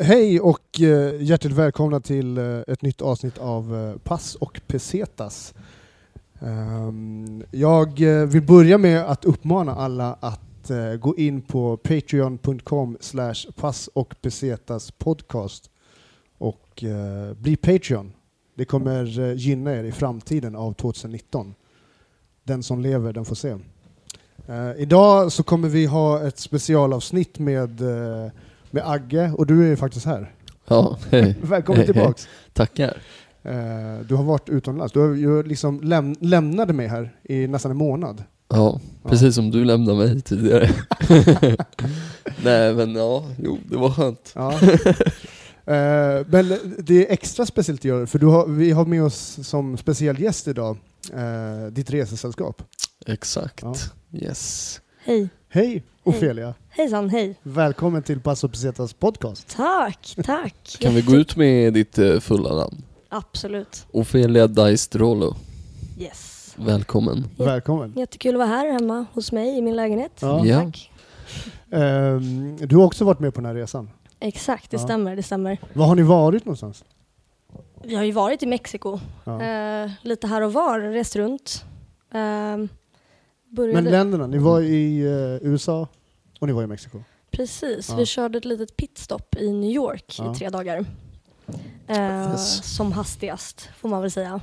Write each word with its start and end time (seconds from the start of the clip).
Hej 0.00 0.40
och 0.40 0.80
eh, 0.80 1.22
hjärtligt 1.22 1.52
välkomna 1.52 2.00
till 2.00 2.38
eh, 2.38 2.58
ett 2.66 2.82
nytt 2.82 3.02
avsnitt 3.02 3.38
av 3.38 3.76
eh, 3.76 3.98
Pass 3.98 4.34
och 4.34 4.60
Pesetas. 4.66 5.54
Ehm, 6.40 7.42
jag 7.50 8.00
vill 8.26 8.42
börja 8.42 8.78
med 8.78 9.10
att 9.10 9.24
uppmana 9.24 9.74
alla 9.74 10.16
att 10.20 10.70
gå 11.00 11.16
in 11.16 11.42
på 11.42 11.76
patreon.com 11.76 12.96
slash 13.00 13.34
pass 13.56 13.88
och 13.94 14.14
pesetas 14.22 14.90
podcast 14.90 15.70
och 16.38 16.84
bli 17.36 17.56
Patreon. 17.56 18.12
Det 18.54 18.64
kommer 18.64 19.04
gynna 19.34 19.74
er 19.74 19.84
i 19.84 19.92
framtiden 19.92 20.56
av 20.56 20.72
2019. 20.72 21.54
Den 22.44 22.62
som 22.62 22.80
lever, 22.80 23.12
den 23.12 23.24
får 23.24 23.34
se. 23.34 23.56
Idag 24.76 25.32
så 25.32 25.42
kommer 25.42 25.68
vi 25.68 25.86
ha 25.86 26.26
ett 26.26 26.38
specialavsnitt 26.38 27.38
med, 27.38 27.80
med 28.74 28.90
Agge 28.90 29.30
och 29.38 29.46
du 29.46 29.62
är 29.64 29.68
ju 29.68 29.76
faktiskt 29.76 30.06
här. 30.06 30.32
Ja, 30.68 30.98
hej. 31.10 31.36
Välkommen 31.42 31.76
Hej, 31.78 31.86
hej. 31.86 31.94
tillbaks. 31.94 32.28
Tackar. 32.52 32.96
Eh, 33.42 33.52
du 34.08 34.14
har 34.14 34.24
varit 34.24 34.48
utomlands. 34.48 34.92
Du 34.92 35.00
har 35.00 35.14
ju 35.14 35.42
liksom 35.42 35.80
läm- 35.82 36.16
lämnade 36.20 36.72
mig 36.72 36.86
här 36.86 37.16
i 37.22 37.46
nästan 37.46 37.70
en 37.70 37.76
månad. 37.76 38.24
Ja, 38.48 38.80
precis 39.08 39.34
som 39.34 39.50
du 39.50 39.64
lämnade 39.64 39.98
mig 39.98 40.20
tidigare. 40.20 40.70
Nej 42.44 42.74
men 42.74 42.94
ja, 42.94 43.24
jo 43.38 43.58
det 43.70 43.76
var 43.76 43.90
skönt. 43.90 44.32
Ja. 44.34 44.52
Eh, 45.66 46.26
men 46.26 46.58
det 46.78 47.06
är 47.08 47.12
extra 47.12 47.46
speciellt 47.46 47.84
idag, 47.84 48.08
för 48.08 48.18
du 48.18 48.26
har, 48.26 48.46
vi 48.46 48.70
har 48.70 48.84
med 48.84 49.02
oss 49.04 49.38
som 49.42 49.76
speciell 49.76 50.20
gäst 50.20 50.48
idag 50.48 50.76
eh, 51.14 51.66
ditt 51.72 51.90
resesällskap. 51.90 52.62
Exakt. 53.06 53.62
Ja. 53.62 53.74
Yes. 54.12 54.80
Hej. 55.04 55.28
Hej 55.54 55.82
Ofelia! 56.04 56.54
Hejsan, 56.68 57.10
hej. 57.10 57.34
Välkommen 57.42 58.02
till 58.02 58.20
Passo 58.20 58.48
Pesetas 58.48 58.92
podcast. 58.94 59.56
Tack, 59.56 60.14
tack. 60.24 60.76
Kan 60.80 60.94
vi 60.94 61.02
gå 61.02 61.14
ut 61.16 61.36
med 61.36 61.72
ditt 61.74 61.98
eh, 61.98 62.20
fulla 62.20 62.54
namn? 62.54 62.82
Absolut. 63.08 63.86
Ofelia 63.92 64.46
Daistrolo. 64.46 65.34
Yes. 65.98 66.54
Välkommen. 66.58 67.24
Välkommen! 67.36 67.92
Jättekul 67.96 68.34
att 68.34 68.38
vara 68.38 68.48
här 68.48 68.72
hemma 68.72 69.06
hos 69.12 69.32
mig 69.32 69.58
i 69.58 69.62
min 69.62 69.76
lägenhet. 69.76 70.12
Ja. 70.20 70.46
Ja. 70.46 70.60
Tack. 70.64 70.90
Ehm, 71.70 72.56
du 72.56 72.76
har 72.76 72.84
också 72.84 73.04
varit 73.04 73.20
med 73.20 73.34
på 73.34 73.40
den 73.40 73.46
här 73.46 73.54
resan. 73.54 73.90
Exakt, 74.20 74.70
det 74.70 74.76
Ja. 74.76 74.82
stämmer, 74.84 75.16
det 75.16 75.22
stämmer. 75.22 75.58
Var 75.72 75.86
har 75.86 75.94
ni 75.94 76.02
varit 76.02 76.44
någonstans? 76.44 76.84
Vi 77.84 77.94
har 77.94 78.04
ju 78.04 78.12
varit 78.12 78.42
i 78.42 78.46
Mexiko, 78.46 79.00
Ja. 79.24 79.42
eh, 79.42 79.90
lite 80.02 80.26
här 80.26 80.42
och 80.42 80.52
var, 80.52 80.80
rest 80.80 81.16
runt. 81.16 81.64
Eh, 82.14 82.56
började... 83.54 83.82
Men 83.82 83.92
länderna, 83.92 84.26
ni 84.26 84.38
var 84.38 84.60
i 84.60 85.00
eh, 85.00 85.48
USA 85.50 85.88
och 86.40 86.46
ni 86.46 86.52
var 86.52 86.62
i 86.62 86.66
Mexiko. 86.66 86.98
Precis, 87.30 87.88
Ja. 87.88 87.96
vi 87.96 88.06
körde 88.06 88.38
ett 88.38 88.44
litet 88.44 88.76
pitstop 88.76 89.36
i 89.36 89.52
New 89.52 89.70
York 89.70 90.14
Ja. 90.18 90.32
i 90.32 90.38
tre 90.38 90.48
dagar. 90.50 90.84
Eh, 91.88 92.30
Yes. 92.30 92.76
Som 92.76 92.92
hastigast, 92.92 93.68
får 93.78 93.88
man 93.88 94.02
väl 94.02 94.10
säga. 94.10 94.40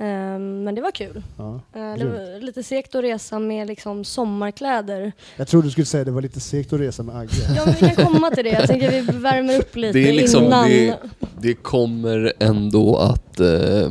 Eh, 0.00 0.38
men 0.38 0.74
det 0.74 0.80
var 0.80 0.90
kul. 0.90 1.22
Ja. 1.38 1.54
Eh, 1.54 1.94
det 1.98 2.04
var 2.04 2.40
lite 2.40 2.62
segt 2.62 2.94
att 2.94 3.02
resa 3.04 3.38
med 3.38 3.66
liksom 3.66 4.04
sommarkläder. 4.04 5.12
Jag 5.36 5.48
trodde 5.48 5.66
du 5.66 5.70
skulle 5.70 5.84
säga 5.86 6.00
att 6.00 6.06
det 6.06 6.12
var 6.12 6.22
lite 6.22 6.40
segt 6.40 6.72
att 6.72 6.80
resa 6.80 7.02
med 7.02 7.16
Agge. 7.16 7.30
Ja, 7.56 7.62
men 7.66 7.74
vi 7.74 7.94
kan 7.94 8.06
komma 8.06 8.30
till 8.30 8.44
det. 8.44 8.50
Jag 8.50 8.66
tänker 8.66 8.90
vi 8.90 9.00
värmer 9.00 9.58
upp 9.58 9.76
lite 9.76 9.98
Det 9.98 10.08
är 10.08 10.12
liksom- 10.12 10.44
innan. 10.44 10.68
det- 10.68 10.98
Det 11.40 11.54
kommer 11.54 12.32
ändå 12.38 12.96
att 12.96 13.40
eh, 13.40 13.90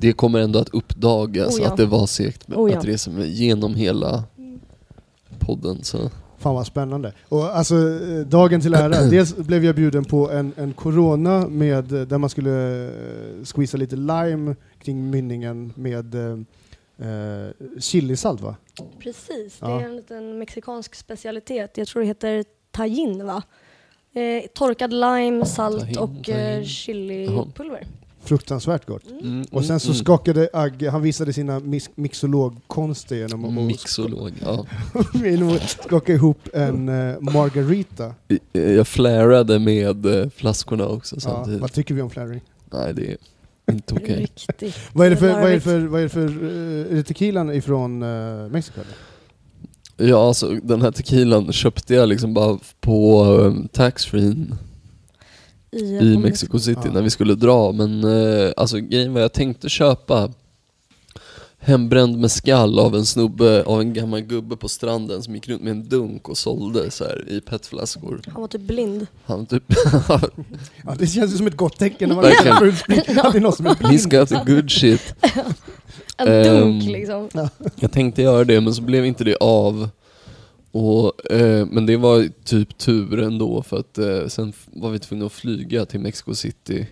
det 0.00 0.12
kommer 0.12 0.38
ändå 0.38 0.58
att 0.58 0.68
uppdagas 0.68 1.56
Oh 1.58 1.62
ja. 1.62 1.70
att 1.70 1.76
det 1.76 1.86
var 1.86 2.06
segt 2.06 2.48
med 2.48 2.58
Oh 2.58 2.72
ja. 2.72 2.78
att 2.78 2.84
resa 2.84 3.10
med 3.10 3.28
genom 3.28 3.74
hela 3.74 4.24
podden. 5.38 5.84
Så. 5.84 6.10
Fan 6.38 6.54
vad 6.54 6.66
spännande. 6.66 7.12
Och 7.28 7.56
alltså, 7.56 7.74
eh, 7.74 8.26
dagen 8.26 8.60
till 8.60 8.74
ära, 8.74 9.02
dels 9.10 9.36
blev 9.36 9.64
jag 9.64 9.74
bjuden 9.74 10.04
på 10.04 10.30
en, 10.30 10.52
en 10.56 10.72
corona 10.72 11.48
med, 11.48 11.92
eh, 11.92 12.00
där 12.00 12.18
man 12.18 12.30
skulle 12.30 12.84
eh, 12.86 13.44
squeeza 13.44 13.76
lite 13.76 13.96
lime 13.96 14.56
kring 14.82 15.10
mynningen 15.10 15.72
med 15.76 16.14
eh, 16.14 16.38
chilisalt 17.80 18.40
va? 18.40 18.56
Precis, 18.98 19.58
det 19.60 19.66
Ja. 19.66 19.80
är 19.80 19.84
en 19.84 19.96
liten 19.96 20.38
mexikansk 20.38 20.94
specialitet. 20.94 21.76
Jag 21.76 21.88
tror 21.88 22.02
det 22.02 22.08
heter 22.08 22.44
tajin 22.70 23.26
va? 23.26 23.42
Eh, 24.12 24.42
torkad 24.54 24.92
lime, 24.92 25.44
salt 25.46 25.80
Tahin, 25.80 25.98
och 25.98 26.24
tahin. 26.26 26.58
eh, 26.58 26.64
chilipulver. 26.64 27.86
Fruktansvärt 28.28 28.86
gott. 28.86 29.02
Mm, 29.22 29.44
Och 29.50 29.64
sen 29.64 29.80
så 29.80 29.88
mm, 29.88 29.98
skakade 29.98 30.48
Agge, 30.52 30.90
han 30.90 31.02
visade 31.02 31.32
sina 31.32 31.60
mis- 31.60 31.90
mixologkonster 31.94 33.16
genom 33.16 33.44
mm. 33.44 33.58
att 33.58 33.64
Mixolog, 33.64 34.32
ja. 34.42 34.66
skaka 35.86 36.12
ihop 36.12 36.38
en 36.54 36.88
eh, 36.88 37.20
margarita. 37.20 38.14
Eh, 38.52 38.62
Jag 38.72 38.86
flärade 38.88 39.58
med 39.58 40.06
eh, 40.06 40.28
flaskorna 40.36 40.86
också 40.86 41.16
Ja, 41.16 41.20
samtidigt. 41.20 41.60
vad 41.60 41.72
tycker 41.72 41.94
vi 41.94 42.02
om 42.02 42.10
flaring? 42.10 42.40
Nej, 42.72 42.94
det 42.94 43.06
är 43.10 43.16
inte 43.72 43.94
okej. 43.94 44.16
Riktigt 44.20 44.74
Vad 44.92 45.06
är 45.06 45.10
det 45.10 45.16
för, 45.16 45.32
vad 45.32 45.50
är 45.50 45.54
det 45.54 45.60
för, 45.60 45.78
vad 45.80 46.00
är 46.00 46.04
det 46.04 46.08
för, 46.10 46.26
eh, 46.28 46.92
är 46.92 46.94
det 46.96 47.02
tequilan 47.02 47.52
ifrån 47.52 48.02
uh, 48.02 48.50
Mexiko 48.50 48.80
eller? 48.80 50.08
Ja, 50.10 50.28
alltså 50.28 50.50
den 50.62 50.82
här 50.82 50.90
tequilan 50.90 51.52
köpte 51.52 51.94
jag 51.94 52.08
liksom 52.08 52.34
bara 52.34 52.58
på 52.80 53.24
um, 53.24 53.68
taxfree 53.68 54.34
I, 55.72 56.18
Mexico 56.18 56.58
City 56.58 56.80
Ja. 56.84 56.92
när 56.92 57.02
vi 57.02 57.10
skulle 57.10 57.34
dra. 57.34 57.72
Men 57.72 58.04
eh, 58.04 58.52
alltså 58.56 58.78
grejen 58.78 59.14
var 59.14 59.20
jag 59.20 59.32
tänkte 59.32 59.68
köpa 59.68 60.30
hembränd 61.60 62.18
mescal 62.18 62.78
av 62.78 62.94
en 62.96 63.06
snubbe, 63.06 63.62
av 63.64 63.80
en 63.80 63.92
gammal 63.92 64.20
gubbe 64.20 64.56
på 64.56 64.68
stranden 64.68 65.22
som 65.22 65.34
gick 65.34 65.48
runt 65.48 65.62
med 65.62 65.70
en 65.70 65.88
dunk 65.88 66.28
och 66.28 66.38
sålde 66.38 66.90
så 66.90 67.04
här 67.04 67.24
i 67.28 67.40
petflaskor. 67.40 68.20
Han 68.32 68.40
var 68.40 68.48
typ 68.48 68.60
blind. 68.60 69.06
Han 69.24 69.46
typ, 69.46 69.62
Ja, 70.84 70.94
det 70.98 71.06
känns 71.06 71.32
ju 71.32 71.36
som 71.36 71.46
ett 71.46 71.56
gott 71.56 71.78
tecken 71.78 72.08
när 72.08 72.16
man 72.16 72.24
Verkligen. 72.24 72.56
är 72.56 72.60
full 72.60 72.76
sprit. 72.76 73.18
Att 73.18 73.32
det 73.32 73.38
är 73.38 73.40
någon 73.40 73.52
som 73.52 73.66
är 73.66 73.74
blind. 73.74 73.92
he's 73.94 74.18
got 74.20 74.28
the 74.28 74.52
good 74.52 74.70
shit. 74.70 75.14
En 76.20 76.44
dunk 76.44 76.82
liksom. 76.84 77.28
Jag 77.76 77.92
tänkte 77.92 78.22
göra 78.22 78.44
det 78.44 78.60
men 78.60 78.74
så 78.74 78.82
blev 78.82 79.06
inte 79.06 79.24
det 79.24 79.36
av. 79.36 79.88
Och, 80.72 81.30
eh, 81.32 81.66
men 81.70 81.86
det 81.86 81.96
var 81.96 82.28
typ 82.44 82.78
tur 82.78 83.18
ändå 83.22 83.62
för 83.62 83.78
att 83.80 83.98
eh, 83.98 84.26
sen 84.26 84.52
var 84.66 84.90
vi 84.90 84.98
tvungna 84.98 85.26
att 85.26 85.32
flyga 85.32 85.86
till 85.86 86.00
Mexico 86.00 86.34
City 86.34 86.86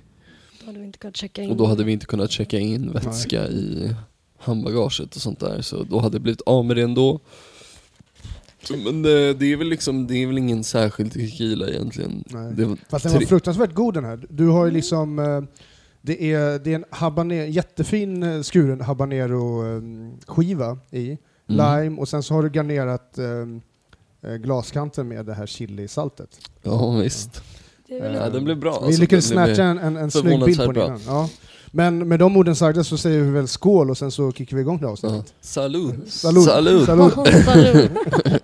Då 0.60 0.66
hade 0.66 0.78
vi 0.78 0.87
inte 0.87 0.98
kunnat 0.98 1.16
checka 1.16 1.42
in. 1.42 1.50
och 1.50 1.56
då 1.56 1.66
hade 1.66 1.84
vi 1.84 1.92
inte 1.92 2.06
kunnat 2.06 2.31
checka 2.31 2.59
in 2.59 2.92
vätska 2.92 3.48
i 3.48 3.94
handbagaget 4.38 5.16
och 5.16 5.22
sånt 5.22 5.41
där 5.41 5.60
så 5.62 5.82
då 5.82 5.98
hade 5.98 6.16
det 6.16 6.20
blivit 6.20 6.41
av 6.41 6.64
med 6.64 6.76
det 6.76 6.82
ändå. 6.82 7.20
Men 8.84 9.03
det, 9.03 9.34
det 9.34 9.53
är 9.53 9.56
väl 9.56 9.69
liksom, 9.69 10.06
det 10.06 10.14
är 10.22 10.26
väl 10.26 10.38
ingen 10.38 10.64
särskild 10.64 11.12
tequila 11.12 11.69
egentligen. 11.69 12.25
Nej. 12.26 12.53
Det 12.56 12.64
var 12.64 12.76
Fast 12.88 13.03
den 13.03 13.12
var 13.12 13.19
tre- 13.20 13.26
fruktansvärt 13.26 13.75
god 13.75 13.94
den 13.94 14.04
här. 14.04 14.26
Du 14.31 14.47
har 14.47 14.64
ju 14.66 14.70
liksom, 14.70 15.19
eh, 15.19 15.43
det 16.03 16.32
är, 16.32 16.58
det 16.58 16.70
är 16.70 16.75
en 16.75 16.84
habanero, 16.91 17.47
jättefin 17.48 18.22
eh, 18.22 18.43
skuren 18.43 18.81
habanero-skiva 18.81 20.78
i, 20.91 21.04
Mm. 21.06 21.19
Lime, 21.46 22.00
och 22.00 22.08
sen 22.08 22.22
så 22.22 22.34
har 22.34 22.42
du 22.42 22.48
garnerat 22.50 23.18
eh, 23.18 23.26
eh, 24.30 24.36
glaskanten 24.36 25.08
med 25.08 25.26
det 25.26 25.34
här 25.34 25.46
chilisaltet. 25.46 26.28
Ja 26.62 26.90
visst. 26.90 27.42
Det 27.88 27.94
är 27.98 28.02
väl 28.02 28.14
Eh, 28.14 28.20
Ja, 28.20 28.28
den 28.30 28.44
blev 28.44 28.58
bra. 28.58 28.78
Vi 28.80 28.86
alltså. 28.86 29.00
lyckades 29.00 29.28
snatcha 29.28 29.62
en, 29.62 29.78
en, 29.78 29.96
en 29.96 30.10
snygg 30.10 30.44
bild 30.44 30.64
på 30.64 30.72
den. 30.72 31.00
Ja. 31.06 31.28
Men 31.70 32.08
med 32.08 32.18
de 32.18 32.36
orden 32.36 32.56
sagda 32.56 32.84
så 32.84 32.98
säger 32.98 33.20
vi 33.22 33.30
väl 33.30 33.48
skål 33.48 33.90
och 33.90 33.98
sen 33.98 34.10
så 34.10 34.32
kickar 34.32 34.56
vi 34.56 34.60
igång 34.60 34.78
det 34.80 34.86
här 34.86 34.96
Ja. 35.02 35.08
avsnittet. 35.08 35.34
Salut. 35.40 36.12
Salut. 36.12 36.44
Salut. 36.44 36.86
Salut. 36.86 37.14
Salut. 37.44 37.90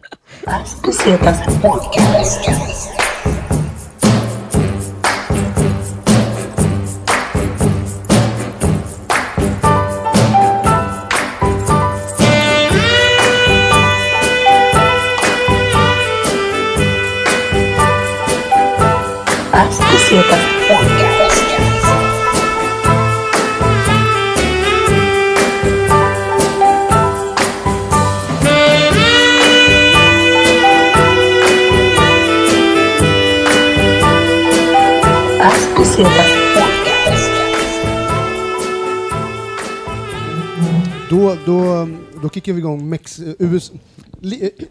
Då, 41.13 41.37
då, 41.47 41.89
då 42.23 42.29
kickar 42.29 42.53
vi 42.53 42.59
igång 42.59 42.89
Mex, 42.89 43.19
eh, 43.19 43.35
US, 43.39 43.73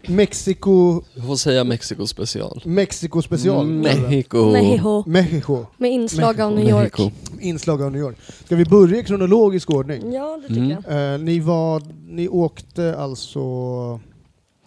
Mexiko, 0.06 1.02
Jag 1.14 1.26
får 1.26 1.36
säga 1.36 1.64
Mexiko 1.64 2.06
special. 2.06 2.62
Mexico 2.64 3.22
special. 3.22 3.66
Mexico. 3.66 4.50
Mexico. 4.52 5.02
Mexico. 5.06 5.66
Med 5.76 5.90
inslag 5.92 6.40
av. 6.40 6.52
New 6.52 6.68
York. 6.68 6.98
Mexico. 6.98 7.10
Inslag 7.40 7.82
av 7.82 7.92
New 7.92 8.00
York. 8.00 8.16
Ska 8.44 8.56
vi 8.56 8.64
börja 8.64 8.98
i 9.00 9.04
kronologisk 9.04 9.70
ordning? 9.70 10.12
Ja, 10.12 10.38
det 10.42 10.48
tycker 10.48 10.60
Mm. 10.60 10.76
jag. 10.88 11.14
Eh, 11.14 11.18
ni, 11.20 11.40
var, 11.40 11.82
ni 12.08 12.28
åkte 12.28 12.96
alltså 12.98 13.40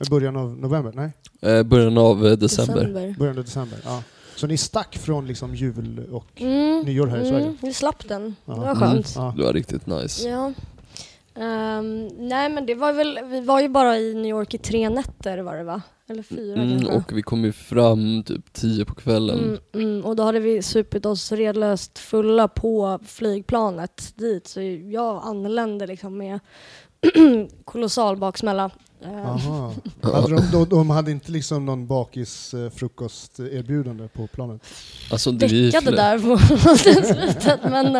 i 0.06 0.10
början 0.10 0.36
av 0.38 0.58
november? 0.58 0.92
Nej, 0.96 1.12
Eh, 1.42 1.64
början 1.64 1.98
av 1.98 2.26
eh, 2.28 2.32
december. 2.38 2.74
December. 2.76 3.16
början 3.20 3.38
av 3.38 3.44
december. 3.44 3.80
Ja. 3.86 4.04
Så 4.36 4.48
ni 4.48 4.58
stack 4.58 4.98
från 4.98 5.28
liksom 5.28 5.56
jul 5.56 6.08
och 6.12 6.42
Mm, 6.42 6.86
nyår 6.86 7.08
här 7.08 7.18
i 7.22 7.30
Sverige? 7.30 7.44
mm, 7.46 7.58
vi 7.62 7.74
slapp 7.74 8.08
den. 8.08 8.36
Ja. 8.46 8.54
Det 8.54 8.60
var 8.60 8.76
skönt. 8.76 9.14
Ja. 9.16 9.34
Det 9.38 9.44
var 9.44 9.54
riktigt 9.54 9.88
nice. 9.88 10.30
Ja. 10.30 10.54
Ehm, 11.36 12.08
nej 12.08 12.50
men 12.50 12.66
det 12.66 12.76
var 12.76 12.94
väl, 12.94 13.20
vi 13.30 13.42
var 13.42 13.62
ju 13.62 13.70
bara 13.70 13.98
i 14.00 14.14
New 14.14 14.26
York 14.30 14.54
i 14.54 14.58
tre 14.58 14.90
nätter 14.90 15.38
var 15.38 15.56
det 15.56 15.64
va? 15.64 15.82
Eller 16.10 16.24
fyra 16.24 16.62
Mm, 16.62 16.80
kanske. 16.80 16.96
och 16.98 17.18
vi 17.18 17.22
kom 17.22 17.46
ju 17.46 17.52
fram 17.52 18.24
typ 18.24 18.54
tio 18.54 18.86
på 18.86 18.96
kvällen. 18.96 19.40
Mm, 19.40 19.60
mm, 19.90 20.06
och 20.06 20.16
då 20.16 20.24
hade 20.24 20.40
vi 20.40 20.62
supit 20.62 21.06
oss 21.06 21.32
redlöst 21.32 22.00
fulla 22.00 22.48
på 22.48 23.00
flygplanet 23.06 24.14
dit. 24.16 24.48
Så 24.48 24.62
jag 24.92 25.22
anlände 25.24 25.88
liksom 25.88 26.18
med 26.18 26.40
kolossal 27.66 28.18
baksmälla. 28.18 28.72
Ehm, 29.04 29.16
Aha. 29.16 29.74
Hade 30.02 30.28
de, 30.36 30.42
de, 30.52 30.70
de 30.70 30.90
hade 30.90 31.12
inte 31.12 31.32
liksom 31.32 31.66
någon 31.66 31.88
bakisfrukosterbjudande 31.88 34.08
på 34.08 34.28
planet? 34.28 34.62
Alltså 35.12 35.32
det 35.32 35.48
Däckade 35.48 35.92
där 35.96 36.20
på 36.70 36.78
slutet 36.78 37.60
men 37.64 37.96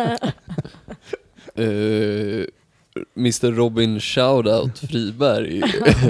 Eh, 1.54 2.44
Mr 3.16 3.52
Robin 3.52 4.00
Shoutout 4.00 4.78
Friberg. 4.78 5.62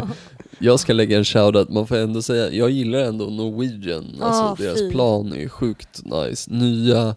jag 0.58 0.80
ska 0.80 0.92
lägga 0.92 1.18
en 1.18 1.24
shoutout, 1.24 1.68
man 1.68 1.86
får 1.86 1.96
ändå 1.96 2.22
säga, 2.22 2.52
jag 2.52 2.70
gillar 2.70 2.98
ändå 2.98 3.24
Norwegian. 3.24 4.04
Alltså 4.20 4.42
Ah, 4.42 4.56
deras 4.58 4.78
fy. 4.78 4.90
plan 4.90 5.32
är 5.32 5.48
sjukt 5.48 6.00
nice. 6.04 6.50
Nya, 6.50 7.14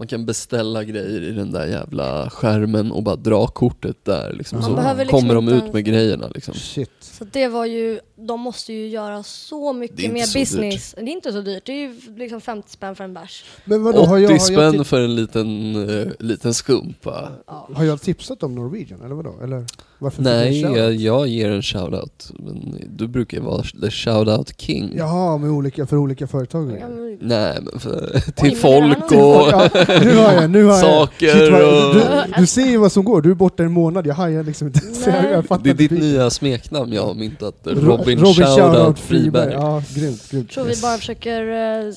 man 0.00 0.06
kan 0.06 0.26
beställa 0.26 0.84
grejer 0.84 1.22
i 1.22 1.32
den 1.32 1.52
där 1.52 1.66
jävla 1.66 2.30
skärmen 2.30 2.92
och 2.92 3.02
bara 3.02 3.16
dra 3.16 3.46
kortet 3.46 3.96
där 4.04 4.32
liksom. 4.32 4.58
Man 4.58 4.70
Så 4.70 4.76
behöver 4.76 5.04
liksom 5.04 5.20
kommer 5.20 5.34
de 5.34 5.48
ut 5.48 5.72
med 5.72 5.84
grejerna 5.84 6.28
liksom. 6.34 6.54
Shit. 6.54 6.90
Så 7.00 7.24
det 7.24 7.48
var 7.48 7.66
ju, 7.66 8.00
de 8.16 8.40
måste 8.40 8.72
ju 8.72 8.88
göra 8.88 9.22
så 9.22 9.72
mycket 9.72 10.12
mer 10.12 10.34
business. 10.34 10.94
Det 10.96 11.02
är 11.02 11.08
inte 11.08 11.32
så 11.32 11.40
dyrt, 11.40 11.62
det 11.66 11.72
är 11.72 11.76
ju 11.76 12.00
liksom 12.16 12.40
50 12.40 12.70
spänn 12.70 12.96
för 12.96 13.04
en 13.04 13.14
bärs. 13.14 13.44
Men 13.64 13.82
vadå, 13.82 13.98
80 13.98 14.08
har 14.08 14.18
jag, 14.18 14.28
har, 14.28 14.34
jag 14.34 14.42
spänn 14.42 14.72
tip- 14.72 14.86
för 14.86 15.00
en 15.00 15.14
liten, 15.14 15.74
eh, 16.00 16.08
liten 16.18 16.54
skumpa. 16.54 17.32
har 17.46 17.84
jag 17.84 18.00
tipsat 18.00 18.42
om 18.42 18.54
Norwegian 18.54 19.00
eller 19.02 19.14
vadå? 19.14 19.34
Eller 19.42 19.66
varför 20.00 20.22
jag 20.22 20.32
Nej, 20.32 20.60
jag, 20.60 20.70
shoutout? 20.74 21.00
jag 21.00 21.28
ger 21.28 21.50
en 21.50 21.62
shoutout. 21.62 22.30
Men 22.38 22.74
du 22.96 23.08
brukar 23.08 23.36
ju 23.38 23.42
vara 23.44 23.62
the 23.62 23.90
shoutout 23.90 24.60
king. 24.60 24.92
Jaha, 24.96 25.38
med 25.38 25.50
olika, 25.50 25.86
för 25.86 25.96
olika 25.96 26.26
företag? 26.26 26.76
Ja, 26.80 26.88
men- 26.88 27.18
Nej, 27.22 27.58
men 27.62 27.80
för, 27.80 28.10
men 28.12 28.22
till 28.32 28.50
det 28.50 28.56
folk 28.56 29.10
nog- 29.10 29.20
och 29.36 29.48
Ja, 29.52 29.68
nu 29.86 30.16
har 30.16 30.32
jag, 30.32 30.50
nu 30.50 30.64
har 30.64 30.70
jag. 30.72 30.80
saker 30.80 31.26
Shit, 31.32 31.52
vad, 31.52 31.94
du, 31.94 32.32
du 32.40 32.46
ser 32.46 32.66
ju 32.66 32.76
vad 32.76 32.92
som 32.92 33.04
går, 33.04 33.22
du 33.22 33.30
är 33.30 33.34
borta 33.34 33.62
en 33.62 33.72
månad, 33.72 34.06
jag 34.06 34.14
hajar 34.14 34.42
liksom 34.44 34.66
inte. 34.66 34.80
Jag, 35.10 35.44
jag 35.50 35.60
Det 35.62 35.70
är 35.70 35.74
ditt 35.74 35.90
nya 35.90 36.30
smeknamn 36.30 36.92
jag 36.92 37.02
har 37.06 37.14
myntat. 37.14 37.54
Ro- 37.64 37.80
Robin, 37.80 38.18
Robin 38.18 38.34
Shoutout 38.46 38.98
Friberg. 38.98 39.52
Ja, 39.52 39.82
grymt, 39.94 40.30
grymt. 40.30 40.46
Jag 40.56 40.64
tror 40.64 40.64
vi 40.74 40.80
bara 40.82 40.96
försöker 40.98 41.42
eh, 41.86 41.92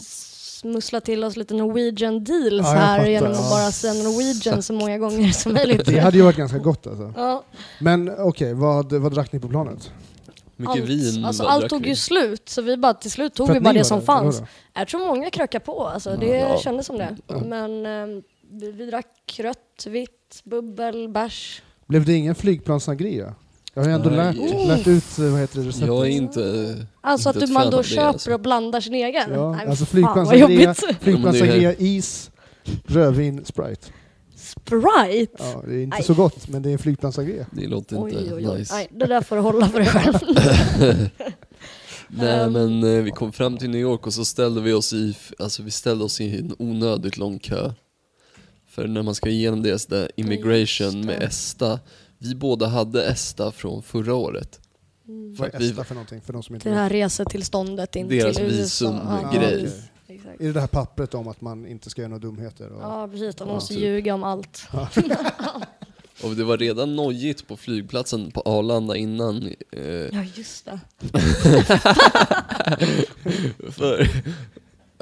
smussla 0.63 1.01
till 1.01 1.23
oss 1.23 1.35
lite 1.37 1.53
Norwegian 1.53 2.23
deals 2.23 2.53
Ja, 2.67 2.71
här 2.71 2.97
fattar, 2.97 3.09
genom 3.09 3.31
att 3.31 3.49
bara 3.49 3.71
säga 3.71 3.93
Norwegian 3.93 4.63
så 4.63 4.73
många 4.73 4.97
gånger 4.97 5.31
som 5.31 5.53
möjligt. 5.63 5.85
Det 5.85 5.99
hade 5.99 6.17
ju 6.17 6.23
varit 6.23 6.37
ganska 6.37 6.57
gott 6.57 6.87
alltså. 6.87 7.13
Ja, 7.15 7.43
Men 7.79 8.11
okej, 8.19 8.53
vad, 8.53 8.93
vad 8.93 9.13
drack 9.13 9.31
ni 9.31 9.39
på 9.39 9.47
planet? 9.49 9.91
Mycket 10.55 10.71
allt, 10.81 10.89
vin 10.89 11.25
alltså, 11.25 11.43
allt 11.43 11.69
tog 11.69 11.85
ju 11.85 11.95
slut 11.95 12.49
så 12.49 12.61
vi 12.61 12.77
bara 12.77 12.93
till 12.93 13.11
slut 13.11 13.33
tog 13.33 13.53
vi 13.53 13.59
bara 13.59 13.73
det 13.73 13.83
som 13.83 13.99
där, 13.99 14.05
fanns. 14.05 14.41
Jag 14.73 14.87
tror 14.87 14.99
många 15.07 15.29
krökade 15.29 15.65
på, 15.65 15.87
alltså, 15.87 16.15
det 16.19 16.25
Ja. 16.37 16.57
kändes 16.59 16.85
som 16.85 16.97
det. 16.97 17.17
Ja. 17.27 17.37
Men 17.45 17.85
eh, 17.85 18.21
vi, 18.51 18.71
vi 18.71 18.85
drack 18.85 19.39
rött, 19.39 19.85
vitt, 19.87 20.41
bubbel, 20.43 21.09
bärs. 21.09 21.61
Blev 21.87 22.05
det 22.05 22.13
ingen 22.13 22.35
flygplanssangria? 22.35 23.35
Jag 23.73 23.83
har 23.83 23.89
ju 23.89 23.95
ändå 23.95 24.09
Nej. 24.09 24.17
lärt, 24.35 24.67
lärt 24.67 24.87
ut, 24.87 25.19
eh, 25.19 25.25
vad 25.25 25.39
heter 25.39 25.59
det, 25.59 25.67
receptet. 25.67 25.87
Jag 25.87 26.05
är 26.07 26.09
inte... 26.11 26.75
Alltså 27.01 27.29
inte 27.29 27.39
att 27.39 27.47
du, 27.47 27.53
man 27.53 27.69
då 27.71 27.83
köper 27.83 28.03
alltså. 28.07 28.33
och 28.33 28.39
blandar 28.39 28.81
sin 28.81 28.93
egen. 28.93 29.33
Ja, 29.33 29.51
Nej, 29.51 29.67
alltså 29.67 29.85
fan 29.85 30.01
vad 30.01 30.27
flygplanssangria, 30.29 30.59
jobbigt. 30.65 31.01
flygplanssangria, 31.01 31.73
is, 31.73 32.31
rödvin, 32.85 33.45
Sprite. 33.45 33.87
Sprite? 34.35 35.43
Ja, 35.43 35.63
det 35.67 35.75
är 35.75 35.83
inte 35.83 35.97
Aj. 35.97 36.03
så 36.03 36.13
gott, 36.13 36.47
men 36.47 36.61
det 36.61 36.69
är 36.69 36.73
en 36.73 36.79
flygplanssangria. 36.79 37.45
Det 37.51 37.67
låter 37.67 38.03
Oj, 38.03 38.11
inte 38.11 38.33
oj, 38.33 38.47
oj. 38.49 38.57
nice. 38.59 38.73
Nej, 38.75 38.87
det 38.91 39.05
där 39.05 39.21
får 39.21 39.35
du 39.35 39.41
hålla 39.41 39.69
för 39.69 39.79
dig 39.79 39.87
själv. 39.87 40.17
Nej 42.07 42.39
Ehm. 42.39 42.53
men 42.53 42.83
eh, 42.83 43.03
vi 43.03 43.11
kom 43.11 43.31
fram 43.31 43.57
till 43.57 43.69
New 43.69 43.81
York 43.81 44.07
och 44.07 44.13
så 44.13 44.25
ställde 44.25 44.61
vi 44.61 44.73
oss 44.73 44.93
i, 44.93 45.17
alltså 45.39 45.63
vi 45.63 45.71
ställde 45.71 46.03
oss 46.03 46.21
i 46.21 46.39
en 46.39 46.55
onödigt 46.59 47.17
lång 47.17 47.39
kö. 47.39 47.71
För 48.69 48.87
när 48.87 49.01
man 49.03 49.15
ska 49.15 49.29
igenom 49.29 49.63
deras 49.63 49.85
där 49.85 50.11
immigration 50.15 51.05
med 51.05 51.23
ESTA, 51.23 51.79
vi 52.23 52.35
båda 52.35 52.67
hade 52.67 53.05
ESTA 53.05 53.51
från 53.51 53.83
förra 53.83 54.13
året. 54.15 54.59
Vad 55.37 55.55
är 55.55 55.59
vi- 55.59 55.69
ESTA 55.69 55.83
för 55.83 55.95
någonting, 55.95 56.21
för 56.21 56.33
de 56.33 56.43
som 56.43 56.55
inte 56.55 56.69
Det 56.69 56.75
här 56.75 56.89
resetillståndet 56.89 57.95
in 57.95 58.07
Deras 58.07 58.35
till 58.35 58.45
USA. 58.45 58.57
visumgrej. 58.57 59.05
Ja, 59.21 59.27
okej. 59.29 59.39
precis. 59.61 59.81
Exakt. 60.07 60.41
Är 60.41 60.45
det 60.45 60.51
det 60.53 60.59
här 60.59 60.67
pappret 60.67 61.13
om 61.13 61.27
att 61.27 61.41
man 61.41 61.67
inte 61.67 61.89
ska 61.89 62.01
göra 62.01 62.09
några 62.09 62.21
dumheter? 62.21 62.69
Och... 62.69 62.81
Ja, 62.83 63.07
precis. 63.11 63.35
De 63.35 63.47
Ja, 63.47 63.53
måste 63.53 63.73
typ. 63.73 63.83
ljuga 63.83 64.13
om 64.13 64.23
allt. 64.23 64.67
Och 66.23 66.35
det 66.35 66.43
var 66.43 66.57
redan 66.57 66.95
nojigt 66.95 67.47
på 67.47 67.57
flygplatsen 67.57 68.31
på 68.31 68.41
Arlanda 68.45 68.95
innan. 68.95 69.47
Eh, 69.71 69.81
Ja, 69.83 70.23
just 70.35 70.65
det. 70.65 70.79
för 73.71 74.01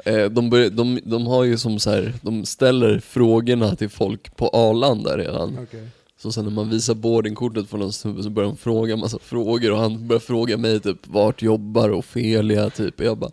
eh, 0.04 0.24
de, 0.30 0.50
börjar, 0.50 0.70
de, 0.70 1.00
de 1.04 1.26
har 1.26 1.44
ju 1.44 1.58
som 1.58 1.78
så 1.78 1.90
här, 1.90 2.14
de 2.22 2.46
ställer 2.46 3.00
frågorna 3.00 3.76
till 3.76 3.88
folk 3.88 4.36
på 4.36 4.48
Arlanda 4.48 5.16
redan. 5.18 5.58
Okej. 5.62 5.88
Så 6.22 6.32
sen 6.32 6.44
när 6.44 6.52
man 6.52 6.70
visar 6.70 6.94
boardingkortet 6.94 7.68
för 7.68 7.78
någon 7.78 7.92
snubbe 7.92 8.22
så 8.22 8.30
börjar 8.30 8.50
de 8.50 8.56
fråga 8.56 8.92
en 8.92 9.00
massa 9.00 9.18
frågor 9.18 9.72
och 9.72 9.78
han 9.78 10.08
börjar 10.08 10.20
fråga 10.20 10.56
mig 10.56 10.80
typ 10.80 11.06
vart 11.06 11.42
jobbar 11.42 11.90
Ofelia 11.90 12.70
typ. 12.70 13.00
Och 13.00 13.06
jag 13.06 13.18
bara 13.18 13.30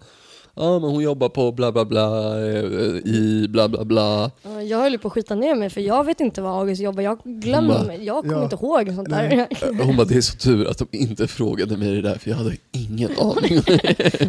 Ja 0.60 0.80
men 0.80 0.90
hon 0.90 1.04
jobbar 1.04 1.30
på 1.30 1.52
bla 1.52 1.72
bla 1.72 1.86
bla 1.86 2.38
eh, 2.48 2.64
i 3.06 3.46
bla 3.50 3.68
bla 3.68 3.86
bla. 3.86 4.32
Ja, 4.44 4.62
Jag 4.62 4.78
höll 4.78 4.98
på 5.00 5.08
att 5.08 5.14
skita 5.14 5.36
ner 5.36 5.56
mig 5.56 5.70
för 5.70 5.82
jag 5.82 6.04
vet 6.04 6.20
inte 6.20 6.42
vad 6.42 6.60
August 6.60 6.82
jobbar. 6.82 7.04
Jag 7.04 7.20
glömmer 7.24 7.86
mig. 7.86 8.06
Jag 8.06 8.22
kommer 8.24 8.36
Ja. 8.38 8.44
inte 8.44 8.56
ihåg 8.56 8.92
sånt 8.96 9.10
där. 9.10 9.28
Nej. 9.30 9.48
Eh, 9.80 9.86
Hon 9.86 9.98
bara 9.98 10.08
det 10.08 10.16
är 10.18 10.22
så 10.22 10.38
tur 10.38 10.68
att 10.70 10.78
de 10.78 10.88
inte 10.92 11.28
frågade 11.28 11.78
mig 11.78 11.96
det 11.96 12.02
där 12.02 12.16
för 12.18 12.30
jag 12.30 12.38
hade 12.38 12.58
ingen 12.72 13.12
aning. 13.20 13.62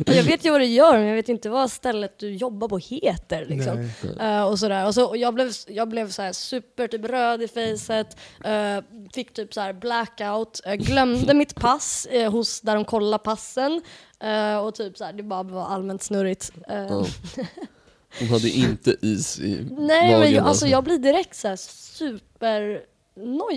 jag 0.16 0.22
vet 0.22 0.44
ju 0.44 0.50
vad 0.50 0.60
du 0.60 0.64
gör 0.64 0.92
men 0.98 1.06
jag 1.06 1.14
vet 1.16 1.28
inte 1.28 1.48
vad 1.50 1.70
stället 1.70 2.18
du 2.18 2.34
jobbar 2.34 2.68
på 2.68 2.78
heter. 2.78 3.44
Liksom. 3.48 3.88
Eh, 4.20 4.42
och 4.42 4.58
sådär. 4.58 4.86
Och, 4.86 4.94
så, 4.94 5.04
och 5.04 5.16
jag 5.16 5.34
blev, 5.34 5.52
jag 5.68 5.88
blev 5.88 6.10
så 6.10 6.22
här 6.22 6.32
super 6.32 6.88
typ 6.88 7.04
röd 7.04 7.42
i 7.42 7.48
facet, 7.48 8.16
eh, 8.44 8.84
fick 9.14 9.32
typ 9.34 9.54
så 9.54 9.60
här 9.60 9.72
blackout, 9.72 10.60
eh, 10.66 10.74
glömde 10.74 11.34
mitt 11.34 11.54
pass 11.54 12.06
hos 12.30 12.60
där 12.60 12.74
de 12.74 12.84
kollar 12.84 13.18
passen 13.18 13.80
eh, 14.20 14.56
och 14.56 14.74
typ 14.74 14.96
så 14.98 15.04
här, 15.04 15.12
det 15.12 15.22
bara 15.22 15.42
var 15.42 15.66
allmänt 15.66 16.02
snurrigt. 16.02 16.52
Eh, 16.68 16.76
Ja. 16.88 17.06
Hon 18.18 18.28
hade 18.28 18.48
inte 18.48 18.96
is 19.00 19.40
i 19.40 19.68
Nej 19.70 20.06
magen 20.06 20.20
men 20.20 20.32
jag, 20.32 20.46
alltså 20.46 20.66
jag 20.66 20.84
blir 20.84 20.98
direkt 20.98 21.36
så 21.36 21.48
här. 21.48 22.80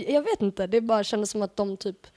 Jag 0.08 0.22
vet 0.22 0.42
inte, 0.42 0.68
det 0.68 0.82
bara 0.82 1.04
kändes 1.04 1.30
som 1.32 1.42
att 1.42 1.56
de 1.56 1.78
typ 1.78 2.08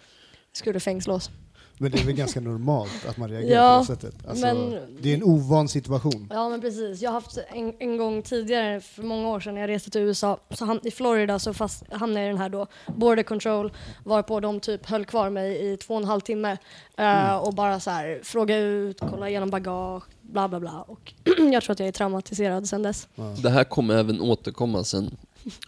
skulle 0.53 0.81
fängsla 0.81 1.15
oss. 1.15 1.31
Men 1.78 1.90
det 1.90 1.99
är 2.00 2.04
väl 2.04 2.14
ganska 2.14 2.40
normalt 2.40 3.06
att 3.09 3.16
man 3.16 3.30
reagerar 3.30 3.54
Ja, 3.64 3.85
på 3.87 3.92
det 3.92 4.00
sättet? 4.00 4.26
Alltså, 4.28 4.47
men- 4.47 4.78
Det 5.00 5.11
är 5.11 5.14
en 5.14 5.23
ovan 5.23 5.68
situation. 5.68 6.28
Ja 6.33 6.49
men 6.49 6.61
precis, 6.61 7.00
jag 7.02 7.11
har 7.11 7.14
haft 7.21 7.38
en, 7.54 7.73
en 7.78 7.97
gång 7.97 8.23
tidigare, 8.23 8.80
för 8.80 9.02
många 9.02 9.28
år 9.28 9.40
sedan 9.40 9.54
när 9.54 9.61
jag 9.61 9.68
reste 9.71 9.90
till 9.90 10.00
USA, 10.00 10.38
så 10.50 10.64
ham- 10.64 10.80
i 10.87 10.90
Florida 10.90 11.38
så 11.38 11.54
fast, 11.54 11.92
hamnade 11.92 12.21
jag 12.21 12.26
i 12.28 12.33
den 12.33 12.38
här 12.40 12.49
då, 12.49 12.66
border 12.87 13.23
control, 13.23 13.73
varpå 14.04 14.40
de 14.40 14.61
typ 14.61 14.87
höll 14.87 15.04
kvar 15.04 15.30
mig 15.30 15.73
i 15.73 15.76
två 15.76 15.95
och 15.95 16.00
en 16.00 16.06
halv 16.06 16.21
timme 16.21 16.56
eh, 16.97 17.37
och 17.37 17.54
bara 17.54 17.80
så 17.80 17.90
här 17.90 18.21
fråga 18.23 18.56
ut, 18.59 19.00
kolla 19.00 19.28
igenom 19.28 19.50
bagage, 19.50 20.02
bla 20.23 20.49
bla 20.49 20.61
bla. 20.61 20.83
Och 20.88 21.12
jag 21.52 21.62
tror 21.62 21.73
att 21.73 21.78
jag 21.78 21.88
är 21.88 21.92
traumatiserad 21.92 22.68
sedan 22.68 22.83
dess. 22.83 23.09
Det 23.42 23.50
här 23.50 23.64
kommer 23.64 23.95
även 23.95 24.21
återkomma 24.21 24.85
sen 24.85 25.16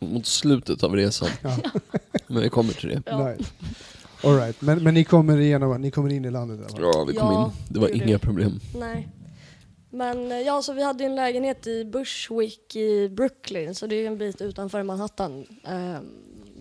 mot 0.01 0.27
slutet 0.27 0.83
av 0.83 0.97
resan. 0.97 1.29
Ja. 1.43 1.57
Men 2.27 2.43
vi 2.43 2.49
kommer 2.49 2.73
till 2.73 2.89
det. 2.89 3.37
All 4.25 4.37
right. 4.37 4.61
men, 4.63 4.83
men 4.83 4.95
ni 4.95 5.05
kommer 5.05 5.39
igenom, 5.41 5.81
ni 5.81 5.91
kommer 5.91 6.13
in 6.13 6.25
i 6.25 6.31
landet 6.31 6.71
fall? 6.73 6.81
Ja, 6.83 7.05
vi 7.09 7.15
kom 7.15 7.33
Ja, 7.33 7.45
in. 7.47 7.51
Det 7.75 7.81
var 7.81 7.87
det 7.89 7.93
gjorde 7.95 8.05
inga 8.09 8.17
vi. 8.19 8.25
problem. 8.25 8.61
Nej. 8.77 9.09
Men 9.91 10.33
eh, 10.33 10.39
ja, 10.39 10.63
så 10.63 10.73
vi 10.73 10.83
hade 10.83 11.05
en 11.05 11.15
lägenhet 11.15 11.67
i 11.67 11.85
Bushwick 11.85 12.77
i 12.77 13.09
Brooklyn, 13.09 13.75
så 13.75 13.87
det 13.87 13.95
är 13.97 14.01
ju 14.01 14.07
en 14.07 14.19
bit 14.19 14.41
utanför 14.41 14.83
Manhattan. 14.83 15.45
Ehm, 15.67 16.03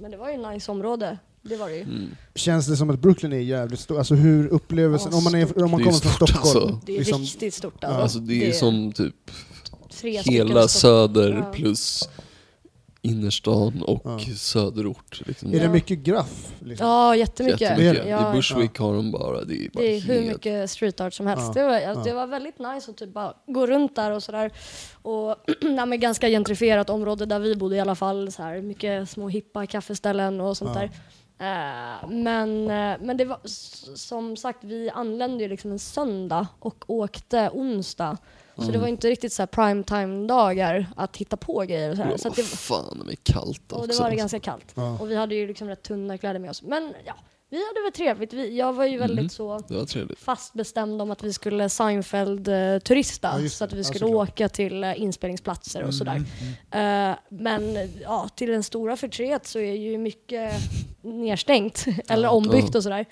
men 0.02 0.12
det 0.12 0.18
var 0.18 0.30
ju 0.30 0.34
ett 0.44 0.54
nice 0.54 0.72
område, 0.72 1.18
det 1.42 1.58
var 1.58 1.70
det 1.70 1.76
ju. 1.76 1.82
Mm. 1.82 2.10
Känns 2.36 2.68
det 2.68 2.78
som 2.78 2.90
att 2.90 3.00
Brooklyn 3.00 3.34
är 3.34 3.38
jävligt 3.40 3.80
stort? 3.80 3.98
Alltså 3.98 4.16
hur 4.16 4.48
upplevelsen, 4.48 5.10
Ja, 5.12 5.18
om 5.18 5.24
man, 5.24 5.36
är, 5.36 5.64
om 5.64 5.72
man 5.72 5.80
Det 5.80 5.84
är 5.84 5.86
kommer 5.86 6.00
från 6.00 6.12
stort, 6.14 6.30
Stockholm, 6.30 6.64
alltså. 6.68 6.80
Det 6.86 6.94
är 6.96 6.98
liksom, 7.00 7.22
riktigt 7.22 7.54
stort 7.54 7.74
Ja. 7.80 7.88
alltså. 7.88 8.02
Alltså 8.02 8.20
det 8.20 8.48
är 8.48 8.52
som 8.52 8.92
typ 8.92 9.32
tre 10.02 10.22
stycken 10.22 10.48
hela 10.48 10.68
Stockholm. 10.68 11.08
söder 11.14 11.34
Ja. 11.46 11.52
plus 11.54 12.10
innerstan 13.08 13.82
och 13.84 14.02
Ja. 14.06 14.20
söderort. 14.36 15.22
Liksom. 15.26 15.50
är 15.54 15.58
det 15.60 15.64
Ja. 15.66 15.72
mycket 15.72 16.00
graff? 16.00 16.54
Liksom? 16.60 16.88
Ja, 16.88 17.16
jättemycket. 17.16 17.62
Jättemycket. 17.62 18.08
Ja, 18.08 18.32
I 18.32 18.36
Bushwick 18.36 18.78
har 18.80 18.94
de 18.94 19.12
bara, 19.12 19.44
det 19.44 19.54
är 19.66 19.70
bara 19.70 19.82
det 19.84 19.96
är 19.96 20.00
hur 20.02 20.14
helt- 20.14 20.28
mycket 20.34 20.70
street 20.70 21.02
art 21.02 21.14
som 21.14 21.28
helst. 21.28 21.44
Ja. 21.48 21.54
Det, 21.62 21.68
var, 21.68 21.80
Ja. 21.80 21.94
det 22.04 22.14
var 22.14 22.28
väldigt 22.28 22.60
nice 22.60 22.92
att 22.92 22.98
typ 22.98 23.14
bara 23.14 23.34
gå 23.48 23.68
runt 23.68 23.96
där 23.96 24.12
och 24.12 24.24
sådär. 24.24 24.52
Och 25.02 25.36
nej, 25.62 25.86
men 25.86 26.00
ganska 26.00 26.28
gentrifierat 26.30 26.90
område 26.90 27.26
där 27.26 27.40
vi 27.40 27.56
bodde 27.56 27.76
i 27.76 27.80
alla 27.80 27.96
fall. 27.96 28.32
Så 28.32 28.44
här, 28.44 28.62
mycket 28.62 29.10
små 29.10 29.28
hippa 29.30 29.66
kaffeställen 29.66 30.42
och 30.42 30.58
sånt 30.58 30.72
Ja. 30.76 30.80
där. 30.82 30.90
Eh, 31.40 32.10
men 32.10 32.62
eh, 32.70 32.98
men 33.02 33.18
det 33.18 33.26
var 33.26 33.40
som 33.96 34.38
sagt, 34.38 34.64
vi 34.64 34.90
anlände 34.90 35.44
ju 35.44 35.50
liksom 35.50 35.72
en 35.72 35.80
söndag 35.80 36.48
och 36.60 36.84
åkte 36.88 37.50
onsdag. 37.54 38.18
Så 38.58 38.62
Mm. 38.62 38.74
det 38.74 38.80
var 38.80 38.88
inte 38.88 39.10
riktigt 39.10 39.34
så 39.34 39.42
här 39.42 39.48
primetime-dagar 39.48 40.86
att 40.96 41.18
hitta 41.18 41.38
på 41.38 41.60
grejer 41.62 41.90
och 41.92 41.98
så 41.98 42.04
här. 42.04 42.12
Det 42.12 42.18
Så 42.18 42.30
det, 42.30 42.44
fan 42.44 43.02
med 43.06 43.24
kallt 43.24 43.62
också. 43.72 43.76
och 43.82 43.88
det 43.88 44.00
var 44.00 44.10
det 44.10 44.16
ganska 44.16 44.40
kallt. 44.40 44.72
Ja. 44.76 44.98
Och 45.00 45.12
vi 45.12 45.16
hade 45.16 45.36
ju 45.36 45.48
liksom 45.48 45.68
rätt 45.68 45.84
tunna 45.84 46.18
kläder 46.18 46.40
med 46.40 46.50
oss. 46.50 46.62
Men 46.62 46.94
ja, 47.06 47.14
vi 47.50 47.58
hade 47.68 47.82
väl 47.84 47.92
trevligt. 47.92 48.34
Vi, 48.34 48.58
jag 48.58 48.74
var 48.74 48.86
ju 48.86 48.98
väldigt 48.98 49.20
Mm. 49.20 49.30
så 49.30 49.58
Det 50.08 50.16
fast 50.20 50.54
bestämd 50.54 51.02
om 51.02 51.12
att 51.12 51.24
vi 51.24 51.34
skulle 51.34 51.70
Seinfeld-turista. 51.70 53.40
Ja, 53.42 53.50
så 53.50 53.64
att 53.64 53.70
det. 53.70 53.76
vi 53.76 53.82
Ja, 53.82 53.88
skulle 53.88 54.00
såklart. 54.06 54.30
åka 54.30 54.50
till 54.50 54.84
eh, 54.84 55.02
inspelningsplatser 55.02 55.84
och 55.84 55.94
sådär. 55.94 56.24
Mm. 56.72 57.12
Eh, 57.12 57.18
men 57.30 57.90
ja, 58.02 58.30
till 58.36 58.50
den 58.50 58.64
stora 58.64 58.98
förtret 58.98 59.48
så 59.48 59.60
är 59.60 59.74
ju 59.74 59.98
mycket 59.98 60.54
nedstängt 61.02 61.86
eller 62.10 62.30
ombyggt 62.30 62.70
Ja. 62.74 62.78
och 62.78 62.84
sådär. 62.84 63.06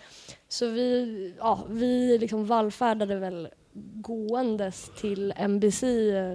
Så 0.50 0.68
vi, 0.68 1.34
ja, 1.40 1.60
vi 1.70 2.18
liksom 2.18 2.46
vallfärdade 2.46 3.16
väl 3.16 3.48
gåendes 4.02 4.92
till 5.02 5.34
NBC 5.48 5.84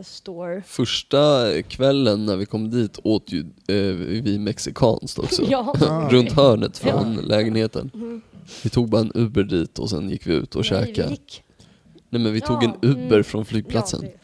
Store. 0.05 0.63
Första 0.67 1.47
kvällen 1.63 2.27
när 2.27 2.37
vi 2.37 2.47
kom 2.47 2.71
dit 2.71 2.99
åt 3.05 3.33
ju 3.33 3.41
eh, 3.69 3.95
vi 4.23 4.39
mexikanskt 4.39 5.19
också. 5.19 5.43
Ja. 5.51 5.75
Runt 6.11 6.33
hörnet 6.33 6.79
från 6.79 7.15
Ja. 7.15 7.21
lägenheten. 7.21 7.91
Mm. 7.95 8.21
Vi 8.63 8.71
tog 8.71 8.89
bara 8.89 9.01
en 9.01 9.13
Uber 9.15 9.43
dit 9.43 9.79
och 9.79 9.91
sen 9.91 10.11
gick 10.11 10.27
vi 10.27 10.35
ut 10.35 10.55
och 10.55 10.65
Nej, 10.71 10.87
käkade. 10.87 11.17
Nej 12.09 12.23
men 12.23 12.33
vi 12.33 12.41
tog 12.41 12.65
Ja, 12.65 12.75
en 12.83 12.91
Uber 12.91 13.13
mm. 13.13 13.25
från 13.25 13.45
flygplatsen. 13.45 14.01
Det. 14.01 14.20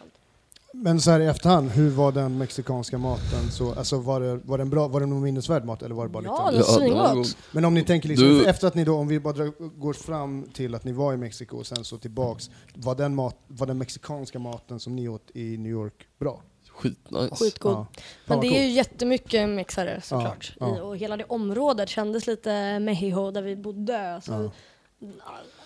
Men 0.82 1.00
så 1.00 1.10
här 1.10 1.20
i 1.20 1.26
efterhand, 1.26 1.70
hur 1.70 1.90
var 1.90 2.12
den 2.12 2.38
mexikanska 2.38 2.98
maten? 2.98 3.50
Så, 3.50 3.72
alltså 3.74 3.98
var, 3.98 4.20
det, 4.20 4.40
var 4.44 4.58
den 4.58 4.70
bra? 4.70 4.88
Var 4.88 5.00
det 5.00 5.06
någon 5.06 5.22
minnesvärd 5.22 5.64
mat 5.64 5.82
eller 5.82 5.94
var 5.94 6.04
det 6.04 6.10
bara 6.10 6.24
Ja, 6.24 6.50
lite? 6.50 6.62
det 6.62 6.72
var 6.72 6.82
Ja, 6.82 6.88
den 6.88 6.96
var 6.98 7.08
svingott. 7.24 7.36
Men 7.52 7.64
om 7.64 7.74
ni 7.74 7.82
tänker 7.84 8.08
liksom, 8.08 8.28
Du- 8.28 8.46
efter 8.46 8.66
att 8.68 8.74
ni 8.74 8.84
då, 8.84 8.96
om 8.96 9.08
vi 9.08 9.20
bara 9.20 9.32
drar, 9.34 9.78
går 9.78 9.92
fram 9.92 10.48
till 10.52 10.74
att 10.74 10.84
ni 10.84 10.92
var 10.92 11.12
i 11.14 11.16
Mexiko 11.16 11.56
och 11.56 11.66
sen 11.66 11.84
så 11.84 11.98
tillbaks, 11.98 12.50
var 12.74 12.94
den, 12.94 13.14
mat, 13.14 13.36
var 13.46 13.66
den 13.66 13.78
mexikanska 13.78 14.38
maten 14.38 14.80
som 14.80 14.96
ni 14.96 15.08
åt 15.08 15.30
i 15.34 15.56
New 15.56 15.72
York 15.72 16.06
bra? 16.18 16.42
Skitnice. 16.70 17.36
Skitgod. 17.36 17.72
Ja. 17.72 17.86
Men 18.26 18.40
det 18.40 18.46
är 18.46 18.62
ju 18.62 18.68
jättemycket 18.70 19.48
mexare 19.48 20.00
såklart. 20.04 20.56
ja. 20.60 20.76
I, 20.76 20.80
och 20.80 20.96
hela 20.96 21.16
det 21.16 21.24
området 21.24 21.88
kändes 21.88 22.26
lite 22.26 22.78
Mexico 22.78 23.30
där 23.30 23.42
vi 23.42 23.56
bodde. 23.56 24.20
Så, 24.24 24.32
Ja. 24.32 24.50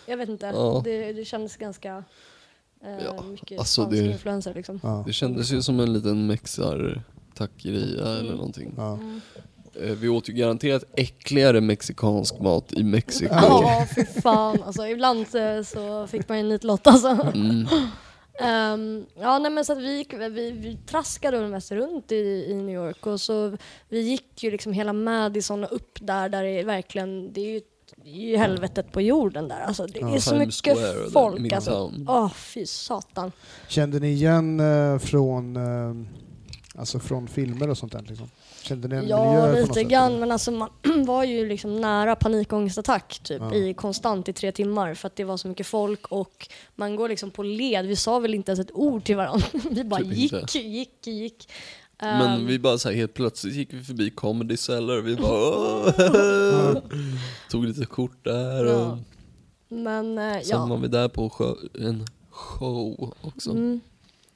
Jag 0.06 0.16
vet 0.16 0.28
inte, 0.28 0.46
Ja. 0.46 0.80
det, 0.84 1.12
det 1.12 1.24
kändes 1.24 1.56
ganska 1.56 2.04
Ja, 3.04 3.22
mycket 3.22 3.58
alltså 3.58 3.82
spanska 3.82 4.02
det- 4.02 4.10
influenser 4.12 4.54
liksom. 4.54 4.80
Ja. 4.82 5.02
Det 5.06 5.12
kändes 5.12 5.52
ju 5.52 5.62
som 5.62 5.80
en 5.80 5.92
liten 5.92 6.26
mexar-taqueria 6.26 8.02
eller 8.02 8.20
Mm. 8.20 8.34
någonting. 8.36 8.74
Ja. 8.76 8.92
Mm. 8.94 9.20
Eh, 9.82 9.90
Vi 9.96 10.08
åt 10.08 10.28
ju 10.28 10.32
garanterat 10.32 10.84
äckligare 10.96 11.60
mexikansk 11.60 12.38
mat 12.40 12.72
i 12.72 12.82
Mexiko. 12.82 13.34
Ja, 13.34 13.86
fy 13.94 14.04
fan. 14.04 14.62
Alltså, 14.62 14.86
ibland 14.86 15.20
eh, 15.34 15.62
så 15.62 16.06
fick 16.06 16.28
man 16.28 16.38
ju 16.38 16.44
nitlott 16.44 16.86
alltså. 16.86 17.08
Mm. 17.34 17.66
Ehm, 18.42 19.06
ja, 19.18 19.38
nej, 19.38 19.50
men 19.52 19.64
så 19.64 19.72
att 19.72 19.78
vi, 19.78 19.96
gick, 19.96 20.12
vi, 20.14 20.50
vi 20.50 20.78
traskade 20.86 21.48
mest 21.48 21.72
runt 21.72 22.12
i, 22.12 22.46
i 22.48 22.54
New 22.54 22.74
York 22.74 23.06
och 23.06 23.20
så 23.20 23.56
vi 23.88 24.00
gick 24.00 24.42
ju 24.42 24.50
liksom 24.50 24.72
hela 24.72 24.92
Madison 24.92 25.64
och 25.64 25.72
upp 25.72 25.98
där, 26.00 26.28
där 26.28 26.42
det 26.42 26.48
är 26.60 26.64
verkligen, 26.64 27.32
det 27.32 27.40
är 27.40 27.54
ju, 27.54 27.60
det 28.04 28.10
är 28.10 28.28
ju 28.30 28.36
helvetet 28.36 28.92
på 28.92 29.00
jorden 29.00 29.48
där. 29.48 29.60
Alltså, 29.60 29.86
det 29.86 29.98
Ja. 30.00 30.14
är 30.14 30.18
så 30.18 30.34
mycket 30.34 30.78
folk 31.12 31.52
alltså. 31.52 31.92
Åh, 32.08 32.32
fy 32.32 32.66
satan. 32.66 33.32
Kände 33.68 34.00
ni 34.00 34.08
igen 34.12 34.60
eh, 34.60 34.98
från, 34.98 35.56
eh, 35.56 35.94
alltså 36.80 36.98
från 37.00 37.28
filmer 37.28 37.70
och 37.70 37.78
sånt 37.78 37.92
där? 37.92 38.04
Liksom? 38.08 38.30
Kände 38.62 38.88
ni 38.88 38.94
en 38.96 39.00
miljö 39.02 39.16
Ja, 39.16 39.40
på 39.40 39.46
något 39.46 39.56
lite 39.60 39.74
sätt, 39.74 39.88
grann, 39.88 40.06
eller? 40.10 40.20
men 40.20 40.32
alltså 40.32 40.50
man 40.50 40.70
var 41.06 41.24
ju 41.24 41.48
liksom 41.48 41.80
nära 41.80 42.16
panikångestattack 42.16 43.20
typ 43.22 43.40
Ja. 43.42 43.54
i 43.54 43.74
konstant 43.74 44.28
i 44.28 44.32
tre 44.32 44.52
timmar 44.52 44.94
för 44.94 45.06
att 45.06 45.16
det 45.16 45.24
var 45.24 45.36
så 45.36 45.48
mycket 45.48 45.66
folk 45.66 46.06
och 46.06 46.48
man 46.76 46.96
går 46.96 47.08
liksom 47.08 47.30
på 47.30 47.42
led. 47.42 47.86
Vi 47.86 47.96
sa 47.96 48.18
väl 48.18 48.34
inte 48.34 48.50
ens 48.52 48.60
ett 48.60 48.72
ord 48.74 49.04
till 49.04 49.16
varandra. 49.16 49.46
Vi 49.70 49.84
bara 49.84 50.00
Typ 50.00 50.12
gick, 50.12 50.32
inte. 50.32 50.58
gick, 50.58 51.06
gick. 51.06 51.48
Men 52.00 52.40
Ehm, 52.40 52.46
vi 52.46 52.58
bara 52.58 52.78
så 52.78 52.88
här, 52.88 52.96
helt 52.96 53.14
plötsligt 53.14 53.54
gick 53.54 53.72
vi 53.74 53.82
förbi 53.82 54.10
Comedy 54.10 54.56
Cellar 54.56 54.98
och 54.98 55.06
vi 55.06 55.16
bara! 55.16 55.92
Tog 57.50 57.64
lite 57.64 57.84
kort 57.86 58.24
där 58.24 58.64
och 58.64 58.80
Ja. 58.80 58.98
Men 59.68 60.18
eh, 60.18 60.32
sen 60.34 60.42
ja. 60.50 60.66
var 60.66 60.76
vi 60.76 60.88
där 60.88 61.08
på 61.08 61.30
sjö, 61.30 61.54
en 61.78 62.06
show 62.30 63.14
också. 63.20 63.50
Mm, 63.50 63.80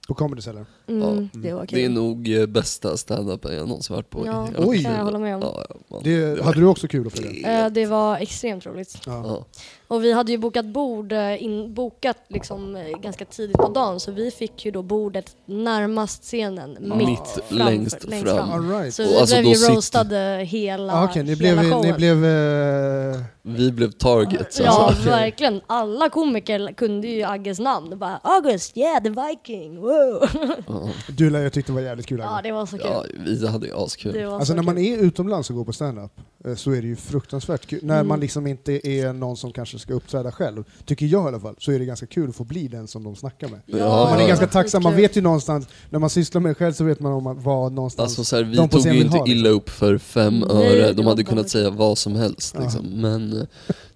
På 0.08 0.14
Comedy 0.14 0.42
Cellar? 0.42 0.66
mm, 0.86 1.28
det 1.32 1.52
var 1.52 1.66
kul. 1.66 1.78
Det 1.78 1.84
är 1.84 1.88
nog 1.88 2.28
eh, 2.34 2.46
bästa 2.46 2.96
standupen 2.96 3.56
jag 3.56 3.68
någonsin 3.68 3.96
varit 3.96 4.10
på. 4.10 4.24
i 4.24 4.26
Ja, 4.26 4.48
Oj. 4.58 4.68
mitt 4.76 4.82
kan 4.84 4.92
jag 4.92 4.98
liv. 4.98 5.04
hålla 5.04 5.18
med 5.18 5.34
om. 5.34 5.40
Ja, 5.42 5.64
ja, 5.68 5.76
man. 5.88 6.00
Det, 6.04 6.44
hade 6.44 6.60
du 6.60 6.66
också 6.66 6.88
kul 6.88 7.06
att 7.06 7.12
följa? 7.12 7.64
Eh, 7.64 7.72
det 7.72 7.86
var 7.86 8.16
extremt 8.18 8.66
roligt. 8.66 8.98
Ja. 9.06 9.26
Ja. 9.26 9.44
Och 9.88 10.04
vi 10.04 10.12
hade 10.12 10.32
ju 10.32 10.38
bokat 10.38 10.64
bord, 10.64 11.12
eh, 11.12 11.42
in, 11.42 11.74
bokat 11.74 12.16
liksom 12.28 12.76
eh, 12.76 12.98
ganska 13.00 13.24
tidigt 13.24 13.56
på 13.56 13.68
dagen 13.68 14.00
så 14.00 14.12
vi 14.12 14.30
fick 14.30 14.64
ju 14.64 14.70
då 14.70 14.82
bordet 14.82 15.36
närmast 15.46 16.22
scenen. 16.22 16.76
Mitt, 16.80 16.96
Mitt 17.08 17.18
framför- 17.18 17.54
längst 17.54 18.04
fram. 18.22 18.50
All 18.52 18.68
right. 18.70 18.94
Så 18.94 19.02
Och 19.04 19.08
vi 19.10 19.16
alltså, 19.20 19.34
blev 19.34 19.44
då 19.44 19.50
ju 19.50 19.54
sitter- 19.56 19.74
roastade 19.74 20.44
hela, 20.48 20.92
Ah, 20.92 21.04
Okej, 21.04 21.22
ni 21.22 21.34
hela 21.34 21.38
blev, 21.62 21.70
showen. 21.72 21.86
ni 21.86 21.92
blev 21.92 22.24
eh, 22.24 23.20
Vi 23.42 23.72
blev 23.72 23.90
targets 23.90 24.60
Ja, 24.60 24.66
alltså. 24.70 25.00
okej. 25.02 25.10
verkligen. 25.12 25.60
Alla 25.66 26.08
komiker 26.08 26.72
kunde 26.76 27.08
ju 27.08 27.22
Agges 27.22 27.58
namn. 27.58 27.98
Bara 27.98 28.16
August, 28.22 28.76
yeah 28.76 29.02
the 29.02 29.10
viking, 29.10 29.80
wow. 29.80 30.28
Ja. 30.68 30.88
du 31.08 31.30
jag 31.30 31.52
tyckte 31.52 31.72
det 31.72 31.76
var 31.76 31.82
jävligt 31.82 32.06
kul. 32.06 32.18
Ja, 32.18 32.26
Agnes. 32.28 32.42
det 32.42 32.52
var 32.52 32.66
så 32.66 32.78
kul. 32.78 32.86
Ja, 32.90 33.04
vi 33.26 33.46
hade 33.48 33.66
ju 33.66 33.74
askul. 33.76 34.24
Alltså 34.32 34.46
så 34.46 34.54
när 34.54 34.62
man 34.62 34.78
är 34.78 34.98
utomlands 34.98 35.50
och 35.50 35.56
går 35.56 35.64
på 35.64 35.72
stand-up 35.72 36.12
så 36.56 36.70
är 36.70 36.82
det 36.82 36.88
ju 36.88 36.96
fruktansvärt 36.96 37.66
kul. 37.66 37.80
När 37.82 37.94
Mm. 37.94 38.08
man 38.08 38.20
liksom 38.20 38.46
inte 38.46 38.88
är 38.88 39.12
någon 39.12 39.36
som 39.36 39.52
kanske 39.52 39.78
ska 39.78 39.94
uppträda 39.94 40.32
själv, 40.32 40.64
tycker 40.84 41.06
jag 41.06 41.24
i 41.24 41.28
alla 41.28 41.40
fall, 41.40 41.54
så 41.58 41.72
är 41.72 41.78
det 41.78 41.84
ganska 41.84 42.06
kul 42.06 42.28
att 42.30 42.36
få 42.36 42.44
bli 42.44 42.68
den 42.68 42.88
som 42.88 43.04
de 43.04 43.16
snackar 43.16 43.48
med. 43.48 43.60
Ja, 43.66 44.04
man 44.10 44.16
är 44.18 44.20
ja, 44.22 44.28
ganska 44.28 44.44
ja. 44.46 44.50
tacksam, 44.50 44.82
man 44.82 44.96
vet 44.96 45.16
ju 45.16 45.20
någonstans, 45.20 45.68
när 45.90 45.98
man 45.98 46.10
sysslar 46.10 46.40
med 46.40 46.50
det 46.50 46.54
själv 46.54 46.72
så 46.72 46.84
vet 46.84 47.00
man 47.00 47.12
om 47.12 47.26
att 47.26 47.38
vad 47.44 47.72
någonstans... 47.72 48.06
Alltså 48.08 48.24
så 48.24 48.36
här, 48.36 48.42
vi 48.44 48.56
tog 48.56 48.86
ju 48.86 49.00
inte 49.00 49.22
illa 49.26 49.48
upp 49.48 49.70
för 49.70 49.98
fem 49.98 50.44
Nej, 50.48 50.66
öre, 50.80 50.92
de 50.92 51.06
hade 51.06 51.24
kunnat 51.24 51.48
säga 51.50 51.70
vad 51.70 51.98
som 51.98 52.16
helst 52.16 52.56
liksom. 52.60 52.86
Men 52.86 53.32
eh, 53.40 53.46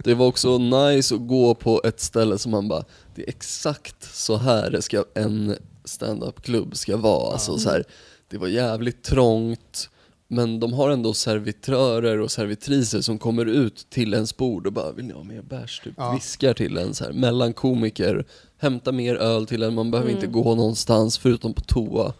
det 0.05 0.15
var 0.15 0.27
också 0.27 0.59
nice 0.59 1.15
att 1.15 1.27
gå 1.29 1.55
på 1.55 1.81
ett 1.85 2.01
ställe 2.01 2.39
som 2.39 2.51
man 2.51 2.69
bara, 2.69 2.85
det 3.15 3.23
är 3.23 3.29
exakt 3.29 4.15
så 4.17 4.37
här 4.37 4.81
ska, 4.81 5.05
en 5.15 5.57
stand-up-klubb 5.85 6.77
ska 6.77 6.97
vara. 6.97 7.33
Alltså, 7.33 7.59
så 7.59 7.71
här, 7.71 7.85
det 8.31 8.39
var 8.39 8.49
jävligt 8.49 9.03
trångt, 9.03 9.91
men 10.29 10.61
de 10.61 10.73
har 10.73 10.91
ändå 10.91 11.15
servitörer 11.15 12.19
och 12.21 12.31
servitriser 12.31 13.01
som 13.01 13.19
kommer 13.19 13.47
ut 13.47 13.87
till 13.91 14.15
ens 14.15 14.37
bord 14.37 14.67
och 14.67 14.73
bara 14.73 14.93
'Vill 14.93 15.05
ni 15.05 15.13
ha 15.13 15.23
mer 15.25 15.43
bärs?' 15.43 15.81
Typ 15.85 15.95
Ja. 15.97 16.13
viskar 16.13 16.55
till 16.55 16.77
en 16.79 16.95
så 16.95 17.05
här, 17.05 17.13
mellan 17.13 17.53
komiker, 17.53 18.25
hämta 18.59 18.93
mer 18.93 19.15
öl 19.17 19.47
till 19.47 19.63
en, 19.63 19.75
man 19.75 19.91
behöver 19.91 20.11
Mm. 20.11 20.23
inte 20.25 20.33
gå 20.33 20.55
någonstans 20.55 21.19
förutom 21.19 21.53
på 21.55 21.61
toa. 21.61 22.13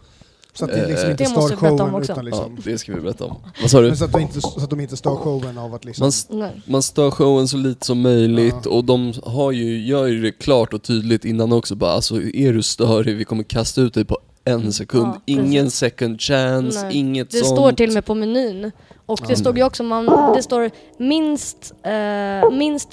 Så 0.53 0.65
att 0.65 0.71
det 0.71 0.87
liksom 0.87 1.05
Eh, 1.05 1.11
inte 1.11 1.23
Det 1.23 1.29
måste 1.29 1.55
stör 1.57 1.67
showen 1.69 1.93
också. 1.95 2.11
utan 2.11 2.15
Ja, 2.15 2.21
liksom... 2.21 2.57
det 2.71 2.77
ska 2.77 2.93
vi 2.95 3.01
berätta 3.01 3.25
om. 3.25 3.35
Vad 3.61 3.71
sa 3.71 3.81
du? 3.81 3.87
Men 3.87 3.97
så 3.97 4.05
att, 4.05 4.11
de 4.11 4.21
inte, 4.21 4.41
så 4.41 4.59
att 4.63 4.69
de 4.69 4.79
inte 4.79 4.97
stör 4.97 5.15
showen 5.15 5.57
av 5.57 5.73
att 5.73 5.85
liksom... 5.85 6.11
Man, 6.29 6.39
Nej. 6.39 6.61
man 6.65 6.83
stör 6.83 7.11
showen 7.11 7.47
så 7.47 7.57
lite 7.57 7.85
som 7.85 8.01
möjligt 8.01 8.55
Ja. 8.65 8.71
och 8.71 8.83
de 8.85 9.13
har 9.23 9.51
ju, 9.51 9.85
gör 9.85 10.05
ju 10.07 10.21
det 10.21 10.31
klart 10.31 10.73
och 10.73 10.83
tydligt 10.83 11.25
innan 11.25 11.51
också 11.53 11.75
bara 11.75 11.91
alltså 11.91 12.21
är 12.21 12.53
du 12.53 12.63
störig, 12.63 13.15
vi 13.17 13.25
kommer 13.25 13.43
kasta 13.43 13.81
ut 13.81 13.93
dig 13.93 14.05
på 14.05 14.17
en 14.45 14.73
sekund. 14.73 15.07
Ja. 15.15 15.21
Ingen 15.25 15.71
second 15.71 16.21
chance, 16.21 16.83
Nej. 16.85 16.97
inget 16.97 17.31
Det 17.31 17.37
sånt. 17.37 17.57
står 17.59 17.71
till 17.71 17.89
och 17.89 17.93
med 17.93 18.05
på 18.05 18.15
menyn. 18.15 18.71
Och 19.05 19.19
det 19.27 19.29
Ja. 19.33 19.35
stod 19.35 19.57
ju 19.57 19.63
också, 19.63 19.83
man, 19.83 20.33
det 20.35 20.43
står 20.43 20.71
minst, 20.97 21.73
eh, 21.83 22.51
minst 22.57 22.89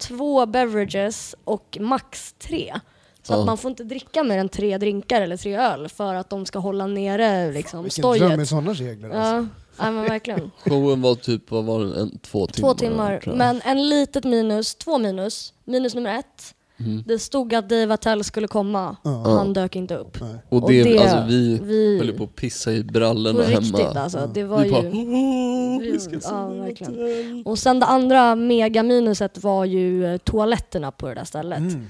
två 0.00 0.46
beverages 0.46 1.34
och 1.44 1.76
max 1.80 2.32
tre. 2.32 2.74
Så 3.22 3.32
Ja. 3.32 3.40
att 3.40 3.46
man 3.46 3.58
får 3.58 3.70
inte 3.70 3.84
dricka 3.84 4.24
mer 4.24 4.38
än 4.38 4.48
tre 4.48 4.78
drinkar 4.78 5.20
eller 5.22 5.36
tre 5.36 5.56
öl 5.56 5.88
för 5.88 6.14
att 6.14 6.30
de 6.30 6.46
ska 6.46 6.58
hålla 6.58 6.86
nere 6.86 7.52
liksom, 7.52 7.82
Vilken 7.82 8.02
dröm 8.02 8.18
med 8.18 8.48
stojet. 8.48 8.48
sådana 8.48 8.72
regler 8.72 9.10
alltså. 9.10 9.48
Ja, 9.78 9.84
ja 9.84 9.90
men 9.90 10.04
verkligen. 10.04 10.50
Showen 10.64 11.02
var 11.02 11.14
typ, 11.14 11.50
vad 11.50 11.64
var 11.64 11.80
den, 11.80 11.92
en, 11.92 12.18
två 12.18 12.46
timmar? 12.46 12.68
Två 12.68 12.78
timmar. 12.78 13.22
Men 13.36 13.60
en 13.64 13.88
litet 13.88 14.24
minus, 14.24 14.74
två 14.74 14.98
minus. 14.98 15.52
Minus 15.64 15.94
nummer 15.94 16.18
ett. 16.18 16.54
Mm. 16.80 17.02
Det 17.06 17.18
stod 17.18 17.54
att 17.54 17.68
Dave 17.68 17.94
Attell 17.94 18.24
skulle 18.24 18.48
komma. 18.48 18.96
Ja. 19.04 19.10
Han 19.10 19.52
dök 19.52 19.76
inte 19.76 19.94
upp. 19.96 20.20
Nej. 20.20 20.34
Och 20.48 20.62
och 20.62 20.70
det, 20.70 20.82
det- 20.82 20.98
alltså 20.98 21.24
vi, 21.28 21.58
Vi, 21.62 21.98
höll 21.98 22.12
på 22.12 22.24
att 22.24 22.36
pissa 22.36 22.72
i 22.72 22.82
brallorna 22.84 23.42
hemma. 23.42 23.60
riktigt 23.60 23.96
alltså. 23.96 24.30
Det 24.34 24.44
var 24.44 24.62
vi 24.64 24.70
bara, 24.70 24.82
ju... 24.82 24.88
"Åh, 24.88 25.80
vi 25.80 25.90
vi- 25.90 26.00
ska 26.00 26.16
ja, 26.22 26.48
verkligen. 26.48 26.92
hotell." 26.92 27.42
Och 27.44 27.58
sen 27.58 27.80
det 27.80 27.86
andra 27.86 28.34
megaminuset 28.34 29.42
var 29.42 29.64
ju 29.64 30.06
eh, 30.06 30.16
toaletterna 30.18 30.90
på 30.90 31.08
det 31.08 31.14
där 31.14 31.24
stället. 31.24 31.58
Mm. 31.58 31.86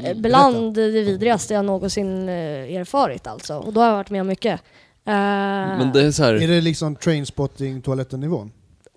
Eh, 0.00 0.16
Bland 0.16 0.74
det 0.74 0.88
vidrigaste 0.88 1.54
jag 1.54 1.64
någonsin 1.64 2.28
eh, 2.28 2.34
erfarit 2.76 3.26
alltså. 3.26 3.56
Och 3.58 3.72
då 3.72 3.80
har 3.80 3.86
jag 3.88 3.94
varit 3.96 4.10
med 4.10 4.20
om 4.20 4.26
mycket. 4.26 4.60
Men 5.04 5.92
det 5.92 6.02
är 6.02 6.10
så 6.10 6.22
här, 6.22 6.34
Är 6.34 6.48
det 6.48 6.60
liksom 6.60 6.96
trainspotting 6.96 7.82
toaletten-nivån? 7.82 8.52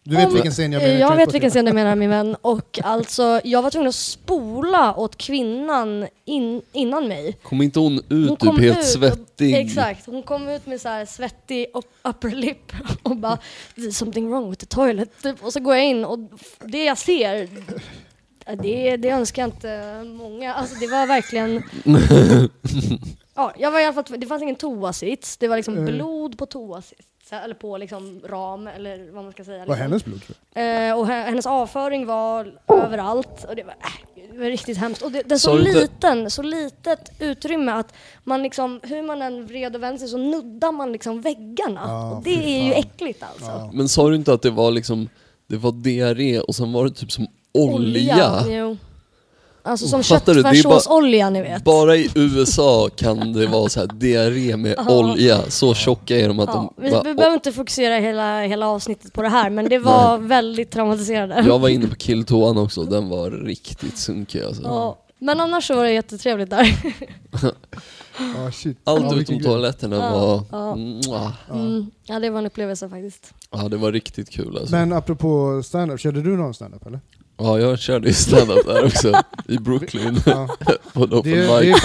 Du 0.10 0.16
vet 0.16 0.28
Om- 0.28 0.34
vilken 0.34 0.51
scen 0.51 0.72
jag 0.72 0.82
eh, 0.84 0.88
menar? 0.88 1.00
jag 1.00 1.16
vet 1.16 1.34
vilken 1.34 1.50
scen 1.50 1.66
du 1.66 1.74
menar 1.74 1.96
min 1.96 2.10
vän. 2.10 2.36
Och 2.42 2.80
alltså, 2.84 3.42
jag 3.44 3.62
var 3.62 3.70
tvungen 3.70 3.89
att 3.89 3.96
spola 3.96 4.96
åt 4.96 5.18
kvinnan 5.18 6.08
in, 6.25 6.62
innan 6.72 7.08
mig. 7.08 7.38
kom 7.44 7.62
inte 7.62 7.80
hon 7.80 7.98
ut 7.98 8.04
Hon 8.10 8.28
typ 8.28 8.39
kom 8.39 8.60
helt 8.60 8.78
ut 8.78 8.84
och- 8.84 8.89
svettig? 8.89 9.56
Exakt, 9.56 10.06
hon 10.06 10.24
kom 10.24 10.50
ut 10.50 10.66
med 10.66 10.82
så 10.82 10.89
här 10.89 11.06
svettig 11.06 11.66
up- 11.74 11.86
upper 12.10 12.30
lip 12.30 12.72
och 13.04 13.16
bara 13.18 13.38
"There's 13.75 13.92
something 13.92 14.30
wrong 14.30 14.50
with 14.50 14.60
the 14.60 14.75
toilet. 14.75 15.22
Typ. 15.24 15.44
Och 15.46 15.54
så 15.54 15.60
går 15.60 15.75
jag 15.75 15.86
in 15.86 16.06
och 16.06 16.20
det 16.66 16.84
jag 16.86 16.98
ser, 16.98 17.50
det, 18.62 18.98
det 18.98 19.10
önskar 19.10 19.42
jag 19.42 19.48
inte 19.50 20.04
många. 20.18 20.54
Alltså 20.54 20.75
det 20.80 20.88
var 20.88 21.08
verkligen... 21.08 21.63
Ja, 23.36 23.54
jag 23.58 23.72
var 23.72 23.80
i 23.80 23.84
alla 23.86 23.94
fall, 24.04 24.20
det 24.20 24.28
fanns 24.28 24.42
ingen 24.44 24.56
toasits, 24.56 25.38
det 25.38 25.48
var 25.48 25.56
liksom 25.56 25.78
Eh. 25.78 25.84
blod 25.84 26.38
på 26.38 26.46
toasits. 26.46 27.08
Eller 27.36 27.55
på 27.55 27.77
liksom 27.77 28.21
ram, 28.25 28.67
eller 28.67 29.12
vad 29.12 29.24
man 29.24 29.31
ska 29.33 29.43
säga. 29.43 29.57
Var 29.57 29.65
Liksom. 29.65 29.81
hennes 29.81 30.05
blod? 30.05 30.21
Eh, 30.55 31.00
och 31.00 31.07
he- 31.07 31.25
hennes 31.25 31.45
avföring 31.45 32.05
var 32.05 32.53
överallt. 32.67 33.45
Och 33.50 33.55
det, 33.55 33.63
var, 33.63 33.71
äh, 33.74 34.21
det 34.31 34.38
var 34.38 34.45
riktigt 34.45 34.77
hemskt. 34.77 35.01
Och 35.01 35.12
det, 35.12 35.21
det 35.25 35.36
är 35.36 35.39
så 35.39 35.57
liten, 35.57 36.29
så 36.31 36.41
litet 36.41 37.12
utrymme 37.19 37.71
att 37.71 37.93
man 38.24 38.43
liksom, 38.43 38.79
hur 38.83 39.01
man 39.03 39.21
än 39.21 39.45
vred 39.48 39.75
och 39.75 39.83
vände 39.83 40.00
sig 40.00 40.07
så 40.07 40.17
nuddar 40.17 40.71
man 40.71 40.91
liksom 40.91 41.21
väggarna. 41.21 41.81
Ja, 41.86 42.12
och 42.15 42.24
det 42.24 42.59
är 42.59 42.63
ju 42.63 42.74
äckligt 42.74 43.24
alltså. 43.24 43.45
Ja. 43.45 43.69
Men 43.74 43.89
sa 43.89 44.09
du 44.09 44.15
inte 44.15 44.33
att 44.33 44.41
det 44.41 44.50
var 44.51 44.71
liksom, 44.71 45.09
det 45.48 45.57
var 45.57 45.71
diarré 45.71 46.39
och 46.39 46.55
sen 46.55 46.74
var 46.74 46.86
det 46.86 46.91
typ 46.91 47.12
som 47.12 47.27
olja? 47.53 48.43
Jo. 48.48 48.77
Alltså 49.70 49.88
som 49.88 50.04
fattar 50.04 50.34
du? 50.34 50.34
Det 50.34 50.40
är 50.40 50.44
bara- 50.44 50.56
köttfärssåsolja 50.56 51.30
ni 51.30 51.42
vet. 51.42 51.64
Bara 51.64 51.96
i 51.96 52.10
USA 52.16 52.90
kan 52.96 53.34
det 53.34 53.48
vara 53.48 53.70
så 53.70 53.80
här 53.80 53.88
diarré 53.88 54.58
med 54.58 54.76
Ja. 54.78 54.98
olja, 55.00 55.42
så 55.50 55.74
tjocka 55.74 56.18
är 56.20 56.28
de 56.28 56.40
att 56.40 56.50
Ja, 56.50 56.74
de 56.78 56.84
vi, 56.84 56.92
bara, 56.92 57.04
vi 57.04 57.14
behöver 57.14 57.34
inte 57.34 57.52
fokusera 57.52 57.96
hela, 57.96 58.42
hela 58.42 58.68
avsnittet 58.68 59.14
på 59.14 59.22
det 59.22 59.30
här 59.30 59.50
men 59.50 59.70
det 59.70 59.80
var 59.80 60.18
väldigt 60.18 60.72
traumatiserande. 60.72 61.44
Jag 61.48 61.60
var 61.60 61.70
inne 61.70 61.88
på 61.88 61.96
killtoan 61.96 62.58
också, 62.58 62.84
den 62.84 63.10
var 63.10 63.32
riktigt 63.32 63.98
sunkig 63.98 64.42
alltså. 64.44 64.64
Ja. 64.64 64.98
Men 65.22 65.40
annars 65.40 65.68
så 65.68 65.76
var 65.76 65.84
det 65.84 65.92
jättetrevligt 65.94 66.50
där. 66.50 66.76
Shit. 68.52 68.78
Allt 68.84 69.04
ja, 69.12 69.16
utom 69.18 69.40
toaletterna 69.44 69.96
Ja, 69.96 70.12
var, 70.12 70.44
ja. 70.52 70.74
Mm. 71.56 71.86
Ja 72.04 72.20
det 72.20 72.30
var 72.30 72.40
en 72.40 72.46
upplevelse 72.46 72.90
faktiskt. 72.90 73.34
ja 73.52 73.58
det 73.70 73.78
var 73.78 73.92
riktigt 73.92 74.30
kul 74.30 74.58
alltså. 74.58 74.76
Men 74.76 74.94
apropå 74.94 75.62
stand-up, 75.66 76.00
körde 76.00 76.22
du 76.22 76.38
någon 76.38 76.54
stand-up 76.54 76.86
eller? 76.88 77.00
Ja 77.39 77.60
jag 77.60 77.79
körde 77.79 78.08
ju 78.08 78.13
standup 78.13 78.65
där 78.65 78.86
också, 78.86 79.13
i 79.48 79.58
Brooklyn, 79.58 80.19
Ja. 80.25 80.48
på 80.93 81.03
en 81.03 81.13
open 81.13 81.31
Det, 81.31 81.60
mic. 81.62 81.81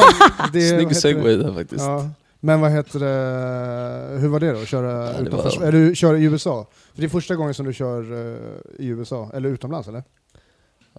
det, 0.53 0.61
Snygg 0.69 0.97
segway 0.97 1.37
där 1.37 1.53
faktiskt. 1.55 1.81
Ja. 1.85 2.09
Men 2.41 2.61
vad 2.61 2.71
heter 2.71 2.99
det, 3.01 4.19
hur 4.21 4.29
var 4.29 4.41
det 4.41 4.53
då? 4.53 4.59
att 4.59 4.69
Köra 4.69 5.13
Ja, 5.13 5.19
utanför, 5.19 5.61
var- 5.61 5.67
är 5.67 5.73
du 5.73 5.95
kör 5.95 6.15
i 6.17 6.25
USA? 6.25 6.67
För 6.95 7.01
det 7.01 7.07
är 7.07 7.09
första 7.09 7.35
gången 7.37 7.55
som 7.55 7.67
du 7.67 7.73
kör 7.73 8.13
eh, 8.13 8.39
i 8.79 8.87
USA, 8.87 9.31
eller 9.35 9.49
utomlands 9.49 9.89
eller? 9.89 10.03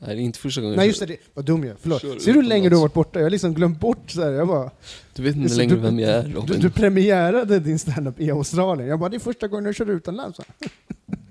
Nej 0.01 0.15
det 0.15 0.21
är 0.21 0.23
inte 0.23 0.39
första 0.39 0.61
gången 0.61 0.75
Nej 0.77 0.87
just 0.87 1.07
det, 1.07 1.17
vad 1.33 1.45
dum 1.45 1.63
jag 1.63 1.71
är. 1.71 1.75
förlåt. 1.81 2.01
Ser 2.01 2.33
du 2.33 2.33
hur 2.33 2.43
länge 2.43 2.69
du 2.69 2.75
har 2.75 2.81
varit 2.81 2.93
borta? 2.93 3.19
Jag 3.19 3.25
har 3.25 3.29
liksom 3.29 3.53
glömt 3.53 3.79
bort 3.79 4.11
så 4.11 4.21
här. 4.21 4.31
jag 4.31 4.47
bara, 4.47 4.71
Du 5.15 5.23
vet 5.23 5.35
inte 5.35 5.53
längre 5.55 5.75
du- 5.75 5.81
vem 5.81 5.99
jag 5.99 6.09
är 6.11 6.23
du, 6.23 6.33
Robin. 6.33 6.59
du 6.59 6.69
premiärade 6.69 7.59
din 7.59 7.79
stand-up 7.79 8.19
i 8.19 8.31
Australien. 8.31 8.89
Jag 8.89 8.99
bara, 8.99 9.09
det 9.09 9.17
är 9.17 9.19
första 9.19 9.47
gången 9.47 9.65
jag 9.65 9.75
kör 9.75 9.89
utomlands. 9.89 10.39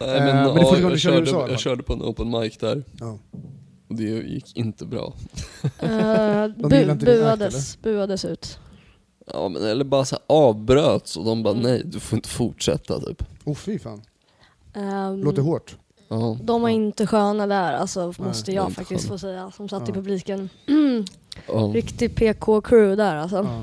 Nej 0.00 0.16
Eh, 0.18 0.24
men, 0.24 0.36
men 0.46 0.54
det 0.54 0.60
är 0.60 0.64
ja, 0.80 0.90
jag, 0.90 0.98
körde, 1.00 1.18
USA, 1.20 1.48
jag 1.48 1.60
körde 1.60 1.82
på 1.82 1.92
en 1.92 2.02
open 2.02 2.30
mic 2.30 2.58
där, 2.58 2.84
Ja. 3.00 3.18
och 3.88 3.94
det 3.94 4.02
gick 4.04 4.56
inte 4.56 4.84
bra. 4.86 5.12
Uh, 5.82 5.90
gillar 5.90 6.94
bu 6.94 7.04
buades, 7.06 7.78
buades 7.82 8.24
ut. 8.24 8.58
Ja 9.32 9.48
men 9.48 9.64
eller 9.64 9.84
bara 9.84 10.04
så 10.04 10.14
här 10.16 10.22
avbröts 10.26 11.16
och 11.16 11.24
de 11.24 11.42
bara 11.42 11.54
Mm. 11.54 11.62
nej 11.62 11.82
du 11.84 12.00
får 12.00 12.16
inte 12.16 12.28
fortsätta 12.28 13.00
typ. 13.00 13.22
Oh 13.44 13.54
fy 13.54 13.78
fan, 13.78 14.02
Ehm, 14.74 15.22
låter 15.24 15.42
hårt. 15.42 15.76
Ja. 16.08 16.36
de 16.42 16.62
var 16.62 16.68
inte 16.68 17.06
sköna 17.06 17.46
där, 17.46 17.72
alltså, 17.72 18.12
måste 18.18 18.52
jag 18.52 18.72
faktiskt 18.72 19.04
sköna. 19.04 19.14
få 19.14 19.18
säga, 19.18 19.50
som 19.56 19.68
satt 19.68 19.82
Ja. 19.86 19.88
i 19.90 19.92
publiken. 19.92 20.48
Ja. 21.48 21.66
Riktig 21.74 22.14
PK-crew 22.14 22.96
där 22.96 23.16
alltså. 23.16 23.62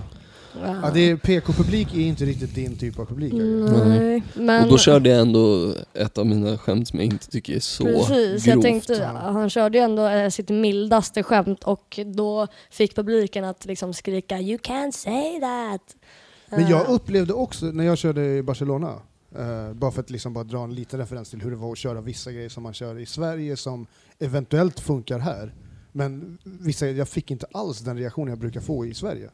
Ja. 0.62 0.75
Ja, 0.83 0.91
det 0.93 1.00
är, 1.09 1.15
PK-publik 1.17 1.93
är 1.93 2.00
inte 2.00 2.25
riktigt 2.25 2.55
din 2.55 2.77
typ 2.77 3.00
av 3.00 3.05
publik. 3.05 3.33
Nej, 3.33 4.24
men 4.33 4.63
Och 4.63 4.69
då 4.69 4.77
körde 4.77 5.09
jag 5.09 5.19
ändå 5.19 5.74
ett 5.93 6.17
av 6.17 6.25
mina 6.25 6.57
skämt 6.57 6.88
som 6.88 7.00
jag 7.00 7.05
inte 7.05 7.29
tycker 7.29 7.55
är 7.55 7.59
så 7.59 7.83
Precis, 7.83 8.45
grovt. 8.45 8.47
jag 8.47 8.62
tänkte, 8.62 9.05
han 9.05 9.49
körde 9.49 9.77
ju 9.77 9.84
ändå 9.84 10.08
eh, 10.08 10.30
sitt 10.30 10.49
mildaste 10.49 11.23
skämt 11.23 11.63
och 11.63 11.99
då 12.06 12.47
fick 12.71 12.95
publiken 12.95 13.43
att 13.45 13.65
liksom 13.65 13.93
skrika 13.93 14.39
You 14.39 14.58
can't 14.58 14.91
say 14.91 15.39
that. 15.39 15.95
Men 16.49 16.69
jag 16.69 16.82
Eh, 16.82 16.93
upplevde 16.93 17.34
också 17.34 17.65
när 17.65 17.84
jag 17.84 17.97
körde 17.97 18.25
i 18.38 18.43
Barcelona, 18.43 18.93
eh, 19.38 19.73
bara 19.73 19.91
för 19.91 20.01
att 20.01 20.10
liksom 20.10 20.34
bara 20.34 20.43
dra 20.43 20.63
en 20.63 20.75
liten 20.75 20.99
referens 20.99 21.30
till 21.30 21.41
hur 21.41 21.51
det 21.51 21.58
var 21.58 21.71
att 21.71 21.77
köra 21.77 22.01
vissa 22.01 22.32
grejer 22.32 22.49
som 22.49 22.63
man 22.63 22.73
kör 22.73 22.99
i 22.99 23.06
Sverige 23.06 23.58
som 23.58 23.88
eventuellt 24.19 24.80
funkar 24.80 25.19
här. 25.19 25.53
Men 25.91 26.38
vissa, 26.43 26.88
jag 26.88 27.10
fick 27.10 27.32
inte 27.32 27.45
alls 27.51 27.80
den 27.80 27.97
reaktion 27.97 28.27
jag 28.27 28.38
brukar 28.38 28.62
få 28.62 28.86
i 28.86 28.93
Sverige. 28.93 29.30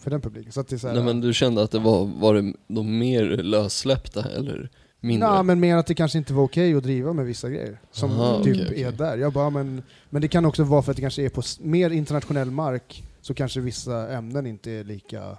För 0.00 0.10
den 0.10 0.20
publiken. 0.20 0.52
Så 0.52 0.60
att 0.60 0.68
det 0.68 0.76
är 0.76 0.78
så 0.78 0.88
här, 0.88 0.94
Nej 0.94 1.04
men 1.04 1.20
du 1.20 1.34
kände 1.34 1.62
att 1.62 1.70
det 1.70 1.78
var, 1.78 2.04
var 2.06 2.34
det 2.34 2.52
de 2.68 2.98
mer 2.98 3.24
lössläppta 3.24 4.24
eller 4.24 4.70
mindre? 5.00 5.32
Nej, 5.32 5.42
men 5.42 5.60
mer 5.60 5.76
att 5.76 5.86
det 5.86 5.94
kanske 5.94 6.18
inte 6.18 6.32
var 6.34 6.42
okej 6.42 6.74
att 6.74 6.82
driva 6.82 7.12
med 7.12 7.26
vissa 7.26 7.50
grejer 7.50 7.80
som 7.90 8.10
Aha, 8.10 8.44
typ 8.44 8.66
okej. 8.66 8.82
är 8.82 8.92
där. 8.92 9.16
Jag 9.18 9.32
bara, 9.32 9.50
men, 9.50 9.82
men 10.10 10.22
det 10.22 10.28
kan 10.28 10.44
också 10.44 10.64
vara 10.64 10.82
för 10.82 10.90
att 10.92 10.96
det 10.96 11.00
kanske 11.00 11.22
är 11.22 11.28
på 11.28 11.42
mer 11.60 11.90
internationell 11.90 12.50
mark 12.50 13.04
så 13.20 13.34
kanske 13.34 13.60
vissa 13.60 14.08
ämnen 14.12 14.46
inte 14.46 14.70
är 14.70 14.84
lika 14.84 15.38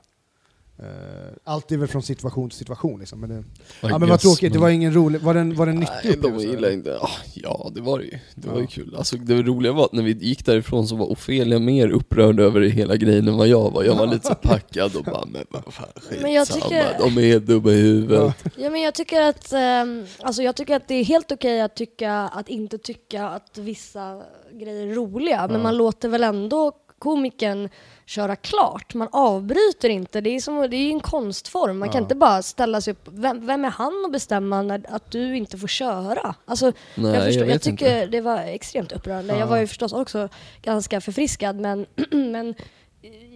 allt 1.44 1.72
är 1.72 1.78
väl 1.78 1.88
från 1.88 2.02
situation 2.04 2.50
till 2.50 2.58
situation 2.58 3.00
liksom. 3.00 3.20
Men 3.20 3.30
det, 3.30 3.36
I 3.38 3.44
ja 3.82 3.98
men 3.98 4.10
vad 4.10 4.20
tråkigt, 4.20 4.42
det 4.54 4.60
men- 4.60 4.62
var 4.62 4.70
ingen 4.70 4.94
rolig, 4.94 5.22
var 5.22 5.34
den, 5.34 5.56
var 5.56 5.66
den 5.66 5.76
nyttig 5.76 5.94
Nej, 6.04 6.12
de 6.14 6.18
upplevelse, 6.18 6.48
gillar 6.48 6.58
eller? 6.58 6.72
inte, 6.72 6.98
ah, 7.00 7.10
ja 7.34 7.72
det 7.76 7.82
var 7.82 8.00
det 8.00 8.06
ju. 8.06 8.20
Det 8.36 8.48
var 8.48 8.56
Ja. 8.56 8.62
ju 8.62 8.68
kul. 8.68 8.96
Alltså, 8.98 9.18
det 9.18 9.42
roliga 9.42 9.72
var 9.72 9.86
att 9.86 9.94
när 9.94 10.04
vi 10.04 10.12
gick 10.12 10.46
därifrån 10.46 10.88
så 10.88 10.96
var 10.96 11.06
Ofelia 11.12 11.60
mer 11.60 11.90
upprörd 11.90 12.40
över 12.40 12.62
hela 12.62 12.96
grejen 12.96 13.28
än 13.28 13.38
vad 13.38 13.48
jag 13.48 13.72
var. 13.72 13.84
Jag 13.84 13.96
var 13.96 14.08
lite 14.08 14.28
så 14.28 14.36
packad 14.36 14.96
och 14.96 15.04
bara, 15.04 15.26
men 15.26 15.46
vad 15.50 15.74
fan 15.74 15.88
Men 16.22 16.34
jag 16.34 16.48
skitsamma, 16.48 16.66
tycker- 16.70 17.00
de 17.00 17.18
är 17.18 17.22
helt 17.28 17.46
dumma 17.46 17.72
i 17.72 17.82
huvudet. 17.82 18.36
Ja, 18.58 18.70
men 18.70 18.82
jag 18.82 18.94
tycker 18.94 19.22
att, 19.22 19.54
ehm, 19.54 20.06
alltså 20.22 20.44
jag 20.44 20.56
tycker 20.56 20.76
att 20.76 20.88
det 20.88 20.96
är 20.96 21.04
helt 21.04 21.32
okej 21.32 21.62
att, 21.62 21.76
tycka, 21.76 22.14
att 22.14 22.50
inte 22.50 22.78
tycka 22.78 23.28
att 23.30 23.58
vissa 23.58 24.22
grejer 24.54 24.88
är 24.88 24.94
roliga, 24.96 25.48
men 25.48 25.56
Ja. 25.58 25.64
man 25.64 25.78
låter 25.78 26.10
väl 26.10 26.24
ändå 26.24 26.72
komikern 27.00 27.70
köra 28.12 28.36
klart. 28.36 28.94
Man 28.94 29.08
avbryter 29.12 29.90
inte. 29.90 30.22
Det 30.22 30.30
är, 30.30 30.40
som, 30.40 30.68
det 30.70 30.76
är 30.76 30.92
en 30.92 31.00
konstform. 31.00 31.80
Man 31.80 31.90
kan 31.90 31.98
Ja. 32.00 32.02
inte 32.04 32.16
bara 32.16 32.42
ställa 32.42 32.82
sig 32.82 32.92
upp. 32.92 33.08
Vem, 33.12 33.46
vem 33.46 33.66
är 33.66 33.70
han 33.70 34.06
att 34.06 34.12
bestämma 34.12 34.62
när, 34.62 34.86
att 34.90 35.12
du 35.12 35.38
inte 35.38 35.58
får 35.58 35.68
köra? 35.68 36.36
Alltså, 36.46 36.72
Nej, 36.96 37.14
jag, 37.14 37.24
förstår, 37.24 37.44
jag, 37.44 37.54
vet 37.54 37.62
tycker 37.62 37.86
inte. 38.02 38.06
det 38.06 38.22
var 38.22 38.38
extremt 38.38 38.92
upprörande. 38.92 39.34
Ja. 39.34 39.40
Jag 39.40 39.48
var 39.48 39.58
ju 39.58 39.68
förstås 39.68 39.94
också 39.94 40.30
ganska 40.62 41.02
förfriskad, 41.02 41.56
men, 41.60 41.86
men 42.12 42.56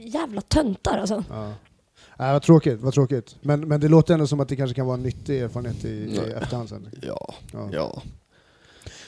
jävla 0.05 0.41
töntar 0.41 0.97
alltså. 0.97 1.23
Ja. 1.29 1.53
Nej, 2.19 2.33
vad 2.33 2.41
tråkigt, 2.41 2.79
vad 2.81 2.93
tråkigt. 2.93 3.35
Men, 3.41 3.67
men 3.67 3.79
det 3.79 3.87
låter 3.87 4.13
ändå 4.13 4.27
som 4.27 4.39
att 4.39 4.49
det 4.49 4.55
kanske 4.55 4.75
kan 4.75 4.85
vara 4.85 4.97
en 4.97 5.03
nyttig 5.03 5.41
erfarenhet 5.41 5.85
i, 5.85 5.87
i 5.89 6.17
efterhand 6.41 6.69
sen. 6.69 6.89
Ja, 7.01 7.33
Ja. 7.53 7.69
ja. 7.71 8.01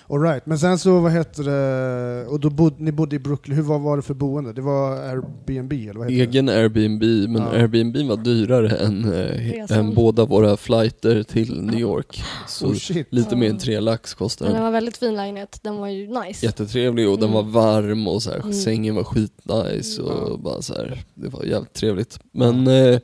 All 0.09 0.21
right. 0.21 0.45
men 0.45 0.59
sen 0.59 0.79
så, 0.79 0.99
vad 0.99 1.11
heter 1.11 1.43
det, 1.43 2.25
och 2.27 2.39
då 2.39 2.49
bod, 2.49 2.79
ni 2.79 2.91
bodde 2.91 3.15
i 3.15 3.19
Brooklyn, 3.19 3.55
hur 3.55 3.63
var, 3.63 3.79
var 3.79 3.95
det 3.95 4.01
för 4.03 4.13
boende? 4.13 4.53
Det 4.53 4.61
var 4.61 4.91
Airbnb 4.97 5.73
eller 5.73 5.93
vad 5.93 6.11
heter 6.11 6.23
Egen 6.29 6.49
Airbnb, 6.49 7.03
men 7.29 7.41
Ja. 7.41 7.49
Airbnb 7.51 7.97
var 8.09 8.17
dyrare 8.17 8.69
än, 8.77 9.11
Resan. 9.11 9.79
än 9.79 9.93
båda 9.93 10.25
våra 10.25 10.57
flighter 10.57 11.23
till 11.23 11.61
New 11.61 11.79
York. 11.79 12.23
Så 12.47 12.65
det? 12.65 12.71
Oh 12.71 12.75
shit. 12.77 13.07
lite 13.09 13.35
mer 13.35 13.49
än 13.49 13.57
tre 13.57 13.79
lax 13.79 14.13
kostar 14.13 14.45
Men 14.45 14.53
det 14.53 14.57
den. 14.57 14.63
var 14.65 14.71
väldigt 14.71 14.97
fin 14.97 15.15
lägenhet. 15.15 15.59
Den 15.63 15.77
var 15.77 15.87
ju 15.87 16.07
nice. 16.07 16.45
Jättetrevlig 16.45 17.09
och 17.09 17.19
den 17.19 17.29
Mm. 17.29 17.33
var 17.45 17.51
varm 17.61 18.07
och 18.07 18.23
så 18.23 18.29
här, 18.31 18.39
Mm. 18.39 18.53
sängen 18.53 18.95
var 18.95 19.03
skitnice 19.03 20.01
Mm. 20.01 20.13
och 20.13 20.39
bara 20.39 20.61
så 20.61 20.73
här, 20.73 21.03
det 21.13 21.29
var 21.29 21.43
jävligt 21.43 21.73
trevligt. 21.73 22.19
Men 22.31 22.67
eh, 22.67 22.73
eh, 22.73 22.99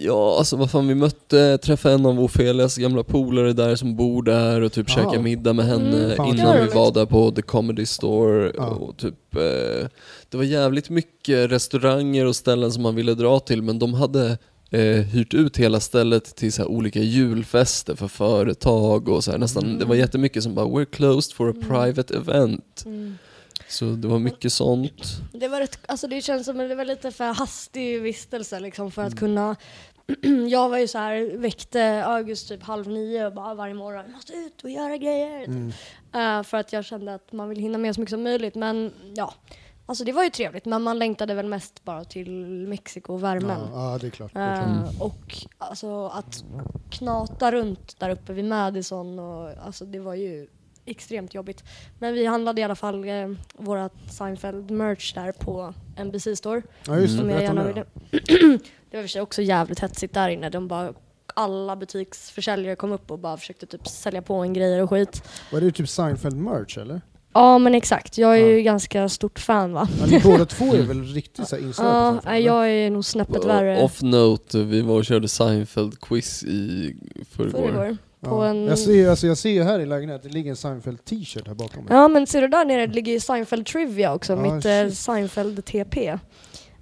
ja, 0.00 0.38
alltså 0.38 0.56
vad 0.56 0.70
fan 0.70 0.88
vi 0.88 0.94
mötte, 0.94 1.58
träffade 1.58 1.94
en 1.94 2.06
av 2.06 2.20
Ofelias 2.20 2.76
gamla 2.76 3.02
polare 3.04 3.52
där 3.52 3.76
som 3.76 3.96
bor 3.96 4.22
där 4.22 4.60
och 4.60 4.72
typ 4.72 4.86
Ah. 4.90 4.94
käkade 4.94 5.18
middag 5.22 5.52
med 5.52 5.64
henne 5.66 6.14
Mm, 6.14 6.26
innan 6.26 6.60
vi 6.60 6.66
var 6.74 6.92
där 6.92 7.06
på 7.06 7.30
The 7.30 7.42
Comedy 7.42 7.86
Store 7.86 8.52
Ja. 8.56 8.66
och 8.66 8.96
typ 8.96 9.36
eh, 9.36 9.88
Det 10.28 10.36
var 10.36 10.44
jävligt 10.44 10.90
mycket 10.90 11.50
restauranger 11.50 12.26
och 12.26 12.36
ställen 12.36 12.72
som 12.72 12.82
man 12.82 12.94
ville 12.94 13.14
dra 13.14 13.40
till 13.40 13.62
men 13.62 13.78
de 13.78 13.94
hade 13.94 14.38
eh, 14.70 14.80
hyrt 15.00 15.34
ut 15.34 15.56
hela 15.56 15.80
stället 15.80 16.36
till 16.36 16.52
så 16.52 16.62
här 16.62 16.68
olika 16.70 17.00
julfester 17.00 17.94
för 17.94 18.08
företag 18.08 19.08
och 19.08 19.24
så 19.24 19.30
här, 19.30 19.38
nästan, 19.38 19.64
Mm. 19.64 19.78
det 19.78 19.84
var 19.84 19.94
jättemycket 19.94 20.42
som 20.42 20.54
bara 20.54 20.66
“We're 20.66 20.84
closed 20.84 21.36
for 21.36 21.48
a 21.48 21.52
Mm. 21.56 21.68
private 21.68 22.14
event” 22.16 22.82
Mm. 22.86 23.18
Så 23.68 23.84
det 23.84 24.08
var 24.08 24.18
mycket 24.18 24.52
sånt. 24.52 25.02
Det, 25.32 25.48
var 25.48 25.60
rätt, 25.60 25.78
alltså 25.88 26.06
det 26.06 26.20
känns 26.22 26.46
som 26.46 26.60
att 26.60 26.68
det 26.68 26.74
var 26.74 26.84
lite 26.84 27.10
för 27.10 27.24
hastig 27.32 28.02
vistelse 28.02 28.60
liksom 28.60 28.90
för 28.90 29.02
Mm. 29.02 29.12
att 29.12 29.18
kunna 29.18 29.56
jag 30.50 30.68
var 30.68 30.78
ju 30.78 30.88
så 30.88 30.98
här, 30.98 31.36
väckte 31.36 32.04
August 32.06 32.48
typ 32.48 32.62
halv 32.62 32.88
nio 32.88 33.26
och 33.26 33.32
bara 33.34 33.54
varje 33.54 33.74
morgon, 33.74 34.04
"Jag 34.06 34.14
måste 34.14 34.32
ut 34.32 34.64
och 34.64 34.70
göra 34.70 34.96
grejer. 34.96 35.44
Mm. 35.44 35.72
Eh, 36.14 36.42
för 36.42 36.56
att 36.56 36.72
jag 36.72 36.84
kände 36.84 37.14
att 37.14 37.32
man 37.32 37.48
vill 37.48 37.58
hinna 37.58 37.78
med 37.78 37.94
så 37.94 38.00
mycket 38.00 38.10
som 38.10 38.22
möjligt. 38.22 38.54
Men 38.54 38.92
ja, 39.16 39.34
alltså 39.86 40.04
det 40.04 40.12
var 40.12 40.24
ju 40.24 40.30
trevligt. 40.30 40.64
Men 40.64 40.82
man 40.82 40.98
längtade 40.98 41.34
väl 41.34 41.46
mest 41.48 41.84
bara 41.84 42.04
till 42.04 42.30
Mexiko 42.68 43.12
och 43.12 43.22
värmen. 43.22 43.60
Ja, 43.72 43.92
ja, 43.92 43.98
det 43.98 44.06
är 44.06 44.10
klart. 44.10 44.34
Det 44.34 44.40
är 44.40 44.52
Eh, 44.52 44.64
klart. 44.64 44.88
Mm. 44.88 45.00
Och 45.00 45.34
alltså 45.58 46.06
att 46.06 46.44
knata 46.90 47.52
runt 47.52 48.00
där 48.00 48.10
uppe 48.10 48.32
vid 48.32 48.44
Madison 48.44 49.18
och 49.18 49.50
alltså 49.66 49.84
det 49.84 49.98
var 49.98 50.14
ju 50.14 50.46
extremt 50.86 51.34
jobbigt. 51.34 51.64
Men 51.98 52.14
vi 52.14 52.26
handlade 52.26 52.60
i 52.60 52.64
alla 52.64 52.74
fall 52.74 53.08
eh, 53.08 53.28
vårat 53.54 53.92
Seinfeld-merch 54.10 55.14
där 55.14 55.32
på 55.32 55.74
NBC 56.04 56.36
Store. 56.36 56.62
Ja, 56.86 56.98
just 56.98 57.12
det. 57.14 57.18
Som 57.20 57.30
jag 57.30 57.38
Berätta 57.38 57.52
om 57.52 57.58
gärna 57.58 57.84
det. 58.10 58.20
ville. 58.32 58.58
det 58.90 58.96
var 58.96 58.98
i 58.98 59.04
och 59.04 59.04
för 59.04 59.08
sig 59.08 59.22
också 59.22 59.42
jävligt 59.42 59.80
hetsigt 59.80 60.14
där 60.14 60.28
inne. 60.28 60.50
De 60.50 60.68
bara, 60.68 60.92
alla 61.34 61.76
butiksförsäljare 61.76 62.76
kom 62.76 62.92
upp 62.92 63.10
och 63.10 63.18
bara 63.18 63.36
försökte 63.36 63.66
typ 63.66 63.88
sälja 63.88 64.22
på 64.22 64.34
en 64.34 64.52
grejer 64.52 64.82
och 64.82 64.90
skit. 64.90 65.22
Var 65.52 65.60
det 65.60 65.70
typ 65.72 65.86
Seinfeld-merch 65.88 66.78
eller? 66.78 67.00
Ja 67.36 67.58
men 67.58 67.74
exakt, 67.74 68.18
jag 68.18 68.38
är 68.38 68.46
ju 68.46 68.62
ganska 68.62 69.08
stort 69.08 69.38
fan 69.38 69.72
va. 69.72 69.88
Ja, 70.00 70.06
ni 70.06 70.20
båda 70.20 70.44
två 70.46 70.64
är 70.64 70.82
väl 70.86 71.04
riktigt 71.04 71.48
så 71.48 71.56
här 71.56 71.62
insökta? 71.62 71.84
Ja, 71.84 71.90
fan, 71.92 72.20
nej, 72.24 72.38
eller? 72.38 72.46
jag 72.46 72.70
är 72.70 72.90
nog 72.90 73.04
snäppet 73.04 73.44
värre. 73.44 73.82
Off 73.82 74.02
note, 74.02 74.58
vi 74.58 74.80
var 74.80 74.94
och 74.96 75.04
körde 75.04 75.26
Seinfeld-quiz 75.26 76.44
i 76.46 76.96
förrgår. 77.30 77.50
Förrgår. 77.50 77.96
På 78.24 78.44
Ja. 78.44 78.46
en... 78.48 78.66
Jag 78.66 78.78
ser 78.78 78.92
ju 78.92 79.10
alltså, 79.10 79.26
jag 79.26 79.38
ser 79.38 79.50
ju 79.50 79.62
här 79.62 79.80
i 79.80 79.86
lägenheten, 79.86 80.30
det 80.30 80.34
ligger 80.34 80.50
en 80.50 80.56
Seinfeld 80.56 81.04
t-shirt 81.04 81.46
här 81.46 81.54
bakom 81.54 81.84
mig. 81.84 81.94
Ja 81.96 82.08
men 82.08 82.26
ser 82.26 82.42
du 82.42 82.48
där 82.48 82.64
nere 82.64 82.86
ligger 82.86 83.12
ju 83.12 83.20
Seinfeld 83.20 83.66
Trivia 83.66 84.14
också, 84.14 84.32
Ja, 84.32 84.38
mitt 84.54 84.64
eh, 84.64 84.84
shit. 84.88 84.98
Seinfeld 84.98 85.64
TP. 85.64 86.18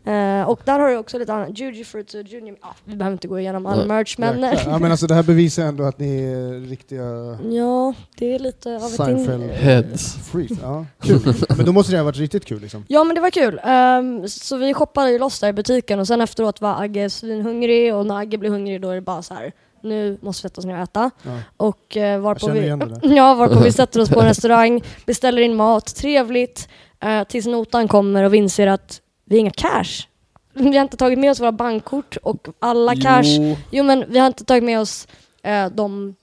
Eh, 0.05 0.43
och 0.49 0.61
där 0.65 0.79
har 0.79 0.89
du 0.89 0.97
också 0.97 1.19
lite 1.19 1.33
annat, 1.33 1.59
Juji 1.59 1.85
Fruits 1.85 2.15
och 2.15 2.23
Junior, 2.23 2.57
ah, 2.61 2.75
vi 2.85 2.97
behöver 2.97 3.13
inte 3.13 3.29
gå 3.29 3.39
igenom 3.41 3.67
all 3.67 3.79
Nej. 3.79 3.87
merch 3.87 4.19
men. 4.19 4.43
Ja 4.67 4.79
men 4.79 4.91
alltså 4.91 5.07
det 5.07 5.15
här 5.15 5.23
bevisar 5.23 5.63
ändå 5.63 5.85
att 5.85 5.99
ni 5.99 6.23
är 6.23 6.69
riktiga 6.69 7.03
ja, 7.51 7.95
det 8.19 8.35
är 8.35 8.39
lite 8.39 8.69
av 8.77 8.83
ett 8.83 8.91
Seinfeld 8.91 9.43
in... 9.43 9.49
Heads. 9.51 10.15
freaks. 10.33 10.53
Ja, 10.63 10.87
kul. 11.03 11.35
Men 11.57 11.67
då 11.67 11.73
måste 11.73 11.93
det 11.93 11.99
ha 11.99 12.05
varit 12.05 12.17
riktigt 12.17 12.45
kul 12.45 12.61
liksom. 12.61 12.85
Ja 12.89 13.05
men 13.05 13.15
det 13.15 13.21
var 13.21 13.31
kul. 13.31 13.61
Ehm, 13.65 14.29
så 14.29 14.57
vi 14.57 14.75
shoppade 14.75 15.11
ju 15.11 15.19
loss 15.19 15.41
där 15.41 15.49
i 15.49 15.53
butiken 15.53 15.99
och 16.01 16.07
sen 16.07 16.21
efteråt 16.21 16.61
var 16.61 16.83
Agge 16.83 17.11
svinhungrig 17.11 17.95
och 17.95 18.07
när 18.07 18.19
Agge 18.19 18.39
blir 18.39 18.51
hungrig 18.51 18.81
då 18.81 18.91
är 18.91 18.95
det 18.95 19.01
bara 19.01 19.23
så 19.23 19.35
här. 19.35 19.53
Nu 19.83 20.19
måste 20.23 20.43
vi 20.43 20.49
sätta 20.49 20.61
oss 20.61 20.65
ner 20.65 20.75
och 20.75 20.83
äta. 20.83 21.11
Ja. 21.23 21.39
Och 21.57 21.97
eh, 21.97 22.21
varpå, 22.21 22.51
vi, 22.51 22.69
ja, 23.17 23.35
varpå 23.35 23.61
vi 23.61 23.73
sätter 23.83 24.01
oss 24.01 24.09
på 24.11 24.21
en 24.21 24.27
restaurang, 24.27 24.83
beställer 25.07 25.43
in 25.43 25.57
mat, 25.57 25.95
trevligt, 25.97 26.69
eh, 27.01 27.25
tills 27.25 27.47
notan 27.47 27.89
kommer 27.89 28.23
och 28.25 28.35
vi 28.35 28.39
inser 28.39 28.67
att 28.67 29.01
vi 29.25 29.37
har 29.37 29.41
inga 29.41 29.51
cash. 29.51 30.07
Vi 30.55 30.77
har 30.77 30.83
inte 30.83 30.97
tagit 30.97 31.19
med 31.19 31.31
oss 31.31 31.41
våra 31.41 31.53
bankkort 31.53 32.17
och 32.23 32.49
alla 32.59 32.97
cash, 32.97 33.23
Jo, 33.25 33.57
jo 33.71 33.85
men 33.85 34.05
vi 34.09 34.19
har 34.19 34.27
inte 34.27 34.45
tagit 34.45 34.65
med 34.65 34.81
oss 34.81 35.09
eh, 35.43 35.67
de 35.67 36.15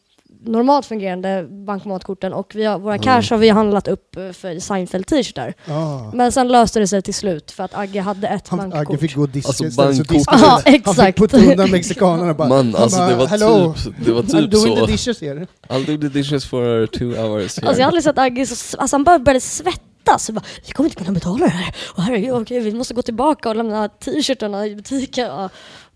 normalt 0.52 0.86
fungerande 0.86 1.48
bankomatkorten 1.66 2.34
och 2.34 2.52
vi 2.56 2.66
har, 2.66 2.80
våra 2.80 2.94
Mm. 2.96 3.04
cash 3.04 3.30
har 3.34 3.38
vi 3.38 3.50
handlat 3.50 3.88
upp 3.88 4.16
eh, 4.18 4.32
för 4.32 4.60
Seinfeld 4.60 5.08
t-shirtar. 5.08 5.54
Ja. 5.66 6.12
Men 6.14 6.32
sen 6.32 6.48
löste 6.48 6.80
det 6.80 6.88
sig 6.88 7.02
till 7.02 7.14
slut 7.14 7.52
för 7.52 7.64
att 7.64 7.76
Agge 7.76 8.02
hade 8.02 8.28
ett 8.28 8.48
Han, 8.48 8.60
bankkort. 8.60 8.80
Agge 8.90 8.98
fick 8.98 9.16
gå 9.16 9.22
och 9.22 9.30
diska 9.30 9.48
Alltså, 9.50 9.66
istället, 9.66 9.96
så 9.98 10.04
bankkort- 10.04 10.18
diskade- 10.18 10.42
Ja, 10.42 10.48
Han 10.50 10.62
fick 10.62 10.76
exakt. 10.88 11.18
putta 11.18 11.38
undan 11.38 11.72
mexikanerna 11.72 12.34
bara. 12.34 12.48
man, 12.50 12.76
alltså 12.76 12.98
bara, 12.98 13.10
det 13.10 13.16
var 13.16 13.28
"Hello, 13.28 13.74
typ, 13.84 13.94
det 14.06 14.12
var 14.12 14.22
I'm 14.22 14.26
typ 14.42 14.52
doing 14.52 14.76
the 14.76 14.80
så. 14.82 14.86
dishes 14.86 15.22
here. 15.22 15.48
I'll 15.70 15.86
do 15.86 15.98
the 16.10 16.20
dishes 16.20 16.46
for 16.46 16.86
two 16.88 17.04
hours 17.06 17.58
here. 17.58 17.68
Alltså 17.68 17.80
jag 17.82 17.86
har 17.86 17.88
aldrig 17.88 18.04
sett 18.04 18.18
Agge 18.18 18.46
så, 18.46 18.78
alltså 18.78 18.94
han 18.96 19.04
bara 19.04 19.20
började 19.20 19.40
svettas. 19.42 20.30
Jag 20.30 20.36
bara, 20.36 20.44
vi 20.66 20.72
kommer 20.72 20.90
inte 20.90 21.04
kunna 21.04 21.14
betala 21.14 21.46
det 21.46 21.52
här. 21.52 21.76
Och 21.96 22.04
herregud, 22.04 22.34
okej, 22.34 22.60
vi 22.60 22.74
måste 22.74 22.94
gå 22.94 23.02
tillbaka 23.02 23.50
och 23.50 23.56
lämna 23.56 23.90
t-shirtarna 23.90 24.66
i 24.68 24.76
butiken. 24.76 25.50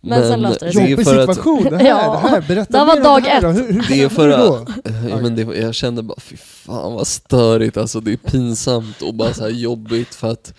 Men, 0.06 0.22
sen 0.22 0.30
Men 0.32 0.42
löste 0.42 0.66
det 0.66 0.74
sig. 0.74 0.89
Jobbig 0.92 1.06
för 1.06 1.18
att- 1.18 1.36
situation 1.36 1.63
det 1.63 1.78
här, 1.78 1.88
Ja. 1.88 2.22
det 2.24 2.30
här. 2.30 2.42
Berätta 2.48 2.80
Det 2.80 2.86
var 2.86 2.96
mer 2.96 3.04
dag 3.04 3.24
det 3.24 3.30
här 3.30 3.42
då. 3.42 3.50
ett. 3.50 3.58
Hur, 3.58 3.74
hur 3.74 3.86
Det 3.89 4.02
är 4.04 4.10
för 4.10 4.28
hur 4.30 4.38
då? 4.38 4.66
Ja, 5.10 5.18
men 5.22 5.36
det, 5.36 5.42
jag 5.42 5.76
kände 5.76 6.04
bara, 6.04 6.20
fy 6.20 6.38
fan 6.38 6.94
vad 6.94 7.08
störigt, 7.08 7.78
alltså 7.78 8.00
det 8.00 8.12
är 8.13 8.18
pinsamt 8.18 9.02
och 9.02 9.13
bara 9.13 9.34
så 9.34 9.44
här 9.44 9.50
jobbigt 9.50 10.16
för 10.16 10.32
att 10.32 10.54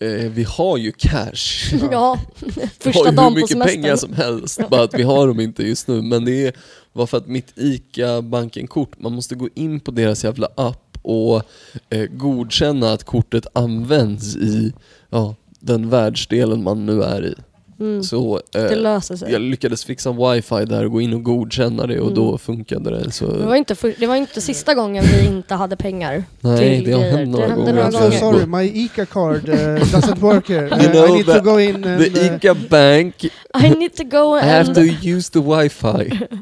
eh, 0.00 0.08
vi 0.30 0.46
har 0.48 0.76
ju 0.76 0.92
cash. 0.92 1.74
Ja, 1.92 2.18
Vi 2.40 2.60
har 2.60 2.68
första 2.80 3.00
ju 3.00 3.06
hur 3.10 3.16
dagen 3.16 3.32
på 3.32 3.38
mycket 3.40 3.62
pengar 3.62 3.96
semestern. 3.96 3.98
som 3.98 4.14
helst, 4.14 4.60
bara 4.70 4.82
att 4.82 4.94
vi 4.94 5.02
har 5.02 5.26
dem 5.26 5.40
inte 5.40 5.62
just 5.62 5.88
nu. 5.88 6.02
Men 6.02 6.24
det 6.24 6.46
är, 6.46 6.52
var 6.92 7.06
för 7.06 7.16
att 7.18 7.26
mitt 7.26 7.52
ICA-banken-kort, 7.56 9.00
man 9.00 9.12
måste 9.12 9.34
gå 9.34 9.48
in 9.54 9.80
på 9.80 9.90
deras 9.90 10.24
jävla 10.24 10.48
app 10.54 10.98
och 11.02 11.42
eh, 11.90 12.06
godkänna 12.10 12.92
att 12.92 13.04
kortet 13.04 13.46
används 13.52 14.36
i 14.36 14.72
ja, 15.10 15.34
den 15.60 15.90
världsdelen 15.90 16.62
man 16.62 16.86
nu 16.86 17.02
är 17.02 17.24
i. 17.26 17.34
Mm. 17.82 18.02
Så 18.02 18.40
eh, 18.54 18.62
Det 18.62 18.74
löser 18.74 19.16
sig. 19.16 19.32
jag 19.32 19.40
lyckades 19.40 19.84
fixa 19.84 20.12
wifi 20.12 20.64
där 20.64 20.84
och 20.84 20.92
gå 20.92 21.00
in 21.00 21.12
och 21.14 21.22
godkänna 21.22 21.86
det 21.86 21.98
och 22.00 22.06
Mm. 22.10 22.14
då 22.14 22.38
funkade 22.38 22.90
det. 22.90 23.10
Så, 23.12 23.26
Det 23.26 23.46
var, 23.46 23.54
inte 23.56 23.74
för, 23.74 23.94
det 23.98 24.06
var 24.06 24.16
inte 24.16 24.40
sista 24.40 24.74
gången 24.74 25.04
vi 25.04 25.26
inte 25.26 25.54
hade 25.54 25.76
pengar 25.76 26.24
Nej, 26.40 26.58
till 26.80 26.90
det 26.90 26.92
har 26.96 27.02
hänt 27.02 27.30
några 27.30 27.46
det 27.46 27.50
hände 27.52 27.72
gånger. 27.72 27.74
några 27.74 27.88
I'm 27.88 27.92
so 27.92 27.98
gånger. 27.98 28.18
sorry, 28.18 28.46
my 28.46 28.84
ICA 28.84 29.06
card 29.06 29.48
uh, 29.48 29.54
doesn't 29.54 30.18
work 30.18 30.48
here. 30.48 30.66
Uh, 30.66 30.78
You 30.82 30.92
know 30.92 31.06
I 31.08 31.12
need 31.12 31.26
to 31.26 31.32
that 31.32 31.44
go 31.44 31.60
in 31.60 31.74
and... 31.84 32.00
The 32.02 32.30
uh, 32.30 32.34
ICA 32.36 32.54
bank, 32.68 33.14
I 33.54 33.68
need 33.70 33.96
to 33.96 34.04
go 34.04 34.36
I 34.38 34.40
have 34.42 34.66
and... 34.66 34.74
to 34.74 34.82
use 35.10 35.30
the 35.30 35.40
wifi. 35.42 36.28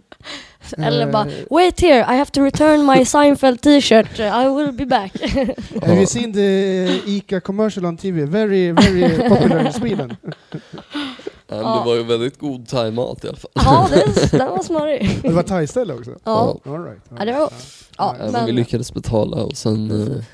Eller 0.79 1.07
Eh, 1.07 1.13
bara, 1.13 1.27
wait 1.51 1.81
here, 1.81 2.01
I 2.01 2.17
have 2.19 2.31
to 2.31 2.43
return 2.43 2.87
my 2.87 3.05
Seinfeld 3.05 3.61
t-shirt, 3.61 4.19
I 4.19 4.49
will 4.49 4.73
be 4.73 4.87
back. 4.87 5.13
Have 5.83 5.97
you 5.97 6.07
seen 6.07 6.33
the 6.33 6.87
ICA 7.07 7.41
commercial 7.41 7.87
on 7.87 7.97
TV? 7.97 8.25
Very, 8.27 8.73
very 8.73 9.29
popular 9.29 9.67
in 9.67 9.73
Sweden. 9.73 10.17
Ja, 11.53 11.57
men 11.57 11.79
det 11.79 11.85
var 11.87 11.95
ju 11.97 12.03
väldigt 12.03 12.39
god 12.39 12.69
thai-mat 12.69 13.25
i 13.25 13.29
alla 13.29 13.37
fall. 13.37 13.51
ja, 13.55 13.89
det, 13.91 14.39
den 14.39 14.51
var 14.51 14.63
smörig. 14.63 15.19
Det 15.23 15.29
var 15.33 15.43
thai-ställe 15.43 15.95
också? 15.95 16.11
Ja. 16.25 16.59
All 16.65 16.85
right. 16.85 17.03
Ja, 17.19 17.25
det 17.25 17.33
var- 17.33 17.41
ja, 17.41 17.51
Ja, 17.99 18.15
men 18.19 18.33
men- 18.33 18.47
vi 18.47 18.53
lyckades 18.53 18.95
betala 18.95 19.37
och 19.37 19.57
sen, 19.57 19.91
eh, 20.17 20.25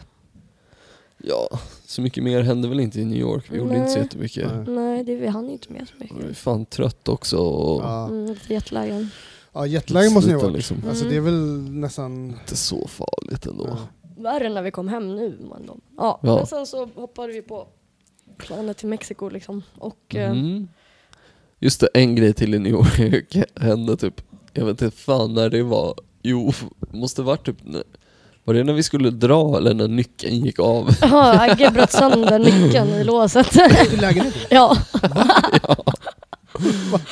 ja, 1.22 1.58
så 1.86 2.02
mycket 2.02 2.22
mer 2.24 2.40
hände 2.42 2.68
väl 2.68 2.80
inte 2.80 3.00
i 3.00 3.04
New 3.04 3.18
York. 3.18 3.44
Vi 3.48 3.58
gjorde 3.58 3.76
inte 3.76 3.88
så 3.88 3.94
Nej. 3.94 4.02
jättemycket. 4.04 4.50
Nej. 4.66 4.74
Nej, 4.76 5.04
det, 5.04 5.14
vi 5.14 5.26
hann 5.26 5.50
inte 5.50 5.72
med 5.72 5.88
så 5.88 5.94
var 5.98 6.14
mycket. 6.16 6.30
ju 6.30 6.34
fan 6.34 6.66
trött 6.66 7.08
också 7.08 7.36
och 7.36 7.82
Ja, 7.82 8.04
Mm, 8.06 8.36
jetlagen. 8.48 9.10
Ja 9.56 9.66
jetlag 9.66 10.12
måste 10.12 10.28
ni 10.30 10.34
ha 10.36 10.42
varit. 10.42 10.54
liksom. 10.56 10.76
Alltså 10.88 11.04
det 11.04 11.16
är 11.16 11.20
väl 11.20 11.60
nästan... 11.70 12.26
Inte 12.30 12.56
så 12.56 12.88
farligt 12.88 13.46
ändå. 13.46 13.66
Ja. 13.68 13.78
Värre 14.22 14.48
när 14.48 14.62
vi 14.62 14.70
kom 14.70 14.88
hem 14.88 15.16
nu. 15.16 15.38
Men, 15.50 15.66
då. 15.66 15.76
Ja, 15.96 16.20
Ja. 16.22 16.36
men 16.36 16.46
sen 16.46 16.66
så 16.66 16.88
hoppade 16.94 17.32
vi 17.32 17.42
på 17.42 17.66
planet 18.38 18.76
till 18.78 18.88
Mexiko 18.88 19.28
liksom. 19.28 19.62
Och 19.78 20.14
eh, 20.14 20.30
Mm. 20.30 20.68
Just 21.60 21.80
det, 21.80 21.88
en 21.94 22.14
grej 22.16 22.32
till 22.34 22.54
i 22.54 22.58
New 22.58 22.72
York 22.72 23.36
hände 23.60 23.96
typ, 23.96 24.20
jag 24.52 24.64
vet 24.66 24.82
inte 24.82 24.96
fan 24.96 25.34
när 25.34 25.50
det 25.50 25.62
var, 25.62 25.94
jo, 26.22 26.52
måste 26.90 27.22
varit 27.22 27.46
typ, 27.46 27.56
när- 27.62 27.82
var 28.44 28.54
det 28.54 28.64
när 28.64 28.72
vi 28.72 28.82
skulle 28.82 29.10
dra 29.10 29.56
eller 29.58 29.74
när 29.74 29.88
nyckeln 29.88 30.34
gick 30.44 30.58
av? 30.58 30.88
ja, 31.00 31.40
Agge 31.40 31.70
bröt 31.70 31.92
sönder 31.92 32.38
nyckeln 32.38 32.88
i 32.88 33.04
låset. 33.04 33.50
Till 33.90 34.00
lägenheten? 34.00 34.40
ja, 34.50 34.76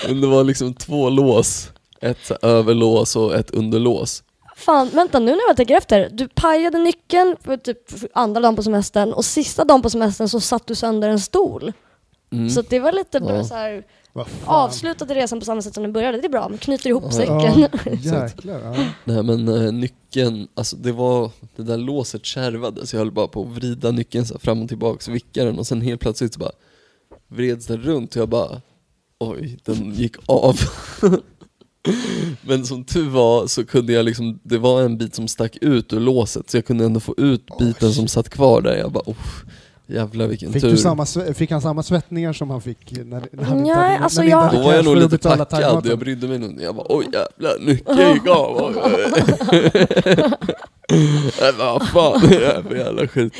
Men 0.09 0.21
det 0.21 0.27
var 0.27 0.45
liksom 0.45 0.75
två 0.75 1.11
lås, 1.11 1.71
ett 2.01 2.31
överlås 2.45 3.17
och 3.17 3.35
ett 3.35 3.51
underlås. 3.51 4.23
fan 4.57 4.89
vänta 4.89 5.19
nu 5.19 5.31
när 5.31 5.47
jag 5.49 5.57
tänker 5.57 5.77
efter. 5.77 6.09
Du 6.13 6.29
pajade 6.29 6.79
nyckeln 6.79 7.37
för 7.41 7.57
typ 7.57 7.79
andra 8.13 8.41
dagen 8.41 8.57
på 8.57 8.63
semestern 8.63 9.13
och 9.13 9.25
sista 9.25 9.65
dagen 9.65 9.83
på 9.83 9.91
semestern 9.91 10.29
så 10.29 10.41
satt 10.41 10.67
du 10.67 10.75
sönder 10.75 11.09
en 11.09 11.21
stol. 11.21 11.73
Mm. 12.33 12.51
Så 12.51 12.63
det 12.63 12.79
var 12.81 12.93
lite 12.93 13.21
bra 13.21 13.37
Ja. 13.37 13.45
så 13.45 13.55
här, 13.55 13.85
avslutade 14.45 15.15
resan 15.15 15.39
på 15.41 15.45
samma 15.47 15.63
sätt 15.63 15.75
som 15.75 15.83
den 15.83 15.93
började. 15.93 16.19
Det 16.21 16.27
är 16.27 16.29
bra, 16.31 16.49
man 16.49 16.59
knyter 16.59 16.91
ihop 16.91 17.03
Ja. 17.07 17.11
säcken. 17.13 17.61
Ja, 17.61 17.69
jäklar. 18.23 18.61
Ja. 18.65 18.85
Nej 19.05 19.23
men 19.23 19.49
eh, 19.49 19.73
nyckeln, 19.73 20.49
alltså 20.55 20.77
det 20.77 20.93
var, 20.93 21.31
det 21.57 21.63
där 21.63 21.77
låset 21.79 22.25
kärvade 22.25 22.87
så 22.87 22.97
jag 22.97 23.01
höll 23.01 23.11
bara 23.13 23.29
på 23.29 23.43
att 23.43 23.49
vrida 23.49 23.91
nyckeln 23.91 24.27
så 24.27 24.39
fram 24.39 24.63
och 24.63 24.69
tillbaka, 24.69 25.01
så 25.01 25.11
vickade 25.13 25.47
den 25.47 25.59
och 25.59 25.67
sen 25.67 25.81
helt 25.81 26.01
plötsligt 26.01 26.35
så 26.35 26.41
bara 26.41 26.53
vreds 27.29 27.67
den 27.67 27.83
runt 27.83 28.11
och 28.17 28.21
jag 28.23 28.29
bara 28.29 28.61
oj, 29.19 29.59
den 29.65 29.93
gick 29.95 30.17
av. 30.27 30.57
men 32.43 32.67
som 32.67 32.85
tur 32.85 33.09
var 33.09 33.47
så 33.47 33.65
kunde 33.67 33.93
jag 33.93 34.05
liksom, 34.05 34.39
det 34.43 34.59
var 34.59 34.83
en 34.83 34.99
bit 34.99 35.15
som 35.15 35.29
stack 35.29 35.57
ut 35.61 35.93
ur 35.93 36.01
låset 36.01 36.51
så 36.51 36.57
jag 36.57 36.67
kunde 36.67 36.85
ändå 36.85 37.01
få 37.01 37.15
ut 37.17 37.47
biten 37.59 37.93
som 37.93 38.09
satt 38.09 38.29
kvar 38.29 38.61
där. 38.61 38.77
Jag 38.77 38.93
bara 38.93 39.03
oh, 39.07 39.17
jävlar 39.87 40.27
vilken 40.27 40.53
Fick, 40.53 40.63
tur. 40.63 40.71
du 40.71 40.77
samma, 40.77 41.07
fick 41.35 41.51
han 41.51 41.61
samma 41.63 41.83
svettningar 41.83 42.33
som 42.33 42.51
han 42.51 42.61
fick 42.63 42.93
när, 42.93 43.05
när 43.33 43.45
han 43.45 43.57
Nej, 43.59 43.67
inte 43.69 43.75
hade, 43.75 43.99
alltså 43.99 44.21
när 44.21 44.29
jag- 44.29 44.45
inte 44.45 44.57
Då 44.57 44.63
var 44.63 44.75
jag 44.75 44.85
nog 44.85 44.97
lite 44.97 45.19
packad, 45.19 45.87
jag 45.87 45.99
brydde 45.99 46.29
mig 46.29 46.39
nog 46.39 46.51
inte. 46.51 46.63
Jag 46.63 46.75
bara 46.75 46.87
oj 46.89 47.07
jävlar, 47.13 47.59
nyckeln 47.67 48.13
gick 48.15 48.27
av. 48.27 48.75
Vad 51.59 51.89
fan 51.89 52.25
är 52.25 52.41
det 52.41 52.47
här 52.47 52.63
för 52.63 52.77
jävla 52.77 53.09
skit? 53.09 53.33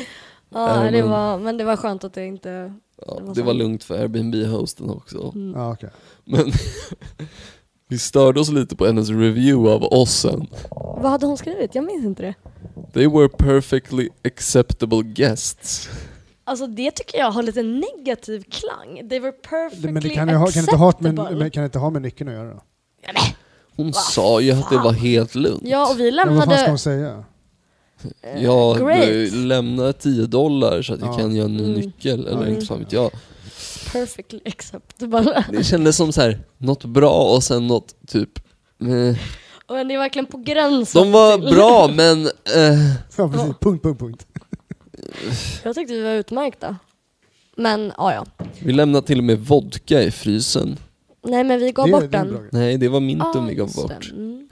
Ja, 0.53 0.75
Nej, 0.81 0.91
det 0.91 1.01
men- 1.01 1.09
var, 1.11 1.39
men 1.39 1.57
det 1.57 1.63
var 1.63 1.75
skönt 1.77 2.03
att 2.03 2.13
det 2.13 2.25
inte... 2.25 2.73
Ja, 3.07 3.15
Det 3.19 3.23
var 3.27 3.35
det 3.35 3.41
var 3.43 3.53
lugnt 3.53 3.83
för 3.83 3.99
Airbnb-hosten 3.99 4.89
också. 4.89 5.31
Mm. 5.35 5.53
Ja, 5.59 5.71
okej. 5.71 5.89
Men 6.25 6.51
vi 7.89 7.97
störde 7.99 8.39
oss 8.39 8.49
lite 8.51 8.75
på 8.75 8.85
hennes 8.85 9.09
review 9.09 9.71
av 9.71 9.83
ossen. 9.83 10.47
Vad 10.71 11.11
hade 11.11 11.25
hon 11.25 11.37
skrivit? 11.37 11.75
Jag 11.75 11.83
minns 11.85 12.05
inte 12.05 12.21
det. 12.23 12.33
They 12.93 13.07
were 13.07 13.29
perfectly 13.29 14.09
acceptable 14.25 15.01
guests. 15.03 15.89
Alltså 16.43 16.67
det 16.67 16.91
tycker 16.91 17.17
jag 17.17 17.31
har 17.31 17.43
lite 17.43 17.63
negativ 17.63 18.43
klang. 18.49 19.09
They 19.09 19.19
were 19.19 19.31
perfectly 19.31 19.91
Men 19.91 20.03
det 20.03 20.09
kan, 20.09 20.29
ju 20.29 20.35
ha, 20.35 20.47
kan, 20.51 20.59
inte 20.61 20.75
ha 20.75 20.93
med, 20.99 21.13
med, 21.37 21.53
kan 21.53 21.63
inte 21.63 21.79
ha 21.79 21.89
med 21.89 22.01
nyckeln 22.01 22.29
att 22.29 22.35
göra? 22.35 22.49
då? 22.53 22.61
Hon 23.75 23.93
sa 23.93 24.41
ju 24.41 24.51
att 24.51 24.69
det 24.69 24.77
var 24.77 24.91
helt 24.93 25.35
lugnt. 25.35 25.61
Ja, 25.65 25.91
och 25.91 25.99
vi 25.99 26.11
Men 26.11 26.35
vad 26.35 26.45
fan 26.45 26.47
ska 26.47 26.49
lämnade... 26.49 26.69
hon 26.69 26.79
säga? 26.79 27.23
eh, 28.21 28.43
Jag 28.43 28.77
great. 28.77 29.31
lämna 29.33 29.93
10 29.93 30.25
dollar 30.25 30.81
så 30.81 30.93
att 30.93 30.99
jag 30.99 31.09
Ja. 31.09 31.17
kan 31.17 31.35
göra 31.35 31.45
en 31.45 31.57
ny 31.57 31.63
Mm. 31.63 31.75
nyckel, 31.79 32.27
eller 32.27 32.47
inte 32.47 32.65
fan 32.65 32.79
vet 32.79 32.91
jag. 32.93 33.11
Perfectly 33.93 34.39
acceptable. 34.45 35.45
Det 35.51 35.63
kändes 35.63 35.97
som 35.97 36.11
så 36.13 36.21
här, 36.21 36.39
något 36.57 36.85
bra 36.85 37.33
och 37.35 37.43
sen 37.43 37.67
något 37.67 37.95
typ 38.07 38.39
eh. 38.81 39.17
Och 39.67 39.75
det 39.75 39.93
är 39.93 39.97
verkligen 39.97 40.25
på 40.25 40.37
gränsen 40.37 41.01
De 41.03 41.11
var 41.11 41.37
till- 41.37 41.55
bra 41.55 41.87
men 41.95 42.25
eh, 42.25 42.95
Ja, 43.17 43.29
precis. 43.29 43.55
Punkt, 43.61 43.83
punkt, 43.83 43.99
punkt. 43.99 44.25
Jag 45.63 45.75
tyckte 45.75 45.93
vi 45.93 46.01
var 46.01 46.11
utmärkta. 46.11 46.77
Men 47.57 47.91
ja, 47.97 48.13
ja. 48.13 48.25
vi 48.59 48.73
lämnade 48.73 49.07
till 49.07 49.17
och 49.17 49.23
med 49.23 49.39
vodka 49.39 50.01
i 50.01 50.11
frysen. 50.11 50.77
Nej 51.27 51.43
men 51.43 51.59
vi 51.59 51.71
gav 51.71 51.85
Det 51.85 51.91
bort 51.91 52.01
det 52.01 52.07
den. 52.07 52.49
Nej, 52.51 52.77
det 52.77 52.87
var 52.89 52.99
Mintum 52.99 53.43
Ah, 53.43 53.47
vi 53.49 53.55
gav 53.55 53.73
bort. 53.73 54.11
Mm. 54.11 54.47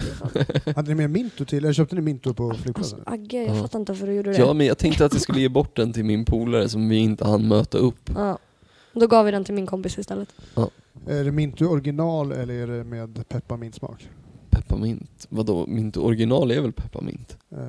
Hade 0.76 0.88
ni 0.90 0.96
med 0.96 1.10
Minto 1.10 1.46
till, 1.46 1.58
eller 1.58 1.74
köpte 1.74 1.96
ni 1.96 2.02
Minto 2.02 2.34
på 2.34 2.48
alltså, 2.50 2.64
flygplatsen? 2.64 3.00
Agge, 3.06 3.44
jag 3.44 3.56
Ja. 3.58 3.62
fattar 3.62 3.80
inte 3.80 3.92
varför 3.92 4.08
du 4.08 4.14
gjorde 4.14 4.32
det. 4.32 4.38
Ja, 4.38 4.54
men 4.54 4.68
jag 4.68 4.78
tänkte 4.78 5.06
att 5.06 5.14
jag 5.14 5.22
skulle 5.22 5.40
ge 5.42 5.50
bort 5.50 5.76
den 5.76 5.94
till 5.94 6.06
min 6.06 6.26
polare 6.26 6.70
som 6.70 6.90
vi 6.90 6.98
inte 6.98 7.26
hann 7.26 7.48
möta 7.48 7.78
upp. 7.78 8.10
Ja. 8.16 8.38
Då 8.94 9.08
gav 9.08 9.26
vi 9.26 9.32
den 9.32 9.44
till 9.44 9.54
min 9.54 9.66
kompis 9.68 9.98
istället. 9.98 10.30
Är 11.08 11.24
det 11.24 11.32
Minto 11.32 11.66
original 11.66 12.32
eller 12.32 12.54
är 12.54 12.68
det 12.68 12.84
med 12.84 13.28
pepparmintsmak? 13.30 14.10
Pepparmint. 14.50 15.28
Vadå, 15.30 15.66
mint 15.68 15.98
original 15.98 16.52
är 16.52 16.62
väl 16.62 16.72
pepparmint? 16.72 17.38
Uh, 17.54 17.60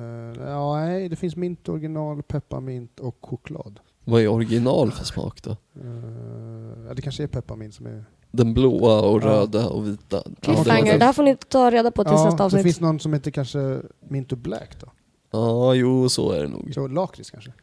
ja, 0.47 0.75
nej, 0.75 1.09
det 1.09 1.15
finns 1.15 1.35
Minto 1.35 1.71
original, 1.71 2.23
pepparmint 2.23 2.99
och 2.99 3.17
choklad. 3.21 3.79
Vad 4.03 4.21
är 4.21 4.27
original 4.27 4.91
för 4.91 5.05
smak 5.05 5.43
då? 5.43 5.57
Ja, 6.87 6.93
det 6.93 7.01
kanske 7.01 7.23
är 7.23 7.27
pepparmint 7.27 7.73
som 7.73 7.85
är... 7.85 8.05
Den 8.31 8.53
blåa 8.53 9.01
och 9.01 9.21
Ja. 9.23 9.27
röda 9.27 9.69
och 9.69 9.87
vita. 9.87 10.23
Cliffhanger, 10.41 10.91
det- 10.93 10.97
det 10.99 11.05
här 11.05 11.13
får 11.13 11.23
ni 11.23 11.35
ta 11.35 11.71
reda 11.71 11.91
på 11.91 12.03
till 12.03 12.11
nästa 12.13 12.27
Ja, 12.29 12.35
det 12.37 12.43
avsnitt. 12.43 12.63
finns 12.63 12.79
någon 12.81 12.99
som 12.99 13.13
heter 13.13 13.31
kanske 13.31 13.81
Minto 14.09 14.35
Black 14.35 14.79
då? 14.81 14.87
Ja, 15.31 15.73
jo 15.73 16.09
så 16.09 16.31
är 16.31 16.41
det 16.43 16.47
nog. 16.49 16.71
Så 16.73 16.87
lakrits 16.87 17.31
kanske? 17.31 17.53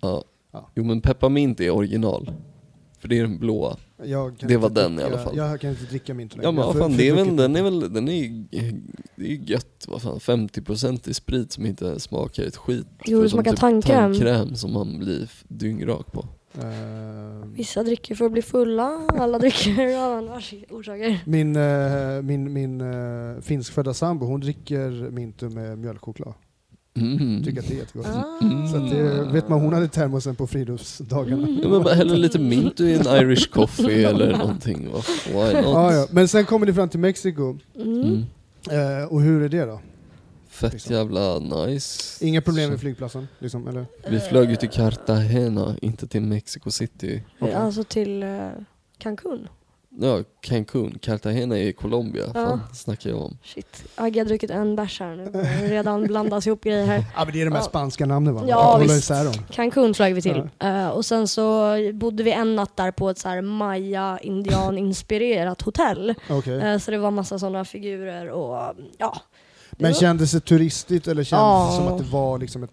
Ja. 0.00 0.24
Ja. 0.52 0.68
Jo 0.74 0.84
men 0.84 1.00
pepparmint 1.00 1.60
är 1.60 1.70
original. 1.70 2.32
För 3.02 3.08
det 3.08 3.18
är 3.18 3.22
den 3.22 3.38
blåa. 3.38 3.76
Jag 4.04 4.38
kan 4.38 4.48
Det 4.48 4.56
var 4.56 4.70
den 4.70 4.92
i 4.92 4.96
dricka- 4.96 5.06
alla 5.06 5.18
fall. 5.18 5.36
Jag 5.36 5.60
kan 5.60 5.70
inte 5.70 5.84
dricka 5.84 6.14
Minto 6.14 6.38
Ja 6.42 6.52
men 6.52 6.66
vad 6.66 6.78
fan, 6.78 6.96
det 6.96 7.08
är 7.08 7.14
väl, 7.14 7.36
den 7.36 7.56
är 7.56 7.62
väl, 7.62 7.92
den 7.92 8.08
är 8.08 8.12
ju, 8.12 8.44
det 9.16 9.24
är 9.24 9.28
ju 9.28 9.40
gött, 9.44 9.84
vad 9.88 10.02
fan, 10.02 10.18
50% 10.20 11.08
i 11.08 11.14
sprit 11.14 11.52
som 11.52 11.66
inte 11.66 12.00
smakar 12.00 12.42
ett 12.44 12.56
skit. 12.56 12.86
Jo, 13.04 13.22
det 13.22 13.28
smakar 13.28 13.50
typ 13.50 13.60
tandkräm. 13.60 14.12
tandkräm 14.12 14.54
som 14.56 14.72
man 14.72 14.98
blir 14.98 15.30
dyngrak 15.48 16.12
på. 16.12 16.26
Eh, 16.54 17.46
Vissa 17.54 17.82
dricker 17.82 18.14
för 18.14 18.24
att 18.24 18.32
bli 18.32 18.42
fulla, 18.42 19.06
alla 19.08 19.38
dricker 19.38 19.96
av 19.98 20.12
andra 20.12 20.40
orsaker. 20.70 21.20
Min, 21.26 21.56
eh, 21.56 22.22
min, 22.22 22.52
min 22.52 22.80
uh, 22.80 23.40
finskfödda 23.40 23.94
sambo, 23.94 24.26
hon 24.26 24.40
dricker 24.40 25.10
Minto 25.10 25.48
med 25.48 25.78
mjölkchoklad. 25.78 26.34
Mm. 26.94 27.44
Tycker 27.44 27.60
att 27.60 27.68
det 27.68 27.74
är 27.74 27.78
jättegott. 27.78 28.06
Ah. 28.06 28.38
Så 28.70 28.76
att 28.76 28.90
det, 28.90 29.32
vet 29.32 29.48
man, 29.48 29.60
hon 29.60 29.72
hade 29.72 29.88
termosen 29.88 30.34
på 30.36 30.46
friluftsdagarna. 30.46 31.48
Ja, 31.62 31.68
men 31.68 31.82
bara 31.82 31.94
lite 31.94 32.38
mint 32.38 32.80
i 32.80 32.94
en 32.94 33.06
Irish 33.06 33.50
coffee 33.50 34.04
eller 34.08 34.38
någonting. 34.38 34.78
Why 35.26 35.52
not? 35.54 35.64
Ja, 35.64 35.94
ja. 35.94 36.06
Men 36.10 36.28
sen 36.28 36.44
kommer 36.44 36.66
ni 36.66 36.72
fram 36.72 36.88
till 36.88 37.00
Mexiko. 37.00 37.58
Mm. 37.76 38.02
Mm. 38.02 38.24
Eh, 39.00 39.04
och 39.04 39.22
hur 39.22 39.42
är 39.42 39.48
det 39.48 39.64
då? 39.64 39.80
Fett 40.48 40.72
Liksom. 40.72 40.94
jävla 40.94 41.38
nice. 41.38 42.24
Inga 42.26 42.40
problem 42.40 42.70
med 42.70 42.80
flygplatsen? 42.80 43.28
Liksom, 43.38 43.68
eller? 43.68 43.86
Vi 44.08 44.20
flög 44.20 44.50
ju 44.50 44.56
till 44.56 44.68
Cartagena, 44.70 45.76
inte 45.82 46.06
till 46.06 46.22
Mexico 46.22 46.70
City. 46.70 47.22
Okej. 47.38 47.54
Alltså 47.54 47.84
till 47.84 48.22
uh, 48.22 48.50
Cancun. 48.98 49.48
Ja, 50.00 50.20
Cancun. 50.40 50.98
Cartagena 51.02 51.58
är 51.58 51.62
i 51.62 51.72
Colombia. 51.72 52.22
Ja. 52.26 52.32
Fan, 52.32 52.60
snackar 52.74 53.10
jag 53.10 53.22
om. 53.22 53.38
Shit, 53.44 53.84
Agge 53.94 54.20
har 54.20 54.24
druckit 54.24 54.50
en 54.50 54.76
bärs 54.76 55.00
här 55.00 55.16
nu. 55.16 55.30
Redan 55.68 56.06
blandas 56.06 56.46
ihop 56.46 56.64
grejer 56.64 56.86
här. 56.86 57.04
Ja 57.16 57.24
men 57.24 57.32
det 57.34 57.40
är 57.40 57.44
de 57.44 57.50
här 57.52 57.60
Ja. 57.60 57.64
spanska 57.64 58.06
namnen 58.06 58.34
va? 58.34 58.44
Ja, 58.48 58.62
hålla 58.72 58.82
visst. 58.84 58.96
isär 58.98 59.24
dem. 59.24 59.34
Cancun 59.50 59.94
flög 59.94 60.14
vi 60.14 60.22
till. 60.22 60.48
Eh, 60.58 60.88
och 60.88 61.04
sen 61.04 61.28
så 61.28 61.76
bodde 61.94 62.22
vi 62.22 62.32
en 62.32 62.56
natt 62.56 62.76
där 62.76 62.90
på 62.90 63.10
ett 63.10 63.18
så 63.18 63.28
här 63.28 63.42
maya-indian-inspirerat 63.42 65.62
hotell. 65.62 66.14
Okej. 66.30 66.60
Eh, 66.60 66.78
så 66.78 66.90
det 66.90 66.98
var 66.98 67.10
massa 67.10 67.38
sådana 67.38 67.64
figurer 67.64 68.30
och 68.30 68.74
ja. 68.98 69.16
Det 69.70 69.82
Men 69.82 69.92
var- 69.92 70.00
kändes 70.00 70.32
det 70.32 70.40
turistigt 70.40 71.08
eller 71.08 71.24
kändes 71.24 71.42
Ja. 71.42 71.68
det 71.70 71.76
som 71.76 71.88
att 71.94 71.98
det 71.98 72.04
var 72.12 72.38
liksom 72.38 72.62
ett... 72.62 72.70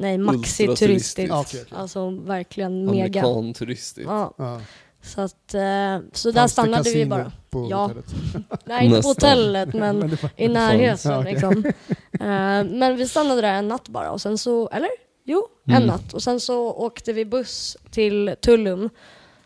Nej, 0.00 0.18
maxi-turistiskt. 0.18 1.28
Ja, 1.28 1.40
okej, 1.40 1.62
okej. 1.66 1.78
Alltså 1.78 2.10
verkligen 2.10 2.86
mega. 2.86 3.20
Amerikanturistigt. 3.22 4.06
Ja, 4.08 4.34
Ja. 4.36 4.60
Så 5.02 5.20
att, 5.20 5.54
eh, 5.54 5.98
så 6.12 6.30
där 6.30 6.40
Fanns 6.40 6.52
stannade 6.52 6.90
vi 6.90 7.06
bara. 7.06 7.32
På 7.50 7.66
Ja. 7.70 7.86
hotellet? 7.86 8.06
Nej, 8.64 8.86
inte 8.86 9.02
på 9.02 9.08
hotellet 9.08 9.74
men 9.74 10.00
var- 10.22 10.30
i 10.36 10.48
närheten 10.48 11.12
Ja, 11.12 11.20
okej. 11.20 11.32
liksom. 11.32 11.64
Eh, 12.12 12.64
men 12.78 12.96
vi 12.96 13.08
stannade 13.08 13.40
där 13.40 13.54
en 13.54 13.68
natt 13.68 13.88
bara 13.88 14.10
och 14.10 14.20
sen 14.20 14.38
så, 14.38 14.68
eller? 14.68 14.90
Jo, 15.24 15.46
en 15.66 15.74
Mm. 15.74 15.86
natt. 15.86 16.12
Och 16.14 16.22
sen 16.22 16.40
så 16.40 16.72
åkte 16.72 17.12
vi 17.12 17.24
buss 17.24 17.76
till 17.90 18.34
Tullum 18.40 18.90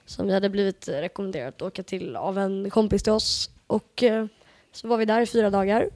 som 0.07 0.27
vi 0.27 0.33
hade 0.35 0.49
blivit 0.51 0.89
rekommenderat 0.89 1.55
att 1.55 1.63
åka 1.63 1.83
till 1.83 2.17
av 2.17 2.39
en 2.39 2.71
kompis 2.71 3.03
till 3.03 3.13
oss. 3.13 3.51
Och 3.67 4.03
eh, 4.03 4.27
så 4.73 4.89
var 4.89 4.97
vi 4.97 5.05
där 5.05 5.21
i 5.21 5.27
fyra 5.27 5.51
dagar. 5.51 5.89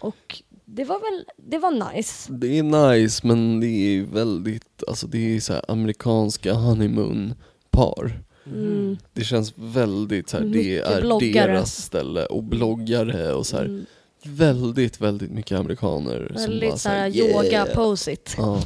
Och 0.00 0.42
det 0.64 0.84
var 0.84 1.00
väl, 1.00 1.24
det 1.36 1.58
var 1.58 1.94
nice. 1.94 2.32
Det 2.32 2.58
är 2.58 2.62
nice 2.62 3.26
men 3.26 3.60
det 3.60 3.66
är 3.66 4.02
väldigt, 4.02 4.82
alltså 4.88 5.06
det 5.06 5.36
är 5.36 5.40
så 5.40 5.52
här 5.52 5.64
amerikanska 5.68 6.52
honeymoon-par. 6.52 8.20
Mm. 8.46 8.96
Det 9.12 9.24
känns 9.24 9.52
väldigt 9.56 10.28
så 10.28 10.36
här, 10.36 10.44
det 10.44 10.50
Mycket 10.58 10.86
är 10.86 11.00
bloggare. 11.00 11.52
deras 11.52 11.76
ställe 11.76 12.26
och 12.26 12.42
bloggare 12.42 13.32
och 13.32 13.46
så 13.46 13.56
här, 13.56 13.64
Mm. 13.64 13.86
väldigt, 14.24 15.00
väldigt 15.00 15.30
mycket 15.30 15.58
amerikaner 15.58 16.26
som 16.26 16.34
bara 16.34 16.46
Väldigt 16.46 16.78
så 16.78 16.88
här, 16.88 17.10
såhär 17.10 17.28
yoga 17.28 17.44
yeah. 17.44 17.74
posit. 17.74 18.34
Ja. 18.38 18.62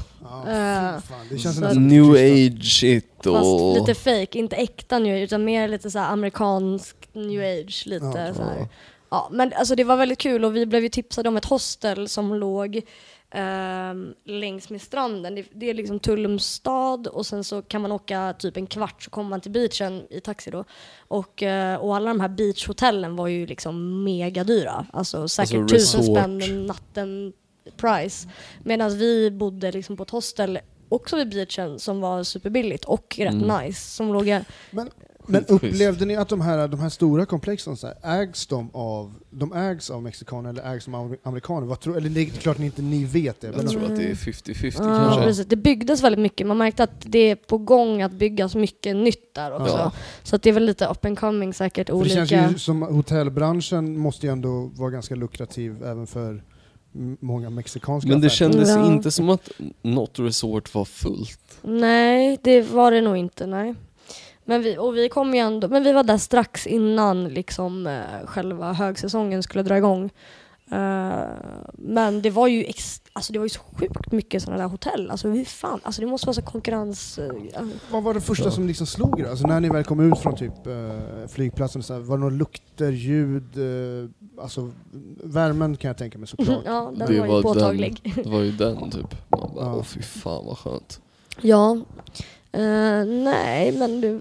Ja. 0.46 1.00
Det 1.30 1.38
som 1.38 1.88
New 1.88 2.10
age 2.10 2.64
shit 2.80 3.04
Fast 3.24 3.44
och... 3.44 3.74
lite 3.78 3.94
fake, 3.94 4.38
inte 4.38 4.56
äkta 4.56 4.98
new 4.98 5.14
age 5.16 5.22
utan 5.22 5.44
mer 5.44 5.68
lite 5.68 5.90
så 5.90 5.98
här 5.98 6.12
amerikansk 6.12 6.96
new 7.12 7.40
age. 7.60 7.82
Lite 7.86 8.06
Ja, 8.28 8.34
så. 8.34 8.68
Ja, 9.10 9.28
men 9.32 9.52
alltså 9.52 9.74
det 9.74 9.84
var 9.84 9.96
väldigt 9.96 10.18
kul 10.18 10.44
och 10.44 10.56
vi 10.56 10.66
blev 10.66 10.82
ju 10.82 10.88
tipsade 10.88 11.28
om 11.28 11.36
ett 11.36 11.44
hostel 11.44 12.08
som 12.08 12.34
låg 12.34 12.80
ehm, 13.30 14.14
längs 14.24 14.70
med 14.70 14.82
stranden. 14.82 15.34
Det, 15.34 15.46
det 15.52 15.70
är 15.70 15.74
liksom 15.74 16.00
Tullums 16.00 16.44
stad 16.46 17.06
och 17.06 17.26
sen 17.26 17.44
så 17.44 17.62
kan 17.62 17.82
man 17.82 17.92
åka 17.92 18.34
typ 18.38 18.56
en 18.56 18.66
kvart 18.66 19.02
så 19.02 19.10
kommer 19.10 19.30
man 19.30 19.40
till 19.40 19.50
beachen 19.50 20.06
i 20.10 20.20
taxi 20.20 20.50
då. 20.50 20.64
Och, 21.08 21.42
eh, 21.42 21.76
och 21.76 21.96
alla 21.96 22.08
de 22.08 22.20
här 22.20 22.28
beachhotellen 22.28 23.16
var 23.16 23.26
ju 23.28 23.46
liksom 23.46 24.04
mega 24.04 24.44
dyra. 24.44 24.86
Alltså 24.92 25.28
säkert 25.28 25.60
Alltså 25.60 25.76
tusen 25.76 26.02
spänn 26.04 26.66
natten 26.66 27.32
price. 27.76 28.28
Medan 28.64 28.98
vi 28.98 29.30
bodde 29.30 29.72
liksom 29.72 29.96
på 29.96 30.02
ett 30.02 30.10
hostel 30.10 30.58
också 30.88 31.16
vid 31.16 31.28
beachen 31.30 31.78
som 31.78 32.00
var 32.00 32.22
superbilligt 32.22 32.84
och 32.84 33.14
rätt 33.18 33.34
Mm. 33.34 33.64
nice. 33.66 33.80
Som 33.90 34.12
låg 34.12 34.26
Men, 34.70 34.90
men 35.26 35.44
upplevde 35.48 36.04
ni 36.04 36.16
att 36.16 36.28
de 36.28 36.40
här, 36.40 36.68
de 36.68 36.80
här 36.80 36.88
stora 36.88 37.26
komplexen, 37.26 37.76
så 37.76 37.86
här, 37.86 38.20
ägs 38.22 38.46
de 38.46 38.70
av, 38.72 39.14
de 39.30 39.52
ägs 39.52 39.90
av 39.90 40.02
mexikaner 40.02 40.50
eller 40.50 40.74
ägs 40.74 40.84
de 40.84 40.94
av 40.94 41.16
amerikaner? 41.22 41.66
Vad 41.66 41.80
tror, 41.80 41.96
eller 41.96 42.08
det 42.10 42.20
är 42.20 42.24
klart 42.26 42.58
ni 42.58 42.66
inte 42.66 42.82
ni 42.82 43.04
vet 43.04 43.40
det. 43.40 43.46
Jag 43.46 43.56
Men, 43.56 43.68
tror 43.68 43.84
att 43.84 43.96
det 43.96 44.04
är 44.04 44.14
50-50 44.14 44.74
Ja, 44.78 44.84
kanske. 44.84 45.22
precis. 45.22 45.46
Det 45.46 45.56
byggdes 45.56 46.02
väldigt 46.02 46.20
mycket. 46.20 46.46
Man 46.46 46.58
märkte 46.58 46.82
att 46.82 46.90
det 47.00 47.18
är 47.18 47.36
på 47.36 47.58
gång 47.58 48.02
att 48.02 48.12
byggas 48.12 48.54
mycket 48.54 48.96
nytt 48.96 49.34
där 49.34 49.52
också. 49.60 49.76
Ja. 49.76 49.92
Så 50.22 50.36
att 50.36 50.42
det 50.42 50.48
är 50.50 50.54
väl 50.54 50.64
lite 50.66 50.86
up 50.86 51.04
and 51.04 51.18
coming 51.18 51.54
säkert 51.54 51.86
för 51.88 51.94
det 51.94 52.00
olika. 52.00 52.26
känns 52.26 52.54
ju 52.54 52.58
som 52.58 52.82
hotellbranschen 52.82 53.98
måste 53.98 54.26
ju 54.26 54.32
ändå 54.32 54.70
vara 54.74 54.90
ganska 54.90 55.14
lukrativ 55.14 55.84
även 55.84 56.06
för 56.06 56.42
många 57.20 57.50
mexikanska 57.50 58.08
Men 58.08 58.20
det 58.20 58.26
affärer. 58.26 58.36
kändes 58.50 58.68
Ja. 58.68 58.86
inte 58.92 59.10
som 59.10 59.28
att 59.30 59.50
något 59.82 60.18
resort 60.18 60.74
var 60.74 60.84
fullt. 60.84 61.58
Nej, 61.62 62.38
det 62.42 62.62
var 62.62 62.90
det 62.90 63.00
nog 63.00 63.16
inte. 63.16 63.46
Nej. 63.46 63.74
Men 64.48 64.62
vi, 64.62 64.78
och 64.78 64.96
vi 64.96 65.08
kom 65.08 65.34
ju 65.34 65.40
ändå, 65.40 65.68
men 65.68 65.84
vi 65.84 65.92
var 65.92 66.02
där 66.02 66.18
strax 66.18 66.66
innan 66.66 67.24
liksom, 67.28 67.86
eh, 67.86 68.26
själva 68.26 68.72
högsäsongen 68.72 69.42
skulle 69.42 69.62
dra 69.62 69.76
igång. 69.76 70.10
Eh, 70.70 71.24
men 71.72 72.22
det 72.22 72.30
var 72.30 72.46
ju 72.48 72.64
ex, 72.64 73.02
alltså 73.12 73.32
det 73.32 73.38
var 73.38 73.46
ju 73.46 73.50
så 73.50 73.60
sjukt 73.78 74.12
mycket 74.12 74.42
sådana 74.42 74.62
där 74.62 74.68
hotell. 74.68 75.10
Alltså, 75.10 75.28
hur 75.28 75.44
fan, 75.44 75.80
alltså 75.82 76.00
det 76.00 76.06
måste 76.06 76.26
vara 76.26 76.34
så 76.34 76.42
konkurrens... 76.42 77.18
eh, 77.18 77.62
Vad 77.90 78.02
var 78.02 78.14
det 78.14 78.20
första 78.20 78.50
som 78.50 78.66
liksom 78.66 78.86
slog 78.86 79.20
er? 79.20 79.24
Alltså 79.30 79.46
när 79.46 79.60
ni 79.60 79.68
väl 79.68 79.84
kom 79.84 80.12
ut 80.12 80.18
från 80.18 80.36
typ 80.36 80.66
eh, 80.66 81.26
flygplatsen, 81.28 81.82
så 81.82 81.92
här, 81.94 82.00
var 82.00 82.16
det 82.16 82.20
några 82.20 82.34
lukter, 82.36 82.90
ljud, 82.92 83.56
eh, 83.58 84.42
alltså 84.42 84.70
värmen 85.24 85.76
kan 85.76 85.88
jag 85.88 85.98
tänka 85.98 86.18
mig 86.18 86.28
såklart. 86.28 86.62
ja, 86.64 86.92
den 86.96 86.98
Det 86.98 87.18
var 87.20 87.26
ju 87.26 87.32
var 87.32 87.42
påtaglig. 87.42 88.12
Det 88.24 88.30
var 88.30 88.40
ju 88.40 88.52
den 88.52 88.90
typ. 88.90 89.14
Man 89.28 89.50
bara, 89.54 89.64
Ja. 89.64 89.74
åh 89.76 89.82
fy 89.82 90.02
fan 90.02 90.46
vad 90.46 90.58
skönt. 90.58 91.00
Ja. 91.40 91.78
Eh, 92.56 93.04
nej, 93.04 93.72
men 93.72 94.00
det, 94.00 94.20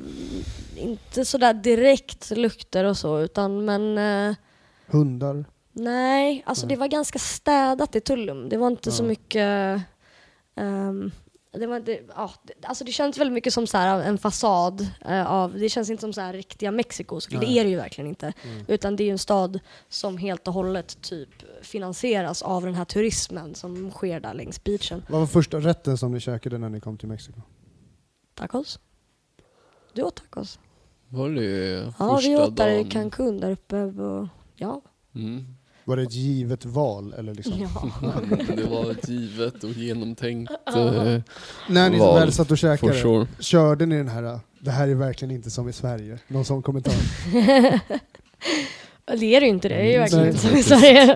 inte 0.82 1.26
sådär 1.26 1.54
direkt 1.54 2.32
lukter 2.32 2.84
och 2.84 2.98
så, 2.98 3.20
utan 3.22 3.66
men 3.66 3.98
eh, 3.98 4.36
Hundar. 4.88 5.46
nej, 5.72 6.44
alltså 6.46 6.66
Nej. 6.66 6.76
det 6.76 6.80
var 6.80 6.88
ganska 6.88 7.20
städat 7.20 7.96
i 7.96 8.02
Tullum. 8.02 8.50
Det 8.50 8.58
var 8.58 8.68
inte 8.68 8.92
så 8.92 9.04
Ja. 9.04 9.08
mycket 9.08 9.82
ehm, 10.56 11.12
det, 11.52 11.68
var, 11.68 11.80
det, 11.80 12.00
ja, 12.16 12.32
det, 12.44 12.54
alltså 12.64 12.84
det 12.84 12.92
känns 12.92 13.18
väldigt 13.18 13.34
mycket 13.34 13.54
som 13.54 13.68
så 13.68 13.78
här 13.78 14.02
en 14.04 14.18
fasad 14.18 14.88
eh, 15.06 15.32
av, 15.32 15.60
det 15.60 15.70
känns 15.70 15.90
inte 15.90 16.02
som 16.02 16.14
så 16.14 16.22
här 16.22 16.34
riktiga 16.34 16.72
Mexiko, 16.72 17.20
så 17.22 17.30
det 17.38 17.46
är 17.60 17.64
det 17.64 17.70
ju 17.70 17.76
verkligen 17.76 18.08
inte. 18.08 18.34
Mm. 18.44 18.66
Utan 18.68 18.96
det 18.96 19.04
är 19.04 19.12
en 19.12 19.18
stad 19.18 19.60
som 19.90 20.18
helt 20.18 20.48
och 20.48 20.54
hållet 20.54 21.02
typ 21.02 21.30
finansieras 21.62 22.42
av 22.42 22.66
den 22.66 22.76
här 22.76 22.86
turismen 22.86 23.56
som 23.56 23.92
sker 23.92 24.20
där 24.20 24.34
längs 24.34 24.64
beachen. 24.64 25.04
Vad 25.10 25.20
var 25.20 25.28
första 25.28 25.60
rätten 25.60 25.98
som 25.98 26.12
ni 26.12 26.20
käkade 26.20 26.58
när 26.58 26.70
ni 26.70 26.80
kom 26.80 26.98
till 26.98 27.08
Mexiko? 27.08 27.42
Tacos? 28.36 28.80
Du 29.94 30.02
åt 30.04 30.16
tacos? 30.16 30.60
Var 31.10 31.30
det 31.30 31.42
Ja, 32.00 32.16
första 32.16 32.30
vi 32.30 32.36
åt 32.38 32.56
där 32.56 32.68
i 32.70 32.76
dagen? 32.78 32.90
Cancun 32.90 33.40
där 33.40 33.52
uppe. 33.52 33.76
Och, 33.78 34.28
ja. 34.56 34.82
Mm. 35.16 35.46
Var 35.84 35.98
det 35.98 36.04
ett 36.04 36.14
givet 36.14 36.66
val? 36.66 37.14
Eller 37.18 37.34
liksom? 37.34 37.54
ja. 38.02 38.14
Det 38.56 38.64
var 38.64 38.92
ett 38.92 39.10
givet 39.10 39.64
och 39.64 39.70
genomtänkt 39.70 40.52
Ja. 40.66 41.06
eh, 41.06 41.22
När 41.70 41.90
ni 41.90 42.00
Val, 42.00 42.20
väl 42.20 42.32
satt 42.34 42.52
och 42.52 42.58
käkade, 42.58 43.02
sure. 43.02 43.28
körde 43.40 43.86
ni 43.86 43.98
den 43.98 44.08
här 44.08 44.40
det 44.60 44.72
här 44.72 44.88
är 44.88 44.96
verkligen 44.96 45.36
inte 45.36 45.50
som 45.52 45.70
i 45.70 45.74
Sverige? 45.74 46.20
Någon 46.28 46.46
sån 46.46 46.62
kommentar? 46.62 46.94
Det 49.06 49.36
är 49.36 49.40
det 49.40 49.46
ju 49.46 49.52
inte, 49.52 49.68
det 49.70 49.76
är 49.76 49.84
ju 49.84 49.90
Mm, 49.94 50.02
verkligen 50.02 50.28
inte 50.28 50.40
som 50.40 50.56
i 50.58 50.64
Sverige. 50.64 51.16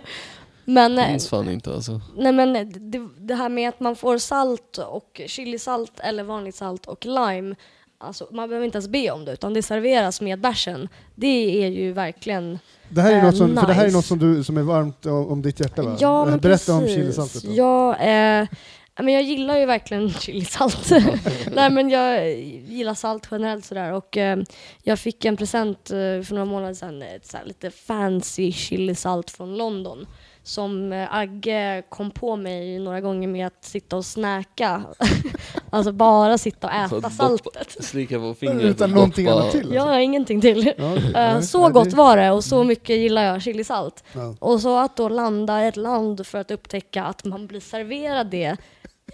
Men, 0.69 0.97
eh, 0.97 1.07
Minns 1.07 1.29
fan 1.29 1.49
inte 1.49 1.73
alltså. 1.73 2.01
nej, 2.17 2.31
men 2.31 2.53
det, 2.91 3.07
det 3.17 3.35
här 3.35 3.49
med 3.49 3.69
att 3.69 3.79
man 3.79 3.95
får 3.95 4.17
salt 4.17 4.77
och 4.77 5.21
chilisalt 5.27 5.99
eller 5.99 6.23
vanligt 6.23 6.55
salt 6.55 6.85
och 6.85 7.05
lime, 7.05 7.55
alltså, 7.97 8.27
man 8.31 8.49
behöver 8.49 8.65
inte 8.65 8.75
ens 8.77 8.87
be 8.87 9.11
om 9.11 9.25
det 9.25 9.33
utan 9.33 9.53
det 9.53 9.63
serveras 9.63 10.21
med 10.21 10.39
bärsen. 10.41 10.89
Det 11.15 11.63
är 11.63 11.67
ju 11.67 11.91
verkligen 11.93 12.59
Det 12.89 13.01
här 13.01 13.11
är 13.11 13.17
Eh, 13.17 13.23
något 13.23 13.37
som, 13.37 13.57
för 13.57 13.67
det 13.67 13.73
här 13.73 13.81
är 13.81 13.85
nice. 13.85 13.97
något 13.97 14.05
som, 14.05 14.19
du, 14.19 14.43
som 14.43 14.57
är 14.57 14.61
varmt 14.61 15.05
om, 15.05 15.27
om 15.31 15.41
ditt 15.41 15.59
hjärta 15.59 15.81
va? 15.81 15.97
Ja, 15.99 16.25
men 16.25 16.39
Berätta 16.39 16.73
om 16.73 16.79
precis. 16.79 16.95
chilisaltet 16.95 17.43
då. 17.43 17.51
Ja, 17.53 17.95
eh, 17.97 18.47
ja, 18.95 19.03
men 19.03 19.13
jag 19.13 19.23
gillar 19.23 19.57
ju 19.57 19.65
verkligen 19.65 20.09
chilisalt. 20.19 20.91
Nej 21.53 21.69
men 21.69 21.89
jag 21.89 22.37
gillar 22.41 22.93
salt 22.93 23.27
generellt 23.31 23.65
sådär 23.65 23.93
och 23.93 24.17
eh, 24.17 24.39
jag 24.83 24.99
fick 24.99 25.25
en 25.25 25.37
present 25.37 25.89
eh, 25.91 25.95
för 25.95 26.29
några 26.33 26.45
månader 26.45 26.73
sedan, 26.73 27.01
ett 27.01 27.27
så 27.27 27.37
lite 27.45 27.71
fancy 27.71 28.51
chilisalt 28.51 29.31
från 29.31 29.57
London. 29.57 30.07
Som 30.49 30.93
eh, 30.93 31.15
Agge 31.15 31.83
kom 31.89 32.11
på 32.11 32.35
mig 32.35 32.79
några 32.79 33.01
gånger 33.01 33.27
med 33.27 33.47
att 33.47 33.65
sitta 33.65 33.97
och 33.97 34.05
snäka. 34.05 34.83
alltså 35.69 35.91
bara 35.91 36.37
sitta 36.37 36.67
och 36.67 36.89
Så 36.89 36.95
äta 36.97 37.07
doppa- 37.07 37.09
saltet. 37.09 37.83
Slicka 37.85 38.19
på 38.19 38.33
fingret 38.33 38.63
Utan 38.65 38.91
någonting 38.91 39.27
annat 39.27 39.51
till? 39.51 39.73
Jag 39.73 39.81
har 39.81 39.99
ingenting 39.99 40.41
till. 40.41 40.73
Ja. 40.77 41.21
Eh, 41.21 41.41
så 41.41 41.69
gott 41.69 41.93
var 41.93 42.17
det 42.17 42.31
och 42.31 42.43
så 42.43 42.63
mycket 42.63 42.97
gillar 42.97 43.23
jag 43.23 43.41
chilisalt. 43.41 44.03
Ja. 44.13 44.35
Och 44.39 44.61
så 44.61 44.77
att 44.77 44.95
då 44.97 45.09
landa 45.09 45.63
i 45.63 45.67
ett 45.67 45.77
land 45.77 46.27
för 46.27 46.37
att 46.37 46.51
upptäcka 46.51 47.03
att 47.03 47.25
man 47.25 47.47
blir 47.47 47.59
serverad 47.59 48.27
det 48.27 48.57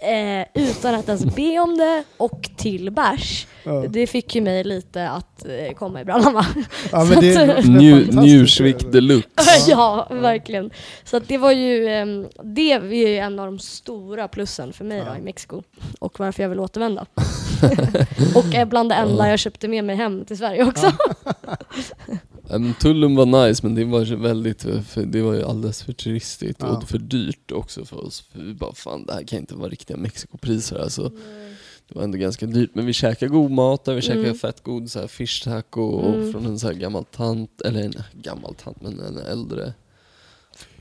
eh, 0.00 0.46
utan 0.54 0.94
att 0.94 1.08
ens 1.08 1.24
be 1.36 1.58
om 1.58 1.78
det 1.78 2.04
och 2.16 2.50
till 2.56 2.90
bärs. 2.90 3.46
Ja. 3.64 3.72
Det 3.88 4.06
fick 4.06 4.34
ju 4.34 4.40
mig 4.40 4.64
lite 4.64 5.08
att 5.08 5.46
eh, 5.48 5.74
komma 5.74 6.00
i 6.00 6.04
brallan 6.04 6.34
va? 6.34 6.46
Ja, 6.92 7.04
men 7.04 7.20
det, 7.20 7.34
är- 7.34 7.46
det 7.46 7.52
är 7.52 7.62
Nju- 7.62 7.92
fantastiskt. 8.00 8.22
Njursvikt 8.22 8.92
deluxe. 8.92 9.30
ja, 9.70 10.08
verkligen. 10.10 10.70
Så 11.04 11.16
att 11.16 11.28
det 11.28 11.38
var 11.38 11.52
ju, 11.52 11.88
ehm, 11.88 12.26
det 12.44 12.72
är 12.72 12.80
ju 12.84 13.16
en 13.16 13.38
av 13.38 13.46
de 13.46 13.58
stora 13.58 14.28
plussen 14.28 14.72
för 14.72 14.84
mig 14.84 14.98
Ja. 14.98 15.04
då 15.12 15.18
i 15.18 15.22
Mexiko 15.22 15.62
och 15.98 16.20
varför 16.20 16.42
jag 16.42 16.50
vill 16.50 16.60
återvända. 16.60 17.06
och 18.34 18.54
är 18.54 18.64
bland 18.64 18.88
det 18.88 18.94
enda 18.94 19.28
jag 19.30 19.38
köpte 19.38 19.68
med 19.68 19.84
mig 19.84 19.96
hem 19.96 20.24
till 20.24 20.38
Sverige 20.38 20.64
också. 20.64 20.92
Men 22.50 22.74
Tulum 22.74 23.14
var 23.16 23.46
nice 23.46 23.66
men 23.66 23.74
det 23.74 23.84
var 23.84 24.16
väldigt, 24.16 24.64
eh, 24.64 24.80
för 24.82 25.02
det 25.02 25.22
var 25.22 25.34
ju 25.34 25.42
alldeles 25.44 25.82
för 25.82 25.92
turistigt 25.92 26.56
Ja. 26.60 26.66
och 26.76 26.88
för 26.88 26.98
dyrt 26.98 27.52
också 27.52 27.84
för 27.84 28.04
oss. 28.04 28.20
För 28.20 28.38
vi 28.42 28.54
bara 28.54 28.74
fan 28.74 29.06
det 29.06 29.12
här 29.12 29.22
kan 29.22 29.38
inte 29.38 29.54
vara 29.54 29.68
riktiga 29.68 29.96
Mexikopriser 29.96 30.78
alltså. 30.78 31.12
Det 31.88 31.94
var 31.94 32.02
ändå 32.02 32.18
ganska 32.18 32.46
dyrt 32.46 32.70
men 32.74 32.86
vi 32.86 32.92
käkade 32.92 33.28
god 33.32 33.50
mat 33.50 33.84
där, 33.84 33.94
vi 33.94 34.02
käkade 34.02 34.24
Mm. 34.24 34.38
fett 34.38 34.62
god 34.62 34.90
så 34.90 35.00
här 35.00 35.06
fish 35.06 35.44
taco 35.44 36.02
Mm. 36.14 36.32
från 36.32 36.46
en 36.46 36.58
så 36.58 36.66
här 36.66 36.74
gammal 36.74 37.04
tant, 37.04 37.60
eller 37.60 37.80
en 37.82 37.94
gammal 38.12 38.54
tant 38.54 38.82
men 38.82 39.00
en 39.00 39.18
äldre 39.18 39.72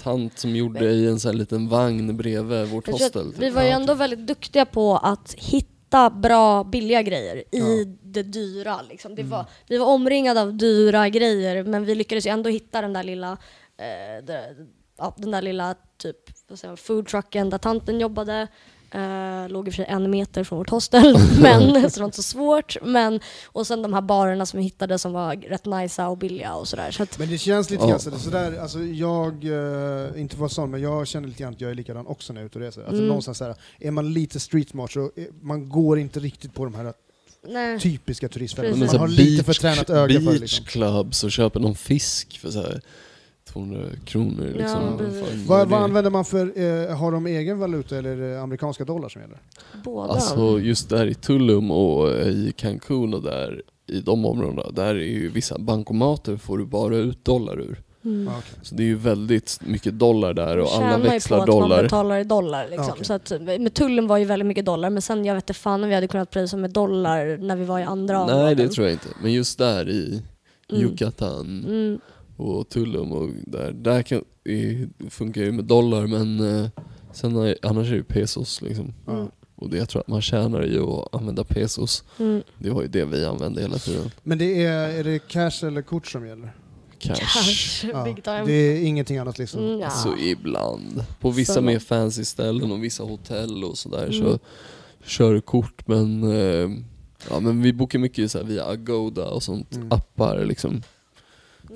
tant 0.03 0.39
som 0.39 0.55
gjorde 0.55 0.79
Men- 0.79 0.89
i 0.93 1.05
en 1.05 1.19
så 1.19 1.27
här 1.27 1.35
liten 1.35 1.67
vagn 1.69 2.17
bredvid 2.17 2.67
vårt 2.67 2.87
hostel. 2.91 3.31
typ. 3.31 3.41
vi 3.41 3.49
var 3.49 3.63
ju 3.63 3.69
ändå 3.69 3.93
väldigt 3.93 4.27
duktiga 4.27 4.65
på 4.65 4.97
att 4.97 5.33
hitta 5.37 5.69
bra, 6.09 6.63
billiga 6.63 7.01
grejer 7.01 7.37
i 7.37 7.45
Ja. 7.51 7.65
det 8.03 8.23
dyra. 8.23 8.81
Liksom. 8.89 9.15
Det 9.15 9.21
Mm. 9.21 9.31
var, 9.31 9.45
vi 9.67 9.77
var 9.77 9.85
omringade 9.87 10.41
av 10.41 10.53
dyra 10.53 11.09
grejer 11.09 11.63
men 11.63 11.85
vi 11.85 11.95
lyckades 11.95 12.25
ju 12.25 12.29
ändå 12.29 12.49
hitta 12.49 12.81
den 12.81 12.93
där 12.93 13.03
lilla, 13.03 13.31
eh, 13.77 14.23
det, 14.23 14.55
ja, 14.97 15.13
den 15.17 15.31
där 15.31 15.41
lilla 15.41 15.75
typ, 15.97 16.17
vad 16.47 16.59
säger 16.59 16.69
man, 16.71 16.77
food 16.77 17.07
trucken 17.07 17.49
där 17.49 17.57
tanten 17.57 17.99
jobbade. 17.99 18.47
Uh, 18.95 19.49
låg 19.49 19.67
i 19.67 19.69
och 19.69 19.73
för 19.73 19.83
sig 19.83 19.85
en 19.89 20.11
meter 20.11 20.43
från 20.43 20.57
vårt 20.57 20.69
hostel, 20.69 21.17
men, 21.41 21.61
så 21.73 21.95
det 21.95 21.99
var 21.99 22.05
inte 22.05 22.17
så 22.17 22.23
svårt. 22.23 22.77
Men, 22.83 23.19
och 23.45 23.67
sen 23.67 23.81
de 23.81 23.93
här 23.93 24.01
barerna 24.01 24.45
som 24.45 24.57
vi 24.57 24.63
hittade 24.63 24.99
som 24.99 25.13
var 25.13 25.35
rätt 25.35 25.65
nice 25.65 26.03
och 26.03 26.17
billiga 26.17 26.53
och 26.53 26.67
sådär. 26.67 26.91
Så 26.91 27.03
att, 27.03 27.19
Men 27.19 27.29
det 27.29 27.37
känns 27.37 27.69
lite 27.69 27.87
grann 27.87 27.99
sådär, 27.99 28.17
sådär, 28.17 28.59
alltså 28.61 28.79
jag, 28.79 29.43
eh, 29.43 30.21
inte 30.21 30.37
för 30.37 30.47
sån, 30.47 30.71
men 30.71 30.81
jag 30.81 31.07
känner 31.07 31.27
lite 31.27 31.43
grann 31.43 31.53
att 31.53 31.61
jag 31.61 31.71
är 31.71 31.75
likadan 31.75 32.07
också 32.07 32.33
när 32.33 32.41
jag 32.41 32.43
är 32.43 32.47
ute 32.47 32.59
och 32.59 32.65
reser. 32.65 32.81
Alltså 32.81 32.95
Mm. 32.95 33.07
någonstans 33.07 33.37
såhär, 33.37 33.55
är 33.79 33.91
man 33.91 34.13
lite 34.13 34.39
street 34.39 34.69
smart 34.69 34.91
så 34.91 34.99
är, 34.99 35.27
man 35.41 35.69
går 35.69 35.99
inte 35.99 36.19
riktigt 36.19 36.53
på 36.53 36.63
de 36.63 36.75
här 36.75 36.93
nej. 37.47 37.79
typiska 37.79 38.29
turistfällorna. 38.29 38.85
Man 38.85 38.99
har 38.99 39.07
lite 39.07 39.43
för 39.43 39.53
tränat 39.53 39.89
öga 39.89 40.19
för 40.21 40.33
det 40.33 40.39
liksom. 40.39 40.65
clubs 40.65 41.23
och 41.23 41.31
köper 41.31 41.59
någon 41.59 41.75
fisk 41.75 42.39
för 42.39 42.51
så 42.51 42.61
här 42.61 42.81
200 43.49 43.79
kronor 44.05 44.43
liksom. 44.57 44.81
Ja, 44.81 44.89
Vad 44.89 44.97
precis. 44.97 45.47
Vad, 45.47 45.73
använder 45.73 46.11
man 46.11 46.25
för, 46.25 46.59
eh, 46.89 46.97
har 46.97 47.11
de 47.11 47.27
egen 47.27 47.59
valuta 47.59 47.97
eller 47.97 48.09
är 48.17 48.29
det 48.31 48.41
amerikanska 48.41 48.85
dollar 48.85 49.09
som 49.09 49.21
gäller? 49.21 49.37
Båda. 49.83 50.13
Alltså 50.13 50.59
just 50.59 50.89
där 50.89 51.05
i 51.07 51.13
Tulum 51.13 51.71
och 51.71 52.11
eh, 52.11 52.27
i 52.27 52.53
Cancun 52.57 53.13
och 53.13 53.21
där 53.23 53.61
i 53.87 53.99
de 54.01 54.25
områdena, 54.25 54.69
där 54.71 54.95
är 54.95 54.99
ju 54.99 55.29
vissa 55.29 55.57
bankomater 55.59 56.37
får 56.37 56.57
du 56.57 56.65
bara 56.65 56.97
ut 56.97 57.25
dollar 57.25 57.59
ur. 57.59 57.81
Mm. 58.05 58.25
Ja, 58.27 58.31
okej. 58.39 58.59
Så 58.61 58.75
det 58.75 58.83
är 58.83 58.87
ju 58.87 58.95
väldigt 58.95 59.59
mycket 59.61 59.99
dollar 59.99 60.33
där 60.33 60.57
och 60.57 60.67
alla 60.75 60.97
ju 60.97 61.03
på 61.03 61.09
växlar 61.09 61.39
att 61.39 61.47
man 61.47 61.59
dollar. 61.59 61.83
betalar 61.83 62.19
i 62.19 62.23
dollar. 62.23 62.67
Liksom. 62.69 62.85
Ja, 62.87 62.91
okej. 62.93 63.05
så 63.05 63.13
att, 63.13 63.31
med 63.61 63.73
tullen 63.73 64.07
var 64.07 64.17
ju 64.17 64.25
väldigt 64.25 64.45
mycket 64.45 64.65
dollar, 64.65 64.89
men 64.89 65.01
sen 65.01 65.25
jag 65.25 65.35
vet 65.35 65.43
inte 65.43 65.53
fan 65.53 65.83
om 65.83 65.89
vi 65.89 65.95
hade 65.95 66.07
kunnat 66.07 66.29
prisa 66.31 66.57
med 66.57 66.71
dollar 66.71 67.37
när 67.37 67.55
vi 67.55 67.65
var 67.65 67.79
i 67.79 67.83
andra 67.83 68.25
Nej 68.25 68.35
områden. 68.35 68.57
det 68.57 68.67
tror 68.73 68.87
jag 68.87 68.93
inte, 68.93 69.07
men 69.21 69.33
just 69.33 69.57
där 69.57 69.89
i 69.89 70.21
Mm. 70.69 70.81
Yucatan 70.81 71.65
Mm. 71.67 71.99
Och 72.35 72.69
Tulum 72.69 73.11
och 73.11 73.29
där, 73.45 73.71
där 73.71 74.01
kan, 74.01 74.23
i, 74.43 74.87
funkar 75.09 75.41
ju 75.41 75.51
med 75.51 75.65
dollar 75.65 76.07
men 76.07 76.39
eh, 76.59 76.69
sen 77.13 77.35
är, 77.35 77.57
annars 77.61 77.87
är 77.87 77.91
det 77.91 77.97
ju 77.97 78.03
pesos 78.03 78.61
liksom. 78.61 78.93
Mm. 79.07 79.27
Och 79.55 79.69
det 79.69 79.77
jag 79.77 79.89
tror 79.89 80.01
att 80.01 80.07
man 80.07 80.21
tjänar 80.21 80.65
i 80.65 80.79
att 80.79 81.15
använda 81.15 81.43
pesos. 81.43 82.03
Mm. 82.19 82.41
Det 82.59 82.69
var 82.69 82.81
ju 82.81 82.87
det 82.87 83.05
vi 83.05 83.25
använde 83.25 83.61
hela 83.61 83.77
tiden. 83.77 84.11
Men 84.23 84.37
det 84.37 84.63
är, 84.63 84.89
är 84.99 85.03
det 85.03 85.19
cash 85.27 85.65
eller 85.67 85.81
kort 85.81 86.07
som 86.07 86.27
gäller? 86.27 86.55
Cash. 86.99 87.15
Cash, 87.15 87.89
Ja, 87.93 88.03
big 88.03 88.23
time. 88.23 88.43
det 88.45 88.51
är 88.53 88.83
ingenting 88.85 89.17
annat 89.17 89.37
liksom? 89.37 89.63
Mm, 89.63 89.79
ja. 89.79 89.89
Så 89.89 90.17
ibland. 90.17 91.03
På 91.19 91.31
vissa 91.31 91.53
Så- 91.53 91.61
mer 91.61 91.79
fancy 91.79 92.25
ställen 92.25 92.71
och 92.71 92.83
vissa 92.83 93.03
hotell 93.03 93.63
och 93.63 93.77
sådär 93.77 94.03
Mm. 94.07 94.13
så 94.21 94.39
kör 95.03 95.33
du 95.33 95.41
kort 95.41 95.87
men 95.87 96.23
eh, 96.23 96.69
Ja 97.29 97.39
men 97.39 97.61
vi 97.61 97.73
bokar 97.73 97.99
mycket 97.99 98.31
så 98.31 98.37
här 98.37 98.45
via 98.45 98.65
Agoda 98.65 99.29
och 99.29 99.43
sånt, 99.43 99.75
Mm. 99.75 99.91
appar 99.91 100.45
liksom. 100.45 100.81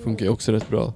Funkar 0.04 0.26
ju 0.26 0.32
också 0.32 0.52
rätt 0.52 0.70
bra. 0.70 0.94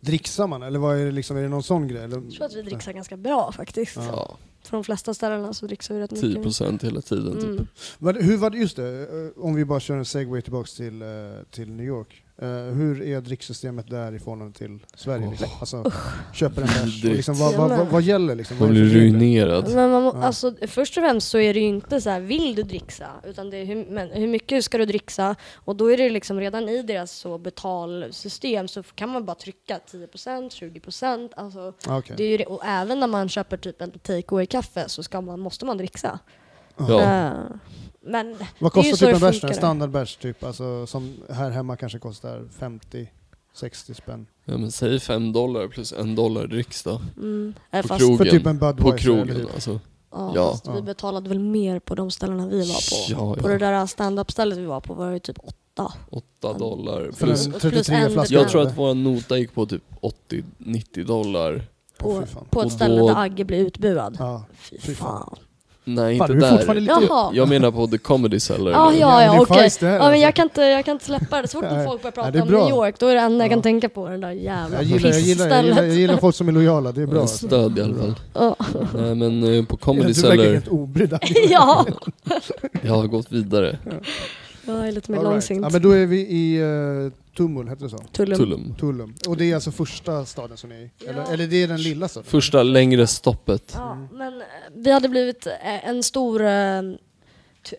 Dricksar 0.00 0.46
man 0.46 0.62
eller 0.62 0.78
vad 0.78 0.96
är 0.98 1.04
det 1.04 1.12
liksom, 1.12 1.36
är 1.36 1.42
det 1.42 1.48
någon 1.48 1.62
sån 1.62 1.88
grej? 1.88 2.04
Eller? 2.04 2.16
Jag 2.16 2.32
tror 2.32 2.46
att 2.46 2.54
vi 2.54 2.62
dricksar 2.62 2.92
ganska 2.92 3.16
bra 3.16 3.52
faktiskt. 3.52 3.96
Ja. 3.96 4.36
För 4.62 4.76
de 4.76 4.84
flesta 4.84 5.14
ställena 5.14 5.52
så 5.54 5.66
dricksar 5.66 5.94
vi 5.94 6.00
rätt 6.00 6.10
mycket. 6.10 6.44
10% 6.44 6.82
hela 6.84 7.00
tiden 7.00 7.34
typ. 7.34 7.44
Mm. 7.44 7.66
Vad- 7.98 8.16
Hur 8.22 8.36
var 8.36 8.50
det, 8.50 8.58
just 8.58 8.76
det, 8.76 9.00
eh, 9.02 9.44
om 9.44 9.54
vi 9.54 9.64
bara 9.64 9.80
kör 9.80 9.96
en 9.96 10.04
segway 10.04 10.42
tillbaks 10.42 10.74
till, 10.74 11.02
eh, 11.02 11.08
till 11.50 11.70
New 11.72 11.86
York. 11.86 12.22
Eh, 12.38 12.48
hur 12.48 13.02
är 13.02 13.20
dricksystemet 13.20 13.90
där 13.90 14.14
i 14.14 14.18
förhållande 14.18 14.58
till 14.58 14.78
Sverige? 14.94 15.30
Liksom? 15.30 15.48
Alltså, 15.60 15.92
köper 16.32 16.62
en 16.62 16.66
bärs 16.68 17.04
liksom, 17.04 17.34
vad, 17.34 17.54
vad, 17.54 17.70
vad, 17.70 17.86
vad 17.86 18.02
gäller 18.02 18.34
liksom? 18.34 18.58
Man 18.58 18.68
blir 18.70 18.84
ruinerad. 18.84 19.74
Men 19.74 19.90
man, 19.90 20.04
Ja. 20.04 20.22
alltså, 20.22 20.54
först 20.66 20.96
och 20.96 21.02
främst 21.02 21.28
så 21.28 21.38
är 21.38 21.54
det 21.54 21.60
ju 21.60 21.66
inte 21.66 22.00
så 22.00 22.10
här, 22.10 22.20
vill 22.20 22.54
du 22.54 22.62
dricksa? 22.62 23.06
Utan 23.24 23.50
det 23.50 23.56
är 23.56 23.64
hur, 23.64 23.86
men, 23.90 24.10
hur 24.10 24.26
mycket 24.28 24.64
ska 24.64 24.78
du 24.78 24.84
dricksa? 24.86 25.36
Och 25.54 25.76
då 25.76 25.92
är 25.92 25.96
det 25.96 26.10
liksom 26.10 26.40
redan 26.40 26.68
i 26.68 26.82
deras 26.82 27.12
så 27.12 27.38
betalsystem 27.38 28.68
så 28.68 28.82
kan 28.82 29.08
man 29.08 29.24
bara 29.24 29.34
trycka 29.34 29.80
10%, 29.92 30.50
20%. 30.50 31.30
Alltså, 31.36 31.72
okej. 31.88 32.14
det 32.18 32.24
är 32.24 32.38
ju, 32.38 32.44
och 32.44 32.62
även 32.66 33.00
när 33.00 33.06
man 33.06 33.28
köper 33.28 33.56
typ 33.56 33.82
en 33.82 33.90
take 33.90 34.34
away-kaffe 34.34 34.88
så 34.88 35.02
ska 35.02 35.20
man, 35.20 35.40
måste 35.40 35.64
man 35.64 35.78
dricksa. 35.78 36.18
Ja. 36.76 37.02
Eh, 37.02 37.32
men 38.06 38.36
Vad 38.58 38.72
kostar 38.72 38.96
typ 39.06 39.14
en 39.14 39.20
bärs? 39.20 39.44
En 39.44 39.54
standardbärs 39.54 40.16
typ, 40.16 40.44
alltså, 40.44 40.86
som 40.86 41.14
här 41.30 41.50
hemma 41.50 41.76
kanske 41.76 41.98
kostar 41.98 42.42
50-60 43.54 43.94
spänn. 43.94 44.26
ja 44.44 44.56
men 44.58 44.70
säg 44.72 45.00
5 45.00 45.32
dollar 45.32 45.68
plus 45.68 45.92
en 45.92 46.14
dollar 46.14 46.46
dricks 46.46 46.82
då. 46.82 47.00
Mm, 47.16 47.54
På 47.70 47.88
fast, 47.88 47.98
krogen. 48.00 48.18
För 48.18 48.24
typ 48.24 48.46
en 48.46 48.58
Budweiser 48.58 48.90
På 48.92 48.98
krogen 48.98 49.30
eller 49.30 49.40
typ. 49.44 49.54
alltså. 49.54 49.80
ja, 50.12 50.32
ja. 50.34 50.50
fast 50.50 50.68
vi 50.76 50.82
betalade 50.82 51.28
väl 51.28 51.38
mer 51.38 51.78
på 51.78 51.94
de 51.94 52.10
ställena 52.10 52.46
vi 52.46 52.58
var 52.58 52.90
på. 52.90 53.12
Ja, 53.12 53.42
På 53.42 53.50
ja. 53.50 53.52
det 53.52 53.58
där 53.58 53.86
stand-up-stället 53.86 54.58
vi 54.58 54.64
var 54.66 54.80
på 54.80 54.94
var 54.94 55.12
det 55.12 55.20
typ 55.20 55.38
åtta. 55.38 55.92
8 56.10 56.52
dollar. 56.52 57.10
För 57.12 57.26
Plus, 57.26 57.46
en 57.46 57.52
plus 57.52 57.62
33 57.62 57.94
en 57.96 58.10
flaskor. 58.12 58.38
jag 58.38 58.48
tror 58.48 58.62
att 58.62 58.76
vår 58.78 58.94
nota 58.94 59.38
gick 59.38 59.54
på 59.54 59.66
typ 59.66 59.82
80-90 60.58 61.04
dollar. 61.04 61.62
På, 61.98 62.22
fan. 62.26 62.44
på 62.50 62.62
ett 62.62 62.72
ställe 62.72 63.00
då- 63.00 63.08
där 63.08 63.16
Agge 63.16 63.44
blev 63.44 63.60
utbuad. 63.60 64.16
Ja. 64.18 64.44
Fy 64.58 64.78
fy 64.78 64.94
fan. 64.94 65.36
Fan. 65.86 65.94
Nej 65.94 66.18
Fan, 66.18 66.32
inte 66.32 66.46
är 66.46 66.66
där. 66.66 66.74
lite... 66.74 66.92
Jaha. 67.08 67.30
Jag 67.34 67.48
menar 67.48 67.70
på 67.70 67.86
The 67.86 67.98
Comedy 67.98 68.40
Cellar. 68.40 68.90
Nu. 68.90 68.98
ja, 68.98 69.22
Ja, 69.24 69.40
okej. 69.40 69.70
här, 69.80 69.88
Ja, 69.88 70.10
men 70.10 70.20
jag 70.20 70.34
kan 70.34 70.42
inte, 70.46 70.62
jag 70.62 70.84
kan 70.84 70.92
inte 70.92 71.04
släppa 71.04 71.42
det. 71.42 71.48
Så 71.48 71.60
fort 71.60 71.68
folk 71.86 72.02
börjar 72.02 72.12
Ja, 72.16 72.22
prata 72.22 72.42
om. 72.42 72.48
New 72.48 72.68
York, 72.70 72.94
då 72.98 73.06
är 73.06 73.14
det 73.14 73.20
enda 73.20 73.44
jag 73.44 73.50
Ja. 73.50 73.54
kan 73.54 73.62
tänka 73.62 73.88
på 73.88 74.08
den 74.08 74.20
där 74.20 74.30
jävla 74.30 74.76
Jag 74.76 74.84
gillar, 74.84 75.10
jag, 75.10 75.20
gillar, 75.20 75.48
jag, 75.48 75.64
gillar, 75.64 75.82
jag 75.82 75.94
gillar 75.94 76.16
folk 76.16 76.36
som 76.36 76.48
är 76.48 76.52
lojala, 76.52 76.92
det 76.92 77.02
är 77.02 77.06
bra. 77.06 77.26
Stöd 77.26 77.78
i 77.78 77.82
alla 77.82 77.94
fall. 77.94 78.14
Ja. 78.34 78.56
Nej 78.94 79.14
men 79.14 79.54
eh, 79.58 79.64
på 79.64 79.76
Comedy 79.76 80.12
Du 80.12 80.20
verkar 80.22 80.36
Cellar, 80.36 80.52
helt 80.52 80.68
obrydd. 80.68 81.18
ja. 81.50 81.86
jag 82.82 82.92
har 82.94 83.06
gått 83.06 83.32
vidare. 83.32 83.78
Jag 84.66 84.88
är 84.88 84.92
lite 84.92 85.10
mer 85.10 85.18
All 85.18 85.24
right. 85.24 85.34
långsint. 85.34 85.62
Ja, 85.62 85.68
men 85.72 85.82
då 85.82 85.90
är 85.90 86.06
vi 86.06 86.20
i 86.20 86.62
uh, 86.62 87.12
Tumul, 87.36 87.68
heter 87.68 87.82
det 87.84 87.90
så? 87.90 87.98
Tullum. 87.98 88.38
Tullum. 88.38 88.74
Tullum. 88.80 89.14
Och 89.28 89.36
det 89.36 89.50
är 89.50 89.54
alltså 89.54 89.70
första 89.72 90.24
staden 90.24 90.56
som 90.56 90.70
ni 90.70 90.76
är 90.76 90.80
i? 90.80 90.90
Eller, 91.08 91.20
Ja. 91.20 91.32
eller 91.32 91.46
det 91.46 91.62
är 91.62 91.68
den 91.68 91.82
lilla 91.82 92.08
staden? 92.08 92.26
Första 92.30 92.62
längre 92.62 93.06
stoppet. 93.06 93.72
Ja, 93.74 94.08
men 94.12 94.40
eh, 94.40 94.46
vi 94.74 94.90
hade 94.90 95.08
blivit 95.08 95.46
eh, 95.46 95.88
en 95.88 96.02
stor... 96.02 96.42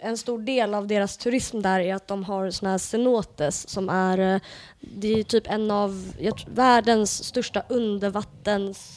en 0.02 0.18
stor 0.18 0.40
del 0.40 0.74
av 0.74 0.88
deras 0.88 1.18
turism 1.18 1.62
där 1.62 1.80
är 1.80 1.96
att 1.96 2.08
de 2.08 2.24
har 2.24 2.52
såna 2.52 2.72
här 2.72 2.78
cenotes 2.78 3.70
som 3.70 3.90
är, 3.90 4.36
eh, 4.36 4.42
det 4.80 5.14
är 5.20 5.24
typ 5.24 5.48
en 5.48 5.72
av 5.72 6.12
jag 6.20 6.38
tror, 6.38 6.50
världens 6.54 7.24
största 7.24 7.64
undervattens, 7.70 8.90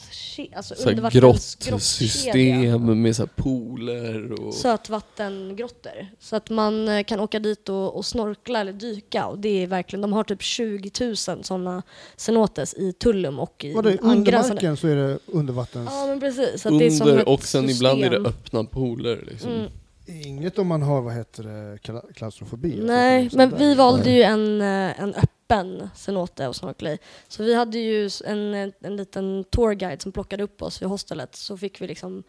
alltså 0.55 0.75
Så 0.75 0.89
undervattens 0.89 1.55
grottsystem 1.55 3.01
med 3.01 3.15
så 3.15 3.21
här 3.21 3.29
pooler 3.35 4.31
och... 4.47 4.53
sötvattengrottor. 4.53 6.07
Så 6.19 6.35
att 6.35 6.49
man 6.49 6.87
eh, 6.87 7.03
kan 7.03 7.19
åka 7.19 7.39
dit 7.39 7.69
och, 7.69 7.95
och 7.97 8.05
snorkla 8.05 8.59
eller 8.61 8.73
dyka 8.73 9.25
och 9.27 9.39
det 9.39 9.63
är 9.63 9.67
verkligen, 9.67 10.01
de 10.01 10.13
har 10.13 10.23
typ 10.23 10.41
20 10.41 10.91
000 10.99 11.15
sådana 11.43 11.83
cenotes 12.15 12.73
i 12.73 12.93
Tullum 12.93 13.39
och 13.39 13.65
i 13.65 13.73
Vadå, 13.73 13.89
under 13.89 14.03
angränsande- 14.09 14.53
marken 14.53 14.77
så 14.77 14.87
är 14.87 14.95
det 14.95 15.19
undervattens... 15.25 15.89
Ja 15.91 16.07
men 16.07 16.19
precis. 16.19 16.61
Så 16.61 16.69
att 16.73 16.79
det 16.79 16.85
är 16.85 16.89
som 16.91 17.07
Under 17.07 17.29
och 17.29 17.43
sen 17.43 17.69
ibland 17.69 18.03
är 18.03 18.09
det 18.09 18.15
system. 18.15 18.25
öppna 18.25 18.63
pooler 18.63 19.23
liksom. 19.31 19.51
Mm. 19.51 19.71
Inget 20.11 20.59
om 20.59 20.67
man 20.67 20.81
har, 20.81 21.01
vad 21.01 21.13
heter 21.13 21.43
det, 21.43 21.77
kla- 21.77 22.13
klaustrofobi? 22.13 22.79
Nej, 22.83 23.29
men 23.33 23.49
där. 23.49 23.57
vi 23.57 23.75
valde 23.75 24.09
ju 24.11 24.23
en, 24.23 24.61
eh, 24.61 25.01
en 25.01 25.13
öppen 25.15 25.89
cenote 25.95 26.47
och 26.47 26.55
snorkla 26.55 26.91
i. 26.91 26.97
Så 27.27 27.43
vi 27.43 27.55
hade 27.55 27.77
ju 27.79 28.09
en, 28.25 28.53
en 28.81 28.95
liten 28.95 29.43
tourguide 29.43 30.01
som 30.01 30.11
plockade 30.11 30.43
upp 30.43 30.61
oss 30.61 30.81
vid 30.81 30.89
hostelet. 30.89 31.35
Så 31.35 31.57
fick 31.57 31.81
vi 31.81 31.87
liksom, 31.87 32.23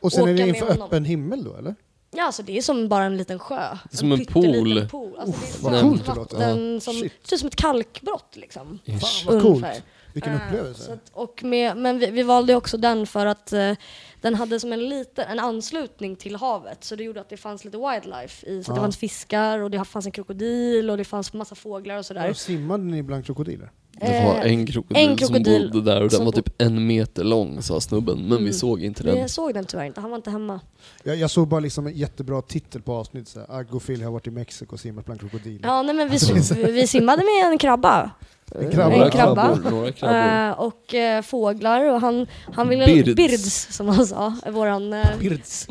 Och 0.00 0.12
sen 0.12 0.20
är 0.20 0.24
åka 0.24 0.32
det 0.32 0.38
med 0.46 0.48
inför 0.48 0.66
honom. 0.66 0.86
öppen 0.86 1.04
himmel 1.04 1.44
då 1.44 1.56
eller? 1.56 1.74
ja 2.10 2.24
alltså 2.24 2.42
det 2.42 2.58
är 2.58 2.62
som 2.62 2.88
bara 2.88 3.04
en 3.04 3.16
liten 3.16 3.38
sjö. 3.38 3.78
Som 3.92 4.12
en 4.12 4.18
pytteliten 4.18 4.88
pool. 4.88 5.10
pool. 5.10 5.18
Alltså, 5.20 5.40
det 5.40 5.68
är 5.68 5.72
vad 5.72 5.80
coolt 5.82 6.06
det 6.06 6.14
låter. 6.14 6.80
som, 6.80 6.94
Shit. 6.94 7.12
ser 7.22 7.34
ut 7.36 7.40
som 7.40 7.46
ett 7.46 7.56
kalkbrott 7.56 8.36
liksom. 8.36 8.78
Fan 8.86 9.00
vad 9.34 9.42
coolt. 9.42 9.66
Vilken 10.12 10.32
Eh, 10.32 10.46
upplevelse. 10.46 10.82
Så 10.82 10.92
att, 10.92 11.00
och 11.12 11.44
med, 11.44 11.76
men 11.76 11.98
vi, 11.98 12.10
vi 12.10 12.22
valde 12.22 12.52
ju 12.52 12.56
också 12.56 12.76
den 12.76 13.06
för 13.06 13.26
att 13.26 13.52
eh, 13.52 13.72
den 14.20 14.34
hade 14.34 14.60
som 14.60 14.72
en 14.72 14.88
liten 14.88 15.28
en 15.28 15.38
anslutning 15.38 16.16
till 16.16 16.36
havet 16.36 16.84
så 16.84 16.96
det 16.96 17.04
gjorde 17.04 17.20
att 17.20 17.28
det 17.28 17.36
fanns 17.36 17.64
lite 17.64 17.78
wildlife 17.78 18.46
i. 18.46 18.62
Så 18.64 18.70
Ja. 18.70 18.74
det 18.74 18.80
fanns 18.80 18.96
fiskar 18.96 19.58
och 19.58 19.70
det 19.70 19.84
fanns 19.84 20.06
en 20.06 20.12
krokodil 20.12 20.90
och 20.90 20.96
det 20.96 21.04
fanns 21.04 21.32
massa 21.32 21.54
fåglar 21.54 21.98
och 21.98 22.06
sådär. 22.06 22.22
Där. 22.26 22.32
Simmade 22.32 22.84
ni 22.84 23.02
bland 23.02 23.26
krokodiler? 23.26 23.70
Det 24.00 24.24
var 24.24 24.34
Eh, 24.46 24.52
en 24.52 24.66
krokodil, 24.66 25.08
en 25.10 25.16
krokodil 25.16 25.62
som 25.62 25.70
bodde 25.72 25.90
där 25.94 26.02
och 26.02 26.10
den 26.10 26.24
var 26.24 26.32
typ 26.32 26.48
en 26.58 26.86
meter 26.86 27.24
lång 27.24 27.62
sa 27.62 27.80
snubben, 27.80 28.18
men 28.18 28.28
vi 28.28 28.36
Mm. 28.36 28.52
såg 28.52 28.82
inte 28.82 29.02
den. 29.02 29.22
Vi 29.22 29.28
såg 29.28 29.54
den 29.54 29.64
tyvärr 29.64 29.84
inte, 29.84 30.00
han 30.00 30.10
var 30.10 30.16
inte 30.16 30.30
hemma. 30.30 30.60
Jag, 31.04 31.16
jag 31.16 31.30
såg 31.30 31.48
bara 31.48 31.60
liksom 31.60 31.86
en 31.86 31.92
jättebra 31.96 32.42
titel 32.42 32.82
på 32.82 32.92
avsnittet, 32.92 33.28
så 33.28 33.38
här, 33.40 33.46
Aggo 33.58 33.76
och 33.76 33.82
Phil 33.86 34.02
har 34.02 34.10
varit 34.10 34.26
i 34.26 34.30
Mexiko 34.30 34.74
och 34.74 34.80
simmat 34.80 35.04
bland 35.04 35.20
krokodiler. 35.20 35.68
Ja, 35.68 35.82
nej, 35.82 35.94
men 35.94 36.08
vi, 36.08 36.18
vi, 36.64 36.72
vi 36.72 36.86
simmade 36.86 37.22
med 37.22 37.52
en 37.52 37.58
krabba. 37.58 38.10
En 38.54 38.70
krabba. 38.70 38.92
En 38.92 38.98
Några 38.98 39.10
krabba. 39.10 39.54
krabbor, 39.54 39.70
några 39.70 39.92
krabbor. 39.92 40.48
Eh, 40.48 40.66
och 40.66 40.94
eh, 40.94 41.22
fåglar 41.22 41.84
och 41.84 42.00
han, 42.00 42.26
han 42.52 42.68
ville... 42.68 42.86
Birds. 42.86 43.14
Birds, 43.16 43.68
som 43.76 43.88
han 43.88 44.06
sa. 44.06 44.34
Våran... 44.52 44.90
Birds. 45.20 45.68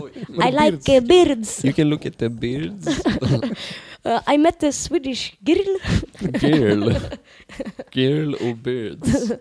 I 0.48 0.52
like 0.72 1.02
birds. 1.02 1.66
You 1.66 1.74
can 1.74 1.90
look 1.90 2.06
at 2.06 2.18
the 2.18 2.30
birds. 2.30 2.88
Uh, 4.08 4.34
I 4.34 4.38
met 4.38 4.64
a 4.64 4.72
Swedish 4.72 5.34
girl. 5.40 5.78
Girl. 6.42 6.92
Girl 7.92 8.34
och 8.34 8.58
birds. 8.58 9.32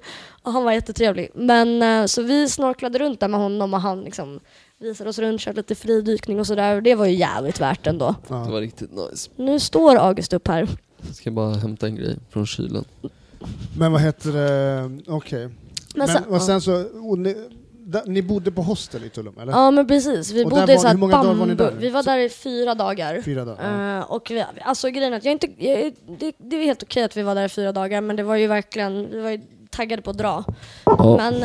Och 0.43 0.53
han 0.53 0.65
var 0.65 0.73
jättetrevlig. 0.73 1.31
Men 1.35 1.83
eh, 1.83 2.07
så 2.07 2.23
vi 2.23 2.49
snorklade 2.49 2.99
runt 2.99 3.21
där 3.21 3.29
med 3.29 3.41
honom 3.41 3.75
och 3.75 3.81
han 3.81 4.01
liksom 4.01 4.41
visade 4.79 5.11
oss 5.11 5.19
runt, 5.19 5.41
körde 5.41 5.57
lite 5.57 5.75
fridykning 5.75 6.41
och 6.41 6.47
sådär. 6.47 6.81
Det 6.81 6.95
var 6.95 7.07
ju 7.07 7.15
jävligt 7.17 7.61
värt 7.61 7.87
ändå. 7.87 8.15
Det 8.29 8.35
Ja. 8.35 8.45
var 8.45 8.61
riktigt 8.61 8.91
nice. 8.93 9.31
Nu 9.37 9.61
står 9.61 9.97
August 9.97 10.33
upp 10.33 10.49
här. 10.49 10.69
Jag 11.07 11.15
ska 11.15 11.31
bara 11.31 11.55
hämta 11.55 11.87
en 11.87 11.97
grej 11.97 12.17
från 12.31 12.47
kylen. 12.47 12.85
Men 13.79 13.93
vad 13.93 14.01
heter 14.01 14.33
det, 14.33 14.91
okej. 15.07 15.49
Men, 15.95 16.09
sen- 16.09 16.25
och 16.25 16.43
sen 16.43 16.61
så, 16.61 16.85
ni, 18.07 18.23
bodde 18.23 18.51
på 18.53 18.63
hostel 18.63 19.05
i 19.05 19.09
Tullum 19.09 19.35
eller? 19.41 19.53
Ja 19.53 19.71
men 19.71 19.87
precis, 19.87 20.33
vi 20.33 20.45
Och 20.45 20.51
bodde 20.51 20.67
där 20.67 20.73
i 20.73 20.77
var- 20.77 20.81
så 20.83 20.87
här 20.87 20.95
hur 20.95 21.01
många 21.01 21.13
dagar 21.23 21.35
var 21.35 21.47
ni 21.47 21.55
bambu. 21.55 21.75
där? 21.75 21.81
Vi 21.81 21.91
var 21.91 22.03
Så- 22.03 22.11
där 22.11 22.19
i 22.19 22.29
fyra 22.29 22.75
dagar. 22.75 23.21
Fyra 23.23 23.45
dagar? 23.45 23.99
Eh, 23.99 24.05
och 24.05 24.31
vi, 24.31 24.45
alltså 24.61 24.89
grejen 24.91 25.13
är 25.13 25.17
att 25.17 25.25
jag 25.25 25.33
inte, 25.33 25.47
jag, 25.59 25.93
det, 26.19 26.33
det 26.39 26.57
är 26.57 26.65
helt 26.65 26.83
okej 26.83 27.03
att 27.05 27.17
vi 27.17 27.23
var 27.23 27.35
där 27.35 27.45
i 27.45 27.49
fyra 27.49 27.73
dagar 27.73 28.01
men 28.01 28.17
det 28.17 28.23
var 28.23 28.37
ju 28.37 28.47
verkligen, 28.47 29.11
vi 29.11 29.21
var 29.21 29.31
ju 29.31 29.41
taggade 29.71 30.03
på 30.03 30.11
att 30.11 30.19
dra. 30.19 30.45
Ja. 30.85 31.17
Men 31.17 31.45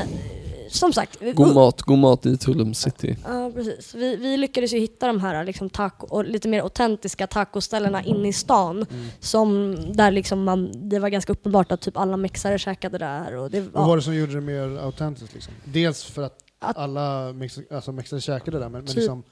som 0.72 0.94
sagt, 0.94 1.18
vi, 1.22 1.32
God 1.32 1.54
mat, 1.56 1.82
god 1.82 1.98
mat 2.00 2.26
i 2.26 2.38
Tullum 2.38 2.74
city. 2.74 3.18
Ja, 3.28 3.52
precis. 3.56 3.96
Vi, 3.96 4.16
vi 4.16 4.38
lyckades 4.38 4.74
ju 4.74 4.80
hitta 4.80 5.08
de 5.08 5.20
här 5.20 5.44
liksom, 5.44 5.70
taco, 5.70 6.08
och 6.08 6.26
lite 6.26 6.48
mer 6.48 6.62
autentiska 6.62 7.28
tacoställena 7.28 8.04
inne 8.04 8.28
i 8.28 8.34
stan. 8.34 8.86
Mm. 8.92 9.06
Som 9.20 9.76
där 9.94 10.12
liksom 10.12 10.44
man, 10.44 10.90
det 10.90 11.00
var 11.00 11.10
ganska 11.10 11.32
uppenbart 11.32 11.72
att 11.72 11.82
typ 11.82 11.98
alla 11.98 12.18
mexare 12.18 12.60
käkade 12.60 12.98
där. 12.98 13.36
Och 13.36 13.52
det, 13.52 13.62
Vad 13.62 13.84
var 13.84 13.90
ja, 13.90 13.96
det 13.96 14.02
som 14.02 14.16
gjorde 14.16 14.34
det 14.34 14.42
mer 14.42 14.78
autentiskt? 14.84 15.34
Liksom? 15.34 15.54
Dels 15.64 16.04
för 16.04 16.22
att, 16.24 16.38
Att- 16.60 16.78
alla 16.78 17.32
mexi- 17.32 17.76
alltså 17.76 17.92
mexare 17.92 18.22
käkade 18.22 18.60
där, 18.60 18.70
men, 18.70 18.72
men 18.72 18.86
Typ 18.86 18.96
liksom, 18.96 19.24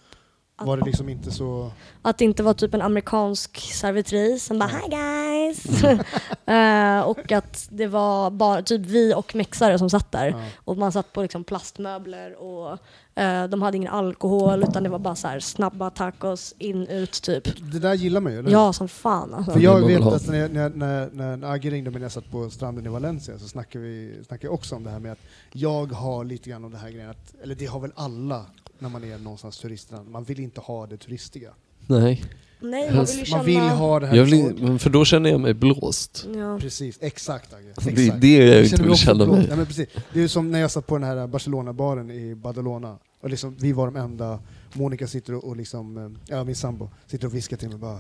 att- 0.60 0.68
var 0.68 0.78
det 0.78 0.86
liksom 0.86 1.10
inte 1.10 1.32
så... 1.32 1.72
att 2.02 2.18
det 2.18 2.26
inte 2.26 2.44
var 2.44 2.54
typ 2.54 2.74
en 2.74 2.82
amerikansk 2.82 3.58
servitris 3.60 4.46
som 4.46 4.60
bara 4.60 4.70
Hi 4.70 4.90
guys! 4.90 5.84
Eh, 6.46 7.02
och 7.02 7.32
att 7.32 7.68
det 7.72 7.88
var 7.88 8.30
bara 8.30 8.62
typ 8.62 8.82
vi 8.82 9.14
och 9.14 9.36
mexare 9.36 9.78
som 9.80 9.90
satt 9.90 10.12
där. 10.12 10.28
Ja. 10.28 10.46
Och 10.66 10.78
man 10.78 10.92
satt 10.92 11.14
på 11.14 11.22
liksom 11.22 11.44
plastmöbler 11.44 12.36
och 12.36 12.78
eh, 13.16 13.48
de 13.48 13.62
hade 13.62 13.78
ingen 13.78 13.94
alkohol 13.94 14.64
utan 14.64 14.84
det 14.84 14.90
var 14.90 15.00
bara 15.00 15.16
så 15.16 15.28
här 15.28 15.40
snabba 15.40 15.90
tacos 15.90 16.54
in 16.58 16.88
ut 16.88 17.22
typ. 17.22 17.72
Det 17.72 17.80
där 17.80 17.94
gillar 17.94 18.22
man 18.22 18.34
ju, 18.34 18.40
eller? 18.40 18.52
Ja 18.52 18.74
som 18.74 18.88
fan 18.88 19.34
alltså. 19.34 19.52
För 19.52 19.60
jag 19.60 19.88
vet 19.88 20.02
att 20.02 20.28
när, 20.28 20.50
när, 20.50 20.70
när, 20.70 21.38
när, 21.38 21.52
Agge 21.52 21.70
ringde 21.70 21.92
mig 21.92 22.00
när 22.00 22.06
jag 22.06 22.12
satt 22.12 22.32
på 22.32 22.50
stranden 22.50 22.86
i 22.86 22.90
Valencia 22.90 23.40
så 23.40 23.48
snackade 23.48 23.86
vi 23.86 24.24
snackade 24.28 24.54
också 24.54 24.76
om 24.76 24.84
det 24.84 24.90
här 24.90 25.00
med 25.00 25.12
att 25.12 25.22
jag 25.52 25.92
har 25.92 26.24
lite 26.24 26.50
grann 26.50 26.66
om 26.66 26.72
det 26.72 26.78
här 26.78 26.90
grejen, 26.90 27.10
att, 27.10 27.34
eller 27.44 27.56
det 27.56 27.66
har 27.66 27.80
väl 27.80 27.92
alla 27.96 28.46
när 28.82 28.90
man 28.90 29.04
är 29.04 29.18
någonstans 29.18 29.58
turistland, 29.58 30.10
man 30.10 30.24
vill 30.24 30.40
inte 30.40 30.62
ha 30.62 30.88
det 30.88 30.98
turistiga. 30.98 31.50
Nej, 31.88 32.24
Nej 32.60 32.94
man 32.96 33.06
vill 33.06 33.20
ju 33.20 33.26
känna... 33.26 33.38
Man 33.38 33.46
vill 33.46 33.60
ha 33.60 34.00
det 34.00 34.08
här 34.08 34.16
jag 34.16 34.26
vill, 34.26 34.80
för 34.80 34.90
då 34.90 35.06
känner 35.06 35.30
jag 35.30 35.40
mig 35.40 35.54
blåst. 35.54 36.28
Ja. 36.36 36.60
Precis, 36.60 36.98
exakt 37.02 37.54
Agge. 37.54 37.74
Det 37.76 37.90
är 37.90 38.06
Exakt. 38.06 38.22
det 38.22 38.38
jag 38.38 38.64
inte 38.66 38.84
vill 38.84 38.96
känna 38.96 39.26
mig. 39.26 39.48
Ja, 39.50 39.56
men 39.56 39.66
precis. 39.66 39.90
Det 40.14 40.22
är 40.22 40.28
som 40.28 40.52
när 40.52 40.60
jag 40.60 40.72
satt 40.72 40.88
på 40.88 40.98
den 40.98 41.04
här 41.04 41.28
Barcelona-baren 41.28 42.12
i 42.12 42.36
Badalona. 42.36 42.98
Och 43.22 43.30
liksom, 43.30 43.56
vi 43.60 43.72
var 43.72 43.86
de 43.86 43.96
enda, 43.96 44.40
Monica 44.74 45.08
sitter 45.08 45.34
och, 45.34 45.44
och 45.44 45.58
liksom, 45.58 45.98
eh, 45.98 46.36
ja 46.36 46.44
min 46.44 46.56
sambo, 46.56 46.90
sitter 47.08 47.28
och 47.28 47.36
viskar 47.36 47.58
till 47.58 47.70
mig 47.70 47.78
bara 47.78 48.00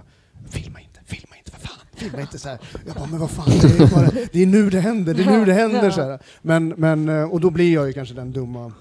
Filma 0.49 0.79
inte, 0.79 0.99
filma 1.05 1.35
inte, 1.37 1.51
för 1.51 1.59
fan, 1.59 1.77
filma 1.95 2.21
inte 2.21 2.39
så 2.39 2.49
här. 2.49 2.59
Jag 2.85 2.95
bara, 2.95 3.07
men 3.07 3.19
vad 3.19 3.31
fan, 3.31 3.49
det 3.49 3.83
är, 3.83 3.95
bara, 3.95 4.11
det 4.31 4.41
är 4.41 4.45
nu 4.45 4.69
det 4.69 4.79
händer, 4.79 5.13
det 5.13 5.23
är 5.23 5.37
nu 5.39 5.45
det 5.51 5.53
händer 5.53 5.89
så 5.89 6.01
här. 6.01 6.19
Men, 6.41 6.67
men, 6.67 7.09
eh, 7.09 7.23
och 7.23 7.41
då 7.41 7.49
blir 7.49 7.73
jag 7.73 7.87
ju 7.87 7.93
kanske 7.93 8.15
den 8.15 8.31
dumma 8.31 8.71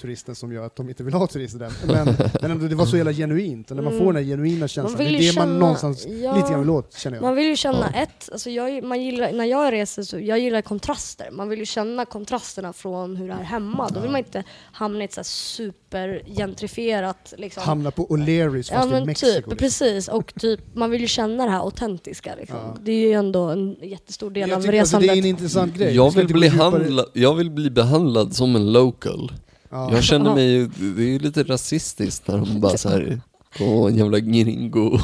turisten 0.00 0.34
som 0.34 0.52
gör 0.52 0.66
att 0.66 0.76
de 0.76 0.88
inte 0.88 1.04
vill 1.04 1.14
ha 1.14 1.26
turister 1.26 1.58
där. 1.58 1.72
Men, 1.86 2.16
men 2.58 2.68
det 2.68 2.74
var 2.74 2.86
så 2.86 2.96
jävla 2.96 3.12
genuint, 3.12 3.70
och 3.70 3.76
när 3.76 3.82
man 3.82 3.92
Mm. 3.92 4.04
får 4.06 4.12
den 4.12 4.24
här 4.24 4.30
genuina 4.30 4.68
känslan, 4.68 4.98
det 4.98 5.04
vill 5.04 5.14
är 5.14 5.18
det 5.18 5.24
man 5.38 5.46
känna- 5.46 5.58
någonstans 5.58 6.06
ja. 6.06 6.36
lite 6.36 6.48
grann 6.50 6.60
vill 6.60 6.70
åt, 6.70 6.94
känner 6.94 7.16
jag. 7.16 7.22
Man 7.22 7.34
vill 7.36 7.46
ju 7.46 7.56
känna 7.56 7.90
Ja. 7.94 8.00
ett, 8.02 8.28
alltså 8.32 8.50
jag, 8.50 8.84
man 8.84 9.02
gillar, 9.02 9.32
när 9.32 9.44
jag 9.44 9.72
reser 9.72 10.02
så 10.02 10.18
jag 10.18 10.38
gillar 10.38 10.62
kontraster. 10.62 11.28
Man 11.32 11.48
vill 11.48 11.58
ju 11.58 11.66
känna 11.66 12.04
kontrasterna 12.04 12.72
från 12.72 13.16
hur 13.16 13.28
det 13.28 13.34
är 13.34 13.42
hemma. 13.42 13.88
Då 13.88 14.00
vill 14.00 14.10
man 14.10 14.18
inte 14.18 14.44
hamna 14.72 15.00
i 15.00 15.04
ett 15.04 15.12
så 15.12 15.18
här 15.20 15.24
supergentrifierat 15.24 17.34
liksom. 17.36 17.62
Hamna 17.62 17.90
på 17.90 18.06
O'Learys 18.06 18.68
Ja 18.72 18.76
fast 18.76 18.88
i 18.88 18.92
men 18.92 19.06
Mexiko. 19.06 19.26
typ, 19.32 19.36
liksom. 19.46 19.56
precis. 19.56 20.08
Och 20.08 20.34
typ, 20.34 20.60
man 20.74 20.90
vill 20.90 21.00
ju 21.00 21.06
känna 21.06 21.44
det 21.44 21.50
här 21.50 21.58
autentiska 21.60 22.34
liksom. 22.38 22.56
Ja. 22.64 22.76
Det 22.82 22.92
är 22.92 23.06
ju 23.08 23.12
ändå 23.12 23.48
en 23.48 23.76
jättestor 23.82 24.30
del 24.30 24.48
Jag 24.50 24.56
av 24.56 24.62
tycker, 24.62 24.80
alltså, 24.80 24.96
resandet. 24.96 25.10
det 25.10 25.14
är 25.18 25.20
en 25.22 25.24
intressant 25.26 25.74
grej. 25.74 25.88
Vi 25.88 25.94
Jag 25.96 26.14
vill, 26.14 26.26
bli 26.26 26.48
handla, 26.48 27.04
jag 27.12 27.34
vill 27.34 27.50
bli 27.50 27.70
behandlad 27.70 28.36
som 28.36 28.56
en 28.56 28.72
local. 28.72 29.32
Ja. 29.70 29.92
Jag 29.92 30.04
känner 30.04 30.34
mig 30.34 30.52
ju, 30.52 30.66
det 30.66 31.02
är 31.02 31.08
ju 31.08 31.18
lite 31.18 31.42
rasistiskt 31.42 32.28
när 32.28 32.38
de 32.38 32.60
bara 32.60 32.76
så 32.76 32.88
här, 32.88 33.20
åh 33.60 33.90
en 33.90 33.96
jävla 33.96 34.18
gringo. 34.18 34.98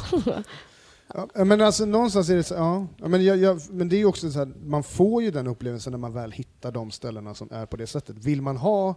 Ja, 1.35 1.45
men 1.45 1.61
alltså 1.61 1.85
någonstans 1.85 2.29
är 2.31 2.37
det 2.37 2.43
så, 2.43 2.55
ja. 2.55 2.87
men, 3.09 3.25
jag, 3.25 3.37
jag, 3.39 3.61
men 3.71 3.89
det 3.89 3.97
är 3.97 3.99
ju 3.99 4.05
också 4.07 4.31
så 4.31 4.39
här, 4.39 4.49
man 4.67 4.83
får 4.83 5.23
ju 5.23 5.31
den 5.31 5.47
upplevelsen 5.47 5.91
när 5.91 5.99
man 5.99 6.13
väl 6.13 6.33
hittar 6.33 6.73
de 6.73 6.91
ställena 6.91 7.35
som 7.35 7.49
är 7.53 7.67
på 7.67 7.77
det 7.77 7.87
sättet. 7.87 8.17
Vill 8.19 8.43
man 8.43 8.57
ha 8.57 8.95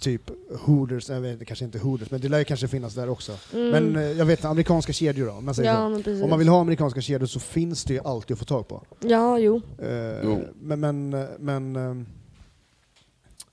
typ 0.00 0.30
Hooters, 0.64 1.08
jag 1.08 1.20
vet 1.20 1.46
kanske 1.46 1.64
inte 1.64 1.78
Hooters, 1.78 2.10
men 2.10 2.20
det 2.20 2.28
lär 2.28 2.38
ju 2.38 2.44
kanske 2.44 2.68
finnas 2.68 2.94
där 2.94 3.08
också. 3.08 3.32
Mm. 3.52 3.70
Men 3.70 3.96
eh, 3.96 4.02
jag 4.12 4.24
vet 4.26 4.44
amerikanska 4.44 4.92
kedjor 4.92 5.26
då, 5.26 5.32
om 5.32 5.44
man 5.44 5.54
säger 5.54 5.70
ja. 5.72 5.84
Om 6.24 6.30
man 6.30 6.38
vill 6.38 6.48
ha 6.48 6.60
amerikanska 6.60 7.00
kedjor 7.00 7.26
så 7.26 7.40
finns 7.40 7.84
det 7.84 7.94
ju 7.94 8.00
alltid 8.00 8.34
att 8.34 8.38
få 8.38 8.44
tag 8.44 8.68
på. 8.68 8.82
Ja, 9.00 9.38
jo. 9.38 9.60
Eh, 9.78 9.88
Jo. 10.24 10.42
Men, 10.60 10.80
men, 10.80 11.14
eh, 11.14 11.24
men 11.38 11.76
ehm, 11.76 12.06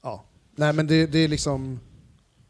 ja. 0.01 0.23
Nej 0.55 0.73
men 0.73 0.87
det, 0.87 1.05
det 1.05 1.19
är 1.19 1.27
liksom, 1.27 1.79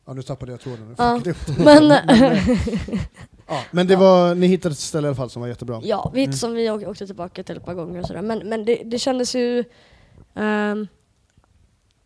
ja 0.05 0.13
nu 0.13 0.21
tappade 0.21 0.51
jag 0.51 0.61
tråden. 0.61 0.95
Ja. 0.97 1.21
Men, 1.57 1.83
ja, 3.47 3.63
men 3.71 3.87
det 3.87 3.95
var, 3.95 4.35
ni 4.35 4.47
hittade 4.47 4.73
ett 4.73 4.79
ställe 4.79 5.07
i 5.07 5.09
alla 5.09 5.15
fall 5.15 5.29
som 5.29 5.41
var 5.41 5.49
jättebra. 5.49 5.81
Ja, 5.83 6.11
vi 6.13 6.23
Mm. 6.23 6.33
som 6.33 6.53
vi 6.53 6.69
åk- 6.69 6.87
åkte 6.87 7.05
tillbaka 7.05 7.43
till 7.43 7.57
ett 7.57 7.65
par 7.65 7.73
gånger 7.73 7.99
och 8.01 8.07
sådär. 8.07 8.21
Men, 8.21 8.39
men 8.49 8.65
det, 8.65 8.81
det 8.85 8.99
kändes 8.99 9.35
ju... 9.35 9.63
ehm, 10.35 10.87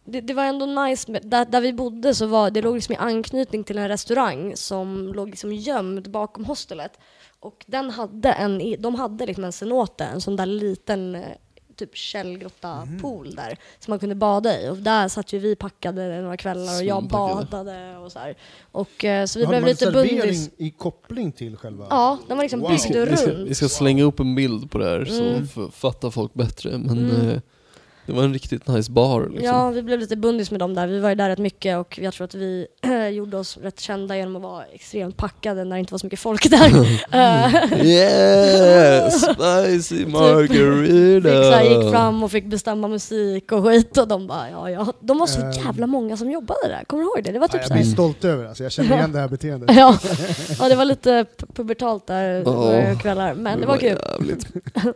det, 0.07 0.21
det 0.21 0.33
var 0.33 0.43
ändå 0.43 0.65
nice, 0.65 1.11
med, 1.11 1.21
där, 1.25 1.45
där 1.45 1.61
vi 1.61 1.73
bodde 1.73 2.15
så 2.15 2.25
var 2.25 2.51
det 2.51 2.61
låg 2.61 2.75
liksom 2.75 2.93
i 2.93 2.97
anknytning 2.97 3.63
till 3.63 3.77
en 3.77 3.87
restaurang 3.87 4.55
som 4.55 5.13
låg 5.13 5.29
liksom 5.29 5.53
gömd 5.53 6.11
bakom 6.11 6.45
hostelet. 6.45 6.99
Och 7.39 7.65
den 7.67 7.89
hade 7.89 8.31
en, 8.31 8.75
de 8.81 8.95
hade 8.95 9.25
liksom 9.25 9.43
en 9.43 9.51
cenote, 9.51 10.03
en 10.05 10.21
sån 10.21 10.35
där 10.35 10.45
liten 10.45 11.15
eh, 11.15 11.21
typ 11.75 11.95
källgrotta 11.97 12.85
Mhm. 12.85 12.99
pool 13.01 13.35
där 13.35 13.57
som 13.79 13.91
man 13.91 13.99
kunde 13.99 14.15
bada 14.15 14.61
i 14.61 14.69
och 14.69 14.77
där 14.77 15.07
satt 15.07 15.33
ju 15.33 15.39
vi 15.39 15.55
packade 15.55 16.21
några 16.21 16.37
kvällar 16.37 16.77
och 16.77 16.83
jag 16.85 17.03
badade 17.07 17.97
och 17.97 18.11
så 18.11 18.19
här. 18.19 18.35
Och 18.71 19.05
eh, 19.05 19.25
så 19.25 19.39
vi 19.39 19.47
blev 19.47 19.61
man 19.61 19.69
lite 19.69 19.85
servering 19.85 20.19
bundis. 20.19 20.49
i 20.57 20.69
koppling 20.71 21.31
till 21.31 21.57
själva? 21.57 21.87
Ja, 21.89 22.17
den 22.27 22.37
var 22.37 22.43
liksom 22.43 22.59
Wow. 22.59 22.69
Vi 22.69 22.73
byggd 22.75 22.81
ska, 22.83 23.05
vi, 23.05 23.17
ska, 23.17 23.31
runt. 23.31 23.49
vi 23.49 23.55
ska 23.55 23.69
slänga 23.69 24.03
upp 24.03 24.19
en 24.19 24.35
bild 24.35 24.71
på 24.71 24.77
det 24.77 24.85
här 24.89 25.05
så 25.05 25.23
Mm. 25.23 25.43
f- 25.43 25.73
fattar 25.73 26.09
folk 26.09 26.33
bättre. 26.33 26.77
Men 26.77 27.09
Mm. 27.11 27.29
eh, 27.29 27.39
det 28.05 28.13
var 28.13 28.23
en 28.23 28.33
riktigt 28.33 28.67
nice 28.67 28.91
bar 28.91 29.21
liksom. 29.21 29.43
Ja, 29.45 29.69
vi 29.69 29.81
blev 29.81 29.99
lite 29.99 30.15
bundis 30.15 30.51
med 30.51 30.59
dem 30.59 30.73
där. 30.73 30.87
Vi 30.87 30.99
var 30.99 31.09
ju 31.09 31.15
där 31.15 31.29
rätt 31.29 31.39
mycket 31.39 31.77
och 31.77 31.99
jag 32.01 32.13
tror 32.13 32.25
att 32.25 32.35
vi 32.35 32.67
gjorde 33.13 33.37
oss 33.37 33.57
rätt 33.57 33.79
kända 33.79 34.17
genom 34.17 34.35
att 34.35 34.41
vara 34.41 34.65
extremt 34.65 35.17
packade 35.17 35.63
när 35.63 35.75
det 35.75 35.79
inte 35.79 35.93
var 35.93 35.99
så 35.99 36.05
mycket 36.05 36.19
folk 36.19 36.49
där. 36.49 36.69
Eh, 37.11 37.85
Yeah! 37.85 39.09
Spicy 39.09 40.05
margarita! 40.05 41.29
fick, 41.29 41.43
så 41.43 41.51
här, 41.51 41.63
gick 41.83 41.91
fram 41.91 42.23
och 42.23 42.31
fick 42.31 42.45
bestämma 42.45 42.87
musik 42.87 43.51
och 43.51 43.63
skit 43.63 43.97
och 43.97 44.07
de 44.07 44.27
bara 44.27 44.49
ja 44.49 44.69
ja. 44.69 44.93
De 44.99 45.17
var 45.17 45.27
så 45.27 45.41
Ehm. 45.41 45.51
jävla 45.51 45.87
många 45.87 46.17
som 46.17 46.31
jobbade 46.31 46.59
där, 46.67 46.83
kommer 46.87 47.03
du 47.03 47.07
ihåg 47.07 47.23
det? 47.23 47.31
Det 47.31 47.39
var 47.39 47.47
Ja, 47.47 47.51
typ 47.51 47.61
jag 47.61 47.67
så 47.67 47.73
blir 47.73 47.83
här, 47.83 47.91
stolt 47.91 48.25
över 48.25 48.45
alltså. 48.45 48.63
jag 48.63 48.71
känner 48.71 48.95
igen 48.97 49.11
det 49.11 49.19
här 49.19 49.27
beteendet. 49.27 49.69
ja. 49.75 49.97
ja, 50.59 50.69
det 50.69 50.75
var 50.75 50.85
lite 50.85 51.09
pu- 51.37 51.53
pubertalt 51.53 52.07
där 52.07 52.29
Ja. 52.45 52.51
några 52.51 52.95
kvällar, 52.95 53.33
men 53.33 53.59
det 53.61 53.65
var 53.67 53.77
kul. 53.77 53.97
Jävligt, 54.11 54.47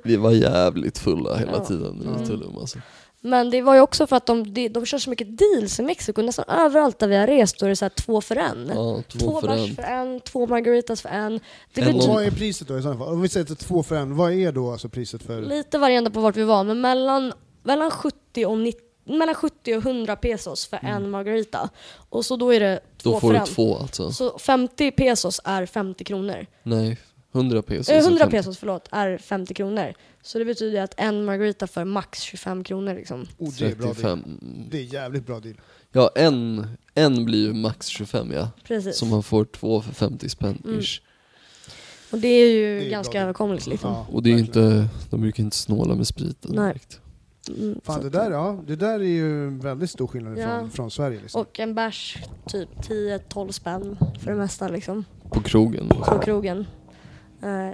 vi 0.04 0.16
var 0.18 0.32
jävligt 0.32 0.98
fulla 0.98 1.36
hela 1.38 1.52
Ja. 1.52 1.66
tiden 1.66 2.02
Mm. 2.08 2.24
i 2.24 2.28
Tulum 2.28 2.58
alltså. 2.58 2.80
Men 3.22 3.50
det 3.50 3.62
var 3.62 3.76
ju 3.76 3.82
också 3.82 4.08
för 4.08 4.16
att 4.16 4.26
de, 4.26 4.54
de, 4.54 4.70
de 4.70 4.86
kör 4.86 4.98
så 4.98 5.10
mycket 5.10 5.28
deals 5.38 5.80
i 5.80 5.84
Mexiko, 5.84 6.22
nästan 6.22 6.46
överallt 6.48 7.00
där 7.00 7.08
vi 7.08 7.16
har 7.16 7.28
rest 7.28 7.60
då 7.60 7.66
är 7.66 7.70
det 7.70 7.76
så 7.76 7.86
här 7.86 7.90
två 7.90 8.22
för 8.22 8.36
en. 8.36 8.72
Ja, 8.76 9.02
två, 9.08 9.20
Två 9.20 9.42
för 9.42 9.48
bärs 9.48 9.70
en. 9.70 9.76
för 9.76 9.84
en, 9.84 10.20
två 10.22 10.48
margaritas 10.48 11.02
för 11.02 11.10
en. 11.10 11.40
Det 11.74 11.82
En 11.82 11.98
Vad 11.98 12.24
är 12.26 12.32
priset 12.32 12.68
då 12.68 12.78
i 12.80 12.82
sådana 12.82 13.00
fall? 13.00 13.08
Om 13.14 13.22
vi 13.22 13.30
säger 13.30 13.44
att 13.44 13.48
det 13.48 13.64
är 13.64 13.68
två 13.68 13.84
för 13.84 13.96
en, 13.96 14.16
vad 14.16 14.34
är 14.34 14.52
då 14.52 14.72
alltså 14.72 14.90
priset 14.90 15.24
för... 15.24 15.42
lite 15.42 15.78
varierande 15.78 16.12
på 16.12 16.20
vart 16.20 16.38
vi 16.38 16.44
var, 16.44 16.64
men 16.64 16.82
mellan, 16.82 17.34
mellan, 17.64 17.92
70 17.92 18.46
och 18.46 18.58
90, 18.58 18.82
mellan 19.06 19.36
70 19.36 19.76
och 19.78 19.86
100 19.86 20.16
pesos 20.16 20.66
för 20.68 20.80
en 20.84 21.10
margarita. 21.10 21.70
Och 22.10 22.26
så 22.26 22.36
då 22.36 22.54
är 22.54 22.60
det 22.60 22.80
två 23.04 23.10
Då 23.12 23.20
får 23.20 23.28
för 23.28 23.34
du 23.34 23.40
en. 23.40 23.46
två 23.46 23.78
alltså. 23.78 24.12
Så 24.12 24.38
50 24.40 24.92
pesos 24.92 25.42
är 25.44 25.66
50 25.66 26.04
kronor. 26.04 26.46
Nej, 26.64 26.98
100 27.34 27.62
pesos. 27.62 27.90
Eh, 27.90 27.98
är 27.98 28.02
100 28.02 28.20
fem- 28.20 28.32
pesos 28.32 28.58
förlåt, 28.58 28.88
är 28.92 29.18
50 29.18 29.54
kronor. 29.54 29.94
Så 30.22 30.40
det 30.40 30.46
betyder 30.46 30.82
att 30.82 30.94
en 30.98 31.26
margarita 31.26 31.68
för 31.68 31.86
max 31.86 32.22
25 32.22 32.64
kronor 32.64 32.94
liksom. 32.94 33.28
Oh, 33.38 33.50
det 33.60 33.66
är 33.66 33.76
bra 33.76 33.86
deal. 33.86 33.96
35. 33.96 34.40
Det 34.72 34.78
är 34.80 34.84
jävligt 34.94 35.26
bra 35.26 35.40
deal. 35.40 35.62
Ja, 35.92 36.12
en, 36.16 36.68
en 36.94 37.26
blir 37.26 37.48
ju 37.48 37.54
max 37.54 37.88
25 37.88 38.32
ja. 38.34 38.50
Precis. 38.64 38.98
Så 38.98 39.06
man 39.06 39.24
får 39.24 39.46
två 39.46 39.82
för 39.82 39.94
50 39.94 40.30
spänn 40.30 40.62
Mm. 40.66 40.80
ish. 40.80 41.02
Och 42.12 42.18
det 42.20 42.28
är 42.28 42.50
ju 42.54 42.80
Det 42.80 42.86
är 42.86 42.90
ganska 42.90 43.12
bra. 43.12 43.22
överkomligt 43.22 43.68
liksom. 43.68 43.92
Ja, 43.92 44.08
Och 44.12 44.24
det 44.24 44.30
är 44.30 44.38
ju 44.38 44.44
verkligen. 44.44 44.72
inte, 44.72 44.90
de 45.10 45.22
brukar 45.22 45.44
inte 45.44 45.58
snåla 45.58 45.96
med 45.96 46.08
spriten 46.08 46.52
Nej. 46.56 46.68
direkt. 46.68 47.00
Mm, 47.58 47.82
Fan, 47.84 47.96
så 47.96 48.02
det 48.02 48.08
att- 48.08 48.14
där, 48.26 48.32
ja, 48.32 48.64
det 48.68 48.76
där 48.76 49.00
är 49.00 49.04
ju 49.04 49.48
en 49.48 49.60
väldigt 49.60 49.90
stor 49.90 50.08
skillnad 50.08 50.38
Ja. 50.38 50.48
från, 50.60 50.72
från 50.72 50.92
Sverige. 50.92 51.20
Liksom. 51.22 51.42
Och 51.42 51.60
en 51.60 51.76
bärs 51.76 52.18
typ 52.48 52.70
10-12 52.82 53.52
spänn 53.52 53.98
för 54.20 54.32
det 54.32 54.38
mesta 54.38 54.68
liksom. 54.68 55.06
På 55.30 55.42
krogen. 55.42 55.90
På 55.90 56.20
krogen. 56.20 56.66
Eh, 57.42 57.72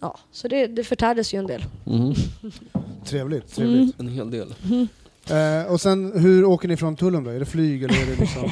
ja, 0.00 0.18
så 0.32 0.48
det, 0.48 0.66
det 0.66 0.84
förtärdes 0.84 1.34
ju 1.34 1.38
en 1.38 1.46
del. 1.46 1.64
Mhm. 1.84 2.14
Trevligt. 3.04 3.54
trevligt. 3.54 4.00
En 4.00 4.08
hel 4.08 4.30
del. 4.30 4.54
Eh, 5.30 5.72
och 5.72 5.80
sen, 5.80 6.12
hur 6.20 6.44
åker 6.44 6.68
ni 6.68 6.76
från 6.76 6.96
Tulum 6.96 7.24
då? 7.24 7.30
Är 7.30 7.38
det 7.38 7.46
flyg 7.46 7.82
eller 7.82 7.94
är 8.02 8.06
det 8.06 8.20
liksom 8.20 8.50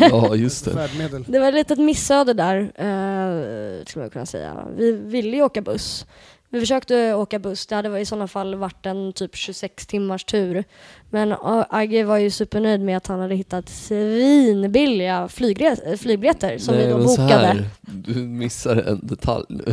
Ja, 0.10 0.34
just 0.36 0.64
det. 0.64 0.70
färdmedel? 0.72 1.24
Det 1.28 1.38
var 1.38 1.48
ett 1.48 1.54
litet 1.54 1.78
missöde 1.78 2.32
där, 2.32 2.56
eh, 2.60 3.84
skulle 3.84 4.02
man 4.02 4.10
kunna 4.10 4.26
säga. 4.26 4.66
Vi 4.76 4.92
ville 4.92 5.36
ju 5.36 5.42
åka 5.42 5.62
buss. 5.62 6.06
Vi 6.56 6.60
försökte 6.60 7.14
åka 7.14 7.38
buss, 7.38 7.66
det 7.66 7.74
hade 7.74 8.00
i 8.00 8.04
sådana 8.06 8.28
fall 8.28 8.54
varit 8.54 8.86
en 8.86 9.12
typ 9.12 9.36
26 9.36 9.86
timmars 9.86 10.24
tur. 10.24 10.64
Men 11.10 11.34
Agge 11.70 12.04
var 12.04 12.16
ju 12.18 12.30
supernöjd 12.30 12.80
med 12.80 12.96
att 12.96 13.06
han 13.06 13.20
hade 13.20 13.34
hittat 13.34 13.68
svinbilliga 13.68 15.28
flygbiljetter 15.28 16.58
som 16.58 16.74
Nej, 16.74 16.84
vi 16.86 16.92
då 16.92 16.98
men 16.98 17.08
så 17.08 17.20
bokade. 17.22 17.46
här, 17.46 17.68
du 17.80 18.14
missar 18.14 18.76
en 18.76 19.00
detalj 19.02 19.44
nu. 19.48 19.64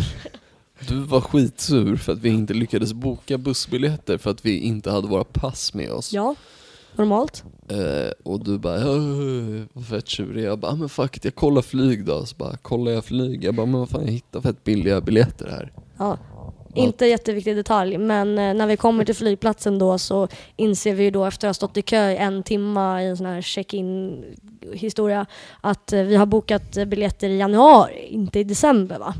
Du 0.88 0.96
var 1.00 1.22
skitsur 1.22 1.96
för 1.96 2.14
att 2.14 2.20
vi 2.20 2.30
inte 2.30 2.54
lyckades 2.54 2.94
boka 2.94 3.38
bussbiljetter 3.38 4.18
för 4.18 4.32
att 4.32 4.46
vi 4.46 4.60
inte 4.60 4.92
hade 4.92 5.08
våra 5.08 5.24
pass 5.24 5.74
med 5.74 5.92
oss. 5.92 6.14
Ja, 6.14 6.36
normalt. 6.96 7.44
Eh, 7.70 8.12
och 8.24 8.44
du 8.44 8.58
bara, 8.58 8.80
"Ja, 8.80 8.88
vad 9.74 9.86
fett 9.88 10.08
tjurig. 10.08 10.46
Jag 10.46 10.60
bara, 10.60 10.72
"Ah, 10.72 10.76
men 10.76 10.90
fuck 10.90 11.18
it, 11.18 11.26
jag 11.26 11.36
kollar 11.36 11.62
flyg 11.62 12.06
då. 12.06 12.26
Så 12.26 12.36
bara, 12.36 12.58
kollar 12.58 12.92
jag 12.92 13.06
flyg? 13.06 13.44
Jag 13.44 13.56
bara, 13.56 13.66
men 13.66 13.80
vad 13.80 13.90
fan 13.90 14.02
jag 14.06 14.12
hittar 14.12 14.42
fett 14.42 14.64
billiga 14.64 15.02
biljetter 15.02 15.48
här. 15.48 15.72
Ja. 15.98 16.18
Inte 16.76 17.06
jätteviktig 17.06 17.56
detalj, 17.56 17.98
men 17.98 18.38
eh, 18.38 18.54
när 18.54 18.68
vi 18.68 18.78
kommer 18.78 19.06
till 19.06 19.16
flygplatsen 19.16 19.80
då 19.80 19.98
så 19.98 20.28
inser 20.56 20.94
vi 20.94 21.04
ju 21.04 21.12
då 21.12 21.26
efter 21.26 21.48
att 21.48 21.50
ha 21.50 21.54
stått 21.54 21.78
i 21.78 21.82
kö 21.82 22.10
i 22.12 22.18
en 22.18 22.44
timma 22.44 23.04
i 23.04 23.06
en 23.08 23.18
sån 23.18 23.26
här 23.26 23.42
check-in 23.42 24.24
historia 24.74 25.26
att 25.62 25.94
eh, 25.94 26.02
vi 26.02 26.16
har 26.16 26.26
bokat 26.26 26.72
biljetter 26.88 27.30
i 27.30 27.38
januari, 27.38 28.08
inte 28.10 28.40
i 28.40 28.44
december 28.44 29.00
va? 29.00 29.14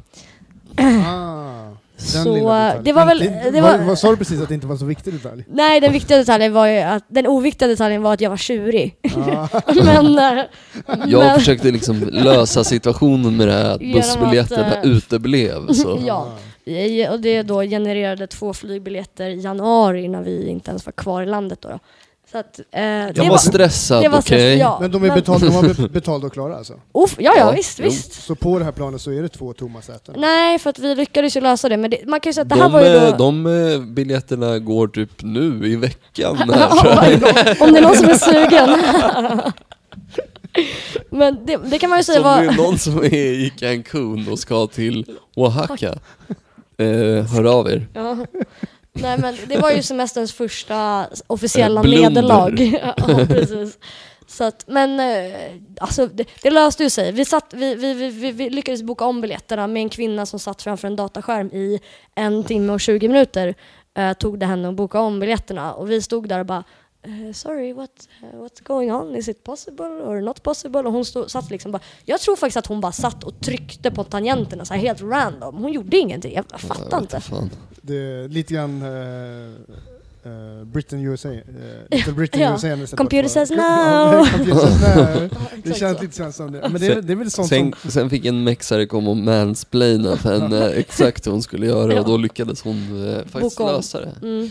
Ah, 0.78 0.84
den 2.14 2.24
Så, 2.24 2.36
eh, 2.54 2.74
det 2.84 2.94
var 2.94 3.06
väl- 3.06 3.32
det 3.54 3.62
var, 3.62 3.78
var- 3.78 3.96
sa 3.96 4.10
du 4.12 4.18
precis 4.18 4.42
att 4.42 4.48
det 4.48 4.54
inte 4.56 4.68
var 4.68 4.74
en 4.74 4.80
så 4.80 4.86
viktig 4.86 5.14
detalj? 5.14 5.46
Nej, 5.52 5.80
den 5.82 5.94
viktiga 5.94 6.18
detaljen 6.18 6.54
var 6.54 6.68
ju 6.68 6.78
att, 6.80 7.04
den 7.08 7.28
oviktiga 7.28 7.68
detaljen 7.68 8.02
var 8.02 8.14
att 8.14 8.22
jag 8.22 8.30
var 8.30 8.38
tjurig. 8.38 8.96
Ah, 9.16 9.48
men, 9.84 10.14
Jag 11.08 11.20
men, 11.20 11.40
försökte 11.40 11.72
liksom 11.72 12.00
lösa 12.12 12.64
situationen 12.64 13.38
med 13.38 13.48
det 13.48 13.54
här 13.54 13.70
att 13.72 13.80
bussbiljetterna 13.80 14.82
uteblev. 14.84 15.74
Så. 15.74 16.00
Ja. 16.08 16.28
Och 17.12 17.20
det 17.20 17.42
då 17.42 17.62
genererade 17.62 18.28
två 18.28 18.54
flygbiljetter 18.54 19.30
i 19.30 19.42
januari 19.42 20.08
när 20.08 20.22
vi 20.22 20.48
inte 20.48 20.70
ens 20.70 20.86
var 20.86 20.94
kvar 20.94 21.24
i 21.24 21.26
landet 21.26 21.62
då. 21.62 21.70
då. 21.70 21.80
Så 22.32 22.38
att, 22.38 22.60
eh, 22.60 22.64
det 22.82 23.12
Jag 23.16 23.30
var 23.30 23.38
stressad, 23.38 24.02
var 24.04 24.10
okej? 24.10 24.22
stress, 24.22 24.60
ja. 24.60 24.78
Men 24.82 24.92
de 24.92 25.04
är 25.04 25.16
betalda, 25.16 25.46
de 25.48 25.54
var 25.56 25.64
be- 25.74 25.90
betalda 25.94 26.28
och 26.28 26.34
klara 26.34 26.56
alltså? 26.58 26.74
Uff, 26.94 27.16
ja, 27.20 27.34
ja, 27.38 27.38
Ja, 27.38 27.52
visst, 27.52 27.80
jo. 27.80 27.86
visst. 27.86 28.14
Så 28.24 28.36
på 28.36 28.60
det 28.60 28.66
här 28.66 28.72
planet 28.72 29.02
så 29.02 29.12
är 29.12 29.22
det 29.22 29.30
två 29.30 29.54
tomma 29.54 29.82
säten? 29.82 30.16
Nej, 30.18 30.60
för 30.60 30.70
att 30.70 30.80
vi 30.80 30.96
lyckades 30.96 31.38
ju 31.38 31.42
lösa 31.42 31.70
det. 31.70 31.78
Men 31.78 31.90
det, 31.92 31.98
man 32.08 32.20
kan 32.20 32.30
ju 32.30 32.34
säga 32.34 32.42
att 32.42 32.50
det 32.50 32.56
här 32.56 32.64
De, 32.64 32.72
var 32.72 32.82
ju 32.82 33.00
då... 33.00 33.06
eh, 33.06 33.18
de 33.18 33.46
eh, 33.74 33.80
biljetterna 33.80 34.60
går 34.60 34.88
typ 34.88 35.10
nu 35.24 35.68
i 35.68 35.76
veckan. 35.76 36.38
Här, 36.54 37.62
Om 37.64 37.74
det 37.74 37.80
är 37.80 37.82
någon 37.82 37.96
som 37.96 38.10
är 38.10 38.14
sugen. 38.14 38.82
Men 41.10 41.46
det, 41.46 41.58
det 41.66 41.80
kan 41.80 41.90
man 41.90 42.00
ju 42.00 42.04
Så 42.04 42.12
säga 42.14 42.28
om 42.28 42.42
det 42.42 42.48
var... 42.48 42.54
är 42.54 42.58
någon 42.58 42.80
som 42.80 42.98
är 43.04 43.14
i 43.16 43.54
Cancun 43.60 44.28
och 44.32 44.40
ska 44.40 44.68
till 44.68 45.06
Oaxaca, 45.36 45.96
eh, 46.78 47.26
hör 47.26 47.60
av 47.60 47.70
er. 47.72 47.88
Ja. 47.94 48.18
Nej 48.94 49.18
men 49.18 49.36
det 49.48 49.58
var 49.58 49.72
ju 49.72 49.82
semesterns 49.82 50.34
första 50.34 51.08
officiella 51.28 51.82
Eh, 51.82 51.88
nederlag. 51.88 52.60
ja, 52.82 53.26
precis. 53.28 53.78
Så 54.28 54.44
att, 54.44 54.64
men 54.68 55.00
eh, 55.00 55.34
alltså, 55.78 56.08
det, 56.08 56.28
det 56.42 56.50
löste 56.50 56.84
ju 56.84 56.90
sig. 56.90 57.12
Vi, 57.12 57.26
satt, 57.26 57.54
vi, 57.54 57.76
vi, 57.76 57.94
vi, 57.94 58.10
vi, 58.10 58.32
vi 58.32 58.50
lyckades 58.50 58.84
boka 58.84 59.06
om 59.06 59.22
biljetterna 59.22 59.68
med 59.68 59.82
en 59.82 59.90
kvinna 59.90 60.26
som 60.26 60.40
satt 60.40 60.62
framför 60.62 60.88
en 60.88 60.96
dataskärm 60.96 61.48
i 61.48 61.80
en 62.16 62.44
timme 62.44 62.74
och 62.74 62.82
20 62.82 63.08
minuter. 63.08 63.56
Eh, 63.98 64.14
tog 64.14 64.40
det 64.40 64.46
henne 64.46 64.70
att 64.70 64.76
boka 64.76 65.00
om 65.00 65.20
biljetterna 65.20 65.74
och 65.74 65.92
vi 65.92 66.02
stod 66.02 66.30
där 66.30 66.40
och 66.40 66.46
bara 66.46 66.64
eh, 67.04 67.34
sorry, 67.34 67.74
what, 67.74 68.08
eh, 68.22 68.40
what's 68.40 68.64
going 68.64 68.92
on? 68.92 69.16
Is 69.16 69.28
it 69.28 69.44
possible 69.44 69.86
or 69.86 70.22
not 70.22 70.44
possible? 70.44 70.80
Och 70.80 70.94
hon 70.94 71.06
stod, 71.06 71.32
satt 71.32 71.50
liksom 71.50 71.72
bara, 71.72 71.82
jag 72.06 72.20
tror 72.20 72.36
faktiskt 72.36 72.58
att 72.58 72.68
hon 72.68 72.82
bara 72.82 72.92
satt 72.92 73.24
och 73.24 73.40
tryckte 73.40 73.92
på 73.92 74.04
tangenterna 74.04 74.66
så 74.66 74.74
här 74.74 74.82
helt 74.82 75.02
random. 75.02 75.56
Hon 75.56 75.74
gjorde 75.74 75.98
ingenting, 75.98 76.34
jag, 76.34 76.62
fattar 76.62 76.88
Jag 76.92 77.02
inte. 77.02 77.20
Fan. 77.20 77.50
Det 77.82 77.96
är 77.96 78.28
lite 78.28 78.54
grann 78.54 78.82
uh, 78.82 79.52
uh, 80.26 80.64
Britain 80.64 81.00
USA, 81.02 81.30
uh, 81.30 81.40
Little 81.92 82.14
Britain 82.14 82.42
Ja. 82.42 82.78
USA. 82.78 82.98
Computer 82.98 83.30
says 83.30 83.50
no. 83.50 83.58
Ja, 83.58 84.28
Computer 84.32 84.60
says 84.60 84.82
no. 85.32 85.38
Det 85.64 85.74
känns 85.74 86.02
lite 86.02 86.32
som 86.32 86.52
det. 86.52 86.70
Men 86.70 86.82
det 86.82 86.88
är, 86.88 87.02
det 87.02 87.14
är 87.14 87.18
väl 87.18 87.32
sånt 87.32 87.48
Sen, 87.48 87.74
som... 87.82 87.92
sen 87.92 88.10
fick 88.10 88.26
en 88.26 88.44
mexare 88.44 88.86
komma 88.86 89.10
och 89.10 89.18
mansplaina 89.18 90.18
för 90.18 90.40
henne 90.40 90.70
exakt 90.76 91.28
hur 91.28 91.32
hon 91.32 91.44
skulle 91.44 91.66
göra 91.66 92.00
och 92.00 92.08
då 92.08 92.18
lyckades 92.18 92.62
hon 92.62 92.76
faktiskt 93.30 93.60
lösa 93.60 94.00
det. 94.02 94.14
Mm. 94.22 94.50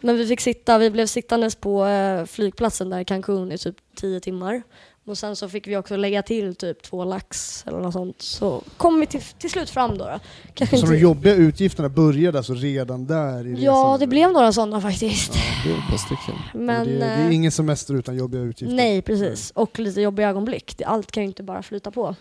Men 0.00 0.16
vi 0.16 0.26
fick 0.26 0.40
sitta, 0.40 0.78
vi 0.78 0.90
blev 0.90 1.06
sittandes 1.06 1.54
på 1.54 1.86
eh, 1.86 2.24
flygplatsen 2.24 2.90
där 2.90 3.00
i 3.00 3.04
Cancun 3.04 3.52
i 3.52 3.58
typ 3.58 3.76
tio 3.94 4.20
timmar. 4.20 4.62
Och 5.06 5.18
sen 5.18 5.36
så 5.36 5.48
fick 5.48 5.66
vi 5.66 5.76
också 5.76 5.96
lägga 5.96 6.22
till 6.22 6.54
typ 6.54 6.82
två 6.82 7.04
lax 7.04 7.64
eller 7.66 7.78
något 7.78 7.92
sånt. 7.92 8.22
Så 8.22 8.62
kom 8.76 9.00
vi 9.00 9.06
till, 9.06 9.20
till 9.38 9.50
slut 9.50 9.70
fram 9.70 9.98
då. 9.98 10.04
då. 10.04 10.18
Kanske 10.54 10.76
Så 10.76 10.82
inte, 10.86 10.94
de 10.96 11.00
jobbiga 11.00 11.34
utgifterna 11.34 11.88
började 11.88 12.38
alltså 12.38 12.54
redan 12.54 13.06
där 13.06 13.46
i 13.46 13.64
ja, 13.64 13.72
resan? 13.72 14.00
det 14.00 14.06
blev 14.06 14.32
några 14.32 14.52
sådana 14.52 14.80
faktiskt. 14.80 15.32
Det 15.64 15.70
är. 15.70 16.58
Men 16.58 16.86
det, 16.86 16.92
det 16.98 17.04
är 17.04 17.28
eh, 17.28 17.34
ingen 17.34 17.52
semester 17.52 17.94
utan 17.94 18.16
jobbiga 18.16 18.42
utgifter? 18.42 18.76
nej, 18.76 19.02
precis. 19.02 19.50
Och 19.50 19.78
lite 19.78 20.00
jobbiga 20.00 20.28
ögonblick. 20.28 20.82
Allt 20.86 21.10
kan 21.10 21.22
ju 21.22 21.26
inte 21.26 21.42
bara 21.42 21.62
flyta 21.62 21.90
på. 21.90 22.14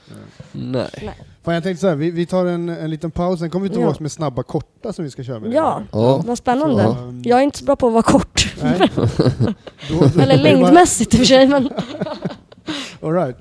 Nej. 0.51 0.89
Fan, 1.43 1.53
jag 1.53 1.63
tänkte 1.63 1.81
så 1.81 1.87
här, 1.87 1.95
vi, 1.95 2.11
vi 2.11 2.25
tar 2.25 2.45
en, 2.45 2.69
en 2.69 2.89
liten 2.89 3.11
paus, 3.11 3.39
sen 3.39 3.49
kommer 3.49 3.63
vi 3.63 3.69
tillbaka 3.69 3.95
Ja. 3.99 4.01
med 4.03 4.11
snabba 4.11 4.43
korta 4.43 4.93
som 4.93 5.05
vi 5.05 5.11
ska 5.11 5.23
köra 5.23 5.39
med. 5.39 5.53
Ja, 5.53 5.83
Ja. 5.91 6.17
vad 6.25 6.37
spännande. 6.37 6.83
Ja. 6.83 6.89
Um, 6.89 7.21
Jag 7.25 7.39
är 7.39 7.43
inte 7.43 7.57
så 7.57 7.65
bra 7.65 7.75
på 7.75 7.87
att 7.87 7.93
vara 7.93 8.03
kort. 8.03 8.53
Nej. 8.61 8.79
Då, 9.89 10.07
då, 10.15 10.21
Eller 10.21 10.37
längdmässigt 10.37 11.13
i 11.13 11.17
och 11.17 11.19
för 11.19 11.25
sig. 11.25 11.47
Men 11.47 11.69
All 13.01 13.11
right. 13.11 13.35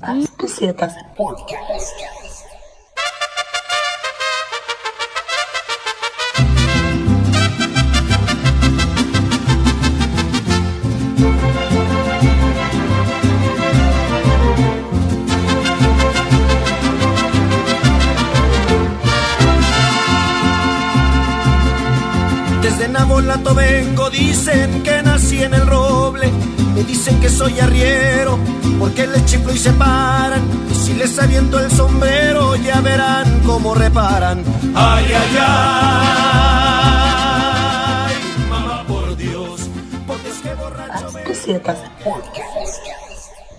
Desde 22.62 22.88
Nabolato 22.88 23.54
vengo, 23.54 24.10
dicen 24.10 24.82
que 24.82 25.02
nací 25.02 25.42
en 25.42 25.54
el 25.54 25.66
roble 25.66 26.30
me 26.78 26.84
dicen 26.84 27.20
que 27.20 27.28
soy 27.28 27.58
arriero, 27.58 28.38
porque 28.78 29.06
les 29.06 29.24
chiflo 29.26 29.52
y 29.52 29.58
se 29.58 29.72
paran, 29.72 30.42
y 30.70 30.74
si 30.74 30.94
les 30.94 31.18
aviento 31.18 31.58
el 31.58 31.70
sombrero 31.70 32.54
ya 32.56 32.80
verán 32.80 33.40
cómo 33.44 33.74
reparan. 33.74 34.44
Ay, 34.74 35.06
ay, 35.06 35.36
ay, 38.06 38.14
mamá 38.48 38.84
por 38.86 39.16
Dios, 39.16 39.68
porque 40.06 40.28
es 40.28 40.38
que 40.38 40.54
borracho 40.54 41.04
Las 41.04 41.14
me... 41.14 41.24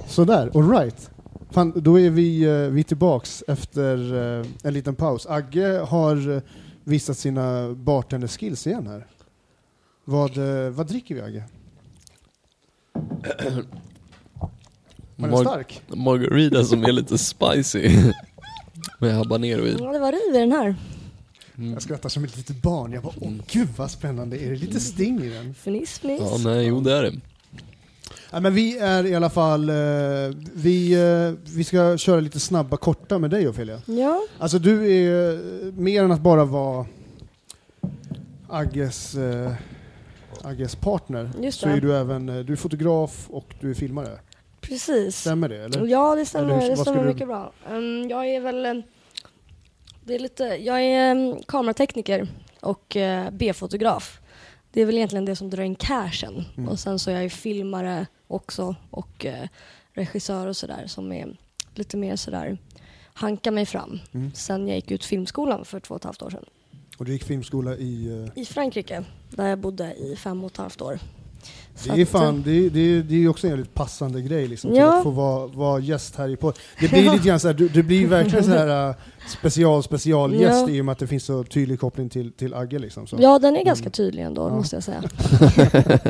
Sådär, 0.07 0.51
alright. 0.55 1.09
Fan, 1.51 1.74
då 1.76 1.99
är 1.99 2.09
vi, 2.09 2.43
eh, 2.43 2.70
vi 2.70 2.84
tillbaks 2.84 3.43
efter 3.47 4.13
eh, 4.13 4.45
en 4.63 4.74
liten 4.74 4.95
paus. 4.95 5.26
Agge 5.26 5.80
har 5.89 6.36
eh, 6.36 6.41
visat 6.84 7.17
sina 7.17 7.74
bartender-skills 7.74 8.67
igen 8.67 8.88
här. 8.88 9.07
Vad, 10.05 10.38
vad 10.72 10.88
dricker 10.88 11.15
vi 11.15 11.22
Agge? 11.22 11.43
Var 12.94 13.66
den 15.28 15.32
Mar- 15.32 15.42
stark? 15.44 15.82
Margarita 15.88 16.64
som 16.64 16.84
är 16.84 16.92
lite 16.92 17.18
spicy. 17.18 17.90
Med 19.00 19.14
habanero 19.16 19.66
i. 19.66 19.76
Ja, 19.80 19.92
det 19.92 20.00
var 20.00 20.12
riv 20.12 20.36
i 20.36 20.40
den 20.40 20.52
här. 20.52 20.76
Jag 21.74 21.82
skrattar 21.82 22.10
som 22.10 22.24
ett 22.24 22.38
litet 22.38 22.62
barn. 22.62 22.92
Jag 22.94 23.04
bara, 23.04 23.14
åh 23.22 23.32
gud 23.52 23.68
vad 23.78 23.92
spännande. 23.92 24.38
Är 24.38 24.50
det 24.50 24.56
lite 24.56 24.80
sting 24.80 25.24
i 25.24 25.30
den? 25.30 25.54
Fniss, 25.54 26.00
fniss. 26.00 26.22
Ja, 26.22 26.38
nej, 26.38 26.66
jo 26.68 26.82
det 26.82 26.94
är 26.94 27.04
det. 27.04 27.14
Ja, 28.32 28.40
men 28.40 28.54
vi 28.54 28.78
är 28.78 29.06
i 29.06 29.16
alla 29.16 29.30
fall, 29.30 29.70
eh, 29.70 29.76
vi, 30.54 30.94
eh, 30.94 31.34
vi 31.56 31.64
ska 31.64 31.98
köra 31.98 32.20
lite 32.20 32.40
snabba 32.40 32.78
korta 32.78 33.20
med 33.20 33.30
dig 33.32 33.48
Ofelia. 33.48 33.82
Ja, 33.86 34.22
Alltså 34.38 34.60
du 34.60 34.92
är 34.94 35.34
eh, 35.34 35.40
mer 35.74 36.04
än 36.04 36.12
att 36.12 36.22
bara 36.22 36.46
vara 36.46 36.86
Agges, 38.50 39.16
Agges 40.44 40.76
partner. 40.76 41.32
Just 41.42 41.60
så 41.60 41.68
det. 41.68 41.74
är 41.74 41.82
du 41.82 41.96
även, 41.96 42.30
eh, 42.30 42.40
du 42.40 42.54
är 42.54 42.58
fotograf 42.58 43.28
och 43.30 43.56
du 43.60 43.70
är 43.70 43.74
filmare. 43.74 44.20
precis. 44.62 45.18
Stämmer 45.18 45.50
det 45.50 45.64
eller? 45.64 45.86
Ja, 45.88 46.16
det 46.16 46.26
stämmer, 46.26 46.46
Eller 46.54 46.62
hur- 46.62 46.70
det 46.70 46.78
stämmer 46.78 46.86
skulle 46.98 47.08
du- 47.08 47.14
mycket 47.14 47.28
bra. 47.28 47.54
Um, 47.70 48.10
jag 48.10 48.28
är 48.30 48.40
väl... 48.40 48.84
det 50.04 50.16
är 50.16 50.20
lite, 50.20 50.44
jag 50.44 50.82
är 50.82 51.12
um, 51.16 51.44
kameratekniker 51.48 52.28
och 52.62 52.96
uh, 52.96 53.30
B-fotograf. 53.32 54.20
Det 54.72 54.82
är 54.82 54.86
väl 54.86 54.96
egentligen 54.98 55.26
det 55.26 55.36
som 55.36 55.50
drar 55.50 55.64
in 55.64 55.76
cashen. 55.76 56.44
Mm. 56.58 56.70
Och 56.70 56.80
sen 56.80 57.00
så 57.00 57.10
är 57.10 57.14
jag 57.14 57.24
ju 57.24 57.30
filmare 57.30 58.06
också 58.28 58.76
och 58.90 59.26
uh, 59.26 59.48
regissör 59.94 60.48
och 60.48 60.58
sådär 60.58 60.84
som 60.88 61.12
är 61.12 61.38
lite 61.76 61.98
mer 61.98 62.16
sådär 62.16 62.58
hanka 63.14 63.52
mig 63.52 63.66
fram. 63.66 64.00
Mm. 64.14 64.32
Sen 64.34 64.68
jag 64.68 64.76
gick 64.76 64.92
ut 64.92 65.06
filmskolan 65.06 65.66
för 65.66 65.80
två 65.80 65.94
och 65.96 66.00
ett 66.02 66.06
halvt 66.06 66.22
år 66.22 66.30
sedan. 66.30 66.46
Och 66.98 67.06
du 67.06 67.12
gick 67.14 67.24
filmskola 67.24 67.76
i... 67.76 68.24
eh, 68.36 68.42
I 68.42 68.46
Frankrike, 68.46 69.04
där 69.30 69.47
jag 69.47 69.59
bodde 69.59 69.93
i 69.93 70.15
fem 70.15 70.43
och 70.43 70.51
ett 70.51 70.57
halvt 70.57 70.82
år. 70.82 70.99
Så 71.80 71.91
Det 71.95 72.01
är 72.01 72.05
fan, 72.05 72.41
det 72.45 72.51
är, 72.65 72.69
det 72.69 72.80
är, 72.80 73.03
det 73.03 73.23
är 73.23 73.27
också 73.30 73.47
en 73.47 73.53
väldigt 73.53 73.73
passande 73.73 74.21
grej 74.21 74.47
liksom, 74.47 74.75
Ja. 74.75 74.97
att 74.97 75.03
få 75.03 75.09
vara, 75.09 75.47
vara 75.47 75.80
gäst 75.80 76.15
här 76.15 76.30
i 76.30 76.36
podden. 76.36 76.57
Det 76.80 76.88
blir 76.88 77.11
lite 77.11 77.27
grann 77.27 77.39
så 77.39 77.47
här, 77.47 77.53
du- 77.55 77.69
det 77.69 77.84
blir 77.84 78.07
verkligen 78.07 78.43
så 78.45 78.51
här 78.51 78.89
uh, 78.89 78.95
special 79.39 79.84
specialgäst 79.84 80.65
Ja. 80.67 80.69
i 80.69 80.82
och 80.82 80.86
med 80.86 80.91
att 80.91 80.99
det 80.99 81.07
finns 81.07 81.23
så 81.23 81.43
tydlig 81.43 81.80
koppling 81.80 82.09
till, 82.09 82.32
till 82.32 82.53
Agge 82.53 82.80
liksom. 82.80 83.07
Så. 83.07 83.17
Ja, 83.19 83.39
den 83.39 83.55
är 83.55 83.63
ganska 83.65 83.84
Mm. 83.84 83.91
tydlig 83.91 84.23
ändå, 84.23 84.41
Ja. 84.41 84.55
måste 84.55 84.75
jag 84.75 84.84
säga. 84.84 85.03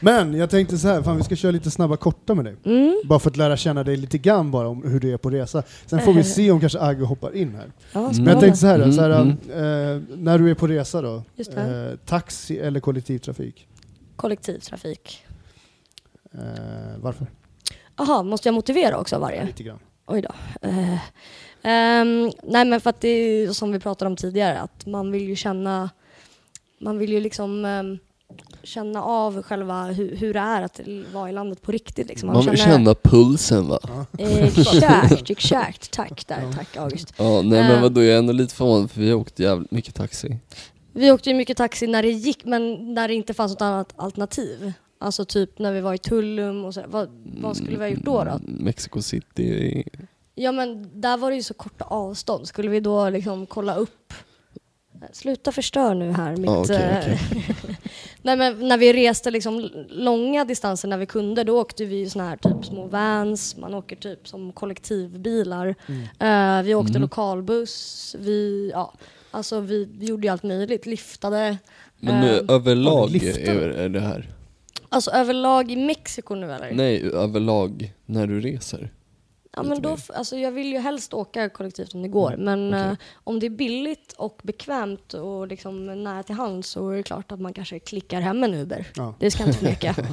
Men 0.00 0.34
jag 0.34 0.50
tänkte 0.50 0.78
så 0.78 0.88
här, 0.88 1.02
fan 1.02 1.16
vi 1.16 1.22
ska 1.24 1.36
köra 1.36 1.52
lite 1.52 1.70
snabba 1.70 1.96
korta 1.96 2.34
med 2.34 2.44
dig. 2.44 2.56
Mm. 2.64 3.00
Bara 3.04 3.18
för 3.18 3.30
att 3.30 3.36
lära 3.36 3.56
känna 3.56 3.84
dig 3.84 3.96
lite 3.96 4.18
grann 4.18 4.50
bara 4.50 4.68
om 4.68 4.82
hur 4.82 5.00
du 5.00 5.12
är 5.12 5.16
på 5.16 5.30
resa. 5.30 5.62
Sen 5.86 6.00
får 6.00 6.12
vi 6.12 6.24
se 6.24 6.50
om 6.50 6.60
kanske 6.60 6.80
Agge 6.80 7.04
hoppar 7.04 7.36
in 7.36 7.54
här. 7.54 7.72
Ja. 7.92 8.12
Men 8.16 8.26
jag 8.26 8.40
tänkte 8.40 8.58
så 8.60 8.66
här, 8.66 8.90
så 8.90 9.00
här 9.00 9.10
mm. 9.10 9.30
eh, 9.30 10.02
när 10.16 10.38
du 10.38 10.50
är 10.50 10.54
på 10.54 10.66
resa 10.66 11.02
då, 11.02 11.14
eh, 11.56 11.96
taxi 12.06 12.58
eller 12.58 12.80
kollektivtrafik? 12.80 13.66
Kollektivtrafik. 14.16 15.24
Eh, 16.34 16.98
varför? 16.98 17.26
Jaha, 17.96 18.22
måste 18.22 18.48
jag 18.48 18.54
motivera 18.54 18.98
också 18.98 19.18
varje? 19.18 19.44
Lite 19.46 19.62
grann. 19.62 19.78
Oj 20.06 20.22
då. 20.22 20.30
Eh, 20.68 20.98
ehm, 21.62 22.30
nej 22.42 22.64
men 22.64 22.80
för 22.80 22.90
att 22.90 23.00
det 23.00 23.08
är 23.08 23.52
som 23.52 23.72
vi 23.72 23.80
pratade 23.80 24.06
om 24.10 24.16
tidigare, 24.16 24.60
att 24.60 24.86
man 24.86 25.10
vill 25.12 25.28
ju 25.28 25.36
känna, 25.36 25.90
man 26.78 26.98
vill 26.98 27.12
ju 27.12 27.20
liksom 27.20 27.64
ehm, 27.64 27.98
känna 28.62 29.02
av 29.02 29.42
själva 29.42 29.84
hur, 29.84 30.16
hur 30.16 30.34
det 30.34 30.40
är 30.40 30.62
att 30.62 30.80
vara 31.12 31.28
i 31.28 31.32
landet 31.32 31.62
på 31.62 31.72
riktigt. 31.72 32.08
Liksom. 32.08 32.26
Man 32.32 32.46
vill 32.46 32.58
känna 32.58 32.94
pulsen 32.94 33.68
va? 33.68 33.78
Exakt, 34.18 35.30
exakt. 35.30 35.90
Tack 35.90 36.26
där, 36.26 36.52
tack 36.56 36.76
August. 36.76 37.14
Ja, 37.16 37.42
nej 37.42 37.62
men 37.62 37.70
Eh. 37.70 37.82
vadå, 37.82 38.02
jag 38.02 38.14
är 38.14 38.18
ändå 38.18 38.32
lite 38.32 38.54
förvånad 38.54 38.90
för 38.90 39.00
vi 39.00 39.10
har 39.10 39.16
åkt 39.16 39.38
jävligt 39.38 39.70
mycket 39.70 39.94
taxi. 39.94 40.38
Vi 40.96 41.12
åkte 41.12 41.30
ju 41.30 41.36
mycket 41.36 41.56
taxi 41.56 41.86
när 41.86 42.02
det 42.02 42.10
gick, 42.10 42.44
men 42.44 42.94
när 42.94 43.08
det 43.08 43.14
inte 43.14 43.34
fanns 43.34 43.52
något 43.52 43.62
annat 43.62 43.92
alternativ. 43.96 44.72
Alltså 44.98 45.24
typ 45.24 45.58
när 45.58 45.72
vi 45.72 45.80
var 45.80 45.94
i 45.94 45.98
Tullum 45.98 46.64
och 46.64 46.74
så. 46.74 46.82
Vad, 46.88 47.08
vad 47.40 47.56
skulle 47.56 47.70
vi 47.76 47.84
ha 47.84 47.88
gjort 47.88 48.04
då? 48.04 48.24
då? 48.24 48.30
Mm, 48.30 48.40
Mexico 48.44 49.02
City, 49.02 49.84
Ja 50.34 50.52
men 50.52 51.00
där 51.00 51.16
var 51.16 51.30
det 51.30 51.36
ju 51.36 51.42
så 51.42 51.54
korta 51.54 51.84
avstånd. 51.84 52.48
Skulle 52.48 52.68
vi 52.70 52.80
då 52.80 53.10
liksom 53.10 53.46
kolla 53.46 53.74
upp 53.74 54.12
Sluta 55.12 55.52
förstör 55.52 55.94
nu 55.94 56.12
här 56.12 56.36
mitt... 56.36 56.46
Ja, 56.46 56.60
okej, 56.60 56.76
eh, 56.76 56.98
okej. 56.98 57.18
Nej 58.22 58.36
men 58.36 58.68
när 58.68 58.78
vi 58.78 58.92
reste 58.92 59.30
liksom 59.30 59.70
långa 59.88 60.44
distanser 60.44 60.88
när 60.88 60.98
vi 60.98 61.06
kunde 61.06 61.44
då 61.44 61.60
åkte 61.60 61.84
vi 61.84 62.10
såna 62.10 62.28
här 62.28 62.36
typ 62.36 62.64
små 62.64 62.86
vans, 62.86 63.56
man 63.56 63.74
åker 63.74 63.96
typ 63.96 64.28
som 64.28 64.52
kollektivbilar. 64.52 65.74
Eh, 66.18 66.62
vi 66.62 66.74
åkte 66.74 66.90
Mm. 66.92 67.02
lokalbuss, 67.02 68.16
vi, 68.18 68.70
ja, 68.72 68.92
alltså 69.36 69.60
vi, 69.60 69.84
vi 69.98 70.06
gjorde 70.06 70.26
ju 70.26 70.32
allt 70.32 70.42
möjligt, 70.42 70.86
liftade. 70.86 71.58
men 72.00 72.20
nu, 72.20 72.36
Eh, 72.36 72.44
överlag 72.54 73.14
är, 73.16 73.48
är 73.50 73.88
det 73.88 74.00
här? 74.00 74.28
Alltså 74.88 75.10
överlag 75.10 75.70
i 75.70 75.76
Mexiko 75.76 76.34
nu 76.34 76.52
eller? 76.52 76.70
Nej, 76.72 77.10
överlag 77.12 77.92
när 78.06 78.26
du 78.26 78.40
reser. 78.40 78.92
Ja, 79.52 79.62
men 79.62 79.82
då, 79.82 79.96
alltså 80.14 80.36
jag 80.36 80.52
vill 80.52 80.72
ju 80.72 80.78
helst 80.78 81.14
åka 81.14 81.48
kollektivt 81.48 81.94
om 81.94 82.02
det 82.02 82.08
går, 82.08 82.36
men 82.38 82.68
okej. 82.68 82.80
eh, 82.80 82.94
om 83.24 83.40
det 83.40 83.46
är 83.46 83.50
billigt 83.50 84.12
och 84.18 84.40
bekvämt 84.42 85.14
och 85.14 85.48
liksom 85.48 86.04
nära 86.04 86.22
till 86.22 86.34
hands 86.34 86.68
så 86.68 86.90
är 86.90 86.96
det 86.96 87.02
klart 87.02 87.32
att 87.32 87.40
man 87.40 87.52
kanske 87.52 87.78
klickar 87.78 88.20
hem 88.20 88.44
en 88.44 88.54
Uber. 88.54 88.86
Ja. 88.96 89.14
Det 89.18 89.30
ska 89.30 89.42
jag 89.42 89.48
inte 89.48 89.58
förneka. 89.58 89.94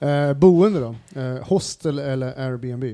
Eh, 0.00 0.32
boende 0.32 0.80
då? 0.80 1.20
Eh, 1.20 1.46
hostel 1.48 1.98
eller 1.98 2.40
Airbnb? 2.40 2.84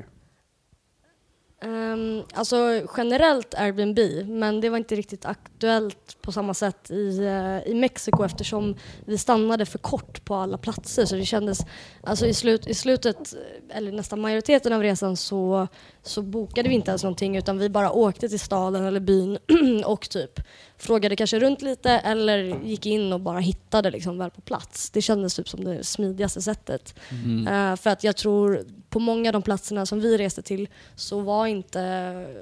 Um, 1.64 2.24
alltså 2.34 2.56
generellt 2.96 3.54
Airbnb, 3.54 3.98
men 4.26 4.60
det 4.60 4.68
var 4.68 4.78
inte 4.78 4.94
riktigt 4.94 5.24
aktuellt 5.24 6.21
på 6.22 6.32
samma 6.32 6.54
sätt 6.54 6.90
i, 6.90 7.18
eh, 7.18 7.70
i 7.72 7.74
Mexiko 7.74 8.24
eftersom 8.24 8.76
vi 9.04 9.18
stannade 9.18 9.66
för 9.66 9.78
kort 9.78 10.24
på 10.24 10.34
alla 10.34 10.58
platser. 10.58 11.04
Så 11.04 11.14
det 11.16 11.24
kändes, 11.24 11.58
alltså 12.02 12.26
i, 12.26 12.34
slut, 12.34 12.66
i 12.66 12.74
slutet, 12.74 13.34
eller 13.70 13.92
nästan 13.92 14.20
majoriteten 14.20 14.72
av 14.72 14.82
resan 14.82 15.16
så, 15.16 15.68
så 16.02 16.22
bokade 16.22 16.68
vi 16.68 16.74
inte 16.74 16.90
ens 16.90 17.02
någonting 17.02 17.36
utan 17.36 17.58
vi 17.58 17.68
bara 17.68 17.92
åkte 17.92 18.28
till 18.28 18.40
staden 18.40 18.84
eller 18.84 19.00
byn 19.00 19.38
och 19.86 20.08
typ 20.10 20.40
frågade 20.76 21.16
kanske 21.16 21.38
runt 21.40 21.62
lite 21.62 21.90
eller 21.90 22.38
gick 22.64 22.86
in 22.86 23.12
och 23.12 23.20
bara 23.20 23.38
hittade 23.38 23.90
liksom 23.90 24.18
väl 24.18 24.30
på 24.30 24.40
plats. 24.40 24.90
Det 24.90 25.02
kändes 25.02 25.34
typ 25.34 25.48
som 25.48 25.64
det 25.64 25.84
smidigaste 25.84 26.42
sättet. 26.42 26.94
Mm. 27.24 27.46
Eh, 27.72 27.76
för 27.76 27.90
att 27.90 28.04
jag 28.04 28.16
tror 28.16 28.64
på 28.90 28.98
många 28.98 29.28
av 29.28 29.32
de 29.32 29.42
platserna 29.42 29.86
som 29.86 30.00
vi 30.00 30.18
reste 30.18 30.42
till 30.42 30.68
så 30.96 31.20
var 31.20 31.46
inte 31.46 31.80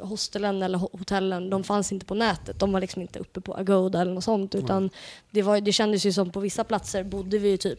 hostelen 0.03 0.63
eller 0.63 0.79
ho- 0.79 0.99
hotellen, 0.99 1.51
de 1.51 1.65
fanns 1.65 1.93
inte 1.93 2.07
på 2.07 2.15
nätet. 2.15 2.59
De 2.61 2.73
var 2.73 2.81
liksom 2.81 3.03
inte 3.03 3.19
uppe 3.19 3.41
på 3.41 3.55
Agoda 3.71 4.01
eller 4.01 4.15
något 4.15 4.25
sånt. 4.25 4.55
Utan 4.55 4.91
det, 5.31 5.43
var, 5.43 5.61
det 5.61 5.73
kändes 5.73 6.07
ju 6.07 6.13
som 6.13 6.31
på 6.31 6.41
vissa 6.41 6.65
platser 6.65 7.05
bodde 7.05 7.39
vi 7.39 7.49
ju 7.49 7.57
typ 7.57 7.79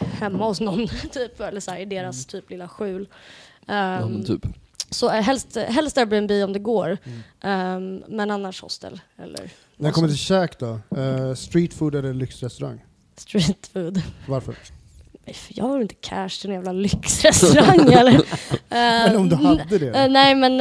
hemma 0.00 0.44
hos 0.46 0.60
någon 0.60 0.88
typ, 1.12 1.40
eller 1.40 1.60
så 1.60 1.70
här, 1.70 1.78
i 1.78 1.84
deras 1.84 2.26
typ 2.26 2.50
lilla 2.50 2.68
skjul. 2.68 3.08
Ja, 3.66 3.74
Ehm, 3.74 4.12
men 4.12 4.24
typ. 4.24 4.46
Så 4.90 5.06
eh, 5.10 5.22
helst, 5.22 5.56
helst 5.56 5.98
Airbnb 5.98 6.30
om 6.44 6.52
det 6.52 6.58
går, 6.58 6.98
Ehm, 7.40 8.02
men 8.08 8.30
annars 8.30 8.62
hostel 8.62 9.00
eller 9.18 9.50
När 9.76 9.88
det 9.88 9.92
kommer 9.92 10.08
till 10.08 10.16
käk 10.16 10.58
då? 10.58 10.80
Eh, 10.96 11.34
street 11.34 11.74
food 11.74 11.94
eller 11.94 12.14
lyxrestaurang? 12.14 12.80
street 13.16 13.70
food. 13.72 14.02
Varför? 14.28 14.54
Jag 15.48 15.64
har 15.64 15.80
inte 15.80 15.94
cash 15.94 16.28
till 16.40 16.50
en 16.50 16.54
jävla 16.56 16.72
lyxrestaurang 16.72 17.92
eller? 17.92 18.20
Men 19.08 19.16
om 19.16 19.28
du 19.28 19.34
Ehm, 19.36 19.44
hade 19.44 19.78
det? 19.78 19.98
Eh, 19.98 20.08
nej 20.10 20.34
men 20.34 20.60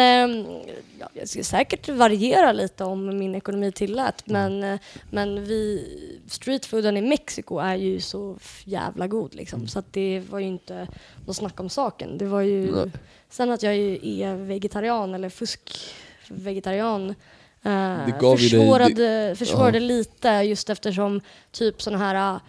ja, 0.99 1.09
jag 1.13 1.27
skulle 1.29 1.43
säkert 1.43 1.89
variera 1.89 2.51
lite 2.51 2.83
om 2.83 3.17
min 3.19 3.35
ekonomi 3.35 3.71
tillät 3.71 4.23
men, 4.25 4.63
eh, 4.63 4.79
men 5.11 5.43
vi, 5.45 5.87
streetfooden 6.27 6.97
i 6.97 7.01
Mexiko 7.01 7.57
är 7.57 7.75
ju 7.75 8.01
så 8.01 8.37
jävla 8.65 9.07
god 9.07 9.35
liksom 9.35 9.67
så 9.67 9.79
att 9.79 9.93
det 9.93 10.23
var 10.29 10.39
ju 10.39 10.45
inte 10.47 10.87
något 11.27 11.35
snack 11.35 11.59
om 11.59 11.69
saken. 11.69 12.17
Det 12.17 12.25
var 12.25 12.41
ju, 12.41 12.71
Nej. 12.71 12.91
sen 13.29 13.51
att 13.51 13.63
jag 13.63 13.73
är 13.75 14.35
vegetarian 14.35 15.13
eller 15.15 15.29
fuskvegetarian 15.29 17.09
eh, 17.09 18.05
Det 18.05 18.13
ju 18.37 18.49
dig- 18.49 18.49
försvårade, 18.59 19.35
försvårade 19.37 19.77
Ja. 19.77 19.83
lite 19.85 20.27
just 20.29 20.69
eftersom 20.69 21.21
typ 21.51 21.81
sådana 21.81 22.05
här 22.05 22.39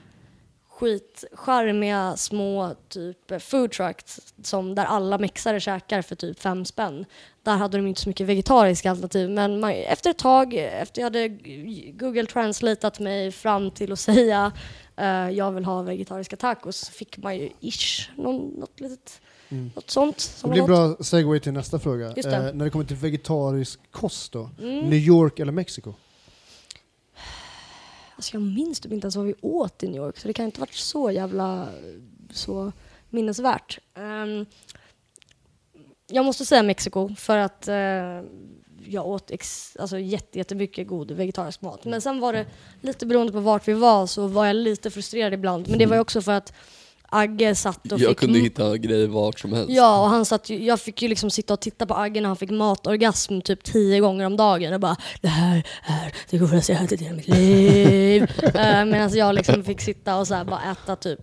skitcharmiga 0.80 2.16
små 2.16 2.74
typ 2.88 3.42
food 3.42 3.72
trucks 3.72 4.20
som 4.42 4.74
där 4.74 4.84
alla 4.84 5.18
mexare 5.18 5.60
käkar 5.60 6.02
för 6.02 6.14
typ 6.14 6.40
fem 6.40 6.64
spänn. 6.64 7.04
Där 7.42 7.56
hade 7.56 7.78
de 7.78 7.86
inte 7.86 8.00
så 8.00 8.08
mycket 8.08 8.26
vegetariska 8.26 8.90
alternativ 8.90 9.30
men 9.30 9.60
man, 9.60 9.70
efter 9.70 10.10
ett 10.10 10.18
tag, 10.18 10.54
efter 10.54 11.00
jag 11.00 11.06
hade 11.06 11.28
Google 11.92 12.26
translateat 12.26 13.00
mig 13.00 13.32
fram 13.32 13.70
till 13.70 13.92
att 13.92 14.00
säga 14.10 14.52
eh, 14.96 15.30
jag 15.30 15.52
vill 15.52 15.64
ha 15.64 15.82
vegetariska 15.82 16.36
tacos 16.36 16.76
så 16.76 16.92
fick 16.92 17.18
man 17.18 17.36
ju 17.36 17.50
ish 17.60 18.10
någon, 18.16 18.48
något 18.48 18.80
litet 18.80 19.20
Mm. 19.52 19.70
något 19.74 19.90
sånt. 19.90 20.36
Det 20.42 20.48
blir 20.48 20.62
bra 20.62 20.96
segway 21.00 21.40
till 21.40 21.52
nästa 21.52 21.78
fråga. 21.78 22.08
Det. 22.08 22.26
Eh, 22.26 22.42
när 22.54 22.64
det 22.64 22.70
kommer 22.70 22.84
till 22.84 22.96
vegetarisk 22.96 23.80
kost 23.90 24.32
då? 24.32 24.50
Mm. 24.60 24.78
New 24.78 24.98
York 24.98 25.38
eller 25.38 25.52
Mexiko? 25.52 25.94
Alltså 28.20 28.36
jag 28.36 28.42
minns 28.42 28.80
typ 28.80 28.92
inte 28.92 29.04
ens 29.04 29.16
vad 29.16 29.26
vi 29.26 29.34
åt 29.40 29.82
i 29.82 29.86
New 29.86 29.96
York 29.96 30.18
så 30.18 30.28
det 30.28 30.34
kan 30.34 30.44
inte 30.44 30.58
ha 30.58 30.62
varit 30.62 30.74
så 30.74 31.10
jävla 31.10 31.68
så 32.30 32.72
minnesvärt. 33.10 33.78
Um, 33.94 34.46
jag 36.06 36.24
måste 36.24 36.44
säga 36.44 36.62
Mexiko 36.62 37.14
för 37.14 37.36
att 37.36 37.68
uh, 37.68 38.30
jag 38.84 39.06
åt 39.06 39.30
ex, 39.30 39.76
alltså 39.76 39.98
jätte, 39.98 40.38
jättemycket 40.38 40.86
god 40.86 41.10
vegetarisk 41.10 41.62
mat. 41.62 41.84
Men 41.84 42.00
sen 42.00 42.20
var 42.20 42.32
det 42.32 42.46
lite 42.80 43.06
beroende 43.06 43.32
på 43.32 43.40
vart 43.40 43.68
vi 43.68 43.72
var 43.72 44.06
så 44.06 44.26
var 44.26 44.46
jag 44.46 44.56
lite 44.56 44.90
frustrerad 44.90 45.34
ibland. 45.34 45.68
Men 45.68 45.78
det 45.78 45.86
var 45.86 45.96
ju 45.96 46.00
också 46.00 46.22
för 46.22 46.32
att 46.32 46.52
Agge 47.10 47.54
satt 47.54 47.92
och 47.92 48.00
Jag 48.00 48.08
fick 48.08 48.18
kunde 48.18 48.38
m- 48.38 48.44
hitta 48.44 48.76
grejer 48.76 49.06
vart 49.06 49.40
som 49.40 49.52
helst. 49.52 49.70
Ja, 49.70 50.02
och 50.02 50.08
han 50.10 50.24
satt 50.24 50.50
ju, 50.50 50.64
jag 50.64 50.80
fick 50.80 51.02
ju 51.02 51.08
liksom 51.08 51.30
sitta 51.30 51.54
och 51.54 51.60
titta 51.60 51.86
på 51.86 51.94
Agge 51.94 52.20
när 52.20 52.28
han 52.28 52.36
fick 52.36 52.50
matorgasm 52.50 53.40
typ 53.40 53.64
tio 53.64 54.00
gånger 54.00 54.26
om 54.26 54.36
dagen 54.36 54.74
och 54.74 54.80
bara 54.80 54.96
Det 55.20 55.28
här 55.28 55.62
är 55.82 56.12
det 56.30 56.38
godaste 56.38 56.72
jag 56.72 56.82
ätit 56.84 57.00
i 57.00 57.04
hela 57.04 57.16
mitt 57.16 57.28
liv. 57.28 58.22
uh, 58.22 58.50
Medan 58.84 59.10
jag 59.16 59.34
liksom 59.34 59.64
fick 59.64 59.80
sitta 59.80 60.16
och 60.18 60.26
så 60.26 60.44
bara 60.44 60.60
äta 60.72 60.96
typ 60.96 61.20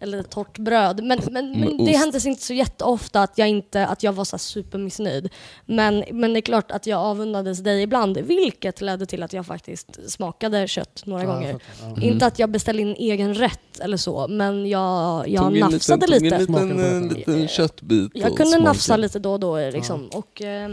eller 0.00 0.22
torrt 0.22 0.58
bröd. 0.58 1.04
Men, 1.04 1.18
men, 1.30 1.60
men 1.60 1.84
det 1.84 1.92
hände 1.92 2.20
inte 2.28 2.42
så 2.42 2.54
jätteofta 2.54 3.22
att 3.22 3.38
jag, 3.38 3.48
inte, 3.48 3.86
att 3.86 4.02
jag 4.02 4.12
var 4.12 4.24
så 4.24 4.38
supermissnöjd. 4.38 5.28
Men, 5.66 6.04
men 6.12 6.32
det 6.32 6.38
är 6.38 6.40
klart 6.42 6.70
att 6.70 6.86
jag 6.86 6.98
avundades 7.00 7.58
dig 7.58 7.82
ibland, 7.82 8.18
vilket 8.18 8.80
ledde 8.80 9.06
till 9.06 9.22
att 9.22 9.32
jag 9.32 9.46
faktiskt 9.46 10.10
smakade 10.10 10.68
kött 10.68 11.02
några 11.06 11.22
Ja, 11.24 11.32
gånger. 11.34 11.52
fattar, 11.52 12.02
ja. 12.02 12.02
Inte 12.12 12.26
att 12.26 12.38
jag 12.38 12.50
beställde 12.50 12.82
in 12.82 12.94
egen 12.98 13.34
rätt 13.34 13.80
eller 13.80 13.96
så, 13.96 14.28
men 14.28 14.68
jag, 14.68 15.28
jag 15.28 15.42
Tog 15.44 15.54
en 15.56 15.60
nafsade 15.60 16.06
liten, 16.06 16.22
lite. 16.40 16.46
Tog 16.46 16.56
en 16.60 16.68
liten, 16.68 16.96
en 16.96 17.08
liten 17.08 17.48
köttbit 17.48 18.10
Jag 18.14 18.26
kunde 18.36 18.44
smakade. 18.46 18.64
nafsa 18.64 18.96
lite 18.96 19.18
då 19.18 19.32
och 19.32 19.40
då 19.40 19.70
liksom. 19.70 20.08
Och, 20.08 20.42
eh, 20.42 20.70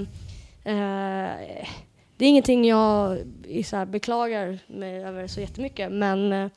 eh, 0.63 1.65
det 2.17 2.25
är 2.25 2.29
ingenting 2.29 2.65
jag 2.65 3.17
så 3.65 3.75
här, 3.75 3.85
beklagar 3.85 4.59
mig 4.67 5.03
över 5.03 5.27
så 5.27 5.41
jättemycket. 5.41 5.91
Men, 5.91 6.33
eh, 6.33 6.47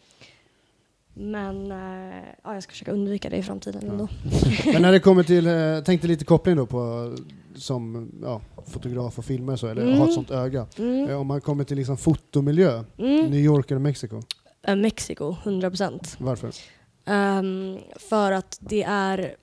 men 1.19 1.73
eh, 1.73 2.25
ja, 2.45 2.55
jag 2.55 2.63
ska 2.63 2.71
försöka 2.71 2.93
undvika 2.93 3.31
det 3.31 3.37
i 3.37 3.43
framtiden 3.43 3.91
ändå. 3.91 4.09
Men 4.73 4.83
när 4.83 4.93
det 4.93 5.01
kommer 5.01 5.23
till, 5.23 5.47
eh, 5.47 5.81
tänkte 5.85 6.09
lite 6.09 6.25
koppling 6.25 6.57
då 6.57 6.67
på 6.67 7.15
som 7.55 8.11
ja, 8.23 8.41
fotograf 8.67 9.19
och 9.19 9.25
filmare 9.25 9.57
så, 9.57 9.67
eller 9.67 9.83
Mm. 9.83 9.99
ha 9.99 10.07
ett 10.07 10.13
sånt 10.15 10.31
öga. 10.31 10.67
Mm. 10.79 11.09
Eh, 11.11 11.21
om 11.21 11.27
man 11.27 11.41
kommer 11.41 11.65
till 11.65 11.77
liksom 11.77 11.97
fotomiljö, 11.97 12.85
Mm. 12.99 13.25
New 13.31 13.41
York 13.41 13.71
eller 13.71 13.81
Mexiko, 13.81 14.23
Mexiko, 14.77 15.37
100 15.45 15.71
procent. 15.71 16.17
varför? 16.21 16.51
Ehm, 17.07 17.79
för 17.97 18.33
att 18.33 18.59
det 18.61 18.83
är 18.83 19.35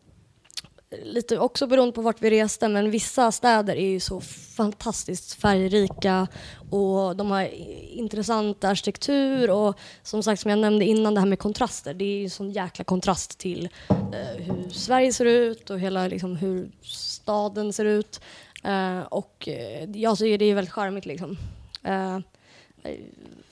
lite 1.04 1.40
också 1.40 1.68
beroende 1.68 1.94
på 1.94 2.02
vart 2.02 2.22
vi 2.22 2.30
reste 2.30 2.68
men 2.68 2.92
vissa 2.92 3.32
städer 3.32 3.76
är 3.76 3.90
ju 3.90 4.00
så 4.00 4.22
fantastiskt 4.56 5.34
färgrika 5.34 6.28
och 6.70 7.16
de 7.16 7.32
har 7.32 7.50
intressant 7.92 8.64
arkitektur 8.64 9.50
och 9.50 9.80
som 10.04 10.24
sagt 10.24 10.42
som 10.42 10.52
jag 10.52 10.60
nämnde 10.60 10.86
innan 10.86 11.14
det 11.14 11.20
här 11.20 11.28
med 11.28 11.40
kontraster. 11.40 11.94
Det 11.94 12.06
är 12.06 12.18
ju 12.18 12.24
en 12.24 12.30
sån 12.30 12.52
jäkla 12.52 12.84
kontrast 12.84 13.38
till 13.38 13.70
eh, 13.90 14.44
hur 14.44 14.70
Sverige 14.70 15.14
ser 15.14 15.26
ut 15.26 15.70
och 15.70 15.80
hela 15.80 16.08
liksom, 16.08 16.36
hur 16.36 16.72
staden 16.82 17.74
ser 17.74 17.86
ut. 17.86 18.22
Eh, 18.64 19.00
och 19.00 19.48
eh, 19.48 19.90
jag 19.92 20.18
ser 20.18 20.38
det 20.38 20.46
är 20.46 20.56
väldigt 20.56 20.74
charmigt 20.74 21.06
liksom. 21.06 21.38
Eh, 21.84 22.20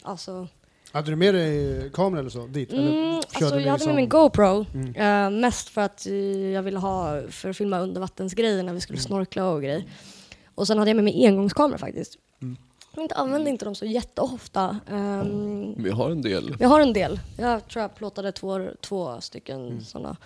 alltså 0.02 0.48
hade 0.94 1.12
du 1.12 1.16
med 1.16 1.34
dig 1.36 1.90
kamera 1.94 2.20
eller 2.20 2.30
så 2.30 2.48
dit? 2.48 2.74
Mm, 2.74 2.86
eller 2.88 3.16
alltså, 3.16 3.40
jag 3.44 3.52
hade 3.52 3.72
liksom- 3.72 3.88
med 3.88 3.96
min 3.96 4.10
GoPro. 4.10 4.66
Mm. 4.74 4.96
eh, 5.36 5.40
mest 5.42 5.70
för 5.70 5.82
att 5.82 6.08
eh, 6.08 6.14
jag 6.52 6.64
ville 6.64 6.80
ha 6.80 7.22
för 7.30 7.50
att 7.50 7.58
filma 7.58 7.80
undervattensgrejer 7.80 8.64
när 8.64 8.74
vi 8.74 8.82
skulle 8.82 9.00
snorkla 9.00 9.50
och 9.50 9.62
grejer. 9.62 9.84
Och 10.56 10.68
sen 10.68 10.78
hade 10.78 10.90
jag 10.90 10.96
med 10.96 11.04
mig 11.04 11.26
engångskamera 11.28 11.78
faktiskt. 11.78 12.16
Mm. 12.42 12.58
Jag 12.96 13.04
inte, 13.06 13.16
använde 13.16 13.50
inte 13.50 13.66
dem 13.66 13.76
så 13.76 13.86
jätteofta. 13.86 14.80
Um, 14.92 15.84
Vi 15.84 15.90
har 15.90 16.10
en 16.10 16.22
del. 16.22 16.56
jag 16.60 16.70
har 16.70 16.80
en 16.82 16.94
del. 16.94 17.20
Jag 17.38 17.68
tror 17.68 17.82
jag 17.82 17.96
plåtade 17.96 18.32
två, 18.32 18.60
två 18.82 19.22
stycken 19.22 19.68
Mm. 19.68 19.82
sådana. 19.84 20.18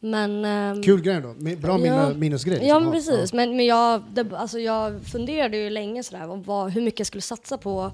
Men, 0.00 0.44
ehm, 0.44 0.82
Kul 0.82 1.00
grej 1.02 1.20
då, 1.20 1.34
bra 1.56 1.70
Ja. 1.70 1.78
minne, 1.78 2.14
minnesgrej. 2.14 2.54
Ja 2.58 2.62
liksom. 2.62 2.82
men 2.82 2.92
precis, 2.92 3.32
men, 3.32 3.56
men 3.56 3.66
jag, 3.66 4.02
det, 4.12 4.26
alltså 4.36 4.58
jag 4.58 5.02
funderade 5.04 5.56
ju 5.56 5.70
länge 5.70 6.02
sådär 6.02 6.30
om 6.30 6.42
vad, 6.42 6.70
hur 6.70 6.82
mycket 6.82 7.00
jag 7.00 7.06
skulle 7.06 7.22
satsa 7.22 7.58
på. 7.58 7.92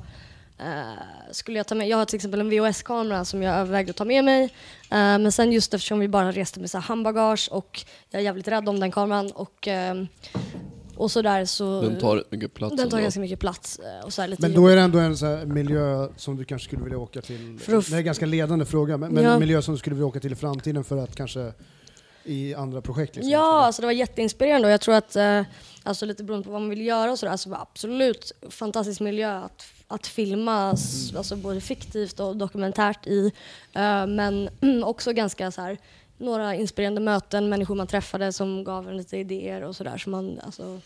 Eh, 0.61 0.93
skulle 1.33 1.57
jag, 1.59 1.67
ta 1.67 1.75
med, 1.75 1.89
jag 1.89 1.97
har 1.97 2.05
till 2.05 2.17
exempel 2.17 2.41
en 2.41 2.51
VHS-kamera 2.51 3.25
som 3.25 3.43
jag 3.43 3.55
övervägde 3.57 3.91
att 3.91 3.97
ta 3.97 4.05
med 4.05 4.25
mig. 4.25 4.43
Eh, 4.45 4.49
men 4.91 5.33
sen 5.33 5.53
just 5.53 5.75
eftersom 5.75 5.99
vi 5.99 6.09
bara 6.09 6.33
reste 6.33 6.61
med 6.61 6.71
så 6.71 6.79
här 6.79 6.83
handbagage 6.83 7.49
och 7.53 7.85
jag 8.11 8.21
är 8.21 8.25
jävligt 8.25 8.49
rädd 8.49 8.69
om 8.69 8.81
den 8.81 8.91
kameran 8.91 9.31
och, 9.33 9.69
eh, 9.69 9.95
och 10.97 11.11
sådär 11.11 11.45
så... 11.45 11.83
Den 11.83 11.99
tar 11.99 12.17
rätt 12.17 12.33
mycket 12.33 12.55
plats. 12.55 12.77
den 12.77 12.91
tar 12.91 12.97
ändå. 12.99 13.03
ganska 13.05 13.21
mycket 13.21 13.39
plats. 13.41 13.81
Och 14.05 14.13
så 14.13 14.21
här 14.23 14.29
lite 14.29 14.43
Men 14.43 14.55
då 14.55 14.67
är 14.69 14.77
det 14.77 14.83
ändå 14.83 14.99
en 14.99 15.17
så 15.17 15.27
här 15.27 15.47
miljö 15.47 16.09
som 16.17 16.37
du 16.37 16.45
kanske 16.45 16.67
skulle 16.69 16.83
vilja 16.83 16.99
åka 16.99 17.21
till. 17.23 17.59
För 17.61 17.77
att- 17.77 17.87
Det 17.91 17.95
är 17.95 17.99
en 17.99 18.05
ganska 18.05 18.27
ledande 18.27 18.65
fråga, 18.65 18.97
men, 18.97 19.13
men 19.13 19.25
Ja. 19.25 19.33
en 19.33 19.41
miljö 19.41 19.63
som 19.63 19.75
du 19.75 19.79
skulle 19.79 19.95
vilja 19.95 20.07
åka 20.07 20.21
till 20.21 20.33
i 20.33 20.37
framtiden 20.37 20.85
för 20.85 20.97
att 20.97 21.17
kanske 21.17 21.53
i 22.25 22.55
andra 22.55 22.81
projekt? 22.81 23.17
Liksom, 23.17 23.31
Ja, 23.33 23.65
alltså 23.65 23.83
det 23.83 23.87
var 23.87 23.93
jätteinspirerande 23.93 24.67
och 24.69 24.73
jag 24.73 24.81
tror 24.81 24.95
att, 24.95 25.17
eh, 25.17 25.43
alltså 25.83 26.07
lite 26.07 26.25
beroende 26.25 26.45
på 26.47 26.53
vad 26.53 26.61
man 26.61 26.71
vill 26.71 26.87
göra 26.87 27.13
och 27.13 27.19
sådär, 27.19 27.37
så 27.37 27.51
var 27.51 27.59
absolut 27.59 28.33
fantastisk 28.51 29.01
miljö 29.01 29.39
att, 29.39 29.65
att 29.89 30.07
filma, 30.07 30.73
s- 30.73 31.13
alltså 31.17 31.37
både 31.37 31.61
fiktivt 31.61 32.21
och 32.21 32.37
dokumentärt 32.37 33.07
i. 33.07 33.33
Eh, 33.73 34.07
men 34.07 34.49
också 34.85 35.13
ganska 35.13 35.51
så 35.51 35.61
här, 35.61 35.79
några 36.19 36.55
inspirerande 36.55 37.01
möten, 37.01 37.49
människor 37.49 37.75
man 37.75 37.87
träffade 37.87 38.33
som 38.33 38.65
gav 38.65 38.89
en 38.89 38.97
lite 38.97 39.17
idéer 39.17 39.63
och 39.65 39.77
sådär. 39.77 39.99
Så 39.99 40.11
man, 40.11 40.41
alltså, 40.45 40.81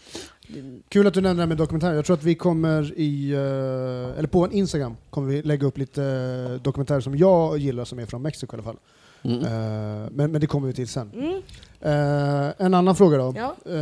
Kul 0.88 1.06
att 1.06 1.14
du 1.14 1.20
nämnde 1.20 1.40
det 1.40 1.42
här 1.42 1.46
med 1.48 1.56
dokumentärer. 1.56 1.94
Jag 1.94 2.04
tror 2.04 2.16
att 2.16 2.22
vi 2.22 2.34
kommer 2.34 2.92
i, 2.96 3.30
eh, 3.32 4.18
eller 4.18 4.26
på 4.26 4.44
en 4.44 4.52
Instagram 4.52 4.96
kommer 5.10 5.28
vi 5.28 5.42
lägga 5.42 5.66
upp 5.66 5.78
lite 5.78 6.04
eh, 6.50 6.62
dokumentärer 6.62 7.00
som 7.00 7.16
jag 7.16 7.58
gillar 7.58 7.84
som 7.84 7.98
är 7.98 8.06
från 8.06 8.22
Mexiko 8.22 8.54
i 8.54 8.54
alla 8.56 8.62
fall. 8.62 8.76
Mm. 9.24 9.38
Men, 10.12 10.32
men 10.32 10.40
det 10.40 10.46
kommer 10.46 10.68
vi 10.68 10.74
till 10.74 10.88
sen. 10.88 11.10
mm, 11.14 12.52
en 12.58 12.74
annan 12.74 12.96
fråga 12.96 13.18
då. 13.18 13.34
ja. 13.36 13.72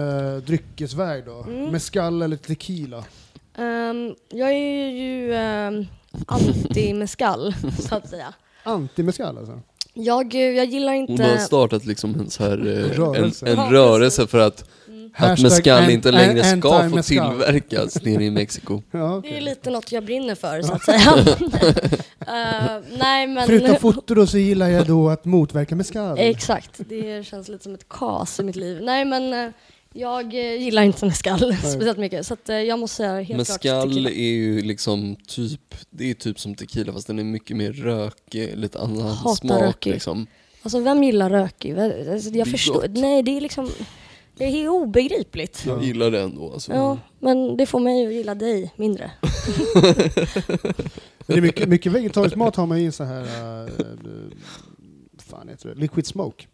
Dryckesväg 0.41 1.25
då. 1.27 1.43
Mm. 1.49 1.71
Mescal 1.73 2.23
eller 2.23 2.37
tequila? 2.37 3.05
Ehm, 3.61 4.15
jag 4.29 4.51
är 4.51 4.89
ju 4.89 5.33
um, 5.33 5.87
anti-mescal, 6.27 7.55
så 7.89 7.95
att 7.95 8.09
säga. 8.09 8.35
Anti-mescal 8.65 9.39
alltså? 9.39 9.61
Jag, 9.95 10.35
eh, 10.35 10.41
jag 10.41 10.67
gillar 10.67 10.93
inte... 10.93 11.13
Hon 11.13 11.21
har 11.31 11.37
startat 11.37 11.87
liksom 11.87 12.15
en, 12.21 12.31
så 12.31 12.43
här, 12.45 12.59
eh, 12.59 12.99
Rörelse. 12.99 13.47
en, 13.47 13.59
en 13.59 13.71
rörelse 13.71 14.27
för 14.27 14.39
att, 14.39 14.65
Mm. 14.89 15.13
att 15.17 15.67
an- 15.67 15.91
inte 15.91 16.11
längre 16.11 16.45
ska 16.45 16.91
få 16.91 17.03
tillverkas 17.03 18.03
nere 18.03 18.25
i 18.25 18.31
Mexiko. 18.31 18.83
Ja, 18.91 19.21
Det 19.23 19.37
är 19.37 19.41
lite 19.41 19.71
något 19.71 19.93
jag 19.93 20.05
brinner 20.05 20.35
för 20.35 20.63
så 20.63 20.73
att 20.73 20.85
säga. 20.85 21.15
Eh, 22.21 22.83
nej 22.99 23.27
men... 23.27 23.47
Förutom 23.47 23.77
foto 23.77 24.15
då 24.15 24.27
så 24.27 24.39
gillar 24.39 24.69
jag 24.69 24.87
då 24.87 25.09
att 25.09 25.25
motverka 25.25 25.77
mescal. 25.77 26.19
Exakt, 26.19 26.71
det 26.89 27.27
känns 27.27 27.49
lite 27.49 27.63
som 27.65 27.75
ett 27.75 27.89
kas 27.89 28.41
i 28.41 28.43
mitt 28.43 28.57
liv. 28.57 28.79
Nej 28.83 29.05
men 29.05 29.53
jag 29.95 30.35
eh, 30.35 30.63
gillar 30.63 30.83
inte 30.83 31.07
mescal 31.07 31.39
speciellt 31.57 31.99
mycket 31.99 32.27
så 32.27 32.35
att, 32.35 32.49
eh, 32.49 32.57
jag 32.57 32.79
måste 32.79 32.97
säga 32.97 33.13
helt 33.21 33.27
klart 33.29 33.39
Mescal 33.39 33.89
tequila. 33.89 34.11
är 34.11 34.31
ju 34.33 34.63
liksom 34.63 35.17
typ, 35.27 35.75
det 35.91 36.11
är 36.11 36.15
typ 36.15 36.41
som 36.41 36.55
tequila 36.55 36.93
fast 36.93 37.07
den 37.07 37.19
är 37.19 37.25
mycket 37.25 37.57
mer 37.57 37.73
rökig, 37.73 38.57
lite 38.57 38.79
annan 38.79 39.01
Hatar 39.09 39.35
smak 39.35 39.61
rökig. 39.63 39.91
liksom. 39.93 40.27
Alltså 40.63 40.81
vem 40.81 41.03
gillar 41.05 41.31
rökig? 41.31 41.79
Alltså, 41.79 42.31
Det 42.31 42.37
är 42.37 42.39
jag 42.39 42.49
förstår, 42.49 42.75
gott. 42.75 42.91
nej 42.91 43.23
det 43.23 43.37
är 43.37 43.41
liksom, 43.41 43.71
det 44.37 44.45
är 44.45 44.69
obegripligt. 44.69 45.65
Jag 45.67 45.85
gillar 45.85 46.11
det 46.11 46.21
ändå 46.21 46.53
alltså. 46.53 46.73
Ja, 46.73 46.99
men 47.19 47.57
det 47.57 47.67
får 47.67 47.81
mig 47.81 48.07
att 48.07 48.13
gilla 48.13 48.35
dig 48.35 48.73
mindre. 48.77 49.11
Men 51.27 51.35
det 51.35 51.35
är 51.37 51.41
mycket, 51.41 51.69
mycket 51.69 51.93
vegetarisk 51.93 52.37
mat 52.37 52.57
har 52.57 52.67
man 52.67 52.81
ju 52.81 52.87
i 52.89 52.93
så 52.93 53.05
här, 53.05 53.23
uh, 53.65 53.71
fan 55.19 55.49
heter 55.49 55.69
det, 55.69 55.75
liquid 55.75 56.07
smoke. 56.07 56.47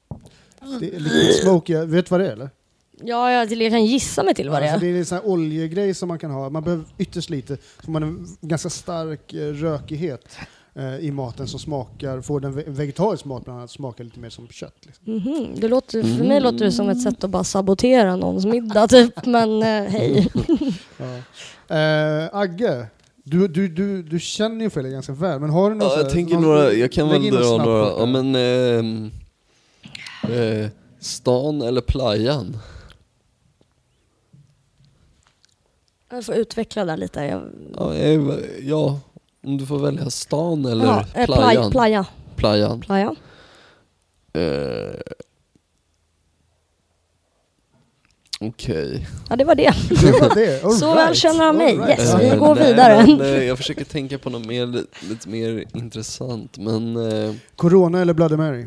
Det 0.81 0.95
är 0.97 1.01
liquid 1.01 1.35
smoke, 1.43 1.73
jag 1.73 1.87
vet 1.87 2.11
vad 2.11 2.21
det 2.21 2.27
är 2.29 2.33
eller? 2.33 2.51
Ja, 3.05 3.33
jag, 3.33 3.53
jag 3.53 3.71
kan 3.73 3.85
gissa 3.85 4.23
mig 4.23 4.35
till 4.35 4.51
vad 4.51 4.63
det 4.63 4.73
Alltså, 4.73 4.87
är. 4.87 4.91
det 4.93 4.97
är 4.97 4.99
en 4.99 5.07
sån 5.07 5.19
här 5.19 5.27
oljegrej 5.27 5.95
som 5.95 6.09
man 6.09 6.19
kan 6.19 6.31
ha, 6.31 6.51
man 6.51 6.63
behöver 6.65 6.85
ytterst 6.99 7.31
lite, 7.31 7.57
så 7.85 7.91
man 7.91 8.03
har 8.03 8.09
en 8.11 8.27
ganska 8.41 8.71
stark 8.71 9.33
eh, 9.35 9.39
rökighet 9.53 10.37
eh, 10.75 10.97
i 10.99 11.11
maten 11.11 11.49
som 11.49 11.61
smakar, 11.61 12.21
får 12.21 12.41
den 12.41 12.53
ve- 12.55 12.65
vegetarisk 12.67 13.25
mat 13.25 13.45
bland 13.45 13.59
annat 13.59 13.71
smaka 13.71 14.03
lite 14.03 14.21
mer 14.21 14.31
som 14.31 14.49
kött. 14.49 14.77
Liksom. 14.87 15.05
Mhm, 15.15 15.47
det 15.61 15.69
låter, 15.69 16.03
för 16.03 16.09
Mm. 16.11 16.27
mig 16.29 16.41
låter 16.41 16.65
det 16.65 16.73
som 16.73 16.89
ett 16.89 17.03
sätt 17.03 17.25
att 17.25 17.31
bara 17.31 17.45
sabotera 17.45 18.17
någons 18.17 18.47
middag 18.47 18.89
typ, 18.89 19.27
men 19.27 19.63
eh, 19.63 19.91
hej. 19.91 20.29
Ja. 20.99 21.77
Eh, 21.77 22.29
Agge, 22.33 22.87
Du, 23.29 23.49
du, 23.49 23.69
du, 23.69 24.03
du 24.03 24.21
känner 24.21 24.61
ju 24.61 24.67
Ofelia 24.67 24.91
ganska 24.93 25.13
väl, 25.13 25.41
men 25.41 25.51
har 25.51 25.71
du 25.71 25.77
någon 25.77 25.85
Ja, 25.89 25.95
så 25.95 25.99
jag 26.01 26.05
här- 26.05 26.11
tänker 26.13 26.35
någon- 26.35 26.43
några, 26.45 26.73
jag 26.73 26.93
kan 26.93 27.09
lägg 27.09 27.19
väl 27.19 27.27
in 27.29 27.35
någon 27.35 27.43
dra 27.43 27.55
snabb 27.57 27.67
några, 27.67 27.89
ja 27.99 28.07
men 28.07 28.35
ehm, 28.35 29.11
eh, 30.23 30.69
Stan 31.01 31.63
eller 31.63 31.81
playan? 31.81 32.57
Jag 36.11 36.25
får 36.25 36.35
utveckla 36.35 36.85
där 36.85 36.97
lite. 36.97 37.21
Jag, 37.21 37.43
Ja, 37.77 37.95
eh, 37.95 38.21
ja, 38.63 39.01
om 39.45 39.57
du 39.59 39.67
får 39.67 39.79
välja 39.79 40.11
stan 40.11 40.65
eller 40.65 40.85
eh, 41.15 41.27
playan? 41.27 41.27
playa, 41.27 41.71
playa, 41.71 42.07
Playan. 42.37 42.81
playa. 42.81 43.15
Eh, 44.33 45.01
Okej. 48.41 49.07
Ja, 49.31 49.37
det 49.37 49.45
var 49.45 49.55
det. 49.55 49.73
Det 50.03 50.11
var 50.21 50.35
det. 50.35 50.65
All 50.65 50.73
Så 50.73 50.87
right. 50.95 51.09
väl 51.09 51.15
känner 51.15 51.45
han 51.45 51.57
mig. 51.57 51.77
Right. 51.77 51.89
Yes, 52.01 52.15
Eh, 52.15 52.31
vi 52.33 52.37
går 52.39 52.55
nej, 52.55 52.71
vidare. 52.71 53.07
Men, 53.07 53.21
eh, 53.21 53.43
jag 53.45 53.57
försöker 53.59 53.85
tänka 53.85 54.19
på 54.19 54.31
något 54.31 54.47
mer, 54.47 54.67
lite 55.09 55.29
mer 55.29 55.65
intressant, 55.75 56.59
men 56.59 56.97
eh, 57.13 57.35
Corona 57.57 58.01
eller 58.01 58.15
Bloody 58.15 58.37
Mary? 58.37 58.67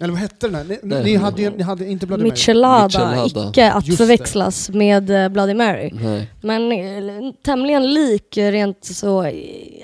Eller 0.00 0.10
vad 0.12 0.20
hette 0.20 0.46
den 0.46 0.54
här? 0.54 0.64
Ni, 0.64 0.78
Nej. 0.82 1.04
ni, 1.04 1.16
hade, 1.16 1.42
ju- 1.42 1.50
ni 1.56 1.62
hade 1.62 1.90
inte 1.90 2.06
Bloody 2.06 2.22
Mary? 2.22 2.30
Michelada, 2.30 2.84
Michelada. 3.24 3.48
icke 3.50 3.70
att 3.72 3.86
Just 3.86 3.98
det. 3.98 4.04
förväxlas 4.06 4.70
med 4.70 5.10
eh, 5.24 5.28
Bloody 5.28 5.54
Mary. 5.54 5.90
nej. 5.94 6.30
Men 6.40 6.72
eh, 6.72 7.32
tämligen 7.44 7.94
lik 7.94 8.36
eh, 8.36 8.50
rent 8.52 8.84
så, 8.84 9.32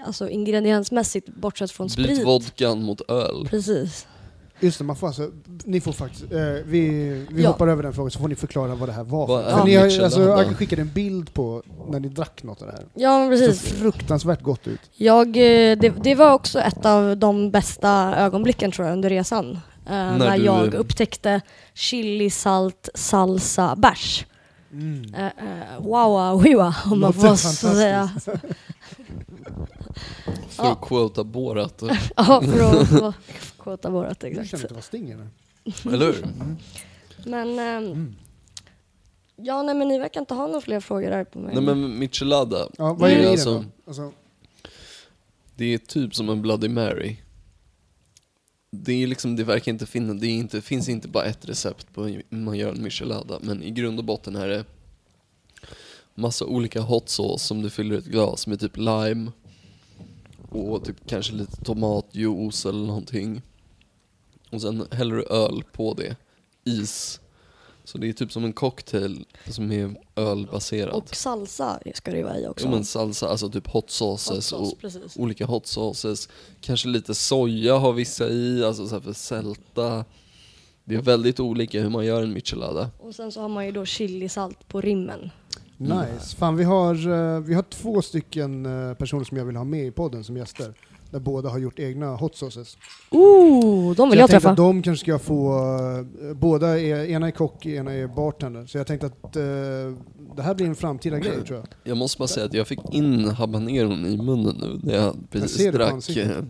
alltså 0.07 0.29
ingrediensmässigt 0.29 1.29
bortsett 1.29 1.71
från 1.71 1.91
sprit. 1.91 2.25
vodkan 2.27 2.83
mot 2.83 3.11
öl. 3.11 3.47
Precis. 3.51 4.07
Just 4.63 4.79
det, 4.79 4.85
man 4.85 4.97
får 4.97 5.07
alltså, 5.07 5.31
ni 5.65 5.81
får 5.81 5.93
faktiskt, 5.93 6.33
eh, 6.33 6.39
vi, 6.67 6.89
vi 7.31 7.43
Ja. 7.43 7.49
hoppar 7.49 7.69
över 7.69 7.83
den 7.83 7.93
frågan 7.93 8.11
så 8.11 8.19
får 8.19 8.29
ni 8.29 8.35
förklara 8.35 8.75
vad 8.75 8.89
det 8.89 8.93
här 8.93 9.05
var. 9.05 9.27
Vad 9.27 9.45
För 9.45 9.65
ni 9.65 9.75
har, 9.77 9.85
Michelada? 9.85 10.05
alltså, 10.05 10.33
Agge 10.33 10.55
skickade 10.55 10.83
en 10.83 10.91
bild 10.93 11.35
på 11.35 11.63
när 11.91 12.01
ni 12.01 12.09
drack 12.09 12.43
något 12.43 12.63
av 12.63 12.67
det 12.69 12.73
här. 12.75 12.85
Ja, 12.95 13.19
men 13.19 13.31
Det 13.31 13.37
precis. 13.39 13.69
såg 13.71 13.79
fruktansvärt 13.79 14.43
gott 14.43 14.67
ut. 14.69 14.81
Jag, 14.97 15.33
det, 15.33 15.75
det 16.05 16.15
var 16.15 16.33
också 16.33 16.61
ett 16.61 16.87
av 16.87 17.17
de 17.17 17.51
bästa 17.51 18.15
ögonblicken 18.17 18.73
tror 18.73 18.87
jag 18.89 18.93
under 18.93 19.11
resan. 19.11 19.59
Eh, 19.91 20.17
när 20.19 20.39
du- 20.39 20.45
jag 20.45 20.75
upptäckte 20.75 21.41
chili, 21.75 22.31
salt, 22.31 22.89
salsa, 22.95 23.77
bärs. 23.77 24.27
Mm. 24.73 25.15
Uh, 25.15 25.21
uh, 25.25 25.87
wow, 25.87 26.43
wiwa 26.43 26.75
om 26.87 27.01
man 27.01 27.13
får 27.13 27.37
så 27.37 27.69
säga. 27.69 28.11
För 30.49 30.73
att 30.73 30.81
quota 30.83 31.25
Borat. 31.25 31.83
Ja, 32.17 32.43
för 32.43 33.09
att 33.09 33.15
quota 33.59 33.91
vårat 33.91 34.23
Jag 34.23 34.31
känner 34.33 34.43
exakt. 34.45 34.63
inte 34.63 34.75
vad 34.75 34.85
stinger 34.85 35.17
nu. 35.17 35.29
Eller 35.95 36.07
hur? 36.07 36.27
Men, 37.25 37.59
ehm, 37.59 38.15
ja 39.37 39.63
nej 39.63 39.75
men 39.75 39.89
ni 39.89 39.99
verkar 39.99 40.21
inte 40.21 40.35
ha 40.35 40.47
några 40.47 40.61
fler 40.61 40.81
frågor 40.81 41.11
där 41.11 41.25
på 41.25 41.39
mig. 41.39 41.55
Nej 41.55 41.63
men 41.65 41.99
Michelada, 41.99 42.69
Ja, 42.79 42.93
vad 42.95 43.11
är 43.11 43.19
det, 43.19 43.25
är 43.25 43.31
alltså? 43.31 43.65
Alltså, 43.87 44.13
det 45.57 45.75
är 45.75 45.79
typ 45.79 46.15
som 46.15 46.29
en 46.29 46.43
Bloody 46.43 46.69
Mary. 46.69 47.17
Det, 48.71 48.93
är 48.93 49.07
liksom, 49.07 49.37
det 49.37 49.45
verkar 49.45 49.73
inte 49.73 49.87
finnas, 49.87 50.21
det 50.21 50.27
är 50.27 50.31
inte, 50.31 50.63
finns 50.63 50.89
inte 50.89 51.09
bara 51.09 51.25
ett 51.25 51.49
recept 51.49 51.95
på 51.95 52.05
hur 52.05 52.23
man 52.29 52.59
gör 52.59 52.73
en 52.73 52.83
Michelada, 52.83 53.39
men 53.43 53.63
i 53.63 53.71
grund 53.71 53.99
och 53.99 54.05
botten 54.05 54.37
är 54.37 54.49
det 54.49 54.65
massa 56.15 56.45
olika 56.45 56.81
hot 56.81 57.09
sauce 57.09 57.47
som 57.47 57.63
du 57.63 57.71
fyller 57.71 57.99
ett 57.99 58.05
glas 58.05 58.47
med 58.47 58.61
typ 58.61 58.77
lime 58.77 59.33
och 60.49 60.85
typ 60.85 61.07
kanske 61.07 61.33
lite 61.33 61.65
tomatjuice 61.65 62.67
eller 62.67 62.87
någonting. 62.87 63.43
Och 64.51 64.63
sen 64.63 64.87
häller 64.91 65.17
du 65.17 65.23
öl 65.23 65.63
på 65.73 65.95
det, 65.95 66.17
is. 66.65 67.21
Så 67.91 67.99
det 67.99 68.09
är 68.09 68.13
typ 68.13 68.33
som 68.33 68.45
en 68.45 68.53
cocktail 68.53 69.25
som 69.47 69.73
är 69.73 69.97
ölbaserad. 70.17 70.95
och 70.95 71.17
salsa 71.17 71.81
ska 71.95 72.11
det 72.11 72.17
ju 72.17 72.23
vara 72.23 72.39
i 72.39 72.47
också. 72.47 72.67
Jo 72.67 72.71
men 72.71 72.85
salsa, 72.85 73.29
alltså 73.29 73.51
typ 73.51 73.67
hot 73.67 73.91
sauces 73.91 74.31
Hot 74.31 74.45
sauce, 74.45 74.73
och 74.75 74.81
precis. 74.81 75.17
olika 75.17 75.47
hot 75.47 75.67
sauces. 75.67 76.29
Kanske 76.61 76.89
lite 76.89 77.15
soja 77.15 77.77
har 77.77 77.93
vissa 77.93 78.29
i, 78.29 78.65
alltså 78.65 78.87
så 78.87 78.95
här 78.95 79.01
för 79.03 79.13
sälta. 79.13 80.05
Det 80.85 80.95
är 80.95 81.03
väldigt 81.03 81.41
olika 81.41 81.81
hur 81.83 81.91
man 81.91 82.05
gör 82.07 82.23
en 82.23 82.33
michelada. 82.33 82.91
Och 82.99 83.15
sen 83.15 83.33
så 83.33 83.41
har 83.41 83.49
man 83.49 83.67
ju 83.67 83.73
då 83.73 83.85
chilisalt 83.85 84.69
på 84.69 84.81
rimmen. 84.81 85.31
nice. 85.77 86.37
Fan, 86.37 86.57
vi 86.57 86.65
har, 86.65 86.95
eh, 86.95 87.41
vi 87.41 87.55
har 87.55 87.63
två 87.63 88.03
stycken 88.03 88.67
eh, 88.67 88.95
personer 88.95 89.25
som 89.25 89.37
jag 89.37 89.45
vill 89.45 89.57
ha 89.57 89.65
med 89.65 89.87
i 89.87 89.91
podden 89.91 90.25
som 90.25 90.37
gäster. 90.37 90.75
Där 91.11 91.21
båda 91.21 91.49
har 91.49 91.59
gjort 91.59 91.79
egna 91.79 92.17
hot 92.17 92.37
sauces. 92.37 92.77
Ooh, 93.11 93.95
de 93.95 93.97
Så 93.97 94.11
vill 94.11 94.19
jag, 94.19 94.31
tänkte 94.31 94.33
träffa. 94.33 94.51
att 94.51 94.57
de 94.57 94.83
kanske 94.83 95.05
ska 95.05 95.19
få, 95.19 95.53
eh, 96.29 96.35
båda 96.35 96.81
är, 96.81 97.05
ena 97.11 97.27
är 97.27 97.31
kock, 97.31 97.67
ena 97.67 97.93
är 97.93 98.07
bartender. 98.07 98.67
Så 98.67 98.79
jag 98.79 98.87
tänkte 98.87 99.07
att 99.07 99.37
eh, 99.37 99.43
det 100.37 100.43
här 100.43 100.55
blir 100.55 100.67
en 100.67 100.75
framtida 100.75 101.19
grej 101.19 101.45
tror 101.47 101.59
jag. 101.59 101.67
Jag 101.85 101.97
måste 101.97 102.19
bara 102.19 102.29
säga 102.29 102.47
att 102.47 102.55
jag 102.55 102.67
fick 102.69 102.81
in 102.93 103.25
habaneron 103.25 104.07
i 104.07 104.17
munnen 104.17 104.57
nu 104.61 104.81
när 104.83 104.95
jag 104.95 105.17
precis 105.31 105.67
på 105.71 105.77
drack 105.77 105.93
ansiktet. 105.93 106.45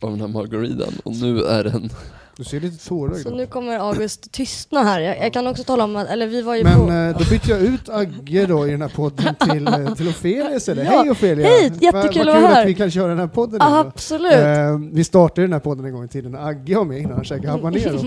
Av 0.00 0.10
den 0.10 0.20
här 0.20 0.28
margaritan 0.28 0.92
och 1.04 1.16
nu 1.16 1.42
är 1.42 1.64
den... 1.64 1.90
Du 2.36 2.44
ser 2.44 2.60
lite 2.60 2.88
tårögd 2.88 3.22
Så 3.22 3.28
ut. 3.28 3.34
nu 3.36 3.46
kommer 3.46 3.78
August 3.78 4.32
tystna 4.32 4.82
här. 4.82 5.00
Jag, 5.00 5.18
jag 5.18 5.32
kan 5.32 5.46
också 5.46 5.64
tala 5.64 5.84
om 5.84 5.96
att, 5.96 6.08
eller 6.08 6.26
vi 6.26 6.42
var 6.42 6.54
ju 6.56 6.64
Men 6.64 6.74
på... 6.86 6.92
eh, 6.92 7.18
då 7.18 7.30
byter 7.30 7.50
jag 7.50 7.60
ut 7.60 7.88
Agge 7.88 8.46
då 8.46 8.68
i 8.68 8.70
den 8.70 8.82
här 8.82 8.88
podden 8.88 9.34
till, 9.50 9.66
eh, 9.68 9.94
till 9.94 10.08
Ofelia 10.08 10.54
istället. 10.56 10.84
Ja, 10.84 11.00
Hej 11.00 11.10
Ofelia! 11.10 11.46
hej, 11.46 11.70
Va- 11.70 11.76
jättekul 11.80 12.26
vad 12.26 12.36
att 12.36 12.42
vara 12.42 12.46
kul 12.48 12.54
här. 12.54 12.62
att 12.62 12.68
vi 12.68 12.74
kan 12.74 12.90
köra 12.90 13.08
den 13.08 13.18
här 13.18 13.26
podden 13.26 13.62
igen. 13.62 13.74
Absolut. 13.74 14.32
Eh, 14.32 14.78
vi 14.92 15.04
startade 15.04 15.42
den 15.46 15.52
här 15.52 15.60
podden 15.60 15.84
en 15.84 15.92
gång 15.92 16.04
i 16.04 16.08
tiden 16.08 16.32
när 16.32 16.46
Agge 16.48 16.76
var 16.76 16.84
med 16.84 16.98
innan 16.98 17.12
han 17.12 17.24
käkade 17.24 17.48
habanero. 17.48 17.98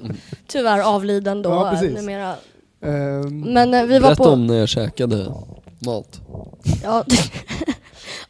Tyvärr 0.46 0.80
avliden 0.94 1.42
då 1.42 1.50
Ja, 1.50 1.70
precis. 1.70 1.96
numera. 1.96 2.30
Eh, 2.82 3.30
Men 3.30 3.74
eh, 3.74 3.84
vi 3.84 3.98
var 3.98 4.08
Berätta 4.08 4.24
på... 4.24 4.30
om 4.30 4.46
när 4.46 4.54
jag 4.58 4.68
käkade 4.68 5.26
mat. 5.86 6.20
Ja, 6.82 7.04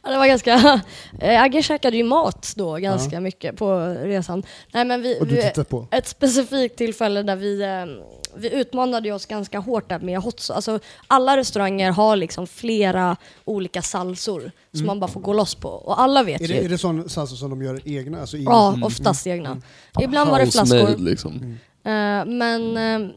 ja, 0.02 0.10
det 0.10 0.16
var 0.18 0.26
ganska... 0.26 0.80
Eh, 1.20 1.42
Agge 1.42 1.62
käkade 1.62 1.96
ju 1.96 2.04
mat 2.04 2.52
då 2.56 2.76
ganska 2.76 3.16
Ja. 3.16 3.20
mycket 3.20 3.56
på 3.56 3.78
resan. 4.02 4.42
Nej 4.72 4.84
men 4.84 5.02
vi... 5.02 5.20
och 5.20 5.26
du 5.26 5.34
vi 5.34 5.42
tittar 5.42 5.64
på. 5.64 5.86
ett 5.90 6.06
specifikt 6.06 6.76
tillfälle 6.76 7.22
där 7.22 7.36
vi, 7.36 7.62
eh, 7.62 8.04
vi 8.36 8.54
utmanade 8.60 9.08
ju 9.08 9.14
oss 9.14 9.26
ganska 9.26 9.58
hårt 9.58 9.88
där 9.88 9.98
med 9.98 10.18
hot. 10.18 10.50
Alltså 10.54 10.78
alla 11.06 11.36
restauranger 11.36 11.90
har 11.90 12.16
liksom 12.16 12.46
flera 12.46 13.16
olika 13.44 13.82
salsor 13.82 14.52
som 14.72 14.86
man 14.86 15.00
bara 15.00 15.10
får 15.10 15.20
gå 15.20 15.32
loss 15.32 15.54
på. 15.54 15.68
Och 15.68 16.00
alla 16.00 16.22
vet 16.22 16.40
Mm. 16.40 16.50
Är 16.50 16.54
ju. 16.54 16.60
det, 16.60 16.66
är 16.66 16.68
det 16.68 16.78
sån 16.78 17.08
salsa 17.08 17.36
som 17.36 17.50
de 17.50 17.62
gör 17.62 17.80
egna? 17.84 18.20
Alltså 18.20 18.36
i, 18.36 18.44
Ja, 18.44 18.78
oftast 18.82 19.26
egna. 19.26 19.60
Ibland 20.00 20.30
var 20.30 20.38
det 20.38 20.46
flaskor. 20.50 20.96
Liksom. 20.98 21.58
Eh, 21.84 21.90
men 22.26 22.76
eh, 22.76 23.10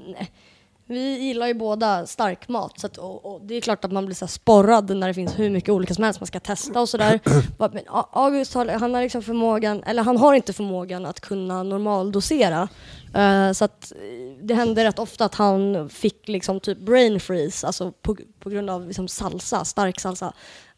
vi 0.93 1.19
gillar 1.19 1.47
ju 1.47 1.53
båda 1.53 2.05
stark 2.05 2.47
mat 2.47 2.79
så 2.79 2.87
att, 2.87 2.97
och, 2.97 3.25
och 3.25 3.41
det 3.41 3.55
är 3.55 3.61
klart 3.61 3.85
att 3.85 3.91
man 3.91 4.05
blir 4.05 4.15
så 4.15 4.27
sporrad 4.27 4.97
när 4.97 5.07
det 5.07 5.13
finns 5.13 5.39
hur 5.39 5.49
mycket 5.49 5.69
olika 5.69 5.93
som 5.93 6.03
helst 6.03 6.19
man 6.19 6.27
ska 6.27 6.39
testa 6.39 6.81
och 6.81 6.89
sådär. 6.89 7.19
Men 7.57 7.83
August 8.11 8.53
har, 8.53 8.65
han 8.65 8.93
har 8.93 9.01
liksom 9.01 9.21
förmågan, 9.21 9.83
eller 9.83 10.03
han 10.03 10.17
har 10.17 10.33
inte 10.33 10.53
förmågan 10.53 11.05
att 11.05 11.19
kunna 11.19 11.63
normaldosera. 11.63 12.67
Eh, 13.13 13.51
så 13.51 13.65
att 13.65 13.91
eh, 13.91 14.43
det 14.43 14.53
hände 14.53 14.83
rätt 14.83 14.99
ofta 14.99 15.25
att 15.25 15.35
han 15.35 15.89
fick 15.89 16.27
liksom 16.27 16.59
typ 16.59 16.77
brain 16.77 17.19
freeze, 17.19 17.67
alltså 17.67 17.91
på, 17.91 18.17
på 18.39 18.49
grund 18.49 18.69
av 18.69 18.87
liksom 18.87 19.07
salsa, 19.07 19.65
stark 19.65 19.99
salsa. 19.99 20.33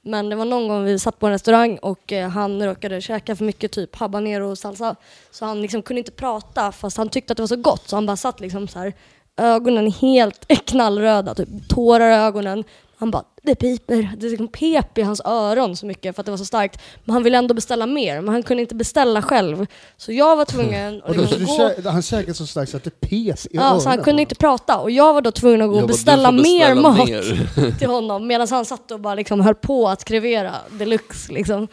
Men 0.08 0.30
det 0.30 0.36
var 0.36 0.46
någon 0.46 0.68
gång 0.68 0.84
vi 0.84 1.00
satt 1.00 1.20
på 1.20 1.26
en 1.26 1.32
restaurang 1.32 1.78
och 1.78 2.14
eh, 2.14 2.30
han 2.30 2.66
råkade 2.66 3.02
käka 3.02 3.36
för 3.36 3.46
mycket 3.46 3.72
typ 3.72 3.96
habanero 3.96 4.50
och 4.50 4.58
salsa. 4.58 4.96
Så 5.32 5.46
han 5.46 5.62
liksom 5.62 5.82
kunde 5.82 6.00
inte 6.00 6.12
prata 6.12 6.72
fast 6.72 6.98
han 6.98 7.10
tyckte 7.10 7.34
att 7.34 7.38
det 7.38 7.44
var 7.44 7.48
så 7.48 7.56
gott 7.56 7.90
så 7.90 7.96
han 7.96 8.06
bara 8.06 8.18
satt 8.18 8.40
liksom 8.40 8.68
så 8.68 8.80
här 8.80 8.94
ögonen 9.38 9.92
helt 9.92 10.48
knallröda, 10.66 11.36
typ 11.36 11.70
tårar 11.70 12.12
i 12.12 12.16
ögonen. 12.16 12.64
Han 12.98 13.12
bara, 13.12 13.24
det 13.44 13.56
piper. 13.56 14.12
Det 14.18 14.28
liksom 14.30 14.48
pep 14.48 14.98
i 14.98 15.02
hans 15.02 15.22
öron 15.26 15.76
så 15.76 15.86
mycket 15.86 16.16
för 16.16 16.22
att 16.22 16.26
det 16.26 16.32
var 16.32 16.38
så 16.38 16.46
starkt. 16.46 16.82
Men 17.04 17.14
han 17.14 17.24
ville 17.24 17.38
ändå 17.38 17.54
beställa 17.54 17.86
mer, 17.86 18.22
men 18.22 18.34
han 18.34 18.44
kunde 18.44 18.62
inte 18.62 18.76
beställa 18.76 19.22
själv. 19.22 19.66
Så 19.98 20.12
jag 20.12 20.36
var 20.36 20.46
tvungen 20.46 21.02
att 21.06 21.18
liksom 21.18 21.40
du 21.40 21.46
gå... 21.84 21.90
han 21.90 22.02
käkade 22.02 22.34
så 22.34 22.48
starkt 22.48 22.72
så 22.72 22.78
att 22.78 22.84
det 22.84 23.00
pes 23.00 23.46
i 23.46 23.50
Ja, 23.54 23.62
så 23.62 23.64
han 23.64 23.88
öronen. 23.88 24.04
kunde 24.04 24.22
inte 24.22 24.36
prata 24.36 24.78
och 24.78 24.92
jag 24.92 25.14
var 25.14 25.22
då 25.22 25.32
tvungen 25.32 25.62
att 25.62 25.68
gå 25.70 25.76
och 25.76 25.82
bara, 25.82 25.88
beställa, 25.88 26.32
"Du 26.32 26.38
får 26.38 26.44
mer 26.44 26.60
beställa 26.76 26.82
mat 26.90 27.08
mer." 27.08 27.78
till 27.80 27.90
honom 27.90 28.28
medan 28.28 28.48
han 28.50 28.66
satt 28.66 28.92
och 28.92 29.00
bara 29.00 29.16
liksom 29.16 29.42
höll 29.42 29.56
på 29.56 29.88
att 29.90 30.06
krevera 30.06 30.52
deluxe. 30.72 31.34
Liksom. 31.34 31.64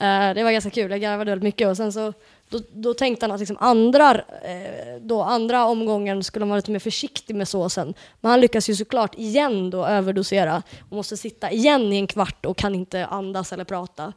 Eh, 0.00 0.34
det 0.34 0.42
var 0.44 0.50
ganska 0.50 0.70
kul, 0.70 0.90
jag 0.90 1.00
garvade 1.00 1.30
väldigt 1.30 1.44
mycket 1.44 1.68
och 1.68 1.76
sen 1.76 1.92
så 1.92 2.12
då, 2.50 2.60
då 2.72 2.94
tänkte 2.94 3.26
han 3.26 3.32
att 3.32 3.40
liksom 3.40 3.56
andra, 3.60 4.14
eh, 4.14 5.00
då 5.00 5.22
andra 5.22 5.64
omgången 5.64 6.24
skulle 6.24 6.42
han 6.42 6.48
vara 6.48 6.56
lite 6.56 6.70
mer 6.70 6.78
försiktig 6.78 7.36
med 7.36 7.48
såsen. 7.48 7.94
Men 8.20 8.30
han 8.30 8.40
lyckas 8.40 8.70
ju 8.70 8.76
såklart 8.76 9.14
igen 9.14 9.70
då 9.70 9.86
överdosera 9.86 10.62
och 10.90 10.96
måste 10.96 11.16
sitta 11.16 11.50
igen 11.50 11.92
i 11.92 11.96
en 11.96 12.06
kvart 12.06 12.46
och 12.46 12.56
kan 12.56 12.74
inte 12.74 13.06
andas 13.06 13.52
eller 13.52 13.64
prata. 13.64 14.12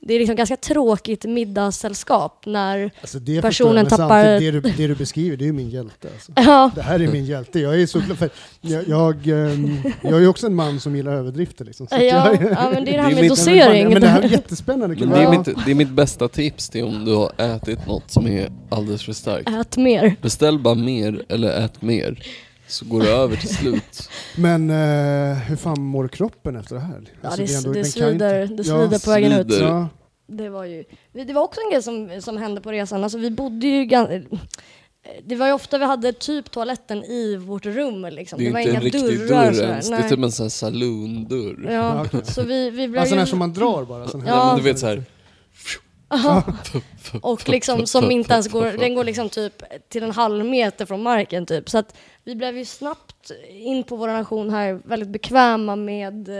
Det 0.00 0.14
är 0.14 0.18
liksom 0.18 0.36
ganska 0.36 0.56
tråkigt 0.56 1.24
middagssällskap 1.24 2.42
när 2.46 2.90
Alltså 3.00 3.18
det 3.18 3.42
personen 3.42 3.74
men 3.74 3.86
tappar- 3.86 4.24
det, 4.40 4.50
du, 4.50 4.60
det 4.60 4.86
du 4.86 4.94
beskriver, 4.94 5.36
det 5.36 5.48
är 5.48 5.52
min 5.52 5.70
hjälte. 5.70 6.08
Alltså. 6.14 6.32
Ja, 6.36 6.70
Det 6.74 6.82
här 6.82 7.00
är 7.00 7.08
min 7.08 7.24
hjälte. 7.24 7.60
Jag 7.60 7.80
är 7.82 7.86
så 7.86 7.98
glad 8.00 8.18
för 8.18 8.30
jag, 8.60 8.88
jag, 8.88 9.26
ehm, 9.28 9.82
jag 10.02 10.22
är 10.22 10.28
också 10.28 10.46
en 10.46 10.54
man 10.54 10.80
som 10.80 10.96
gillar 10.96 11.12
överdrifter. 11.12 11.64
Liksom. 11.64 11.86
Ja, 11.90 11.98
jag, 12.02 12.34
ja, 12.34 12.70
men 12.74 12.84
det 12.84 12.90
är 12.90 12.96
det 12.96 13.02
här 13.02 13.08
Det 13.08 13.14
med 13.14 13.22
mitt- 13.22 13.30
dosering. 13.30 13.88
Men 13.92 14.00
det 14.02 14.08
här 14.08 14.22
är 14.22 14.28
jättespännande. 14.28 14.96
Men 14.96 15.10
det 15.10 15.16
är, 15.22 15.30
mitt, 15.30 15.64
det 15.64 15.70
är 15.70 15.74
mitt 15.74 15.90
bästa 15.90 16.28
tips 16.28 16.68
till 16.68 16.84
om 16.84 17.04
du 17.04 17.14
har 17.14 17.32
ätit 17.38 17.86
något 17.86 18.10
som 18.10 18.26
är 18.26 18.48
alldeles 18.68 19.02
för 19.02 19.12
starkt. 19.12 19.48
Ät 19.50 19.76
mer. 19.76 20.16
Beställ 20.22 20.58
bara 20.58 20.74
mer 20.74 21.22
eller 21.28 21.64
ät 21.64 21.82
mer. 21.82 22.22
Så 22.68 22.84
går 22.84 23.00
det 23.00 23.08
över 23.10 23.36
till 23.36 23.54
slut. 23.56 24.10
Men 24.36 24.70
eh, 24.70 25.36
hur 25.38 25.56
fan 25.56 25.82
mår 25.82 26.08
kroppen 26.08 26.56
efter 26.56 26.74
det 26.74 26.80
här? 26.80 27.00
Ja, 27.22 27.28
Alltså, 27.28 27.42
det, 27.46 27.54
ändå- 27.54 27.72
det 27.72 27.78
ju 27.78 27.84
svider, 27.84 28.42
inte- 28.42 28.54
det 28.54 28.68
Ja, 28.68 28.80
svider 28.88 29.04
på 29.04 29.10
vägen 29.10 29.32
ut. 29.32 29.52
svider. 29.52 29.66
Ja, 29.66 29.88
Det 30.26 30.48
var 30.48 30.64
ju, 30.64 30.84
det 31.12 31.32
var 31.32 31.42
också 31.42 31.60
en 31.60 31.70
grej 31.70 31.82
som, 31.82 32.20
som 32.22 32.36
hände 32.36 32.60
på 32.60 32.72
resan. 32.72 33.02
Alltså 33.04 33.18
vi 33.18 33.30
bodde 33.30 33.66
ju 33.66 33.84
gan- 33.84 34.38
det 35.26 35.36
var 35.36 35.46
ju 35.46 35.52
ofta 35.52 35.78
vi 35.78 35.84
hade 35.84 36.12
typ 36.12 36.50
toaletten 36.50 37.04
i 37.04 37.36
vårt 37.36 37.66
rum 37.66 38.04
liksom. 38.10 38.38
Det 38.38 38.46
är 38.46 38.52
var 38.52 38.60
inte 38.60 38.70
en 38.70 38.76
inga 38.76 38.84
riktig 38.84 39.18
dörrar 39.28 39.52
dörr 39.52 39.62
ens, 39.62 39.88
det 39.88 39.94
är 39.94 40.00
Nej. 40.00 40.08
typ 40.10 40.18
en 40.18 40.32
sån 40.32 40.44
här 40.44 40.50
saloondörr. 40.50 41.64
Ja, 41.64 41.72
Ja, 41.72 42.04
okej. 42.06 42.20
så 42.24 42.42
vi, 42.42 42.70
vi 42.70 42.88
blev 42.88 43.00
alltså 43.00 43.14
ju... 43.14 43.18
när 43.18 43.26
som 43.26 43.38
man 43.38 43.52
drar 43.52 43.84
bara. 43.84 44.08
Sån 44.08 44.20
här. 44.20 44.28
Ja. 44.28 44.46
Men 44.46 44.56
du 44.56 44.62
vet 44.70 44.78
såhär, 44.78 45.04
Och 47.20 47.48
liksom 47.48 47.86
som 47.86 48.10
inte 48.10 48.32
ens 48.32 48.48
går, 48.48 48.64
den 48.78 48.94
går 48.94 49.04
liksom 49.04 49.28
typ 49.28 49.62
till 49.88 50.02
en 50.02 50.10
halv 50.10 50.44
meter 50.44 50.86
från 50.86 51.02
marken 51.02 51.46
typ. 51.46 51.70
Så 51.70 51.78
att 51.78 51.94
vi 52.28 52.34
blev 52.34 52.56
ju 52.56 52.64
snabbt 52.64 53.17
in 53.50 53.84
på 53.84 53.96
vår 53.96 54.08
nation 54.08 54.50
här 54.50 54.80
väldigt 54.84 55.08
bekväma 55.08 55.76
med 55.76 56.28
eh, 56.28 56.34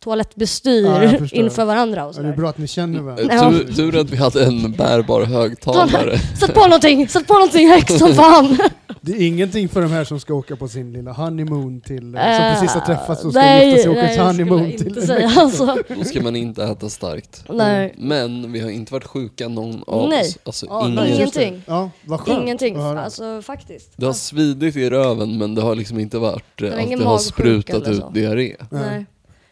toalettbestyr 0.00 0.86
Ja, 0.86 1.18
inför 1.32 1.64
varandra 1.64 2.06
och 2.06 2.14
Ja, 2.16 2.22
det 2.22 2.28
är 2.28 2.36
bra 2.36 2.48
att 2.48 2.58
ni 2.58 2.66
känner 2.66 3.00
varandra. 3.00 3.34
Ja. 3.34 3.50
tur, 3.50 3.72
tur 3.72 4.00
att 4.00 4.10
vi 4.10 4.16
hade 4.16 4.44
en 4.44 4.72
bärbar 4.72 5.22
högtalare. 5.22 6.18
Sätt 6.18 6.54
på 6.54 6.60
någonting, 6.60 7.08
sätt 7.08 7.26
på 7.26 7.34
någonting 7.34 7.68
högt 7.68 7.98
som 7.98 8.14
fan! 8.14 8.58
Det 9.06 9.12
är 9.12 9.26
ingenting 9.26 9.68
för 9.68 9.82
de 9.82 9.90
här 9.90 10.04
som 10.04 10.20
ska 10.20 10.34
åka 10.34 10.56
på 10.56 10.68
sin 10.68 10.92
lilla 10.92 11.12
honeymoon 11.12 11.80
till, 11.80 12.14
eh, 12.14 12.20
som 12.20 12.52
precis 12.52 12.70
har 12.70 12.80
träffats 12.80 13.24
och 13.24 13.32
ska 13.32 13.40
nej, 13.40 13.66
gifta 13.68 13.82
sig 13.82 13.90
och 13.90 13.96
åka 13.96 14.06
nej, 14.06 14.18
honeymoon 14.18 14.72
till 14.72 15.06
säga 15.06 15.32
alltså. 15.36 15.76
Då 15.88 16.04
ska 16.04 16.22
man 16.22 16.36
inte 16.36 16.64
äta 16.64 16.88
starkt. 16.88 17.44
Nej. 17.48 17.94
Men 17.98 18.52
vi 18.52 18.60
har 18.60 18.70
inte 18.70 18.92
varit 18.92 19.04
sjuka 19.04 19.48
någon 19.48 19.84
av 19.86 20.08
Nej. 20.08 20.20
oss. 20.20 20.38
Alltså, 20.44 20.66
ingen. 20.66 20.94
nej, 20.94 21.20
just 21.20 21.34
det. 21.34 21.44
Ingenting. 21.44 21.62
Ja, 21.66 21.90
vad 22.04 22.20
skönt 22.20 22.42
Ingenting, 22.42 22.76
alltså 22.76 23.42
faktiskt. 23.42 23.92
Det 23.96 24.06
har 24.06 24.12
svidit 24.12 24.76
i 24.76 24.90
röven 24.90 25.38
men 25.38 25.54
det 25.54 25.62
har 25.62 25.74
liksom 25.74 25.95
inte 26.00 26.18
varit 26.18 26.60
var 26.60 26.68
eh, 26.68 26.74
att 26.74 26.80
ingen 26.80 26.98
det 26.98 27.04
har 27.04 27.18
sprutat 27.18 27.88
ut 27.88 28.04
diarré. 28.14 28.56
Nej. 28.70 29.06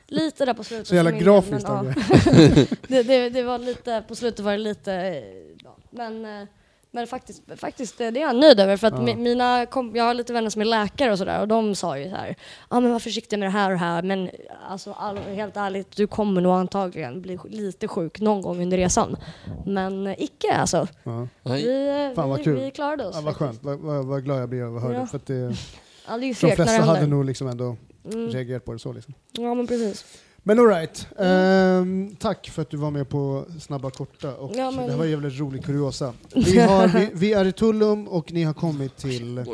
Lite 0.09 0.45
där 0.45 0.55
på 0.55 0.65
slutet. 0.65 0.87
Så 0.87 0.95
jävla 0.95 1.11
grafiskt 1.11 1.69
av 1.69 1.87
ja. 1.87 1.93
det, 2.89 3.03
det, 3.03 3.29
det 3.31 3.43
var 3.43 3.59
lite, 3.59 4.05
på 4.09 4.15
slutet 4.15 4.41
var 4.41 4.53
det 4.53 4.59
lite, 4.59 4.93
eh, 4.95 5.15
ja. 5.65 5.77
men, 5.91 6.25
eh, 6.25 6.49
men 6.91 7.07
faktiskt, 7.07 7.43
faktiskt 7.57 8.01
eh, 8.01 8.09
det 8.11 8.21
är 8.21 8.27
jag 8.27 8.37
nöjd 8.37 8.61
över 8.61 8.77
för 8.77 8.87
att 8.87 8.93
Ja. 8.95 9.01
mi- 9.01 9.17
mina 9.17 9.67
kom, 9.67 9.97
jag 9.97 10.05
har 10.05 10.15
lite 10.15 10.33
vänner 10.33 10.51
som 10.51 10.61
är 10.61 10.65
läkare 10.67 11.13
och 11.13 11.19
sådär 11.19 11.41
och 11.41 11.49
de 11.49 11.75
sa 11.75 11.99
ju 11.99 12.05
så 12.11 12.17
här, 12.17 12.37
ja 12.71 12.81
men 12.81 12.93
var 12.93 12.99
försiktig 12.99 13.39
med 13.39 13.47
det 13.47 13.53
här 13.53 13.65
och 13.71 13.75
det 13.75 13.79
här 13.85 14.03
men 14.03 14.31
alltså 14.69 14.93
all, 14.93 15.19
helt 15.19 15.57
ärligt 15.57 15.97
du 15.97 16.07
kommer 16.07 16.41
nog 16.41 16.53
antagligen 16.53 17.23
bli 17.23 17.39
lite 17.49 17.89
sjuk 17.89 18.21
någon 18.21 18.43
gång 18.43 18.63
under 18.63 18.77
resan. 18.77 19.17
Men 19.67 20.07
eh, 20.07 20.15
icke 20.19 20.53
alltså. 20.55 20.87
Vi, 21.43 21.89
eh, 22.11 22.15
Fan, 22.15 22.29
vad 22.29 22.39
vi, 22.39 22.45
kul. 22.45 22.59
vi 22.59 22.71
klarade 22.71 23.07
oss. 23.07 23.15
Ja, 23.17 23.21
vad 23.23 23.37
skönt, 23.37 23.63
vad, 23.63 23.79
vad, 23.79 24.05
vad 24.07 24.25
glad 24.25 24.41
jag 24.43 24.49
blir 24.49 24.63
över 24.63 24.77
att 24.77 24.83
höra 24.83 24.95
Ja. 24.95 25.01
det. 25.01 25.07
För 25.07 25.17
att 25.17 25.27
det, 25.27 25.55
Ja, 26.07 26.17
det 26.19 26.25
är 26.25 26.29
ju 26.29 26.35
de 26.49 26.57
flesta 26.57 26.83
hade 26.83 27.07
nog 27.07 27.25
liksom 27.25 27.49
ändå 27.49 27.77
Mm. 28.13 28.29
reagerat 28.29 28.65
på 28.65 28.73
det 28.73 28.79
så. 28.79 28.93
Liksom. 28.93 29.15
Ja 29.33 29.55
men 29.55 29.67
precis. 29.67 30.05
Men 30.47 30.59
alright, 30.59 31.07
ehm, 31.19 32.17
tack 32.19 32.49
för 32.51 32.63
att 32.63 32.71
du 32.71 32.77
var 32.77 32.91
med 32.91 33.09
på 33.09 33.45
Snabba 33.61 33.91
Korta. 33.91 34.35
Och 34.37 34.53
Ja, 34.57 34.71
men- 34.71 34.85
Det 34.87 34.91
här 34.91 34.99
var 34.99 35.05
en 35.05 35.11
jävligt 35.11 35.39
rolig 35.41 35.65
kuriosa. 35.65 36.13
Vi, 36.35 36.59
har, 36.59 36.89
vi, 36.89 37.11
vi 37.13 37.33
är 37.33 37.45
i 37.45 37.53
Tullum 37.53 38.09
och 38.09 38.33
ni 38.33 38.43
har 38.43 38.55
kommit 38.55 38.97
till... 38.97 39.45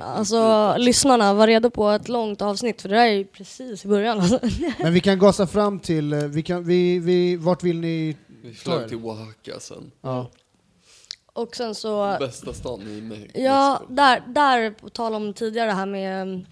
Alltså 0.00 0.74
lyssnarna, 0.78 1.34
var 1.34 1.46
redo 1.46 1.70
på 1.70 1.88
ett 1.88 2.08
långt 2.08 2.42
avsnitt 2.42 2.82
för 2.82 2.88
det 2.88 2.94
där 2.94 3.06
är 3.06 3.12
ju 3.12 3.24
precis 3.24 3.84
i 3.84 3.88
början. 3.88 4.20
Alltså. 4.20 4.40
Men 4.82 4.92
vi 4.92 5.00
kan 5.00 5.18
gasa 5.18 5.46
fram 5.46 5.78
till... 5.80 6.12
eh, 6.12 6.18
Vi 6.22 6.42
kan, 6.42 6.64
vi, 6.64 6.98
vi, 6.98 7.36
vart 7.36 7.62
vill 7.62 7.80
ni... 7.80 8.16
Vi 8.42 8.54
flög 8.54 8.88
till 8.88 8.96
Oaxaca 8.96 9.60
sen. 9.60 9.90
Ja. 10.02 10.30
Och 11.42 11.56
sen 11.56 11.74
så, 11.74 12.16
Bästa 12.20 12.52
stan 12.52 12.80
i 12.82 13.00
Mexiko. 13.00 13.40
ja, 13.40 13.82
där, 13.88 14.22
där 14.26 14.70
på 14.70 14.88
tal 14.90 15.14
om 15.14 15.32
tidigare 15.34 15.66
det 15.66 15.74
här 15.74 15.86
med 15.86 16.22
mm, 16.22 16.46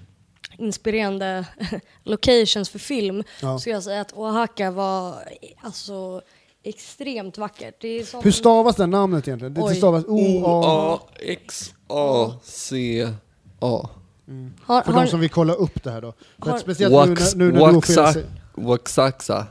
inspirerande 0.58 1.46
locations 2.02 2.68
för 2.70 2.78
film, 2.78 3.22
Ja. 3.42 3.58
så 3.58 3.70
jag 3.70 3.82
säga 3.82 4.00
att 4.00 4.12
Oaxaca 4.12 4.70
var 4.70 5.14
alltså 5.60 6.20
extremt 6.62 7.38
vackert. 7.38 7.74
Det 7.80 7.88
är 7.88 8.04
som, 8.04 8.22
Hur 8.24 8.30
stavas 8.32 8.76
det 8.76 8.86
namnet 8.86 9.28
egentligen? 9.28 9.54
Det, 9.54 9.62
Oj. 9.62 9.74
stavas 9.76 10.04
O-A... 10.08 10.98
O-A-X-A-C-A. 12.26 13.88
har, 14.62 14.82
För 14.82 14.92
har, 14.92 15.04
de 15.04 15.10
som 15.10 15.20
vill 15.20 15.30
kolla 15.30 15.52
upp 15.52 15.82
det 15.84 15.90
här 15.90 16.00
då. 16.02 16.12
För 16.42 16.50
Har- 16.50 16.58
speciellt 16.58 16.92
nu, 16.94 16.98
Wax- 16.98 17.36
när- 17.36 17.44
nu 17.44 17.52
när 17.52 17.66
du 17.72 17.78
Waxac- 17.78 18.12
säger- 18.12 18.26
Oaxaca. 18.54 19.46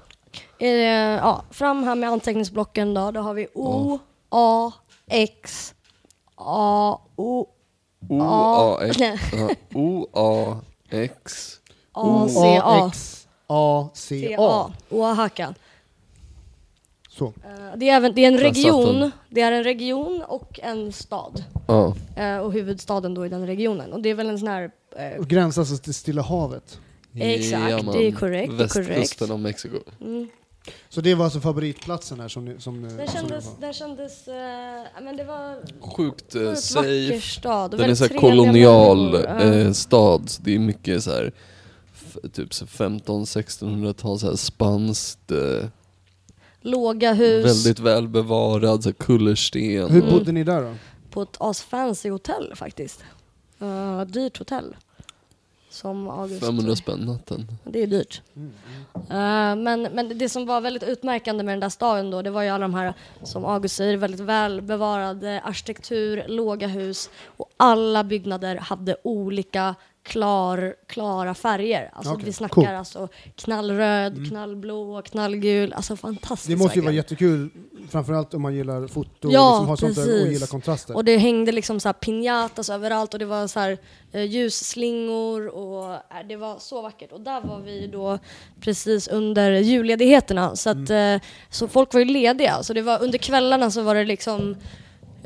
eh, 0.59 0.69
ja, 0.69 1.43
fram 1.51 1.83
här 1.83 1.95
med 1.95 2.09
anteckningsblocken 2.09 2.93
då, 2.93 3.11
då 3.11 3.19
har 3.21 3.33
vi 3.33 3.47
O, 3.53 3.99
A, 4.29 4.71
X, 5.07 5.73
A, 6.35 6.99
O, 7.15 7.47
O-A-X. 8.09 8.97
nej, 8.99 9.19
ja, 9.33 9.49
O-A-X. 9.73 11.51
A, 11.91 12.27
C, 12.29 12.59
A. 12.63 12.91
O-A-X-A-C-A. 13.49 13.89
C-A. 13.93 14.71
Oaxaca. 14.89 15.53
Så. 17.09 17.25
Eh, 17.25 17.77
Det 17.77 17.89
är, 17.89 17.95
även, 17.95 18.15
det 18.15 18.23
är 18.25 18.27
en 18.27 18.37
region, 18.37 19.11
det 19.29 19.41
är 19.41 19.51
en 19.51 19.63
region 19.63 20.23
och 20.27 20.59
en 20.63 20.93
stad. 20.93 21.43
Ja. 21.67 21.95
Eh, 22.15 22.37
och 22.37 22.53
huvudstaden 22.53 23.13
då 23.13 23.25
i 23.25 23.29
den 23.29 23.47
regionen. 23.47 23.93
Och 23.93 24.01
det 24.01 24.09
är 24.09 24.13
väl 24.15 24.29
en 24.29 24.39
sån 24.39 24.47
här... 24.47 24.71
Eh, 24.97 25.19
Och 25.19 25.27
gränsas 25.27 25.69
alltså 25.71 25.83
till 25.83 25.93
Stilla 25.93 26.21
havet. 26.21 26.79
Exakt, 27.19 27.63
Jajamän. 27.63 27.93
det 27.93 28.07
är 28.07 28.11
korrekt, 28.11 28.57
det 28.57 28.63
är 28.63 28.67
korrekt. 28.67 28.89
Västkusten 28.89 29.31
av 29.31 29.39
Mexiko. 29.39 29.77
mm. 30.01 30.27
Så 30.89 31.01
det 31.01 31.15
var 31.15 31.25
alltså 31.25 31.39
favoritplatsen 31.39 32.19
här 32.19 32.27
som 32.27 32.45
ni, 32.45 32.51
som, 32.51 32.61
som 32.61 32.97
ni 32.97 33.07
kändes, 33.07 33.45
den 33.59 33.73
kändes, 33.73 34.27
eh, 34.27 34.35
ja, 34.95 35.01
men 35.01 35.17
det 35.17 35.23
var 35.23 35.55
Sjukt 35.79 36.35
eh, 36.35 36.41
sjukt 36.41 36.75
vacker 36.75 37.11
safe. 37.11 37.21
stad. 37.21 37.73
och 37.73 37.79
Den 37.79 37.89
är 37.89 37.95
så 37.95 38.09
kolonial 38.09 39.15
eh, 39.15 39.71
stad, 39.71 40.29
så 40.29 40.41
det 40.41 40.55
är 40.55 40.59
mycket 40.59 41.03
så 41.03 41.11
här 41.11 41.31
typ 42.33 42.53
så 42.53 42.65
15-1600-tal 42.65 44.19
så 44.19 44.27
här 44.27 44.35
spanskt, 44.35 45.31
eh, 45.31 45.67
Låga 46.61 47.13
hus 47.13 47.45
väldigt 47.45 47.79
väl 47.79 48.07
bevarad, 48.07 48.83
så 48.83 48.89
här 48.89 48.93
kullersten. 48.93 49.89
Hur 49.89 50.01
bodde 50.01 50.31
ni 50.31 50.43
där 50.43 50.61
då? 50.61 50.73
på 51.15 51.21
ett 51.21 51.37
asfancy 51.39 52.09
hotell 52.09 52.53
faktiskt. 52.55 53.03
Uh, 53.61 54.01
dyrt 54.01 54.37
hotell. 54.37 54.75
Som 55.75 56.09
August. 56.09 56.45
500 56.45 56.75
spänn 56.75 56.99
natten. 56.99 57.47
Det 57.63 57.83
är 57.83 57.87
dyrt. 57.87 58.21
Eh, 58.93 59.55
men, 59.55 59.81
men 59.81 60.17
det 60.17 60.29
som 60.29 60.45
var 60.45 60.61
väldigt 60.61 60.83
utmärkande 60.83 61.43
med 61.43 61.53
den 61.53 61.59
där 61.59 61.69
staden 61.69 62.11
då, 62.11 62.21
det 62.21 62.29
var 62.29 62.43
ju 62.43 62.49
alla 62.49 62.61
de 62.61 62.73
här, 62.73 62.93
som 63.23 63.45
August 63.45 63.75
säger, 63.75 63.97
väldigt 63.97 64.19
väl 64.19 64.61
bevarade 64.61 65.41
arkitektur, 65.41 66.23
låga 66.27 66.67
hus 66.67 67.09
och 67.37 67.49
alla 67.57 68.03
byggnader 68.03 68.55
hade 68.55 68.95
olika 69.03 69.75
klar, 70.05 70.75
klara 70.87 71.33
färger. 71.33 71.89
Alltså 71.93 72.13
Okej, 72.13 72.25
vi 72.25 72.33
snackar 72.33 72.53
coolt. 72.53 72.67
alltså 72.69 73.07
knallröd, 73.35 74.27
knallblå, 74.29 75.01
knallgul, 75.01 75.73
alltså 75.73 75.95
fantastiskt 75.95 76.49
Det 76.49 76.55
måste 76.55 76.79
ju 76.79 76.83
vara 76.85 76.93
jättekul, 76.93 77.49
framförallt 77.89 78.33
om 78.33 78.41
man 78.41 78.55
gillar 78.55 78.87
foto 78.87 79.31
Ja, 79.31 79.49
och 79.49 79.53
liksom 79.53 79.67
har 79.67 79.75
sånt 79.93 79.95
där 80.07 80.21
och 80.25 80.31
gillar 80.31 80.47
kontraster. 80.47 80.95
Och 80.95 81.05
det 81.05 81.17
hängde 81.17 81.51
liksom 81.51 81.79
så 81.79 81.87
här 81.87 81.93
piñatas 81.93 82.73
överallt 82.73 83.13
och 83.13 83.19
det 83.19 83.25
var 83.25 83.47
så 83.47 83.59
här 83.59 83.77
eh, 84.11 84.23
ljusslingor 84.23 85.47
och 85.47 85.93
eh, 85.93 85.99
det 86.29 86.35
var 86.35 86.59
så 86.59 86.81
vackert. 86.81 87.11
Och 87.11 87.21
där 87.21 87.41
var 87.41 87.59
vi 87.59 87.87
då 87.87 88.19
precis 88.61 89.07
under 89.07 89.51
julledigheterna 89.51 90.55
så 90.55 90.69
att 90.69 90.75
Mm. 90.89 91.15
eh, 91.15 91.21
så 91.49 91.67
folk 91.67 91.93
var 91.93 91.99
ju 91.99 92.05
lediga. 92.05 92.63
Så 92.63 92.73
det 92.73 92.81
var 92.81 93.03
under 93.03 93.17
kvällarna 93.17 93.71
så 93.71 93.81
var 93.81 93.95
det 93.95 94.03
liksom 94.05 94.55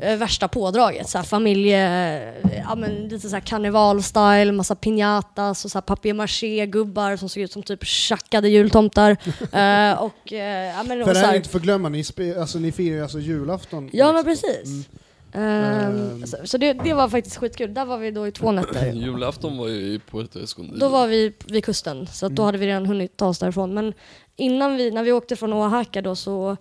värsta 0.00 0.48
pådraget. 0.48 1.08
Så 1.08 1.18
här 1.18 1.24
familje, 1.24 2.08
eh, 2.44 2.62
ja 2.68 2.74
men 2.74 3.08
lite 3.08 3.28
så 3.28 3.36
här 3.36 3.40
karnevalstyle, 3.40 4.52
massa 4.52 4.74
piñatas 4.74 5.64
och 5.64 5.70
så 5.70 5.78
här 5.78 5.82
papier-maché-gubbar 5.82 7.16
som 7.16 7.28
såg 7.28 7.42
ut 7.42 7.52
som 7.52 7.62
typ 7.62 7.84
tjackade 7.84 8.48
jultomtar. 8.48 9.10
eh, 9.52 10.02
och, 10.02 10.32
eh, 10.32 10.74
ja, 10.76 10.82
men, 10.82 11.04
För 11.04 11.08
och 11.08 11.14
det 11.14 11.20
här 11.20 11.32
är 11.32 11.36
inte 11.36 11.48
förglömma, 11.48 11.88
ni, 11.88 12.04
alltså, 12.40 12.58
ni 12.58 12.72
firar 12.72 12.96
ju 12.96 13.02
alltså 13.02 13.18
julafton. 13.18 13.90
Ja 13.92 14.12
men 14.12 14.24
precis. 14.24 14.64
Mm. 14.64 14.84
Ehm. 15.32 16.26
så 16.26 16.36
så 16.44 16.58
det, 16.58 16.72
det 16.72 16.94
var 16.94 17.08
faktiskt 17.08 17.36
skitkul. 17.36 17.74
Där 17.74 17.84
var 17.84 17.98
vi 17.98 18.10
då 18.10 18.26
i 18.26 18.32
två 18.32 18.52
nätter. 18.52 18.92
Julafton 18.94 19.58
var 19.58 19.68
ju 19.68 19.74
i 19.74 20.00
Puerto 20.10 20.40
Escondido. 20.40 20.78
Då 20.78 20.88
var 20.88 21.06
vi 21.06 21.32
vid 21.46 21.64
kusten, 21.64 22.06
så 22.06 22.26
att 22.26 22.32
då 22.32 22.42
Mm. 22.42 22.46
hade 22.46 22.58
vi 22.58 22.66
redan 22.66 22.86
hunnit 22.86 23.16
ta 23.16 23.26
oss 23.26 23.38
därifrån. 23.38 23.74
Men 23.74 23.94
innan 24.36 24.76
vi, 24.76 24.90
när 24.90 25.02
vi 25.02 25.12
åkte 25.12 25.36
från 25.36 25.52
Oaxaca 25.52 26.02
då 26.02 26.16
så 26.16 26.56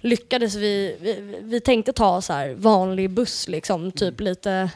lyckades 0.00 0.54
vi, 0.54 0.96
vi, 1.00 1.40
vi 1.42 1.60
tänkte 1.60 1.92
ta 1.92 2.20
så 2.20 2.32
här 2.32 2.54
vanlig 2.54 3.10
buss 3.10 3.48
liksom, 3.48 3.92
typ 3.92 4.20
lite 4.20 4.70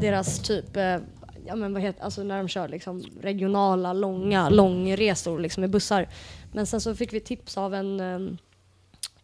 deras 0.00 0.38
typ, 0.38 0.76
eh, 0.76 0.98
ja 1.46 1.56
men 1.56 1.72
vad 1.72 1.82
heter, 1.82 2.04
alltså 2.04 2.22
när 2.22 2.36
de 2.36 2.48
kör 2.48 2.68
liksom 2.68 3.04
regionala 3.20 3.92
långa 3.92 4.48
långresor 4.48 5.38
liksom 5.40 5.60
med 5.60 5.70
bussar. 5.70 6.08
Men 6.52 6.66
sen 6.66 6.80
så 6.80 6.94
fick 6.94 7.12
vi 7.12 7.20
tips 7.20 7.58
av 7.58 7.74
en 7.74 8.00
eh, 8.00 8.36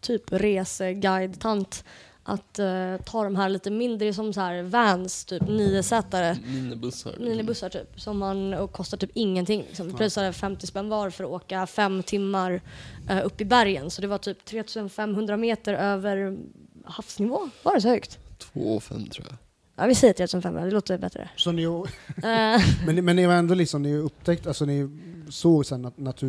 typ 0.00 0.32
reseguide-tant 0.32 1.84
att 2.22 2.58
eh, 2.58 2.96
ta 3.04 3.24
de 3.24 3.36
här 3.36 3.48
lite 3.48 3.70
mindre 3.70 4.14
som 4.14 4.32
så 4.32 4.40
här 4.40 4.62
vans, 4.62 5.24
typ 5.24 5.42
niosätare 5.48 6.36
Minibussar. 6.46 7.14
minibussar 7.18 7.68
typ, 7.68 8.00
som 8.00 8.18
man, 8.18 8.54
och 8.54 8.72
kostar 8.72 8.98
typ 8.98 9.10
ingenting. 9.14 9.60
Liksom. 9.68 9.92
Prisade 9.92 10.32
50 10.32 10.66
spänn 10.66 10.88
var 10.88 11.10
för 11.10 11.24
att 11.24 11.30
åka 11.30 11.66
fem 11.66 12.02
timmar 12.02 12.60
eh, 13.08 13.26
upp 13.26 13.40
i 13.40 13.44
bergen. 13.44 13.90
Så 13.90 14.02
det 14.02 14.08
var 14.08 14.18
typ 14.18 14.44
3500 14.44 15.36
meter 15.36 15.74
över 15.74 16.38
havsnivå. 16.84 17.48
Var 17.62 17.74
det 17.74 17.80
så 17.80 17.88
högt? 17.88 18.18
2 18.38 18.80
5 18.80 19.06
tror 19.06 19.26
jag. 19.30 19.36
Ja, 19.76 19.86
vi 19.86 19.94
säger 19.94 20.14
3500, 20.14 20.64
det 20.64 20.70
låter 20.70 20.98
bättre. 20.98 21.28
Så 21.36 21.52
ni, 21.52 21.62
Eh, 21.62 21.82
men, 22.86 23.04
men 23.04 23.16
ni 23.16 23.26
var 23.26 23.34
ändå 23.34 23.54
liksom, 23.54 23.82
ni 23.82 23.94
upptäckt, 23.96 24.46
alltså 24.46 24.64
ni 24.64 24.88
såg 25.30 25.66
sen 25.66 25.92
nat 25.96 26.22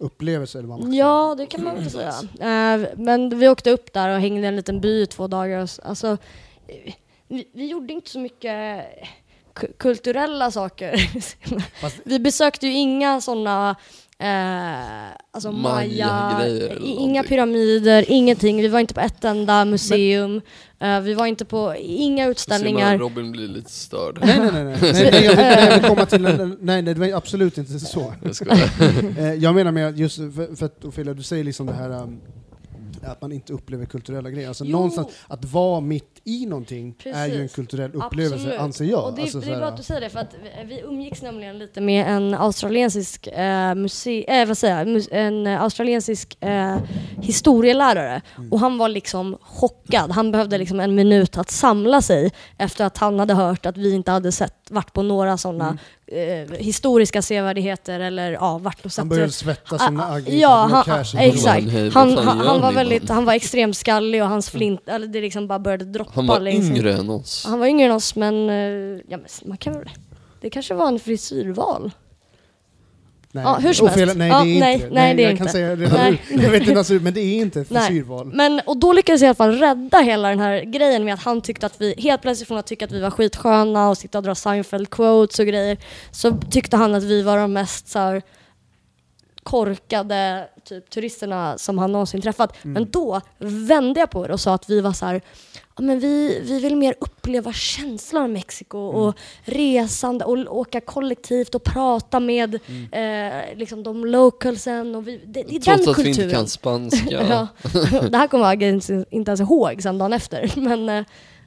naturupplevelser 0.00 0.58
eller 0.58 0.68
vad 0.68 0.80
man 0.80 0.88
ska 0.90 0.98
ja, 0.98 1.34
det 1.38 1.46
kan 1.46 1.64
man 1.64 1.74
väl 1.74 1.90
säga. 1.90 2.14
Eh, 2.40 2.88
men 2.96 3.38
vi 3.38 3.48
åkte 3.48 3.70
upp 3.70 3.92
där 3.92 4.14
och 4.14 4.20
hängde 4.20 4.40
i 4.42 4.46
en 4.46 4.56
liten 4.56 4.80
by 4.80 5.02
i 5.02 5.06
två 5.06 5.26
dagar. 5.26 5.68
Alltså, 5.82 6.16
eh, 6.68 6.94
vi, 7.28 7.48
vi 7.54 7.66
gjorde 7.66 7.92
inte 7.92 8.10
så 8.10 8.18
mycket 8.18 8.84
ku- 9.54 9.72
kulturella 9.78 10.50
saker. 10.50 11.10
Vi 12.04 12.18
besökte 12.18 12.66
ju 12.66 12.72
inga 12.72 13.20
sådana 13.20 13.76
Eh, 14.20 15.16
alltså 15.30 15.52
maya, 15.52 16.46
inga 16.82 17.22
pyramider, 17.22 18.04
ingenting. 18.08 18.56
Vi 18.62 18.68
var 18.68 18.80
inte 18.80 18.94
på 18.94 19.00
ett 19.00 19.24
enda 19.24 19.64
museum. 19.64 20.40
Eh, 20.80 21.00
vi 21.00 21.14
var 21.14 21.26
inte 21.26 21.44
på 21.44 21.74
inga 21.78 22.26
utställningar. 22.26 22.90
man 22.90 22.98
Robin 22.98 23.32
blir 23.32 23.48
lite 23.48 23.70
störd. 23.70 24.18
Nej, 24.22 24.38
nej, 24.38 24.50
nej. 24.52 24.64
nej. 24.64 24.78
nej, 24.92 25.10
nej 25.12 25.24
jag, 25.24 25.36
vill, 25.36 25.44
jag 25.44 25.80
vill 25.80 25.88
komma 25.88 26.06
till 26.06 26.26
en, 26.26 26.56
nej, 26.60 26.82
nej, 26.82 26.94
det 26.94 27.00
var 27.00 27.16
absolut 27.16 27.58
inte 27.58 27.80
så. 27.80 28.14
Jag. 28.22 28.58
Eh, 29.18 29.34
jag 29.34 29.54
menar 29.54 29.72
med 29.72 29.88
att 29.88 29.98
just 29.98 30.16
för, 30.16 30.56
för 30.56 30.66
att 30.66 30.84
Ophelia, 30.84 31.14
du 31.14 31.22
säger 31.22 31.44
liksom 31.44 31.66
det 31.66 31.72
här 31.72 31.90
um, 31.90 32.20
att 33.10 33.20
man 33.22 33.32
inte 33.32 33.52
upplever 33.52 33.86
kulturella 33.86 34.30
grejer. 34.30 34.48
Alltså 34.48 34.64
Jo. 34.64 34.70
någonstans, 34.72 35.08
att 35.28 35.44
vara 35.44 35.80
mitt 35.80 36.20
i 36.24 36.46
någonting 36.46 36.94
är 37.04 37.26
ju 37.26 37.32
en 37.32 37.38
Precis. 37.40 37.54
kulturell 37.54 37.94
upplevelse, 37.94 38.34
Absolut. 38.34 38.60
anser 38.60 38.84
jag. 38.84 39.04
Och 39.04 39.14
det, 39.14 39.22
Alltså, 39.22 39.40
det 39.40 39.52
är 39.52 39.56
bra 39.58 39.66
att 39.68 39.76
du 39.76 39.82
säger 39.82 40.00
det, 40.00 40.10
för 40.10 40.18
att 40.20 40.34
vi, 40.64 40.80
umgicks 40.80 41.22
nämligen 41.22 41.58
lite 41.58 41.80
med 41.80 42.06
en 42.08 42.34
australiensisk, 42.34 43.26
eh, 43.26 43.74
muse, 43.74 44.10
eh, 44.10 44.48
vad 44.48 44.58
säger 44.58 44.86
jag, 44.86 45.06
en 45.10 45.46
australiensisk 45.46 46.36
eh, 46.40 46.76
historielärare. 47.22 48.22
Mm. 48.38 48.52
Och 48.52 48.60
han 48.60 48.78
var 48.78 48.88
liksom 48.88 49.36
chockad. 49.40 50.10
Han 50.10 50.32
behövde 50.32 50.58
liksom 50.58 50.80
en 50.80 50.94
minut 50.94 51.38
att 51.38 51.50
samla 51.50 52.02
sig 52.02 52.32
efter 52.58 52.84
att 52.84 52.98
han 52.98 53.18
hade 53.18 53.34
hört 53.34 53.66
att 53.66 53.76
vi 53.76 53.94
inte 53.94 54.10
hade 54.10 54.32
sett, 54.32 54.54
varit 54.70 54.92
på 54.92 55.02
några 55.02 55.36
sådana 55.38 55.78
eh, 56.12 56.56
historiska 56.58 57.22
sevärdheter 57.22 58.00
eller 58.00 58.32
ja, 58.32 58.58
varit 58.58 58.84
och 58.84 58.92
sett 58.92 58.98
Mm. 58.98 59.08
han 59.10 59.16
började 59.16 59.32
svettas 59.32 59.84
som 59.84 60.00
Ah, 60.00 60.04
Agni 60.14 60.40
Ja, 60.40 60.68
han, 60.70 60.84
cash 60.84 61.16
exakt. 61.18 61.94
Han, 61.94 62.16
han, 62.18 62.38
han, 62.40 62.60
var 62.60 62.72
väldigt, 62.72 63.08
han 63.08 63.24
var 63.24 63.32
extremt 63.34 63.76
skallig 63.76 64.22
och 64.22 64.28
hans 64.28 64.50
flint, 64.50 64.88
eller 64.88 65.06
det 65.06 65.20
liksom 65.20 65.46
bara 65.48 65.58
började 65.58 65.84
droppa. 65.84 66.10
Han 66.14 66.26
var 66.26 66.40
längs- 66.40 66.70
yngre 66.70 66.94
än 66.94 67.10
oss. 67.10 67.44
Han 67.48 67.58
var 67.58 67.66
yngre 67.66 67.86
än 67.86 67.92
oss 67.92 68.16
men, 68.16 68.50
eh, 68.50 68.56
ja, 69.08 69.16
men 69.16 69.26
man 69.44 69.56
kan 69.56 69.72
väl, 69.72 69.90
det 70.40 70.50
kanske 70.50 70.74
var 70.74 70.88
en 70.88 70.98
frisyrval. 70.98 71.90
Nej, 73.32 73.44
Ja, 73.44 73.54
hur 73.62 73.72
som 73.72 73.88
helst. 73.88 74.16
Nej, 74.16 74.28
Ja, 74.28 74.42
det 74.44 74.56
är 74.56 74.60
nej, 74.60 74.74
inte 74.74 74.86
det. 74.88 74.94
nej, 74.94 75.14
det 75.14 75.22
är 75.22 75.24
jag 75.24 75.30
inte. 75.32 75.42
kan 75.44 75.52
säga 75.52 75.76
redan 75.76 76.18
nu. 76.30 76.42
Jag 76.42 76.50
vet 76.50 76.62
inte, 76.62 76.78
alltså, 76.78 76.92
men 76.94 77.14
det 77.14 77.20
är 77.20 77.36
inte 77.36 77.60
ett 77.60 77.68
frisyrval. 77.68 78.26
Men, 78.34 78.60
och 78.66 78.76
då 78.76 78.92
lyckades 78.92 79.20
jag 79.22 79.26
i 79.26 79.28
alla 79.28 79.34
fall 79.34 79.58
rädda 79.58 79.98
hela 79.98 80.28
den 80.28 80.40
här 80.40 80.60
grejen 80.62 81.04
med 81.04 81.14
att 81.14 81.22
han 81.22 81.40
tyckte 81.40 81.66
att 81.66 81.80
vi, 81.80 81.94
helt 81.98 82.22
plötsligt 82.22 82.48
från 82.48 82.58
att 82.58 82.66
tycka 82.66 82.84
att 82.84 82.92
vi 82.92 83.00
var 83.00 83.10
skitsköna 83.10 83.88
och 83.88 83.98
sitta 83.98 84.18
och 84.18 84.24
dra 84.24 84.32
Seinfeld-quotes 84.34 85.40
och 85.40 85.46
grejer, 85.46 85.76
så 86.10 86.32
tyckte 86.50 86.76
han 86.76 86.94
att 86.94 87.04
vi 87.04 87.22
var 87.22 87.36
de 87.36 87.52
mest 87.52 87.88
så 87.88 87.98
här, 87.98 88.22
korkade 89.42 90.48
typ, 90.68 90.90
turisterna 90.90 91.58
som 91.58 91.78
han 91.78 91.92
någonsin 91.92 92.22
träffat. 92.22 92.52
Men 92.62 92.90
då 92.90 93.20
vände 93.38 94.00
jag 94.00 94.10
på 94.10 94.26
det 94.26 94.32
och 94.32 94.40
sa 94.40 94.54
att 94.54 94.70
vi 94.70 94.80
var 94.80 94.92
så 94.92 95.06
här, 95.06 95.20
men 95.78 96.00
vi, 96.00 96.40
vi 96.42 96.60
vill 96.60 96.76
mer 96.76 96.94
uppleva 97.00 97.52
känslan 97.52 98.22
av 98.22 98.30
Mexiko 98.30 98.78
och 98.78 99.14
resande 99.42 100.24
och 100.24 100.56
åka 100.58 100.80
kollektivt 100.80 101.54
och 101.54 101.64
prata 101.64 102.20
med 102.20 102.54
eh, 102.92 103.56
liksom 103.56 103.82
de 103.82 104.04
localsen. 104.06 104.94
Och 104.94 105.08
vi, 105.08 105.20
det, 105.26 105.42
det 105.42 105.56
är 105.56 105.60
Trots 105.60 105.64
den 105.84 105.90
att 105.92 105.98
vi 105.98 106.02
kulturen. 106.04 106.24
inte 106.28 106.34
kan 106.36 106.48
spanska. 106.48 107.06
Ja. 107.10 107.48
det 108.10 108.16
här 108.16 108.26
kommer 108.26 108.44
jag 108.44 108.62
inte 109.10 109.30
ens 109.30 109.40
ihåg 109.40 109.82
sen 109.82 109.98
dagen 109.98 110.12
efter. 110.12 110.52
Men, 110.60 110.88
eh, 110.88 111.04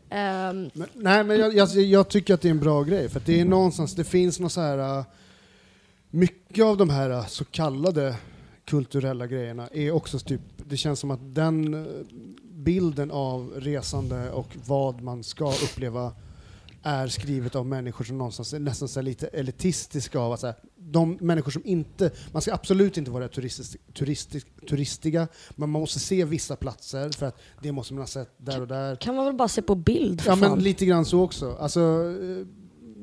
ehm, 0.10 0.70
Men, 0.74 0.88
nej, 0.94 1.24
men 1.24 1.40
jag, 1.40 1.54
jag, 1.56 1.70
jag 1.70 2.10
tycker 2.10 2.34
att 2.34 2.42
det 2.42 2.48
är 2.48 2.52
en 2.52 2.60
bra 2.60 2.84
grej, 2.84 3.10
för 3.10 3.20
att 3.20 3.26
det 3.26 3.40
är 3.40 3.46
någonstans, 3.46 3.96
det 3.96 4.04
finns 4.04 4.40
något 4.40 4.52
så 4.52 4.62
här... 4.62 4.98
äh, 5.00 5.04
Mycket 6.14 6.66
av 6.66 6.78
de 6.78 6.90
här 6.90 7.10
äh, 7.10 7.26
så 7.28 7.46
kallade 7.46 8.16
kulturella 8.66 9.28
grejerna 9.28 9.68
är 9.74 9.92
också 9.92 10.20
typ, 10.20 10.42
det 10.58 10.78
känns 10.78 11.00
som 11.00 11.12
att 11.12 11.36
den 11.36 11.74
äh, 11.74 11.86
bilden 12.64 13.12
av 13.12 13.54
resande 13.56 14.32
och 14.32 14.48
vad 14.66 15.02
man 15.02 15.24
ska 15.24 15.46
uppleva 15.46 16.14
är 16.84 17.08
skrivet 17.08 17.56
av 17.56 17.66
människor 17.66 18.06
som 18.06 18.18
någonstans 18.18 18.54
är 18.54 18.60
nästan 18.60 18.88
så 18.88 19.02
lite 19.02 19.28
elitistiska 19.28 20.20
av 20.20 20.32
att 20.34 20.40
så 20.40 20.48
här, 20.48 20.56
de 20.76 21.18
människor 21.22 21.52
som 21.52 21.62
inte, 21.66 22.12
man 22.32 22.42
ska 22.42 22.54
absolut 22.54 22.98
inte 22.98 23.12
vara 23.12 23.28
turistisk, 23.28 23.78
turistisk, 23.94 24.48
turistiga, 24.70 25.28
men 25.56 25.70
man 25.70 25.82
måste 25.82 26.00
se 26.00 26.26
vissa 26.26 26.56
platser 26.56 27.10
för 27.10 27.26
att 27.26 27.38
det 27.62 27.72
måste 27.72 27.94
man 27.94 28.02
ha 28.02 28.08
sett 28.08 28.30
där 28.38 28.62
och 28.62 28.68
där. 28.68 28.96
kan 28.96 29.16
man 29.16 29.26
väl 29.26 29.36
bara 29.36 29.48
se 29.48 29.62
på 29.62 29.76
bild 29.76 30.22
för 30.22 30.32
Ja 30.32 30.36
fan. 30.38 30.52
men 30.52 30.60
lite 30.60 30.86
grann 30.86 31.06
så 31.06 31.22
också. 31.22 31.58
Alltså, 31.60 31.80
eh, 31.80 32.48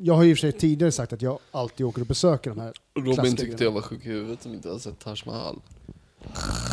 jag 0.03 0.15
har 0.15 0.23
ju 0.23 0.31
i 0.31 0.35
och 0.35 0.39
för 0.39 0.41
sig 0.41 0.53
tidigare 0.53 0.93
sagt 0.93 1.13
att 1.13 1.23
jag 1.23 1.39
alltid 1.51 1.87
åker 1.87 2.01
och 2.01 2.07
besöker 2.07 2.51
de 2.51 2.59
här, 2.61 2.73
Robin 2.95 3.37
tyckte 3.37 3.65
jag 3.65 3.71
var 3.71 3.81
sjuk 3.83 4.07
i 4.07 4.09
huvudet 4.09 4.43
som 4.43 4.55
inte 4.55 4.69
hade 4.69 4.81
sett 4.81 4.99
Taj 4.99 5.17
Mahal. 5.27 5.61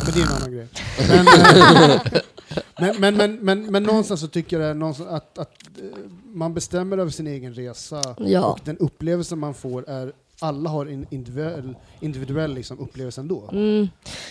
Men 0.04 0.14
det 0.14 0.20
är 0.20 0.26
en 0.26 0.32
annan 0.32 0.52
grej. 0.52 0.68
Men, 1.08 1.26
eh, 1.28 2.00
men, 2.78 2.96
men, 3.00 3.16
men, 3.16 3.36
men, 3.36 3.72
men 3.72 3.82
någonstans 3.82 4.20
så 4.20 4.28
tycker 4.28 4.60
jag 4.60 4.76
någonstans 4.76 5.10
att, 5.10 5.38
att 5.38 5.52
eh, 5.78 5.98
man 6.24 6.54
bestämmer 6.54 6.98
över 6.98 7.10
sin 7.10 7.26
egen 7.26 7.54
resa 7.54 8.14
Ja. 8.18 8.44
och 8.44 8.60
den 8.64 8.78
upplevelse 8.78 9.36
man 9.36 9.54
får 9.54 9.88
är 9.88 10.12
alla 10.40 10.70
har 10.70 10.86
en 10.86 11.06
individuell, 11.10 11.76
individuell 12.00 12.54
liksom 12.54 12.78
upplevelse 12.78 13.20
ändå. 13.20 13.48
Mm. 13.52 13.88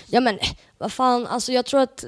Ja 0.07 0.19
men 0.19 0.39
vad 0.77 0.91
fan, 0.91 1.27
alltså 1.27 1.51
jag 1.51 1.65
tror 1.65 1.81
att 1.81 2.03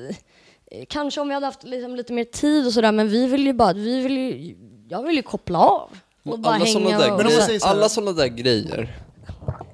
eh, 0.72 0.86
kanske 0.90 1.22
om 1.22 1.28
vi 1.28 1.34
hade 1.34 1.46
haft 1.46 1.64
liksom 1.64 1.96
lite 1.96 2.14
mer 2.14 2.24
tid 2.24 2.68
och 2.68 2.74
sådär 2.74 2.92
men 2.92 3.10
vi 3.10 3.28
vill 3.28 3.46
ju 3.46 3.54
bara, 3.54 3.74
vi 3.74 4.02
vill 4.02 4.18
ju, 4.18 4.56
jag 4.90 5.04
vill 5.04 5.16
ju 5.16 5.22
koppla 5.22 5.60
av. 5.60 5.90
Och 6.24 6.40
bara 6.40 6.56
alla 6.56 6.66
sådana 6.66 6.90
hänga 6.90 7.00
där, 7.00 7.14
och... 7.14 7.22
Grejer, 7.22 7.66
alla 7.66 7.90
såna 7.90 8.12
där 8.12 8.28
grejer, 8.28 8.98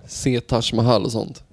se 0.07 0.41
Taj 0.41 0.61
Mahal 0.73 1.05
och 1.05 1.11
sånt, 1.11 1.43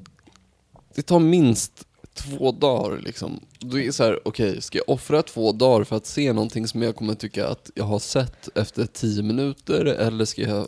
det 0.95 1.03
tar 1.03 1.19
minst 1.19 1.87
två 2.15 2.53
dagar 2.53 2.99
liksom. 2.99 3.41
Då 3.59 3.79
är 3.81 3.87
det 3.87 3.93
så 3.93 4.05
här, 4.05 4.21
okej, 4.25 4.63
ska 4.63 4.79
jag 4.79 4.89
offra 4.89 5.23
två 5.23 5.53
dagar 5.53 5.85
för 5.85 5.97
att 5.97 6.07
se 6.07 6.33
någonting 6.33 6.69
som 6.69 6.83
jag 6.83 6.97
kommer 6.97 7.15
tycka 7.15 7.49
att 7.49 7.71
jag 7.75 7.85
har 7.85 7.99
sett 7.99 8.49
efter 8.59 8.87
tio 8.87 9.23
minuter 9.23 9.85
eller 9.85 10.25
ska 10.25 10.43
jag 10.43 10.67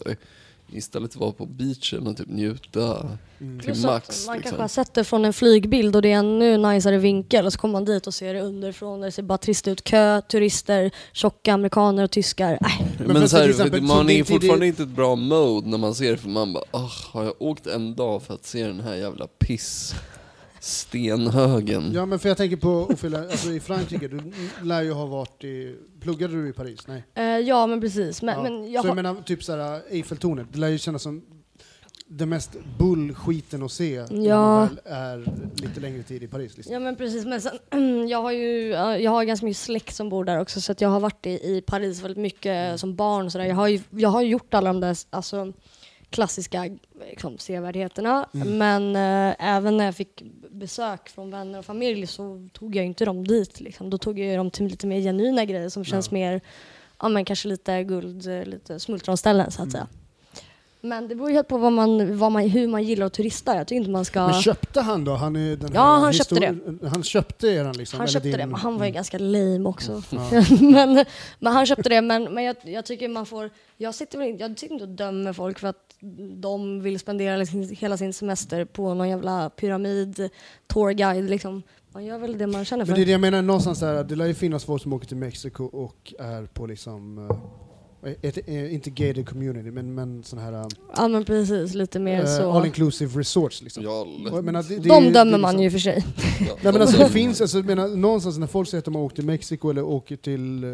istället 0.75 1.17
vara 1.17 1.33
på 1.33 1.47
beachen 1.47 2.07
och 2.07 2.17
typ 2.17 2.29
njuta 2.29 3.09
Mm. 3.41 3.59
till 3.61 3.67
Plus 3.67 3.79
att 3.85 3.91
max? 3.91 4.27
Man 4.27 4.37
liksom. 4.37 4.51
kanske 4.51 4.63
har 4.63 4.69
sett 4.85 4.95
det 4.95 5.05
från 5.05 5.25
en 5.25 5.33
flygbild 5.33 5.97
och 5.97 6.03
det 6.03 6.13
är 6.13 6.17
en 6.19 6.27
ännu 6.27 6.57
najsare 6.57 6.99
vinkel 6.99 7.47
och 7.47 7.53
så 7.53 7.59
kommer 7.59 7.73
man 7.73 7.85
dit 7.85 8.07
och 8.07 8.15
ser 8.15 8.35
det 8.35 8.41
underifrån 8.41 8.99
och 9.01 9.05
det 9.07 9.13
ser 9.13 9.23
bara 9.23 9.39
trist 9.39 9.69
ut. 9.69 9.85
Kö, 9.85 10.21
turister, 10.21 10.91
tjocka 11.13 11.53
amerikaner 11.55 12.05
och 12.05 12.11
tyskar. 12.11 12.53
Äh, 12.61 12.87
Men 12.99 13.07
Men, 13.13 13.29
så 13.29 13.37
här, 13.37 13.49
exempel, 13.49 13.81
så 13.81 13.87
man 13.87 14.07
det 14.07 14.13
är 14.15 14.19
inte- 14.19 14.33
fortfarande 14.33 14.67
inte 14.67 14.83
i 14.83 14.85
ett 14.85 14.91
bra 14.91 15.17
mode 15.17 15.69
när 15.69 15.79
man 15.79 15.95
ser 15.95 16.11
det 16.11 16.17
för 16.19 16.29
man 16.29 16.53
bara 16.53 16.65
"Ah, 16.71 16.91
har 17.13 17.25
jag 17.25 17.35
åkt 17.39 17.67
en 17.67 17.95
dag 17.95 18.23
för 18.23 18.35
att 18.35 18.45
se 18.47 18.67
den 18.67 18.81
här 18.81 18.95
jävla 18.95 19.27
piss 19.27 19.95
stenhögen? 20.63 21.91
Ja 21.95 22.07
men 22.07 22.19
för 22.19 22.29
jag 22.29 22.37
tänker 22.39 22.57
på 22.57 22.69
Ophelia, 22.71 23.19
alltså 23.21 23.51
i 23.53 23.61
Frankrike, 23.61 24.09
du 24.09 24.21
lär 24.63 24.83
ju 24.83 24.93
ha 24.93 25.07
varit 25.07 25.45
i, 25.45 25.77
pluggade 26.01 26.35
du 26.35 26.49
i 26.49 26.53
Paris? 26.53 26.81
Nej? 26.87 27.05
eh, 27.15 27.25
ja 27.25 27.67
men 27.67 27.81
precis. 27.81 28.23
Men, 28.23 28.35
Ja. 28.35 28.43
men 28.43 28.73
jag 28.73 28.83
så 28.83 28.89
har, 28.89 28.97
jag 28.97 29.05
menar 29.05 29.23
typ 29.23 29.45
såhär 29.45 29.81
Eiffeltornet, 29.91 30.47
det 30.53 30.59
lär 30.59 30.69
ju 30.69 30.79
kännas 30.79 31.03
som 31.03 31.23
det 32.07 32.27
mest 32.27 32.51
bullskiten 32.79 33.63
att 33.63 33.73
se 33.73 34.05
Ja. 34.11 34.69
är 34.85 35.25
lite 35.63 35.81
längre 35.81 36.03
tid 36.03 36.23
i 36.23 36.27
Paris. 36.29 36.57
Liksom. 36.57 36.73
Ja 36.75 36.81
men 36.81 36.97
precis, 36.97 37.25
men 37.25 37.41
sen, 37.41 37.59
jag 38.09 38.23
har 38.23 38.33
ju 38.33 38.69
jag 39.01 39.11
har 39.11 39.25
ganska 39.25 39.47
mycket 39.47 39.61
släkt 39.63 39.95
som 39.97 40.09
bor 40.09 40.25
där 40.25 40.41
också 40.41 40.61
så 40.61 40.73
att 40.73 40.81
jag 40.81 40.89
har 40.89 41.01
varit 41.01 41.27
i, 41.27 41.31
i 41.31 41.63
Paris 41.67 42.03
väldigt 42.03 42.19
mycket 42.19 42.53
Mm. 42.67 42.79
som 42.79 42.95
barn 42.97 43.27
och 43.27 43.33
sådär. 43.33 43.45
Jag 43.45 43.57
har 43.57 43.69
ju 43.69 43.81
jag 43.91 44.09
har 44.09 44.23
gjort 44.23 44.55
alla 44.55 44.73
de 44.73 44.81
där 44.81 44.97
alltså, 45.11 45.53
klassiska 46.13 46.71
liksom, 47.11 47.39
sevärdheterna 47.39 48.29
Mm. 48.35 48.59
men 48.59 48.97
eh, 48.97 49.37
även 49.57 49.77
när 49.77 49.85
jag 49.85 49.95
fick 49.97 50.23
besök 50.51 51.09
från 51.09 51.31
vänner 51.31 51.59
och 51.59 51.65
familj 51.65 52.07
så 52.07 52.49
tog 52.53 52.77
jag 52.77 52.87
inte 52.87 53.05
dem 53.05 53.27
dit. 53.27 53.61
Liksom. 53.61 53.91
Då 53.91 53.99
tog 53.99 54.19
jag 54.19 54.39
dem 54.39 54.51
till 54.51 54.67
lite 54.67 54.87
mer 54.87 55.01
genuina 55.01 55.45
grejer 55.45 55.69
som 55.69 55.85
känns 55.85 56.07
Ja. 56.07 56.15
mer, 56.15 56.41
ja 57.01 57.09
men 57.09 57.25
kanske 57.25 57.49
lite 57.49 57.83
guld, 57.85 58.27
eh, 58.27 58.45
lite 58.45 58.81
smultronställen 58.81 59.51
så 59.51 59.63
att 59.63 59.69
Mm. 59.69 59.71
säga. 59.71 59.87
Men 60.85 61.09
det 61.09 61.15
beror 61.15 61.29
ju 61.31 61.35
helt 61.37 61.49
på 61.49 61.59
vad 61.59 61.73
man, 61.73 62.19
vad 62.19 62.33
man, 62.33 62.43
hur 62.43 62.69
man 62.69 62.83
gillar 62.83 63.07
att 63.07 63.13
turista. 63.13 63.57
Jag 63.57 63.67
tycker 63.67 63.79
inte 63.79 63.91
man 63.91 64.05
ska... 64.05 64.27
Men 64.27 64.43
köpte 64.43 64.81
han 64.81 65.05
då? 65.05 65.13
Han, 65.15 65.37
är 65.37 65.57
den 65.57 65.71
Ja, 65.75 65.81
han 65.97 66.13
köpte 66.13 66.35
histor- 66.35 66.89
Han 66.89 67.03
köpte 67.03 67.49
eran 67.49 67.73
liksom? 67.77 67.99
Han 67.99 68.09
köpte 68.09 68.29
din- 68.29 68.39
det, 68.39 68.47
men 68.47 68.55
han 68.61 68.73
var 68.79 68.85
ju 68.85 68.89
Mm. 68.89 68.95
ganska 68.95 69.19
lame 69.19 69.69
också. 69.69 70.03
Ja. 70.11 70.31
men, 70.61 71.05
men 71.39 71.53
han 71.53 71.67
köpte 71.67 71.89
det, 71.89 72.01
men, 72.01 72.35
men 72.35 72.45
jag, 72.45 72.57
jag 72.63 72.85
tycker 72.87 73.09
man 73.09 73.27
får... 73.27 73.51
Jag 73.77 73.95
sitter 73.95 74.19
väl 74.19 74.29
inte, 74.29 74.43
jag 74.45 74.59
sitter 74.59 74.73
inte 74.73 74.85
och 74.85 74.91
dömer 74.91 75.33
folk 75.33 75.59
för 75.59 75.69
att 75.69 75.95
de 76.37 76.81
vill 76.83 76.99
spendera 76.99 77.37
liksom 77.37 77.69
hela 77.71 77.97
sin 77.97 78.13
semester 78.13 78.65
på 78.65 78.95
någon 78.95 79.09
jävla 79.09 79.51
pyramid, 79.51 80.29
tourguide 80.67 81.31
liksom. 81.31 81.63
Man 81.95 82.05
gör 82.05 82.19
väl 82.19 82.39
det 82.39 82.47
man 82.47 82.65
känner 82.65 82.85
för. 82.85 82.93
Men 82.93 82.97
det 83.01 83.03
är 83.05 83.07
det 83.07 83.13
jag 83.13 83.21
menar 83.21 83.43
någonstans 83.43 83.81
där, 83.81 84.05
det 84.05 84.17
lär 84.17 84.27
ju 84.27 84.35
finnas 84.35 84.65
folk 84.65 84.83
som 84.83 84.93
åker 84.93 85.07
till 85.07 85.17
Mexiko 85.17 85.65
och 85.65 86.15
är 86.19 86.47
på 86.47 86.67
liksom, 86.67 87.19
eh, 87.31 87.37
ett, 88.23 88.49
eh, 88.49 88.75
inte 88.75 88.91
gated 88.91 89.29
community, 89.29 89.71
men, 89.71 89.95
men 89.95 90.23
sådana 90.25 90.51
här 90.59 90.67
Ja 90.97 91.09
men 91.09 91.25
precis, 91.25 91.75
lite 91.75 91.99
mer 91.99 92.21
eh, 92.21 92.37
så. 92.37 92.51
all 92.53 92.67
inclusive 92.67 93.21
resorts 93.21 93.63
liksom. 93.63 93.85
Ja, 93.85 94.07
menar, 94.43 94.63
det, 94.63 94.77
det, 94.79 94.89
de 94.89 95.13
dömer 95.13 95.33
det 95.33 95.39
man 95.39 95.57
liksom- 95.57 95.63
ju 95.63 95.71
för 95.71 95.79
sig. 95.79 96.05
ja. 96.41 96.55
Nej 96.63 96.73
men 96.73 96.83
alltså 96.83 96.99
det 96.99 97.09
finns, 97.09 97.41
alltså, 97.41 97.59
jag 97.59 97.67
menar, 97.67 97.89
någonstans 97.89 98.39
när 98.39 98.47
folk 98.47 98.69
säger 98.69 98.79
att 98.79 98.85
de 98.85 98.95
har 98.95 99.03
åkt 99.03 99.17
till 99.17 99.25
Mexiko 99.27 99.71
eller 99.71 99.83
åker 99.83 100.17
till, 100.17 100.65
eh, 100.65 100.71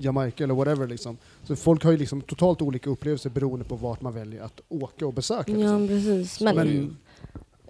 Jamaica 0.00 0.44
eller 0.44 0.54
whatever 0.54 0.86
liksom. 0.86 1.16
Så 1.44 1.56
folk 1.56 1.84
har 1.84 1.90
ju 1.90 1.96
liksom 1.98 2.20
totalt 2.20 2.62
olika 2.62 2.90
upplevelser 2.90 3.30
beroende 3.30 3.64
på 3.64 3.74
vart 3.76 4.00
man 4.00 4.14
väljer 4.14 4.42
att 4.42 4.60
åka 4.68 5.06
och 5.06 5.14
besöka. 5.14 5.52
Ja, 5.52 5.56
Liksom. 5.58 5.88
precis. 5.88 6.40
Men, 6.40 6.56
Men- 6.56 6.96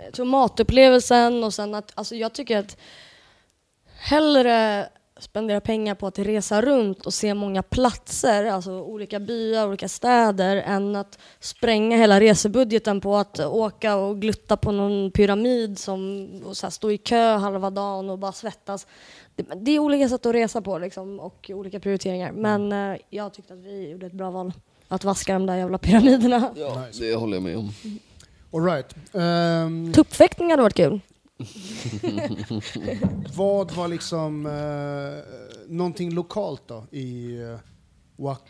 jag 0.04 0.12
tror 0.12 0.26
matupplevelsen 0.26 1.44
och 1.44 1.54
sen 1.54 1.74
att, 1.74 1.92
alltså 1.94 2.14
jag 2.14 2.32
tycker 2.32 2.58
att 2.58 2.76
hellre 3.98 4.88
spendera 5.22 5.60
pengar 5.60 5.94
på 5.94 6.06
att 6.06 6.18
resa 6.18 6.62
runt 6.62 7.06
och 7.06 7.14
se 7.14 7.34
många 7.34 7.62
platser, 7.62 8.44
alltså 8.44 8.72
olika 8.72 9.20
byar, 9.20 9.68
olika 9.68 9.88
städer, 9.88 10.56
än 10.56 10.96
att 10.96 11.18
spränga 11.40 11.96
hela 11.96 12.20
resebudgeten 12.20 13.00
på 13.00 13.16
att 13.16 13.40
åka 13.40 13.96
och 13.96 14.20
glutta 14.20 14.56
på 14.56 14.72
någon 14.72 15.10
pyramid 15.10 15.78
som, 15.78 16.28
och 16.44 16.56
så 16.56 16.66
här, 16.66 16.70
stå 16.70 16.90
i 16.90 16.98
kö 16.98 17.36
halva 17.36 17.70
dagen 17.70 18.10
och 18.10 18.18
bara 18.18 18.32
svettas. 18.32 18.86
Det, 19.36 19.46
det 19.56 19.70
är 19.70 19.78
olika 19.78 20.08
sätt 20.08 20.26
att 20.26 20.34
resa 20.34 20.62
på 20.62 20.78
liksom, 20.78 21.20
och 21.20 21.50
olika 21.54 21.80
prioriteringar. 21.80 22.32
Men 22.32 22.72
eh, 22.72 22.98
jag 23.10 23.34
tyckte 23.34 23.54
att 23.54 23.60
vi 23.60 23.90
gjorde 23.90 24.06
ett 24.06 24.12
bra 24.12 24.30
val. 24.30 24.52
Att 24.88 25.04
vaska 25.04 25.32
de 25.32 25.46
där 25.46 25.56
jävla 25.56 25.78
pyramiderna. 25.78 26.50
Ja, 26.56 26.84
det 26.98 27.14
håller 27.14 27.36
jag 27.36 27.42
med 27.42 27.56
om. 27.56 27.70
All 28.52 28.64
right. 28.64 28.94
Ehm, 29.12 29.92
Tuppfäktning 29.92 30.50
hade 30.50 30.62
varit 30.62 30.76
kul. 30.76 31.00
vad 33.36 33.70
var 33.72 33.88
liksom 33.88 34.46
eh, 34.46 35.22
någonting 35.68 36.14
lokalt 36.14 36.62
då 36.66 36.84
i 36.90 37.36
uh, 37.38 37.58
Oaxaca? 38.16 38.46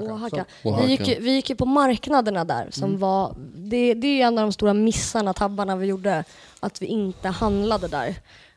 Oaxaca. 0.00 0.44
Så- 0.62 0.68
Oaxaca. 0.68 0.84
Vi, 0.86 0.90
gick, 0.90 1.08
ju- 1.08 1.20
vi 1.20 1.30
gick 1.34 1.50
ju 1.50 1.56
på 1.56 1.66
marknaderna 1.66 2.44
där 2.44 2.68
som 2.70 2.98
var, 2.98 3.34
det, 3.56 3.94
det 3.94 4.06
är 4.06 4.14
ju 4.16 4.20
en 4.20 4.38
av 4.38 4.42
de 4.44 4.52
stora 4.52 4.74
missarna, 4.74 5.32
tabbarna 5.32 5.76
vi 5.76 5.86
gjorde, 5.86 6.24
att 6.60 6.82
vi 6.82 6.86
inte 6.86 7.28
handlade 7.28 7.88
där. 7.88 8.14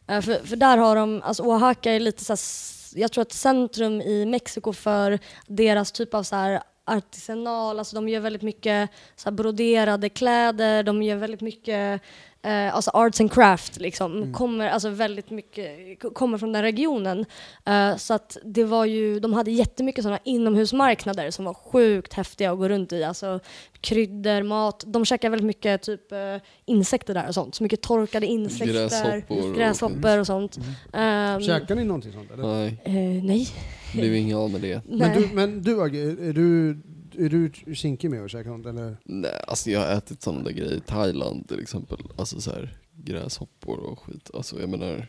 Eh, 0.07 0.21
för, 0.21 0.45
för 0.47 0.55
där 0.55 0.77
har 0.77 0.95
de, 0.95 1.21
alltså 1.23 1.43
Oaxaca 1.43 1.91
är 1.91 1.99
lite 1.99 2.23
så 2.25 2.31
här, 2.33 2.37
s- 2.37 2.93
jag 2.95 3.11
tror 3.11 3.21
att 3.21 3.31
centrum 3.31 4.01
i 4.01 4.25
Mexiko 4.25 4.73
för 4.73 5.19
deras 5.47 5.91
typ 5.91 6.13
av 6.13 6.23
så 6.23 6.35
här 6.35 6.61
artisanal, 6.85 7.79
alltså 7.79 7.95
de 7.95 8.09
gör 8.09 8.19
väldigt 8.19 8.41
mycket 8.41 8.89
så 9.15 9.29
här 9.29 9.35
broderade 9.35 10.09
kläder, 10.09 10.83
de 10.83 11.03
gör 11.03 11.15
väldigt 11.15 11.41
mycket 11.41 12.01
eh, 12.41 12.75
alltså 12.75 12.91
arts 12.93 13.21
and 13.21 13.31
craft 13.31 13.79
liksom, 13.79 14.33
kommer, 14.33 14.69
alltså 14.69 14.89
väldigt 14.89 15.29
mycket, 15.29 15.69
kommer 16.13 16.37
från 16.37 16.53
den 16.53 16.61
regionen. 16.61 17.25
Eh, 17.65 17.95
så 17.95 18.13
att 18.13 18.37
det 18.43 18.63
var 18.63 18.85
ju, 18.85 19.19
de 19.19 19.33
hade 19.33 19.51
jättemycket 19.51 20.03
sådana 20.03 20.19
inomhusmarknader 20.23 21.31
som 21.31 21.45
var 21.45 21.53
sjukt 21.53 22.13
häftiga 22.13 22.51
att 22.51 22.57
gå 22.57 22.69
runt 22.69 22.91
i. 22.93 23.03
Alltså 23.03 23.39
kryddor, 23.81 24.43
mat, 24.43 24.83
de 24.87 25.05
käkar 25.05 25.29
väldigt 25.29 25.45
mycket 25.47 25.81
typ 25.81 26.11
eh, 26.11 26.17
insekter 26.65 27.13
där 27.13 27.27
och 27.27 27.33
sånt. 27.33 27.55
Så 27.55 27.63
mycket 27.63 27.81
torkade 27.81 28.25
insekter, 28.25 28.73
Gräshoppor 28.73 29.49
och- 29.49 29.55
gräshoppor 29.55 30.17
och 30.19 30.27
sånt. 30.27 30.57
Ehm, 30.93 31.41
Käkar 31.41 31.75
ni 31.75 31.83
någonting 31.83 32.11
sånt? 32.13 32.31
Eller? 32.31 32.43
Nej, 32.43 32.79
eh, 32.83 33.23
nej. 33.23 33.47
det 33.93 33.99
blev 33.99 34.15
inget 34.15 34.35
av 34.37 34.49
med 34.51 34.61
det. 34.61 34.81
Men 34.89 35.21
du, 35.21 35.29
men 35.33 35.61
du 35.63 35.81
är 35.81 36.33
du, 36.33 36.77
är 37.17 37.29
du 37.29 37.51
kinkig 37.75 38.09
med 38.11 38.23
att 38.25 38.31
käka 38.31 38.49
sånt? 38.49 38.65
Eller? 38.65 38.97
Nej, 39.03 39.31
alltså 39.47 39.69
jag 39.71 39.79
har 39.79 39.87
ätit 39.87 40.21
sådana 40.21 40.43
där 40.43 40.51
grejer 40.51 40.73
i 40.73 40.79
Thailand 40.79 41.47
till 41.47 41.59
exempel. 41.59 41.97
Alltså 42.17 42.41
så 42.41 42.51
här 42.51 42.77
gräshoppor 42.95 43.77
och 43.79 43.99
skit. 43.99 44.29
Alltså 44.33 44.59
jag 44.59 44.69
menar, 44.69 45.07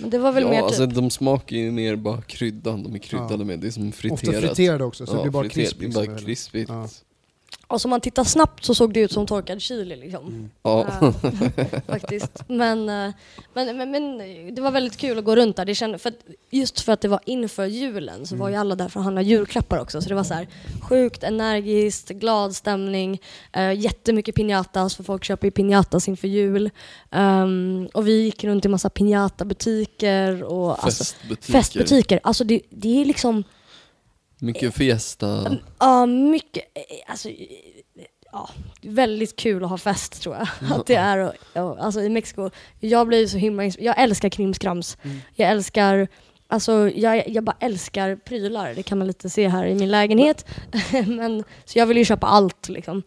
Men 0.00 0.10
det 0.10 0.18
var 0.18 0.32
väl 0.32 0.42
ja 0.42 0.50
mer 0.50 0.62
alltså 0.62 0.86
typ, 0.86 0.94
de 0.94 1.10
smakar 1.10 1.56
ju 1.56 1.70
mer 1.72 1.96
bara 1.96 2.22
kryddan. 2.22 2.82
De 2.82 2.94
är 2.94 2.98
kryddade 2.98 3.34
Ja. 3.38 3.44
med, 3.44 3.60
det 3.60 3.66
är 3.66 3.70
som 3.70 3.88
Ofta 3.88 4.00
friterat. 4.00 4.44
friterade 4.44 4.84
också, 4.84 5.06
så 5.06 5.14
det 5.16 5.22
blir 5.22 5.30
bara 5.32 5.48
krispigt. 5.48 5.80
Det 5.94 6.00
är 6.00 6.06
bara 6.06 6.14
eller? 6.14 6.26
krispigt. 6.26 6.68
Ja. 6.70 6.88
Och 7.68 7.84
om 7.84 7.90
man 7.90 8.00
tittar 8.00 8.24
snabbt 8.24 8.64
så 8.64 8.74
såg 8.74 8.92
det 8.92 9.00
ut 9.00 9.12
som 9.12 9.26
torkad 9.26 9.62
chili 9.62 9.96
liksom. 9.96 10.26
Mm. 10.26 10.50
Ja. 10.62 10.86
Faktiskt. 11.86 12.44
Men, 12.48 12.88
eh, 12.88 13.14
men, 13.54 13.76
men, 13.76 13.90
men 13.90 14.18
det 14.54 14.62
var 14.62 14.70
väldigt 14.70 14.96
kul 14.96 15.18
att 15.18 15.24
gå 15.24 15.36
runt 15.36 15.56
där. 15.56 15.64
Det 15.64 15.74
kände, 15.74 15.98
för 15.98 16.08
att, 16.08 16.16
just 16.50 16.80
för 16.80 16.92
att 16.92 17.00
det 17.00 17.08
var 17.08 17.20
inför 17.24 17.66
julen 17.66 18.26
så 18.26 18.36
var 18.36 18.48
ju 18.48 18.54
alla 18.54 18.74
där 18.74 18.88
för 18.88 19.00
att 19.00 19.04
handla 19.04 19.22
julklappar 19.22 19.78
också. 19.78 20.02
Så 20.02 20.08
det 20.08 20.14
var 20.14 20.24
så 20.24 20.34
här 20.34 20.48
sjukt 20.82 21.22
energiskt, 21.22 22.08
glad 22.08 22.56
stämning, 22.56 23.20
uh, 23.56 23.74
jättemycket 23.74 24.34
piñatas 24.34 24.96
för 24.96 25.04
folk 25.04 25.24
köper 25.24 25.46
ju 25.46 25.50
piñatas 25.50 26.08
inför 26.08 26.28
jul. 26.28 26.70
Ehm, 27.10 27.88
och 27.94 28.08
vi 28.08 28.22
gick 28.22 28.44
runt 28.44 28.64
i 28.64 28.68
massa 28.68 28.88
piñata-butiker 28.88 30.42
och 30.42 30.84
alltså, 30.84 31.04
Festbutiker. 31.04 31.52
festbutiker. 31.52 32.20
Alltså 32.22 32.44
det, 32.44 32.60
det 32.70 33.00
är 33.00 33.04
liksom 33.04 33.44
Mycket 34.38 34.74
fiesta. 34.74 35.58
Ja, 35.78 36.06
mycket. 36.06 36.64
eh, 36.74 37.10
Alltså, 37.10 37.28
eh, 37.28 37.46
ja, 38.32 38.50
väldigt 38.82 39.36
kul 39.36 39.64
att 39.64 39.70
ha 39.70 39.78
fest 39.78 40.22
tror 40.22 40.34
jag. 40.36 40.48
Att 40.72 40.86
det 40.86 40.94
är, 40.94 41.32
alltså 41.54 42.00
i 42.00 42.08
Mexiko. 42.08 42.50
Jag 42.80 43.06
blir 43.06 43.26
så 43.26 43.38
himla, 43.38 43.64
jag 43.64 44.00
älskar 44.02 44.28
krimskrams. 44.28 44.98
Jag 45.34 45.50
älskar, 45.50 46.08
alltså 46.46 46.88
jag, 46.90 47.28
jag 47.28 47.44
bara 47.44 47.56
älskar 47.60 48.16
prylar. 48.16 48.74
Det 48.74 48.82
kan 48.82 48.98
man 48.98 49.06
lite 49.06 49.30
se 49.30 49.48
här 49.48 49.66
i 49.66 49.74
min 49.74 49.90
lägenhet. 49.90 50.46
Men, 51.06 51.44
så 51.64 51.78
jag 51.78 51.86
vill 51.86 51.96
ju 51.96 52.04
köpa 52.04 52.26
allt 52.26 52.68
liksom. 52.68 53.02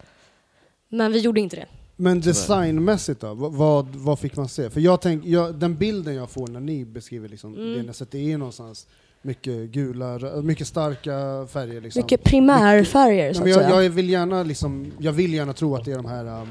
Men 0.90 1.12
vi 1.12 1.20
gjorde 1.20 1.40
inte 1.42 1.56
det. 1.56 1.66
Men 1.96 2.22
designmässigt 2.22 3.22
då, 3.22 3.34
vad, 3.34 3.50
vad, 3.50 4.20
fick 4.20 4.36
man 4.36 4.50
se? 4.50 4.70
För 4.70 4.80
jag 4.80 5.02
tänk, 5.02 5.26
jag, 5.26 5.56
den 5.56 5.76
bilden 5.76 6.16
jag 6.16 6.30
får 6.30 6.48
när 6.48 6.60
ni 6.60 6.86
beskriver 6.86 7.30
liksom, 7.30 7.54
Mm. 7.56 7.74
det, 7.74 7.80
ni 7.80 8.06
det 8.12 8.32
är 8.32 8.38
någonstans 8.38 8.88
mycket 9.22 9.70
gula, 9.70 10.20
mycket 10.44 10.68
starka 10.68 11.48
färger. 11.54 11.82
Liksom. 11.82 12.00
Mycket 12.00 12.24
primärfärger 12.24 13.28
Ja, 13.28 13.34
så 13.34 13.42
att 13.44 13.50
jag, 13.50 13.58
säga. 13.62 13.84
jag, 13.84 13.90
vill 13.90 14.10
gärna 14.10 14.44
liksom, 14.44 14.92
jag 15.00 15.12
vill 15.12 15.34
gärna 15.34 15.54
tro 15.54 15.76
att 15.76 15.86
det 15.86 15.92
är 15.92 15.96
de 15.96 16.06
här, 16.06 16.26
um, 16.42 16.48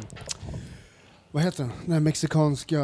vad 1.30 1.42
heter 1.42 1.62
den? 1.64 1.72
Den 1.86 2.02
mexikanska, 2.02 2.80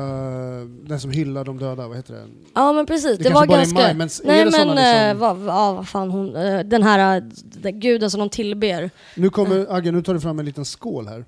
den 0.83 1.01
som 1.01 1.11
hyllar 1.11 1.45
de 1.45 1.59
döda, 1.59 1.89
vad 1.89 1.97
heter 1.97 2.15
den? 2.15 2.31
Ja 2.55 2.73
men 2.73 2.87
precis, 2.87 3.19
Det 3.19 3.25
det, 3.25 3.35
var 3.35 3.47
ganska... 3.47 3.75
maj, 3.75 3.95
men 3.95 4.09
nej 4.25 4.45
men 4.45 4.53
såna 4.53 5.01
eh, 5.01 5.09
liksom- 5.15 5.21
vad, 5.39 5.55
ja, 5.55 5.73
vad 5.73 5.89
fan 5.89 6.11
hon, 6.11 6.37
eh, 6.37 6.61
den 6.61 6.83
här 6.83 7.17
eh, 7.17 7.23
den 7.43 7.81
guden 7.81 8.11
som 8.11 8.21
de 8.21 8.29
tillber. 8.29 8.91
Nu 9.15 9.31
kommer, 9.31 9.67
Agge, 9.77 9.93
nu 9.93 10.03
tar 10.03 10.15
du 10.15 10.21
fram 10.21 10.39
en 10.39 10.45
liten 10.45 10.65
skål 10.65 11.07
här. 11.09 11.25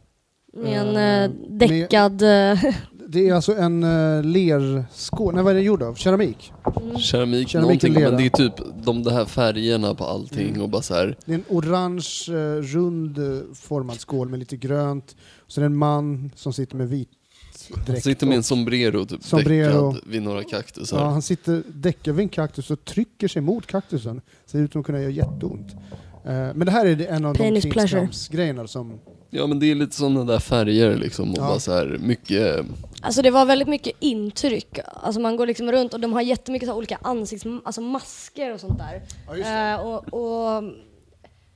Med 0.56 0.80
en 0.80 0.97
eh, 0.97 1.36
däckad... 1.48 2.22
eh, 2.22 2.59
Det 3.10 3.28
är 3.28 3.35
alltså 3.35 3.56
en 3.56 3.85
uh, 3.85 4.22
lerskål, 4.24 5.35
nej 5.35 5.43
vad 5.44 5.51
är 5.51 5.55
den 5.55 5.64
gjord 5.64 5.82
av? 5.82 5.94
Keramik? 5.94 6.52
mm. 6.80 6.98
Keramik, 6.98 7.48
Keramik 7.48 7.55
någonting, 7.55 7.93
lera. 7.93 8.09
men 8.10 8.18
det 8.20 8.26
är 8.26 8.30
typ 8.30 8.55
de 8.85 9.02
där 9.02 9.24
färgerna 9.24 9.94
på 9.94 10.05
allting 10.05 10.48
Mm. 10.48 10.62
och 10.62 10.68
bara 10.68 10.82
så 10.82 10.94
här. 10.94 11.16
Det 11.24 11.32
är 11.32 11.35
en 11.35 11.44
orange, 11.48 12.24
eh, 12.28 12.62
rund 12.62 13.18
eh, 13.18 13.40
formad 13.55 14.01
skål 14.01 14.28
med 14.28 14.39
lite 14.39 14.56
grönt. 14.56 15.16
Så 15.47 15.60
det 15.60 15.64
är 15.64 15.66
en 15.66 15.76
man 15.76 16.30
som 16.35 16.52
sitter 16.52 16.76
med 16.76 16.89
vit 16.89 17.09
Han 17.74 17.85
dräkt. 17.85 18.05
sitter 18.05 18.26
med 18.26 18.32
en 18.35 18.39
och- 18.39 18.44
sombrero 18.44 19.06
typ 19.06 19.22
Sombrero. 19.24 19.93
däckad 19.93 20.09
vid 20.12 20.22
några 20.22 20.44
kaktusar. 20.44 20.98
Ja, 20.98 21.05
han 21.10 21.22
sitter 21.22 21.62
däckad 21.74 22.14
vid 22.16 22.22
en 22.22 22.28
kaktus 22.28 22.70
och 22.70 22.85
trycker 22.85 23.28
sig 23.28 23.43
mot 23.43 23.66
kaktusen. 23.66 24.20
Ser 24.47 24.59
ut 24.59 24.72
som 24.72 24.80
att 24.80 24.86
kunna 24.86 25.01
göra 25.01 25.10
jätteont. 25.10 25.66
Eh, 26.28 26.55
men 26.55 26.59
det 26.66 26.70
här 26.70 26.86
är 26.86 27.06
en 27.06 27.24
av 27.24 27.32
de 27.34 27.38
Pain 27.38 27.56
is 27.56 27.64
pleasure. 27.64 28.09
grejerna 28.30 28.66
som... 28.66 29.00
Ja 29.30 29.46
men 29.46 29.59
det 29.60 29.70
är 29.70 29.74
lite 29.74 29.96
sådana 29.96 30.24
där 30.24 30.38
färger 30.38 30.96
liksom 30.96 31.30
och 31.30 31.38
Ja. 31.38 31.42
bara 31.42 31.59
så 31.60 31.72
här 31.72 31.98
mycket 32.00 32.66
Alltså 33.02 33.22
det 33.22 33.30
var 33.30 33.44
väldigt 33.46 33.68
mycket 33.68 33.92
intryck. 34.00 34.78
Alltså 34.94 35.20
man 35.20 35.36
går 35.36 35.46
liksom 35.46 35.72
runt 35.72 35.94
och 35.94 36.00
de 36.00 36.12
har 36.12 36.20
jättemycket 36.22 36.68
så 36.68 36.74
olika 36.74 36.98
ansikts... 37.02 37.46
Alltså 37.64 37.80
masker 37.80 38.55
och 38.55 38.60
sånt 38.60 38.78
där. 38.78 39.02
Ja, 39.28 39.74
Eh, 39.74 39.80
och, 39.86 40.14
och 40.14 40.62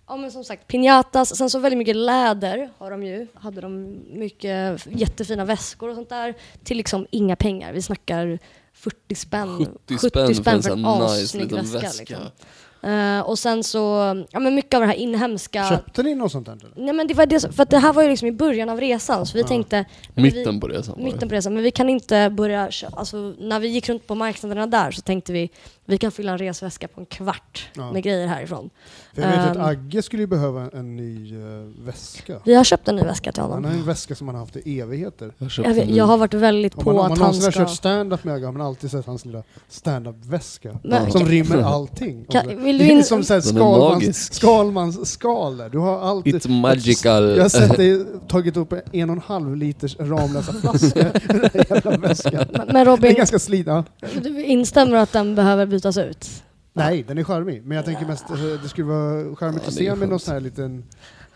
Ja 0.07 0.16
men 0.16 0.32
som 0.32 0.44
sagt, 0.44 0.70
piñatas, 0.70 1.24
sen 1.24 1.51
så 1.51 1.59
väldigt 1.59 1.78
mycket 1.78 1.97
läder 1.97 2.70
har 2.78 2.90
de 2.90 3.03
ju. 3.03 3.27
Hade 3.35 3.61
de 3.61 3.99
mycket 4.12 4.86
jättefina 4.86 5.44
väskor 5.44 5.89
och 5.89 5.94
sånt 5.94 6.09
där. 6.09 6.35
Till 6.65 6.77
liksom 6.77 7.07
inga 7.11 7.36
pengar. 7.36 7.73
Vi 7.73 7.82
snackar 7.82 8.39
40 8.73 9.15
spänn. 9.15 9.66
70 9.89 9.99
spänn 10.35 10.35
för 10.44 10.51
en 10.51 10.62
sån 10.62 10.85
här 10.85 11.19
nice 11.19 11.39
liten 11.39 11.65
väska. 11.66 11.90
Liksom. 11.99 12.16
Eh, 12.83 13.21
och 13.21 13.39
sen 13.39 13.65
så, 13.65 13.79
ja 14.31 14.41
men 14.41 14.55
mycket 14.55 14.75
av 14.75 14.81
det 14.81 14.87
här 14.87 14.95
inhemska. 14.95 15.69
Köpte 15.69 16.03
ni 16.03 16.15
något 16.15 16.33
sånt 16.33 16.49
eller? 16.49 16.71
Nej 16.77 16.95
men 16.95 17.07
det 17.07 17.15
var 17.15 17.27
det, 17.27 17.41
som- 17.41 17.53
för 17.53 17.63
att 17.63 17.71
det 17.71 17.79
här 17.79 17.93
var 17.93 18.03
ju 18.03 18.09
liksom 18.09 18.29
i 18.29 18.33
början 18.33 18.69
av 18.69 18.81
resan 18.81 19.27
så 19.27 19.35
vi 19.35 19.41
Ja. 19.41 19.47
tänkte 19.49 19.85
men 20.15 20.25
vi- 20.25 20.31
Mitten 20.33 20.61
på 20.61 20.69
resan 20.69 20.95
Mitten 21.05 21.29
på 21.29 21.35
resan, 21.35 21.55
men 21.55 21.63
vi 21.63 21.71
kan 21.71 21.89
inte 21.89 22.31
börja 22.31 22.69
kö- 22.71 22.87
alltså, 22.93 23.35
När 23.39 23.61
vi 23.61 23.69
gick 23.69 23.89
runt 23.89 24.07
på 24.07 24.15
marknaderna 24.15 24.67
där 24.67 24.91
så 24.91 25.03
tänkte 25.03 25.33
vi 25.33 25.51
vi 25.93 25.98
kan 25.98 26.12
fylla 26.12 26.32
en 26.32 26.39
resväska 26.39 26.89
på 26.89 27.01
en 27.01 27.06
kvart 27.06 27.69
Ja. 27.74 27.93
med 27.93 28.02
grejer 28.02 28.27
härifrån. 28.27 28.70
För 29.14 29.23
jag 29.23 29.28
vet 29.28 29.39
att 29.39 29.56
Ehm. 29.56 29.62
Agge 29.62 30.02
skulle 30.02 30.23
ju 30.23 30.27
behöva 30.27 30.69
en 30.73 30.97
ny 30.97 31.35
eh, 31.36 31.43
väska. 31.85 32.39
Vi 32.44 32.55
har 32.55 32.64
köpt 32.64 32.89
en 32.89 32.97
ny 32.97 33.02
väska 33.02 33.32
till 33.32 33.43
Han 33.43 33.51
honom. 33.51 33.64
har 33.70 33.78
en 33.78 33.86
väska 33.86 34.14
som 34.14 34.28
han 34.28 34.35
har 34.35 34.40
haft 34.43 34.56
i 34.56 34.81
evigheter. 34.81 35.32
Jag, 35.39 35.51
Jag, 35.66 35.74
vet, 35.74 35.89
jag 35.90 36.05
har 36.05 36.16
varit 36.19 36.35
väldigt 36.35 36.74
Om 36.74 36.85
på 36.85 36.93
man, 36.93 36.98
om 36.98 37.05
att 37.05 37.09
man 37.10 37.19
han 37.19 37.27
någonsin 37.27 37.44
har 37.44 37.51
ska... 37.51 37.60
kört 37.60 37.70
stand-up 37.77 38.24
med 38.24 38.35
Agge 38.35 38.44
har 38.47 38.52
man 38.52 38.62
alltid 38.66 38.90
sett 38.90 39.06
hans 39.06 39.24
lilla 39.24 39.43
stand-up-väska. 39.69 40.78
Men- 40.85 41.12
Som 41.12 41.24
rymmer 41.27 41.62
allting. 41.62 42.24
Kan- 42.24 42.47
Och 42.47 42.52
så- 42.52 42.59
vill 42.59 42.78
du 42.78 42.85
det 42.85 42.90
är 42.93 42.97
in- 42.97 43.05
som 43.05 43.24
så 43.24 43.35
här 43.35 43.40
Den 43.40 43.56
är 43.56 43.60
Skalmans. 43.60 44.35
Skalmans 44.35 45.09
skal 45.10 45.56
där. 45.56 45.69
Du 45.69 45.78
har 45.78 46.01
alltid... 46.01 46.35
It's 46.35 46.48
magical. 46.48 47.36
Jag 47.36 47.43
har 47.44 47.48
sett 47.48 47.77
dig 47.77 48.05
tagit 48.28 48.56
upp 48.56 48.73
en 48.93 49.10
och 49.10 49.16
en 49.16 49.23
halv 49.27 49.56
liters 49.56 49.97
Ramlösa 49.98 50.52
flaskor 50.52 51.02
i 51.06 51.48
den 51.52 51.64
jävla 51.70 51.97
väskan. 51.97 52.32
Men- 52.35 52.47
Men 52.52 52.66
Den 52.66 52.77
är 52.77 52.85
Robin, 52.85 53.14
ganska 53.14 53.39
sliten. 53.39 53.85
Ja. 54.01 54.09
du 54.23 54.44
instämmer 54.44 54.97
att 54.97 55.12
den 55.12 55.35
behöver 55.35 55.66
bytas 55.66 55.82
ut? 55.99 56.29
Nej, 56.73 57.05
den 57.09 57.19
är 57.19 57.25
charmig. 57.25 57.63
Men 57.65 57.77
jag 57.77 57.85
tänker 57.85 58.07
mest 58.07 58.31
eh, 58.31 58.37
det 58.63 58.69
skulle 58.69 58.87
vara 58.87 59.37
charmigt 59.37 59.63
Ja, 59.63 59.69
att 59.69 59.75
se 59.75 59.95
med 59.95 60.09
någon 60.09 60.21
sån 60.21 60.35
här 60.35 60.41
liten 60.41 60.85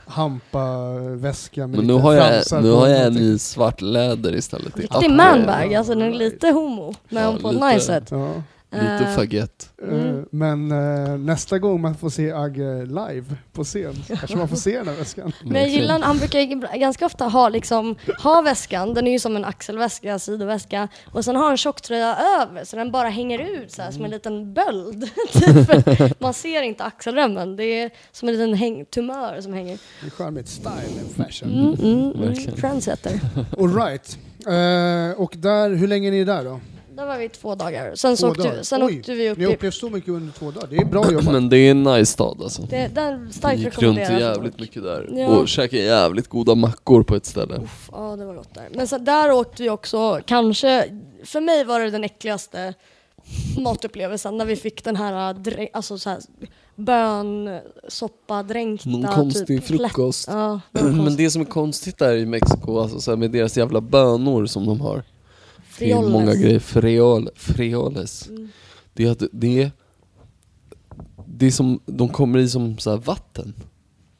hampa-väska 0.07 1.61
med 1.61 1.71
Men 1.71 1.87
nu 1.87 1.93
lite 1.93 2.03
har 2.03 2.15
jag, 2.15 2.63
nu 2.63 2.71
har 2.71 2.89
jag 2.89 3.07
en 3.07 3.17
i 3.17 3.39
svart 3.39 3.81
läder 3.81 4.35
istället. 4.35 4.75
Det 4.75 4.83
är 4.83 4.83
Riktig 4.83 5.11
manbag, 5.11 5.75
alltså 5.75 5.95
den 5.95 6.03
är 6.03 6.15
lite 6.15 6.49
homo, 6.49 6.95
men 7.09 7.23
Ja, 7.23 7.39
på 7.43 7.49
ett 7.51 7.61
nice 7.61 7.87
sätt. 7.87 8.09
Ja. 8.11 8.43
Lite 8.71 9.05
Eh, 9.05 9.15
fagett. 9.15 9.71
Mm. 9.83 10.19
Eh, 10.19 10.25
Men 10.31 10.73
eh, 10.73 11.19
nästa 11.19 11.59
gång 11.59 11.81
man 11.81 11.95
får 11.95 12.11
se 12.11 12.33
Agge 12.33 12.87
live 12.87 13.25
på 13.53 13.65
scen 13.65 13.95
kanske 14.07 14.37
man 14.37 14.49
får 14.49 14.57
se 14.57 14.79
den 14.79 14.89
här 14.89 14.95
väskan. 14.97 15.33
Men 15.45 15.63
jag 15.63 15.71
gillar, 15.71 16.01
han 16.01 16.19
brukar 16.19 16.79
ganska 16.79 17.07
ofta 17.07 17.25
ha, 17.25 17.49
liksom, 17.49 17.97
ha 18.23 18.41
väskan, 18.43 18.95
den 18.95 19.07
är 19.07 19.13
ju 19.13 19.19
som 19.19 19.37
en 19.37 19.45
axelväska, 19.45 20.19
sidoväska, 20.19 20.89
och 21.13 21.25
sen 21.25 21.37
ha 21.37 21.51
en 21.51 21.57
tjocktröja 21.57 22.17
över 22.17 22.65
så 22.65 22.77
den 22.77 22.93
bara 22.93 23.09
hänger 23.09 23.39
ut 23.39 23.73
så 23.73 23.83
här, 23.83 23.91
som 23.91 24.05
en 24.05 24.11
liten 24.11 24.55
böld. 24.55 25.09
typ. 25.33 26.21
Man 26.21 26.35
ser 26.35 26.63
inte 26.63 26.85
axelremmen, 26.85 27.57
det 27.57 27.65
är 27.65 27.91
som 28.13 28.29
en 28.29 28.35
liten 28.35 28.55
häng, 28.55 28.85
tumör 28.85 29.41
som 29.41 29.53
hänger. 29.53 29.79
Det 30.01 30.07
är 30.07 30.11
charmigt. 30.11 30.49
Style 30.49 31.01
and 31.01 31.27
fashion. 31.27 31.51
Mm, 31.51 31.75
mm, 31.75 32.23
mm. 32.23 32.35
Trendsetter. 32.57 33.21
All 33.59 33.75
right. 33.75 34.19
Eh, 34.47 35.21
och 35.23 35.35
där, 35.37 35.75
hur 35.75 35.89
länge 35.89 36.09
är 36.09 36.13
ni 36.13 36.25
där 36.25 36.45
då? 36.45 36.61
Där 36.97 37.07
var 37.07 37.19
vi 37.19 37.29
två 37.29 37.55
dagar. 37.55 37.95
Sen, 37.95 38.17
så 38.17 38.27
Två 38.27 38.31
åkte, 38.31 38.43
dagar. 38.43 38.63
sen 38.63 38.83
Oj, 38.83 38.99
åkte 38.99 39.15
vi 39.15 39.31
upp 39.31 39.39
Ni 39.39 39.45
har 39.45 39.53
i... 39.53 39.55
upplevt 39.55 39.75
så 39.75 39.91
mycket 39.91 40.09
under 40.11 40.33
två 40.33 40.51
dagar. 40.51 40.67
Det 40.71 40.77
är 40.77 40.85
bra 40.85 41.11
jobbat. 41.13 41.25
Men 41.33 41.49
det 41.49 41.59
är 41.59 41.71
en 41.71 41.83
nice 41.83 42.13
stad 42.13 42.39
alltså. 42.43 42.63
Det, 42.63 42.89
den 42.95 43.33
starkt 43.33 43.59
Vi 43.59 43.65
gick 43.65 43.83
runt 43.83 43.99
jävligt 43.99 44.61
mycket 44.61 44.83
där 44.83 45.09
Ja. 45.13 45.27
och 45.29 45.49
käkade 45.49 45.83
jävligt 45.83 46.29
goda 46.29 46.55
mackor 46.55 47.03
på 47.03 47.17
ett 47.17 47.27
ställe. 47.27 47.55
Uff, 47.57 47.89
Ja, 47.93 48.17
det 48.17 48.25
var 48.25 48.35
gott 48.35 48.55
där. 48.55 48.69
Men 48.75 48.89
sen, 48.89 49.05
där 49.05 49.33
åkte 49.33 49.63
vi 49.63 49.71
också, 49.71 50.21
kanske, 50.27 50.85
för 51.25 51.41
mig 51.41 51.65
var 51.65 51.81
det 51.81 51.91
den 51.91 52.05
äckligaste 52.05 52.75
matupplevelsen 53.59 54.37
när 54.37 54.45
vi 54.45 54.57
fick 54.57 54.85
den 54.85 54.97
här, 54.97 55.35
drä- 55.35 55.69
alltså 55.73 55.99
så 55.99 56.11
här 56.11 56.19
bönsoppa-dränkta 56.77 58.89
Någon 58.89 59.05
konstig 59.15 59.47
typ, 59.47 59.65
frukost. 59.65 60.29
Ja, 60.29 60.61
det 60.73 60.83
Men 60.83 61.17
det 61.17 61.31
som 61.31 61.43
är 61.43 61.47
konstigt 61.47 61.99
där 61.99 62.17
i 62.17 62.27
Mexiko, 62.27 62.79
alltså 62.81 63.01
så 63.01 63.11
här 63.11 63.17
med 63.17 63.31
deras 63.31 63.57
jävla 63.57 63.81
bönor 63.81 64.47
som 64.47 64.67
de 64.67 64.81
har. 64.81 65.03
Det 65.79 65.91
är 65.91 65.97
Frioles. 65.97 66.13
många 66.13 66.35
grejer. 66.35 66.59
Friol, 66.59 67.29
frioles. 67.35 68.29
Mm. 68.29 68.49
Det 68.95 69.05
är 69.05 69.11
att 69.11 69.23
det 69.33 69.63
är, 69.63 69.71
det 71.27 71.47
är 71.47 71.51
som, 71.51 71.81
de 71.87 72.09
kommer 72.09 72.39
i 72.39 72.49
som 72.49 72.79
så 72.79 72.91
här 72.91 72.97
vatten. 72.97 73.55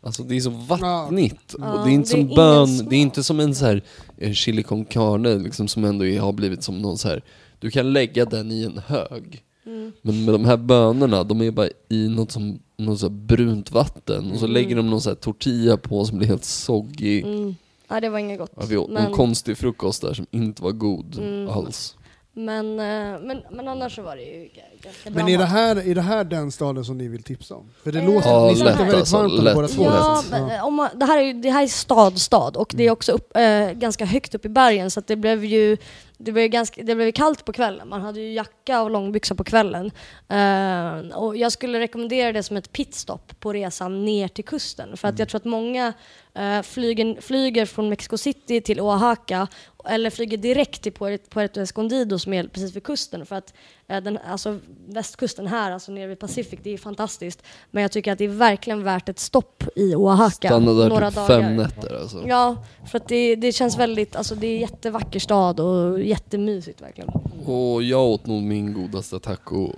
Alltså 0.01 0.23
det 0.23 0.37
är 0.37 0.41
så 0.41 0.51
vattnigt. 0.51 1.55
Ja, 1.59 1.73
och 1.73 1.87
det 1.87 1.91
är 1.91 1.95
inte 1.95 2.11
det 2.11 2.11
är 2.11 2.13
som 2.13 2.21
ingen 2.21 2.37
bön, 2.37 2.89
det 2.89 2.97
är 2.97 3.01
inte 3.01 3.23
som 3.23 3.41
en 3.41 3.55
så 3.55 3.65
här 3.65 3.83
eh, 4.17 4.33
chili 4.33 4.63
con 4.63 4.85
carne 4.85 5.39
liksom 5.39 5.69
som 5.69 5.85
ändå 5.85 6.07
är, 6.07 6.21
har 6.21 6.33
blivit 6.33 6.63
som 6.63 6.79
någon 6.79 6.99
så 6.99 7.09
här. 7.09 7.23
du 7.59 7.71
kan 7.71 7.93
lägga 7.93 8.25
den 8.25 8.53
i 8.53 8.63
en 8.63 8.81
hög. 8.87 9.43
Mm. 9.67 9.93
Men 10.03 10.25
med 10.25 10.35
de 10.35 10.45
här 10.45 10.57
bönorna, 10.57 11.25
de 11.25 11.43
är 11.43 11.51
bara 11.51 11.69
i 11.89 12.09
något 12.09 12.31
som 12.31 12.59
något 12.77 13.01
så 13.01 13.09
brunt 13.09 13.71
vatten 13.71 14.31
och 14.31 14.39
så 14.39 14.47
lägger 14.47 14.77
de 14.77 14.91
någon 14.91 15.01
så 15.01 15.11
här 15.11 15.17
tortilla 15.17 15.77
på 15.77 16.05
som 16.05 16.19
blir 16.19 16.29
helt 16.29 16.45
soggy. 16.45 17.23
Mm. 17.23 17.55
Nej, 17.89 18.01
det 18.01 18.09
var 18.09 18.19
inget 18.19 18.39
gott. 18.39 18.53
Ja, 18.57 18.63
vi 18.69 18.77
åt 18.77 18.91
men, 18.91 19.03
någon 19.05 19.13
konstig 19.13 19.59
frukost 19.59 20.03
där 20.03 20.15
som 20.15 20.27
inte 20.31 20.63
var 20.63 20.73
god 20.73 21.19
Mm. 21.19 21.49
alls. 21.49 21.97
men, 22.33 22.71
eh, 22.81 23.21
men, 23.21 23.43
men 23.53 23.69
annars 23.69 23.97
så 23.97 24.03
var 24.03 24.17
det 24.17 24.23
ju 24.23 24.49
ganska 24.83 25.11
bra 25.11 25.23
Men 25.25 25.29
är 25.35 25.39
det, 25.39 25.45
här, 25.45 25.77
är 25.89 25.95
det 25.95 26.01
här 26.01 26.25
den 26.25 26.53
staden 26.53 26.85
som 26.85 26.99
ni 26.99 27.09
vill 27.09 27.23
tipsa 27.23 27.55
om? 27.55 27.71
För 27.83 27.93
det 27.93 27.99
Eh, 27.99 28.15
låter, 28.15 28.29
Ja, 28.31 28.47
ni 28.55 28.55
lätt 28.65 28.81
väldigt 28.81 28.95
alltså, 28.95 29.17
varmt 29.17 29.33
om 29.39 29.45
lätt. 29.45 29.55
båda 29.55 29.69
två. 29.69 29.85
Ja, 29.85 30.23
men, 30.31 30.61
om 30.61 30.75
man, 30.75 30.89
det, 30.95 31.05
här 31.07 31.19
är 31.21 31.35
det 31.35 31.51
här 31.51 31.63
är 31.63 31.67
stad, 31.67 32.19
stad 32.21 32.57
och 32.57 32.75
Mm. 32.75 32.79
det 32.79 32.87
är 32.87 32.91
också 32.91 33.13
upp, 33.13 33.37
eh, 33.37 33.71
ganska 33.73 34.05
högt 34.05 34.35
upp 34.35 34.45
i 34.45 34.49
bergen 34.49 34.91
så 34.91 35.01
att 35.01 35.07
det 35.07 35.17
blev 35.17 35.45
ju 35.45 35.77
det 36.19 36.33
blev, 36.33 36.43
ju 36.43 36.49
ganska, 36.49 36.83
det 36.83 36.95
blev 36.95 37.13
kallt 37.13 37.45
på 37.45 37.53
kvällen. 37.53 37.89
Man 37.89 38.01
hade 38.01 38.21
ju 38.21 38.33
jacka 38.33 38.83
och 38.83 38.91
långbyxor 38.91 39.35
på 39.35 39.45
kvällen. 39.45 39.91
Eh, 40.29 41.17
och 41.17 41.37
jag 41.37 41.53
skulle 41.53 41.81
rekommendera 41.81 42.33
det 42.33 42.43
som 42.43 42.57
ett 42.57 42.73
pitstop 42.73 43.41
på 43.41 43.53
resan 43.53 44.05
ner 44.05 44.29
till 44.29 44.45
kusten. 44.45 44.97
För 44.97 45.09
att 45.09 45.13
Mm. 45.13 45.21
jag 45.21 45.29
tror 45.29 45.39
att 45.39 45.45
många 45.45 45.93
eh, 46.35 46.63
flyger, 46.63 47.21
flyger 47.21 47.67
från 47.67 47.89
Mexico 47.89 48.19
City 48.19 48.61
till 48.61 48.81
Oaxaca 48.81 49.49
eller 49.89 50.11
flyger 50.11 50.37
direkt 50.37 50.83
till 50.83 50.93
Puerto, 50.93 51.61
Escondido 51.61 52.19
som 52.19 52.33
är 52.33 52.45
precis 52.49 52.77
vid 52.77 52.83
kusten. 52.83 53.27
För 53.27 53.37
att 53.37 53.55
den, 53.87 54.19
alltså, 54.19 54.59
västkusten 54.87 55.47
här, 55.47 55.71
alltså 55.73 55.93
nere 55.93 56.07
vid 56.07 56.19
Pacific, 56.19 56.61
det 56.63 56.71
är 56.71 56.79
fantastiskt. 56.79 57.43
Men 57.71 57.83
jag 57.83 57.93
tycker 57.93 58.13
att 58.13 58.19
det 58.19 58.25
är 58.25 58.29
verkligen 58.29 58.83
värt 58.83 59.09
ett 59.09 59.19
stopp 59.19 59.65
i 59.77 59.95
Oaxaca. 59.95 60.49
Stanna 60.49 60.73
där 60.73 60.89
några 60.89 61.11
typ 61.11 61.17
dagar. 61.17 61.43
fem 61.43 61.57
nätter 61.57 62.01
alltså. 62.01 62.29
Ja, 62.29 62.57
för 62.87 62.99
att 62.99 63.09
det, 63.09 63.37
det 63.37 63.53
känns 63.53 63.79
väldigt, 63.79 64.17
alltså 64.17 64.35
det 64.35 64.47
är 64.47 64.55
en 64.55 64.61
jättevacker 64.61 65.21
stad 65.21 65.61
och 65.61 66.01
jättemysigt 66.01 66.83
verkligen. 66.83 67.09
Och 67.47 67.83
jag 67.83 68.05
åt 68.05 68.27
nog 68.27 68.43
min 68.43 68.75
godaste 68.75 69.21
taco 69.21 69.73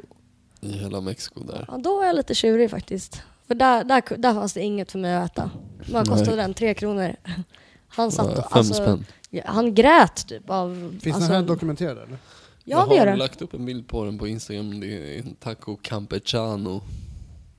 i 0.61 0.73
hela 0.73 1.01
Mexiko 1.01 1.41
där. 1.41 1.65
Ja, 1.69 1.79
då 1.79 2.01
är 2.01 2.07
jag 2.07 2.17
lite 2.17 2.35
tjurig 2.35 2.71
faktiskt. 2.71 3.23
För 3.47 3.55
där, 3.55 3.85
där, 3.85 4.03
där 4.17 4.35
fanns 4.35 4.53
det 4.53 4.61
inget 4.61 4.93
för 4.93 4.99
mig 4.99 5.15
att 5.17 5.33
äta. 5.33 5.51
Vad 5.93 6.09
kostade 6.09 6.37
Nej. 6.37 6.45
den? 6.45 6.55
Tre 6.55 6.75
kronor? 6.75 7.17
Han 7.89 8.13
satt 8.13 8.27
och, 8.27 8.35
Fem 8.35 8.45
alltså, 8.51 8.75
spänn. 8.75 9.07
ja, 9.31 9.43
Han 9.47 9.75
grät 9.75 10.29
typ 10.29 10.51
av... 10.51 10.99
Finns 11.03 11.17
alltså, 11.17 11.33
den 11.33 11.43
här 11.43 11.49
dokumenterad 11.49 11.99
eller? 11.99 12.19
Jag 12.71 12.87
har 12.87 13.07
det. 13.07 13.17
lagt 13.17 13.43
upp 13.43 13.55
en 13.55 13.65
bild 13.67 13.89
på 13.89 14.05
den 14.05 14.19
på 14.19 14.29
Instagram. 14.29 14.81
Det 14.81 14.87
är 14.87 15.19
en 15.19 15.35
taco 15.35 15.77
campechano. 15.83 16.83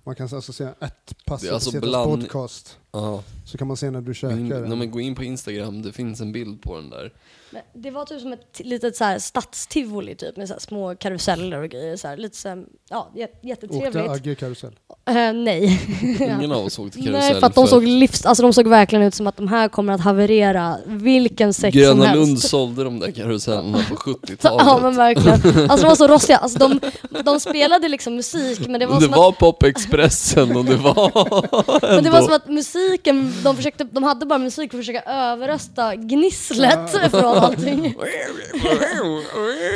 Man 0.03 0.15
kan 0.15 0.29
alltså 0.33 0.53
säga 0.53 0.73
ett 0.81 1.15
pass 1.25 1.49
alltså 1.49 1.79
bland- 1.79 2.21
podcast. 2.21 2.77
Ja, 2.91 3.23
Så 3.45 3.57
kan 3.57 3.67
man 3.67 3.77
se 3.77 3.91
när 3.91 4.01
du 4.01 4.13
käkar 4.13 4.35
när 4.35 4.61
den. 4.61 4.77
man 4.77 4.91
går 4.91 5.01
in 5.01 5.15
på 5.15 5.23
Instagram, 5.23 5.81
det 5.81 5.91
finns 5.91 6.21
en 6.21 6.31
bild 6.31 6.61
på 6.61 6.75
den 6.75 6.89
där. 6.89 7.13
Men 7.51 7.61
det 7.73 7.91
var 7.91 8.05
typ 8.05 8.21
som 8.21 8.33
ett 8.33 8.59
litet 8.59 8.95
så 8.95 9.03
här 9.03 9.19
stadstivoli 9.19 10.15
typ 10.15 10.37
med 10.37 10.47
så 10.47 10.53
här 10.53 10.59
små 10.61 10.95
karuseller 10.95 11.61
och 11.63 11.69
grejer. 11.69 11.95
Så 11.97 12.07
här, 12.07 12.17
lite 12.17 12.37
så 12.37 12.49
här, 12.49 12.63
ja, 12.89 13.09
jä- 13.15 13.23
Åkte 13.23 13.47
jättetrevligt. 13.47 14.09
Agge 14.11 14.35
karusell? 14.35 14.71
Eh, 15.09 15.33
nej. 15.33 15.81
Ingen 16.19 16.51
av 16.51 16.65
oss 16.65 16.79
åkte 16.79 16.97
karusell. 16.97 17.13
Nej, 17.13 17.39
för 17.39 17.47
att 17.47 17.55
de 17.55 17.67
såg 17.67 17.83
livs... 17.83 18.25
Alltså 18.25 18.43
de 18.43 18.53
såg 18.53 18.67
verkligen 18.67 19.03
ut 19.05 19.13
som 19.15 19.27
att 19.27 19.37
de 19.37 19.47
här 19.47 19.67
kommer 19.69 19.93
att 19.93 20.01
haverera 20.01 20.77
vilken 20.85 21.53
sex 21.53 21.73
som 21.73 21.81
Gröna 21.81 22.05
helst. 22.05 22.27
Lund 22.27 22.39
sålde 22.41 22.83
de 22.83 22.99
där 22.99 23.11
karusellerna 23.11 23.77
på 23.89 23.95
70-talet. 24.11 24.65
Ja 24.65 24.79
men 24.81 24.95
verkligen. 24.95 25.69
Alltså 25.71 25.85
de 25.85 25.87
var 25.89 25.95
så 25.95 26.07
rostiga. 26.07 26.37
Alltså 26.37 26.59
de, 26.59 26.79
de 27.23 27.39
spelade 27.39 27.87
liksom 27.89 28.15
musik 28.15 28.67
men 28.67 28.79
det 28.79 28.85
var 28.85 28.95
det 28.95 29.01
som 29.01 29.11
var 29.11 29.31
Pop-Expressen 29.31 30.55
och 30.57 30.65
det 30.65 30.75
var 30.75 31.11
att, 31.15 31.81
men 31.81 32.03
det 32.03 32.09
var 32.09 32.21
som 32.21 32.33
att 32.33 32.47
musiken, 32.47 33.33
de, 33.43 33.55
försökte, 33.55 33.83
de 33.83 34.03
hade 34.03 34.25
bara 34.25 34.39
musik 34.39 34.71
för 34.71 34.77
att 34.77 34.85
försöka 34.85 35.01
överrösta 35.11 35.95
gnisslet 35.95 37.11
från 37.11 37.37
allting. 37.43 37.95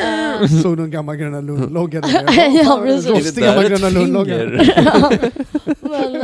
Eh, 0.03 0.47
Såg 0.61 0.77
du 0.77 0.83
en 0.83 0.91
gammal 0.91 1.15
Gröna 1.15 1.41
Lund-logga 1.41 2.01
där? 2.01 2.23
Ja, 2.63 2.81
precis. 2.83 3.05
Är 3.09 3.13
det 3.13 3.19
Rostiga 3.19 3.55
där 3.55 3.69
Gröna 3.69 3.87
ett 3.87 3.93
Lund-logga. 3.93 4.37
finger? 4.37 5.31
men, 5.81 6.15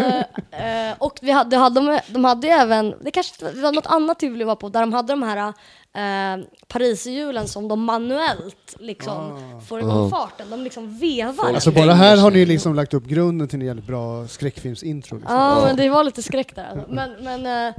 eh, 0.89 0.95
och 0.97 1.19
vi 1.21 1.31
hade, 1.31 1.57
hade 1.57 1.81
de, 1.81 1.99
de 2.07 2.25
hade 2.25 2.47
ju 2.47 2.53
även, 2.53 2.93
det 3.01 3.11
kanske 3.11 3.45
det 3.53 3.61
var 3.61 3.71
något 3.71 3.87
annat 3.87 4.19
tivoli 4.19 4.37
vi 4.39 4.43
var 4.43 4.55
på, 4.55 4.69
där 4.69 4.79
de 4.81 4.93
hade 4.93 5.13
de 5.13 5.23
här 5.23 5.53
eh, 5.95 6.45
pariserhjulen 6.67 7.47
som 7.47 7.67
de 7.67 7.83
manuellt 7.83 8.75
liksom 8.79 9.17
Ah. 9.17 9.59
får 9.61 9.79
igång 9.79 10.03
Ja. 10.03 10.09
farten. 10.09 10.49
De 10.49 10.63
liksom 10.63 10.97
vevar. 10.97 11.53
Alltså 11.53 11.71
bara 11.71 11.93
här 11.93 12.17
har 12.17 12.31
ni 12.31 12.45
liksom 12.45 12.75
lagt 12.75 12.93
upp 12.93 13.05
grunden 13.05 13.47
till 13.47 13.59
en 13.59 13.65
jävligt 13.65 13.87
bra 13.87 14.27
skräckfilmsintro. 14.27 15.17
Liksom. 15.17 15.35
Ja, 15.35 15.61
men 15.65 15.75
det 15.75 15.89
var 15.89 16.03
lite 16.03 16.23
skräck 16.23 16.55
där. 16.55 16.67
Alltså. 16.71 16.91
Men, 16.93 17.11
men 17.23 17.45
eh, 17.45 17.73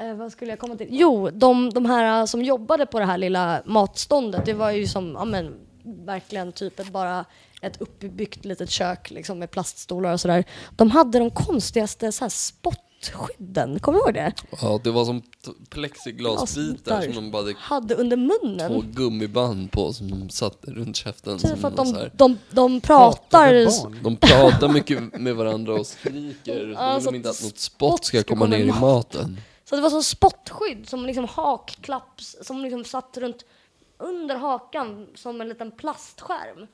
eh, 0.08 0.14
vad 0.16 0.32
skulle 0.32 0.50
jag 0.50 0.58
komma 0.58 0.76
till? 0.76 0.88
Jo, 0.90 1.30
de, 1.32 1.70
de 1.70 1.86
här 1.86 2.20
eh, 2.20 2.24
som 2.24 2.42
jobbade 2.42 2.86
på 2.86 2.98
det 2.98 3.04
här 3.06 3.18
lilla 3.18 3.62
matståndet, 3.64 4.46
det 4.46 4.54
var 4.54 4.70
ju 4.70 4.86
som, 4.86 5.12
ja 5.18 5.24
men 5.24 5.54
verkligen 5.84 6.52
typ 6.52 6.80
ett 6.80 6.92
bara 6.92 7.24
ett 7.62 7.80
uppbyggt 7.80 8.44
litet 8.44 8.70
kök 8.70 9.10
liksom 9.10 9.38
med 9.38 9.50
plaststolar 9.50 10.12
och 10.12 10.20
sådär. 10.20 10.44
De 10.76 10.90
hade 10.90 11.18
de 11.18 11.30
konstigaste 11.30 12.12
så 12.12 12.24
här 12.24 12.28
spottskydden, 12.28 13.80
kommer 13.80 13.98
du 13.98 14.04
ihåg 14.04 14.14
det? 14.14 14.32
Ja, 14.62 14.80
det 14.84 14.90
var 14.90 15.04
som 15.04 15.22
plexiglasbitar 15.70 17.02
som 17.02 17.14
de 17.14 17.30
bara 17.30 17.52
hade 17.58 17.94
under 17.94 18.16
munnen. 18.16 18.72
två 18.72 18.82
gummiband 18.92 19.72
på 19.72 19.92
som 19.92 20.10
de 20.10 20.30
satte 20.30 20.70
runt 20.70 20.96
käften. 20.96 21.38
Typ 21.38 21.58
för 21.58 21.68
att 21.68 21.76
de, 21.76 22.10
de, 22.12 22.38
de 22.50 22.80
Pratade 22.80 23.66
pratar... 23.66 24.02
De 24.02 24.16
pratar 24.16 24.68
mycket 24.68 25.20
med 25.20 25.36
varandra 25.36 25.74
och 25.74 25.86
skriker. 25.86 26.74
Ja, 26.78 26.94
de 26.94 27.04
vill 27.04 27.14
inte 27.14 27.30
att 27.30 27.42
något 27.42 27.58
spott 27.58 28.04
ska 28.04 28.22
komma 28.22 28.46
ner 28.46 28.58
i 28.58 28.66
mat. 28.66 28.80
maten. 28.80 29.40
Så 29.64 29.76
det 29.76 29.82
var 29.82 29.90
som 29.90 30.02
spottskydd, 30.02 30.88
som 30.88 31.06
liksom 31.06 31.24
hakklapp, 31.24 32.20
som 32.20 32.62
liksom 32.62 32.84
satt 32.84 33.16
runt 33.16 33.44
under 34.02 34.36
hakan 34.36 35.06
som 35.14 35.40
en 35.40 35.48
liten 35.48 35.70
plastskärm. 35.70 36.66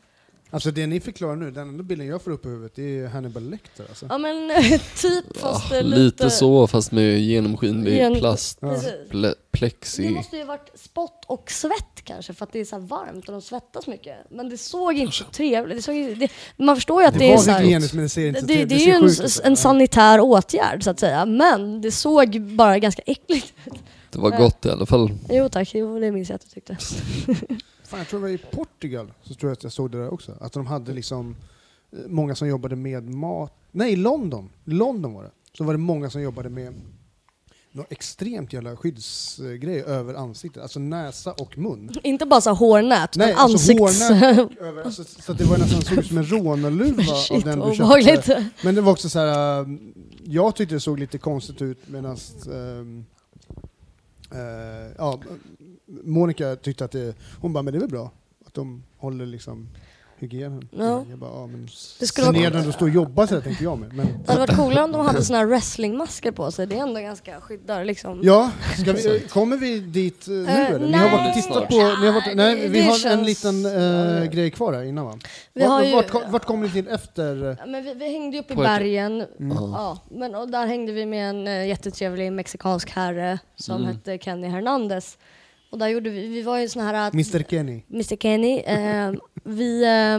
Alltså 0.51 0.71
det 0.71 0.87
ni 0.87 1.01
förklarar 1.01 1.37
nu, 1.37 1.51
den 1.51 1.69
enda 1.69 1.83
bilden 1.83 2.07
jag 2.07 2.23
får 2.23 2.31
upp 2.31 2.47
i 2.47 2.49
huvudet, 2.49 2.73
det 2.75 2.99
är 2.99 3.07
Hannibal 3.09 3.43
Lecter 3.51 3.85
alltså. 3.89 4.07
Ja 4.11 4.19
men 4.19 4.51
typ 4.97 5.37
fast 5.39 5.65
Ja, 5.71 5.75
det 5.75 5.79
är 5.79 5.83
lite, 5.83 5.99
lite... 5.99 6.31
så 6.31 6.67
fast 6.67 6.93
med 6.93 7.21
genomskinlig 7.21 7.97
Gen- 7.97 8.15
plast. 8.15 8.61
Precis. 8.61 8.93
Ple- 9.11 9.23
Det 9.23 9.35
plexi. 9.61 10.11
måste 10.11 10.37
ju 10.37 10.45
varit 10.45 10.71
spott 10.75 11.25
och 11.27 11.51
svett 11.51 12.05
kanske 12.05 12.35
för 12.35 12.45
att 12.45 12.53
det 12.53 12.61
är 12.61 12.65
så 12.65 12.77
här 12.77 12.83
varmt 12.87 13.27
och 13.29 13.33
de 13.33 13.43
svettas 13.43 13.87
mycket. 13.87 14.17
Men 14.31 14.49
det 14.49 14.59
såg 14.59 14.95
inte 14.95 15.17
så 15.17 15.25
trevligt 15.25 15.79
det 15.79 15.83
såg, 15.83 15.95
det, 16.19 16.31
Man 16.57 16.77
förstår 16.77 17.03
ju 17.03 17.09
att 17.09 17.15
Det, 17.15 17.19
det, 17.21 17.33
är 17.33 17.37
så 17.39 17.51
här, 17.51 17.61
hygieniskt 17.61 17.95
men 17.95 18.03
det 18.03 18.09
ser 18.09 18.29
inte 18.29 18.41
det, 18.41 18.55
det, 18.55 18.65
det 18.65 18.75
är 18.75 18.87
ju 18.87 18.93
en, 18.93 19.05
en 19.45 19.53
Ja. 19.53 19.57
sanitär 19.57 20.21
åtgärd 20.21 20.85
så 20.85 20.91
att 20.91 21.01
säga. 21.01 21.27
Men 21.27 21.81
det 21.81 21.91
såg 21.91 22.41
bara 22.41 22.79
ganska 22.79 23.03
äckligt 23.07 23.53
ut. 23.67 23.75
Det 24.11 24.19
var 24.19 24.39
gott 24.39 24.67
i 24.67 24.71
alla 24.71 24.87
fall. 24.87 25.11
Jo 25.29 25.49
tack, 25.49 25.75
jo, 25.75 25.99
det 25.99 26.13
minns 26.13 26.29
jag 26.29 26.35
att 26.37 26.43
du 26.43 26.49
tyckte. 26.49 26.77
Fan, 27.85 27.99
jag 27.99 28.09
tror 28.09 28.21
det 28.21 28.27
var 28.27 28.33
i 28.33 28.39
Portugal, 28.39 29.13
så 29.23 29.35
tror 29.35 29.51
jag 29.51 29.57
att 29.57 29.63
jag 29.63 29.73
såg 29.73 29.91
det 29.91 29.99
där 29.99 30.13
också. 30.13 30.33
Att 30.41 30.53
de 30.53 30.67
hade 30.67 30.93
liksom 30.93 31.37
eh, 31.93 31.99
många 32.09 32.35
som 32.35 32.49
jobbade 32.49 32.77
med 32.77 33.11
mat. 33.11 33.53
Nej, 33.71 33.97
London. 33.97 34.51
London 34.65 35.15
var 35.15 35.23
det. 35.23 35.31
Så 35.59 35.65
var 35.65 35.75
det 35.75 35.79
många 35.79 36.11
som 36.11 36.23
jobbade 36.23 36.49
med 36.49 36.75
något 37.73 37.93
extremt 37.93 38.53
jävla 38.53 38.77
skyddsgrej 38.77 39.83
över 39.83 40.15
ansiktet, 40.15 40.63
alltså 40.63 40.81
näsa 40.81 41.33
och 41.33 41.59
mun. 41.59 41.91
Inte 42.03 42.27
bara 42.27 42.41
så 42.41 42.53
hårnät, 42.53 43.17
Nej, 43.17 43.31
utan 43.31 43.41
alltså 43.43 43.73
ansikts... 43.73 44.09
hårnät 44.11 44.59
över, 44.61 44.83
alltså, 44.85 45.05
så 45.05 45.33
att 45.33 45.39
det 45.39 45.45
var 45.45 45.59
nästan 45.59 45.83
såg 45.83 45.99
ut 45.99 46.07
som 46.07 46.19
en 46.19 46.27
rånarluva 46.31 47.03
av 47.31 47.43
den 47.43 47.61
du 47.61 47.75
köpte. 47.75 48.49
Men 48.63 48.75
det 48.75 48.81
var 48.81 48.93
också 48.93 49.09
så 49.09 49.19
här. 49.19 49.61
äh, 49.61 49.67
jag 50.25 50.57
tyckte 50.57 50.75
det 50.75 50.81
såg 50.81 50.99
lite 50.99 51.19
konstigt 51.19 51.63
ut 51.63 51.79
medan 51.89 52.13
äh, 52.13 53.05
Eh, 54.31 54.93
ja, 54.99 55.21
Monica 55.87 56.57
tyckte 56.57 56.85
att 56.85 56.93
det, 56.93 57.17
hon 57.41 57.53
bara, 57.53 57.63
men 57.63 57.73
det 57.73 57.79
är 57.79 57.81
väl 57.81 57.91
bra 57.91 58.11
att 58.47 58.55
de 58.55 58.83
håller 58.97 59.27
liksom 59.27 59.69
hygienen. 60.19 60.69
Ja. 60.79 61.05
Jag 61.11 61.19
bara, 61.19 61.31
ja 61.31 61.47
men 61.47 61.69
Det 62.01 62.07
skulle 62.07 62.27
vara- 62.27 62.35
förnedrande 62.37 62.69
att 62.69 62.75
stå 62.75 62.85
och 62.85 62.91
jobba 62.91 63.27
så 63.27 63.41
tänkte 63.41 63.65
jag 63.65 63.79
med. 63.79 63.93
Men, 63.93 64.07
Det 64.27 64.33
hade 64.33 64.41
varit 64.41 64.57
coolare 64.57 64.85
om 64.85 64.93
de 64.93 65.07
hade 65.07 65.25
såna 65.25 65.39
här 65.39 65.47
wrestlingmasker 65.47 66.33
på 66.33 66.51
sig, 66.51 66.67
det 66.67 66.77
är 66.79 66.83
ändå 66.83 67.01
ganska 67.01 67.41
skyddar 67.41 67.85
liksom. 67.85 68.21
ja, 68.23 68.51
ska 68.83 68.93
vi, 68.93 69.21
kommer 69.31 69.57
vi 69.57 69.81
dit 69.81 70.27
äh, 70.29 70.33
nu 70.35 70.45
Eh, 70.49 70.71
eller? 70.71 70.87
Ni 70.87 70.93
har 70.93 71.05
varit 71.11 71.15
och 71.15 71.35
nej. 71.35 71.43
tittat 71.43 71.69
på, 71.69 71.77
ni 71.77 72.07
har 72.07 72.13
varit, 72.13 72.37
nej, 72.37 72.69
vi 72.69 72.79
det 72.79 72.85
har 72.85 72.93
en 72.93 72.99
känns- 72.99 73.27
liten 73.27 73.67
äh, 73.67 74.25
grej 74.31 74.51
kvar 74.51 74.73
här 74.73 74.83
innan 74.83 75.05
va? 75.05 75.19
Vi 75.55 75.65
har 75.65 75.85
ju- 75.85 75.93
vart, 75.95 76.15
vart, 76.15 76.31
vart 76.31 76.45
kommer 76.45 76.67
ni 76.67 76.73
till 76.73 76.89
efter? 76.89 77.57
Ja, 77.61 77.67
Men 77.67 77.85
vi, 77.85 77.95
vi 77.95 78.13
hängde 78.13 78.37
ju 78.37 78.43
upp 78.43 78.51
i 78.51 78.55
bergen, 78.55 79.25
Mm. 79.41 79.57
ja, 79.57 79.99
men, 80.11 80.35
och 80.35 80.49
där 80.51 80.67
hängde 80.67 80.93
vi 80.93 81.07
med 81.07 81.31
en 81.31 81.49
uh, 81.49 81.67
jättetrevlig 81.69 82.33
mexikansk 82.33 82.91
herre 82.91 83.39
som 83.57 83.77
Mm. 83.77 83.87
hette 83.89 84.19
Kenny 84.19 84.47
Hernandez. 84.49 85.19
Och 85.71 85.79
där 85.79 85.89
gjorde 85.89 86.11
vi, 86.11 86.27
vi 86.29 86.43
var 86.43 86.59
ju 86.59 86.69
såna 86.69 86.85
här... 86.85 86.95
att- 87.09 87.15
Mr 87.15 87.43
Kenny? 87.51 87.83
Mr 87.91 88.17
Kenny. 88.17 88.59
Eh, 88.59 89.13
vi, 89.45 89.85
eh, 89.85 90.19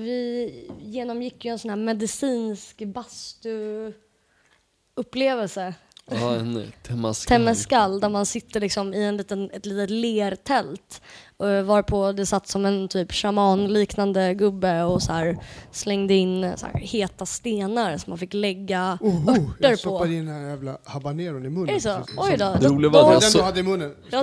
vi 0.00 0.70
genomgick 0.80 1.44
ju 1.44 1.50
en 1.50 1.58
sån 1.58 1.70
här 1.70 1.76
medicinsk 1.76 2.82
bastuupplevelse. 2.84 5.74
Ja, 6.10 6.34
en 6.36 6.72
temazcal. 6.82 7.38
Temescal 7.38 8.00
där 8.00 8.08
man 8.08 8.26
sitter 8.26 8.60
liksom 8.60 8.94
i 8.94 9.04
en 9.04 9.16
liten, 9.16 9.50
ett 9.50 9.66
litet 9.66 9.90
lertält. 9.90 11.02
Uh, 11.42 11.62
varpå 11.62 12.12
det 12.12 12.26
satt 12.26 12.48
som 12.48 12.64
en 12.66 12.88
typ 12.88 13.12
shaman-liknande 13.12 14.34
gubbe 14.34 14.82
och 14.82 15.02
så 15.02 15.12
här 15.12 15.38
slängde 15.70 16.14
in 16.14 16.44
eh, 16.44 16.56
så 16.56 16.66
här 16.66 16.74
heta 16.80 17.26
stenar 17.26 17.98
som 17.98 18.10
man 18.10 18.18
fick 18.18 18.34
lägga 18.34 18.98
Oh, 19.00 19.28
oh, 19.28 19.30
örter 19.30 19.46
jag 19.58 19.70
på. 19.72 19.76
stoppade 19.76 20.14
in 20.14 20.26
den 20.26 20.34
här 20.34 20.48
jävla 20.48 20.76
habaneron 20.84 21.46
i 21.46 21.48
munnen. 21.48 21.68
Är 21.68 21.74
det 21.74 21.80
så? 21.80 21.96
precis. 21.98 22.14
Oj 22.18 22.36
då. 22.38 22.56
Det 22.60 22.68
roliga 22.68 22.90
Då- 22.90 23.02
var 23.02 23.14
att 23.14 23.20
Den 23.20 23.22
jag 23.22 23.22
du 23.32 23.38
så, 23.38 23.42
hade 23.44 23.60
i 23.60 23.62
munnen? 23.62 23.94
Ja. 24.10 24.22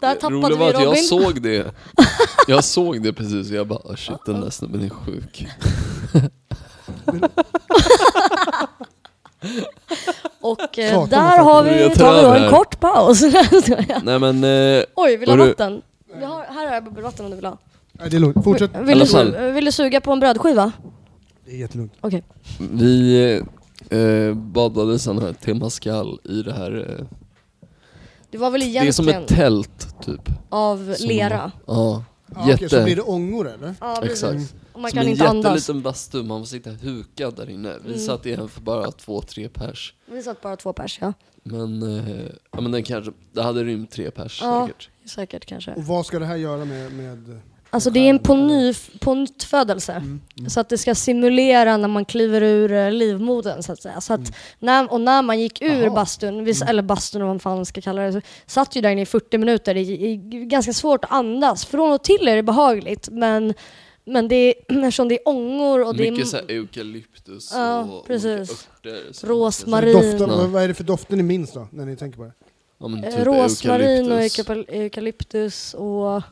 Där 0.00 0.14
det 0.14 0.20
tappade 0.20 0.48
vi 0.48 0.54
var 0.56 0.68
att 0.68 0.74
jag 0.74 0.86
Robin. 0.86 1.02
såg 1.02 1.42
det. 1.42 1.74
Jag 2.48 2.64
såg 2.64 3.02
det 3.02 3.12
precis 3.12 3.50
och 3.50 3.56
jag 3.56 3.66
bara 3.66 3.78
oh 3.84 3.94
shit 3.96 4.16
den 4.26 4.40
där 4.40 4.50
snubben 4.50 4.84
är 4.84 4.88
sjuk. 4.88 5.46
Och 10.40 10.78
eh, 10.78 11.08
där 11.08 11.38
har 11.38 11.62
vi, 11.62 11.80
Jag 11.82 11.94
tar 11.94 12.16
vi 12.16 12.22
då 12.22 12.28
en 12.44 12.50
kort 12.50 12.80
paus. 12.80 13.22
Nej 14.02 14.18
men, 14.18 14.44
eh, 14.44 14.84
Oj, 14.94 15.16
vill 15.16 15.28
du 15.28 15.36
ha 15.38 15.46
vatten? 15.46 15.82
Vi 16.18 16.24
har, 16.24 16.44
här 16.44 16.66
har 16.66 16.74
jag 16.74 16.84
bubbelvatten 16.84 17.24
om 17.24 17.30
du 17.30 17.36
vill 17.36 17.44
ha. 17.46 17.58
Nej, 17.92 18.10
det 18.10 18.16
är 18.16 18.20
lugnt. 18.20 18.44
Fortsätt. 18.44 18.70
Vill, 18.76 18.90
alla 18.96 19.04
du, 19.04 19.10
fall. 19.10 19.34
su- 19.34 19.52
vill 19.52 19.64
du 19.64 19.72
suga 19.72 20.00
på 20.00 20.12
en 20.12 20.20
brödskiva? 20.20 20.72
Det 21.44 21.50
är 21.52 21.56
jättelugnt. 21.56 21.92
Okej. 22.00 22.22
vi 22.72 23.42
eh, 23.90 24.34
badade 24.34 24.98
sån 24.98 25.18
här 25.22 25.32
temazcal 25.32 26.20
i 26.24 26.42
det 26.42 26.52
här, 26.52 26.96
eh, 27.00 27.06
Det 28.30 28.38
var 28.38 28.50
väl 28.50 28.60
det 28.60 28.66
är 28.66 28.68
egentligen 28.68 28.92
som 28.92 29.08
ett 29.08 29.28
tält 29.28 30.02
typ. 30.06 30.20
av 30.48 30.94
Som- 30.94 31.08
lera. 31.08 31.52
Ja, 31.66 32.04
Ja, 32.34 32.40
okej, 32.42 32.56
så 32.56 32.62
jätte. 32.62 32.84
blir 32.84 32.96
det 32.96 33.02
ångor 33.02 33.48
eller? 33.48 33.74
Ja, 33.80 33.98
precis. 34.02 34.24
Exakt. 34.24 34.54
Och 34.72 34.80
man 34.80 34.90
som 34.90 34.96
kan 34.96 35.06
en 35.06 35.12
inte 35.12 35.28
andas. 35.28 35.44
jätteliten 35.54 35.82
bastu, 35.82 36.22
man 36.22 36.40
får 36.40 36.46
sitta 36.46 36.70
hukad 36.70 37.36
där 37.36 37.50
inne. 37.50 37.74
Vi 37.84 37.88
Mm. 37.88 37.98
satt 38.00 38.26
i 38.26 38.32
en 38.32 38.48
för 38.48 38.60
bara 38.60 38.90
två, 38.92 39.20
tre 39.22 39.48
pers. 39.48 39.94
Vi 40.06 40.22
satt 40.22 40.40
bara 40.40 40.56
två 40.56 40.72
pers, 40.72 40.98
ja. 41.00 41.12
Men, 41.42 41.82
eh, 41.98 42.26
ja 42.52 42.60
men 42.60 42.72
den 42.72 42.82
kanske, 42.82 43.12
det 43.32 43.42
hade 43.42 43.64
rymt 43.64 43.90
tre 43.90 44.10
pers 44.10 44.40
Ja. 44.42 44.66
säkert. 44.66 44.88
Säkert 45.04 45.46
kanske. 45.46 45.74
Och 45.74 45.84
vad 45.84 46.06
ska 46.06 46.18
det 46.18 46.26
här 46.26 46.36
göra 46.36 46.64
med... 46.64 46.92
med 46.92 47.40
Alltså 47.72 47.90
det 47.90 48.00
är 48.00 48.10
en 48.10 48.18
på, 48.18 48.34
ny, 48.34 48.74
på 49.00 49.14
nyttfödelse. 49.14 49.92
Mm, 49.92 50.20
mm. 50.38 50.50
Så 50.50 50.60
att 50.60 50.68
det 50.68 50.78
ska 50.78 50.94
simulera 50.94 51.76
när 51.76 51.88
man 51.88 52.04
kliver 52.04 52.42
ur 52.42 52.72
eh, 52.72 52.90
livmodern 52.92 53.62
så 53.62 53.72
att 53.72 53.82
säga. 53.82 54.00
Så 54.00 54.12
att 54.14 54.32
när, 54.58 54.92
och 54.92 55.00
när 55.00 55.22
man 55.22 55.40
gick 55.40 55.62
ur 55.62 55.70
Mm. 55.70 55.82
Jaha. 55.82 55.90
bastun, 55.94 56.44
vi, 56.44 56.52
eller 56.68 56.82
bastun 56.82 57.20
vad 57.22 57.28
man 57.30 57.40
fan 57.40 57.66
ska 57.66 57.80
kalla 57.80 58.02
det, 58.02 58.12
så 58.12 58.20
satt 58.46 58.76
ju 58.76 58.80
där 58.80 58.90
inne 58.90 59.02
i 59.02 59.06
40 59.06 59.38
minuter. 59.38 59.74
Det 59.74 59.80
är 59.80 60.16
ganska 60.46 60.72
svårt 60.72 61.04
att 61.04 61.12
andas. 61.12 61.64
Från 61.66 61.92
och 61.92 62.04
till 62.04 62.28
är 62.28 62.36
det 62.36 62.42
behagligt 62.42 63.08
men, 63.12 63.54
men 64.04 64.28
det 64.28 64.36
är, 64.36 64.54
eftersom 64.68 65.08
det 65.08 65.14
är 65.14 65.28
ångor 65.28 65.86
och 65.86 65.96
det 65.96 66.10
Mycket 66.10 66.26
är 66.26 66.30
såhär 66.30 66.50
eukalyptus 66.50 67.50
Ja, 67.54 67.80
och 67.80 68.06
precis. 68.06 68.68
örter. 68.84 69.26
Rosmarin. 69.26 69.92
Doften, 69.92 70.30
Ja. 70.38 70.46
vad, 70.46 70.62
är 70.62 70.68
det 70.68 70.74
för 70.74 70.84
dofter 70.84 71.16
ni 71.16 71.22
minns 71.22 71.52
då, 71.52 71.68
när 71.72 71.86
ni 71.86 71.96
tänker 71.96 72.18
på 72.18 72.24
det? 72.24 72.32
Ja, 72.78 72.86
Eh, 73.04 73.16
typ 73.16 73.26
rosmarin 73.26 74.12
och 74.12 74.18
eukalyptus. 74.20 74.38
eukalyptus, 74.48 74.74
eukalyptus 74.74 75.74
och 75.74 76.22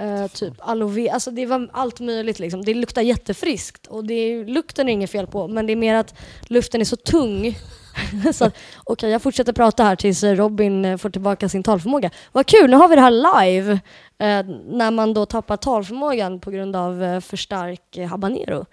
Uh, 0.00 0.26
typ 0.26 0.54
aloe 0.58 0.90
vera. 0.90 1.12
Alltså 1.12 1.30
det 1.30 1.46
var 1.46 1.70
allt 1.72 2.00
möjligt 2.00 2.38
liksom. 2.38 2.64
Det 2.64 2.74
luktar 2.74 3.02
jättefriskt 3.02 3.86
och 3.86 4.04
det 4.04 4.14
är, 4.14 4.44
lukten 4.44 4.88
är 4.88 4.92
inget 4.92 5.10
fel 5.10 5.26
på 5.26 5.48
men 5.48 5.66
det 5.66 5.72
är 5.72 5.76
mer 5.76 5.94
att 5.94 6.14
luften 6.48 6.80
är 6.80 6.84
så 6.84 6.96
tung. 6.96 7.58
så 8.32 8.44
Okej, 8.44 8.52
okej 8.84 9.10
jag 9.10 9.22
fortsätter 9.22 9.52
prata 9.52 9.84
här 9.84 9.96
tills 9.96 10.24
eh, 10.24 10.36
Robin 10.36 10.84
eh, 10.84 10.96
får 10.96 11.10
tillbaka 11.10 11.48
sin 11.48 11.62
talförmåga. 11.62 12.10
Vad 12.32 12.46
kul, 12.46 12.70
nu 12.70 12.76
har 12.76 12.88
vi 12.88 12.94
det 12.94 13.00
här 13.00 13.44
live. 13.44 13.72
Uh, 13.72 14.56
när 14.66 14.90
man 14.90 15.14
då 15.14 15.26
tappar 15.26 15.56
talförmågan 15.56 16.40
på 16.40 16.50
grund 16.50 16.76
av 16.76 17.02
uh, 17.02 17.20
för 17.20 17.36
stark 17.36 17.98
habanero. 18.10 18.66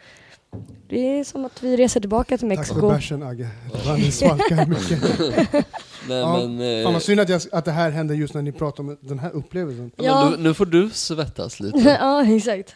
Det 0.90 1.20
är 1.20 1.24
som 1.24 1.46
att 1.46 1.64
vi 1.64 1.78
reser 1.78 2.00
tillbaka 2.00 2.38
till 2.38 2.50
Tack 2.50 2.68
för 2.68 2.74
Mexiko. 2.76 2.90
bärsen 2.90 3.24
Agge. 3.24 3.48
Det 3.98 4.12
svalkar 4.12 4.66
mycket. 4.66 5.02
Nej 6.08 6.18
Ja, 6.20 6.38
men, 6.38 6.80
eh, 6.80 6.84
Fan 6.84 6.94
vad 6.94 7.04
synd 7.04 7.20
att, 7.20 7.30
jag, 7.30 7.42
att 7.52 7.66
det 7.66 7.72
här 7.72 7.90
händer 7.92 8.16
just 8.16 8.34
när 8.34 8.42
ni 8.42 8.52
pratar 8.52 8.84
om 8.84 8.98
den 9.02 9.20
här 9.20 9.32
upplevelsen. 9.32 9.92
ja, 9.96 10.32
du, 10.38 10.44
nu 10.44 10.54
får 10.54 10.66
du 10.66 10.90
svettas 10.90 11.60
lite. 11.60 11.80
ja, 12.02 12.36
exakt. 12.36 12.76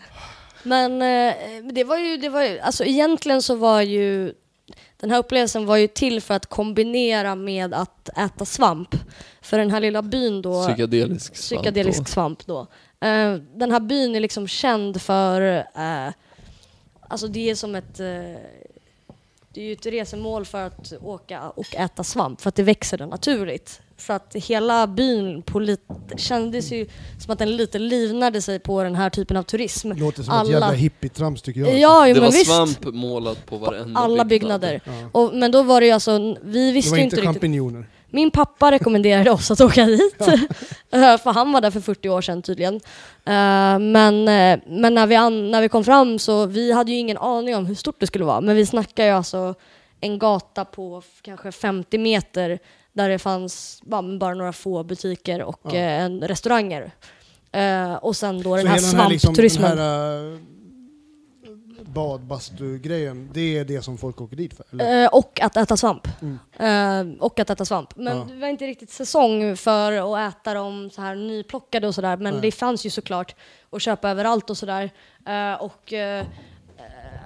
Men 0.64 1.02
eh, 1.02 1.34
det 1.74 1.84
var 1.84 1.98
ju, 1.98 2.18
det 2.18 2.30
var 2.30 2.44
ju, 2.44 2.60
alltså 2.60 2.84
egentligen 2.84 3.42
så 3.42 3.56
var 3.56 3.82
ju 3.82 4.34
den 4.98 5.12
här 5.12 5.18
upplevelsen 5.18 5.66
var 5.66 5.78
ju 5.78 5.88
till 5.88 6.22
för 6.22 6.34
att 6.34 6.46
kombinera 6.46 7.36
med 7.36 7.74
att 7.74 8.10
äta 8.18 8.46
svamp. 8.46 8.96
För 9.42 9.58
den 9.58 9.72
här 9.72 9.80
lilla 9.80 10.02
byn 10.02 10.42
då, 10.42 10.68
Psykedelisk 10.68 11.36
svamp 11.36 11.64
psykedelisk 11.64 12.08
svamp 12.08 12.46
då. 12.46 12.60
Eh, 13.02 13.34
den 13.56 13.72
här 13.72 13.80
byn 13.80 14.16
är 14.16 14.20
liksom 14.20 14.48
känd 14.48 15.02
för, 15.02 15.58
eh, 15.76 16.14
alltså 17.12 17.28
det 17.28 17.50
är 17.50 17.56
som 17.56 17.76
ett, 17.76 18.00
eh, 18.00 18.06
det 19.54 19.62
är 19.62 19.66
ju 19.66 19.74
ett 19.74 19.86
resemål 19.86 20.46
för 20.46 20.62
att 20.68 20.94
åka 21.02 21.50
och 21.50 21.76
äta 21.76 22.04
svamp 22.04 22.42
för 22.42 22.50
att 22.50 22.56
det 22.56 22.64
växer 22.64 22.98
där 22.98 23.06
naturligt. 23.08 23.82
Så 23.98 24.14
att 24.14 24.36
hela 24.36 24.88
byn 24.88 25.42
på 25.42 25.60
lite, 25.60 25.84
kändes 26.18 26.72
ju 26.72 26.88
som 27.20 27.34
att 27.34 27.40
den 27.40 27.56
lite 27.56 27.80
livnade 27.80 28.42
sig 28.42 28.60
på 28.60 28.84
den 28.84 28.96
här 28.96 29.10
typen 29.10 29.38
av 29.38 29.44
turism. 29.44 29.92
Låter 29.92 30.24
som 30.24 30.34
Alla- 30.34 30.44
ett 30.44 30.50
jävla 30.52 30.72
hippietrams 30.72 31.42
tycker 31.42 31.60
jag. 31.62 31.80
Ja, 31.80 32.08
jo, 32.08 32.14
Det 32.14 32.20
men 32.22 32.30
var 32.32 32.38
visst. 32.38 32.46
svamp 32.52 32.94
målat 32.94 33.46
på 33.46 33.58
varenda 33.58 34.00
Alla 34.00 34.26
byggnad. 34.26 34.62
byggnader. 34.62 34.82
Ja. 34.86 35.10
Och, 35.22 35.36
men 35.36 35.52
då 35.52 35.64
var 35.64 35.82
det 35.82 35.88
ju 35.88 35.94
alltså, 35.94 36.36
vi 36.44 36.66
Det 36.68 36.72
visste 36.72 36.92
var 36.92 36.98
ju 36.98 37.04
inte 37.04 37.16
inte 37.16 37.28
riktigt. 37.30 37.42
Min 38.14 38.32
pappa 38.32 38.72
rekommenderade 38.72 39.32
oss 39.32 39.52
att 39.52 39.62
åka 39.62 39.86
dit. 39.86 40.16
Eh, 40.94 41.18
för 41.18 41.32
han 41.34 41.52
var 41.52 41.62
där 41.62 41.72
för 41.72 41.80
40 41.82 42.10
år 42.10 42.22
sedan 42.22 42.42
tydligen. 42.42 42.76
Eh, 43.26 43.80
men 43.80 44.28
eh, 44.28 44.60
men 44.68 44.94
när, 44.94 45.08
vi 45.08 45.16
an, 45.16 45.52
när 45.52 45.62
vi 45.62 45.70
kom 45.70 45.84
fram 45.84 46.20
så 46.20 46.46
vi 46.46 46.72
hade 46.72 46.92
ju 46.92 46.98
ingen 46.98 47.18
aning 47.18 47.56
om 47.56 47.66
hur 47.66 47.76
stort 47.76 47.96
det 48.00 48.08
skulle 48.08 48.26
vara. 48.26 48.42
Men 48.42 48.56
vi 48.56 48.66
snackar 48.66 49.06
ju 49.06 49.12
alltså 49.12 49.56
en 50.02 50.20
gata 50.20 50.66
på 50.66 51.02
kanske 51.22 51.52
50 51.52 51.98
meter 51.98 52.60
där 52.94 53.10
det 53.10 53.20
fanns 53.20 53.82
bara 53.84 54.34
några 54.34 54.54
få 54.54 54.84
butiker 54.84 55.44
och 55.44 55.60
Ja. 55.64 56.10
restauranger. 56.10 56.92
Och 58.02 58.16
sen 58.16 58.42
då 58.44 58.56
den 58.56 58.66
Så 58.66 58.70
här 58.70 58.76
hela 58.76 58.88
den 58.92 59.00
här, 59.00 59.10
liksom, 59.10 59.34
den 59.34 59.50
svampturismen. 59.50 59.78
här 59.78 60.40
badbastu-grejen, 61.94 63.30
det 63.34 63.58
är 63.58 63.66
det 63.66 63.82
som 63.82 63.98
folk 63.98 64.22
åker 64.22 64.36
dit 64.36 64.54
för? 64.54 64.66
Eller? 64.72 65.04
Eh, 65.04 65.08
och 65.10 65.40
att 65.42 65.58
äta 65.58 65.78
svamp. 65.78 66.08
Mm. 66.22 66.40
Eh, 67.14 67.24
och 67.24 67.40
att 67.40 67.50
äta 67.50 67.66
svamp. 67.66 67.96
Men 67.96 68.18
Ja. 68.18 68.24
det 68.30 68.36
var 68.40 68.48
inte 68.48 68.66
riktigt 68.68 68.90
säsong 68.92 69.58
för 69.58 69.92
att 70.22 70.34
äta 70.36 70.54
dem 70.54 70.90
så 70.94 71.02
här 71.02 71.16
nyplockade 71.16 71.88
och 71.88 71.96
sådär. 71.96 72.18
Men 72.18 72.34
Nej. 72.34 72.42
det 72.42 72.52
fanns 72.52 72.86
ju 72.86 72.90
såklart 72.90 73.36
att 73.70 73.82
köpa 73.82 74.10
överallt 74.10 74.50
och 74.50 74.58
sådär. 74.58 74.90
Eh, 75.28 75.62
och, 75.62 75.94
eh, 75.94 76.26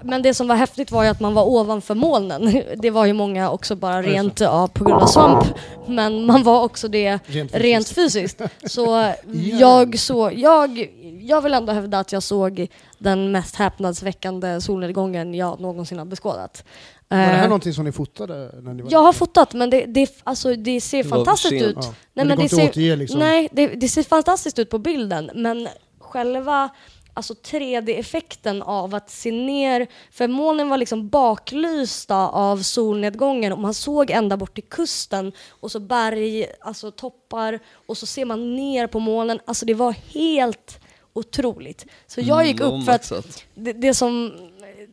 men 0.02 0.22
det 0.22 0.34
som 0.34 0.48
var 0.48 0.56
häftigt 0.56 0.90
var 0.90 1.02
ju 1.02 1.08
att 1.08 1.20
man 1.20 1.34
var 1.34 1.44
ovanför 1.44 1.94
molnen. 1.94 2.62
Det 2.76 2.90
var 2.90 3.04
ju 3.06 3.12
många 3.12 3.50
också 3.50 3.76
bara 3.76 4.02
rent 4.02 4.40
ja, 4.40 4.68
på 4.72 4.84
grund 4.84 5.02
av 5.02 5.06
svamp. 5.06 5.44
Men 5.86 6.26
man 6.26 6.42
var 6.42 6.62
också 6.64 6.88
det 6.88 7.18
Rent 7.26 7.50
fysiskt. 7.52 7.64
rent 7.64 7.88
fysiskt. 7.88 8.40
Så 8.66 9.12
jag, 9.60 9.98
så, 9.98 10.30
jag, 10.34 10.88
jag 11.26 11.40
vill 11.40 11.54
ändå 11.54 11.72
hävda 11.72 11.98
att 11.98 12.12
jag 12.12 12.22
såg 12.22 12.66
den 12.98 13.32
mest 13.32 13.56
häpnadsväckande 13.56 14.60
solnedgången 14.60 15.34
jag 15.34 15.60
någonsin 15.60 15.98
har 15.98 16.04
beskådat. 16.04 16.64
Var 17.08 17.18
det 17.18 17.24
här 17.24 17.42
Eh, 17.42 17.48
någonting 17.48 17.72
som 17.72 17.84
ni 17.84 17.92
fotade? 17.92 18.50
När 18.62 18.74
ni 18.74 18.82
var 18.82 18.90
jag 18.92 19.02
har 19.02 19.12
fotat 19.12 19.54
men 19.54 19.70
det, 19.70 19.84
det, 19.86 20.10
alltså, 20.24 20.54
det 20.56 20.80
ser 20.80 21.02
Det 21.02 21.08
fantastiskt 21.08 21.64
ut. 21.64 21.76
Ja. 21.80 21.82
Nej, 21.82 21.94
men 22.14 22.28
det 22.28 22.34
men 22.36 22.42
det 22.42 22.48
ser- 22.48 22.68
återge 22.68 22.96
liksom? 22.96 23.18
Nej, 23.20 23.48
det, 23.52 23.66
det 23.66 23.88
ser 23.88 24.02
fantastiskt 24.02 24.58
ut 24.58 24.70
på 24.70 24.78
bilden 24.78 25.30
men 25.34 25.68
själva 25.98 26.68
alltså 27.14 27.34
3D-effekten 27.34 28.62
av 28.62 28.94
att 28.94 29.10
se 29.10 29.30
ner, 29.32 29.86
för 30.10 30.28
molnen 30.28 30.68
var 30.68 30.76
liksom 30.78 31.08
baklysta 31.08 32.16
av 32.28 32.62
solnedgången 32.62 33.52
och 33.52 33.58
man 33.58 33.74
såg 33.74 34.10
ända 34.10 34.36
bort 34.36 34.54
till 34.54 34.64
kusten 34.64 35.32
och 35.60 35.70
så 35.70 35.80
berg, 35.80 36.46
alltså 36.60 36.90
toppar 36.90 37.58
och 37.86 37.96
så 37.96 38.06
ser 38.06 38.24
man 38.24 38.56
ner 38.56 38.86
på 38.86 39.00
molnen. 39.00 39.40
Alltså 39.44 39.66
det 39.66 39.74
var 39.74 39.92
helt 40.14 40.80
otroligt. 41.16 41.86
Så 42.06 42.20
jag 42.20 42.46
gick 42.46 42.60
Mm, 42.60 42.72
upp 42.72 42.84
för 42.84 42.92
att 42.92 43.12
det, 43.54 43.72
det 43.72 43.94
som 43.94 44.32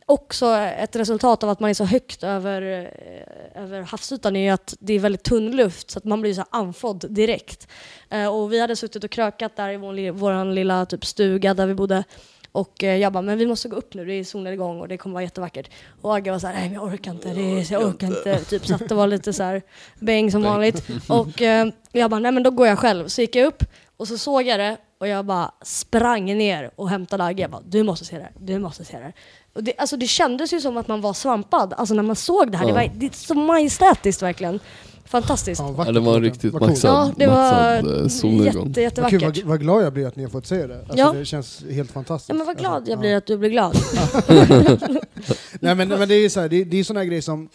också 0.06 0.46
är 0.46 0.84
ett 0.84 0.96
resultat 0.96 1.42
av 1.44 1.50
att 1.50 1.60
man 1.60 1.70
är 1.70 1.74
så 1.74 1.84
högt 1.84 2.22
över, 2.22 2.62
eh, 2.62 3.62
över 3.62 3.82
havsytan 3.82 4.36
är 4.36 4.52
att 4.52 4.74
det 4.80 4.92
är 4.92 4.98
väldigt 4.98 5.22
tunn 5.22 5.56
luft 5.56 5.90
så 5.90 5.98
att 5.98 6.04
man 6.04 6.20
blir 6.20 6.34
så 6.34 6.44
andfådd 6.50 7.04
direkt. 7.08 7.68
Eh, 8.10 8.26
och 8.26 8.52
vi 8.52 8.60
hade 8.60 8.76
suttit 8.76 9.04
och 9.04 9.10
krökat 9.10 9.56
där 9.56 9.70
i 9.70 9.76
vår, 9.76 10.10
våran 10.10 10.54
lilla 10.54 10.86
typ 10.86 11.04
stuga 11.04 11.54
där 11.54 11.66
vi 11.66 11.74
bodde 11.74 12.04
och 12.52 12.84
eh, 12.84 12.96
jag 12.96 13.12
bara, 13.12 13.22
men 13.22 13.38
vi 13.38 13.46
måste 13.46 13.68
gå 13.68 13.76
upp 13.76 13.94
nu, 13.94 14.04
det 14.04 14.12
är 14.12 14.24
solnedgång 14.24 14.80
och 14.80 14.88
det 14.88 14.96
kommer 14.96 15.14
vara 15.14 15.22
jättevackert. 15.22 15.70
Och 16.02 16.16
Agge 16.16 16.30
var 16.30 16.38
så 16.38 16.46
här, 16.46 16.54
nej 16.54 16.64
men 16.64 16.74
jag 16.74 16.84
orkar 16.84 17.10
inte, 17.10 17.28
det 17.34 17.40
är, 17.40 17.72
jag 17.72 17.82
orkar 17.82 18.06
inte. 18.06 18.44
Typ 18.44 18.66
så 18.66 18.74
att 18.74 18.88
det 18.88 18.94
var 18.94 19.06
lite 19.06 19.32
så 19.32 19.42
här 19.42 19.62
bäng 19.98 20.30
som 20.30 20.42
vanligt. 20.42 20.82
Och 21.08 21.40
jag 21.92 22.10
bara, 22.10 22.18
nej 22.20 22.32
men 22.32 22.42
då 22.42 22.50
går 22.50 22.66
jag 22.66 22.78
själv. 22.78 23.08
Så 23.08 23.20
gick 23.20 23.36
jag 23.36 23.46
upp 23.46 23.64
och 23.96 24.08
så 24.08 24.18
såg 24.18 24.42
jag 24.42 24.60
det 24.60 24.76
och 25.04 25.08
jag 25.08 25.26
bara 25.26 25.50
sprang 25.62 26.24
ner 26.38 26.70
och 26.76 26.88
hämtade 26.90 27.24
Agge. 27.24 27.42
Jag 27.42 27.50
bara, 27.50 27.62
du 27.68 27.82
måste 27.82 28.04
se 28.04 28.16
det 28.16 28.22
här, 28.22 28.32
du 28.40 28.58
måste 28.58 28.84
se 28.84 28.96
det 28.96 29.02
här. 29.02 29.14
Och 29.54 29.64
det, 29.64 29.72
alltså 29.78 29.96
det 29.96 30.06
kändes 30.06 30.52
ju 30.52 30.60
som 30.60 30.76
att 30.76 30.88
man 30.88 31.00
var 31.00 31.12
svampad, 31.12 31.74
alltså 31.76 31.94
när 31.94 32.02
man 32.02 32.16
såg 32.16 32.52
det 32.52 32.58
här. 32.58 32.64
Det, 32.64 32.70
Ja. 32.70 32.74
var, 32.76 32.90
det 32.94 33.06
är 33.06 33.10
så 33.12 33.34
majestätiskt 33.34 34.22
verkligen. 34.22 34.60
Fantastiskt. 35.04 35.60
Ja, 35.60 35.66
Ja, 35.66 35.72
vackert 35.72 35.86
Ja, 35.86 35.92
det 35.92 36.00
var 36.06 36.12
låter. 36.12 36.20
riktigt 36.20 36.52
Vad 36.52 36.60
coolt. 36.62 36.70
maxat. 36.72 37.12
det 37.16 37.26
var 37.26 37.82
maxad, 37.82 38.00
eh, 38.02 38.08
solnedgång. 38.08 38.72
jätte, 38.76 39.00
Vad, 39.00 39.10
kul, 39.10 39.20
vad, 39.24 39.38
vad 39.44 39.60
glad 39.60 39.82
jag 39.84 39.92
blir 39.92 40.06
att 40.06 40.16
ni 40.16 40.22
har 40.22 40.30
fått 40.30 40.46
se 40.46 40.66
det. 40.66 40.78
Alltså, 40.80 40.98
Ja. 40.98 41.12
Det 41.12 41.24
känns 41.24 41.64
helt 41.70 41.90
fantastiskt. 41.92 42.28
Ja, 42.28 42.34
men 42.34 42.46
vad 42.46 42.58
glad 42.58 42.72
Alltså, 42.72 42.90
jag 42.90 42.96
ja. 42.96 43.00
blir 43.00 43.16
att 43.16 43.26
du 43.26 43.38
blir 43.38 43.50
glad. 43.50 43.76
Nej 45.60 45.74
men, 45.74 45.88
men 45.88 46.08
det 46.08 46.14
är 46.14 46.20
ju 46.22 46.30
så 46.30 46.40
här, 46.40 46.48
det, 46.48 46.64
det 46.64 46.76
är 46.80 46.84
såna 46.84 47.00
här 47.00 47.04
grejer 47.06 47.22
som 47.22 47.48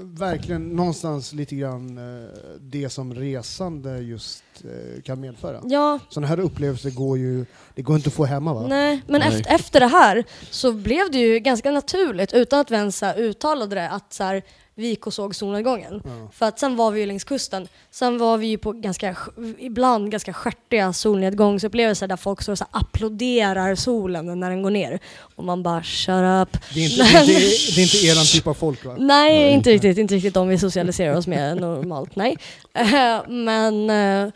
verkligen 0.00 0.68
någonstans 0.68 1.32
lite 1.32 1.54
grann 1.56 1.98
eh, 1.98 2.28
det 2.60 2.90
som 2.90 3.14
resande 3.14 3.98
just 3.98 4.44
eh, 4.64 5.02
kan 5.02 5.20
medföra. 5.20 5.60
Ja, 5.64 5.98
Sådana 6.08 6.26
här 6.26 6.40
upplevelser 6.40 6.90
går 6.90 7.18
ju, 7.18 7.46
det 7.74 7.82
går 7.82 7.96
inte 7.96 8.08
att 8.08 8.14
få 8.14 8.24
hemma 8.24 8.54
va? 8.54 8.66
nej, 8.66 9.02
men 9.06 9.20
Nej. 9.20 9.28
Efter, 9.38 9.54
efter 9.54 9.80
det 9.80 9.86
här 9.86 10.24
så 10.50 10.72
blev 10.72 11.10
det 11.10 11.18
ju 11.18 11.38
ganska 11.38 11.70
naturligt, 11.70 12.32
utan 12.32 12.60
att 12.60 12.70
vi 12.70 12.74
ens 12.74 13.02
uttalade 13.16 13.74
det, 13.74 13.90
att 13.90 14.12
så 14.12 14.24
här, 14.24 14.42
vi 14.76 14.86
gick 14.86 15.06
och 15.06 15.14
såg 15.14 15.34
solnedgången. 15.34 16.02
Ja. 16.04 16.28
För 16.32 16.46
att 16.46 16.58
sen 16.58 16.76
var 16.76 16.90
vi 16.90 17.00
ju 17.00 17.06
längs 17.06 17.24
kusten. 17.24 17.68
Sen 17.90 18.18
var 18.18 18.36
vi 18.38 18.46
ju 18.46 18.58
på 18.58 18.72
ganska, 18.72 19.16
ibland 19.58 20.10
ganska 20.10 20.32
stjärtiga 20.32 20.92
solnedgångsupplevelser 20.92 22.08
där 22.08 22.16
folk 22.16 22.38
och 22.38 22.44
så 22.58 22.64
här 22.72 22.80
applåderar 22.80 23.74
solen 23.74 24.40
när 24.40 24.50
den 24.50 24.62
går 24.62 24.70
ner. 24.70 24.98
Och 25.36 25.44
man 25.44 25.62
bara 25.62 25.82
shut 25.82 26.08
up. 26.42 26.58
Det, 26.74 26.80
är 26.80 26.84
inte, 26.90 27.02
det, 27.02 27.18
är 27.18 27.20
inte, 27.20 27.74
det 27.74 27.80
är 27.80 27.82
inte 27.82 28.06
eran 28.06 28.24
typ 28.24 28.46
av 28.46 28.54
folk 28.54 28.84
va? 28.84 28.94
Nej, 28.98 29.38
Nej. 29.38 29.52
inte 29.52 29.70
riktigt. 29.70 29.98
Inte 29.98 30.14
riktigt 30.14 30.34
de 30.34 30.48
vi 30.48 30.58
socialiserar 30.58 31.16
oss 31.16 31.26
med 31.26 31.56
normalt, 31.60 32.16
nej. 32.16 32.36
Eh, 32.74 33.28
men, 33.28 33.90
eh, 33.90 34.32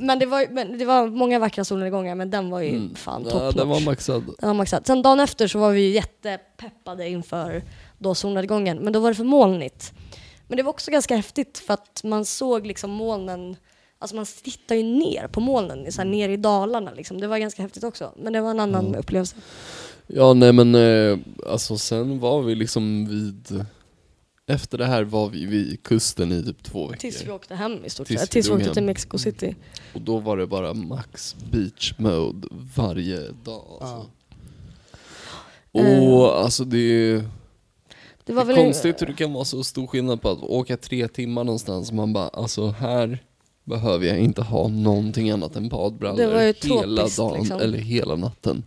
men, 0.00 0.18
det 0.18 0.26
var, 0.26 0.40
ju- 0.40 0.48
men 0.50 0.78
det 0.78 0.84
var 0.84 1.06
många 1.06 1.38
vackra 1.38 1.64
solnedgångar, 1.64 2.14
men 2.14 2.30
den 2.30 2.50
var 2.50 2.60
ju 2.60 2.68
Mm. 2.70 2.94
fan 2.94 3.22
Ja, 3.24 3.30
top 3.30 3.56
den 3.56 3.68
var 3.68 3.80
maxad. 3.80 4.24
Den 4.38 4.48
var 4.48 4.54
maxad. 4.54 4.86
Sen 4.86 5.02
dagen 5.02 5.20
efter 5.20 5.46
så 5.48 5.58
var 5.58 5.70
vi 5.70 5.80
ju 5.80 5.90
jättepeppade 5.90 7.08
inför 7.08 7.62
då 8.00 8.14
solnedgången, 8.14 8.78
men 8.78 8.92
då 8.92 9.00
var 9.00 9.08
det 9.08 9.14
för 9.14 9.24
molnigt. 9.24 9.92
Men 10.48 10.56
det 10.56 10.62
var 10.62 10.70
också 10.70 10.90
ganska 10.90 11.16
häftigt 11.16 11.58
för 11.58 11.74
att 11.74 12.00
man 12.04 12.24
såg 12.24 12.66
liksom 12.66 12.90
molnen, 12.90 13.56
alltså 13.98 14.16
man 14.16 14.26
tittar 14.42 14.74
ju 14.74 14.82
ner 14.82 15.28
på 15.28 15.40
molnen, 15.40 15.92
så 15.92 16.00
här 16.02 16.08
ner 16.08 16.28
i 16.28 16.36
dalarna 16.36 16.90
liksom. 16.92 17.20
Det 17.20 17.26
var 17.26 17.38
ganska 17.38 17.62
häftigt 17.62 17.84
också, 17.84 18.12
men 18.16 18.32
det 18.32 18.40
var 18.40 18.50
en 18.50 18.60
annan 18.60 18.86
Mm. 18.86 19.00
upplevelse. 19.00 19.36
Ja 20.06 20.34
nej 20.34 20.52
men 20.52 20.74
eh, 20.74 21.18
alltså 21.46 21.78
sen 21.78 22.20
var 22.20 22.42
vi 22.42 22.54
liksom 22.54 23.06
vid 23.08 23.64
Efter 24.46 24.78
det 24.78 24.86
här 24.86 25.02
var 25.04 25.28
vi 25.28 25.44
vid 25.46 25.82
kusten 25.82 26.32
i 26.32 26.42
typ 26.44 26.62
två 26.62 26.86
veckor 26.86 27.00
Tills 27.00 27.24
vi 27.26 27.30
åkte 27.30 27.54
hem 27.54 27.84
i 27.84 27.90
stort 27.90 28.06
Tills 28.06 28.20
sett. 28.20 28.28
vi 28.30 28.32
Tills 28.32 28.48
vi 28.48 28.52
åkte 28.52 28.64
till 28.68 28.74
hem. 28.74 28.86
Mexico 28.86 29.18
City. 29.18 29.56
Och 29.94 30.00
då 30.00 30.18
var 30.18 30.36
det 30.36 30.46
bara 30.46 30.74
max 30.74 31.36
beach 31.50 31.94
mode 31.98 32.48
varje 32.76 33.18
dag 33.44 33.64
alltså. 33.80 34.06
Eh. 35.72 36.08
Och 36.12 36.38
alltså 36.44 36.64
det 36.64 37.24
Det 38.30 38.34
det 38.34 38.44
var 38.44 38.52
är 38.52 38.56
väl 38.56 38.64
konstigt 38.64 39.02
hur 39.02 39.06
det 39.06 39.12
kan 39.12 39.32
vara 39.32 39.44
så 39.44 39.64
stor 39.64 39.86
skillnad 39.86 40.22
på 40.22 40.28
att 40.30 40.42
åka 40.42 40.76
tre 40.76 41.08
timmar 41.08 41.44
någonstans 41.44 41.92
man 41.92 42.12
bara 42.12 42.28
alltså 42.28 42.66
här 42.68 43.18
behöver 43.64 44.06
jag 44.06 44.18
inte 44.18 44.42
ha 44.42 44.68
någonting 44.68 45.30
annat 45.30 45.56
än 45.56 45.68
badbrallor 45.68 46.16
Det 46.16 46.26
var 46.26 46.40
ju 46.42 46.46
hela 46.62 46.86
tropiskt, 46.96 47.16
dagen 47.18 47.38
liksom. 47.40 47.60
eller 47.60 47.78
hela 47.78 48.16
natten. 48.16 48.62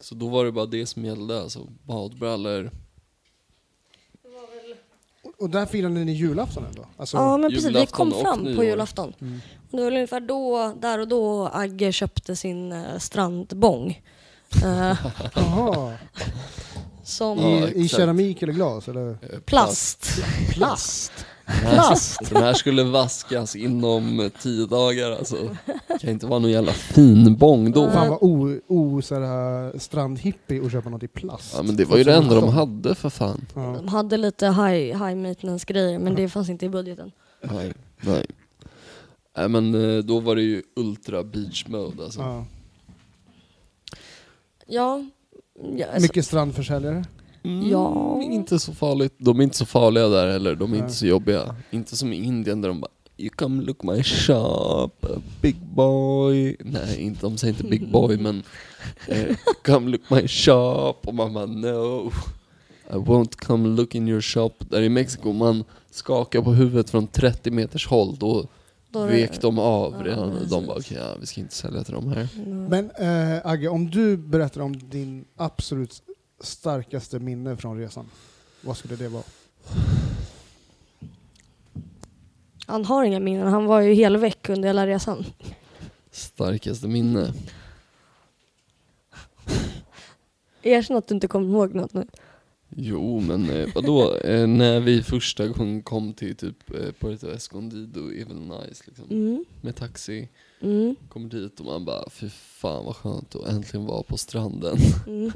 Så 0.00 0.14
då 0.14 0.28
var 0.28 0.44
det 0.44 0.52
bara 0.52 0.66
det 0.66 0.86
som 0.86 1.04
gällde, 1.04 1.40
alltså 1.42 1.66
badbrallor. 1.82 2.70
Och- 5.22 5.32
Och 5.42 5.50
där 5.50 5.66
firade 5.66 5.94
ni 6.04 6.12
julafton 6.12 6.64
ändå? 6.64 6.86
Alltså, 6.96 7.16
Ja 7.16 7.36
men 7.36 7.50
precis, 7.50 7.76
vi 7.76 7.86
kom 7.86 8.12
och 8.12 8.20
fram 8.20 8.56
på 8.56 8.64
julafton. 8.64 9.12
Mm. 9.20 9.40
Och 9.70 9.76
det 9.76 9.84
var 9.84 9.90
ungefär 9.90 10.20
då, 10.20 10.74
där 10.80 10.98
och 10.98 11.08
då 11.08 11.46
Agge 11.52 11.92
köpte 11.92 12.36
sin 12.36 12.72
uh, 12.72 12.98
strandbång. 12.98 14.02
Som 17.06 17.38
Ja, 17.38 17.68
I, 17.68 17.84
I 17.84 17.88
keramik 17.88 18.42
eller 18.42 18.52
glas? 18.52 18.88
Eller? 18.88 19.08
Eh, 19.10 19.40
plast. 19.44 20.22
Plast? 20.50 21.12
Den 21.46 21.56
här, 21.64 21.98
den 22.34 22.42
här 22.42 22.54
skulle 22.54 22.84
vaskas 22.84 23.56
inom 23.56 24.30
tio 24.42 24.66
dagar 24.66 25.10
alltså. 25.10 25.36
Det 25.88 25.98
kan 26.00 26.10
inte 26.10 26.26
vara 26.26 26.38
någon 26.38 26.50
jävla 26.50 26.72
finbång 26.72 27.72
då. 27.72 27.90
Fan 27.90 28.08
vad 28.08 28.18
o, 28.20 28.60
o 28.66 29.02
så 29.02 29.14
här, 29.14 29.78
strandhippie 29.78 30.66
att 30.66 30.72
köpa 30.72 30.90
något 30.90 31.02
i 31.02 31.08
plast. 31.08 31.54
Ja 31.56 31.62
men 31.62 31.76
det 31.76 31.84
var 31.84 31.96
ju 31.96 32.04
det 32.04 32.14
enda 32.14 32.34
de 32.34 32.48
hade 32.48 32.94
för 32.94 33.10
fan. 33.10 33.46
Ja. 33.54 33.60
De 33.60 33.88
hade 33.88 34.16
lite 34.16 34.46
high, 34.46 35.04
high 35.04 35.16
maintenance 35.16 35.64
grejer 35.68 35.98
men 35.98 36.14
det 36.14 36.28
fanns 36.28 36.48
inte 36.48 36.66
i 36.66 36.68
budgeten. 36.68 37.12
Nej, 37.42 37.72
nej. 38.00 38.26
Nej 39.36 39.48
men 39.48 39.74
eh, 39.74 40.04
då 40.04 40.20
var 40.20 40.36
det 40.36 40.42
ju 40.42 40.62
ultra 40.76 41.24
beach 41.24 41.66
mode 41.68 42.04
alltså. 42.04 42.20
Ja. 42.20 42.44
Ja, 44.66 45.04
ja, 45.76 45.86
alltså, 45.86 46.02
Mycket 46.02 46.26
strandförsäljare? 46.26 47.04
Mm, 47.44 47.68
Ja. 47.70 48.20
Inte 48.22 48.58
så 48.58 48.72
farligt. 48.74 49.14
De 49.18 49.38
är 49.40 49.44
inte 49.44 49.56
så 49.56 49.66
farliga 49.66 50.08
där 50.08 50.26
heller, 50.32 50.54
de 50.54 50.64
är 50.64 50.74
Nej. 50.74 50.78
inte 50.80 50.92
så 50.94 51.06
jobbiga. 51.06 51.54
Inte 51.70 51.96
som 51.96 52.12
i 52.12 52.16
Indien 52.24 52.60
där 52.60 52.68
de 52.68 52.80
bara 52.80 52.90
You 53.18 53.30
come 53.30 53.62
look 53.62 53.82
my 53.82 54.02
shop, 54.02 54.90
big 55.42 55.56
boy. 55.56 56.56
Nej, 56.60 57.00
inte, 57.00 57.20
de 57.20 57.36
säger 57.36 57.54
inte 57.54 57.64
big 57.64 57.90
boy 57.90 58.16
men 58.20 58.42
eh, 59.08 59.36
Come 59.64 59.90
look 59.90 60.10
my 60.10 60.28
shop 60.28 60.94
och 61.04 61.14
man 61.14 61.34
bara 61.34 61.46
no. 61.46 62.12
I 62.90 62.94
won't 62.94 63.36
come 63.36 63.68
look 63.68 63.94
in 63.94 64.08
your 64.08 64.20
shop. 64.20 64.50
Där 64.58 64.82
i 64.82 64.88
Mexiko, 64.88 65.32
man 65.32 65.64
skakar 65.90 66.42
på 66.42 66.52
huvudet 66.52 66.90
från 66.90 67.06
30 67.06 67.50
meters 67.50 67.86
håll, 67.86 68.16
då 68.18 68.46
då 69.00 69.06
vek 69.06 69.40
de 69.40 69.58
av 69.58 69.92
Ja, 69.98 70.04
redan. 70.04 70.30
precis. 70.32 70.50
De 70.50 70.66
bara 70.66 70.78
okej, 70.78 70.96
ja, 71.00 71.16
vi 71.20 71.26
ska 71.26 71.40
inte 71.40 71.54
sälja 71.54 71.84
till 71.84 71.94
de 71.94 72.08
här. 72.12 72.28
Men 72.68 72.90
eh, 72.90 73.46
Agge, 73.46 73.68
om 73.68 73.90
du 73.90 74.16
berättar 74.16 74.60
om 74.60 74.78
din 74.90 75.24
absolut 75.36 76.02
starkaste 76.40 77.18
minne 77.18 77.56
från 77.56 77.78
resan, 77.78 78.06
vad 78.60 78.76
skulle 78.76 78.96
det 78.96 79.08
vara? 79.08 79.22
Han 82.66 82.84
har 82.84 83.04
inga 83.04 83.20
minnen, 83.20 83.46
han 83.48 83.66
var 83.66 83.80
ju 83.80 83.94
helväck 83.94 84.48
under 84.48 84.68
hela 84.68 84.86
resan. 84.86 85.24
Starkaste 86.10 86.88
minne. 86.88 87.32
Erkänn 90.62 90.96
att 90.96 91.08
du 91.08 91.14
inte 91.14 91.28
kommer 91.28 91.48
ihåg 91.50 91.74
något 91.74 91.92
nu. 91.94 92.06
Jo, 92.78 93.20
men 93.20 93.50
eh, 93.50 93.68
vadå? 93.74 94.14
Eh, 94.16 94.46
när 94.46 94.80
vi 94.80 95.02
första 95.02 95.46
gången 95.48 95.82
kom 95.82 96.12
till 96.12 96.36
typ 96.36 96.70
eh, 96.74 96.92
Puerto 97.00 97.30
Escondido 97.30 98.00
är 98.00 98.24
väl 98.24 98.36
nice 98.36 98.82
liksom. 98.86 99.04
Mm. 99.10 99.44
Med 99.60 99.76
taxi, 99.76 100.28
Mm. 100.60 100.96
kommer 101.08 101.28
dit 101.28 101.60
och 101.60 101.66
man 101.66 101.84
bara 101.84 102.10
fy 102.10 102.28
fan 102.30 102.84
vad 102.84 102.96
skönt 102.96 103.34
att 103.36 103.48
äntligen 103.48 103.86
vara 103.86 104.02
på 104.02 104.16
stranden. 104.16 104.76
Mm. 105.06 105.32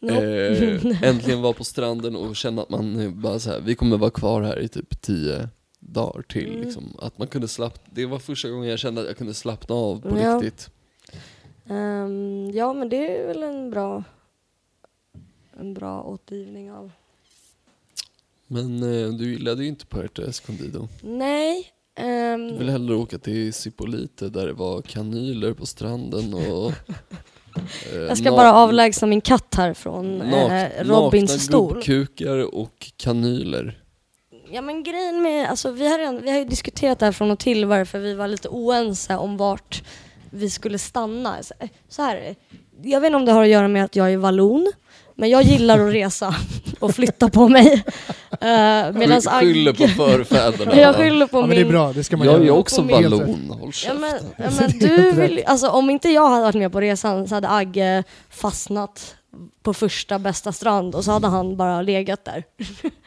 No. 0.00 0.10
eh, 0.12 1.02
äntligen 1.08 1.42
vara 1.42 1.52
på 1.52 1.64
stranden 1.64 2.16
och 2.16 2.36
känna 2.36 2.62
att 2.62 2.70
man 2.70 3.00
eh, 3.00 3.10
bara 3.10 3.38
så 3.38 3.50
här, 3.50 3.60
vi 3.60 3.74
kommer 3.74 3.96
vara 3.98 4.10
kvar 4.10 4.42
här 4.42 4.58
i 4.60 4.68
typ 4.68 5.00
tio 5.00 5.48
dagar 5.80 6.22
till 6.22 6.48
Mm. 6.48 6.60
liksom. 6.60 6.96
Att 6.98 7.18
man 7.18 7.28
kunde 7.28 7.48
slappna, 7.48 7.92
det 7.94 8.06
var 8.06 8.18
första 8.18 8.48
gången 8.48 8.68
jag 8.70 8.78
kände 8.78 9.00
att 9.00 9.06
jag 9.06 9.16
kunde 9.16 9.34
slappna 9.34 9.74
av 9.74 10.00
på 10.00 10.18
Ja. 10.18 10.36
riktigt. 10.36 10.70
Ehm, 11.68 12.50
ja, 12.54 12.72
men 12.72 12.88
det 12.88 13.18
är 13.18 13.26
väl 13.26 13.42
en 13.42 13.70
bra, 13.70 14.04
en 15.58 15.74
bra 15.74 16.02
återgivning 16.02 16.72
av... 16.72 16.90
Men 18.46 18.82
eh, 18.82 19.08
du 19.08 19.32
gillade 19.32 19.62
ju 19.62 19.68
inte 19.68 19.86
Puerto 19.86 20.22
Escondido. 20.22 20.88
Nej. 21.02 21.72
ehm, 21.94 22.48
Du 22.48 22.58
vill 22.58 22.68
hellre 22.68 22.94
åka 22.94 23.18
till 23.18 23.52
Cipolite 23.52 24.28
där 24.28 24.46
det 24.46 24.52
var 24.52 24.82
kanyler 24.82 25.52
på 25.52 25.66
stranden 25.66 26.34
och... 26.34 26.72
eh, 27.92 27.98
jag 28.08 28.18
ska 28.18 28.30
bara 28.30 28.52
avlägsna 28.54 29.08
min 29.08 29.20
katt 29.20 29.54
här 29.54 29.74
från 29.74 30.22
nak- 30.22 30.70
eh, 30.78 30.84
Robins 30.84 31.30
nakna 31.30 31.42
stol. 31.42 31.72
gubbkukar 31.74 32.54
och 32.54 32.92
kanyler. 32.96 33.82
Ja 34.50 34.62
men 34.62 34.82
grejen 34.82 35.22
med, 35.22 35.48
alltså 35.50 35.70
vi 35.70 35.88
har, 35.88 35.98
redan, 35.98 36.22
vi 36.22 36.30
har 36.30 36.38
ju 36.38 36.44
diskuterat 36.44 36.98
det 36.98 37.04
här 37.04 37.12
från 37.12 37.30
och 37.30 37.38
till 37.38 37.64
varför 37.64 37.98
vi 37.98 38.14
var 38.14 38.28
lite 38.28 38.48
oense 38.48 39.16
om 39.16 39.36
vart 39.36 39.82
vi 40.30 40.50
skulle 40.50 40.78
stanna. 40.78 41.42
Så- 41.42 41.54
Så 41.88 42.02
här, 42.02 42.34
jag 42.82 43.00
vet 43.00 43.06
inte 43.08 43.16
om 43.16 43.24
det 43.24 43.32
har 43.32 43.42
att 43.42 43.48
göra 43.48 43.68
med 43.68 43.84
att 43.84 43.96
jag 43.96 44.12
är 44.12 44.16
vallon, 44.16 44.72
men 45.18 45.30
jag 45.30 45.42
gillar 45.42 45.78
att 45.88 45.94
resa 45.94 46.34
och 46.78 46.94
flytta 46.94 47.28
på 47.28 47.48
mig. 47.48 47.84
Uh, 48.44 48.98
medans 48.98 49.26
Sky- 49.26 49.40
Skyller 49.40 49.72
på 49.72 49.88
förfäderna. 49.88 50.76
jag 50.80 50.94
skyller 50.96 51.26
på 51.26 51.36
Ja, 51.38 51.40
men 51.40 51.48
min... 51.50 51.58
det 51.58 51.64
är 51.64 51.70
bra, 51.70 51.92
det 51.92 52.04
ska 52.04 52.16
man 52.16 52.26
Jag 52.26 52.40
är 52.40 52.44
göra. 52.44 52.56
också 52.56 52.76
På 52.76 52.82
min- 52.86 52.94
vallon, 53.10 53.50
håll 53.60 53.72
Ja, 53.86 53.94
men, 53.94 54.10
ja, 54.36 54.44
men 54.60 54.64
är 54.64 54.88
du 54.88 55.12
vill, 55.12 55.42
alltså, 55.46 55.68
om 55.68 55.90
inte 55.90 56.08
jag 56.08 56.28
hade 56.28 56.42
varit 56.42 56.54
med 56.54 56.72
på 56.72 56.80
resan 56.80 57.28
så 57.28 57.34
hade 57.34 57.48
Agge 57.50 58.04
fastnat 58.30 59.14
på 59.62 59.74
första 59.74 60.18
bästa 60.18 60.52
strand 60.52 60.94
och 60.94 61.04
så 61.04 61.10
hade 61.10 61.26
han 61.26 61.56
bara 61.56 61.82
legat 61.82 62.24
där. 62.24 62.44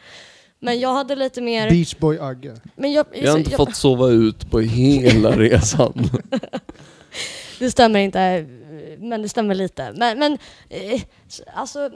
men 0.60 0.80
jag 0.80 0.94
hade 0.94 1.16
lite 1.16 1.40
mer... 1.40 1.70
Beachboy 1.70 2.18
Agge. 2.20 2.54
Men 2.76 2.92
jag, 2.92 3.06
Jag 3.14 3.30
har 3.30 3.38
inte 3.38 3.50
jag, 3.50 3.56
fått 3.56 3.76
sova 3.76 4.08
ut 4.08 4.50
på 4.50 4.60
hela 4.60 5.30
resan. 5.36 6.10
Det 7.58 7.70
stämmer 7.70 8.00
inte, 8.00 8.46
men 8.98 9.22
det 9.22 9.28
stämmer 9.28 9.54
lite. 9.54 9.92
Men, 9.96 10.18
men 10.18 10.38
eh, 10.68 11.02
alltså, 11.54 11.90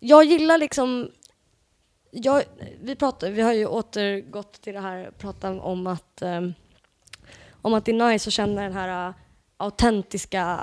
jag 0.00 0.24
gillar 0.24 0.58
liksom... 0.58 1.10
Jag, 2.10 2.42
vi, 2.82 2.96
pratar, 2.96 3.30
vi 3.30 3.42
har 3.42 3.52
ju 3.52 3.66
återgått 3.66 4.52
till 4.52 4.74
det 4.74 4.80
här, 4.80 5.10
prata 5.18 5.50
om 5.50 5.86
att, 5.86 6.22
eh, 6.22 6.40
om 7.62 7.74
att 7.74 7.84
det 7.84 7.92
är 7.92 8.10
nice 8.10 8.28
att 8.28 8.32
känna 8.32 8.62
den 8.62 8.72
här 8.72 9.08
eh, 9.08 9.14
autentiska, 9.56 10.60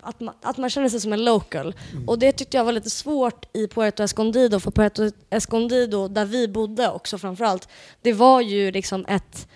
att 0.00 0.20
man, 0.20 0.34
att 0.42 0.56
man 0.56 0.70
känner 0.70 0.88
sig 0.88 1.00
som 1.00 1.12
en 1.12 1.24
local. 1.24 1.74
Och 2.06 2.18
det 2.18 2.32
tyckte 2.32 2.56
jag 2.56 2.64
var 2.64 2.72
lite 2.72 2.90
svårt 2.90 3.46
i 3.52 3.68
Puerto 3.68 4.02
Escondido, 4.02 4.60
för 4.60 4.70
Puerto 4.70 5.10
Escondido, 5.30 6.08
där 6.08 6.24
vi 6.24 6.48
bodde 6.48 6.90
också 6.90 7.18
framförallt, 7.18 7.68
det 8.02 8.12
var 8.12 8.40
ju 8.40 8.70
liksom 8.70 9.06
ett 9.08 9.48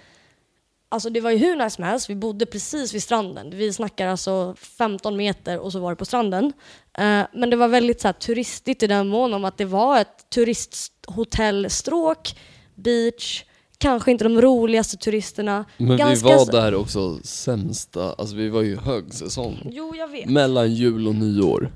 Alltså 0.90 1.10
det 1.10 1.20
var 1.20 1.30
ju 1.30 1.36
hur 1.36 1.56
nice 1.56 1.70
som 1.70 1.84
helst, 1.84 2.10
vi 2.10 2.14
bodde 2.14 2.46
precis 2.46 2.94
vid 2.94 3.02
stranden. 3.02 3.50
Vi 3.50 3.72
snackar 3.72 4.06
alltså 4.06 4.54
15 4.58 5.16
meter 5.16 5.58
och 5.58 5.72
så 5.72 5.80
var 5.80 5.90
det 5.90 5.96
på 5.96 6.04
stranden. 6.04 6.52
Eh, 6.98 7.22
men 7.32 7.50
det 7.50 7.56
var 7.56 7.68
väldigt 7.68 8.00
så 8.00 8.08
här, 8.08 8.12
turistigt 8.12 8.82
i 8.82 8.86
den 8.86 9.08
mån 9.08 9.34
om 9.34 9.44
att 9.44 9.56
det 9.56 9.64
var 9.64 10.00
ett 10.00 10.30
turisthotellstråk, 10.30 12.38
beach, 12.74 13.44
kanske 13.78 14.10
inte 14.10 14.24
de 14.24 14.40
roligaste 14.40 14.96
turisterna. 14.96 15.64
Men 15.76 15.96
Ganska 15.96 16.28
vi 16.28 16.34
var 16.34 16.52
där 16.52 16.74
också 16.74 17.18
sämsta, 17.24 18.12
alltså 18.12 18.36
vi 18.36 18.48
var 18.48 18.62
ju 18.62 18.76
högsäsong. 18.76 19.68
Jo, 19.70 19.94
jag 19.96 20.08
vet. 20.08 20.30
Mellan 20.30 20.74
jul 20.74 21.08
och 21.08 21.14
nyår. 21.14 21.72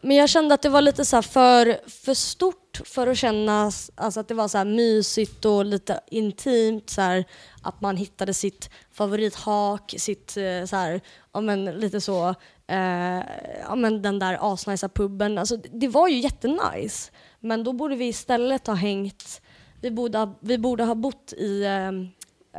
Men 0.00 0.16
jag 0.16 0.28
kände 0.28 0.54
att 0.54 0.62
det 0.62 0.68
var 0.68 0.82
lite 0.82 1.04
så 1.04 1.22
för, 1.22 1.88
för 1.88 2.14
stort 2.14 2.80
för 2.84 3.06
att 3.06 3.18
kännas, 3.18 3.90
alltså 3.94 4.20
att 4.20 4.28
det 4.28 4.34
var 4.34 4.48
så 4.48 4.64
mysigt 4.64 5.44
och 5.44 5.64
lite 5.64 6.00
intimt. 6.10 6.90
Så 6.90 7.00
här, 7.00 7.24
att 7.68 7.80
man 7.80 7.96
hittade 7.96 8.34
sitt 8.34 8.70
favorithak, 8.90 9.94
sitt 9.98 10.36
eh, 10.36 10.64
så 10.64 10.76
här, 10.76 11.00
ja 11.32 11.40
men 11.40 11.64
lite 11.64 12.00
så, 12.00 12.28
eh, 12.66 13.22
ja 13.62 13.74
men 13.76 14.02
den 14.02 14.18
där 14.18 14.52
asnice 14.52 14.88
puben. 14.88 15.38
Alltså 15.38 15.56
det, 15.56 15.88
var 15.88 16.08
ju 16.08 16.18
jättenice. 16.18 17.12
Men 17.40 17.64
då 17.64 17.72
borde 17.72 17.96
vi 17.96 18.06
istället 18.06 18.66
ha 18.66 18.74
hängt, 18.74 19.40
vi 19.80 19.90
borde 19.90 20.18
ha, 20.18 20.34
vi 20.40 20.58
borde 20.58 20.84
ha 20.84 20.94
bott 20.94 21.32
i 21.32 21.64
eh, 21.64 21.88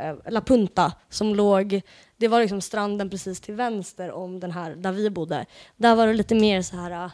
eh, 0.04 0.16
La 0.28 0.40
Punta 0.40 0.92
som 1.08 1.34
låg, 1.34 1.80
det 2.16 2.28
var 2.28 2.40
liksom 2.40 2.60
stranden 2.60 3.10
precis 3.10 3.40
till 3.40 3.54
vänster 3.54 4.12
om 4.12 4.40
den 4.40 4.50
här 4.50 4.74
där 4.74 4.92
vi 4.92 5.10
bodde. 5.10 5.46
Där 5.76 5.94
var 5.94 6.06
det 6.06 6.14
lite 6.14 6.34
mer 6.34 6.62
så 6.62 6.76
här, 6.76 6.90
eh, 7.04 7.10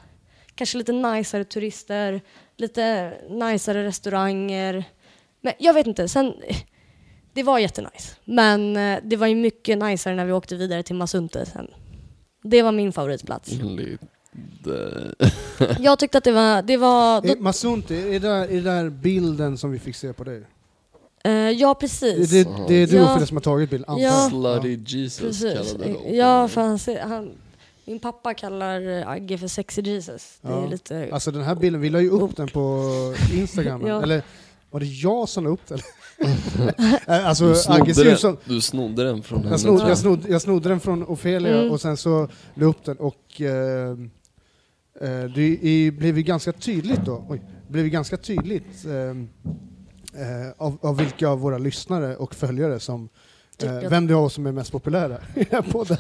kanske 0.55 0.79
lite 0.79 0.93
najsare 0.93 1.45
turister, 1.45 2.21
lite 2.57 3.15
najsare 3.29 3.85
restauranger. 3.85 4.85
Men 5.41 5.53
jag 5.59 5.75
vet 5.75 5.87
inte, 5.87 6.09
sen, 6.09 6.35
det 7.37 7.43
var 7.43 7.59
jättenice. 7.59 8.17
Men 8.25 8.77
eh, 8.77 8.99
det 9.05 9.17
var 9.17 9.27
ju 9.27 9.35
mycket 9.35 9.79
najsare 9.79 10.15
när 10.15 10.25
vi 10.25 10.33
åkte 10.33 10.57
vidare 10.57 10.83
till 10.83 10.97
Masunte 10.97 11.47
sen. 11.47 11.71
Det 12.43 12.63
var 12.63 12.73
min 12.73 12.93
favoritplats. 12.93 13.51
Jag 15.79 15.99
tyckte 15.99 16.19
att 16.19 16.25
det 16.25 16.33
var, 16.33 16.63
det 16.63 16.77
var, 16.77 17.27
Eh, 17.27 17.37
Masunti, 17.39 17.95
är 17.95 18.13
det, 18.13 18.19
där, 18.19 18.43
är 18.43 18.49
det 18.55 18.61
där 18.61 18.91
bilden 18.91 19.59
som 19.59 19.71
vi 19.71 19.79
fick 19.79 19.97
se 19.97 20.13
på 20.13 20.25
dig? 20.25 20.43
eh, 21.25 21.33
ja 21.33 21.75
precis. 21.75 22.31
det, 22.31 22.49
det 22.69 22.75
är 22.75 22.87
du 22.87 22.97
Ja. 22.97 23.27
som 23.27 23.37
har 23.37 23.43
tagit 23.43 23.71
bild, 23.71 23.85
antar 23.89 24.03
Ja. 24.03 24.23
jag. 24.23 24.31
Slutty 24.63 24.97
Jesus 24.99 25.21
Precis. 25.21 25.73
kallade 25.73 25.93
de 26.03 26.17
Ja, 26.17 26.49
för 26.49 26.61
han, 26.61 26.79
han, 27.11 27.31
min 27.85 27.99
pappa 27.99 28.35
kallar 28.35 29.05
Agge 29.07 29.39
för 29.39 29.49
sexy 29.49 29.83
Jesus. 29.83 30.39
Det 30.43 30.49
är 30.49 30.53
Ja. 30.53 30.67
lite... 30.67 31.09
Alltså 31.13 31.31
den 31.31 31.43
här 31.43 31.55
bilden, 31.55 31.81
vi 31.81 31.91
la 31.91 32.01
ju 32.01 32.11
upp 32.11 32.37
den 32.37 32.49
på 32.49 32.83
Instagram, 33.35 33.83
Ja. 33.87 34.03
eller 34.03 34.23
var 34.71 34.81
det 34.81 34.87
jag 34.87 35.29
som 35.29 35.45
la 35.45 35.51
upp 35.51 35.67
den? 35.69 35.79
Alltså 37.07 37.45
Du 37.45 37.51
Agge 37.51 37.59
snodde, 37.65 37.91
ut 37.91 37.97
den, 37.97 38.19
som... 38.19 38.37
du 38.45 38.61
snodde 38.61 39.05
den 39.05 39.23
från 39.23 39.39
henne 39.39 39.51
Jag 39.51 39.61
snodde, 39.61 39.79
tror 39.79 39.89
jag, 39.89 39.99
snodde, 39.99 40.29
jag 40.29 40.43
snodde 40.43 40.69
den 40.69 40.81
från 40.81 41.03
Ofelia 41.03 41.59
Mm. 41.59 41.73
och 41.73 41.81
sen 41.81 41.97
så 41.97 42.21
la 42.21 42.29
jag 42.55 42.69
upp 42.69 42.85
den 42.85 42.97
och 42.97 43.41
eh, 43.41 43.91
eh, 45.01 45.25
det 45.35 45.91
blev 45.99 46.17
ju 46.17 46.23
ganska 46.23 46.53
tydligt 46.53 47.05
då, 47.05 47.27
oj, 47.29 47.43
blev 47.69 47.85
ju 47.85 47.91
ganska 47.91 48.17
tydligt 48.17 48.85
eh, 48.87 48.93
eh, 50.23 50.53
av, 50.57 50.79
av 50.83 50.97
vilka 50.97 51.29
av 51.29 51.41
våra 51.41 51.59
lyssnare 51.59 52.17
och 52.17 52.35
följare 52.35 52.81
som 52.81 53.09
Att- 53.63 53.93
vem 53.93 54.07
det 54.07 54.13
är 54.13 54.17
av 54.17 54.25
oss 54.25 54.35
som 54.35 54.47
är 54.47 54.53
mest 54.53 54.73
populära 54.73 55.17
i 55.35 55.45
den 55.45 55.47
här 55.65 55.73
podden. 55.73 55.97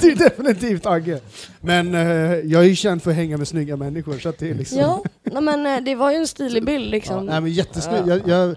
det 0.00 0.06
är 0.08 0.16
definitivt 0.16 0.86
Agge. 0.86 1.20
Men 1.60 1.94
eh, 1.94 2.00
jag 2.34 2.62
är 2.62 2.66
ju 2.68 2.74
känd 2.76 3.02
för 3.02 3.10
att 3.10 3.16
hänga 3.16 3.36
med 3.36 3.48
snygga 3.48 3.76
människor 3.76 4.18
så 4.18 4.28
att 4.28 4.38
det 4.38 4.50
är 4.50 4.54
liksom... 4.54 4.78
Ja, 5.22 5.40
men 5.40 5.66
eh, 5.66 5.80
det 5.84 5.94
var 5.94 6.10
ju 6.10 6.16
en 6.16 6.26
stilig 6.26 6.64
bild 6.64 6.84
Ja, 6.86 6.90
liksom. 6.90 7.26
nej, 7.26 7.40
men 7.40 7.52
jättesnygg. 7.52 8.02
Jag, 8.06 8.28
jag, 8.28 8.56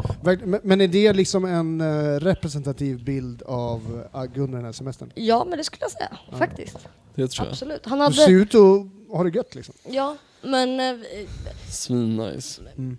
men- 0.63 0.81
är 0.81 0.87
det 0.87 1.13
liksom 1.13 1.45
en 1.45 2.19
representativ 2.19 3.03
bild 3.03 3.41
av 3.43 4.03
Agge 4.11 4.41
under 4.41 4.55
den 4.57 4.65
här 4.65 4.71
semestern? 4.71 5.11
Ja, 5.15 5.45
men 5.49 5.57
det 5.57 5.63
skulle 5.63 5.81
jag 5.83 5.91
säga. 5.91 6.17
Ja. 6.31 6.37
Faktiskt. 6.37 6.77
Det 7.15 7.27
tror 7.27 7.45
jag. 7.47 7.51
Absolut. 7.51 7.85
Han 7.85 7.99
Du 8.11 8.13
ser 8.15 8.21
hade... 8.21 8.33
ut 8.33 8.55
att 8.55 9.17
ha 9.17 9.23
det 9.23 9.29
gött 9.35 9.55
liksom. 9.55 9.75
Ja, 9.89 10.17
men 10.41 10.79
Svinnice. 11.69 12.61
Mm. 12.77 12.97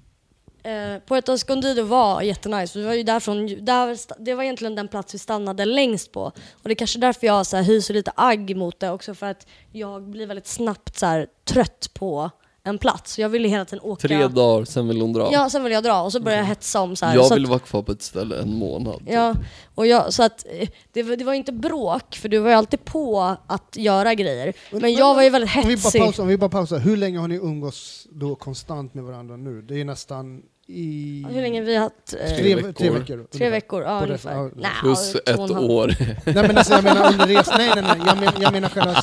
Eh, 0.66 1.01
Puerto 1.09 1.32
Escondido 1.32 1.82
var 1.82 2.22
jättenice. 2.22 2.78
Vi 2.78 2.84
var 2.84 2.94
ju 2.94 3.02
därifrån, 3.02 3.47
där, 3.64 3.98
det 4.24 4.34
var 4.34 4.43
egentligen 4.43 4.74
den 4.74 4.88
plats 4.88 5.14
vi 5.14 5.18
stannade 5.18 5.64
längst 5.64 6.12
på. 6.12 6.22
Och 6.22 6.62
det 6.64 6.70
är 6.70 6.74
kanske 6.74 6.98
därför 6.98 7.26
jag 7.26 7.47
så 7.47 7.56
här, 7.56 7.64
hyser 7.64 7.94
lite 7.94 8.12
agg 8.16 8.56
mot 8.56 8.80
det 8.80 8.90
också. 8.90 9.14
För 9.14 9.26
att 9.26 9.47
jag 9.72 10.02
blir 10.02 10.26
väldigt 10.26 10.47
snabbt 10.47 10.98
så 10.98 11.06
här, 11.06 11.26
trött 11.44 11.90
på 11.94 12.30
en 12.64 12.78
plats. 12.78 13.18
Jag 13.18 13.28
ville 13.28 13.48
hela 13.48 13.64
tiden 13.64 13.84
åka... 13.84 14.09
Tre 14.09 14.26
dagar, 14.26 14.64
sen 14.64 14.88
vill 14.88 15.01
hon 15.01 15.12
dra. 15.12 15.28
Ja, 15.32 15.51
sen 15.51 15.62
ville 15.62 15.74
jag 15.74 15.84
dra 15.84 16.02
och 16.02 16.12
så 16.12 16.20
började 16.20 16.43
jag 16.43 16.47
hetsa 16.48 16.80
om 16.80 16.97
så 16.97 17.06
här. 17.06 17.14
jag 17.14 17.26
så 17.26 17.34
vill 17.34 17.44
att, 17.44 17.48
vara 17.51 17.59
kvar 17.59 17.82
på 17.82 17.93
ett 17.93 18.02
ställe 18.02 18.36
en 18.40 18.55
månad. 18.59 19.02
Ja, 19.06 19.34
och 19.74 19.86
jag, 19.86 20.12
så 20.14 20.22
att 20.22 20.47
eh, 20.51 20.68
det, 20.93 21.02
var- 21.02 21.16
det 21.16 21.24
var 21.24 21.32
inte 21.34 21.52
bråk, 21.52 22.14
för 22.16 22.28
du 22.28 22.38
var 22.38 22.48
ju 22.51 22.55
alltid 22.56 22.84
på 22.84 23.36
att 23.47 23.76
göra 23.76 24.14
grejer. 24.14 24.52
Men 24.70 24.93
jag 24.94 25.14
var 25.14 25.22
ju 25.22 25.30
väldigt 25.30 25.56
Om 25.56 25.62
vi 25.62 25.76
bara 25.76 25.80
hetsig. 25.80 26.01
pausar, 26.01 26.22
om 26.22 26.28
vi 26.28 26.38
bara 26.38 26.51
pausar. 26.51 26.78
Hur 26.78 26.97
länge 26.97 27.18
har 27.18 27.28
ni 27.28 27.34
umgås 27.36 28.06
då 28.10 28.34
konstant 28.34 28.94
med 28.94 29.05
varandra 29.05 29.36
nu? 29.36 29.62
Det 29.62 29.80
är 29.80 29.84
nästan 29.84 30.43
i... 30.68 31.26
Hur 31.30 31.43
länge 31.43 31.60
vi 31.62 31.74
har 31.76 31.82
haft? 31.82 31.94
Eh, 32.20 32.36
Tre, 32.36 32.55
veckor. 32.55 32.72
tre 32.72 32.90
veckor. 32.90 33.26
Tre 33.32 33.51
veckor, 33.51 33.82
ja 33.82 34.02
ungefär. 34.02 34.32
ja, 34.34 34.51
Nej, 34.56 34.70
Plus 34.80 35.14
ett 35.14 35.28
en 35.28 35.40
halv. 35.55 35.70
år. 35.70 35.94
Nej 36.24 36.34
men 36.34 36.59
alltså 36.59 36.72
jag 36.74 36.84
menar 36.84 37.12
under 37.12 37.26
resan, 37.26 37.55
nej 37.59 37.70
nej 37.74 37.84
nej, 37.88 37.97
jag, 38.06 38.18
men, 38.20 38.32
jag 38.43 38.52
menar 38.52 38.68
själva, 38.68 38.94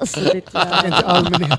Alltså, 0.00 0.36
inte 0.36 0.58
allmänhet. 1.04 1.58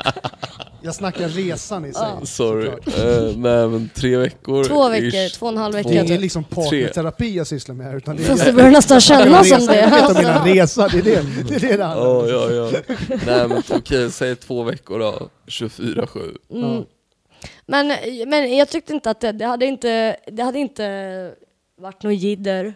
Jag 0.82 0.96
snackar 0.96 1.30
resan 1.30 1.86
i 1.86 1.94
sig. 1.94 2.08
Ja. 2.20 2.26
Sorry. 2.26 2.68
Eh, 2.68 3.38
nej 3.38 3.68
men 3.68 3.90
tre 3.96 4.18
veckor. 4.18 4.64
Två 4.64 4.90
veckor, 4.90 5.08
ish. 5.08 5.34
två 5.40 5.46
och 5.46 5.52
en 5.52 5.58
halv 5.58 5.74
Det 5.74 5.80
är 5.80 5.84
vecka. 5.84 5.94
ingen 5.94 6.08
typ. 6.08 6.22
liksom 6.22 6.44
partnerterapi 6.44 7.36
jag 7.36 7.48
sysslar 7.48 7.76
med 7.76 7.88
här 7.88 7.96
utan 7.98 8.16
det 8.16 8.24
är... 8.24 8.28
Fast 8.28 8.46
det 8.46 8.54
börjar 8.54 8.72
nästan 8.72 9.02
kännas 9.02 9.50
som 9.50 9.66
det. 9.66 9.80
Jag 9.80 9.90
vet 9.90 10.10
om 10.10 10.16
mina 10.18 10.46
resa, 10.46 10.88
det 10.88 10.98
är 10.98 11.02
det 11.02 11.22
det, 11.50 11.56
är 11.56 11.60
det, 11.60 11.78
det 11.78 11.84
handlar 11.84 12.08
om. 12.08 12.30
Ja, 12.30 12.50
ja, 12.52 12.70
ja. 12.74 12.96
Nej 13.26 13.48
men 13.48 13.64
okej, 13.70 14.12
säg 14.12 14.36
två 14.36 14.64
veckor 14.64 15.00
då. 15.00 15.30
24-7. 15.48 16.38
Mm. 16.54 16.84
Men, 17.66 17.88
men 18.30 18.58
jag 18.58 18.70
tyckte 18.70 18.94
inte 18.94 19.10
att 19.10 19.20
det, 19.20 19.32
det 19.32 19.46
hade 19.46 19.66
inte, 19.66 20.18
det 20.28 20.44
hade 20.44 20.60
inte 20.60 21.36
varit 21.78 22.04
något 22.04 22.16
jidder 22.16 22.74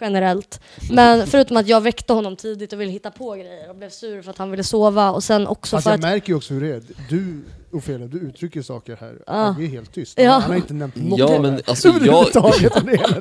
generellt. 0.00 0.60
Men 0.90 1.26
förutom 1.26 1.56
att 1.56 1.68
jag 1.68 1.80
väckte 1.80 2.12
honom 2.12 2.36
tidigt 2.36 2.72
och 2.72 2.80
ville 2.80 2.92
hitta 2.92 3.10
på 3.10 3.34
grejer 3.34 3.70
och 3.70 3.76
blev 3.76 3.90
sur 3.90 4.22
för 4.22 4.30
att 4.30 4.38
han 4.38 4.50
ville 4.50 4.64
sova 4.64 5.10
och 5.10 5.24
sen 5.24 5.46
också 5.46 5.76
Fast 5.76 5.84
för 5.84 5.90
jag 5.90 5.98
att 5.98 6.02
märker 6.02 6.28
ju 6.28 6.36
också 6.36 6.54
hur 6.54 6.60
det 6.60 6.74
är. 6.76 6.82
Du, 7.08 7.42
Ofelia, 7.72 8.06
du 8.06 8.18
uttrycker 8.18 8.62
saker 8.62 8.96
här. 8.96 9.22
Ja. 9.26 9.50
Agge 9.50 9.64
är 9.64 9.68
helt 9.68 9.92
tyst. 9.92 10.18
Ja. 10.18 10.30
Han 10.30 10.50
har 10.50 10.56
inte 10.56 10.74
nämnt 10.74 10.96
något 10.96 11.18
Ja 11.18 11.40
men 11.42 11.54
alltså 11.66 11.88
jag, 11.88 12.28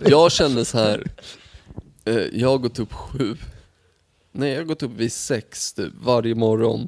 jag 0.06 0.32
känner 0.32 0.64
så 0.64 0.78
här. 0.78 1.04
Eh, 2.06 2.16
jag 2.16 2.50
har 2.50 2.58
gått 2.58 2.80
upp 2.80 2.94
sju. 2.94 3.36
Nej 4.32 4.52
jag 4.52 4.58
har 4.58 4.66
gått 4.66 4.84
upp 4.84 4.92
vid 4.92 5.14
sex 5.14 5.74
typ, 5.74 5.94
varje 6.02 6.36
morgon. 6.36 6.88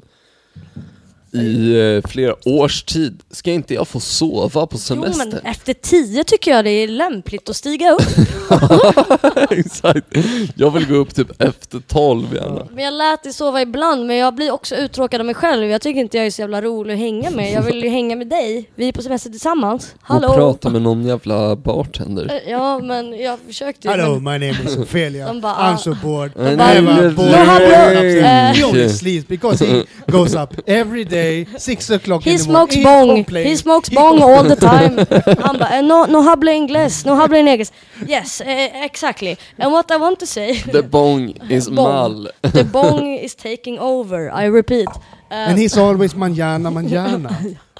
I 1.32 1.80
eh, 2.02 2.10
flera 2.10 2.34
års 2.44 2.82
tid. 2.82 3.20
Ska 3.30 3.50
inte 3.50 3.74
jag 3.74 3.88
få 3.88 4.00
sova 4.00 4.66
på 4.66 4.68
Jo, 4.72 4.78
semester? 4.78 5.26
men 5.26 5.38
efter 5.52 5.74
tio 5.74 6.24
tycker 6.24 6.50
jag 6.50 6.64
det 6.64 6.70
är 6.70 6.88
lämpligt 6.88 7.48
att 7.48 7.56
stiga 7.56 7.90
upp. 7.92 8.02
Exakt. 9.50 10.06
Jag 10.54 10.70
vill 10.70 10.86
gå 10.88 10.94
upp 10.94 11.14
typ 11.14 11.42
efter 11.42 11.80
tolv 11.80 12.34
gärna. 12.34 12.66
Men 12.74 12.84
jag 12.84 12.94
lät 12.94 13.22
dig 13.22 13.32
sova 13.32 13.62
ibland, 13.62 14.06
men 14.06 14.16
jag 14.16 14.34
blir 14.34 14.50
också 14.50 14.76
uttråkad 14.76 15.20
av 15.20 15.26
mig 15.26 15.34
själv. 15.34 15.64
Jag 15.70 15.80
tycker 15.82 16.00
inte 16.00 16.16
jag 16.16 16.26
är 16.26 16.30
så 16.30 16.40
jävla 16.42 16.62
rolig 16.62 16.92
att 16.94 17.00
hänga 17.00 17.30
med. 17.30 17.52
Jag 17.52 17.62
vill 17.62 17.82
ju 17.84 17.88
hänga 17.88 18.16
med 18.16 18.26
dig. 18.28 18.70
Vi 18.74 18.88
är 18.88 18.92
på 18.92 19.02
semester 19.02 19.30
tillsammans. 19.30 19.94
Och 19.94 20.06
Hallå! 20.08 20.34
prata 20.34 20.68
med 20.70 20.82
någon 20.82 21.06
jävla 21.06 21.56
bartender. 21.56 22.40
Eh, 22.44 22.50
Ja, 22.50 22.78
men 22.78 23.18
jag 23.20 23.38
försökte 23.46 23.88
ju. 23.88 23.94
Hello, 23.94 24.20
men- 24.20 24.40
my 24.40 24.46
name 24.52 24.64
is 24.70 24.76
Ophelia. 24.76 25.26
De 25.26 25.40
bara, 25.40 25.52
I'm 25.54 25.74
ah. 25.74 25.78
so 25.78 25.94
bored. 26.02 26.30
De 26.34 26.52
I 26.52 26.56
bara, 26.56 26.66
have 26.66 26.90
a 26.90 26.96
"Nu 27.00 27.10
boy. 27.10 27.26
hallå, 27.30 27.64
eh, 27.64 28.24
He 28.54 28.64
only 28.64 28.88
sleeps 28.88 29.28
because 29.28 29.64
he 29.66 29.82
goes 30.06 30.34
up 30.34 30.50
every 30.66 31.04
day, 31.04 31.17
six 31.58 31.90
o'clock 31.90 32.22
He 32.22 32.30
in 32.32 32.36
the 32.38 32.48
morning. 32.52 32.70
smokes 32.70 32.76
bong, 32.84 33.08
complains. 33.16 33.48
he 33.48 33.56
smokes 33.56 33.88
bong 33.90 34.22
all 34.22 34.42
the 34.42 34.56
time. 34.56 34.96
Han 35.44 35.58
bara, 35.58 35.72
eh, 35.76 35.80
no, 35.82 36.04
no 36.06 36.22
habla 36.22 36.50
inglés, 36.52 37.04
no 37.06 37.14
habla 37.16 37.38
inglés. 37.38 37.70
Yes, 38.06 38.40
eh, 38.40 38.84
exactly. 38.84 39.36
And 39.58 39.72
what 39.72 39.90
I 39.90 39.96
want 39.96 40.18
to 40.20 40.26
say, 40.26 40.60
The 40.72 40.82
bong 40.82 41.34
is 41.50 41.68
Bong. 41.68 41.74
mall. 41.76 42.28
the 42.42 42.64
bong 42.64 43.06
is 43.26 43.34
taking 43.34 43.78
over, 43.78 44.30
I 44.30 44.44
repeat. 44.46 44.88
And 45.30 45.58
he's 45.58 45.80
always 45.80 46.14
manjana, 46.14 46.70
manjana. 46.70 47.30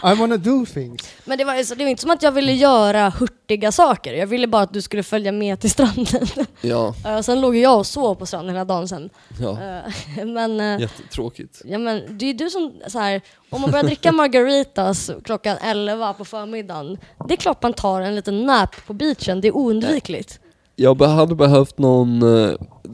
I 0.03 0.15
wanna 0.15 0.37
do 0.37 0.67
things. 0.67 1.09
men 1.25 1.39
det 1.39 1.45
var, 1.45 1.65
så 1.65 1.75
det 1.75 1.85
var 1.85 1.91
inte 1.91 2.03
som 2.03 2.11
att 2.11 2.23
jag 2.23 2.33
ville 2.33 2.53
göra 2.53 3.11
hurtiga 3.11 3.73
saker, 3.73 4.13
jag 4.15 4.27
ville 4.27 4.47
bara 4.47 4.63
att 4.63 4.73
du 4.73 4.83
skulle 4.83 5.03
följa 5.03 5.33
med 5.33 5.61
till 5.61 5.71
stranden. 5.71 6.27
Ja, 6.61 6.95
Eh, 7.07 7.21
sen 7.21 7.41
låg 7.41 7.57
jag 7.57 7.79
och 7.79 7.87
sov 7.87 8.15
på 8.15 8.27
stranden 8.27 8.55
hela 8.55 8.65
dagen 8.65 8.89
sen. 8.89 9.11
ja. 9.41 9.51
Eh, 9.51 10.27
men, 10.27 10.61
eh, 10.61 10.81
Jättetråkigt. 10.81 11.63
ja, 11.65 11.79
men 11.79 12.19
det 12.19 12.27
är 12.31 12.35
du 12.35 12.51
som, 12.51 12.73
så 12.89 12.99
här, 12.99 13.21
om 13.51 13.61
man 13.61 13.71
börjar 13.71 13.85
dricka 13.85 14.13
margaritas 14.13 15.11
klockan 15.25 15.57
11 15.63 16.13
på 16.13 16.25
förmiddagen, 16.25 16.99
det 17.29 17.35
är 17.35 17.37
klart 17.37 17.63
man 17.63 17.73
tar 17.73 18.01
en 18.01 18.15
liten 18.15 18.47
nap 18.47 18.87
på 18.87 18.93
beachen, 18.93 19.41
det 19.41 19.49
är 19.49 19.57
oundvikligt. 19.57 20.41
Jag 20.77 21.03
hade 21.03 21.35
behövt 21.35 21.79
någon, 21.79 22.23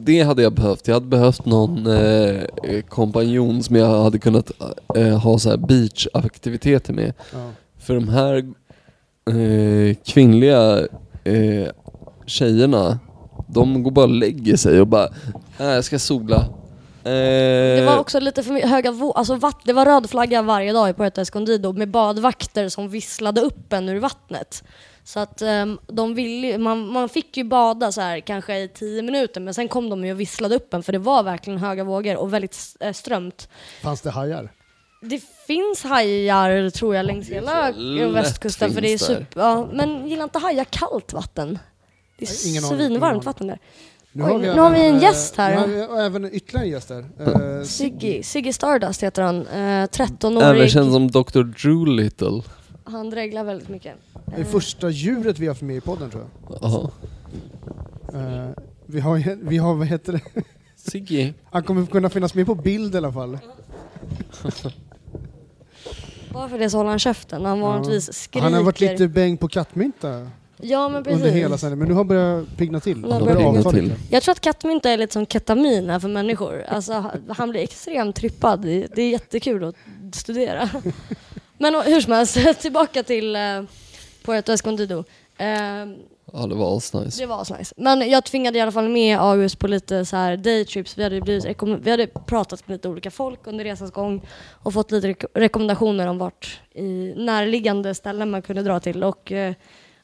det 0.05 0.21
hade 0.23 0.41
jag 0.43 0.53
behövt. 0.53 0.87
Jag 0.87 0.93
hade 0.95 1.05
behövt 1.05 1.45
någon 1.45 1.87
eh, 1.87 2.43
eh, 2.63 2.81
kompanjon 2.89 3.63
som 3.63 3.75
jag 3.75 4.03
hade 4.03 4.19
kunnat 4.19 4.51
eh, 4.95 5.17
ha 5.17 5.39
så 5.39 5.49
här 5.49 5.57
beachaktiviteter 5.57 6.93
med. 6.93 7.13
Ja. 7.33 7.49
För 7.79 7.95
de 7.95 8.09
här 8.09 8.35
eh, 9.29 9.95
kvinnliga 10.05 10.79
eh, 11.23 11.67
tjejerna, 12.25 12.99
de 13.47 13.83
går 13.83 13.91
bara 13.91 14.05
och 14.05 14.11
lägger 14.11 14.55
sig 14.57 14.81
och 14.81 14.87
bara, 14.87 15.09
nej 15.59 15.67
jag 15.75 15.83
ska 15.83 15.99
sola. 15.99 16.35
Eh, 17.03 17.11
Det 17.79 17.83
var 17.85 17.97
också 17.97 18.19
lite 18.19 18.43
för 18.43 18.67
höga 18.67 18.91
vå- 18.91 19.13
alltså 19.15 19.35
vatt- 19.35 19.61
det 19.65 19.73
var 19.73 19.85
röd 19.85 20.09
flagga 20.09 20.41
varje 20.41 20.73
dag 20.73 20.89
i 20.89 20.93
Puerto 20.93 21.21
Escondido 21.21 21.73
med 21.73 21.89
badvakter 21.91 22.69
som 22.69 22.89
visslade 22.89 23.41
upp 23.41 23.73
en 23.73 23.89
ur 23.89 23.99
vattnet. 23.99 24.63
Så 25.05 25.19
att 25.19 25.41
ehm, 25.41 25.79
de 25.87 26.15
ville, 26.15 26.57
man, 26.57 26.87
man 26.87 27.09
fick 27.09 27.37
ju 27.37 27.43
bada 27.43 27.91
så 27.91 28.01
här 28.01 28.19
kanske 28.19 28.57
i 28.57 28.67
tio 28.67 29.01
minuter 29.01 29.41
men 29.41 29.53
sen 29.53 29.67
kom 29.67 29.89
de 29.89 30.05
ju 30.05 30.11
och 30.11 30.19
visslade 30.19 30.55
upp 30.55 30.73
en 30.73 30.83
för 30.83 30.91
det 30.91 30.99
var 30.99 31.23
verkligen 31.23 31.59
höga 31.59 31.83
vågor 31.83 32.17
och 32.17 32.33
väldigt 32.33 32.57
eh, 32.79 32.93
strömt. 32.93 33.49
Fanns 33.81 34.01
det 34.01 34.09
hajar? 34.09 34.49
Det 35.01 35.23
finns 35.47 35.83
hajar 35.83 36.69
tror 36.69 36.95
jag 36.95 37.05
längs 37.05 37.29
hela 37.29 37.71
lätt 37.71 38.11
västkusten 38.11 38.73
för 38.73 38.81
det 38.81 38.93
är 38.93 38.97
super, 38.97 39.41
ja, 39.41 39.69
men 39.73 40.07
gillar 40.07 40.23
inte 40.23 40.39
hajar 40.39 40.63
kallt 40.63 41.13
vatten? 41.13 41.59
Det 42.19 42.25
är 42.25 42.49
Ingen 42.49 42.61
svinvarmt 42.63 43.25
vatten 43.25 43.47
där. 43.47 43.59
Nu 44.11 44.23
Oj, 44.23 44.37
nu 44.37 44.47
även, 44.47 44.59
har 44.59 44.69
vi 44.69 44.85
en 44.85 44.95
eh, 44.95 45.01
gäst 45.01 45.35
här. 45.35 45.67
Nu 45.67 45.81
har 45.81 45.95
vi 45.95 46.03
även 46.03 46.35
ytterligare 46.35 46.65
en 46.65 46.71
gäst 46.71 46.89
här. 46.89 47.05
Eh, 47.59 47.63
Siggy, 47.63 48.23
Siggy 48.23 48.53
Stardust 48.53 49.03
heter 49.03 49.21
han, 49.21 49.47
eh, 49.47 49.53
Även 49.53 49.87
13-årig. 49.87 50.71
känd 50.71 50.91
som 50.91 51.11
Dr. 51.11 51.43
Drew 51.43 51.87
Little. 51.87 52.41
Han 52.85 53.09
dreglar 53.09 53.43
väldigt 53.43 53.69
mycket. 53.69 53.95
Det 54.25 54.41
är 54.41 54.45
första 54.45 54.89
djuret 54.89 55.39
vi 55.39 55.45
har 55.45 55.53
haft 55.53 55.61
med 55.61 55.75
i 55.75 55.81
podden 55.81 56.09
tror 56.09 56.23
jag. 56.49 56.57
Jaha. 56.61 56.89
Eh, 58.13 58.49
vi 58.85 58.99
har, 58.99 59.37
vi 59.49 59.57
har, 59.57 59.75
vad 59.75 59.87
heter 59.87 60.13
det? 60.13 60.43
Siggy. 60.75 61.33
Han 61.51 61.63
kommer 61.63 61.85
kunna 61.85 62.09
finnas 62.09 62.33
med 62.33 62.45
på 62.45 62.55
bild 62.55 62.95
i 62.95 62.97
alla 62.97 63.11
fall. 63.11 63.37
Bara 66.33 66.49
för 66.49 66.59
det 66.59 66.69
så 66.69 66.77
håller 66.77 66.89
han 66.89 66.99
käften. 66.99 67.45
Han 67.45 67.59
vanligtvis 67.61 68.13
skriker. 68.13 68.43
Han 68.43 68.53
har 68.53 68.63
varit 68.63 68.79
lite 68.79 69.07
bäng 69.07 69.37
på 69.37 69.47
kattmynta 69.47 70.27
Ja 70.57 70.89
men 70.89 71.03
precis. 71.03 71.19
under 71.19 71.31
hela 71.35 71.57
sändningen, 71.57 71.79
men 71.79 71.87
nu 71.87 71.93
har 71.93 71.99
han 71.99 72.07
börjat 72.07 72.57
pigna 72.57 72.79
till. 72.79 73.03
Har 73.03 73.11
Han 73.11 73.21
börjar 73.23 73.35
börjat 73.35 73.55
lite. 73.57 73.71
till. 73.71 73.93
Jag 74.09 74.23
tror 74.23 74.31
att 74.31 74.41
kattmynta 74.41 74.89
är 74.89 74.97
lite 74.97 75.13
som 75.13 75.25
ketamin 75.25 75.89
är 75.89 75.99
för 75.99 76.07
människor. 76.07 76.63
Alltså, 76.67 77.11
han 77.29 77.49
blir 77.49 77.61
extremt 77.61 78.15
trippad. 78.15 78.61
Det 78.61 78.97
är 78.97 79.09
jättekul 79.09 79.63
att 79.63 79.75
studera. 80.15 80.69
Men 81.57 81.75
hur 81.75 82.01
som 82.01 82.13
helst, 82.13 82.37
tillbaka 82.61 83.03
till 83.03 83.35
uh, 83.35 83.63
Puerto 84.25 84.51
Escondido. 84.51 85.03
Eh, 85.37 85.47
Ja 86.33 86.47
det 86.47 86.55
var 86.55 86.77
asnice. 86.77 87.21
det 87.21 87.25
var 87.25 87.43
så 87.43 87.55
nice. 87.57 87.73
Men 87.77 88.09
jag 88.09 88.23
tvingade 88.25 88.57
i 88.57 88.61
alla 88.61 88.71
fall 88.71 88.89
med 88.89 89.19
August 89.19 89.59
på 89.59 89.67
lite 89.67 90.05
så 90.05 90.15
här 90.15 90.37
daytrips. 90.37 90.97
Vi 90.97 91.03
hade, 91.03 91.21
blivit 91.21 91.45
vi 91.81 91.91
hade 91.91 92.07
pratat 92.07 92.67
med 92.67 92.75
lite 92.75 92.89
olika 92.89 93.11
folk 93.11 93.39
under 93.47 93.63
resans 93.63 93.91
gång 93.91 94.21
och 94.63 94.73
fått 94.73 94.91
lite 94.91 95.07
rek- 95.07 95.25
rekommendationer 95.33 96.07
om 96.07 96.17
vart 96.17 96.59
i 96.73 97.13
närliggande 97.17 97.95
ställen 97.95 98.31
man 98.31 98.41
kunde 98.41 98.63
dra 98.63 98.79
till. 98.79 99.03
Och 99.03 99.31
eh, 99.31 99.53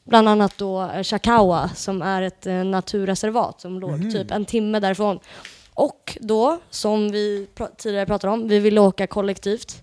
bland 0.04 0.28
annat 0.28 0.58
då 0.58 0.82
eh, 0.82 1.02
Chakawa 1.02 1.68
som 1.74 2.02
är 2.02 2.22
ett 2.22 2.46
eh, 2.46 2.54
naturreservat 2.64 3.60
som 3.60 3.80
låg 3.80 4.12
typ 4.12 4.30
en 4.30 4.44
timme 4.44 4.80
därifrån. 4.80 5.18
Och 5.74 6.18
då, 6.20 6.58
som 6.70 7.12
vi 7.12 7.46
pra- 7.54 7.76
tidigare 7.78 8.06
pratade 8.06 8.32
om, 8.32 8.48
vi 8.48 8.58
ville 8.58 8.80
åka 8.80 9.06
kollektivt. 9.06 9.82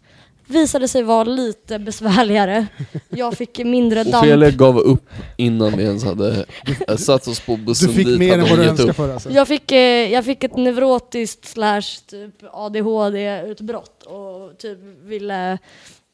Visade 0.50 0.88
sig 0.88 1.04
vara 1.04 1.24
lite 1.24 1.80
besvärligare. 1.80 2.68
Jag 3.10 3.34
fick 3.38 3.58
mindre 3.58 4.04
damp. 4.04 4.24
Ofelia 4.24 4.52
gav 4.52 4.78
upp 4.80 5.10
innan 5.38 5.78
vi 5.78 5.84
ens 5.84 6.04
hade 6.04 6.46
eh, 6.88 6.96
satt 6.96 7.28
oss 7.28 7.40
på 7.40 7.56
Du 7.56 7.62
bussen 7.62 7.94
fick 7.94 8.08
dit. 8.08 8.20
mer 8.20 8.34
än 8.34 8.50
vad 8.50 8.60
du 8.60 8.64
önskade 8.70 8.94
för 8.94 9.14
alltså. 9.14 9.30
Jag 9.32 9.48
fick, 9.48 9.72
eh, 9.72 10.12
jag 10.12 10.26
fick 10.26 10.44
ett 10.44 10.58
neurotiskt 10.58 11.46
slash 11.48 11.82
typ 12.08 12.36
ADHD-utbrott 12.52 14.04
och 14.04 14.58
typ 14.58 14.80
ville 15.04 15.58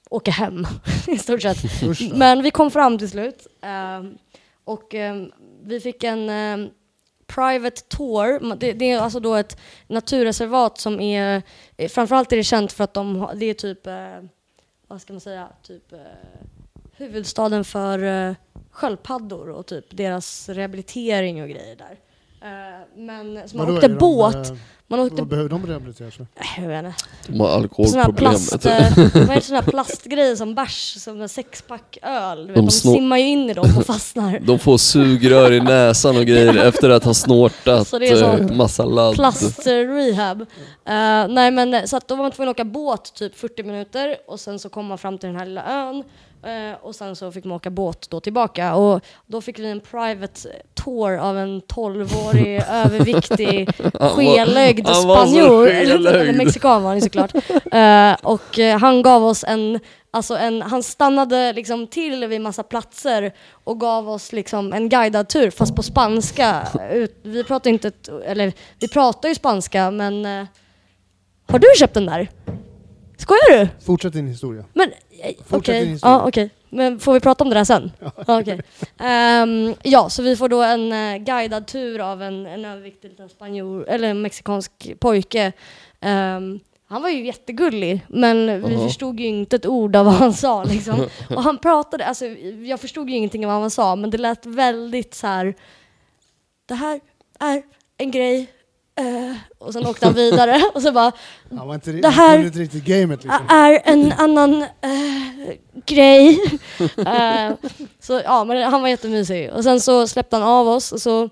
åka 0.09 0.31
hem 0.31 0.67
i 1.07 1.17
stort 1.17 1.41
sett. 1.41 1.57
Men 2.13 2.43
vi 2.43 2.51
kom 2.51 2.71
fram 2.71 2.97
till 2.97 3.09
slut 3.09 3.47
ehm, 3.61 4.13
och 4.65 4.95
vi 5.63 5.79
fick 5.79 6.03
en 6.03 6.29
private 7.27 7.81
tour. 7.81 8.55
Det, 8.55 8.73
det 8.73 8.91
är 8.91 8.99
alltså 8.99 9.19
då 9.19 9.35
ett 9.35 9.57
naturreservat 9.87 10.77
som 10.77 10.99
är, 10.99 11.43
eh, 11.77 11.89
framförallt 11.89 12.31
är 12.31 12.37
det 12.37 12.43
känt 12.43 12.71
för 12.71 12.83
att 12.83 12.93
de 12.93 13.29
det 13.35 13.45
är 13.45 13.53
typ, 13.53 13.87
eh, 13.87 14.21
vad 14.87 15.01
ska 15.01 15.13
man 15.13 15.19
säga, 15.19 15.49
typ 15.63 15.93
eh, 15.93 15.99
huvudstaden 16.97 17.65
för 17.65 18.35
sköldpaddor 18.71 19.49
och 19.49 19.65
typ 19.65 19.85
deras 19.89 20.49
rehabilitering 20.49 21.43
och 21.43 21.49
grejer 21.49 21.75
där. 21.75 21.99
Eh, 22.41 22.47
men 22.97 23.49
så 23.49 23.57
man 23.57 23.65
Vadå, 23.65 23.75
åkte 23.77 23.85
är 23.87 23.89
de, 23.89 23.95
båt, 23.97 24.35
eh, 24.35 24.55
man 24.87 24.99
åkte 24.99 25.15
Vad 25.15 25.27
behöver 25.27 25.49
de 25.49 25.65
rehabiliteras 25.67 26.15
för? 26.15 26.23
äh, 26.23 26.63
jag 26.63 26.69
vet 26.69 26.85
inte. 26.85 26.97
De 27.27 27.39
har 27.39 27.47
Sån 27.47 27.55
här 27.55 27.61
alkoholproblem. 27.63 28.15
plast, 28.15 28.65
eh, 28.65 28.71
vad 28.97 29.29
heter 29.29 29.41
sån 29.41 29.55
här 29.55 29.63
plastgrejer 29.63 30.35
som 30.35 30.55
bärs, 30.55 30.95
som 31.03 31.21
en 31.21 31.29
sexpack 31.29 31.97
öl. 32.03 32.37
Du 32.41 32.45
vet, 32.47 32.55
De 32.55 32.61
de 32.61 32.71
snor- 32.71 32.93
simmar 32.95 33.17
ju 33.17 33.27
in 33.27 33.49
i 33.49 33.53
dem 33.53 33.73
och 33.77 33.85
fastnar. 33.85 34.39
De 34.45 34.59
får 34.59 34.77
sugrör 34.77 35.51
i 35.51 35.59
näsan 35.59 36.17
och 36.17 36.25
grejer 36.25 36.57
efter 36.67 36.89
att 36.89 37.03
ha 37.03 37.13
snortat 37.13 37.87
Så 37.87 37.99
det 37.99 38.07
är 38.07 38.39
eh, 38.41 38.55
massa 38.55 38.85
ladd. 38.85 39.15
Plast-rehab. 39.15 40.41
Uh, 40.41 40.47
nej 41.33 41.51
men 41.51 41.87
så 41.87 41.97
att 41.97 42.07
då 42.07 42.15
var 42.15 42.23
man 42.23 42.31
tvungen 42.31 42.49
att 42.49 42.55
åka 42.55 42.65
båt 42.65 43.13
typ 43.13 43.35
40 43.35 43.63
minuter 43.63 44.15
och 44.27 44.39
sen 44.39 44.59
så 44.59 44.69
kom 44.69 44.85
man 44.85 44.97
fram 44.97 45.17
till 45.17 45.27
den 45.29 45.35
här 45.39 45.45
lilla 45.45 45.63
ön 45.65 46.03
och 46.81 46.95
sen 46.95 47.15
så 47.15 47.31
fick 47.31 47.45
man 47.45 47.55
åka 47.55 47.69
båt 47.69 48.09
då 48.09 48.19
tillbaka 48.19 48.75
och 48.75 49.01
då 49.25 49.41
fick 49.41 49.59
vi 49.59 49.71
en 49.71 49.79
private 49.79 50.49
tour 50.73 51.17
av 51.17 51.37
en 51.37 51.61
12-årig 51.61 52.63
överviktig 52.69 53.69
skelögd 53.99 54.87
spanjor, 54.87 55.67
eller, 55.67 56.33
mexikan 56.37 56.83
var 56.83 56.89
han 56.89 57.01
såklart. 57.01 57.35
Eh, 57.71 58.13
och 58.31 58.59
eh, 58.59 58.79
han 58.79 59.01
gav 59.01 59.23
oss 59.23 59.43
en 59.47 59.79
Alltså 60.15 60.37
en, 60.37 60.61
han 60.61 60.83
stannade 60.83 61.53
liksom 61.53 61.87
till 61.87 62.27
vid 62.27 62.41
massa 62.41 62.63
platser 62.63 63.33
och 63.63 63.79
gav 63.79 64.09
oss 64.09 64.31
liksom 64.31 64.73
en 64.73 64.89
guidad 64.89 65.29
tur 65.29 65.49
fast 65.49 65.75
på 65.75 65.83
spanska. 65.83 66.67
Ut, 66.91 67.19
vi 67.23 67.43
pratar 67.43 67.69
inte, 67.69 67.91
eller 68.25 68.53
vi 68.79 68.87
pratar 68.87 69.29
ju 69.29 69.35
spanska 69.35 69.91
men 69.91 70.25
eh, 70.25 70.45
har 71.47 71.59
du 71.59 71.67
köpt 71.79 71.93
den 71.93 72.05
där? 72.05 72.29
Skojar 73.17 73.59
du? 73.59 73.67
Fortsätt 73.85 74.13
din 74.13 74.27
historia. 74.27 74.65
Men 74.73 74.89
eh, 74.89 74.95
okej, 75.49 75.85
historia. 75.85 75.97
ja, 76.01 76.27
okej. 76.27 76.49
Men 76.69 76.99
får 76.99 77.13
vi 77.13 77.19
prata 77.19 77.43
om 77.43 77.49
det 77.49 77.55
där 77.55 77.63
sen? 77.63 77.91
Ja, 77.99 78.39
okej. 78.39 78.61
Ehm, 78.99 79.75
ja, 79.83 80.09
så 80.09 80.23
vi 80.23 80.35
får 80.35 80.49
då 80.49 80.61
en 80.61 80.91
eh, 80.91 81.17
guidad 81.17 81.67
tur 81.67 81.99
av 81.99 82.21
en, 82.23 82.45
en 82.45 82.65
överviktig 82.65 83.09
liten 83.09 83.29
spanjor, 83.29 83.89
eller 83.89 84.09
en 84.09 84.21
mexikansk 84.21 84.93
pojke. 84.99 85.51
Ehm, 86.01 86.59
han 86.87 87.01
var 87.01 87.09
ju 87.09 87.25
jättegullig, 87.25 88.05
men 88.07 88.61
vi 88.61 88.73
Jaha. 88.73 88.87
förstod 88.87 89.19
ju 89.19 89.25
inte 89.25 89.55
ett 89.55 89.65
ord 89.65 89.95
av 89.95 90.05
vad 90.05 90.13
han 90.13 90.33
sa. 90.33 90.63
Liksom. 90.63 91.07
Och 91.29 91.43
han 91.43 91.57
pratade, 91.57 92.05
alltså, 92.05 92.25
jag 92.65 92.79
förstod 92.79 93.09
ju 93.09 93.15
ingenting 93.15 93.45
av 93.45 93.51
vad 93.51 93.61
han 93.61 93.71
sa, 93.71 93.95
men 93.95 94.09
det 94.09 94.17
lät 94.17 94.45
väldigt 94.45 95.13
så 95.13 95.27
här. 95.27 95.55
Det 96.65 96.75
här 96.75 96.99
är 97.39 97.63
en 97.97 98.11
grej 98.11 98.47
eh, 98.95 99.35
och 99.57 99.73
sen 99.73 99.85
åkte 99.87 100.05
han 100.05 100.15
vidare 100.15 100.63
och 100.73 100.81
så 100.81 100.91
bara 100.91 101.11
Han 101.57 101.67
var 101.67 101.75
inte, 101.75 101.91
Det 101.91 102.09
här- 102.09 102.37
han 102.37 102.45
inte 102.45 102.59
riktigt 102.59 102.83
gamet 102.85 103.23
liksom. 103.23 103.45
är 103.49 103.81
en 103.83 104.11
annan 104.11 104.61
eh, 104.61 105.53
grej. 105.85 106.39
Eh, 106.97 107.51
så 107.99 108.21
ja, 108.23 108.43
men 108.43 108.63
han 108.71 108.81
var 108.81 108.89
jättemysig. 108.89 109.51
Och 109.53 109.63
sen 109.63 109.81
så 109.81 110.07
släppte 110.07 110.35
han 110.35 110.43
av 110.45 110.67
oss 110.67 110.91
och 110.91 111.01
så 111.01 111.29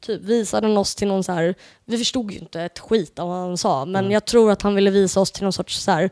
typ 0.00 0.22
visade 0.22 0.66
han 0.66 0.76
oss 0.76 0.94
till 0.94 1.08
någon 1.08 1.24
så 1.24 1.32
här, 1.32 1.54
vi 1.84 1.98
förstod 1.98 2.30
ju 2.32 2.38
inte 2.38 2.62
ett 2.62 2.78
skit 2.78 3.18
av 3.18 3.28
vad 3.28 3.38
han 3.38 3.58
sa, 3.58 3.84
men 3.84 4.10
jag 4.10 4.24
tror 4.24 4.50
att 4.50 4.62
han 4.62 4.74
ville 4.74 4.90
visa 4.90 5.20
oss 5.20 5.32
till 5.32 5.42
någon 5.42 5.52
sorts 5.52 5.76
så 5.82 5.90
här, 5.90 6.10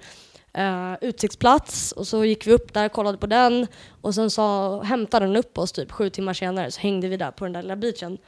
utsiktsplats 1.01 1.92
och 1.92 2.06
så 2.06 2.24
gick 2.24 2.47
vi 2.47 2.52
upp 2.52 2.74
där, 2.74 2.88
kollade 2.88 3.18
på 3.18 3.26
den 3.26 3.66
och 4.01 4.14
sen 4.14 4.30
så 4.30 4.80
hämtade 4.82 5.26
den 5.26 5.36
upp 5.36 5.59
oss 5.59 5.72
typ 5.72 5.92
sju 5.92 6.10
timmar 6.10 6.34
senare 6.34 6.70
så 6.70 6.80
hängde 6.80 7.09
vi 7.09 7.16
där 7.16 7.30
på 7.30 7.44
den 7.44 7.52
där 7.52 7.62
lilla 7.62 7.76
beachen. 7.76 8.18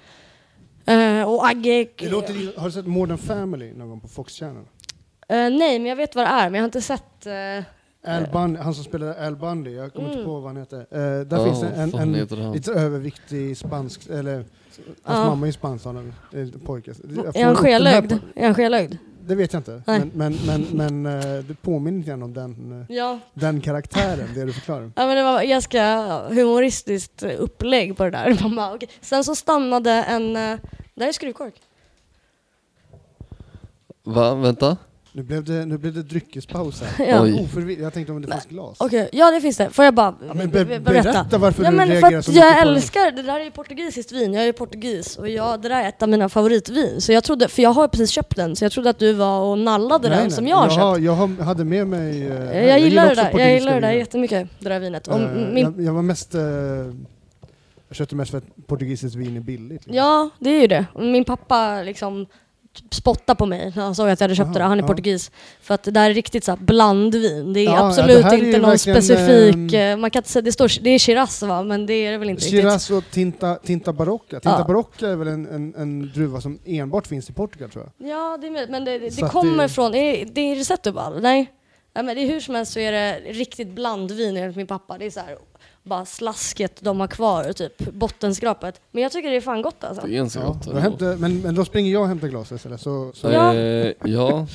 Eh, 0.86 1.28
och 1.34 1.46
Agge... 1.48 1.86
Det 1.98 2.08
låter, 2.08 2.58
har 2.58 2.66
du 2.66 2.72
sett 2.72 2.86
Modern 2.86 3.18
Family 3.18 3.72
någon 3.72 3.88
gång 3.88 4.00
på 4.00 4.08
Fox 4.08 4.32
Channel? 4.38 4.62
Eh, 5.28 5.36
nej, 5.36 5.78
men 5.78 5.86
jag 5.86 5.96
vet 5.96 6.14
vad 6.16 6.24
det 6.24 6.28
är, 6.30 6.44
men 6.50 6.54
jag 6.54 6.62
har 6.62 6.64
inte 6.68 6.80
sett... 6.82 7.26
eh, 7.26 7.64
Al 8.16 8.26
Bundy, 8.32 8.58
han 8.60 8.74
som 8.74 8.84
spelar 8.84 9.14
Al 9.26 9.36
Bundy, 9.36 9.70
jag 9.74 9.92
kommer 9.92 10.06
Mm. 10.08 10.18
inte 10.18 10.26
på 10.26 10.40
vad 10.40 10.44
han 10.50 10.56
heter. 10.56 10.78
Eh, 10.90 11.26
där 11.26 11.38
Ja, 11.38 11.44
finns 11.44 11.60
det 11.60 11.68
en, 11.68 11.94
en, 11.94 12.14
heter 12.14 12.36
han? 12.36 12.52
lite 12.52 12.72
överviktig 12.72 13.56
spansk, 13.56 14.06
eller 14.10 14.34
hans 14.34 14.44
Ja. 15.04 15.24
mamma 15.26 15.48
är 15.48 15.52
spansk, 15.52 15.84
han 15.84 15.96
är 16.32 16.38
en 16.38 16.60
pojke. 16.66 16.94
Han 17.44 17.54
skelögd? 17.56 18.12
Är 18.34 18.44
han 18.44 18.54
skelögd? 18.54 18.96
Det 19.26 19.34
vet 19.34 19.52
jag 19.52 19.60
inte, 19.60 19.82
Nej. 19.86 20.02
men, 20.14 20.38
men, 20.46 20.62
men, 20.72 21.00
men 21.02 21.20
eh, 21.20 21.44
det 21.44 21.54
påminner 21.62 21.98
lite 21.98 22.12
om 22.22 22.34
den, 22.34 22.80
eh, 22.88 22.96
Ja. 22.96 23.18
den 23.34 23.60
karaktären, 23.60 24.28
det 24.34 24.44
du 24.44 24.52
förklarar. 24.52 24.92
Ja 24.96 25.06
men 25.06 25.16
det 25.16 25.22
var 25.22 25.42
ganska 25.42 25.94
humoristiskt 26.28 27.22
upplägg 27.22 27.96
på 27.96 28.04
det 28.04 28.10
där. 28.10 28.38
Man 28.42 28.56
bara, 28.56 28.74
okej. 28.74 28.88
Sen 29.00 29.24
så 29.24 29.34
stannade 29.34 29.90
en... 29.90 30.36
eh, 30.36 30.58
Där 30.94 31.08
är 31.08 31.12
skruvkork. 31.12 31.54
Va? 34.02 34.34
Vänta? 34.34 34.76
Nu 35.14 35.22
blev 35.22 35.44
det, 35.44 35.66
nu 35.66 35.78
blev 35.78 35.94
det 35.94 36.02
dryckespaus 36.02 36.82
här. 36.82 37.06
Ja. 37.10 37.22
Oj. 37.22 37.40
Oförvitt, 37.44 37.78
jag 37.80 37.92
tänkte 37.92 38.12
om 38.12 38.22
det 38.22 38.28
fanns 38.28 38.46
glas. 38.46 38.76
Okej, 38.80 39.08
ja 39.12 39.30
det 39.30 39.40
finns 39.40 39.56
det. 39.56 39.70
Får 39.70 39.84
jag 39.84 39.94
bara 39.94 40.14
Ja, 40.28 40.34
men 40.34 40.50
be- 40.50 40.64
be, 40.64 40.78
be- 40.80 40.90
berätta 40.92 41.38
varför 41.38 41.64
Ja 41.64 41.70
du 41.70 41.76
men 41.76 41.86
för 41.88 41.94
reagerar 41.94 42.18
att 42.18 42.24
så 42.24 42.32
jag 42.32 42.60
älskar, 42.62 43.10
det 43.10 43.22
där 43.22 43.40
är 43.40 43.44
ju 43.44 43.50
portugisiskt 43.50 44.12
vin, 44.12 44.34
jag 44.34 44.42
är 44.42 44.46
ju 44.46 44.52
portugis 44.52 45.16
och 45.16 45.28
jag, 45.28 45.62
det 45.62 45.68
där 45.68 45.82
är 45.84 45.88
ett 45.88 46.02
av 46.02 46.08
mina 46.08 46.28
favoritvin. 46.28 47.00
Så 47.00 47.12
jag 47.12 47.24
trodde, 47.24 47.48
för 47.48 47.62
jag 47.62 47.70
har 47.70 47.88
precis 47.88 48.10
köpt 48.10 48.36
den, 48.36 48.56
så 48.56 48.64
jag 48.64 48.72
trodde 48.72 48.90
att 48.90 48.98
du 48.98 49.12
var 49.12 49.40
och 49.40 49.58
nallade 49.58 50.08
Nej, 50.08 50.16
den 50.18 50.26
nej, 50.26 50.36
som 50.36 50.46
jag 50.48 50.56
har 50.56 50.68
köpt. 50.68 50.80
har- 50.80 50.98
jag 50.98 51.12
har- 51.12 51.42
hade 51.44 51.64
med 51.64 51.86
mig... 51.86 52.26
eh, 52.26 52.32
här. 52.38 52.54
Jag, 52.62 52.80
gillar 52.80 53.08
det 53.08 53.14
där, 53.14 53.38
jag 53.38 53.52
gillar 53.54 53.74
det 53.74 53.80
där 53.80 53.92
jättemycket, 53.92 54.48
det 54.58 54.68
där 54.68 54.80
vinet. 54.80 55.08
Och 55.08 55.20
Eh, 55.20 55.30
min, 55.52 55.64
jag, 55.76 55.80
jag 55.86 55.92
var 55.92 56.02
mest... 56.02 56.34
eh, 56.34 56.40
jag 57.88 57.96
köpte 57.96 58.16
mest 58.16 58.30
för 58.30 58.38
att 58.38 58.66
portugisiskt 58.66 59.16
vin 59.16 59.36
är 59.36 59.40
billigt. 59.40 59.70
liksom. 59.72 59.94
Ja, 59.94 60.30
det 60.38 60.50
är 60.50 60.60
ju 60.60 60.66
det. 60.66 60.86
Min 60.98 61.24
pappa 61.24 61.82
liksom 61.82 62.26
spottade 62.90 63.36
på 63.38 63.46
mig 63.46 63.72
när 63.76 63.82
han 63.82 63.94
såg 63.94 64.08
att 64.08 64.20
jag 64.20 64.24
hade 64.24 64.34
köpt 64.36 64.46
Jaha, 64.48 64.58
det. 64.58 64.64
Han 64.64 64.78
är 64.78 64.82
ja. 64.82 64.86
portugis. 64.88 65.30
För 65.60 65.74
att 65.74 65.82
det 65.82 65.90
där 65.90 66.10
är 66.10 66.14
riktigt 66.14 66.44
så 66.44 66.50
här 66.52 66.58
blandvin. 66.58 67.52
Det 67.52 67.60
är 67.60 67.64
Ja, 67.64 67.72
ja, 67.72 67.88
absolut 67.88 68.16
det 68.16 68.22
här 68.24 68.32
är 68.32 68.36
inte 68.38 68.56
ju 68.56 68.62
någon 68.62 68.78
specifik... 68.78 69.72
eh, 69.72 69.96
man 69.96 70.10
kan 70.10 70.20
inte 70.20 70.30
säga, 70.30 70.42
det, 70.42 70.52
står, 70.52 70.82
det 70.82 70.90
är 70.90 70.98
Shiraz 70.98 71.42
va, 71.42 71.62
men 71.62 71.86
det 71.86 71.94
är 71.94 72.12
det 72.12 72.18
väl 72.18 72.30
inte 72.30 72.44
riktigt. 72.44 72.60
Shiraz 72.60 72.90
och 72.90 73.04
Tinta, 73.10 73.54
Tinta 73.54 73.92
Barocca. 73.92 74.40
Tinta 74.40 74.56
Ja. 74.58 74.64
Barocca 74.64 75.08
är 75.08 75.16
väl 75.16 75.28
en, 75.28 75.46
en, 75.46 75.74
en 75.74 76.12
druva 76.14 76.40
som 76.40 76.58
enbart 76.64 77.06
finns 77.06 77.30
i 77.30 77.32
Portugal 77.32 77.70
tror 77.70 77.90
jag. 77.98 78.08
Ja, 78.10 78.38
det 78.40 78.46
är 78.46 78.66
men 78.70 78.84
det, 78.84 78.98
det, 78.98 79.08
det 79.16 79.22
kommer 79.28 79.62
det- 79.62 79.68
från... 79.68 79.94
Är 79.94 80.24
det 80.32 80.40
är 80.40 80.56
Setúbal? 80.56 81.20
Nej? 81.20 81.52
Ja, 81.94 82.02
men 82.02 82.16
det 82.16 82.22
är 82.22 82.26
hur 82.26 82.40
som 82.40 82.54
helst 82.54 82.72
så 82.72 82.78
är 82.80 82.92
det 82.92 83.18
riktigt 83.26 83.68
blandvin 83.68 84.36
enligt 84.36 84.56
min 84.56 84.66
pappa. 84.66 84.98
Det 84.98 85.06
är 85.06 85.10
så 85.10 85.20
här, 85.20 85.36
bara 85.82 86.04
slasket 86.04 86.80
de 86.80 87.00
har 87.00 87.06
kvar, 87.06 87.52
typ 87.52 87.78
bottenskrapet. 87.92 88.80
Men 88.90 89.02
jag 89.02 89.12
tycker 89.12 89.30
det 89.30 89.36
är 89.36 89.40
fan 89.40 89.62
gott 89.62 89.84
alltså. 89.84 90.06
Det 90.06 90.12
är 90.12 90.16
ganska 90.16 90.40
Ja, 90.40 90.46
gott. 90.46 90.62
då 90.64 90.70
ändå. 90.70 90.80
hämtar, 90.82 91.16
men, 91.16 91.40
men 91.40 91.54
då 91.54 91.64
springer 91.64 91.92
jag 91.92 92.02
och 92.02 92.08
hämtar 92.08 92.28
glas 92.28 92.52
istället. 92.52 92.80
Så, 92.80 93.10
så. 93.14 93.30
Ja. 93.30 93.54
Eh, 93.54 93.92
ja. 94.04 94.46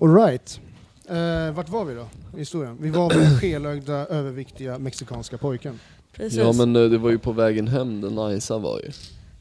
All 0.00 0.14
right. 0.16 0.60
Eh, 1.08 1.52
vart 1.54 1.68
var 1.68 1.84
vi 1.84 1.94
då 1.94 2.06
i 2.36 2.38
historien? 2.38 2.76
Vi 2.80 2.90
var 2.90 3.10
vid 3.10 3.18
den 3.18 3.38
skelögda, 3.40 3.92
överviktiga 3.92 4.78
mexikanska 4.78 5.38
pojken. 5.38 5.80
Precis. 6.12 6.38
ja 6.38 6.52
men 6.52 6.76
eh, 6.76 6.82
det 6.82 6.98
var 6.98 7.10
ju 7.10 7.18
på 7.18 7.32
vägen 7.32 7.68
hem 7.68 8.00
den 8.00 8.14
Najsa 8.14 8.58
var 8.58 8.80
ju. 8.80 8.90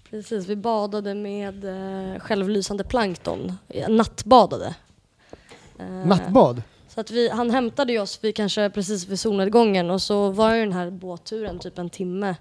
Precis, 0.09 0.45
vi 0.47 0.55
badade 0.55 1.13
med 1.15 1.65
eh, 1.65 2.19
självlysande 2.19 2.83
plankton. 2.83 3.53
Nattbadade. 3.87 4.75
Eh, 5.79 5.85
Nattbad? 6.05 6.61
Så 6.97 7.01
att 7.01 7.11
vi, 7.11 7.29
han 7.29 7.49
hämtade 7.49 7.93
ju 7.93 7.99
oss 7.99 8.23
vid, 8.23 8.35
kanske 8.35 8.69
precis 8.69 9.07
vid 9.07 9.19
solnedgången 9.19 9.89
och 9.89 10.01
så 10.01 10.29
var 10.29 10.53
ju 10.53 10.59
den 10.61 10.73
här 10.73 10.89
båtturen 10.89 11.59
typ 11.59 11.77
en 11.77 11.89
timme 11.89 12.35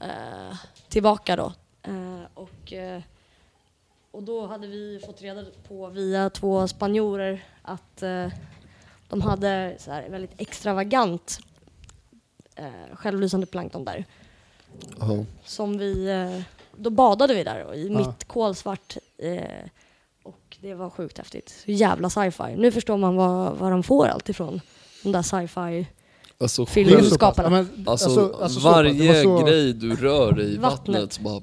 eh, 0.00 0.56
tillbaka 0.88 1.36
då. 1.36 1.52
Eh, 1.82 2.20
och, 2.34 2.72
eh, 2.72 3.02
och 4.10 4.22
då 4.22 4.46
hade 4.46 4.66
vi 4.66 5.00
fått 5.06 5.22
reda 5.22 5.44
på 5.68 5.86
via 5.88 6.30
två 6.30 6.68
spanjorer 6.68 7.44
att 7.62 8.02
eh, 8.02 8.28
de 9.08 9.20
hade 9.20 9.76
så 9.78 9.90
här 9.90 10.08
väldigt 10.08 10.40
extravagant 10.40 11.38
eh, 12.54 12.94
självlysande 12.94 13.46
plankton 13.46 13.84
där. 13.84 14.04
Ja. 15.00 15.24
Som 15.44 15.78
vi, 15.78 16.06
eh, 16.10 16.42
då 16.76 16.90
badade 16.90 17.34
vi 17.34 17.44
där 17.44 17.64
och 17.64 17.76
i 17.76 17.88
Ja. 17.88 17.98
mitt 17.98 18.24
kolsvart 18.24 18.96
eh, 19.18 19.42
och 20.22 20.56
det 20.60 20.74
var 20.74 20.90
sjukt 20.90 21.18
häftigt. 21.18 21.48
Så 21.64 21.70
jävla 21.70 22.10
sci-fi. 22.10 22.56
Nu 22.56 22.72
förstår 22.72 22.96
man 22.96 23.16
var, 23.16 23.50
var 23.54 23.70
de 23.70 23.82
får 23.82 24.06
allt 24.06 24.28
ifrån. 24.28 24.60
De 25.02 25.12
där 25.12 25.22
sci-fi. 25.22 25.86
Alltså, 26.38 26.66
Film- 26.66 26.88
Det 26.88 26.94
är 26.94 26.96
själv- 26.96 27.08
så 27.10 27.18
pass. 27.18 27.34
skaparna. 27.34 27.56
Ja, 27.58 27.62
men, 27.76 27.88
alltså, 27.88 28.06
alltså, 28.08 28.42
alltså 28.42 28.60
varje 28.60 29.08
var 29.08 29.22
så- 29.38 29.44
grej 29.44 29.72
du 29.72 29.96
rör 29.96 30.40
i 30.40 30.56
Vattnet. 30.56 30.62
vattnet, 30.96 31.12
så 31.12 31.22
bara... 31.22 31.40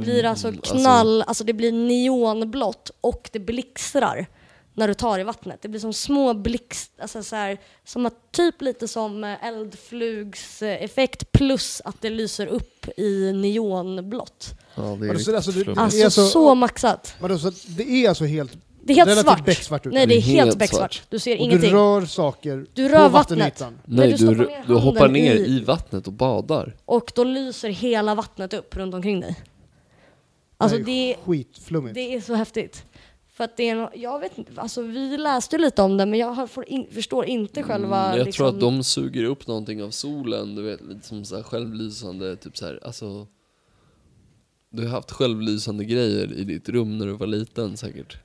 blir 0.00 0.24
alltså 0.24 0.52
knall, 0.62 1.22
alltså, 1.22 1.44
det 1.44 1.52
blir 1.52 1.72
neonblått 1.72 2.90
och 3.00 3.28
det 3.32 3.38
blixtrar 3.38 4.26
när 4.74 4.88
du 4.88 4.94
tar 4.94 5.18
i 5.18 5.22
vattnet. 5.22 5.62
Det 5.62 5.68
blir 5.68 5.80
som 5.80 5.92
små 5.92 6.34
blixt, 6.34 6.92
alltså 6.98 7.22
så 7.22 7.36
här, 7.36 7.58
som 7.84 8.06
att 8.06 8.32
typ 8.32 8.62
lite 8.62 8.88
som 8.88 9.24
eh, 9.24 9.44
eldflugseffekt 9.44 11.32
plus 11.32 11.82
att 11.84 11.96
det 12.00 12.10
lyser 12.10 12.46
upp 12.46 12.86
i 12.98 13.32
neonblått. 13.32 14.54
Ja, 14.74 14.82
det 14.82 15.06
är 15.06 15.10
Alltså, 15.10 15.34
alltså, 15.36 15.50
det-. 15.50 15.74
Alltså 15.80 15.98
är 15.98 16.08
så, 16.08 16.26
så- 16.26 16.54
maxat. 16.54 17.14
Vadå, 17.20 17.38
så 17.38 17.48
att 17.48 17.64
det 17.68 17.82
är 18.04 18.08
alltså 18.08 18.24
helt... 18.24 18.52
Det 18.86 18.92
är 18.92 18.96
helt 18.96 19.08
relativt 19.10 19.26
svart. 19.26 19.44
becksvart 19.46 19.86
ut, 19.86 19.92
Nej, 19.92 20.06
det 20.06 20.14
är 20.14 20.16
Det 20.16 20.22
är 20.22 20.44
helt 20.44 20.58
becksvart. 20.58 20.94
svart. 20.94 21.06
Du 21.10 21.18
ser 21.18 21.32
och 21.32 21.38
du 21.38 21.44
ingenting. 21.44 21.72
rör 21.72 22.06
saker 22.06 22.66
Du 22.74 22.88
rör 22.88 23.06
på 23.06 23.08
vattnet. 23.08 23.38
vattenytan. 23.38 23.78
Nej, 23.84 24.12
du 24.12 24.34
du, 24.34 24.46
ner 24.46 24.64
du 24.66 24.74
hoppar 24.74 25.08
ner 25.08 25.34
i- 25.34 25.46
i 25.46 25.60
vattnet 25.60 26.06
och 26.06 26.12
badar. 26.12 26.76
Och 26.84 27.12
då 27.14 27.24
lyser 27.24 27.68
hela 27.68 28.14
vattnet 28.14 28.54
upp 28.54 28.76
runt 28.76 28.94
omkring 28.94 29.20
dig. 29.20 29.36
Alltså 30.58 30.78
det 30.78 30.84
det, 30.84 31.12
är 31.12 31.16
skitflummigt. 31.24 31.94
det 31.94 32.14
är 32.14 32.20
så 32.20 32.34
häftigt. 32.34 32.84
För 33.36 33.44
att 33.44 33.56
det 33.56 33.68
är, 33.68 33.90
jag 33.94 34.20
vet 34.20 34.38
inte, 34.38 34.60
alltså 34.60 34.82
vi 34.82 35.16
läste 35.16 35.58
lite 35.58 35.82
om 35.82 35.96
det 35.96 36.06
men 36.06 36.18
jag 36.18 36.48
in, 36.66 36.86
förstår 36.90 37.24
inte 37.24 37.62
själva 37.62 38.04
Mm, 38.04 38.18
jag 38.18 38.24
liksom, 38.26 38.44
tror 38.46 38.54
att 38.54 38.60
de 38.60 38.84
suger 38.84 39.24
upp 39.24 39.46
någonting 39.46 39.82
av 39.82 39.90
solen, 39.90 40.54
du 40.54 40.62
vet, 40.62 40.80
lite 40.80 41.06
som 41.06 41.24
så 41.24 41.36
här 41.36 41.42
självlysande, 41.42 42.36
typ 42.36 42.56
så 42.56 42.66
här, 42.66 42.80
alltså 42.84 43.26
Du 44.70 44.82
har 44.82 44.90
haft 44.90 45.10
självlysande 45.10 45.84
grejer 45.84 46.32
i 46.32 46.44
ditt 46.44 46.68
rum 46.68 46.98
när 46.98 47.06
du 47.06 47.12
var 47.12 47.26
liten 47.26 47.76
säkert. 47.76 48.16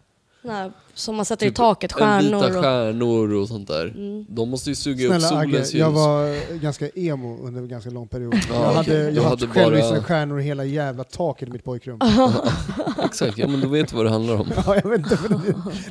nej, 0.41 0.71
som 0.99 1.15
man 1.15 1.25
sätter 1.25 1.45
i 1.45 1.49
Typ 1.49 1.55
taket, 1.55 1.91
En 1.91 1.97
stjärnor 1.97 2.37
vita 2.45 2.57
och... 2.57 2.63
stjärnor 2.63 3.33
och 3.33 3.47
sånt 3.47 3.67
där. 3.67 3.85
Mm. 3.85 4.25
De 4.29 4.49
måste 4.49 4.69
ju 4.69 4.75
suga 4.75 5.07
upp 5.07 5.21
Snälla 5.21 5.39
Agge, 5.39 5.49
solens 5.51 5.73
ljus. 5.73 5.79
jag 5.79 5.91
var 5.91 6.55
ganska 6.61 6.89
emo 6.95 7.37
under 7.47 7.61
en 7.61 7.67
ganska 7.67 7.89
lång 7.89 8.07
period. 8.07 8.35
Ja, 8.49 8.55
jag 8.63 8.73
hade, 8.73 9.03
jag 9.03 9.13
Du 9.13 9.21
hade 9.21 9.47
självlysande 9.47 9.95
bara- 9.99 10.03
stjärnor 10.03 10.39
i 10.39 10.43
hela 10.43 10.63
jävla 10.65 11.03
taket 11.03 11.47
i 11.49 11.51
mitt 11.51 11.63
pojkrum. 11.63 11.99
Exakt, 13.05 13.37
ja 13.37 13.47
men 13.47 13.59
du 13.59 13.67
vet 13.67 13.93
vad 13.93 14.05
det 14.05 14.09
handlar 14.09 14.35
om. 14.35 14.47
ja, 14.65 14.75
jag 14.83 14.89
vet 14.89 14.99
inte, 14.99 15.17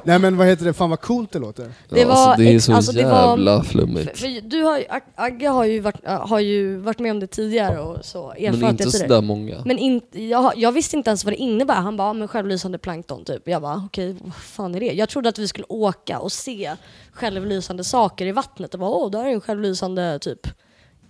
nej 0.04 0.18
men 0.18 0.36
vad 0.36 0.46
heter 0.46 0.64
det, 0.64 0.72
fan 0.72 0.90
vad 0.90 1.00
coolt 1.00 1.32
det 1.32 1.38
låter. 1.38 1.72
Det 1.88 2.00
ja, 2.00 2.08
var 2.08 2.14
alltså, 2.14 2.42
det 2.42 2.54
är 2.54 2.58
så 2.60 2.72
alltså, 2.72 2.92
det 2.92 3.04
var- 3.04 3.28
jävla 3.30 3.62
För, 3.62 3.70
flummigt. 3.70 4.18
för 4.18 4.40
du 4.50 4.62
har 4.62 4.82
Agge 5.14 5.48
har 5.48 5.64
ju, 5.64 5.80
varit, 5.80 6.06
har 6.06 6.40
ju 6.40 6.76
varit 6.76 6.98
med 6.98 7.10
om 7.10 7.20
det 7.20 7.26
tidigare 7.26 7.78
och 7.80 8.04
så, 8.04 8.34
Men 8.40 8.64
inte 8.64 8.90
sådär 8.90 9.22
många. 9.22 9.56
Men 9.64 9.78
inte, 9.78 10.22
jag, 10.22 10.52
jag 10.56 10.72
visste 10.72 10.96
inte 10.96 11.10
ens 11.10 11.24
vad 11.24 11.32
det 11.32 11.36
innebär. 11.36 11.74
Han 11.74 11.96
bara, 11.96 12.08
"Ja, 12.08 12.12
men 12.12 12.28
självlysande 12.28 12.78
plankton 12.78 13.24
typ. 13.24 13.48
Jag 13.48 13.62
bara, 13.62 13.82
okej, 13.86 14.16
vad 14.24 14.34
fan 14.34 14.74
är 14.74 14.80
det? 14.80 14.92
Jag 14.98 15.08
trodde 15.08 15.28
att 15.28 15.38
vi 15.38 15.48
skulle 15.48 15.66
åka 15.68 16.18
och 16.18 16.32
se 16.32 16.76
självlysande 17.12 17.84
saker 17.84 18.26
i 18.26 18.32
vattnet. 18.32 18.74
Och 18.74 18.80
bara, 18.80 18.90
åh, 18.90 19.10
där 19.10 19.24
är 19.24 19.28
en 19.28 19.40
självlysande 19.40 20.18
typ 20.18 20.46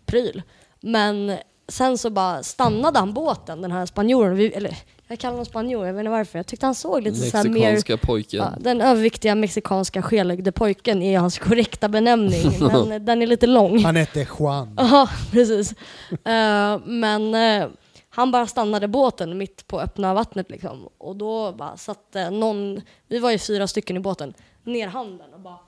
pryl. 0.06 0.42
Men 0.80 1.36
sen 1.68 1.98
så 1.98 2.10
bara 2.10 2.42
stannade 2.42 2.98
han 2.98 3.12
båten, 3.12 3.62
den 3.62 3.72
här 3.72 3.86
spanjoren. 3.86 4.36
Vi, 4.36 4.52
eller 4.52 4.76
jag 5.08 5.18
kallar 5.18 5.32
honom 5.32 5.46
spanjor, 5.46 5.86
jag 5.86 5.92
vet 5.92 6.00
inte 6.00 6.10
varför. 6.10 6.38
Jag 6.38 6.46
tyckte 6.46 6.66
han 6.66 6.74
såg 6.74 7.02
lite 7.02 7.16
så 7.16 7.36
här 7.36 7.48
mer... 7.48 7.96
Pojken. 7.96 8.40
Ja, 8.40 8.52
den 8.60 8.80
överviktiga 8.80 9.34
mexikanska 9.34 10.02
skelögde 10.02 10.52
pojken 10.52 11.02
är 11.02 11.18
hans 11.18 11.38
korrekta 11.38 11.88
benämning, 11.88 12.52
men 12.88 13.04
den 13.04 13.22
är 13.22 13.26
lite 13.26 13.46
lång. 13.46 13.84
Han 13.84 13.96
hette 13.96 14.26
Juan. 14.38 14.74
Ja, 14.76 15.08
precis. 15.30 15.72
Eh, 16.10 16.78
men 16.84 17.34
eh, 17.34 17.68
han 18.18 18.30
bara 18.30 18.46
stannade 18.46 18.88
båten 18.88 19.38
mitt 19.38 19.66
på 19.66 19.80
öppna 19.80 20.14
vattnet 20.14 20.50
liksom. 20.50 20.88
Och 20.98 21.16
då 21.16 21.52
bara 21.52 21.76
satte 21.76 22.30
någon, 22.30 22.80
vi 23.08 23.18
var 23.18 23.30
ju 23.30 23.38
fyra 23.38 23.66
stycken 23.66 23.96
i 23.96 24.00
båten, 24.00 24.34
ner 24.64 24.86
handen 24.86 25.34
och 25.34 25.40
bara... 25.40 25.58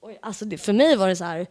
Oj, 0.00 0.18
alltså 0.22 0.44
det, 0.44 0.58
för 0.58 0.72
mig 0.72 0.96
var 0.96 1.08
det 1.08 1.16
så 1.16 1.24
här, 1.24 1.46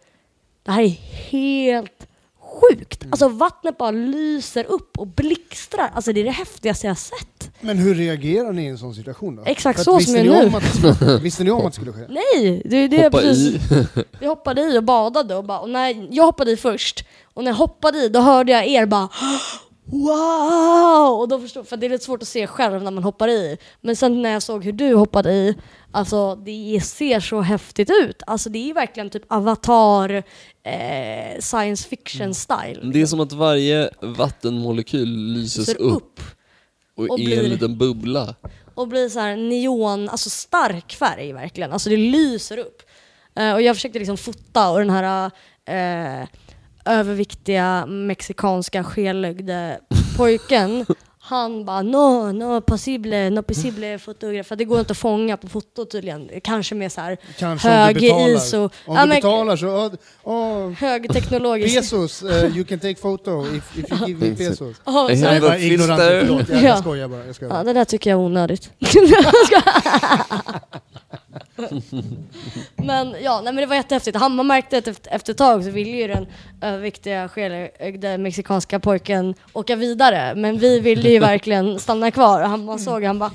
det 0.63 0.71
här 0.71 0.81
är 0.81 0.97
helt 1.31 2.07
sjukt. 2.39 3.03
Alltså 3.09 3.27
vattnet 3.27 3.77
bara 3.77 3.91
lyser 3.91 4.63
upp 4.63 4.99
och 4.99 5.07
blixtrar. 5.07 5.91
Alltså 5.93 6.13
det 6.13 6.19
är 6.19 6.23
det 6.25 6.31
häftigaste 6.31 6.87
jag 6.87 6.97
sett. 6.97 7.51
Men 7.61 7.77
hur 7.77 7.95
reagerar 7.95 8.51
ni 8.51 8.63
i 8.63 8.67
en 8.67 8.77
sån 8.77 8.95
situation 8.95 9.35
då? 9.35 9.43
Exakt 9.45 9.83
så 9.83 9.99
som 9.99 10.15
jag 10.15 10.25
nu. 10.25 10.57
att 10.57 11.21
Visste 11.21 11.43
ni 11.43 11.51
om 11.51 11.59
att 11.59 11.65
det 11.65 11.71
skulle 11.71 11.93
ske? 11.93 12.05
Nej, 12.09 12.61
det 12.65 12.77
är 12.77 12.87
det 12.87 13.03
Hoppa 13.03 13.19
precis. 13.19 13.71
i. 13.71 13.87
Vi 14.19 14.27
hoppade 14.27 14.61
i 14.61 14.77
och 14.77 14.83
badade 14.83 15.35
och, 15.35 15.43
bara, 15.43 15.59
och 15.59 15.69
när 15.69 16.07
jag 16.11 16.23
hoppade 16.23 16.51
i 16.51 16.57
först 16.57 17.05
och 17.33 17.43
när 17.43 17.51
jag 17.51 17.55
hoppade 17.55 17.97
i 17.97 18.09
då 18.09 18.19
hörde 18.19 18.51
jag 18.51 18.67
er 18.67 18.85
bara 18.85 19.09
Wow! 19.85 21.19
Och 21.19 21.27
då 21.27 21.39
förstod, 21.39 21.67
för 21.67 21.77
det 21.77 21.85
är 21.85 21.89
lite 21.89 22.05
svårt 22.05 22.21
att 22.21 22.27
se 22.27 22.47
själv 22.47 22.83
när 22.83 22.91
man 22.91 23.03
hoppar 23.03 23.27
i. 23.27 23.57
Men 23.81 23.95
sen 23.95 24.21
när 24.21 24.29
jag 24.29 24.43
såg 24.43 24.63
hur 24.63 24.71
du 24.71 24.93
hoppade 24.95 25.31
i, 25.33 25.55
alltså 25.91 26.35
det 26.35 26.79
ser 26.83 27.19
så 27.19 27.41
häftigt 27.41 27.89
ut. 28.03 28.21
Alltså 28.27 28.49
det 28.49 28.69
är 28.69 28.73
verkligen 28.73 29.09
typ 29.09 29.23
avatar, 29.27 30.09
eh, 30.63 31.39
science 31.39 31.87
fiction 31.89 32.33
style. 32.35 32.91
Det 32.93 33.01
är 33.01 33.05
som 33.05 33.19
att 33.19 33.31
varje 33.31 33.89
vattenmolekyl 34.01 35.09
lyses 35.33 35.65
Ser 35.65 35.81
upp 35.81 36.19
och, 36.97 37.09
och 37.09 37.19
är 37.19 37.25
blir- 37.25 37.43
en 37.43 37.49
liten 37.49 37.77
bubbla. 37.77 38.35
och 38.75 38.87
blir 38.87 39.09
så 39.09 39.19
här 39.19 39.35
neon, 39.35 40.09
alltså 40.09 40.29
stark 40.29 40.93
färg 40.93 41.33
verkligen. 41.33 41.71
Alltså 41.73 41.89
det 41.89 41.97
lyser 41.97 42.57
upp. 42.57 42.81
Eh, 43.35 43.53
och 43.53 43.61
jag 43.61 43.75
försökte 43.75 43.99
liksom 43.99 44.17
fota 44.17 44.69
och 44.71 44.79
den 44.79 44.89
här 44.89 45.31
eh, 45.65 46.27
överviktiga 46.85 47.85
mexikanska 47.85 48.83
skelögde 48.83 49.79
pojken 50.17 50.85
han 51.19 51.65
bara 51.65 51.81
no, 51.81 52.31
no 52.31 52.61
possible, 52.61 53.29
no 53.29 53.41
possible 53.41 53.99
fotograf. 53.99 54.47
Det 54.57 54.65
går 54.65 54.79
inte 54.79 54.91
att 54.91 54.97
fånga 54.97 55.37
på 55.37 55.47
foto 55.47 55.85
tydligen. 55.85 56.29
Kanske 56.43 56.75
med 56.75 56.91
så 56.91 57.01
här 57.01 57.17
Kanske 57.39 57.67
om 57.67 57.73
hög 57.73 57.95
du 57.95 58.01
betalar. 58.01 58.29
ISO. 58.35 58.57
Om 58.63 58.69
Ja, 58.85 59.01
du 59.01 59.07
men- 59.07 59.09
betalar 59.09 59.57
så... 59.57 59.67
Oh, 59.67 59.93
oh, 60.23 60.71
Högteknologisk. 60.71 61.75
pesos, 61.75 62.23
uh, 62.23 62.31
you 62.57 62.63
can 62.65 62.79
take 62.79 62.95
photo 62.95 63.45
if, 63.55 63.77
if 63.77 63.91
you 63.91 64.07
give 64.07 64.29
me 64.29 64.35
pesos. 64.35 64.75
Ja, 64.85 64.91
så- 64.91 64.97
have 64.99 65.13
Jag 65.13 65.35
a 65.35 65.39
var 65.47 65.55
ignorant, 65.55 66.01
filter. 66.01 66.19
förlåt. 66.25 66.49
Jag, 66.49 66.57
Ja. 66.63 66.67
jag 66.67 66.79
skojar 66.79 67.07
bara. 67.07 67.25
Jag 67.25 67.35
skojar 67.35 67.49
Ja, 67.51 67.55
bara. 67.55 67.63
det 67.63 67.73
där 67.73 67.85
tycker 67.85 68.09
jag 68.09 68.19
är 68.19 68.23
onödigt. 68.25 68.69
men 72.75 73.15
ja, 73.21 73.41
nej, 73.41 73.53
men 73.53 73.55
det 73.55 73.65
var 73.65 73.75
jättehäftigt. 73.75 74.17
Han, 74.17 74.35
man 74.35 74.47
märkte 74.47 74.77
att 74.77 74.87
efter, 74.87 75.15
efter 75.15 75.31
ett 75.31 75.37
tag 75.37 75.63
så 75.63 75.69
ville 75.69 75.89
ju 75.89 76.07
den 76.07 76.27
överviktiga, 76.61 77.29
skelögde 77.29 78.17
mexikanska 78.17 78.79
pojken 78.79 79.33
åka 79.53 79.75
vidare. 79.75 80.35
Men 80.35 80.57
vi 80.57 80.79
ville 80.79 81.09
ju 81.09 81.19
verkligen 81.19 81.79
stanna 81.79 82.11
kvar. 82.11 82.41
Och 82.41 82.49
Han, 82.49 82.65
man 82.65 82.79
såg 82.79 83.03
han 83.03 83.19
bara 83.19 83.31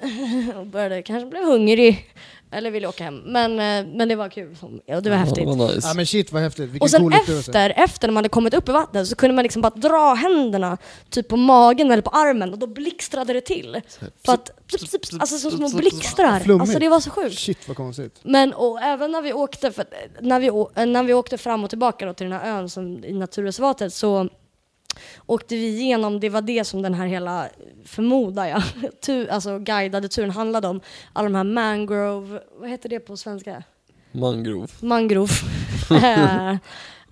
och 0.56 0.66
började, 0.66 1.02
kanske 1.02 1.30
blev 1.30 1.44
hungrig. 1.44 2.14
Eller 2.50 2.70
ville 2.70 2.86
åka 2.86 3.04
hem. 3.04 3.18
Men, 3.18 3.52
eh, 3.52 3.96
men 3.96 4.08
det 4.08 4.16
var 4.16 4.28
kul. 4.28 4.56
Och 4.86 5.02
det 5.02 5.10
var 5.10 5.16
häftigt. 5.16 5.44
Ja, 5.44 5.54
var 5.54 5.68
nice. 5.68 5.88
Ja 5.88 5.94
men 5.94 6.06
shit 6.06 6.32
vad 6.32 6.42
häftigt. 6.42 6.64
Vilken 6.70 6.80
Och 6.82 6.90
sen 6.90 7.00
cool 7.00 7.12
efter, 7.12 7.72
efter 7.76 8.08
när 8.08 8.12
man 8.12 8.16
hade 8.16 8.28
kommit 8.28 8.54
upp 8.54 8.68
i 8.68 8.72
vattnet 8.72 9.08
så 9.08 9.16
kunde 9.16 9.34
man 9.34 9.42
liksom 9.42 9.62
bara 9.62 9.70
dra 9.74 10.14
händerna 10.14 10.78
typ 11.10 11.28
på 11.28 11.36
magen 11.36 11.90
eller 11.90 12.02
på 12.02 12.10
armen 12.10 12.52
och 12.52 12.58
då 12.58 12.66
blixtrade 12.66 13.32
det 13.32 13.40
till. 13.40 13.80
För 14.24 14.32
att, 14.32 14.66
pss, 14.66 14.82
pss, 14.82 14.98
pss, 15.00 15.12
alltså 15.20 15.38
som 15.38 15.68
små 15.68 15.78
blixtrar. 15.78 16.40
Flummigt. 16.40 16.62
Alltså 16.62 16.78
det 16.78 16.88
var 16.88 17.00
så 17.00 17.10
sjukt. 17.10 17.38
Shit 17.38 17.68
vad 17.68 17.76
konstigt. 17.76 18.20
Men 18.22 18.52
och 18.52 18.80
även 18.82 19.12
när 19.12 19.22
vi 19.22 19.32
åkte, 19.32 19.72
för, 19.72 19.82
eh, 19.82 19.86
när, 20.20 20.40
vi, 20.40 20.46
eh, 20.46 20.86
när 20.86 21.02
vi 21.02 21.14
åkte 21.14 21.38
fram 21.38 21.64
och 21.64 21.70
tillbaka 21.70 22.06
då 22.06 22.14
till 22.14 22.30
den 22.30 22.40
här 22.40 22.58
ön 22.58 22.68
som, 22.68 23.04
i 23.04 23.12
naturreservatet 23.12 23.94
så 23.94 24.28
åkte 25.26 25.54
vi 25.54 25.66
igenom, 25.66 26.20
det 26.20 26.28
var 26.28 26.42
det 26.42 26.64
som 26.64 26.82
den 26.82 26.94
här 26.94 27.06
hela, 27.06 27.48
förmodar 27.84 28.46
jag, 28.46 28.62
tu, 29.00 29.28
alltså 29.28 29.58
guidade 29.58 30.08
turen 30.08 30.30
handlade 30.30 30.68
om. 30.68 30.80
Alla 31.12 31.28
de 31.28 31.34
här 31.34 31.44
mangrove, 31.44 32.40
vad 32.60 32.70
heter 32.70 32.88
det 32.88 33.00
på 33.00 33.16
svenska? 33.16 33.62
Mangrove. 34.12 34.68
mangrove 34.80 35.32
eh, 35.90 36.50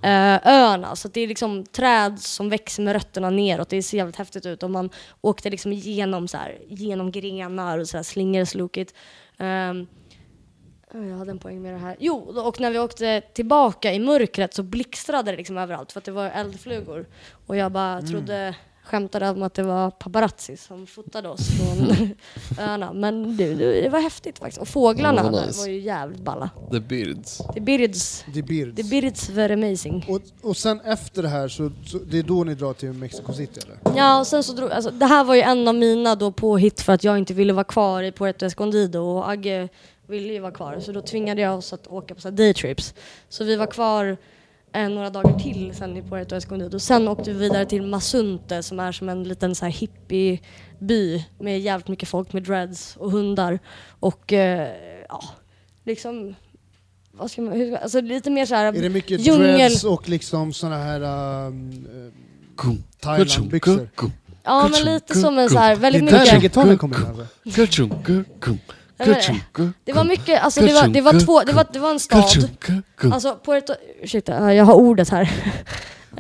eh, 0.02 0.40
öarna. 0.44 0.96
Så 0.96 1.08
det 1.08 1.20
är 1.20 1.28
liksom 1.28 1.64
träd 1.64 2.20
som 2.20 2.48
växer 2.48 2.82
med 2.82 2.92
rötterna 2.92 3.30
neråt. 3.30 3.68
Det 3.68 3.82
ser 3.82 3.96
jävligt 3.96 4.16
häftigt 4.16 4.46
ut. 4.46 4.62
Och 4.62 4.70
man 4.70 4.90
åkte 5.20 5.50
liksom 5.50 5.72
igenom, 5.72 6.28
så 6.28 6.36
här, 6.36 6.58
genom 6.68 7.10
grenar 7.10 7.78
och 7.78 7.88
så 7.88 7.96
här 7.96 8.04
slingerslokigt. 8.04 8.94
Um, 9.38 9.86
jag 10.92 11.16
hade 11.16 11.30
en 11.30 11.38
poäng 11.38 11.62
med 11.62 11.74
det 11.74 11.78
här. 11.78 11.96
Jo, 11.98 12.16
och 12.16 12.60
när 12.60 12.70
vi 12.70 12.78
åkte 12.78 13.20
tillbaka 13.20 13.92
i 13.92 13.98
mörkret 13.98 14.54
så 14.54 14.62
blixtrade 14.62 15.30
det 15.30 15.36
liksom 15.36 15.58
överallt 15.58 15.92
för 15.92 16.00
att 16.00 16.04
det 16.04 16.12
var 16.12 16.26
eldflugor. 16.26 17.06
Och 17.46 17.56
jag 17.56 17.72
bara 17.72 18.02
trodde, 18.02 18.54
skämtade 18.86 19.30
om 19.30 19.42
att 19.42 19.54
det 19.54 19.62
var 19.62 19.90
paparazzi 19.90 20.56
som 20.56 20.86
fotade 20.86 21.28
oss 21.28 21.48
från 21.48 22.10
öarna. 22.58 22.92
Men 22.92 23.36
det, 23.36 23.54
det 23.54 23.88
var 23.88 24.00
häftigt 24.00 24.38
faktiskt. 24.38 24.60
Och 24.60 24.68
fåglarna 24.68 25.30
där 25.30 25.46
nice. 25.46 25.60
var 25.60 25.68
ju 25.68 25.80
jävligt 25.80 26.20
balla. 26.20 26.50
The 26.70 26.80
Birds. 26.80 27.42
The 27.54 27.60
Birds. 27.60 28.24
Det 28.32 28.38
är 28.38 28.42
Birds. 28.42 28.76
The 28.76 28.82
Birds 28.82 29.30
were 29.30 29.54
amazing. 29.54 30.04
Och, 30.08 30.20
och 30.48 30.56
sen 30.56 30.80
efter 30.80 31.22
det 31.22 31.28
här 31.28 31.48
så, 31.48 31.70
så 31.86 31.98
det 31.98 32.18
är 32.18 32.22
då 32.22 32.44
ni 32.44 32.54
drar 32.54 32.72
till 32.72 32.92
Mexico 32.92 33.32
City 33.32 33.60
eller? 33.64 33.98
Ja, 33.98 34.20
och 34.20 34.26
sen 34.26 34.42
så 34.42 34.52
drog, 34.52 34.72
alltså, 34.72 34.90
det 34.90 35.06
här 35.06 35.24
var 35.24 35.34
ju 35.34 35.40
en 35.40 35.68
av 35.68 35.74
mina 35.74 36.14
då 36.14 36.32
påhitt 36.32 36.80
för 36.80 36.92
att 36.92 37.04
jag 37.04 37.18
inte 37.18 37.34
ville 37.34 37.52
vara 37.52 37.64
kvar 37.64 38.02
i 38.02 38.12
Puerto 38.12 38.46
Escondido 38.46 38.98
och 38.98 39.30
Agge 39.30 39.68
ville 40.06 40.32
ju 40.32 40.40
vara 40.40 40.52
kvar 40.52 40.80
så 40.80 40.92
då 40.92 41.00
tvingade 41.00 41.40
jag 41.42 41.58
oss 41.58 41.72
att 41.72 41.86
åka 41.86 42.14
på 42.14 42.20
så 42.20 42.30
daytrips. 42.30 42.94
Så 43.28 43.44
vi 43.44 43.56
var 43.56 43.66
kvar 43.66 44.16
eh, 44.72 44.88
några 44.88 45.10
dagar 45.10 45.38
till 45.38 45.74
sen 45.74 45.96
i 45.96 46.02
Puerto 46.02 46.36
Escondido. 46.36 46.78
Sen 46.78 47.08
åkte 47.08 47.32
vi 47.32 47.38
vidare 47.38 47.66
till 47.66 47.82
Masunte 47.82 48.62
som 48.62 48.80
är 48.80 48.92
som 48.92 49.08
en 49.08 49.24
liten 49.24 49.54
så 49.54 49.64
här 49.64 49.72
hippieby 49.72 51.24
med 51.38 51.60
jävligt 51.60 51.88
mycket 51.88 52.08
folk 52.08 52.32
med 52.32 52.42
dreads 52.42 52.96
och 52.96 53.10
hundar 53.10 53.58
och 54.00 54.32
eh, 54.32 54.68
ja, 55.08 55.24
liksom 55.84 56.34
vad 57.12 57.30
ska 57.30 57.42
man, 57.42 57.52
hur, 57.52 57.76
alltså 57.76 58.00
lite 58.00 58.30
mer 58.30 58.46
så 58.46 58.54
här 58.54 58.64
Är 58.64 58.72
det 58.82 58.88
mycket 58.88 59.20
djungel. 59.20 59.56
dreads 59.56 59.84
och 59.84 60.08
liksom 60.08 60.52
såna 60.52 60.76
här 60.76 61.00
um, 61.46 61.86
Kum. 62.56 62.82
Thailandbyxor? 63.00 63.88
Ja 64.42 64.68
men 64.72 64.84
lite 64.84 65.14
som 65.14 65.38
en 65.38 65.50
så 65.50 65.58
här, 65.58 65.74
Det 65.74 65.80
väldigt 65.80 66.02
är 66.02 66.06
där 66.06 66.18
mycket 66.18 66.34
reggaetonen 66.34 66.78
kommer 66.78 66.96
in 66.96 67.06
alltså? 67.06 67.26
Kum. 69.52 69.72
Det 69.84 69.92
var 69.92 70.04
mycket, 70.04 70.42
alltså 70.42 70.60
det 70.60 70.72
var, 70.72 70.88
det 70.88 71.00
var 71.00 71.20
två, 71.20 71.40
det 71.42 71.52
var, 71.52 71.66
det 71.72 71.78
var 71.78 71.90
en 71.90 72.00
stad. 72.00 72.24
Alltså 73.12 73.38
Puerto, 73.44 73.74
ursäkta, 74.02 74.54
jag 74.54 74.64
har 74.64 74.74
ordet 74.74 75.08
här. 75.10 75.30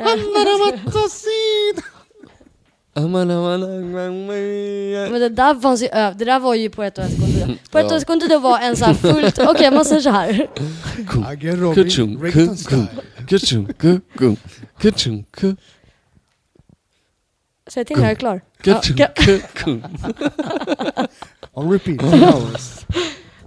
Men 5.10 5.20
det 5.20 5.28
där 5.28 5.60
fanns 5.60 5.82
ju 5.82 5.86
öv, 5.86 6.16
det 6.16 6.24
där 6.24 6.38
var 6.40 6.54
ju 6.54 6.70
Puerto 6.70 7.02
Escondido. 7.02 7.46
Puerto 7.70 7.88
Ja. 7.90 7.96
Escondido 7.96 8.38
var 8.38 8.58
en 8.58 8.76
så 8.76 8.84
här 8.84 8.94
fullt, 8.94 9.38
okej 9.38 9.70
man 9.70 9.84
säger 9.84 10.00
så 10.02 10.10
här. 10.10 10.46
Agge 11.26 11.56
Robin. 11.56 11.74
Säg 17.68 17.84
till 17.84 17.96
när 17.96 18.02
jag 18.04 18.10
är 18.12 18.14
klar. 18.14 18.40
Ja, 18.64 18.80
On 21.56 21.70
repeat, 21.72 22.02
hours. 22.34 22.84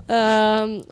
Ehm, 0.08 0.84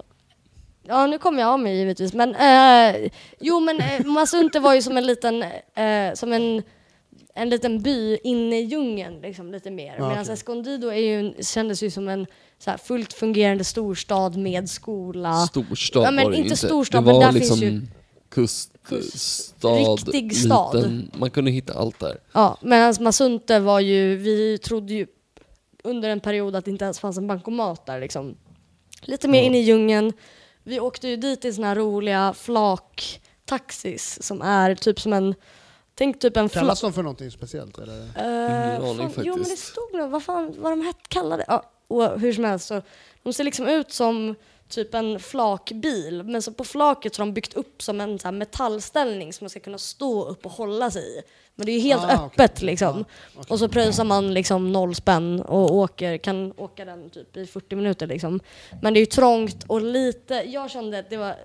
ja 0.87 1.07
nu 1.07 1.17
kommer 1.17 1.39
jag 1.41 1.49
av 1.49 1.59
mig 1.59 1.77
givetvis 1.77 2.13
men, 2.13 2.35
eh, 2.35 3.09
jo 3.39 3.59
men 3.59 3.75
uh, 3.81 4.05
Masunte 4.07 4.59
var 4.59 4.73
ju 4.73 4.81
som 4.81 4.97
en 4.97 5.05
liten, 5.05 5.43
eh, 5.75 6.13
som 6.13 6.33
en 6.33 6.63
en 7.35 7.49
liten 7.49 7.81
by 7.81 8.17
inne 8.23 8.59
i 8.59 8.63
djungeln 8.63 9.21
liksom, 9.21 9.51
lite 9.51 9.71
mer. 9.71 9.95
Ja, 9.97 10.07
Medan 10.09 10.21
okej. 10.23 10.33
Escondido 10.33 10.87
är 10.87 10.95
ju, 10.99 11.33
kändes 11.43 11.83
ju 11.83 11.91
som 11.91 12.07
en 12.07 12.25
så 12.59 12.69
här, 12.71 12.77
fullt 12.77 13.13
fungerande 13.13 13.63
storstad 13.63 14.37
med 14.37 14.69
skola. 14.69 15.33
Storstad 15.47 16.03
Ja, 16.03 16.11
men 16.11 16.23
var 16.23 16.31
det 16.31 16.37
inte 16.37 16.49
inte. 16.49 16.67
storstad, 16.67 17.01
det 17.03 17.05
men 17.05 17.15
var 17.15 17.21
där 17.23 17.31
liksom 17.31 17.59
finns 17.59 17.73
ju- 17.83 17.87
kuststad, 18.29 19.67
Riktig 19.69 20.35
stad. 20.37 20.75
liten. 20.75 21.11
Man 21.19 21.29
kunde 21.29 21.51
hitta 21.51 21.73
allt 21.73 21.99
där. 21.99 22.17
Ja, 22.33 22.57
medan 22.61 22.95
Masunte 22.99 23.59
var 23.59 23.79
ju, 23.79 24.15
vi 24.15 24.57
trodde 24.57 24.93
ju 24.93 25.07
under 25.87 26.09
en 26.09 26.19
period 26.19 26.55
att 26.55 26.65
det 26.65 26.71
inte 26.71 26.85
ens 26.85 26.99
fanns 26.99 27.17
en 27.17 27.27
bankomat 27.27 27.85
där 27.85 27.99
liksom. 27.99 28.37
Lite 29.01 29.27
mer 29.27 29.39
Ja. 29.39 29.45
inne 29.45 29.57
i 29.57 29.61
djungeln. 29.61 30.13
Vi 30.63 30.79
åkte 30.79 31.07
ju 31.07 31.17
dit 31.17 31.45
i 31.45 31.53
såna 31.53 31.67
här 31.67 31.75
roliga 31.75 32.33
flak-taxis 32.33 34.23
som 34.23 34.41
är 34.41 34.75
typ 34.75 34.99
som 34.99 35.13
en, 35.13 35.35
tänk 35.95 36.19
typ 36.19 36.37
en 36.37 36.49
flak. 36.49 36.61
Kallas 36.61 36.81
de 36.81 36.93
för 36.93 37.03
någonting 37.03 37.31
speciellt 37.31 37.77
eller? 37.77 37.97
Uh, 37.99 38.05
Ingen 38.15 39.01
aning 39.01 39.13
Jo 39.17 39.33
men 39.35 39.43
det 39.43 39.57
stod 39.57 39.93
nog, 39.93 40.09
vad 40.09 40.23
fan 40.23 40.55
vad 40.57 40.71
de 40.71 40.81
hette, 40.81 40.99
kallade 41.07 41.45
ja, 41.47 41.63
och 41.87 42.19
hur 42.19 42.33
som 42.33 42.43
helst 42.43 42.67
så 42.67 42.81
de 43.23 43.33
ser 43.33 43.43
liksom 43.43 43.67
ut 43.67 43.91
som 43.91 44.35
typ 44.69 44.93
en 44.93 45.19
flakbil 45.19 46.23
men 46.23 46.41
så 46.41 46.53
på 46.53 46.63
flaket 46.63 47.15
så 47.15 47.21
har 47.21 47.25
de 47.27 47.33
byggt 47.33 47.53
upp 47.53 47.81
som 47.81 48.01
en 48.01 48.19
så 48.19 48.27
här 48.27 48.31
metallställning 48.31 49.33
som 49.33 49.45
man 49.45 49.49
ska 49.49 49.59
kunna 49.59 49.77
stå 49.77 50.25
upp 50.25 50.45
och 50.45 50.51
hålla 50.51 50.91
sig 50.91 51.17
i. 51.17 51.21
Men 51.59 51.65
det 51.65 51.71
är 51.71 51.73
ju 51.73 51.79
helt 51.79 52.03
Ah, 52.03 52.25
öppet 52.25 52.51
okej. 52.55 52.65
liksom. 52.65 53.05
okej. 53.35 53.45
Och 53.49 53.59
så 53.59 53.67
pröjsar 53.67 54.03
man 54.03 54.33
liksom 54.33 54.71
noll 54.71 54.95
spänn 54.95 55.41
och 55.41 55.75
åker, 55.75 56.17
kan 56.17 56.53
åka 56.57 56.85
den 56.85 57.09
typ 57.09 57.37
i 57.37 57.45
40 57.45 57.75
minuter 57.75 58.07
liksom. 58.07 58.39
Men 58.81 58.93
det 58.93 58.97
är 58.97 59.01
ju 59.01 59.05
trångt 59.05 59.63
och 59.67 59.81
lite, 59.81 60.33
jag 60.33 60.71
kände 60.71 60.99
att 60.99 61.09
det 61.09 61.17
var 61.17 61.35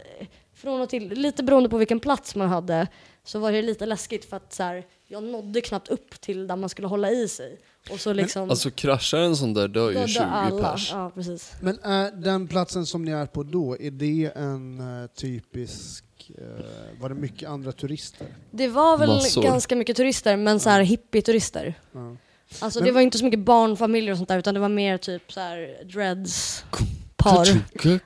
från 0.54 0.80
och 0.80 0.88
till, 0.88 1.08
lite 1.08 1.42
beroende 1.42 1.68
på 1.68 1.76
vilken 1.76 2.00
plats 2.00 2.34
man 2.34 2.48
hade, 2.48 2.86
så 3.24 3.38
var 3.38 3.52
det 3.52 3.62
lite 3.62 3.86
läskigt 3.86 4.24
för 4.24 4.36
att 4.36 4.52
så 4.52 4.62
här, 4.62 4.84
jag 5.08 5.22
nådde 5.22 5.60
knappt 5.60 5.88
upp 5.88 6.20
till 6.20 6.46
där 6.46 6.56
man 6.56 6.68
skulle 6.68 6.88
hålla 6.88 7.10
i 7.10 7.28
sig. 7.28 7.58
Och 7.90 8.00
så 8.00 8.12
liksom, 8.12 8.50
Alltså 8.50 8.70
kraschar 8.70 9.18
en 9.18 9.36
sån 9.36 9.54
där 9.54 9.68
dör 9.68 9.88
ju 9.90 9.94
dör 9.94 10.06
20 10.06 10.20
alla. 10.22 10.72
pers. 10.72 10.90
Ja, 10.92 11.10
precis. 11.14 11.52
Men 11.60 11.78
är 11.82 12.10
den 12.10 12.48
platsen 12.48 12.86
som 12.86 13.04
ni 13.04 13.10
är 13.10 13.26
på 13.26 13.42
då, 13.42 13.76
är 13.80 13.90
det 13.90 14.32
en 14.36 14.80
eh, 15.02 15.06
typisk... 15.06 16.04
eh, 16.38 17.00
var 17.00 17.08
det 17.08 17.14
mycket 17.14 17.48
andra 17.48 17.72
turister? 17.72 18.26
Det 18.50 18.68
var 18.68 18.98
väl 18.98 19.08
Massor. 19.08 19.42
ganska 19.42 19.76
mycket 19.76 19.96
turister, 19.96 20.36
men 20.36 20.60
så 20.60 20.70
här 20.70 20.82
hippie-turister. 20.82 21.74
Ja. 21.92 22.16
Alltså 22.58 22.78
Men- 22.80 22.86
det 22.86 22.92
var 22.92 23.00
inte 23.00 23.18
så 23.18 23.24
mycket 23.24 23.40
barnfamiljer 23.40 24.12
och 24.12 24.16
sånt 24.18 24.28
där 24.28 24.38
utan 24.38 24.54
det 24.54 24.60
var 24.60 24.68
mer 24.68 24.98
typ 24.98 25.32
så 25.32 25.40
här 25.40 25.84
dreads 25.92 26.64
par. 27.16 27.48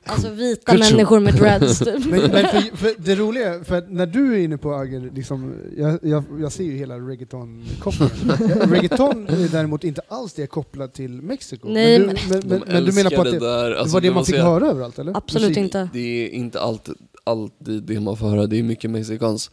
Alltså 0.04 0.30
vita 0.30 0.74
människor 0.74 1.20
med 1.20 1.34
dreads 1.34 1.78
typ. 1.78 2.04
Men, 2.06 2.20
men 2.20 2.30
för, 2.48 2.76
för 2.76 2.94
det 2.98 3.14
roliga 3.14 3.54
är, 3.54 3.64
för 3.64 3.84
när 3.88 4.06
du 4.06 4.34
är 4.34 4.38
inne 4.38 4.58
på 4.58 4.74
Agger, 4.74 5.10
liksom, 5.14 5.54
jag, 5.76 5.98
jag, 6.02 6.24
jag 6.40 6.52
ser 6.52 6.64
ju 6.64 6.76
hela 6.76 6.94
reggaeton-kopplingen. 6.98 8.60
reggaeton 8.70 9.28
är 9.28 9.48
däremot 9.52 9.84
inte 9.84 10.00
alls 10.08 10.32
det 10.34 10.46
kopplat 10.46 10.94
till 10.94 11.10
Mexiko. 11.22 11.68
Nej, 11.68 11.98
men, 11.98 12.08
du, 12.08 12.20
men, 12.30 12.48
men, 12.48 12.62
men 12.66 12.84
du 12.84 12.92
menar 12.92 13.10
på 13.10 13.20
att 13.20 13.30
det, 13.30 13.38
där. 13.38 13.70
det 13.70 13.78
Alltså, 13.80 13.94
var 13.94 14.00
det 14.00 14.10
man 14.10 14.24
fick 14.24 14.34
säga- 14.34 14.44
höra 14.44 14.66
överallt 14.66 14.98
eller? 14.98 15.16
Absolut 15.16 15.48
Musik. 15.48 15.64
inte. 15.64 15.88
Det 15.92 15.98
är 16.26 16.28
inte 16.28 16.60
alltid, 16.60 16.94
alltid 17.26 17.82
det 17.82 18.00
man 18.00 18.16
får 18.16 18.28
höra, 18.28 18.46
det 18.46 18.58
är 18.58 18.62
mycket 18.62 18.90
mexikans. 18.90 19.50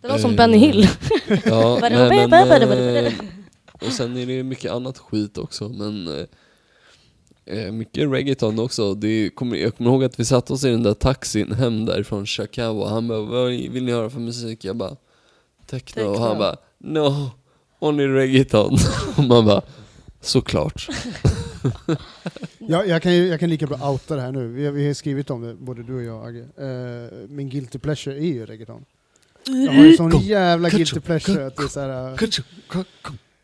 Det 0.00 0.08
låter 0.08 0.22
som 0.22 0.36
Benny 0.36 0.56
Hill. 0.56 0.88
Ja, 1.44 1.78
nej, 1.80 2.28
men, 2.28 3.06
eh, 3.06 3.12
och 3.72 3.92
sen 3.92 4.16
är 4.16 4.26
det 4.26 4.42
mycket 4.42 4.72
annat 4.72 4.98
skit 4.98 5.38
också, 5.38 5.68
men 5.68 6.08
eh, 6.08 6.24
eh, 7.58 7.72
mycket 7.72 8.10
reggaeton 8.10 8.58
också. 8.58 8.94
Det 8.94 9.30
kommer, 9.30 9.56
jag 9.56 9.76
kommer 9.76 9.90
ihåg 9.90 10.04
att 10.04 10.20
vi 10.20 10.24
satte 10.24 10.52
oss 10.52 10.64
i 10.64 10.70
den 10.70 10.82
där 10.82 10.94
taxin 10.94 11.52
hem 11.52 11.86
där 11.86 12.02
från 12.02 12.26
Chakawa. 12.26 12.88
Han 12.88 13.08
bara, 13.08 13.20
vad 13.20 13.48
vill 13.48 13.84
ni 13.84 13.92
höra 13.92 14.10
för 14.10 14.20
musik? 14.20 14.64
Jag 14.64 14.76
bara, 14.76 14.96
techno. 15.66 16.02
Och 16.02 16.20
han 16.20 16.38
bara, 16.38 16.56
no, 16.78 17.30
only 17.78 18.06
reggaeton. 18.06 18.78
och 19.16 19.24
man 19.24 19.46
bara, 19.46 19.62
såklart. 20.20 20.88
Ja, 22.58 22.84
jag, 22.84 23.02
kan 23.02 23.26
jag 23.28 23.40
kan 23.40 23.50
lika 23.50 23.66
bra 23.66 23.90
outa 23.90 24.16
det 24.16 24.22
här 24.22 24.32
nu. 24.32 24.46
Vi 24.48 24.64
har, 24.66 24.72
vi 24.72 24.86
har 24.86 24.94
skrivit 24.94 25.30
om 25.30 25.42
det, 25.42 25.54
både 25.54 25.82
du 25.82 25.94
och 25.94 26.02
jag 26.02 26.26
Agge. 26.28 26.40
Eh, 26.56 27.28
min 27.28 27.48
guilty 27.48 27.78
pleasure 27.78 28.16
är 28.16 28.24
ju 28.32 28.46
reggaeton. 28.46 28.84
Jag 29.46 29.72
har 29.72 29.84
ju 29.84 29.96
sån 29.96 30.18
jävla 30.20 30.68
guilty 30.68 31.00
pleasure 31.00 31.46
att 31.46 31.56
det 31.56 31.62
är 31.62 31.68
så 31.68 31.80
här, 31.80 32.10
eh, 32.10 32.16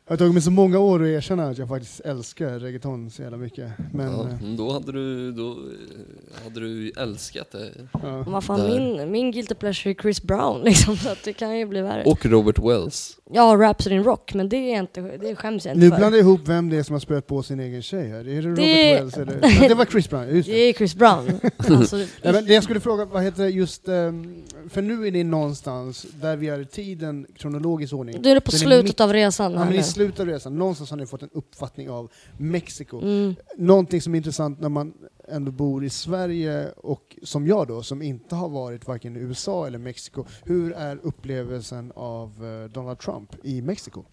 Det 0.07 0.13
har 0.13 0.17
tagit 0.17 0.33
mig 0.35 0.43
så 0.43 0.51
många 0.51 0.79
år 0.79 1.03
att 1.03 1.09
erkänna 1.09 1.49
att 1.49 1.59
jag 1.59 1.69
faktiskt 1.69 2.01
älskar 2.01 2.59
reggaeton 2.59 3.11
så 3.11 3.23
jävla 3.23 3.37
mycket. 3.37 3.71
Men, 3.93 4.07
Ja, 4.13 4.29
eh, 4.29 4.57
då 4.57 4.73
hade 4.73 4.93
du, 4.93 5.33
då 5.33 5.51
eh, 5.51 6.45
hade 6.45 6.61
du 6.61 6.93
älskat 6.97 7.51
det. 7.53 7.73
ja. 7.93 8.25
Vad 8.27 8.45
fan, 8.45 8.67
min, 8.71 9.11
min 9.11 9.31
guilty 9.33 9.55
pleasure 9.55 9.91
är 9.91 9.95
Chris 9.95 10.23
Brown 10.23 10.61
liksom, 10.65 10.97
så 10.97 11.09
att 11.09 11.23
det 11.25 11.33
kan 11.33 11.59
ju 11.59 11.67
bli 11.67 11.81
värre. 11.81 12.05
Och 12.05 12.27
Robert 12.27 12.59
Wells. 12.59 13.19
Ja, 13.31 13.57
Rhapsody 13.61 13.95
in 13.97 14.05
Rock, 14.05 14.35
men 14.35 14.49
det 14.49 14.57
är 14.57 14.79
inte, 14.81 15.01
det 15.01 15.35
skäms 15.37 15.65
jag 15.67 15.75
inte 15.75 15.85
Nu 15.85 15.91
för. 15.91 15.97
blandar 15.97 16.19
jag 16.19 16.25
ihop 16.27 16.41
vem 16.45 16.69
det 16.71 16.77
är 16.77 16.83
som 16.83 16.93
har 16.93 17.01
spöat 17.01 17.27
på 17.27 17.43
sin 17.43 17.61
egen 17.61 17.83
tjej 17.83 18.09
här. 18.09 18.19
Är 18.19 18.25
det 18.25 18.41
Robert 18.41 18.59
Wells 18.59 19.17
eller? 19.17 19.39
Ja, 19.63 19.69
det 19.69 19.75
var 19.75 19.85
Chris 19.85 20.11
Brown, 20.11 20.29
just 20.37 20.49
Det 20.49 20.55
det. 20.55 20.59
är 20.69 20.73
Chris 20.73 20.95
Brown. 20.95 21.41
alltså, 21.57 21.97
Nej, 21.97 22.07
men 22.23 22.47
det 22.47 22.55
jag 22.55 22.65
skulle 22.65 22.81
fråga, 22.81 23.05
vad 23.05 23.23
heter 23.23 23.43
det 23.43 23.51
just, 23.51 23.89
ehm, 23.89 24.43
för 24.69 24.83
nu 24.83 25.07
är 25.07 25.13
ni 25.13 25.25
någonstans 25.25 26.07
där 26.21 26.37
vi 26.37 26.49
är 26.49 26.61
i 26.61 26.65
tiden, 26.67 27.27
kronologisk 27.37 27.93
ordning. 27.95 28.23
du 28.23 28.31
är 28.31 28.41
på 28.41 28.51
är 28.53 28.57
slutet 28.57 28.85
mitt- 28.85 29.01
av 29.01 29.13
resan 29.13 29.53
Ja, 29.53 29.65
men. 29.65 29.75
I 29.75 29.83
slutet 29.83 30.21
av 30.21 30.27
resan, 30.27 30.59
någonstans 30.59 30.91
har 30.91 30.97
ni 30.97 31.07
fått 31.07 31.23
en 31.23 31.31
uppfattning 31.33 31.91
av 31.91 32.11
Mexiko. 32.39 33.01
Mm. 33.03 33.35
Någonting 33.57 34.01
som 34.01 34.15
är 34.15 34.17
intressant 34.17 34.61
när 34.61 34.69
man 34.69 34.93
ändå 35.29 35.51
bor 35.53 35.85
i 35.85 35.91
Sverige 35.91 36.71
och 36.77 37.17
som 37.23 37.47
jag 37.47 37.69
då, 37.69 37.83
som 37.83 38.03
inte 38.03 38.35
har 38.35 38.49
varit 38.49 38.87
varken 38.87 39.17
i 39.17 39.21
USA 39.21 39.67
eller 39.67 39.79
Mexiko. 39.79 40.25
Hur 40.45 40.73
är 40.73 40.99
upplevelsen 41.03 41.93
av 41.97 42.31
eh, 42.65 42.71
Donald 42.73 42.99
Trump 42.99 43.31
i 43.43 43.63
Mexiko? 43.63 44.05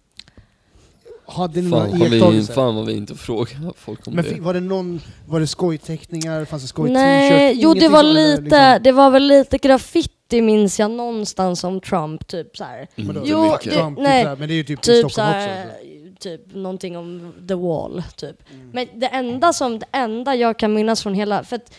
Hade 1.25 1.61
ni 1.61 1.69
några 1.69 1.89
Fan, 1.89 1.99
vi, 1.99 2.05
iakttagelser? 2.05 2.53
fan 2.53 2.75
vad 2.75 2.85
vi 2.85 2.93
inte 2.93 3.15
frågar 3.15 3.73
folk 3.77 4.07
om 4.07 4.13
Men 4.13 4.25
det. 4.25 4.39
var 4.41 4.53
det 4.53 4.59
någon, 4.59 5.01
var 5.27 5.39
det 5.39 5.47
skojteckningar, 5.47 6.45
fanns 6.45 6.61
det 6.63 6.67
skoj 6.67 6.91
Nej, 6.91 7.53
jo 7.61 7.73
det 7.73 7.87
var 7.89 8.03
lite, 8.03 8.41
liksom- 8.41 8.79
det 8.83 8.91
var 8.91 9.09
väl 9.09 9.23
lite 9.27 9.57
graffiti 9.57 10.41
minns 10.41 10.79
jag 10.79 10.91
någonstans 10.91 11.63
om 11.63 11.81
Trump, 11.81 12.27
typ 12.27 12.57
så 12.57 12.63
här. 12.63 12.87
Mm, 12.95 13.17
Jo, 13.25 13.43
det- 13.63 13.71
Trump, 13.71 13.97
typ 13.97 14.03
nej, 14.03 14.25
men 14.25 14.47
det 14.47 14.53
är 14.53 14.55
ju 14.55 14.63
typ, 14.63 14.79
i 14.79 14.81
Typ 14.81 14.97
Stockholm 14.97 15.09
så 15.09 15.21
här, 15.21 15.65
också. 15.65 15.82
Typ 16.23 16.55
någonting 16.55 16.97
om 16.97 17.33
the 17.47 17.55
wall, 17.55 18.03
typ. 18.15 18.49
Mm. 18.51 18.69
Men 18.69 18.99
det 18.99 19.07
enda 19.07 19.53
som, 19.53 19.79
det 19.79 19.85
enda 19.91 20.35
jag 20.35 20.59
kan 20.59 20.73
minnas 20.73 21.03
från 21.03 21.13
hela, 21.13 21.43
för 21.43 21.55
att 21.55 21.73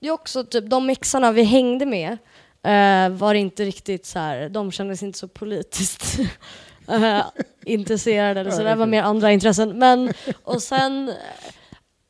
det 0.00 0.08
är 0.08 0.10
också 0.10 0.44
typ 0.44 0.70
de 0.70 0.86
mixarna 0.86 1.32
vi 1.32 1.42
hängde 1.42 1.86
med 1.86 2.18
eh, 2.62 3.08
var 3.08 3.34
inte 3.34 3.64
riktigt 3.64 4.06
så 4.06 4.18
här, 4.18 4.48
de 4.48 4.72
kändes 4.72 5.02
inte 5.02 5.18
så 5.18 5.28
politiskt 5.28 6.18
eh, 6.88 7.20
intresserade 7.64 8.40
eller 8.40 8.50
så, 8.50 8.62
det 8.62 8.74
var 8.74 8.86
mer 8.86 9.02
andra 9.02 9.32
intressen. 9.32 9.78
Men, 9.78 10.12
och 10.42 10.62
sen, 10.62 11.12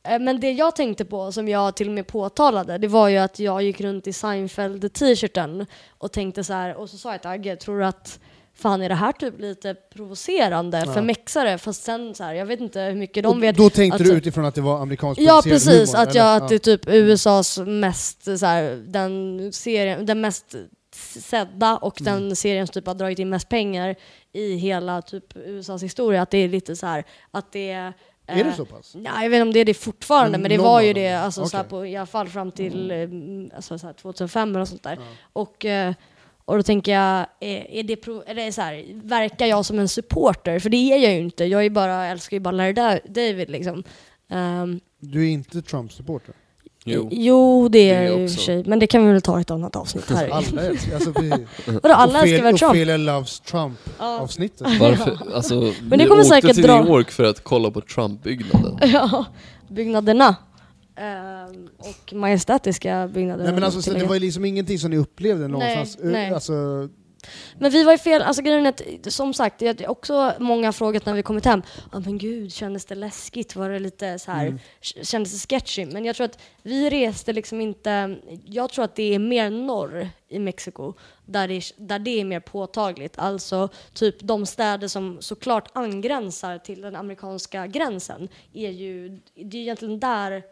eh, 0.08 0.18
men 0.18 0.40
det 0.40 0.52
jag 0.52 0.76
tänkte 0.76 1.04
på, 1.04 1.32
som 1.32 1.48
jag 1.48 1.76
till 1.76 1.88
och 1.88 1.94
med 1.94 2.06
påtalade, 2.06 2.78
det 2.78 2.88
var 2.88 3.08
ju 3.08 3.18
att 3.18 3.38
jag 3.38 3.62
gick 3.62 3.80
runt 3.80 4.06
i 4.06 4.12
Seinfeld-t-shirten 4.12 5.66
och 5.98 6.12
tänkte 6.12 6.44
så 6.44 6.52
här, 6.52 6.74
och 6.74 6.90
så 6.90 6.98
sa 6.98 7.12
jag 7.12 7.20
till 7.20 7.30
Agge, 7.30 7.56
tror 7.56 7.78
du 7.78 7.84
att 7.84 8.20
Fan 8.54 8.82
är 8.82 8.88
det 8.88 8.94
här 8.94 9.12
typ 9.12 9.40
lite 9.40 9.74
provocerande 9.74 10.82
Ja. 10.86 10.92
för 10.94 11.02
mexare? 11.02 11.58
Fast 11.58 11.82
sen 11.82 12.14
så 12.14 12.24
här, 12.24 12.34
jag 12.34 12.46
vet 12.46 12.60
inte 12.60 12.80
hur 12.80 12.94
mycket 12.94 13.22
de 13.22 13.36
Och 13.36 13.42
vet. 13.42 13.56
då 13.56 13.70
tänkte 13.70 13.94
alltså- 13.98 14.12
du 14.12 14.18
utifrån 14.18 14.44
att 14.44 14.54
det 14.54 14.60
var 14.60 14.80
amerikansk 14.82 15.20
Ja 15.20 15.40
precis, 15.44 15.92
humor, 15.94 16.02
att, 16.08 16.14
jag, 16.14 16.26
eller? 16.36 16.36
att 16.44 16.48
det 16.48 16.54
är 16.54 16.58
typ 16.58 16.80
USAs 16.88 17.58
mest, 17.58 18.38
så 18.38 18.46
här, 18.46 18.82
den 18.86 19.52
serien, 19.52 20.06
den 20.06 20.20
mest 20.20 20.54
sedda 21.18 21.76
och 21.76 22.00
Mm. 22.00 22.12
den 22.28 22.36
serien 22.36 22.66
som 22.66 22.72
typ 22.74 22.86
har 22.86 22.94
dragit 22.94 23.18
in 23.18 23.28
mest 23.28 23.48
pengar 23.48 23.96
i 24.32 24.54
hela 24.56 25.02
typ 25.02 25.36
USAs 25.36 25.82
historia. 25.82 26.22
Att 26.22 26.30
det 26.30 26.38
är 26.38 26.48
lite 26.48 26.76
så 26.76 26.86
här, 26.86 27.04
att 27.30 27.52
det 27.52 27.70
är... 27.70 27.92
Är 28.26 28.34
det 28.44 28.50
eh, 28.50 28.56
så 28.56 28.64
pass? 28.64 28.92
Ja, 28.94 29.22
jag 29.22 29.30
vet 29.30 29.36
inte 29.36 29.42
om 29.42 29.52
det 29.52 29.60
är 29.60 29.64
det 29.64 29.74
fortfarande, 29.74 30.30
Men 30.30 30.42
men, 30.42 30.50
det 30.50 30.58
var 30.58 30.80
ju 30.80 30.92
det 30.92 31.00
ja. 31.02 31.18
alltså, 31.18 31.46
så 31.46 31.56
här, 31.56 31.64
Okej. 31.64 31.70
på, 31.70 31.86
i 31.86 31.96
alla 31.96 32.06
fall 32.06 32.28
fram 32.28 32.50
till 32.52 32.90
Mm. 32.90 33.44
eh, 33.50 33.56
alltså, 33.56 33.78
så 33.78 33.86
här, 33.86 33.94
2005 33.94 34.54
eller 34.56 34.64
sånt 34.64 34.82
där. 34.82 34.98
Och, 35.32 35.64
eh, 35.64 35.94
och 36.44 36.56
då 36.56 36.62
tänker 36.62 36.92
jag, 36.92 37.26
är, 37.40 37.70
är 37.70 37.82
det, 37.82 38.06
är 38.30 38.34
det 38.34 38.52
så 38.52 38.60
här, 38.62 38.84
verkar 39.04 39.46
jag 39.46 39.64
som 39.66 39.78
en 39.78 39.88
supporter? 39.88 40.58
För 40.58 40.70
det 40.70 40.76
är 40.92 40.98
jag 40.98 41.12
ju 41.12 41.18
inte, 41.20 41.44
jag 41.44 41.64
är 41.64 41.70
bara, 41.70 42.06
älskar 42.06 42.36
ju 42.36 42.40
bara 42.40 42.50
Larry 42.52 42.72
Da- 42.72 43.00
David 43.08 43.50
liksom. 43.50 43.82
Ehm, 44.30 44.80
Du 45.00 45.22
är 45.28 45.30
inte 45.32 45.62
Trump-supporter? 45.62 46.34
Jo. 46.84 47.08
Jo, 47.12 47.68
det 47.68 47.90
är 47.90 48.00
Det 48.00 48.06
är 48.06 48.10
jag 48.10 48.12
i 48.12 48.20
och 48.20 48.24
också. 48.24 48.36
för 48.36 48.42
sig. 48.42 48.64
Men 48.64 48.78
det 48.78 48.86
kan 48.86 49.06
vi 49.06 49.12
väl 49.12 49.22
ta 49.22 49.38
i 49.38 49.40
ett 49.42 49.50
annat 49.50 49.76
avsnitt 49.76 50.10
här. 50.10 50.28
Alla 50.28 50.62
älskar, 50.62 50.94
alltså. 50.94 51.12
Vadå, 51.82 51.94
alla 51.94 52.22
älskar 52.22 52.42
väl 52.42 52.58
Trump? 52.58 52.70
Ophelia 52.72 52.96
Loves 52.96 53.40
Trump-avsnittet. 53.40 54.66
Varför? 54.80 55.18
Alltså, 55.34 55.54
Men 55.54 55.72
det 55.90 55.96
vi 55.96 56.04
kommer 56.04 56.22
åkte 56.22 56.24
säkert 56.34 56.54
till 56.54 56.64
dra- 56.64 56.78
New 56.80 56.88
York 56.88 57.10
för 57.10 57.24
att 57.24 57.44
kolla 57.44 57.70
på 57.70 57.80
Trump-byggnaden. 57.80 58.78
Ja, 58.92 59.24
byggnaderna. 59.68 60.36
Ehm, 60.96 61.68
och 61.78 62.12
majestätiska 62.12 63.08
byggnader. 63.08 63.44
Nej 63.44 63.52
men 63.52 63.64
alltså, 63.64 63.82
så 63.82 63.92
det 63.92 64.04
var 64.04 64.14
ju 64.14 64.20
liksom 64.20 64.44
ingenting 64.44 64.78
som 64.78 64.90
ni 64.90 64.96
upplevde 64.96 65.48
någonstans? 65.48 65.98
Nej, 66.02 66.12
nej. 66.12 66.30
Alltså, 66.32 66.52
Men 67.58 67.70
vi 67.70 67.84
var 67.84 67.92
ju 67.92 67.98
fel, 67.98 68.22
alltså 68.22 68.42
grejen 68.42 68.66
är 68.66 68.70
att, 68.70 69.12
som 69.12 69.34
sagt, 69.34 69.58
det 69.58 69.80
är 69.80 69.90
också 69.90 70.32
många 70.38 70.66
har 70.66 70.72
frågat 70.72 71.06
när 71.06 71.14
vi 71.14 71.22
kommit 71.22 71.44
hem, 71.44 71.62
ja 71.92 72.00
men 72.00 72.18
gud, 72.18 72.52
kändes 72.52 72.84
det 72.84 72.94
läskigt? 72.94 73.56
Var 73.56 73.70
det 73.70 73.78
lite 73.78 74.18
så 74.18 74.30
här, 74.30 74.46
Mm. 74.46 74.58
kändes 75.02 75.32
det 75.46 75.54
sketchy? 75.54 75.86
Men 75.86 76.04
jag 76.04 76.16
tror 76.16 76.24
att 76.24 76.38
vi 76.62 76.90
reste 76.90 77.32
liksom 77.32 77.60
inte, 77.60 78.16
jag 78.44 78.70
tror 78.70 78.84
att 78.84 78.96
det 78.96 79.14
är 79.14 79.18
mer 79.18 79.50
norr 79.50 80.08
i 80.28 80.38
Mexiko, 80.38 80.94
där 81.26 81.48
det, 81.48 81.54
är, 81.54 81.64
där 81.76 81.98
det 81.98 82.20
är 82.20 82.24
mer 82.24 82.40
påtagligt. 82.40 83.18
Alltså 83.18 83.68
typ 83.94 84.16
de 84.20 84.46
städer 84.46 84.88
som 84.88 85.16
såklart 85.20 85.68
angränsar 85.72 86.58
till 86.58 86.80
den 86.80 86.96
amerikanska 86.96 87.66
gränsen, 87.66 88.28
är 88.52 88.70
ju, 88.70 89.20
det 89.34 89.56
är 89.56 89.60
egentligen 89.62 90.00
där 90.00 90.42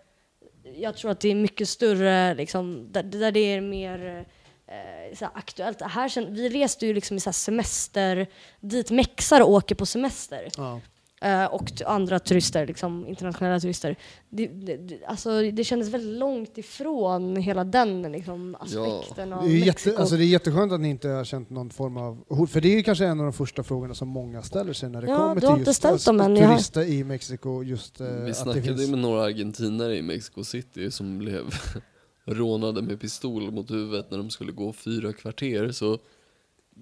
jag 0.77 0.97
tror 0.97 1.11
att 1.11 1.21
det 1.21 1.29
är 1.29 1.35
mycket 1.35 1.69
större, 1.69 2.35
liksom, 2.35 2.93
där, 2.93 3.03
där 3.03 3.33
det 3.33 3.41
är 3.41 3.61
mer 3.61 4.27
eh, 4.67 5.17
så 5.17 5.25
här 5.25 5.33
aktuellt. 5.35 5.83
Här, 5.83 6.31
vi 6.31 6.49
reste 6.49 6.87
ju 6.87 6.95
liksom 6.95 7.17
i 7.17 7.21
så 7.21 7.29
här 7.29 7.33
semester, 7.33 8.27
dit 8.61 8.91
mexare 8.91 9.45
åker 9.45 9.75
på 9.75 9.87
semester. 9.87 10.49
ja. 10.57 10.81
Eh, 11.23 11.45
och 11.45 11.83
andra 11.87 12.19
turister, 12.19 12.67
liksom, 12.67 13.07
internationella 13.07 13.61
turister. 13.61 13.97
Det, 14.31 14.47
det, 14.47 14.77
det- 14.77 15.05
alltså, 15.07 15.43
det 15.43 15.65
kändes 15.65 15.89
väldigt 15.89 16.19
långt 16.19 16.59
ifrån 16.59 17.37
hela 17.37 17.65
den 17.65 18.03
liksom, 18.13 18.57
aspekten 18.61 19.31
Det 19.31 19.37
av 19.37 19.45
är, 19.45 19.49
ju 19.49 19.65
Mexiko. 19.65 19.89
jätte, 19.91 20.01
alltså 20.01 20.17
det 20.17 20.25
är 20.25 20.27
jätteskönt 20.27 20.73
att 20.73 20.81
ni 20.81 20.89
inte 20.89 21.09
har 21.09 21.25
känt 21.25 21.51
någon 21.51 21.71
form 21.71 21.97
av 21.97 22.25
hot, 22.29 22.51
för 22.51 22.61
det 22.61 22.69
är 22.69 22.77
ju 22.77 22.83
kanske 22.83 23.07
en 23.07 23.19
av 23.21 23.25
de 23.27 23.33
första 23.33 23.63
frågorna 23.63 23.95
som 23.95 24.09
många 24.09 24.43
ställer 24.43 24.73
sig 24.73 24.91
när 24.91 25.03
det 25.03 25.09
Ja, 25.11 25.17
kommer 25.17 25.41
till 25.41 25.67
just 25.67 25.79
ställt 25.79 25.95
att 25.95 26.05
dem 26.05 26.21
än, 26.21 26.37
jag 26.37 26.49
har- 26.49 26.83
i 26.85 27.05
Mexiko, 27.05 27.63
just 27.63 28.01
eh, 28.01 28.07
Vi 28.07 28.13
att 28.21 28.27
det 28.27 28.35
snackade 28.35 28.63
finns... 28.77 28.91
med 28.91 28.99
några 28.99 29.23
argentinare 29.25 29.97
i 29.97 30.03
Mexico 30.03 30.45
City 30.45 30.91
som 30.91 31.19
blev 31.19 31.45
rånade 32.27 32.83
med 32.83 33.01
pistol 33.01 33.51
mot 33.51 33.71
huvudet 33.71 34.11
när 34.11 34.19
de 34.19 34.31
skulle 34.31 34.53
gå 34.53 34.73
fyra 34.73 35.13
kvarter. 35.13 35.73
Så 35.73 35.99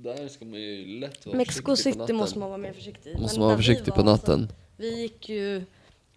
där 0.02 0.28
ska 0.28 0.44
man 0.44 0.60
ju 0.60 1.00
lätt 1.00 1.26
vara 1.26 1.36
Mexico 1.36 1.70
försiktig 1.70 1.74
på 1.74 1.76
City 1.76 1.98
natten. 1.98 2.16
måste 2.16 2.38
man 2.38 2.48
vara 2.48 2.58
mer 2.58 2.72
försiktig 2.72 3.10
i. 3.10 3.18
Måste 3.18 3.38
Men 3.38 3.40
man 3.40 3.48
vara 3.48 3.56
där 3.56 3.62
vi 3.62 3.64
försiktig 3.64 3.94
på 3.94 4.02
var, 4.02 4.12
alltså, 4.12 4.32
natten. 4.32 4.52
Vi 4.76 5.00
gick 5.02 5.28
ju, 5.28 5.64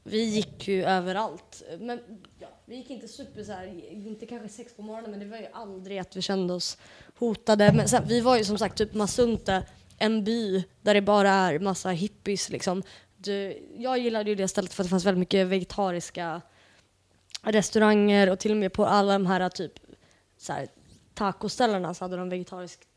vi 0.03 0.23
gick 0.23 0.67
ju 0.67 0.83
överallt. 0.83 1.63
Men 1.79 1.99
ja, 2.39 2.47
vi 2.65 2.75
gick 2.75 2.89
inte 2.89 3.07
super 3.07 3.43
så 3.43 3.51
här, 3.51 3.91
inte 3.91 4.25
kanske 4.25 4.49
sex 4.49 4.75
på 4.75 4.81
morgonen, 4.81 5.11
men 5.11 5.19
det 5.19 5.25
var 5.25 5.37
ju 5.37 5.47
aldrig 5.53 5.97
att 5.97 6.15
vi 6.15 6.21
kände 6.21 6.53
oss 6.53 6.77
hotade. 7.17 7.73
Men 7.73 7.89
sen, 7.89 8.03
vi 8.07 8.21
var 8.21 8.37
ju 8.37 8.43
som 8.43 8.57
sagt 8.57 8.77
typ 8.77 8.93
Masunte, 8.93 9.63
en 9.97 10.23
by 10.23 10.63
där 10.81 10.93
det 10.93 11.01
bara 11.01 11.29
är 11.29 11.59
massa 11.59 11.89
hippies 11.89 12.49
liksom. 12.49 12.83
Du, 13.17 13.67
jag 13.77 13.99
gillade 13.99 14.29
ju 14.29 14.35
det 14.35 14.47
stället 14.47 14.73
för 14.73 14.83
att 14.83 14.85
det 14.85 14.89
fanns 14.89 15.05
väldigt 15.05 15.19
mycket 15.19 15.47
vegetariska 15.47 16.41
restauranger 17.41 18.29
och 18.29 18.39
till 18.39 18.51
och 18.51 18.57
med 18.57 18.73
på 18.73 18.85
alla 18.85 19.13
de 19.13 19.25
här 19.25 19.49
typ 19.49 19.73
så 20.37 20.53
här, 20.53 20.67
tacoställena 21.13 21.93
så 21.93 22.03
hade 22.05 22.17
de 22.17 22.29
vegetariskt 22.29 22.87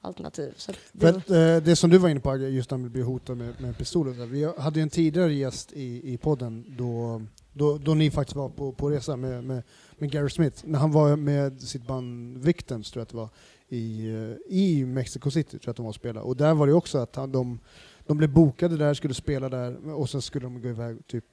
alternativ. 0.00 0.54
Så 0.56 0.72
det, 0.92 1.08
att, 1.08 1.30
eh, 1.30 1.56
det 1.56 1.76
som 1.76 1.90
du 1.90 1.98
var 1.98 2.08
inne 2.08 2.20
på, 2.20 2.36
just 2.36 2.70
när 2.70 2.78
man 2.78 2.90
blir 2.90 3.02
hotad 3.02 3.36
med, 3.36 3.60
med 3.60 3.78
pistoler. 3.78 4.26
Vi 4.26 4.52
hade 4.58 4.80
en 4.80 4.90
tidigare 4.90 5.34
gäst 5.34 5.72
i, 5.72 6.12
i 6.12 6.18
podden 6.18 6.64
då, 6.78 7.22
då, 7.52 7.78
då 7.78 7.94
ni 7.94 8.10
faktiskt 8.10 8.36
var 8.36 8.48
på, 8.48 8.72
på 8.72 8.90
resa 8.90 9.16
med, 9.16 9.44
med, 9.44 9.62
med 9.98 10.10
Gary 10.10 10.30
Smith. 10.30 10.62
När 10.66 10.78
han 10.78 10.92
var 10.92 11.16
med 11.16 11.60
sitt 11.60 11.86
band 11.86 12.38
Victims, 12.38 12.90
tror 12.90 13.00
jag 13.00 13.02
att 13.02 13.08
det 13.08 13.16
var, 13.16 13.28
i, 13.68 14.08
eh, 14.08 14.56
i 14.56 14.84
Mexico 14.84 15.30
City, 15.30 15.50
tror 15.50 15.62
jag 15.64 15.70
att 15.70 15.76
de 15.76 15.82
var 15.82 15.90
och 15.90 15.94
spelade. 15.94 16.26
Och 16.26 16.36
där 16.36 16.54
var 16.54 16.66
det 16.66 16.72
också 16.72 16.98
att 16.98 17.16
han, 17.16 17.32
de, 17.32 17.58
de 18.06 18.16
blev 18.16 18.32
bokade 18.32 18.76
där, 18.76 18.94
skulle 18.94 19.14
spela 19.14 19.48
där 19.48 19.90
och 19.94 20.10
sen 20.10 20.22
skulle 20.22 20.46
de 20.46 20.62
gå 20.62 20.68
iväg 20.68 21.06
typ 21.06 21.24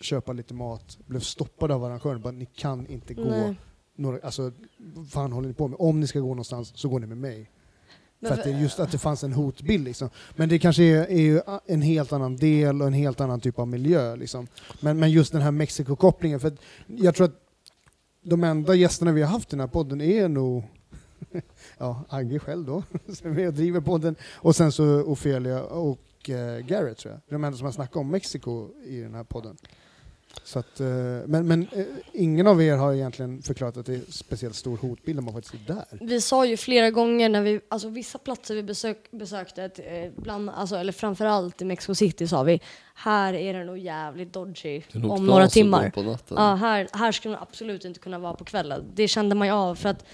köpa 0.00 0.32
lite 0.32 0.54
mat, 0.54 0.98
blev 1.06 1.20
stoppade 1.20 1.74
av 1.74 1.84
arrangören. 1.84 2.20
Bara, 2.20 2.32
ni 2.32 2.46
kan 2.46 2.86
inte 2.86 3.14
gå 3.14 3.24
nej. 3.24 3.56
några, 3.96 4.18
alltså, 4.22 4.52
vad 4.78 5.08
fan 5.08 5.32
håller 5.32 5.48
ni 5.48 5.54
på 5.54 5.68
med? 5.68 5.76
Om 5.80 6.00
ni 6.00 6.06
ska 6.06 6.20
gå 6.20 6.28
någonstans 6.28 6.72
så 6.76 6.88
går 6.88 7.00
ni 7.00 7.06
med 7.06 7.18
mig. 7.18 7.50
För 8.28 8.34
att 8.34 8.44
det 8.44 8.50
just 8.50 8.80
att 8.80 8.92
det 8.92 8.98
fanns 8.98 9.24
en 9.24 9.32
hotbild 9.32 9.84
liksom. 9.84 10.10
Men 10.36 10.48
det 10.48 10.58
kanske 10.58 10.82
är, 10.82 11.06
är 11.10 11.20
ju 11.20 11.40
en 11.66 11.82
helt 11.82 12.12
annan 12.12 12.36
del 12.36 12.80
och 12.80 12.86
en 12.86 12.92
helt 12.92 13.20
annan 13.20 13.40
typ 13.40 13.58
av 13.58 13.68
miljö 13.68 14.16
liksom. 14.16 14.46
Men, 14.80 14.98
men 14.98 15.10
just 15.10 15.32
den 15.32 15.42
här 15.42 15.50
Mexiko-kopplingen, 15.50 16.40
för 16.40 16.52
jag 16.86 17.14
tror 17.14 17.24
att 17.24 17.40
de 18.22 18.44
enda 18.44 18.74
gästerna 18.74 19.12
vi 19.12 19.22
har 19.22 19.28
haft 19.28 19.48
i 19.48 19.50
den 19.50 19.60
här 19.60 19.66
podden 19.66 20.00
är 20.00 20.28
nog 20.28 20.64
ja, 21.78 22.04
Agge 22.08 22.38
själv 22.38 22.66
då, 22.66 22.82
som 23.12 23.46
och 23.46 23.54
driver 23.54 23.80
podden, 23.80 24.16
och 24.34 24.56
sen 24.56 24.72
så 24.72 24.84
Ofelia 24.84 25.62
och 25.62 26.30
eh, 26.30 26.58
Garrett 26.58 26.98
tror 26.98 27.12
jag. 27.14 27.20
De 27.28 27.44
enda 27.44 27.58
som 27.58 27.64
har 27.64 27.72
snackat 27.72 27.96
om 27.96 28.10
Mexiko 28.10 28.68
i 28.84 29.00
den 29.00 29.14
här 29.14 29.24
podden. 29.24 29.56
Så 30.44 30.58
att, 30.58 30.80
eh, 30.80 30.86
men 31.26 31.46
men 31.46 31.68
eh, 31.72 31.84
ingen 32.12 32.46
av 32.46 32.62
er 32.62 32.76
har 32.76 32.92
egentligen 32.92 33.42
förklarat 33.42 33.76
att 33.76 33.86
det 33.86 33.94
är 33.94 34.00
speciellt 34.08 34.54
stor 34.54 34.76
hotbild 34.76 35.16
när 35.16 35.22
man 35.22 35.34
faktiskt 35.34 35.54
är 35.54 35.74
där. 35.74 36.06
Vi 36.06 36.20
sa 36.20 36.46
ju 36.46 36.56
flera 36.56 36.90
gånger 36.90 37.28
när 37.28 37.42
vi, 37.42 37.60
alltså 37.68 37.88
vissa 37.88 38.18
platser 38.18 38.54
vi 38.54 38.62
besök, 38.62 39.10
besökte, 39.10 39.64
eh, 39.64 40.22
bland, 40.22 40.50
alltså, 40.50 40.76
eller 40.76 40.92
framförallt 40.92 41.62
i 41.62 41.64
Mexico 41.64 41.94
City 41.94 42.28
sa 42.28 42.42
vi, 42.42 42.60
här 42.96 43.34
är 43.34 43.54
det 43.54 43.64
nog 43.64 43.78
jävligt 43.78 44.32
dodgy 44.32 44.82
Det 44.92 44.98
nog 44.98 45.10
om 45.12 45.26
några 45.26 45.48
timmar. 45.48 45.90
På 45.90 46.02
natten. 46.02 46.36
Ja, 46.40 46.54
här, 46.54 46.88
här 46.92 47.12
skulle 47.12 47.34
man 47.34 47.42
absolut 47.42 47.84
inte 47.84 48.00
kunna 48.00 48.18
vara 48.18 48.34
på 48.34 48.44
kvällen. 48.44 48.84
Det 48.94 49.08
kände 49.08 49.34
man 49.34 49.46
ju 49.48 49.54
av 49.54 49.74
för 49.74 49.88
att 49.88 50.04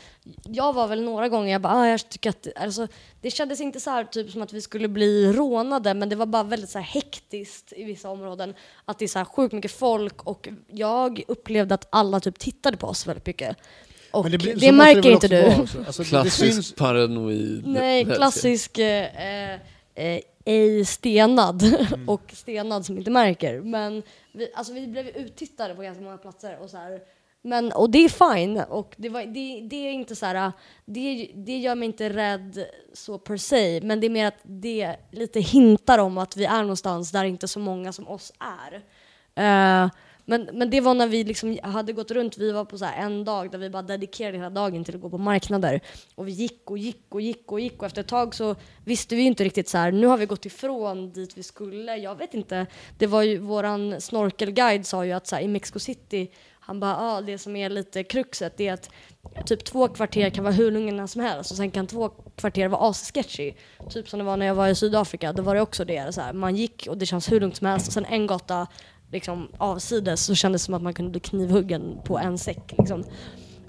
jag 0.45 0.73
var 0.73 0.89
väl 0.89 1.03
några 1.03 1.29
gånger, 1.29 1.53
jag 1.53 1.61
bara, 1.61 1.75
ah, 1.75 1.87
jag 1.89 2.09
tycker 2.09 2.31
att, 2.31 2.47
alltså, 2.57 2.87
det 3.21 3.31
kändes 3.31 3.61
inte 3.61 3.81
så 3.81 3.91
här 3.91 4.05
typ 4.05 4.31
som 4.31 4.43
att 4.43 4.53
vi 4.53 4.61
skulle 4.61 4.89
bli 4.89 5.33
rånade, 5.33 5.95
men 5.95 6.09
det 6.09 6.17
var 6.17 6.27
bara 6.27 6.43
väldigt 6.43 6.71
så 6.71 6.79
här 6.79 6.85
hektiskt 6.87 7.73
i 7.77 7.85
vissa 7.85 8.11
områden. 8.11 8.55
Att 8.85 8.99
det 8.99 9.05
är 9.05 9.09
så 9.09 9.19
här 9.19 9.25
sjukt 9.27 9.53
mycket 9.55 9.73
folk 9.73 10.23
och 10.23 10.49
jag 10.71 11.23
upplevde 11.29 11.75
att 11.75 11.89
alla 11.91 12.21
typ 12.21 12.39
tittade 12.39 12.77
på 12.77 12.87
oss 12.87 13.07
väldigt 13.07 13.27
mycket. 13.27 13.57
Och 14.13 14.23
Men 14.25 14.33
det, 14.33 14.39
blir- 14.39 14.51
så 14.59 14.73
måste 14.73 14.73
märker 14.73 15.11
inte 15.11 15.47
också 15.61 15.79
du. 15.79 15.85
Alltså, 15.87 16.03
det- 16.03 16.09
det 16.09 16.11
Klassisk 16.11 16.59
syns- 16.59 16.77
paranoid. 16.77 17.63
Nej, 17.67 18.05
klassisk 18.05 18.79
eh, 18.79 19.55
eh, 19.95 20.21
ej 20.45 20.85
stenad 20.85 21.63
Mm. 21.95 22.09
och 22.09 22.23
stenad 22.33 22.87
som 22.87 22.99
inte 22.99 23.11
märker. 23.11 23.61
Men 23.61 24.03
vi, 24.33 24.53
alltså 24.55 24.73
vi 24.73 24.87
blev 24.87 25.09
uttittade 25.09 25.75
på 25.75 25.83
ganska 25.83 26.05
många 26.05 26.19
platser 26.19 26.59
och 26.63 26.71
så 26.71 26.77
här. 26.77 27.01
Men, 27.43 27.73
och 27.73 27.91
det 27.91 27.99
är 28.05 28.35
fine. 28.35 28.61
Och 28.61 28.95
det, 28.97 29.09
var, 29.09 29.23
det, 29.23 29.69
det 29.71 29.77
är 29.77 29.93
inte 29.93 30.17
så 30.17 30.27
här, 30.27 30.53
det, 30.85 31.31
det 31.35 31.59
gör 31.59 31.75
mig 31.75 31.87
inte 31.87 32.09
rädd 32.11 32.65
så 32.93 33.19
per 33.19 33.37
se, 33.37 33.81
men 33.83 34.01
det 34.01 34.07
är 34.07 34.11
mer 34.11 34.27
att 34.27 34.41
det 34.43 34.97
lite 35.13 35.41
hintar 35.41 35.99
om 35.99 36.19
att 36.19 36.37
vi 36.37 36.45
är 36.45 36.63
någonstans 36.63 37.11
där 37.13 37.25
inte 37.25 37.49
så 37.49 37.59
många 37.59 37.93
som 37.93 38.09
oss 38.09 38.33
är. 38.39 38.83
Eh, 39.85 39.91
men, 40.25 40.49
men 40.53 40.71
det 40.71 40.81
var 40.81 40.95
när 40.95 41.07
vi 41.07 41.25
liksom 41.25 41.59
hade 41.63 41.93
gått 41.93 42.11
runt, 42.11 42.39
vi 42.39 42.53
var 42.53 42.65
på 42.65 42.79
så 42.79 42.85
här 42.85 43.05
en 43.05 43.25
dag 43.25 43.51
där 43.51 43.59
vi 43.59 43.71
bara 43.71 43.83
dedikerade 43.83 44.39
hela 44.39 44.51
dagen 44.51 44.85
till 44.85 44.95
att 44.95 45.01
gå 45.01 45.11
på 45.11 45.19
marknader. 45.19 45.81
Och 46.15 46.29
vi 46.29 46.33
gick 46.33 46.71
och 46.71 46.79
gick 46.79 47.05
och 47.09 47.21
gick 47.21 47.53
och 47.53 47.61
gick 47.61 47.79
och 47.79 47.87
efter 47.87 48.01
ett 48.01 48.09
tag 48.09 48.35
så 48.35 48.57
visste 48.85 49.17
vi 49.17 49.23
inte 49.23 49.45
riktigt 49.45 49.69
så 49.69 49.79
här, 49.79 49.93
nu 49.93 50.07
har 50.07 50.17
vi 50.19 50.27
gått 50.27 50.47
ifrån 50.47 51.13
dit 51.13 51.39
vi 51.39 51.43
skulle. 51.43 51.97
Jag 51.97 52.15
vet 52.15 52.35
inte, 52.35 52.67
det 52.99 53.07
var 53.07 53.23
ju 53.23 53.39
våran 53.39 54.01
snorkelguide 54.01 54.87
sa 54.87 55.05
ju 55.05 55.13
att 55.13 55.27
så 55.27 55.37
här, 55.37 55.43
i 55.43 55.49
Mexico 55.49 55.79
City, 55.79 56.31
han 56.71 56.81
bara, 56.81 56.97
ah, 56.97 57.21
det 57.21 57.39
som 57.39 57.57
är 57.57 57.71
lite 57.71 58.05
kruxet 58.05 58.57
det 58.57 58.69
är 58.69 58.73
att 58.73 58.91
typ 59.47 59.65
två 59.65 59.89
kvarter 59.89 60.31
kan 60.31 60.45
vara 60.45 60.55
hur 60.55 60.71
lugna 60.71 61.09
som 61.09 61.23
helst 61.23 61.51
och 61.51 61.57
sen 61.57 61.71
kan 61.71 61.87
två 61.87 62.09
kvarter 62.37 62.69
vara 62.69 62.91
assketchy. 62.91 63.53
Typ 63.91 64.09
som 64.09 64.19
det 64.19 64.25
var 64.25 64.37
när 64.37 64.47
jag 64.47 64.55
var 64.55 64.69
i 64.69 64.75
Sydafrika, 64.75 65.33
då 65.33 65.43
var 65.43 65.55
det 65.55 65.61
också 65.61 65.85
det. 65.85 66.15
Så 66.15 66.21
här, 66.21 66.33
man 66.33 66.57
gick 66.57 66.87
och 66.91 66.99
det 66.99 67.07
känns 67.07 67.33
hur 67.33 67.41
lugnt 67.41 67.57
som 67.57 67.67
helst 67.67 67.87
och 67.87 67.93
sen 67.93 68.05
en 68.05 68.27
gata 68.27 68.67
liksom 69.13 69.49
avsides 69.59 70.25
så 70.25 70.35
kändes 70.35 70.63
det 70.63 70.65
som 70.67 70.75
att 70.75 70.83
man 70.83 70.95
kunde 70.95 71.11
bli 71.11 71.21
knivhuggen 71.21 71.99
på 72.05 72.19
en 72.19 72.39
säck. 72.39 72.75
Liksom. 72.79 73.01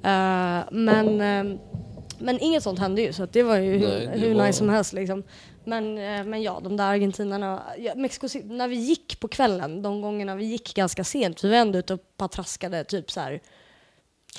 Eh, 0.04 0.60
men, 0.72 1.22
eh, 1.22 1.58
men 2.20 2.40
inget 2.40 2.64
sånt 2.64 2.80
hände 2.80 3.02
ju 3.02 3.14
så 3.14 3.26
det 3.32 3.44
var 3.44 3.58
ju 3.58 3.72
hur, 3.78 3.88
Nej, 3.88 4.10
det 4.14 4.20
hur 4.20 4.36
var- 4.36 4.46
nice 4.46 4.58
som 4.58 4.70
helst. 4.70 4.94
Liksom. 4.94 5.24
Men, 5.66 5.98
eh, 5.98 6.24
men 6.26 6.42
ja, 6.42 6.60
de 6.64 6.78
där 6.78 6.84
argentinarna, 6.86 7.64
ja, 7.78 7.96
Mexico 7.96 8.30
City, 8.30 8.48
när 8.48 8.68
vi 8.68 8.76
gick 8.76 9.20
på 9.20 9.28
kvällen, 9.28 9.82
de 9.82 10.02
gångerna 10.02 10.36
vi 10.36 10.46
gick 10.46 10.74
ganska 10.76 11.04
sent, 11.04 11.44
vi 11.44 11.50
var 11.50 11.56
ändå 11.58 11.80
ute 11.80 11.94
och 11.94 12.00
patraskade 12.18 12.84
typ 12.84 13.12
så 13.12 13.20
här 13.20 13.42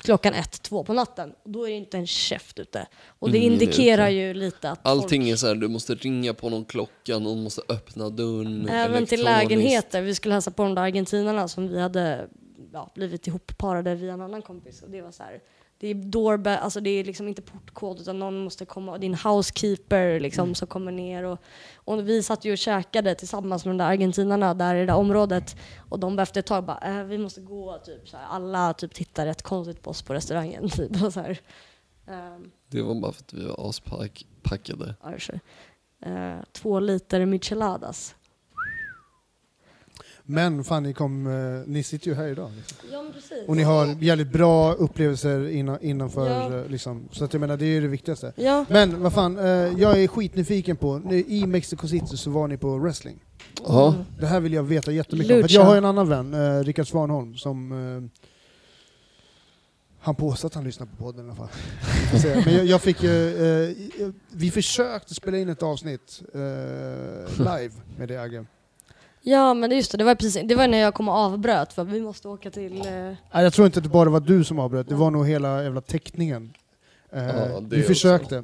klockan 0.01 0.33
ett, 0.33 0.61
två 0.61 0.83
på 0.83 0.93
natten. 0.93 1.33
Och 1.43 1.49
då 1.49 1.67
är 1.67 1.69
det 1.69 1.77
inte 1.77 1.97
en 1.97 2.07
käft 2.07 2.59
ute. 2.59 2.87
Och 3.19 3.31
det 3.31 3.37
Ingen 3.37 3.51
är 3.51 3.53
indikerar 3.53 4.07
ute. 4.07 4.13
ju 4.13 4.33
lite 4.33 4.71
att 4.71 4.79
Allting 4.87 5.21
folk, 5.21 5.31
är 5.31 5.35
så 5.35 5.47
här, 5.47 5.55
du 5.55 5.67
måste 5.67 5.95
ringa 5.95 6.33
på 6.33 6.49
någon 6.49 6.65
klocka, 6.65 7.19
någon 7.19 7.43
måste 7.43 7.61
öppna 7.69 8.09
dörren 8.09 8.69
Även 8.69 9.05
till 9.05 9.23
lägenheter. 9.23 10.01
Vi 10.01 10.15
skulle 10.15 10.33
hälsa 10.33 10.51
på 10.51 10.63
de 10.63 10.75
där 10.75 10.81
argentinarna 10.81 11.47
som 11.47 11.67
vi 11.67 11.79
hade 11.79 12.27
ja, 12.73 12.91
blivit 12.95 13.27
ihopparade 13.27 13.95
via 13.95 14.13
en 14.13 14.21
annan 14.21 14.41
kompis. 14.41 14.81
Och 14.81 14.89
det 14.89 15.01
var 15.01 15.11
så 15.11 15.23
här, 15.23 15.39
det 15.83 15.89
är 15.89 15.93
doorbell, 15.95 16.59
alltså 16.59 16.79
det 16.79 16.89
är 16.89 17.03
liksom 17.03 17.27
inte 17.27 17.41
portkod 17.41 17.99
utan 17.99 18.19
någon 18.19 18.43
måste 18.43 18.65
komma, 18.65 18.95
är 18.95 19.03
en 19.03 19.15
housekeeper 19.15 20.19
liksom 20.19 20.55
som 20.55 20.67
kommer 20.67 20.91
ner 20.91 21.23
och, 21.23 21.39
och 21.75 22.09
vi 22.09 22.23
satt 22.23 22.45
ju 22.45 22.51
och 22.51 22.57
käkade 22.57 23.15
tillsammans 23.15 23.65
med 23.65 23.71
de 23.71 23.77
där 23.77 23.85
argentinarna 23.85 24.53
där 24.53 24.75
i 24.75 24.79
det 24.79 24.85
där 24.85 24.95
området 24.95 25.55
och 25.89 25.99
de 25.99 26.19
efter 26.19 26.39
ett 26.39 26.45
tag 26.45 26.63
bara, 26.63 26.99
äh, 26.99 27.03
vi 27.03 27.17
måste 27.17 27.41
gå 27.41 27.77
typ 27.85 28.09
så 28.09 28.17
här, 28.17 28.25
alla 28.25 28.73
typ 28.73 28.93
tittar 28.93 29.25
rätt 29.25 29.41
konstigt 29.41 29.81
på 29.81 29.89
oss 29.89 30.01
på 30.01 30.13
restaurangen 30.13 30.69
typ 30.69 31.03
och 31.03 31.13
så 31.13 31.19
här. 31.19 31.39
Ehm, 32.07 32.51
Det 32.67 32.81
var 32.81 32.95
bara 32.95 33.11
för 33.11 33.21
att 33.21 33.33
vi 33.33 33.45
var 33.45 33.69
aspackade. 33.69 34.95
så. 35.01 35.39
Eh, 36.05 36.37
två 36.51 36.79
liter 36.79 37.25
micheladas. 37.25 38.15
Men 40.25 40.63
fan, 40.63 40.83
ni, 40.83 40.93
kom, 40.93 41.27
eh, 41.27 41.61
ni 41.71 41.83
sitter 41.83 42.07
ju 42.07 42.13
här 42.15 42.27
idag. 42.27 42.51
Liksom. 42.57 42.77
Ja 42.91 43.01
men 43.03 43.13
precis. 43.13 43.47
Och 43.47 43.55
ni 43.57 43.63
har 43.63 43.85
jävligt 44.03 44.31
bra 44.31 44.73
upplevelser 44.73 45.47
innan, 45.49 45.77
innanför, 45.81 46.29
Ja. 46.29 46.57
eh, 46.59 46.67
liksom. 46.67 47.07
så 47.11 47.25
att 47.25 47.33
jag 47.33 47.39
menar 47.39 47.57
det 47.57 47.65
är 47.65 47.69
ju 47.69 47.81
det 47.81 47.87
viktigaste. 47.87 48.33
Ja. 48.35 48.65
Men 48.69 49.03
vad 49.03 49.13
fan, 49.13 49.37
eh, 49.39 49.45
jag 49.45 50.03
är 50.03 50.07
skitnyfiken 50.07 50.75
på, 50.77 50.97
nu, 51.05 51.23
i 51.27 51.45
Mexico 51.45 51.87
City 51.87 52.17
så 52.17 52.29
var 52.29 52.47
ni 52.47 52.57
på 52.57 52.77
wrestling. 52.77 53.19
Ja, 53.67 53.95
Det 54.19 54.25
här 54.25 54.39
vill 54.39 54.53
jag 54.53 54.63
veta 54.63 54.91
jättemycket 54.91 55.31
om. 55.31 55.35
För 55.37 55.41
Lucha. 55.43 55.53
jag 55.53 55.63
har 55.65 55.75
en 55.77 55.85
annan 55.85 56.09
vän, 56.09 56.63
Rickard 56.63 56.87
Svanholm, 56.87 57.35
som 57.35 57.71
han 59.99 60.15
påstår 60.15 60.47
att 60.47 60.53
han 60.55 60.63
lyssnar 60.63 60.87
på 60.87 60.95
podden 60.95 61.25
i 61.25 61.29
alla 61.29 61.35
fall. 61.35 61.47
Men 62.45 62.53
jag, 62.53 62.65
jag 62.65 62.81
fick, 62.81 63.03
eh, 63.03 63.11
eh, 63.11 63.69
vi 64.31 64.51
försökte 64.51 65.13
spela 65.13 65.37
in 65.37 65.49
ett 65.49 65.63
avsnitt 65.63 66.21
eh, 66.33 66.39
live 67.37 67.71
med 67.97 68.07
det 68.07 68.17
Agge. 68.21 68.45
Ja 69.25 69.53
men 69.53 69.69
det- 69.69 69.75
just 69.75 69.91
det, 69.91 69.97
det 69.97 70.03
var 70.03 70.15
precis, 70.15 70.47
det 70.47 70.55
var 70.55 70.67
när 70.67 70.77
jag 70.77 70.93
kom 70.93 71.07
och 71.09 71.13
avbröt 71.15 71.73
för 71.73 71.83
vi 71.83 72.01
måste 72.01 72.27
åka 72.27 72.51
till... 72.51 72.81
Eh, 73.31 73.41
jag 73.43 73.53
tror 73.53 73.65
inte 73.65 73.79
att 73.79 73.83
det 73.83 73.89
bara 73.89 74.09
var 74.09 74.19
du 74.19 74.43
som 74.43 74.59
avbröt, 74.59 74.89
det 74.89 74.95
var 74.95 75.11
nog 75.11 75.27
hela 75.27 75.63
jävla 75.63 75.81
teckningen. 75.81 76.53
Eh, 77.11 77.23
Ja, 77.27 77.61
vi 77.69 77.81
försökte. 77.83 78.43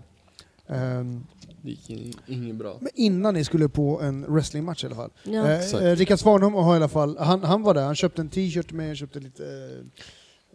Ehm, 0.68 1.26
det 1.62 1.70
gick 1.70 1.90
in- 1.90 2.14
inget 2.28 2.56
bra. 2.56 2.78
men 2.82 2.90
innan 2.96 3.34
ni 3.34 3.44
skulle 3.44 3.70
på 3.70 4.02
en 4.02 4.26
wrestlingmatch 4.34 4.84
i 4.84 4.88
alla 4.88 4.96
fall. 4.96 5.10
ja. 5.24 5.48
Eh, 5.48 5.74
eh, 5.74 5.96
Rickard 5.96 6.20
Svanholm 6.20 6.54
har 6.54 6.74
i 6.74 6.76
alla 6.76 6.88
fall, 6.88 7.18
han, 7.20 7.44
han 7.44 7.62
var 7.64 7.74
där, 7.74 7.86
han 7.86 7.96
köpte 7.96 8.22
en 8.22 8.30
t-shirt 8.30 8.72
han 8.72 8.96
köpte 8.96 9.20
lite 9.20 9.44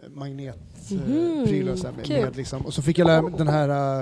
eh, 0.02 0.10
magnetprylar 0.10 1.72
Mhm, 1.72 1.76
så 1.76 1.86
här 1.86 1.94
med, 1.96 2.08
med 2.24 2.36
liksom. 2.36 2.66
Och 2.66 2.74
så 2.74 2.82
fick 2.82 2.98
jag 2.98 3.06
lära 3.06 3.22
mig 3.22 3.32
den 3.38 3.48
här, 3.48 4.00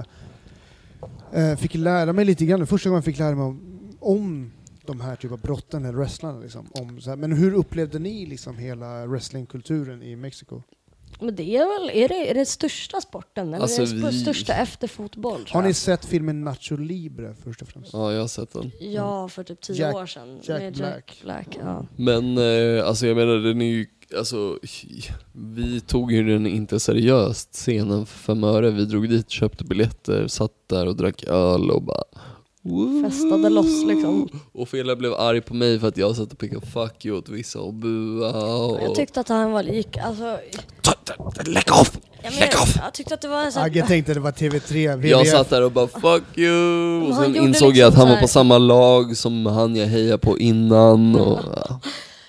eh, 1.33 1.51
eh, 1.51 1.57
fick 1.57 1.75
lära 1.75 2.13
mig 2.13 2.25
lite 2.25 2.45
grann, 2.47 2.67
första 2.67 2.89
gången 2.89 2.97
jag 2.99 3.05
fick 3.05 3.19
lära 3.19 3.35
mig 3.35 3.45
om, 3.45 3.61
om 4.01 4.53
de 4.87 5.01
här 5.01 5.17
typ 5.17 5.33
av 5.33 5.41
brotten 5.41 5.85
eller 5.85 5.99
wrestlarna. 5.99 6.39
Liksom, 6.41 6.67
om, 6.75 7.01
så 7.01 7.11
här. 7.11 7.17
Men 7.17 7.33
hur 7.33 7.55
upplevde 7.55 7.99
ni 7.99 8.27
liksom 8.27 8.59
hela 8.59 9.07
wrestlingkulturen 9.07 10.03
i 10.03 10.17
Mexiko? 10.17 10.63
Men 11.21 11.35
det 11.37 11.57
är 11.57 11.81
väl, 11.81 11.91
är 12.05 12.09
det, 12.09 12.31
är 12.31 12.35
det 12.35 12.47
största 12.47 13.01
sporten? 13.01 13.49
Eller 13.49 13.59
Alltså, 13.63 13.83
är 13.83 13.87
det 13.87 14.11
vi- 14.11 14.21
största 14.21 14.53
efter 14.55 14.89
fotboll? 14.89 15.41
Har 15.51 15.63
ni 15.63 15.75
sett 15.75 16.05
filmen 16.05 16.45
Nacho 16.45 16.77
Libre 16.77 17.35
först 17.45 17.63
och 17.63 17.69
främst? 17.69 17.93
Ja, 17.93 18.13
jag 18.13 18.21
har 18.21 18.29
sett 18.29 18.53
den. 18.53 18.71
Ja, 18.81 19.29
för 19.29 19.45
typ 19.45 19.61
tio 19.61 19.77
Jack- 19.77 19.95
år 19.95 20.07
sedan. 20.07 20.39
Jack 20.43 20.61
med 20.61 20.73
Black. 20.75 21.21
Black 21.25 21.59
ja. 21.61 21.87
Men 21.97 22.39
eh, 22.39 22.87
alltså 22.87 23.07
jag 23.07 23.17
menar 23.17 23.35
den 23.37 23.63
är 23.63 23.67
ju, 23.67 23.87
alltså 24.19 24.59
vi 25.33 25.81
tog 25.81 26.13
ju 26.13 26.23
den 26.29 26.47
inte 26.47 26.81
seriöst 26.81 27.53
scenen 27.55 28.07
för 28.07 28.19
fem 28.19 28.45
öre. 28.45 28.71
Vi 28.71 28.85
drog 28.85 29.09
dit, 29.09 29.31
köpte 29.31 29.65
biljetter, 29.65 30.27
satt 30.29 30.53
där 30.69 30.87
och 30.87 30.97
drack 30.97 31.25
öl 31.25 31.71
och 31.71 31.83
bara 31.83 32.03
festade 33.05 33.49
loss 33.49 33.85
liksom. 33.85 34.29
Och 34.53 34.69
Fela 34.69 34.97
blev 34.97 35.15
arg 35.15 35.41
på 35.41 35.55
mig 35.55 35.81
för 35.81 35.89
att 35.89 35.97
jag 35.97 36.17
satt 36.17 36.33
och 36.33 36.39
pekade 36.39 36.67
fuck 36.67 37.05
you 37.05 37.19
åt 37.19 37.29
vissa 37.29 37.61
och 37.61 37.75
bua 37.75 38.57
och... 38.57 38.83
Jag 38.83 38.95
tyckte 38.95 39.21
att 39.21 39.29
han 39.29 39.53
var 39.53 39.63
lik, 39.63 39.97
alltså... 39.97 40.39
Lägg 41.47 41.71
av! 41.73 41.89
Ja, 42.25 42.31
men 42.31 42.41
jag, 42.41 42.85
jag 42.85 42.95
tyckte 42.95 43.15
att 43.15 43.21
det 43.21 43.29
var 43.29 43.43
en 43.43 43.53
sån 43.53 43.63
Agge 43.63 43.87
tänkte 43.87 44.15
det 44.15 44.21
var 44.21 44.33
TV3, 44.33 44.97
VVF. 44.97 45.11
Jag 45.11 45.27
satt 45.27 45.51
där 45.51 45.63
och 45.63 45.73
bara 45.73 45.87
'fuck 45.87 46.23
you' 46.35 47.09
och 47.09 47.17
sen 47.17 47.37
insåg 47.37 47.69
jag 47.69 47.75
liksom 47.75 47.89
att 47.89 47.95
han 47.95 48.09
var 48.09 48.21
på 48.21 48.29
samma 48.29 48.59
lag 48.59 49.17
som 49.17 49.47
han 49.47 49.77
jag 49.77 49.87
hejade 49.87 50.19
på 50.19 50.39
innan 50.39 51.17
och... 51.17 51.39
Ja. 51.57 51.81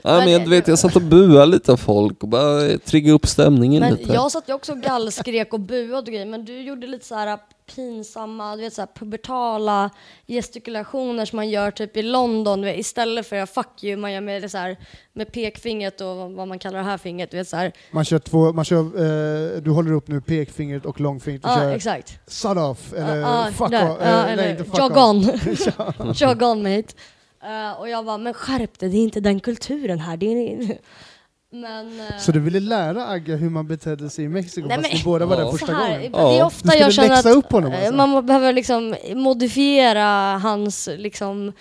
Ja, 0.06 0.18
men 0.18 0.32
jag, 0.32 0.44
du 0.44 0.50
vet, 0.50 0.68
jag 0.68 0.80
satt 0.80 0.96
och 0.96 1.02
buade 1.02 1.46
lite 1.46 1.72
av 1.72 1.78
folk 1.78 2.24
och 2.24 2.30
bara 2.30 2.78
triggade 2.78 3.14
upp 3.14 3.28
stämningen 3.28 3.80
Men 3.80 3.94
lite. 3.94 4.14
jag 4.14 4.32
satt 4.32 4.50
ju 4.50 4.54
också 4.54 4.72
och 4.72 4.78
gallskrek 4.82 5.54
och 5.54 5.60
buade 5.60 5.98
och 5.98 6.06
grejer, 6.06 6.26
men 6.26 6.46
du 6.46 6.62
gjorde 6.62 6.88
lite 6.88 7.06
så 7.06 7.16
här 7.16 7.28
pinsamma, 7.76 8.56
du 8.56 8.62
vet 8.62 8.74
så 8.74 8.82
här 8.82 8.90
pubertala 8.96 9.90
gestikulationer 10.28 11.26
som 11.26 11.36
man 11.36 11.50
gör 11.50 11.72
typ 11.72 11.98
i 11.98 12.02
London, 12.02 12.62
vet, 12.62 12.80
istället 12.80 13.28
för 13.28 13.46
fuck 13.46 13.84
you, 13.84 13.98
man 13.98 14.12
gör 14.14 14.22
med 14.22 14.42
det 14.42 14.50
så 14.50 14.58
här 14.58 14.78
med 15.14 15.32
pekfingret 15.32 16.02
och 16.02 16.08
vad- 16.18 16.48
man 16.48 16.60
kallar 16.60 16.78
det 16.80 16.86
här 16.86 16.98
fingret, 16.98 17.32
du 17.32 17.38
vet 17.38 17.48
så 17.48 17.58
här. 17.58 17.72
Man 17.92 18.06
kör 18.06 18.20
två, 18.20 18.54
man 18.54 18.66
kör, 18.66 18.80
eh, 18.80 19.62
du 19.62 19.72
håller 19.72 19.92
upp 19.92 20.08
nu 20.08 20.22
pekfingret 20.22 20.86
och 20.86 21.00
långfingret 21.00 21.44
och 21.46 21.52
Ja, 21.52 21.56
kör 21.56 21.70
exakt. 21.76 22.20
sod 22.28 22.58
off, 22.58 22.94
eller 22.94 23.16
Ja, 23.16 23.48
fuck 23.58 23.72
där. 23.72 23.92
off. 23.92 23.98
Ja, 24.02 24.28
eh, 24.28 24.36
nej, 24.36 24.58
fuck 24.58 24.78
jog 24.80 24.92
off. 24.92 24.98
on. 24.98 26.14
jog 26.16 26.42
on 26.42 26.64
mate. 26.64 26.94
Eh, 27.44 27.80
och 27.80 27.90
jag 27.90 28.06
bara, 28.06 28.18
men 28.18 28.34
skärp 28.34 28.80
dig, 28.80 28.90
det 28.90 28.98
är 28.98 29.04
inte 29.04 29.20
den 29.20 29.40
kulturen 29.40 30.00
här. 30.00 30.18
Det 30.18 30.26
är... 30.26 30.78
Men... 31.54 32.00
eh, 32.00 32.18
Så 32.20 32.32
du 32.32 32.40
ville 32.40 32.60
lära 32.60 33.08
Agge 33.08 33.36
hur 33.36 33.50
man 33.50 33.68
betedde 33.68 34.10
sig 34.10 34.26
i 34.26 34.28
Mexiko 34.30 34.68
Nej, 34.68 34.78
fast 34.78 34.90
men- 34.90 34.98
ni 34.98 35.04
båda 35.04 35.26
var 35.26 35.38
Ja. 35.38 35.44
där 35.44 35.52
första 35.52 35.74
här, 35.74 35.94
gången? 35.96 36.12
Det 36.12 36.18
är 36.18 36.38
Ja. 36.38 36.46
ofta 36.46 36.78
jag 36.78 36.94
känner 36.94 37.20
att 37.20 37.26
upp 37.26 37.52
honom, 37.52 37.72
eh, 37.72 37.80
alltså. 37.80 37.96
man 38.08 38.26
behöver 38.26 38.54
liksom 38.54 38.96
modifiera 39.16 40.38
hans 40.38 40.90
liksom 40.98 41.52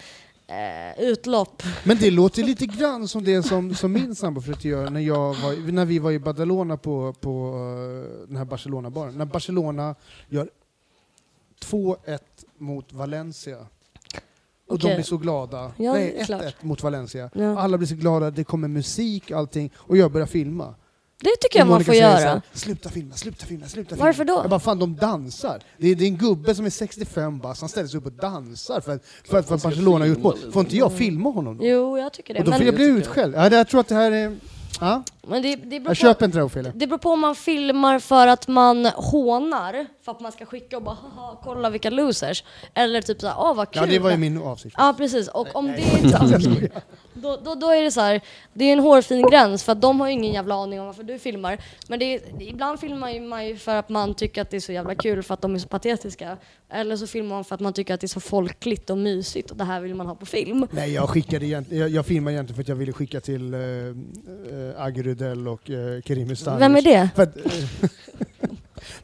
eh, 0.46 1.04
utlopp. 1.04 1.62
Men 1.84 1.96
det 2.00 2.10
låter 2.10 2.42
lite 2.42 2.66
grann 2.66 3.08
som 3.08 3.24
det 3.24 3.42
som, 3.42 3.74
som 3.74 3.92
min 3.92 4.14
sambo 4.14 4.40
försökte 4.40 4.68
göra 4.68 4.90
när, 4.90 5.00
jag 5.00 5.34
var, 5.34 5.72
när 5.72 5.84
vi 5.84 5.98
var 5.98 6.10
i 6.10 6.18
Badalona 6.18 6.76
på, 6.76 7.12
på 7.20 7.30
eh, 8.20 8.28
den 8.28 8.36
här 8.36 8.44
Barcelona-baren. 8.44 9.14
När 9.18 9.24
Barcelona 9.24 9.94
gör 10.28 10.48
2-1 11.64 12.18
mot 12.58 12.92
Valencia. 12.92 13.56
Och 14.68 14.78
de 14.78 14.86
Okej. 14.86 14.96
blir 14.96 15.04
så 15.04 15.16
glada. 15.16 15.72
Ja, 15.76 15.92
Nej, 15.92 16.12
det 16.16 16.20
är 16.20 16.24
klart. 16.24 16.42
1-1 16.42 16.52
mot 16.60 16.82
Valencia. 16.82 17.30
Ja. 17.34 17.58
Alla 17.58 17.78
blir 17.78 17.88
så 17.88 17.94
glada, 17.94 18.30
det 18.30 18.44
kommer 18.44 18.68
musik, 18.68 19.30
allting. 19.30 19.70
Och 19.76 19.96
jag 19.96 20.12
börjar 20.12 20.26
filma. 20.26 20.74
Det 21.20 21.30
tycker 21.40 21.58
jag 21.58 21.66
Och 21.66 21.70
man 21.70 21.84
får 21.84 21.94
göra. 21.94 22.16
här, 22.16 22.40
sluta 22.52 22.88
filma, 22.88 23.14
sluta 23.14 23.46
filma, 23.46 23.66
sluta 23.66 23.88
filma. 23.88 24.04
Varför 24.04 24.24
då? 24.24 24.32
Jag 24.42 24.50
bara, 24.50 24.60
fan 24.60 24.78
de 24.78 24.96
dansar. 24.96 25.62
Det 25.78 25.88
är, 25.88 25.94
det 25.94 26.04
är 26.04 26.08
en 26.08 26.16
gubbe 26.16 26.54
som 26.54 26.66
är 26.66 26.70
65 26.70 27.38
bast, 27.38 27.60
han 27.60 27.68
ställer 27.68 27.88
sig 27.88 27.98
upp 27.98 28.06
och 28.06 28.12
dansar 28.12 28.80
för 28.80 28.92
att, 28.92 29.04
för 29.24 29.38
att, 29.38 29.48
för 29.48 29.54
att 29.54 29.62
Barcelona 29.62 29.98
har 29.98 30.06
gjort 30.06 30.22
mål. 30.22 30.38
Får 30.52 30.60
inte 30.62 30.76
jag 30.76 30.92
filma 30.92 31.30
honom 31.30 31.58
då? 31.58 31.64
Jo, 31.66 31.98
jag 31.98 32.12
tycker 32.12 32.34
det. 32.34 32.40
Och 32.40 32.46
då 32.46 32.52
får 32.52 32.62
jag 32.62 32.74
bli 32.74 32.84
utskälld. 32.84 33.34
Ja, 33.34 33.48
det, 33.48 33.56
jag 33.56 33.68
tror 33.68 33.80
att 33.80 33.88
det 33.88 33.94
här 33.94 34.12
är... 34.12 34.36
Ja, 34.80 35.02
men 35.26 35.42
det, 35.42 35.56
det, 35.56 35.66
beror 35.66 35.80
jag 35.80 35.86
på, 35.86 35.94
köper 35.94 36.24
inte 36.24 36.38
det 36.38 36.44
Ophelia. 36.44 36.72
det 36.74 36.86
beror 36.86 36.98
på 36.98 37.10
om 37.10 37.20
man 37.20 37.34
filmar 37.34 37.98
för 37.98 38.26
att 38.26 38.48
man 38.48 38.86
hånar, 38.86 39.86
för 40.02 40.12
att 40.12 40.20
man 40.20 40.32
ska 40.32 40.46
skicka 40.46 40.76
och 40.76 40.82
bara 40.82 40.94
haha, 40.94 41.38
kolla 41.42 41.70
vilka 41.70 41.90
losers. 41.90 42.44
Eller 42.74 43.02
typ 43.02 43.20
såhär, 43.20 43.36
åh 43.38 43.54
vad 43.54 43.70
kul. 43.70 43.82
Ja, 43.82 43.88
det 43.88 43.98
var 43.98 44.10
ju 44.10 44.16
min 44.16 44.42
avsikt. 44.42 44.74
Ja 44.78 44.94
precis, 44.98 45.28
och 45.28 45.56
om 45.56 45.66
det 45.66 45.82
är 45.82 46.70
då, 47.14 47.38
då, 47.44 47.54
då 47.54 47.70
är 47.70 47.82
det 47.82 47.90
så 47.90 48.00
här, 48.00 48.20
det 48.52 48.64
är 48.64 48.72
en 48.72 48.78
hårfin 48.78 49.30
gräns 49.30 49.64
för 49.64 49.72
att 49.72 49.80
de 49.80 50.00
har 50.00 50.06
ju 50.06 50.12
ingen 50.12 50.32
jävla 50.32 50.54
aning 50.54 50.80
om 50.80 50.86
varför 50.86 51.02
du 51.02 51.18
filmar. 51.18 51.58
Men 51.88 51.98
det 51.98 52.14
är, 52.14 52.42
ibland 52.42 52.80
filmar 52.80 53.20
man 53.20 53.46
ju 53.46 53.56
för 53.56 53.76
att 53.76 53.88
man 53.88 54.14
tycker 54.14 54.42
att 54.42 54.50
det 54.50 54.56
är 54.56 54.60
så 54.60 54.72
jävla 54.72 54.94
kul 54.94 55.22
för 55.22 55.34
att 55.34 55.42
de 55.42 55.54
är 55.54 55.58
så 55.58 55.68
patetiska. 55.68 56.36
Eller 56.68 56.96
så 56.96 57.06
filmar 57.06 57.34
man 57.34 57.44
för 57.44 57.54
att 57.54 57.60
man 57.60 57.72
tycker 57.72 57.94
att 57.94 58.00
det 58.00 58.06
är 58.06 58.08
så 58.08 58.20
folkligt 58.20 58.90
och 58.90 58.98
mysigt 58.98 59.50
och 59.50 59.56
det 59.56 59.64
här 59.64 59.80
vill 59.80 59.94
man 59.94 60.06
ha 60.06 60.14
på 60.14 60.26
film. 60.26 60.66
Nej, 60.70 60.92
jag 60.94 61.08
skickade 61.08 61.46
egentligen, 61.46 61.80
jag, 61.80 61.90
jag 61.90 62.06
filmade 62.06 62.34
egentligen 62.34 62.56
för 62.56 62.62
att 62.62 62.68
jag 62.68 62.76
ville 62.76 62.92
skicka 62.92 63.20
till 63.20 63.54
äh, 63.54 63.60
äh, 63.60 64.82
Agge 64.84 65.02
Rydell 65.12 65.48
och 65.48 65.70
äh, 65.70 66.00
Kerim 66.02 66.30
Ustanic. 66.30 66.60
Vem 66.60 66.76
är 66.76 66.82
det? 66.82 67.10
För 67.14 67.22
att, 67.22 67.36
eh, 67.36 67.42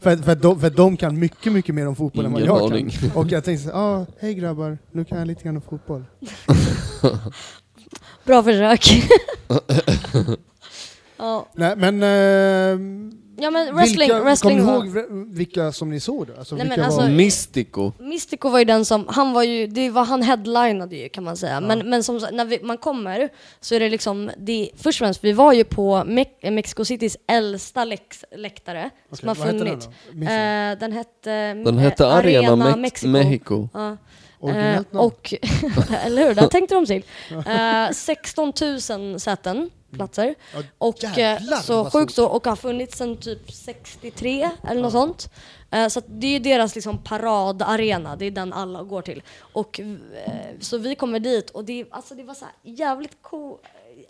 för, 0.00 0.10
att, 0.10 0.24
för, 0.24 0.32
att 0.32 0.42
de, 0.42 0.60
för 0.60 0.66
att 0.66 0.76
de 0.76 0.96
kan 0.96 1.18
mycket, 1.18 1.52
mycket 1.52 1.74
mer 1.74 1.88
om 1.88 1.96
fotboll 1.96 2.24
än 2.24 2.32
vad 2.32 2.42
Ingen 2.42 2.54
jag 2.54 2.72
aning. 2.72 2.90
kan. 2.90 3.10
Och 3.14 3.32
jag 3.32 3.44
tänkte 3.44 3.66
här, 3.72 3.74
ah, 3.74 4.06
hej 4.20 4.34
grabbar, 4.34 4.78
nu 4.92 5.04
kan 5.04 5.18
jag 5.18 5.26
lite 5.26 5.44
grann 5.44 5.56
om 5.56 5.62
fotboll. 5.62 6.04
Bra 8.24 8.42
försök. 8.42 8.86
ja. 11.16 11.48
Nej, 11.54 11.76
men... 11.76 12.02
eh, 12.02 12.78
ja 13.40 13.50
men 13.50 13.74
wrestling, 13.74 13.98
vilka, 14.08 14.20
wrestling 14.22 14.58
Kommer 14.58 14.72
var- 14.72 14.84
ni 14.84 15.00
ihåg 15.00 15.26
vilka 15.34 15.72
som 15.72 15.90
ni 15.90 16.00
såg 16.00 16.26
då? 16.26 16.32
Alltså, 16.38 16.54
Nej, 16.54 16.64
vilka 16.64 16.76
men 16.76 16.84
alltså- 16.84 17.00
var, 17.00 17.08
Mystico. 17.08 17.92
Mystico 17.98 18.48
var 18.48 18.58
ju 18.58 18.64
den 18.64 18.84
som, 18.84 19.04
han 19.08 19.32
var 19.32 19.42
ju, 19.42 19.66
det 19.66 19.90
var 19.90 20.04
han 20.04 20.22
headlinade 20.22 20.96
ju 20.96 21.08
kan 21.08 21.24
man 21.24 21.36
säga. 21.36 21.60
Men, 21.60 21.78
men 21.90 22.02
som, 22.04 22.20
när 22.32 22.44
vi, 22.44 22.60
man 22.62 22.78
kommer 22.78 23.28
så 23.60 23.74
är 23.74 23.80
det 23.80 23.88
liksom, 23.88 24.30
det, 24.38 24.70
först 24.76 25.00
och 25.00 25.04
främst, 25.06 25.24
vi 25.24 25.32
var 25.32 25.52
ju 25.52 25.64
på 25.64 25.94
Me- 25.96 26.50
Mexico 26.50 26.84
Citys 26.84 27.16
äldsta 27.26 27.84
läx, 27.84 28.24
läktare 28.36 28.90
Okej, 29.10 29.18
som 29.18 29.28
har 29.28 29.34
den 29.46 29.58
funnits. 29.58 29.88
ni? 30.12 30.26
Eh, 30.26 30.78
den 30.80 30.92
hette, 30.92 31.54
Den 31.54 31.78
hette 31.78 32.04
eh, 32.04 32.14
Arena, 32.14 32.56
Mex- 32.56 32.76
Mexico. 32.76 33.08
Mexico. 33.08 33.68
Ja. 33.74 33.96
Eh, 34.50 34.80
och, 34.92 35.34
eller 36.04 36.26
hur, 36.28 36.34
där 36.34 36.46
tänkte 36.48 36.74
de 36.74 36.86
till. 36.86 37.02
Eh, 37.46 37.90
16 37.92 38.52
000 38.90 39.20
säten, 39.20 39.70
platser. 39.92 40.34
Ja, 40.54 40.62
Och 40.78 41.04
eh, 41.04 41.18
jävlar, 41.18 41.56
så 41.56 41.90
sjukt 41.90 42.14
så, 42.14 42.26
och 42.28 42.46
har 42.46 42.56
funnits 42.56 42.98
sedan 42.98 43.16
typ 43.16 43.52
63 43.52 44.50
eller 44.68 44.82
något 44.82 44.92
sånt. 44.92 45.30
Eh, 45.70 45.88
så 45.88 46.02
det 46.06 46.26
är 46.26 46.40
deras 46.40 46.74
liksom 46.74 47.04
paradarena, 47.04 48.16
det 48.16 48.26
är 48.26 48.30
den 48.30 48.52
alla 48.52 48.82
går 48.82 49.02
till. 49.02 49.22
Och 49.40 49.80
eh, 49.80 49.86
så 50.60 50.78
vi 50.78 50.94
kommer 50.94 51.20
dit 51.20 51.50
och 51.50 51.64
det, 51.64 51.84
alltså 51.90 52.14
det 52.14 52.22
var 52.22 52.34
så 52.34 52.46
jävligt 52.62 53.16
cool, 53.22 53.58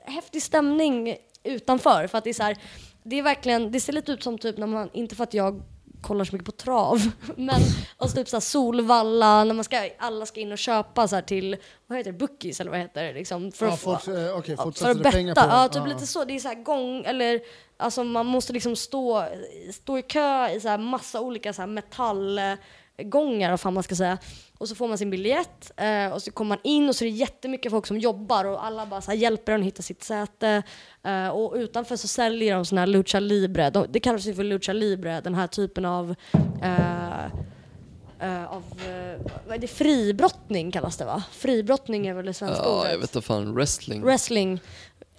häftig 0.05 0.43
stämning 0.43 1.17
utanför. 1.43 2.07
För 2.07 2.19
att 2.19 2.25
det 2.25 2.31
är 2.31 2.35
så 2.35 2.43
här, 2.43 2.57
det 3.03 3.19
är 3.19 3.23
verkligen, 3.23 3.73
det 3.73 3.81
ser 3.81 3.93
lite 3.93 4.13
ut 4.13 4.23
som 4.23 4.39
typ 4.39 4.59
när 4.59 4.67
man, 4.67 4.91
inte 4.93 5.17
för 5.17 5.25
att 5.25 5.35
jag 5.35 5.63
kollar 6.01 6.25
så 6.25 6.33
mycket 6.37 6.47
på 6.47 6.53
trav, 6.53 7.11
men 7.37 7.61
alltså 7.97 8.17
typ 8.17 8.29
såhär 8.29 8.41
Solvalla, 8.41 9.45
när 9.45 9.55
man 9.55 9.65
ska, 9.65 9.89
alla 9.99 10.27
ska 10.27 10.41
in 10.41 10.53
och 10.53 10.59
köpa 10.59 11.09
så 11.09 11.15
här 11.15 11.23
till, 11.23 11.57
vad 11.87 11.99
heter 11.99 12.13
det, 12.13 12.19
bookies 12.19 12.61
eller 12.61 12.71
vad 12.71 12.81
heter 12.81 13.03
det 13.05 13.13
liksom? 13.13 13.53
För 13.53 13.67
ja, 13.67 13.73
att 13.73 13.81
få- 13.81 13.97
folk, 13.97 14.19
eh, 14.19 14.37
okej, 14.39 14.55
Ja, 14.59 14.73
för 14.73 14.91
att 14.91 15.03
betta, 15.03 15.43
på 15.43 15.49
ja 15.51 15.69
typ 15.69 15.87
lite 15.87 16.07
så. 16.07 16.25
Det 16.25 16.35
är 16.35 16.39
så 16.39 16.49
här 16.49 16.63
gång, 16.63 17.05
eller 17.05 17.41
alltså 17.77 18.05
man 18.05 18.27
måste 18.27 18.53
liksom 18.53 18.77
stå, 18.77 19.25
stå 19.75 19.99
i 19.99 20.03
kö 20.03 20.49
i 20.51 20.61
så 20.61 20.69
här 20.69 20.79
massa 20.79 21.21
olika 21.21 21.53
så 21.53 21.63
här 21.63 21.67
metallgångar, 22.99 23.51
vad 23.51 23.61
fan 23.61 23.75
man 23.75 23.83
ska 23.83 23.95
säga. 23.95 24.19
Och 24.59 24.69
så 24.69 24.75
får 24.75 24.89
man 24.89 24.99
sin 24.99 25.11
biljett 25.11 25.73
eh, 25.77 26.13
och 26.13 26.23
så 26.23 26.31
kommer 26.31 26.49
man 26.49 26.59
in 26.65 26.89
och 26.89 26.97
så 26.97 27.05
är 27.05 27.07
det 27.11 27.15
jättemycket 27.17 27.73
folk 27.73 27.87
som 27.87 27.99
jobbar 27.99 28.45
och 28.45 28.65
alla 28.65 28.87
bara 28.87 29.01
så 29.01 29.13
hjälper 29.13 29.53
en 29.53 29.61
att 29.61 29.67
hitta 29.67 29.83
sitt 29.83 30.03
säte. 30.05 30.63
Eh, 31.05 31.29
och 31.29 31.55
utanför 31.57 31.97
så 31.97 32.09
säljer 32.09 32.55
de 32.55 32.65
såna 32.65 32.81
här 32.81 32.87
lucha 32.87 33.21
libre, 33.21 33.71
de, 33.71 33.87
det 33.91 34.01
kallas 34.01 34.27
ju 34.27 34.35
för 34.35 34.45
lucha 34.45 34.73
libre, 34.73 35.21
den 35.21 35.35
här 35.35 35.47
typen 35.47 35.85
av 35.85 36.15
eh, 36.63 37.25
eh, 38.21 38.45
av, 38.45 38.63
eh, 38.87 39.21
vad 39.47 39.55
är 39.57 39.59
det, 39.59 39.67
fribrottning 39.69 40.71
kallas 40.73 40.97
det 40.97 41.05
va? 41.05 41.23
Fribrottning 41.33 42.07
är 42.07 42.15
väl 42.15 42.27
det 42.27 42.35
svenska 42.35 42.65
Ja, 42.65 42.79
ordet? 42.81 42.93
jag 42.93 42.99
vet 42.99 43.15
inte 43.17 43.27
fan. 43.27 43.55
Wrestling. 43.55 44.03
Wrestling 44.03 44.61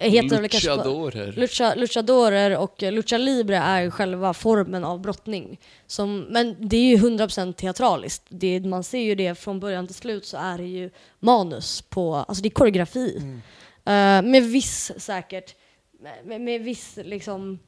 heter 0.08 0.48
kanske 0.48 0.68
på- 0.68 0.76
Luchadorer. 0.76 1.32
Lucha, 1.36 1.74
luchadorer 1.74 2.58
och 2.58 2.82
eh, 2.82 2.92
lucha 2.92 3.18
libre 3.18 3.56
är 3.56 3.90
själva 3.90 4.34
formen 4.34 4.84
av 4.84 5.00
brottning. 5.00 5.60
Som, 5.86 6.20
men 6.20 6.56
det 6.68 6.76
är 6.76 6.84
ju 6.90 6.96
100% 6.96 7.52
teatraliskt. 7.52 8.22
Det, 8.28 8.60
man 8.60 8.84
ser 8.84 8.98
ju 9.00 9.14
det 9.14 9.34
från 9.34 9.60
början 9.60 9.86
till 9.86 9.94
slut 9.96 10.26
så 10.26 10.36
är 10.36 10.58
det 10.58 10.64
ju 10.66 10.90
manus 11.20 11.82
på, 11.82 12.14
alltså 12.14 12.42
det 12.42 12.48
är 12.48 12.50
koreografi. 12.50 13.16
Eh, 13.84 14.22
med 14.22 14.42
viss 14.42 14.92
säkert, 14.96 15.54
med, 16.24 16.40
med 16.40 16.60
viss 16.60 16.98
liksom 17.04 17.58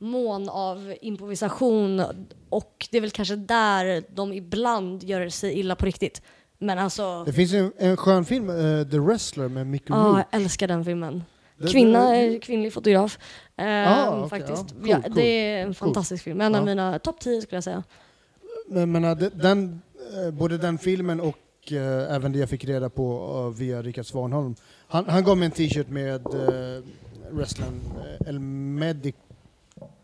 mån 0.00 0.48
av 0.48 0.94
improvisation 1.00 2.02
och 2.48 2.88
det 2.90 2.96
är 2.96 3.00
väl 3.00 3.10
kanske 3.10 3.36
där 3.36 4.04
de 4.14 4.32
ibland 4.32 5.04
gör 5.04 5.28
sig 5.28 5.52
illa 5.58 5.76
på 5.76 5.86
riktigt. 5.86 6.22
Men 6.58 6.78
alltså, 6.78 7.24
Det 7.24 7.32
finns 7.32 7.52
en, 7.52 7.72
en 7.78 7.96
skön 7.96 8.24
film, 8.24 8.50
eh, 8.50 8.88
The 8.88 8.98
Wrestler 8.98 9.48
med 9.48 9.66
Mickey 9.66 9.86
ja, 9.88 9.96
Rourke. 9.96 10.26
jag 10.30 10.40
älskar 10.42 10.68
den 10.68 10.84
filmen. 10.84 11.24
Kvinna, 11.72 12.16
eh, 12.16 12.40
kvinnlig 12.40 12.72
fotograf. 12.72 13.18
Ehm, 13.56 13.88
Ah, 13.88 14.18
okej, 14.18 14.28
faktiskt. 14.40 14.64
ja. 14.70 14.80
Cool, 14.80 14.88
ja, 14.88 15.02
cool. 15.02 15.12
Det 15.14 15.22
är 15.22 15.62
en 15.62 15.74
fantastisk 15.74 16.24
film. 16.24 16.40
En 16.40 16.54
av 16.54 16.64
mina 16.64 16.98
topp 16.98 17.20
10 17.20 17.42
skulle 17.42 17.56
jag 17.56 17.64
säga. 17.64 17.82
Men, 18.68 18.92
men, 18.92 19.04
eh, 19.04 19.16
de- 19.16 19.28
den, 19.28 19.82
eh, 20.26 20.30
både 20.30 20.58
den 20.58 20.78
filmen 20.78 21.20
och 21.20 21.72
eh, 21.72 22.14
även 22.14 22.32
det 22.32 22.38
jag 22.38 22.48
fick 22.48 22.64
reda 22.64 22.88
på 22.90 23.34
eh, 23.54 23.58
via 23.58 23.82
Rickard 23.82 24.06
Svanholm. 24.06 24.54
Han, 24.88 25.04
han 25.08 25.24
gav 25.24 25.36
mig 25.36 25.46
en 25.46 25.52
t-shirt 25.52 25.88
med 25.88 26.26
uh, 26.34 26.82
wrestlern 27.30 27.80
eh, 28.20 28.28
El 28.28 28.38
Medico, 28.40 29.18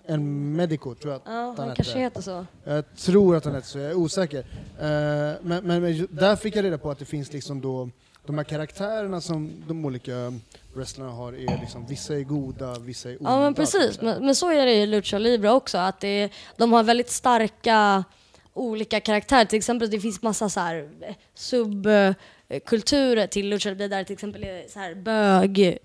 El 0.07 0.21
Medico 0.21 0.95
tror 0.95 1.13
jag 1.13 1.21
att 1.21 1.27
Ja, 1.27 1.33
han 1.33 1.55
han 1.59 1.69
hette. 1.69 1.77
kanske 1.83 1.99
heter 1.99 2.21
så. 2.23 2.47
Jag 2.65 2.85
tror 2.97 3.37
att 3.37 3.45
han 3.45 3.55
heter 3.55 3.69
så, 3.69 3.79
jag 3.79 3.91
är 3.91 3.95
osäker. 3.95 4.39
Eh, 4.39 4.45
men, 4.79 5.41
men, 5.43 5.83
men 5.83 6.09
där 6.11 6.37
fick 6.37 6.57
jag 6.57 6.65
reda 6.65 6.79
på 6.79 6.91
att 6.91 6.99
det 6.99 7.05
finns 7.05 7.33
liksom 7.33 7.61
då 7.61 7.89
de 8.27 8.39
här 8.39 8.45
karaktärerna 8.45 9.21
som 9.21 9.51
de 9.69 9.85
olika 9.85 10.33
wrestlarna 10.77 11.13
har 11.13 11.33
är 11.33 11.61
liksom, 11.61 11.87
vissa 11.87 12.15
är 12.17 12.23
goda, 12.23 12.79
vissa 12.79 13.11
är 13.11 13.17
onda. 13.17 13.31
Ja 13.31 13.41
men 13.41 13.55
precis, 13.55 14.01
men, 14.01 14.25
men 14.25 14.35
så 14.35 14.51
är 14.51 14.67
det 14.67 14.75
i 14.75 14.87
Lucha 14.87 15.19
Libre 15.19 15.51
också. 15.51 15.79
Att 15.79 16.01
det, 16.01 16.31
de 16.57 16.73
har 16.73 16.83
väldigt 16.83 17.11
starka 17.11 18.05
olika 18.55 19.01
karaktärer. 19.01 19.45
Till 19.45 19.59
exempel 19.59 19.91
det 19.91 20.01
finns 20.01 20.23
massa 20.23 20.49
så 20.49 20.61
här 20.61 20.89
eh, 21.01 21.15
subkulturer 21.35 23.27
till 23.27 23.49
Lucha 23.49 23.69
Libre 23.69 23.89
där 23.89 24.05
till 24.05 24.15
exempel 24.15 24.45
är 24.45 24.69
så 24.69 24.79
här 24.79 24.95
bög 24.95 25.79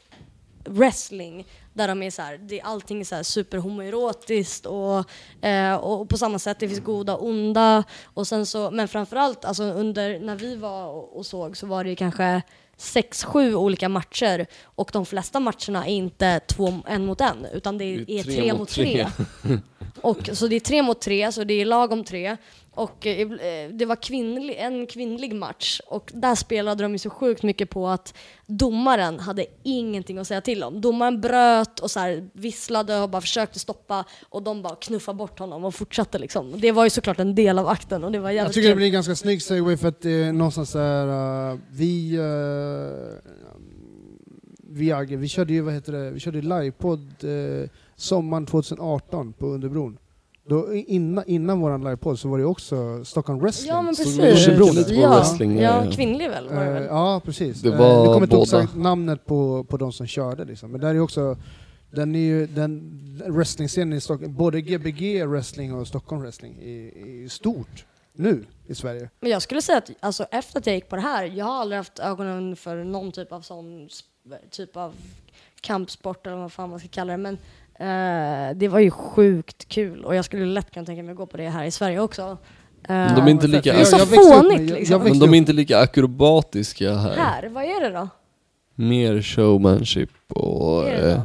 wrestling 0.65 1.47
där 1.73 1.87
de 1.87 2.03
är 2.03 2.11
så 2.11 2.21
här, 2.21 2.37
det, 2.37 2.61
allting 2.61 2.99
är 2.99 3.03
så 3.03 3.15
här 3.15 3.23
superhomoerotiskt 3.23 4.65
och, 4.65 5.09
eh, 5.45 5.75
och 5.75 6.09
på 6.09 6.17
samma 6.17 6.39
sätt 6.39 6.59
det 6.59 6.67
finns 6.67 6.83
goda 6.83 7.15
och 7.15 7.27
onda 7.27 7.83
och 8.03 8.27
sen 8.27 8.45
så, 8.45 8.71
men 8.71 8.87
framförallt 8.87 9.45
alltså 9.45 9.63
under, 9.63 10.19
när 10.19 10.35
vi 10.35 10.55
var 10.55 10.87
och, 10.87 11.17
och 11.17 11.25
såg 11.25 11.57
så 11.57 11.67
var 11.67 11.83
det 11.83 11.89
ju 11.89 11.95
kanske 11.95 12.41
sex, 12.81 13.23
sju 13.23 13.55
olika 13.55 13.89
matcher 13.89 14.45
och 14.63 14.89
de 14.93 15.05
flesta 15.05 15.39
matcherna 15.39 15.87
är 15.87 15.93
inte 15.93 16.39
två 16.47 16.73
en 16.87 17.05
mot 17.05 17.21
en 17.21 17.47
utan 17.53 17.77
det 17.77 17.85
är, 17.85 17.97
Det 17.97 18.19
är 18.19 18.19
är 18.19 18.23
tre, 18.23 18.53
mot 18.53 18.69
tre. 18.69 19.07
Och, 20.01 20.29
så 20.33 20.47
det 20.47 20.55
är 20.55 20.59
tre 20.59 20.81
mot 20.81 21.01
tre, 21.01 21.31
så 21.31 21.43
det 21.43 21.53
är 21.53 21.65
lag 21.65 21.91
om 21.91 22.03
tre. 22.03 22.37
Och 22.71 23.07
eh, 23.07 23.31
eh, 23.31 23.69
det 23.71 23.85
var 23.85 23.95
kvinnlig, 23.95 24.55
en 24.59 24.87
kvinnlig 24.87 25.35
match 25.35 25.81
och 25.87 26.11
där 26.13 26.35
spelade 26.35 26.83
de 26.83 26.91
ju 26.91 26.97
så 26.97 27.09
sjukt 27.09 27.43
mycket 27.43 27.69
på 27.69 27.87
att 27.87 28.13
domaren 28.45 29.19
hade 29.19 29.45
ingenting 29.63 30.17
att 30.17 30.27
säga 30.27 30.41
till 30.41 30.63
om. 30.63 30.81
Domaren 30.81 31.21
bröt 31.21 31.79
och 31.79 31.91
så 31.91 31.99
här 31.99 32.29
visslade 32.33 32.99
och 32.99 33.09
bara 33.09 33.21
försökte 33.21 33.59
stoppa 33.59 34.05
och 34.29 34.43
de 34.43 34.61
bara 34.61 34.75
knuffade 34.75 35.17
bort 35.17 35.39
honom 35.39 35.65
och 35.65 35.75
fortsatte 35.75 36.19
liksom. 36.19 36.53
Det 36.59 36.71
var 36.71 36.83
ju 36.83 36.89
såklart 36.89 37.19
en 37.19 37.35
del 37.35 37.59
av 37.59 37.67
akten 37.67 38.03
och 38.03 38.11
det 38.11 38.19
var 38.19 38.31
Jag 38.31 38.53
tycker 38.53 38.61
det 38.61 38.67
kul. 38.67 38.75
blir 38.75 38.85
en 38.85 38.93
ganska 38.93 39.15
snygg 39.15 39.41
segway 39.41 39.77
för 39.77 39.87
att 39.87 40.01
det 40.01 40.11
är 40.11 40.33
någonstans 40.33 40.71
där, 40.71 41.07
uh, 41.51 41.59
vi, 41.71 42.17
uh, 42.17 42.25
vi, 44.69 45.15
vi 45.15 45.27
körde 45.27 45.53
ju 45.53 45.61
vad 45.61 45.73
heter 45.73 45.93
det, 45.93 46.11
vi 46.11 46.19
körde 46.19 46.41
livepodd 46.41 47.23
uh, 47.23 47.67
sommaren 47.95 48.45
2018 48.45 49.33
på 49.33 49.45
Underbron. 49.45 49.97
Då, 50.49 50.73
innan, 50.73 51.23
innan 51.27 51.59
våran 51.59 51.83
livepodd 51.83 52.19
så 52.19 52.29
var 52.29 52.37
det 52.37 52.45
också 52.45 53.05
Stockholm 53.05 53.39
Wrestling. 53.39 53.69
Ja 53.69 53.81
men 53.81 53.95
precis. 53.95 54.17
ja, 54.89 55.25
ja, 55.39 55.85
ja. 55.85 55.91
kvinnlig 55.91 56.29
väl 56.29 56.49
var 56.49 56.55
det 56.55 56.65
Eh, 56.67 56.73
väl? 56.73 56.83
ja, 56.83 57.21
precis. 57.25 57.61
Det 57.61 57.69
Eh, 57.69 57.77
var 57.77 57.99
nu 57.99 58.05
kommer 58.13 58.21
inte 58.23 58.37
exakt 58.41 58.75
namnet 58.75 59.25
på, 59.25 59.63
på 59.63 59.77
de 59.77 59.91
som 59.93 60.07
körde 60.07 60.45
liksom. 60.45 60.71
Men 60.71 60.81
där 60.81 60.95
är 60.95 60.99
också, 60.99 61.37
den 61.91 62.15
är 62.15 62.19
ju, 62.19 62.47
den 62.47 62.99
wrestlingscenen 63.27 63.93
i 63.97 64.01
Stockholm, 64.01 64.35
både 64.35 64.61
Gbg 64.61 65.25
wrestling 65.27 65.73
och 65.73 65.87
Stockholm 65.87 66.21
wrestling 66.21 66.57
är, 66.61 66.97
är 67.25 67.29
stort 67.29 67.85
nu 68.13 68.45
i 68.67 68.75
Sverige. 68.75 69.09
Men 69.19 69.31
jag 69.31 69.41
skulle 69.41 69.61
säga 69.61 69.77
att 69.77 69.89
alltså, 69.99 70.23
efter 70.31 70.59
att 70.59 70.65
jag 70.65 70.75
gick 70.75 70.89
på 70.89 70.95
det 70.95 71.01
här, 71.01 71.23
jag 71.25 71.45
har 71.45 71.53
aldrig 71.61 71.77
haft 71.77 71.99
ögonen 71.99 72.55
för 72.55 72.83
någon 72.83 73.11
typ 73.11 73.31
av 73.31 73.41
sån 73.41 73.89
typ 74.51 74.77
av 74.77 74.93
kampsport 75.61 76.27
eller 76.27 76.37
vad 76.37 76.51
fan 76.51 76.69
man 76.69 76.79
ska 76.79 76.87
kalla 76.87 77.11
det. 77.11 77.17
Men 77.17 77.37
eh, 77.79 78.55
det 78.55 78.67
var 78.67 78.79
ju 78.79 78.91
sjukt 78.91 79.67
kul 79.67 80.05
och 80.05 80.15
jag 80.15 80.25
skulle 80.25 80.45
lätt 80.45 80.71
kunna 80.71 80.85
tänka 80.85 81.03
mig 81.03 81.11
att 81.11 81.17
gå 81.17 81.25
på 81.25 81.37
det 81.37 81.49
här 81.49 81.65
i 81.65 81.71
Sverige 81.71 81.99
också. 81.99 82.21
Eh, 82.21 82.37
Men 82.95 83.15
de 83.15 83.21
är 83.27 83.29
inte 83.31 83.47
lika- 83.47 83.73
Det 83.73 83.79
är 83.79 83.83
så 83.85 83.97
Jag 83.97 84.09
med- 84.11 84.19
fånigt, 84.19 84.69
jag- 84.69 84.79
liksom. 84.79 84.93
jag 84.93 85.03
Men 85.09 85.19
de 85.19 85.33
är 85.33 85.37
inte 85.37 85.53
lika 85.53 85.79
akrobatiska 85.79 86.93
här. 86.93 87.15
här, 87.17 87.49
vad 87.49 87.63
är 87.63 87.81
det 87.81 87.89
då? 87.89 88.07
Mer 88.75 89.21
showmanship 89.21 90.09
och... 90.29 90.75
Vad 90.75 90.87
är 90.87 91.01
det 91.01 91.11
eh, 91.11 91.17
då? 91.17 91.21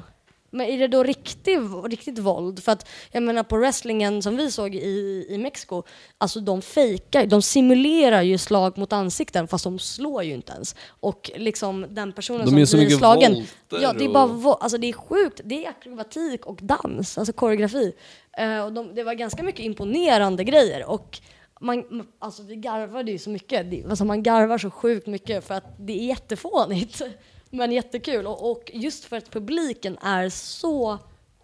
Men 0.55 0.66
är 0.66 0.78
det 0.78 0.89
då 0.89 1.02
riktig, 1.02 1.59
riktigt 1.85 2.18
våld? 2.18 2.62
För 2.62 2.72
att 2.72 2.89
jag 3.12 3.22
menar 3.22 3.43
på 3.43 3.56
wrestlingen 3.56 4.22
som 4.22 4.36
vi 4.36 4.51
såg 4.51 4.74
i, 4.74 5.26
i 5.28 5.39
Mexiko, 5.39 5.82
alltså 6.18 6.40
de 6.40 6.62
fejkar, 6.62 7.26
de 7.26 7.43
simulerar 7.43 8.22
ju 8.22 8.39
slag 8.39 8.78
mot 8.78 8.93
ansikten 8.93 9.48
fast 9.48 9.64
de 9.64 9.78
slår 9.78 10.22
ju 10.22 10.35
inte 10.35 10.52
ens. 10.52 10.76
Och 10.89 11.31
liksom 11.36 11.86
den 11.90 12.12
personen 12.12 12.55
De 12.55 12.66
som 12.66 12.78
blir 12.81 12.89
slagen, 12.98 13.47
ja 13.70 13.93
det 13.93 14.05
är 14.05 14.09
och- 14.09 14.14
bara 14.14 14.26
vo- 14.26 14.56
alltså 14.60 14.78
det 14.78 14.86
är 14.89 14.93
sjukt, 14.93 15.40
det 15.44 15.64
är 15.64 15.68
akrobatik 15.70 16.47
och 16.47 16.59
dans, 16.62 17.18
alltså 17.18 17.32
koreografi. 17.32 17.93
Eh, 18.39 18.64
och 18.64 18.72
de, 18.72 18.94
det 18.94 19.02
var 19.05 19.14
ganska 19.14 19.43
mycket 19.43 19.60
imponerande 19.64 20.44
grejer 20.44 20.90
och 20.90 21.20
man, 21.60 22.06
alltså 22.18 22.43
vi 22.43 22.56
garvade 22.56 23.10
ju 23.12 23.18
så 23.18 23.31
mycket, 23.31 23.66
alltså 23.89 24.05
man 24.05 24.22
garvar 24.22 24.59
så 24.59 24.70
sjukt 24.70 25.06
mycket 25.06 25.44
för 25.44 25.55
att 25.55 25.74
det 25.78 25.93
är 26.01 26.05
jättefånigt. 26.06 27.02
Men 27.55 27.72
jättekul 27.72 28.26
och, 28.26 28.51
och 28.51 28.70
just 28.74 29.05
för 29.05 29.16
att 29.16 29.31
publiken 29.31 29.98
är 29.98 30.28
så 30.28 30.98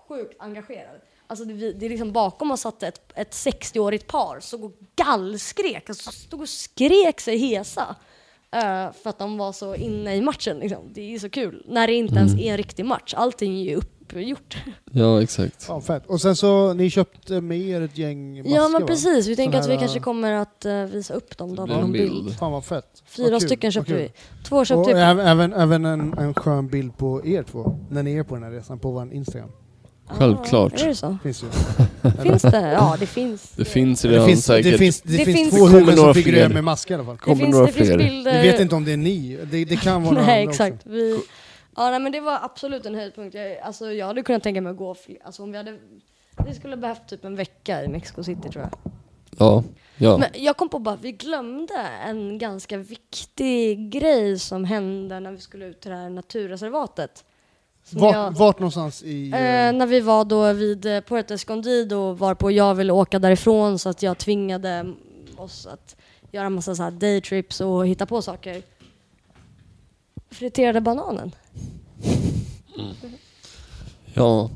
sjukt 0.09 0.35
engagerad. 0.39 1.01
Alltså 1.27 1.45
det, 1.45 1.73
det 1.73 1.87
är 1.87 1.91
liksom 1.91 2.13
bakom 2.13 2.51
oss 2.51 2.61
satt 2.61 2.83
ett, 2.83 3.13
ett 3.15 3.31
60-årigt 3.31 4.07
par 4.07 4.41
som 4.41 4.65
och 4.65 4.73
gallskrek, 4.97 5.89
alltså 5.89 6.11
stod 6.11 6.41
och 6.41 6.49
skrek 6.49 7.21
sig 7.21 7.39
hesa 7.39 7.97
eh, 8.57 8.93
för 9.03 9.11
att 9.11 9.19
de 9.19 9.39
var 9.39 9.53
så 9.53 9.75
inne 9.75 10.17
i 10.17 10.21
matchen. 10.21 10.59
Liksom. 10.59 10.93
Det 10.95 11.15
är 11.15 11.19
så 11.19 11.31
kul. 11.31 11.63
När 11.69 11.87
det 11.87 11.93
inte 11.93 12.15
ens 12.15 12.35
är 12.35 12.51
en 12.51 12.57
riktig 12.57 12.85
match. 12.85 13.15
Allting 13.17 13.61
är 13.61 13.65
ju 13.65 13.77
uppgjort. 13.77 14.57
Ja, 14.93 15.23
exakt. 15.23 15.65
Ja, 15.69 15.81
fett. 15.81 16.07
Och 16.07 16.21
sen 16.21 16.37
så, 16.37 16.73
ni 16.73 16.91
köpte 16.91 17.41
med 17.41 17.59
er 17.61 17.81
ett 17.81 17.99
gäng 17.99 18.37
masker 18.39 18.55
ja 18.55 18.69
men 18.69 18.87
precis, 18.87 19.27
vi 19.27 19.37
tänker 19.37 19.59
att 19.59 19.69
vi 19.69 19.77
kanske 19.77 20.01
kommer 20.01 20.33
att 20.33 20.65
eh, 20.65 20.85
visa 20.85 21.15
upp 21.15 21.39
dem 21.39 21.57
då 21.57 21.67
någon 21.67 21.93
bild. 21.93 22.25
bild. 22.25 22.39
Fan 22.39 22.53
vad 22.53 22.65
fett. 22.65 23.03
Fyra 23.07 23.31
Vad 23.31 23.43
stycken 23.43 23.73
köpte 23.73 23.95
vi. 23.95 24.13
Två 24.45 24.65
köpte 24.65 24.95
vi. 24.95 25.01
även, 25.01 25.27
även, 25.27 25.53
även 25.53 25.85
en, 25.85 26.19
en 26.19 26.35
skön 26.35 26.69
bild 26.69 26.97
på 26.97 27.27
er 27.27 27.43
två, 27.43 27.79
när 27.91 28.03
ni 28.03 28.15
är 28.15 28.23
på 28.23 28.35
den 28.35 28.45
här 28.45 28.51
resan 28.51 28.79
på 28.79 28.91
vår 28.91 29.13
Instagram. 29.13 29.51
Självklart. 30.13 30.83
Är 30.83 30.87
det 30.87 30.95
så? 30.95 31.19
Finns 31.23 31.43
ju. 31.43 31.47
Finns 32.23 32.43
det? 32.43 32.73
Ja, 32.73 32.97
det 33.01 33.07
finns. 33.07 33.53
Det 33.57 33.65
finns 33.65 34.03
Det 34.03 34.09
redan 34.09 34.27
finns, 34.27 34.45
säkert. 34.45 34.73
det 34.73 34.79
finns, 34.79 35.01
det 35.01 35.17
Det 35.17 35.25
finns 35.25 35.37
finns- 35.39 35.51
två 35.51 35.67
Det 35.67 35.73
huvuden 35.73 35.97
som 35.97 36.03
några 36.03 36.15
figurerar 36.15 36.49
med 36.49 36.65
mask 36.65 36.91
i 36.91 36.95
alla 36.95 37.05
fall. 37.05 37.15
Det 37.17 37.21
kommer 37.21 37.37
finns, 37.45 37.55
några 37.55 37.67
det 37.67 37.73
finns 37.73 37.89
fler. 37.89 37.99
bilder. 37.99 38.43
Vi 38.43 38.51
vet 38.51 38.61
inte 38.61 38.75
om 38.75 38.85
det 38.85 38.93
är 38.93 38.97
ni, 38.97 39.39
det, 39.51 39.65
det 39.65 39.77
kan 39.77 40.03
vara 40.03 40.15
Nej, 40.27 40.47
exakt. 40.49 40.77
också. 40.77 40.89
Vi, 40.89 41.21
ja, 41.77 41.91
nej, 41.91 42.01
men 42.01 42.13
det 42.13 42.21
var 42.21 42.39
absolut 42.43 42.87
en 42.87 42.95
höjdpunkt. 42.95 43.35
Jag, 43.35 43.59
alltså, 43.59 43.93
jag 43.93 44.07
hade 44.07 44.23
kunnat 44.23 44.43
tänka 44.43 44.61
mig 44.61 44.71
att 44.71 44.77
gå 44.77 44.95
fler, 44.95 45.17
alltså, 45.25 45.43
om 45.43 45.51
vi 45.53 45.57
hade 45.57 45.79
vi 46.47 46.55
skulle 46.55 46.77
behövt 46.77 47.09
typ 47.09 47.25
en 47.25 47.37
vecka 47.37 47.85
i 47.85 47.89
Mexico 47.89 48.23
City 48.25 48.49
tror 48.49 48.63
jag. 48.65 48.71
Ja, 49.39 49.65
ja. 49.97 50.19
Men 50.19 50.29
jag 50.35 50.57
kom 50.57 50.69
på 50.69 50.79
bara 50.79 50.95
att 50.95 51.05
vi 51.05 51.13
glömde 51.13 51.75
en 52.07 52.39
ganska 52.39 52.77
viktig 52.79 53.91
grej 53.93 54.39
som 54.39 54.65
hände 54.65 55.21
när 55.21 55.33
vi 55.33 55.39
skulle 55.39 55.67
ut 55.67 55.81
till 55.81 55.91
det 55.91 55.97
här 55.97 56.11
naturreservatet. 56.11 57.25
Vart, 57.91 58.15
jag- 58.15 58.31
vart 58.37 58.59
någonstans 58.59 59.03
i... 59.03 59.31
Eh, 59.31 59.67
eh, 59.67 59.73
när 59.73 59.87
vi 59.87 60.01
var 60.01 60.25
då 60.25 60.53
vid 60.53 60.87
eh, 60.87 61.01
Puerto 61.01 61.35
Escondido 61.35 62.13
var 62.13 62.35
på 62.35 62.51
jag 62.51 62.75
ville 62.75 62.93
åka 62.93 63.19
därifrån 63.19 63.79
så 63.79 63.89
att 63.89 64.03
jag 64.03 64.19
tvingade 64.19 64.95
oss 65.37 65.67
att 65.67 65.97
göra 66.33 66.47
en 66.47 66.53
massa 66.53 66.75
så 66.75 66.83
här 66.83 66.91
daytrips 66.91 67.61
och 67.61 67.87
hitta 67.87 68.07
på 68.07 68.23
saker. 68.23 68.63
Friterade 70.31 70.81
bananen. 70.81 71.33
Ja. 74.15 74.51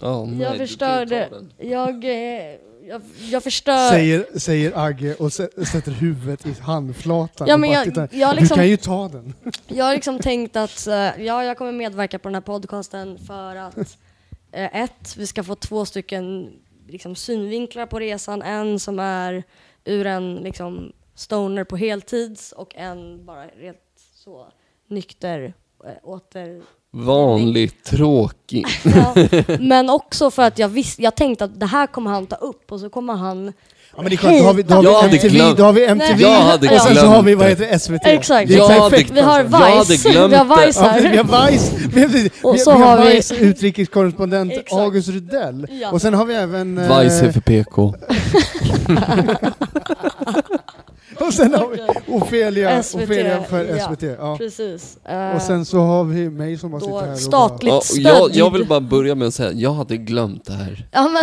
Ja, 0.00 0.24
nej, 0.24 0.40
jag 0.40 0.56
förstörde, 0.56 1.28
jag, 1.58 2.04
eh, 2.04 2.54
jag, 2.88 3.02
jag 3.30 3.42
förstör... 3.42 3.88
Säger, 3.90 4.38
säger 4.38 4.78
Agge 4.78 5.14
och 5.14 5.28
sä- 5.28 5.64
sätter 5.64 5.92
huvudet 5.92 6.46
i 6.46 6.52
handflatan. 6.60 7.48
Ja, 7.48 7.56
men 7.56 7.70
jag- 7.70 7.84
tittar. 7.84 8.08
jag 8.12 8.36
liksom- 8.36 8.54
Du 8.56 8.62
kan 8.62 8.68
ju 8.68 8.76
ta 8.76 9.08
den. 9.08 9.34
Jag 9.66 9.84
har 9.84 9.94
liksom 9.94 10.18
tänkt 10.18 10.56
att 10.56 10.86
eh, 10.86 10.94
ja, 11.24 11.44
jag 11.44 11.58
kommer 11.58 11.72
medverka 11.72 12.18
på 12.18 12.28
den 12.28 12.34
här 12.34 12.42
podcasten 12.42 13.18
för 13.18 13.56
att 13.56 13.98
eh, 14.52 14.76
ett, 14.82 15.16
vi 15.16 15.26
ska 15.26 15.44
få 15.44 15.54
två 15.54 15.84
stycken 15.86 16.52
liksom, 16.88 17.16
synvinklar 17.16 17.86
på 17.86 17.98
resan. 17.98 18.42
En 18.42 18.80
som 18.80 18.98
är 18.98 19.44
ur 19.84 20.06
en 20.06 20.34
liksom, 20.34 20.92
stoner 21.14 21.64
på 21.64 21.76
heltids 21.76 22.52
och 22.52 22.74
en 22.76 23.24
bara 23.26 23.46
rent 23.46 23.78
så 24.14 24.46
nykter 24.88 25.54
eh, 25.84 25.90
åter... 26.02 26.62
Vanligt 26.94 27.84
tråkig. 27.84 28.66
Ja. 28.84 29.14
Men 29.60 29.90
också 29.90 30.30
för 30.30 30.42
att 30.42 30.58
jag 30.58 30.68
visste, 30.68 31.02
jag 31.02 31.14
tänkte 31.14 31.44
att 31.44 31.60
det 31.60 31.66
här 31.66 31.86
kommer 31.86 32.10
han 32.10 32.26
ta 32.26 32.36
upp 32.36 32.72
och 32.72 32.80
så 32.80 32.88
kommer 32.90 33.14
han 33.14 33.52
Ja, 33.96 34.02
men 34.02 34.10
det 34.10 34.14
är 34.14 34.16
skönt, 34.16 34.38
då 34.38 34.44
har 34.44 34.54
vi, 34.54 34.62
då 34.62 34.74
har 34.74 34.82
vi 34.82 35.16
MTV, 35.18 35.54
då 35.56 35.62
har 35.64 35.72
vi 35.72 35.86
MTV 35.86 36.24
och 36.74 36.80
sen 36.82 36.96
så 36.96 37.06
har 37.06 37.22
vi 37.22 37.34
vad 37.34 37.46
det. 37.46 37.50
heter 37.50 37.66
det, 37.72 37.78
SVT. 37.78 38.00
Exakt. 38.06 38.48
Det 38.48 38.54
är 38.54 38.68
perfekt 38.90 39.10
Vi 39.10 39.20
har 39.20 39.42
Vice, 39.84 40.08
vi 40.08 40.16
har. 40.16 40.66
Vice 40.66 40.80
Ja, 40.84 40.92
vi 41.00 41.06
här. 41.08 41.24
har 41.24 41.50
Vice, 41.50 41.72
vi 41.94 42.00
har, 42.00 42.08
vi, 42.08 42.30
Och 42.42 42.58
så 42.60 42.72
vi 42.76 42.82
har 42.82 42.96
har 42.96 43.06
vi- 43.06 43.12
Vice 43.16 43.34
utrikeskorrespondent 43.36 44.52
Exakt. 44.52 44.72
August 44.72 45.08
Rydell. 45.08 45.66
Ja. 45.70 45.90
Och 45.90 46.00
sen 46.02 46.14
har 46.14 46.24
vi 46.24 46.34
även... 46.34 46.78
eh, 46.78 47.00
Vice 47.00 47.26
är 47.26 47.32
för 47.32 47.40
PK. 47.40 47.94
och 51.26 51.34
sen 51.34 51.54
har 51.54 51.68
vi 51.68 52.12
Ofelia, 52.12 52.82
SVT, 52.82 53.02
Ofelia 53.02 53.42
för 53.42 53.64
ja. 53.64 53.88
SVT. 53.88 54.02
Ja. 54.18 54.36
Precis. 54.38 54.98
Och 55.34 55.42
sen 55.42 55.64
så 55.64 55.78
har 55.78 56.04
vi 56.04 56.30
mig 56.30 56.58
som 56.58 56.70
bara 56.70 56.78
Då 56.80 56.86
sitter 56.86 57.00
här 57.06 57.12
och 57.12 57.18
statligt- 57.18 57.70
Ja, 57.72 57.76
och 57.76 57.84
stöd 57.84 58.02
jag, 58.04 58.30
jag 58.34 58.50
vill 58.52 58.66
bara 58.66 58.80
börja 58.80 59.14
med 59.14 59.28
att 59.28 59.34
säga, 59.34 59.52
jag 59.52 59.72
hade 59.72 59.96
glömt 59.96 60.44
det 60.44 60.52
här. 60.52 60.86
Ja, 60.92 61.08
men, 61.08 61.22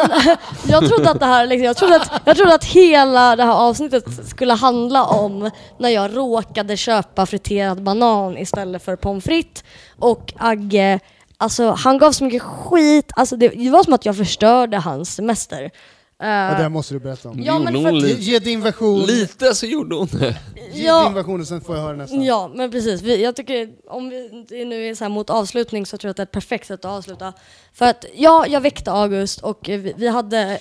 jag 0.67 0.87
trodde 0.89 1.11
att 1.11 1.19
det 1.19 1.25
här, 1.25 1.47
liksom, 1.47 1.65
jag, 1.65 1.77
trodde 1.77 1.95
att, 1.95 2.11
jag 2.25 2.35
trodde 2.37 2.53
att 2.55 2.65
hela 2.65 3.35
det 3.35 3.43
här 3.43 3.53
avsnittet 3.53 4.05
skulle 4.27 4.53
handla 4.53 5.03
om 5.05 5.49
när 5.79 5.89
jag 5.89 6.17
råkade 6.17 6.77
köpa 6.77 7.25
friterad 7.25 7.83
banan 7.83 8.37
istället 8.37 8.83
för 8.83 8.95
pommes 8.95 9.23
frites. 9.23 9.63
Och 9.99 10.33
Agge, 10.37 10.99
alltså 11.37 11.71
han 11.71 11.97
gav 11.97 12.11
så 12.11 12.23
mycket 12.23 12.41
skit, 12.41 13.11
alltså 13.15 13.35
det, 13.35 13.47
det 13.47 13.69
var 13.69 13.83
som 13.83 13.93
att 13.93 14.05
jag 14.05 14.17
förstörde 14.17 14.77
hans 14.77 15.15
semester. 15.15 15.71
Eh, 16.21 16.27
bara, 16.27 16.45
ja, 16.51 16.51
det 16.57 16.61
här 16.63 16.69
måste 16.69 16.93
du 16.93 16.99
berätta 16.99 17.29
om. 17.29 17.39
Ja, 17.43 17.59
men 17.59 17.73
Gjorde 17.75 17.89
för 17.89 17.97
att- 17.97 18.03
Ge, 18.03 18.07
lite, 18.09 18.21
ge 18.21 18.39
din 18.39 18.61
version. 18.61 19.01
lite 19.01 19.55
så 19.55 19.65
gjorde 19.65 19.95
hon 19.95 20.07
det. 20.11 20.37
Ge 20.73 20.85
Ja. 20.87 21.03
din 21.03 21.13
version 21.13 21.41
och 21.41 21.47
sen 21.47 21.61
får 21.61 21.75
jag 21.75 21.83
höra 21.83 21.95
nästa. 21.95 22.15
Ja, 22.15 22.51
men 22.55 22.71
precis. 22.71 23.01
Vi, 23.01 23.23
jag 23.23 23.35
tycker 23.35 23.69
om 23.87 24.09
vi 24.09 24.65
nu 24.65 24.87
är 24.89 24.95
så 24.95 25.03
här 25.03 25.09
mot 25.09 25.29
avslutning 25.29 25.85
så 25.85 25.97
tror 25.97 26.07
jag 26.07 26.11
att 26.11 26.17
det 26.17 26.21
är 26.21 26.25
ett 26.25 26.31
perfekt 26.31 26.67
sätt 26.67 26.85
att 26.85 26.91
avsluta. 26.91 27.33
För 27.73 27.85
att 27.85 28.05
ja, 28.15 28.45
jag 28.47 28.61
väckte 28.61 28.91
August 28.91 29.41
och 29.41 29.69
eh, 29.69 29.79
vi, 29.79 29.93
vi 29.97 30.07
hade, 30.07 30.59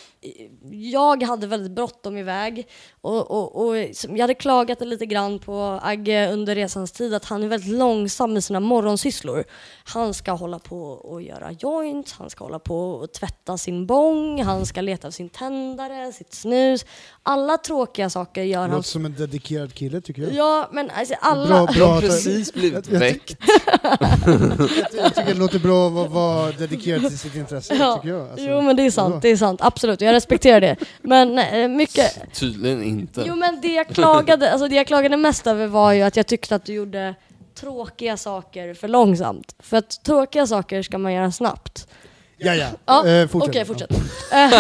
jag 0.71 1.23
hade 1.23 1.47
väldigt 1.47 1.73
bråttom 1.73 2.17
iväg 2.17 2.67
och, 3.03 3.31
och, 3.31 3.67
och 3.67 3.77
jag 4.03 4.19
hade 4.21 4.35
klagat 4.35 4.81
lite 4.81 5.07
grann 5.07 5.39
på 5.39 5.81
Agge 5.83 6.33
under 6.33 6.55
resans 6.55 6.93
tid 6.93 7.15
att 7.15 7.25
han 7.25 7.43
är 7.43 7.49
väldigt 7.49 7.73
långsam 7.79 8.33
med 8.33 8.45
sina 8.45 8.61
morgonsysslor. 8.61 9.45
Han 9.85 10.15
ska 10.15 10.33
hålla 10.33 10.59
på 10.59 10.83
och 10.83 11.23
göra 11.23 11.53
joints, 11.53 12.13
han 12.13 12.31
ska 12.31 12.45
hålla 12.45 12.59
på 12.59 12.91
och 12.91 13.13
tvätta 13.13 13.59
sin 13.59 13.87
bong, 13.87 14.43
han 14.43 14.67
ska 14.67 14.81
leta 14.81 15.07
av 15.07 15.11
sin 15.11 15.29
tändare, 15.29 16.13
sitt 16.13 16.35
snus. 16.35 16.85
Alla 17.23 17.57
tråkiga 17.59 18.11
saker 18.11 18.43
gör 18.43 18.61
han 18.61 18.71
Låter 18.71 18.83
som 18.89 19.05
en 19.05 19.15
dedikerad 19.15 19.75
kille 19.75 20.01
tycker 20.01 20.23
jag. 20.23 20.33
Ja, 20.33 20.69
men 20.73 20.91
alltså 20.91 21.15
alla... 21.21 21.47
Bra, 21.49 21.57
Jag 21.67 21.75
bra 21.75 21.87
har 21.87 22.01
precis 22.01 22.53
blivit 22.53 22.89
väckt. 22.89 23.37
Jag 24.97 25.15
tycker 25.15 25.25
det 25.35 25.35
låter 25.35 25.59
bra 25.59 25.87
att 25.87 25.93
vara- 25.93 26.09
vara 26.09 26.53
dedikerad 26.53 27.09
till 27.09 27.19
sitt 27.19 27.35
intresse. 27.35 27.75
Ja. 27.75 27.95
Tycker 28.03 28.09
jag. 28.17 28.31
Alltså, 28.31 28.47
jo 28.47 28.61
men 28.61 28.77
det 28.77 28.83
är 28.87 28.91
sant, 28.91 29.13
bra. 29.13 29.21
det 29.21 29.29
är 29.29 29.37
sant, 29.37 29.61
absolut. 29.63 30.01
Jag 30.01 30.13
respekterar 30.13 30.61
det. 30.61 30.77
Men 31.03 31.39
eh, 31.39 31.69
mycket... 31.69 32.35
Tydligen 32.35 32.83
inte. 32.91 33.25
Jo 33.27 33.37
men 33.37 33.61
det 33.61 33.69
jag 33.75 33.89
klagade, 33.89 34.53
alltså 34.53 34.69
det 34.69 34.75
jag 34.75 34.87
klagade 34.87 35.17
mest 35.17 35.47
över 35.47 35.67
var 35.67 35.93
ju 35.93 36.03
att 36.03 36.17
jag 36.17 36.27
tyckte 36.27 36.55
att 36.55 36.65
du 36.65 36.73
gjorde 36.73 37.15
tråkiga 37.55 38.17
saker 38.17 38.75
för 38.75 38.89
långsamt. 38.89 39.55
För 39.59 39.77
att 39.77 40.05
tråkiga 40.05 40.47
saker 40.47 40.83
ska 40.83 40.99
man 40.99 41.13
göra 41.13 41.33
snabbt. 41.33 41.89
Ja, 42.37 42.55
ja. 42.55 42.67
Ja, 42.87 43.07
Eh, 43.09 43.29
fortsätt. 43.29 43.51
Okej, 43.51 43.65
fortsätt. 43.65 43.91
Eh, 44.33 44.51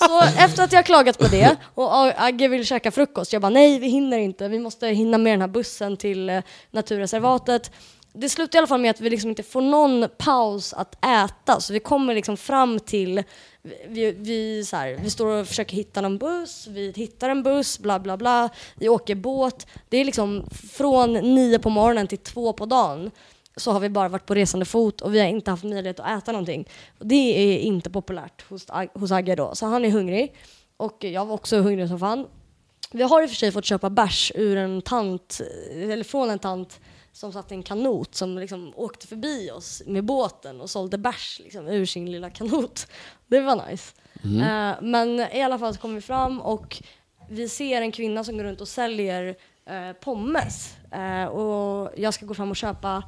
så 0.08 0.22
efter 0.38 0.64
att 0.64 0.72
jag 0.72 0.86
klagat 0.86 1.18
på 1.18 1.26
det 1.26 1.56
och 1.74 2.22
Agge 2.24 2.48
vill 2.48 2.66
käka 2.66 2.90
frukost, 2.90 3.32
jag 3.32 3.42
bara 3.42 3.50
nej 3.50 3.78
vi 3.78 3.88
hinner 3.88 4.18
inte, 4.18 4.48
vi 4.48 4.58
måste 4.58 4.86
hinna 4.88 5.18
med 5.18 5.32
den 5.32 5.40
här 5.40 5.48
bussen 5.48 5.96
till 5.96 6.30
eh, 6.30 6.42
naturreservatet. 6.70 7.70
Det 8.14 8.28
slutar 8.28 8.56
i 8.56 8.58
alla 8.58 8.66
fall 8.66 8.80
med 8.80 8.90
att 8.90 9.00
vi 9.00 9.10
liksom 9.10 9.30
inte 9.30 9.42
får 9.42 9.60
någon 9.62 10.08
paus 10.18 10.72
att 10.72 11.04
äta, 11.04 11.60
så 11.60 11.72
vi 11.72 11.80
kommer 11.80 12.14
liksom 12.14 12.36
fram 12.36 12.80
till, 12.80 13.22
vi, 13.88 14.12
vi, 14.12 14.64
så 14.64 14.76
här, 14.76 14.98
vi 15.02 15.10
står 15.10 15.26
och 15.26 15.46
försöker 15.46 15.76
hitta 15.76 16.00
någon 16.00 16.18
buss, 16.18 16.66
vi 16.66 16.92
hittar 16.96 17.30
en 17.30 17.42
buss, 17.42 17.78
bla 17.78 18.00
bla 18.00 18.16
bla, 18.16 18.48
vi 18.74 18.88
åker 18.88 19.14
båt. 19.14 19.66
Det 19.88 19.96
är 19.96 20.04
liksom 20.04 20.48
från 20.72 21.12
nio 21.12 21.58
på 21.58 21.70
morgonen 21.70 22.06
till 22.06 22.18
två 22.18 22.52
på 22.52 22.66
dagen 22.66 23.10
så 23.56 23.72
har 23.72 23.80
vi 23.80 23.88
bara 23.88 24.08
varit 24.08 24.26
på 24.26 24.34
resande 24.34 24.66
fot 24.66 25.00
och 25.00 25.14
vi 25.14 25.20
har 25.20 25.26
inte 25.26 25.50
haft 25.50 25.64
möjlighet 25.64 26.00
att 26.00 26.22
äta 26.22 26.32
någonting. 26.32 26.68
Det 26.98 27.54
är 27.54 27.58
inte 27.58 27.90
populärt 27.90 28.48
hos, 28.48 28.66
hos 28.94 29.12
Agge 29.12 29.34
då, 29.34 29.54
så 29.54 29.66
han 29.66 29.84
är 29.84 29.90
hungrig. 29.90 30.34
Och 30.76 31.04
jag 31.04 31.26
var 31.26 31.34
också 31.34 31.60
hungrig 31.60 31.88
som 31.88 31.98
fan. 31.98 32.26
Vi 32.92 33.02
har 33.02 33.22
i 33.22 33.26
och 33.26 33.30
för 33.30 33.36
sig 33.36 33.52
fått 33.52 33.64
köpa 33.64 33.90
bärs 33.90 34.32
ur 34.34 34.56
en 34.56 34.82
tant, 34.82 35.40
eller 35.72 36.04
från 36.04 36.30
en 36.30 36.38
tant 36.38 36.80
som 37.12 37.32
satt 37.32 37.52
i 37.52 37.54
en 37.54 37.62
kanot 37.62 38.14
som 38.14 38.38
liksom 38.38 38.72
åkte 38.76 39.06
förbi 39.06 39.50
oss 39.50 39.82
med 39.86 40.04
båten 40.04 40.60
och 40.60 40.70
sålde 40.70 40.98
bärs 40.98 41.40
liksom, 41.44 41.68
ur 41.68 41.86
sin 41.86 42.12
lilla 42.12 42.30
kanot. 42.30 42.86
Det 43.26 43.40
var 43.40 43.70
nice. 43.70 43.92
Eh, 44.24 44.82
men 44.82 45.20
i 45.20 45.42
alla 45.42 45.58
fall 45.58 45.74
så 45.74 45.80
kommer 45.80 45.94
vi 45.94 46.00
fram 46.00 46.40
och 46.40 46.82
vi 47.28 47.48
ser 47.48 47.82
en 47.82 47.92
kvinna 47.92 48.24
som 48.24 48.36
går 48.36 48.44
runt 48.44 48.60
och 48.60 48.68
säljer 48.68 49.36
eh, 49.66 49.92
pommes. 50.00 50.74
Eh, 50.92 51.24
och 51.24 51.92
jag 51.96 52.14
ska 52.14 52.26
gå 52.26 52.34
fram 52.34 52.50
och 52.50 52.56
köpa 52.56 53.02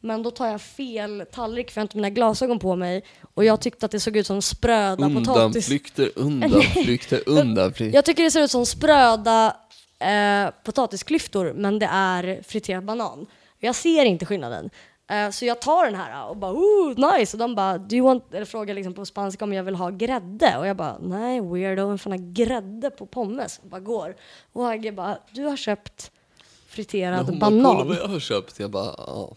men 0.00 0.22
då 0.22 0.30
tar 0.30 0.46
jag 0.46 0.60
fel 0.60 1.24
tallrik 1.32 1.70
för 1.70 1.78
jag 1.78 1.82
har 1.82 1.84
inte 1.84 1.96
mina 1.96 2.10
glasögon 2.10 2.58
på 2.58 2.76
mig 2.76 3.04
och 3.34 3.44
jag 3.44 3.60
tyckte 3.60 3.86
att 3.86 3.92
det 3.92 4.00
såg 4.00 4.16
ut 4.16 4.26
som 4.26 4.42
spröda 4.42 5.10
potatis. 5.10 5.24
Undanflykter, 5.26 6.10
undanflykter, 6.16 7.20
undanflykter. 7.26 7.96
Jag 7.96 8.04
tycker 8.04 8.22
det 8.22 8.30
ser 8.30 8.42
ut 8.42 8.50
som 8.50 8.66
spröda 8.66 9.56
eh, 9.98 10.50
potatisklyftor 10.64 11.52
men 11.52 11.78
det 11.78 11.88
är 11.92 12.42
friterad 12.42 12.84
banan. 12.84 13.26
Jag 13.64 13.74
ser 13.74 14.04
inte 14.04 14.26
skillnaden. 14.26 14.70
Eh, 15.10 15.30
så 15.30 15.44
jag 15.44 15.60
tar 15.60 15.84
den 15.84 15.94
här 15.94 16.28
och 16.28 16.36
bara 16.36 16.52
ooh 16.52 17.12
nice 17.18 17.36
och 17.36 17.38
de 17.38 17.54
bara 17.54 17.78
do 17.78 17.96
you 17.96 18.06
want, 18.06 18.34
eller 18.34 18.44
frågar 18.44 18.74
liksom 18.74 18.94
på 18.94 19.06
spanska 19.06 19.44
om 19.44 19.52
jag 19.52 19.64
vill 19.64 19.74
ha 19.74 19.90
grädde 19.90 20.56
och 20.58 20.66
jag 20.66 20.76
bara 20.76 20.98
nej 20.98 21.40
weirdo, 21.40 21.86
vem 21.88 21.98
fan 21.98 22.12
har 22.12 22.32
grädde 22.32 22.90
på 22.90 23.06
pommes? 23.06 23.58
Och 23.62 23.68
bara 23.68 23.80
går. 23.80 24.16
Och 24.52 24.68
Agge 24.70 24.92
bara 24.92 25.18
du 25.32 25.44
har 25.44 25.56
köpt 25.56 26.10
friterad 26.68 27.26
Hon 27.26 27.38
bara, 27.38 27.50
kolla 27.50 27.62
banan. 27.74 27.88
vad 27.88 27.96
jag 27.96 28.08
har 28.08 28.20
köpt. 28.20 28.60
Jag 28.60 28.70
bara, 28.70 28.94
ja. 28.98 29.32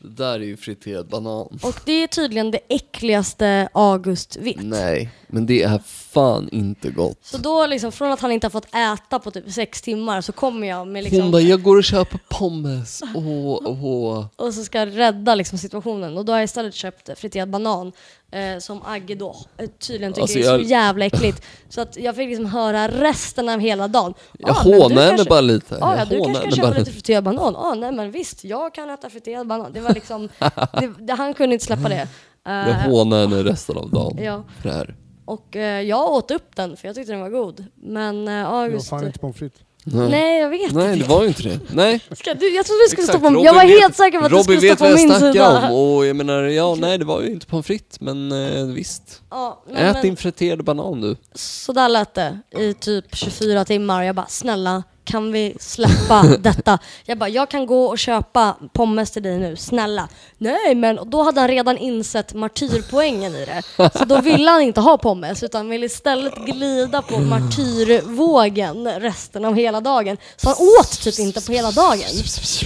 Det 0.00 0.08
där 0.08 0.34
är 0.34 0.44
ju 0.44 0.56
friterad 0.56 1.08
banan. 1.08 1.58
Och 1.62 1.80
det 1.84 2.02
är 2.02 2.06
tydligen 2.06 2.50
det 2.50 2.60
äckligaste 2.68 3.68
August 3.72 4.36
vet. 4.36 4.62
Nej, 4.62 5.10
men 5.26 5.46
det 5.46 5.62
är 5.62 5.78
fan 5.86 6.48
inte 6.52 6.90
gott. 6.90 7.18
Så 7.22 7.38
då 7.38 7.66
liksom, 7.66 7.92
från 7.92 8.12
att 8.12 8.20
han 8.20 8.32
inte 8.32 8.44
har 8.44 8.50
fått 8.50 8.74
äta 8.74 9.18
på 9.18 9.30
typ 9.30 9.52
sex 9.52 9.82
timmar 9.82 10.20
så 10.20 10.32
kommer 10.32 10.68
jag 10.68 10.88
med 10.88 11.04
liksom 11.04 11.22
Hon 11.22 11.30
bara, 11.30 11.42
jag 11.42 11.62
går 11.62 11.76
och 11.76 11.84
köper 11.84 12.20
pommes. 12.28 13.02
Åh, 13.14 13.58
åh. 13.64 14.26
och 14.36 14.54
så 14.54 14.64
ska 14.64 14.86
rädda 14.86 15.34
liksom 15.34 15.58
situationen. 15.58 16.18
Och 16.18 16.24
då 16.24 16.32
har 16.32 16.38
jag 16.38 16.44
istället 16.44 16.74
köpt 16.74 17.18
friterad 17.18 17.50
banan 17.50 17.92
eh, 18.32 18.58
som 18.58 18.82
Agge 18.86 19.14
då 19.14 19.36
eh, 19.56 19.66
tydligen 19.78 20.12
tycker 20.12 20.22
Alltså, 20.22 20.38
är 20.38 20.42
så 20.42 20.48
jag- 20.48 20.62
jävla 20.62 21.04
äckligt. 21.04 21.42
Så 21.68 21.80
att 21.80 21.96
jag 21.96 22.16
fick 22.16 22.28
liksom 22.28 22.46
höra 22.46 22.88
resten 22.88 23.48
av 23.48 23.60
hela 23.60 23.88
dagen. 23.88 24.14
Jag 24.38 24.50
"Ah, 24.50 24.52
hånar 24.52 24.88
henne 24.88 25.08
kanske- 25.08 25.28
bara 25.30 25.40
lite. 25.40 25.74
Ah, 25.74 25.92
ja, 25.92 25.98
Jag 25.98 26.08
du 26.08 26.16
kanske 26.24 26.42
kan 26.42 26.52
köpa 26.52 26.68
bara 26.68 26.78
lite 26.78 26.90
friterad 26.92 27.24
banan? 27.24 27.56
Ah, 27.56 27.74
nej 27.74 27.92
men 27.92 28.10
visst, 28.10 28.44
jag 28.44 28.74
kan 28.74 28.90
äta 28.90 29.10
friterad 29.10 29.46
banan. 29.46 29.72
Det 29.72 29.80
var 29.80 29.94
liksom, 29.94 30.28
det, 30.72 30.92
det, 30.98 31.12
han 31.12 31.34
kunde 31.34 31.52
inte 31.54 31.64
släppa 31.64 31.88
det. 31.88 32.08
Jag 32.44 32.68
Eh, 32.68 32.74
hånar 32.74 33.20
henne 33.20 33.42
resten 33.42 33.76
av 33.78 33.90
dagen. 33.90 34.18
ja, 34.24 34.44
För 34.62 34.68
det 34.68 34.74
här. 34.74 34.96
och 35.24 35.56
eh, 35.56 35.82
jag 35.82 36.12
åt 36.12 36.30
upp 36.30 36.56
den 36.56 36.76
för 36.76 36.88
jag 36.88 36.94
tyckte 36.94 37.12
den 37.12 37.20
var 37.20 37.30
god. 37.30 37.64
Men 37.74 38.28
eh, 38.28 38.34
Det 38.34 38.42
var 38.44 38.62
August... 38.64 38.88
fan 38.90 39.06
inte 39.06 39.18
pommes 39.18 39.36
frites. 39.36 39.60
Nej. 39.84 40.08
Nej, 40.10 40.40
jag 40.40 40.48
vet 40.48 40.72
Nej, 40.72 40.92
inte. 40.92 41.04
det 41.04 41.08
var 41.14 41.22
ju 41.22 41.28
inte 41.28 41.42
det. 41.42 41.60
Nej. 41.70 42.00
Ska 42.12 42.34
du, 42.34 42.54
jag 42.54 42.66
trodde 42.66 42.82
du 42.84 42.88
skulle 42.88 43.02
Exakt, 43.02 43.08
stå 43.08 43.18
på 43.18 43.26
Robin 43.34 43.44
Jag 43.44 43.54
var 43.54 43.66
vet- 43.66 43.80
helt 43.80 43.96
säker 43.96 44.18
på 44.18 44.24
att 44.24 44.30
du 44.30 44.36
Robin 44.36 44.44
skulle 44.44 44.60
vet 44.70 44.78
stå 44.78 44.84
vad 44.84 44.94
på 44.94 44.98
jag 45.00 45.08
min 45.08 45.18
snackar 45.18 45.32
sida. 45.32 45.68
om 45.68 45.74
och 45.96 46.06
jag 46.06 46.16
menar, 46.16 46.42
ja 46.42 46.74
nej 46.74 46.98
det 46.98 47.04
var 47.04 47.20
ju 47.22 47.30
inte 47.32 47.46
pommes 47.46 47.66
frites 47.66 48.00
men 48.00 48.32
eh, 48.32 48.64
visst. 48.64 49.22
Ja, 49.30 49.62
nej, 49.70 49.84
Ät 49.84 49.92
men- 49.92 50.02
din 50.02 50.16
friterade 50.16 50.62
banan 50.62 51.00
du. 51.00 51.16
Så 51.34 51.72
där 51.72 51.88
lät 51.88 52.14
det 52.14 52.38
i 52.58 52.74
typ 52.74 53.16
24 53.16 53.64
timmar. 53.64 54.02
Jag 54.02 54.14
bara, 54.14 54.26
snälla 54.26 54.82
kan 55.08 55.32
vi 55.32 55.56
släppa 55.60 56.22
detta? 56.40 56.78
Jag 57.04 57.18
bara, 57.18 57.28
jag 57.28 57.50
kan 57.50 57.66
gå 57.66 57.84
och 57.84 57.98
köpa 57.98 58.56
pommes 58.72 59.10
till 59.10 59.22
dig 59.22 59.38
nu, 59.38 59.56
snälla. 59.56 60.08
Nej 60.38 60.74
men, 60.74 60.98
och 60.98 61.06
då 61.06 61.22
hade 61.22 61.40
han 61.40 61.48
redan 61.48 61.78
insett 61.78 62.34
martyrpoängen 62.34 63.34
i 63.34 63.44
det. 63.44 63.62
Så 63.98 64.04
då 64.04 64.20
ville 64.20 64.50
han 64.50 64.62
inte 64.62 64.80
ha 64.80 64.98
pommes 64.98 65.42
utan 65.42 65.68
ville 65.68 65.86
istället 65.86 66.34
glida 66.34 67.02
på 67.02 67.18
martyrvågen 67.18 68.88
resten 68.88 69.44
av 69.44 69.54
hela 69.54 69.80
dagen. 69.80 70.16
Så 70.36 70.48
han 70.48 70.56
åt 70.80 71.00
typ 71.00 71.18
inte 71.18 71.40
på 71.46 71.52
hela 71.52 71.70
dagen. 71.70 72.08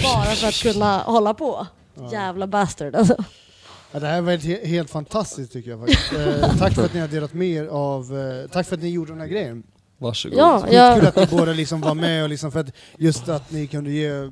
Bara 0.03 0.25
för 0.35 0.47
att 0.47 0.61
kunna 0.61 0.97
hålla 0.99 1.33
på. 1.33 1.67
Jävla 2.11 2.47
bastard 2.47 2.95
alltså. 2.95 3.15
Ja, 3.91 3.99
det 3.99 4.07
här 4.07 4.21
var 4.21 4.31
helt, 4.31 4.65
helt 4.65 4.89
fantastiskt 4.89 5.53
tycker 5.53 5.69
jag 5.69 5.79
faktiskt. 5.79 6.13
Eh, 6.13 6.57
tack 6.59 6.73
för 6.73 6.85
att 6.85 6.93
ni 6.93 6.99
har 6.99 7.07
delat 7.07 7.33
med 7.33 7.47
er 7.47 7.65
av, 7.65 8.17
eh, 8.19 8.49
tack 8.49 8.67
för 8.67 8.75
att 8.75 8.81
ni 8.81 8.89
gjorde 8.89 9.11
den 9.11 9.21
här 9.21 9.27
grejen. 9.27 9.63
Varsågod. 10.03 10.37
Ja, 10.37 10.65
jag, 10.71 11.05
att 11.05 11.15
ni 11.15 11.27
båda 11.37 11.53
liksom 11.53 11.81
var 11.81 11.95
med 11.95 12.23
och 12.23 12.29
liksom 12.29 12.51
för 12.51 12.59
att 12.59 12.71
just 12.97 13.29
att 13.29 13.51
ni 13.51 13.67
kunde 13.67 13.91
ge 13.91 14.31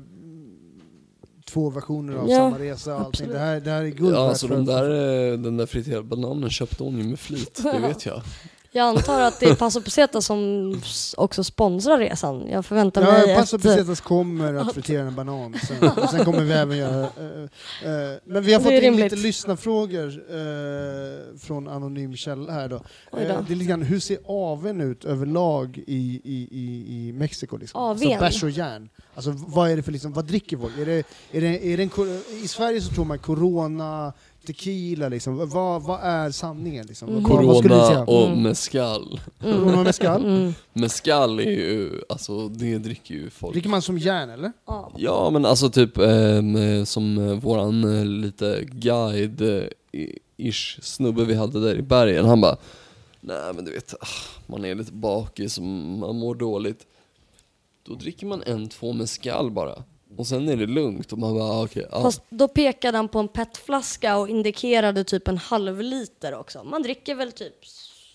två 1.46 1.70
versioner 1.70 2.14
av 2.16 2.30
Ja, 2.30 2.36
samma 2.36 2.58
resa 2.58 2.94
och 2.94 3.00
allting. 3.00 3.28
Det 3.28 3.38
här, 3.38 3.60
det 3.60 3.70
här 3.70 3.82
är 3.82 3.88
guld 3.88 4.14
Ja, 4.16 4.28
alltså 4.28 4.46
den 4.46 4.64
där, 4.64 4.90
eh, 5.32 5.38
den 5.38 5.56
där 5.56 5.66
friterade 5.66 6.02
bananen 6.02 6.50
köpte 6.50 6.82
hon 6.84 6.98
ju 6.98 7.04
med 7.04 7.20
flit, 7.20 7.60
det 7.62 7.78
vet 7.78 8.06
jag. 8.06 8.22
jag 8.72 8.88
antar 8.88 9.20
att 9.20 9.40
det 9.40 9.46
är 9.46 9.54
Paso 9.62 9.80
Peseta 9.80 10.20
som 10.20 10.80
också 11.16 11.44
sponsrar 11.44 11.98
resan. 11.98 12.48
Jag 12.50 12.66
förväntar 12.66 13.02
mig 13.02 13.28
Ja, 13.28 13.36
Paso 13.36 13.56
ett... 13.56 13.62
Pesetas 13.62 14.00
kommer 14.00 14.54
att 14.54 14.74
fritera 14.74 15.02
en 15.02 15.14
banan. 15.14 15.54
Sen, 15.68 15.88
och 16.02 16.10
sen 16.10 16.24
kommer 16.24 16.40
vi 16.40 16.52
även 16.52 16.78
göra... 16.78 17.00
eh, 17.02 17.42
eh, 17.92 18.18
men 18.24 18.42
vi 18.42 18.52
har 18.52 18.60
fått 18.60 18.72
in 18.72 18.80
rimligt. 18.80 19.12
lite 19.12 19.16
lyssnafrågor 19.16 20.08
eh, 20.08 21.38
från 21.38 21.68
anonym 21.68 22.16
källa 22.16 22.52
här 22.52 22.68
då. 22.68 22.76
Då. 23.10 23.18
Det 23.18 23.22
är 23.26 23.54
lite 23.54 23.64
grann, 23.64 23.82
hur 23.82 24.00
ser 24.00 24.18
aveln 24.26 24.80
ut 24.80 25.04
överlag 25.04 25.78
i, 25.86 26.20
i, 26.24 26.48
i, 26.50 27.08
i 27.08 27.12
Mexiko? 27.12 27.56
Liksom? 27.56 27.80
Aveln? 27.80 28.14
Så 28.14 28.20
bärs 28.20 28.42
och 28.42 28.50
järn. 28.50 28.88
Alltså 29.14 29.34
vad 29.36 29.70
är 29.70 29.76
det 29.76 29.82
för 29.82 29.92
liksom, 29.92 30.12
vad 30.12 30.24
dricker 30.24 30.56
folk? 30.56 30.78
Är 30.78 30.86
det, 30.86 31.04
är 31.32 31.40
det, 31.40 31.66
är 31.72 31.76
det 31.76 31.82
en, 31.82 32.22
I 32.44 32.48
Sverige 32.48 32.80
så 32.80 32.94
tror 32.94 33.04
man 33.04 33.18
corona, 33.18 34.12
tequila 34.46 35.08
liksom. 35.08 35.48
Vad, 35.50 35.82
vad 35.82 36.00
är 36.02 36.30
sanningen 36.30 36.86
liksom? 36.86 37.22
Vad, 37.22 37.44
vad 37.44 37.56
skulle 37.56 37.74
du 37.74 37.80
Corona 37.80 38.04
och 38.04 38.26
Mm. 38.26 38.42
mescal. 38.42 39.20
Corona 39.40 39.82
mezcal? 39.82 40.24
Mm. 40.24 40.54
Mescal 40.72 41.40
är 41.40 41.50
ju, 41.50 42.00
alltså 42.08 42.48
det 42.48 42.78
dricker 42.78 43.14
ju 43.14 43.30
folk. 43.30 43.52
Dricker 43.52 43.68
man 43.68 43.82
som 43.82 43.98
järn 43.98 44.30
eller? 44.30 44.52
Ja. 44.66 44.92
Ja 44.96 45.30
men 45.30 45.46
alltså 45.46 45.70
typ 45.70 45.98
ehm, 45.98 46.56
eh, 46.56 46.84
som 46.84 47.40
våran 47.40 47.98
eh, 47.98 48.04
lite 48.04 48.64
guide 48.64 49.40
eh, 50.42 50.52
snubbe 50.82 51.24
vi 51.24 51.34
hade 51.34 51.60
där 51.60 51.74
i 51.74 51.82
bergen, 51.82 52.24
han 52.24 52.40
bara 52.40 52.56
Nej 53.24 53.52
men 53.54 53.64
du 53.64 53.70
vet, 53.72 53.94
ah, 54.00 54.06
man 54.46 54.64
är 54.64 54.74
lite 54.74 54.92
bakis 54.92 55.58
och 55.58 55.64
man 55.64 56.16
mår 56.16 56.34
dåligt. 56.34 56.86
Då 57.86 57.94
dricker 57.94 58.26
man 58.26 58.42
en, 58.46 58.68
två 58.68 58.92
mescal 58.92 59.50
bara. 59.50 59.84
Och 60.16 60.26
sen 60.26 60.48
är 60.48 60.56
det 60.56 60.66
lugnt 60.66 61.12
och 61.12 61.18
man 61.18 61.34
bara 61.34 61.44
ah, 61.44 61.64
okej, 61.64 61.86
ja. 61.90 62.02
Fast 62.02 62.22
då 62.28 62.48
pekade 62.48 62.98
han 62.98 63.08
på 63.08 63.18
en 63.18 63.28
petflaska 63.28 64.16
och 64.16 64.28
indikerade 64.28 65.04
typ 65.04 65.28
en 65.28 65.38
halv 65.38 65.80
liter 65.80 66.34
också. 66.34 66.64
Man 66.64 66.82
dricker 66.82 67.14
väl 67.14 67.32
typ 67.32 67.66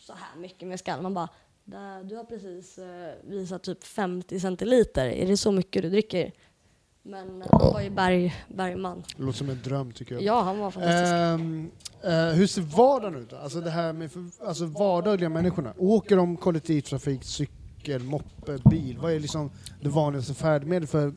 så 0.07 0.13
här 0.13 0.41
mycket 0.41 0.67
med 0.67 0.79
skall. 0.79 1.01
Man 1.01 1.13
bara, 1.13 1.29
där, 1.63 2.03
du 2.03 2.15
har 2.15 2.23
precis 2.23 2.77
eh, 2.77 2.85
visat 3.23 3.63
typ 3.63 3.83
50 3.83 4.39
centiliter. 4.39 5.05
Är 5.05 5.27
det 5.27 5.37
så 5.37 5.51
mycket 5.51 5.81
du 5.81 5.89
dricker? 5.89 6.31
Men 7.03 7.41
eh, 7.41 7.47
han 7.51 7.73
var 7.73 7.81
ju 7.81 7.89
berg, 7.89 8.35
Bergman. 8.47 9.03
Det 9.17 9.23
låter 9.23 9.37
som 9.37 9.49
en 9.49 9.61
dröm 9.63 9.91
tycker 9.91 10.15
jag. 10.15 10.23
Ja, 10.23 10.41
han 10.41 10.59
var 10.59 10.71
fantastisk. 10.71 11.13
Ehm, 11.13 11.71
eh, 12.03 12.35
hur 12.35 12.47
ser 12.47 12.61
vardagen 12.61 13.15
ut 13.21 13.29
då? 13.29 13.35
Alltså 13.35 13.61
det 13.61 13.69
här 13.69 13.93
med 13.93 14.11
för, 14.11 14.25
alltså 14.45 14.65
vardagliga 14.65 15.29
människorna. 15.29 15.73
Åker 15.77 16.15
de 16.15 16.37
kollektivtrafik, 16.37 17.23
cykel, 17.23 18.03
moppe, 18.03 18.57
bil? 18.69 18.97
Vad 19.01 19.11
är 19.11 19.19
liksom 19.19 19.51
det 19.81 19.89
vanligaste 19.89 20.33
färdmedlet 20.33 20.89
för 20.89 21.13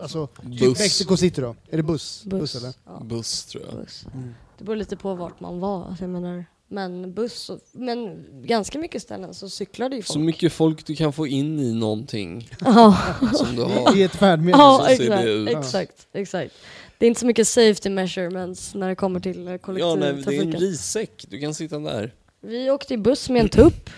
Alltså, 0.00 0.26
typ 0.26 0.60
Buss. 0.60 0.78
Mexico 0.78 1.16
City 1.16 1.40
då? 1.40 1.56
Är 1.70 1.76
det 1.76 1.82
buss? 1.82 2.22
Buss. 2.24 2.54
eller? 2.54 2.72
Ja, 2.86 3.00
Buss 3.04 3.44
tror 3.44 3.64
jag. 3.70 3.80
buss. 3.80 4.04
Mm. 4.14 4.34
Det 4.58 4.64
beror 4.64 4.76
lite 4.76 4.96
på 4.96 5.14
vart 5.14 5.40
man 5.40 5.60
var. 5.60 5.84
Alltså, 5.84 6.04
jag 6.04 6.10
menar, 6.10 6.44
men 6.68 7.14
buss, 7.14 7.50
och, 7.50 7.58
men 7.72 8.24
ganska 8.46 8.78
mycket 8.78 9.02
ställen 9.02 9.34
så 9.34 9.48
cyklade 9.48 9.96
ju 9.96 10.02
folk. 10.02 10.12
Så 10.12 10.18
mycket 10.18 10.52
folk 10.52 10.86
du 10.86 10.94
kan 10.96 11.12
få 11.12 11.26
in 11.26 11.58
i 11.60 11.72
någonting 11.74 12.50
Ja, 12.60 12.98
som 13.34 13.56
du 13.56 13.62
har. 13.62 13.96
I, 13.96 14.02
ett 14.02 14.16
färdmedel? 14.16 14.58
ja 14.60 14.78
så 14.78 14.84
ser 14.96 15.02
exakt, 15.02 15.22
det 15.22 15.30
ut. 15.30 15.48
exakt, 15.48 16.06
exakt. 16.12 16.54
Det 16.98 17.06
är 17.06 17.08
inte 17.08 17.20
så 17.20 17.26
mycket 17.26 17.48
safety 17.48 17.90
measurements 17.90 18.74
när 18.74 18.88
det 18.88 18.94
kommer 18.94 19.20
till 19.20 19.48
eh, 19.48 19.52
Ja, 19.52 19.58
nej, 19.68 19.76
det 19.76 19.76
är 19.76 19.88
en 19.88 19.94
kollektivtrafiken. 20.22 20.60
rissäck. 20.60 21.26
Du 21.28 21.40
kan 21.40 21.54
sitta 21.54 21.78
där. 21.78 22.14
Vi 22.40 22.70
åkte 22.70 22.94
i 22.94 22.98
buss 22.98 23.30
med 23.30 23.42
en 23.42 23.48
tupp, 23.48 23.90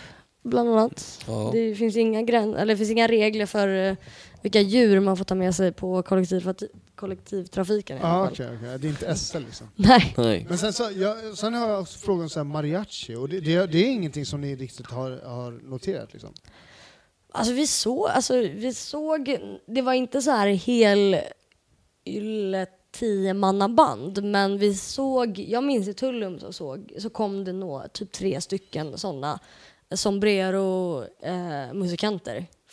bland 0.44 0.68
annat. 0.70 1.18
Ja. 1.26 1.50
Det 1.52 1.74
finns 1.74 1.96
inga, 1.96 2.20
grän- 2.22 2.54
eller 2.56 2.74
det 2.74 2.76
finns 2.78 2.90
inga 2.90 3.06
regler 3.08 3.46
för 3.46 3.88
eh, 3.90 3.96
vilka 4.42 4.60
djur 4.60 5.00
man 5.00 5.16
får 5.16 5.24
ta 5.24 5.34
med 5.34 5.54
sig 5.54 5.72
på 5.72 6.02
kollektiv 6.02 6.54
kollektivtrafiken 6.94 7.96
i 7.96 8.00
fall. 8.00 8.28
okej, 8.32 8.48
okej. 8.56 8.78
Det 8.78 8.86
är 8.86 8.90
inte 8.90 9.16
SL 9.16 9.38
liksom. 9.38 9.66
Nej. 9.76 10.14
Nej. 10.16 10.46
Men 10.48 10.58
sen, 10.58 10.72
så, 10.72 10.90
jag, 10.96 11.38
sen 11.38 11.54
har 11.54 11.68
jag 11.68 11.80
också 11.80 11.98
frågan 11.98 12.22
om 12.22 12.28
så 12.28 12.38
här 12.38 12.44
mariachi, 12.44 13.14
och 13.14 13.28
det, 13.28 13.40
det, 13.40 13.66
det 13.66 13.78
är 13.78 13.92
ingenting 13.92 14.26
som 14.26 14.40
ni 14.40 14.56
riktigt 14.56 14.86
har, 14.86 15.10
har 15.10 15.52
noterat 15.52 16.12
liksom? 16.12 16.34
Alltså 17.32 17.52
vi 17.52 17.66
såg, 17.66 18.08
alltså 18.08 18.36
vi 18.36 18.74
såg, 18.74 19.38
det 19.66 19.82
var 19.82 19.92
inte 19.92 20.22
så 20.22 20.30
här 20.30 20.46
hel 20.46 21.16
ylle 22.04 22.66
tiomannaband, 22.92 24.24
men 24.24 24.58
vi 24.58 24.74
såg, 24.74 25.38
jag 25.38 25.64
minns 25.64 25.88
i 25.88 25.94
Tullum 25.94 26.38
så 26.38 26.52
såg, 26.52 26.92
så 26.98 27.10
kom 27.10 27.44
det 27.44 27.52
nå, 27.52 27.86
typ 27.92 28.12
tre 28.12 28.40
stycken 28.40 28.98
sådana 28.98 29.40
sombrero 29.94 31.02
eh. 31.22 31.72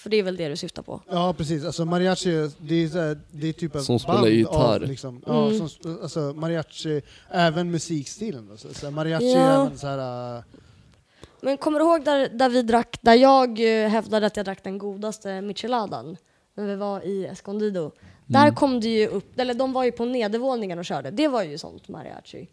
För 0.07 0.11
det 0.11 0.17
är 0.17 0.23
väl 0.23 0.37
det 0.37 0.49
du 0.49 0.55
syftar 0.55 0.81
på? 0.83 1.01
Ja 1.09 1.33
precis, 1.37 1.65
alltså 1.65 1.85
mariachi 1.85 2.49
det 2.59 2.83
är, 2.83 2.87
så 2.87 2.97
här, 2.99 3.19
det 3.31 3.47
är 3.49 3.53
typ 3.53 3.75
ett 3.75 3.83
Som 3.83 3.99
spelar 3.99 4.21
band 4.21 4.33
gitarr. 4.33 4.75
Av, 4.75 4.81
liksom, 4.81 5.21
ja, 5.25 5.45
Mm. 5.47 5.57
som, 5.57 5.67
sp- 5.67 6.01
alltså 6.01 6.19
mariachi, 6.19 7.01
även 7.31 7.71
musikstilen. 7.71 8.47
Då, 8.49 8.57
så, 8.57 8.85
här, 8.85 8.91
mariachi 8.91 9.33
Ja. 9.33 9.39
är 9.39 9.65
även 9.65 9.77
så 9.77 9.87
här, 9.87 10.37
äh, 10.37 10.43
Men 11.41 11.57
kommer 11.57 11.79
du 11.79 11.85
ihåg 11.85 12.03
där, 12.05 12.29
där 12.29 12.49
vi 12.49 12.61
drack, 12.61 12.97
där 13.01 13.13
jag 13.13 13.49
eh, 13.83 13.89
hävdade 13.89 14.25
att 14.25 14.37
jag 14.37 14.45
drack 14.45 14.63
den 14.63 14.77
godaste 14.77 15.41
micheladan? 15.41 16.17
När 16.55 16.65
vi 16.67 16.75
var 16.75 17.01
i 17.05 17.25
Escondido. 17.25 17.91
Där 18.25 18.51
kom 18.51 18.79
det 18.79 18.87
ju 18.87 19.07
upp, 19.07 19.39
eller 19.39 19.53
de 19.53 19.73
var 19.73 19.83
ju 19.83 19.91
på 19.91 20.05
nedervåningen 20.05 20.79
och 20.79 20.85
körde. 20.85 21.11
Det 21.11 21.27
var 21.27 21.43
ju 21.43 21.57
sånt 21.57 21.87
mariachi. 21.87 22.47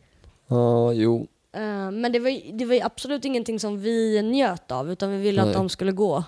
Ja, 0.48 0.92
jo. 0.92 1.26
Eh, 1.52 1.90
men 1.90 2.12
det 2.12 2.18
var, 2.18 2.30
ju- 2.30 2.52
det 2.52 2.64
var 2.64 2.74
ju 2.74 2.80
absolut 2.80 3.24
ingenting 3.24 3.60
som 3.60 3.80
vi 3.80 4.22
njöt 4.22 4.70
av, 4.72 4.90
utan 4.90 5.10
vi 5.10 5.18
ville 5.18 5.40
Nej. 5.42 5.50
att 5.50 5.56
de 5.56 5.68
skulle 5.68 5.92
gå 5.92 6.24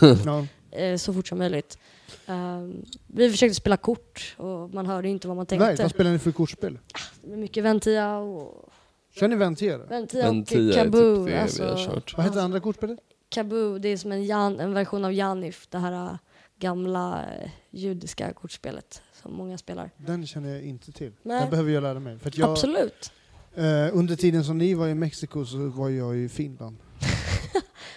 ja. 0.24 0.46
Eh, 0.76 0.96
så 0.96 1.12
fort 1.12 1.28
som 1.28 1.38
möjligt. 1.38 1.78
Eh, 2.26 2.60
vi 3.06 3.30
försökte 3.30 3.54
spela 3.54 3.76
kort 3.76 4.34
och 4.38 4.74
man 4.74 4.86
hörde 4.86 5.08
inte 5.08 5.28
vad 5.28 5.36
man 5.36 5.46
Nej, 5.50 5.58
tänkte. 5.58 5.82
vad 5.82 5.90
spelar 5.90 6.10
ni 6.10 6.18
för 6.18 6.32
kortspel? 6.32 6.78
Var 7.22 7.36
mycket 7.36 7.64
Ventia 7.64 8.16
och, 8.16 8.70
Kör 9.14 9.28
ni 9.28 9.36
Ventia? 9.36 9.78
då? 9.78 9.84
Ventia 9.84 10.28
och 10.28 10.34
är 10.34 10.74
Kaboo. 10.74 11.24
typ 11.24 11.34
det 11.34 11.42
alltså, 11.42 11.62
vi 11.64 11.70
har 11.70 11.86
kört. 11.86 12.16
Vad 12.16 12.26
heter 12.26 12.40
andra 12.40 12.60
kortspelet? 12.60 12.98
Kaboo, 13.28 13.78
det 13.78 13.88
är 13.88 13.96
som 13.96 14.12
en, 14.12 14.24
Jan, 14.24 14.60
en 14.60 14.74
version 14.74 15.04
av 15.04 15.12
Janif, 15.12 15.66
det 15.70 15.78
här 15.78 15.92
äh, 15.92 16.16
gamla 16.58 17.24
äh, 17.42 17.50
judiska 17.70 18.32
kortspelet 18.32 19.02
som 19.22 19.34
många 19.34 19.58
spelar. 19.58 19.90
Den 19.96 20.26
känner 20.26 20.52
jag 20.52 20.62
inte 20.62 20.92
till. 20.92 21.12
Nej. 21.22 21.40
Den 21.40 21.50
behöver 21.50 21.70
jag 21.70 21.82
lära 21.82 22.00
mig. 22.00 22.18
För 22.18 22.28
att 22.28 22.38
jag, 22.38 22.50
Absolut. 22.50 23.12
eh, 23.54 23.64
under 23.92 24.16
tiden 24.16 24.44
som 24.44 24.58
ni 24.58 24.74
var 24.74 24.88
i 24.88 24.94
Mexiko 24.94 25.44
så 25.44 25.68
var 25.68 25.88
jag 25.88 26.16
i 26.16 26.28
Finland. 26.28 26.76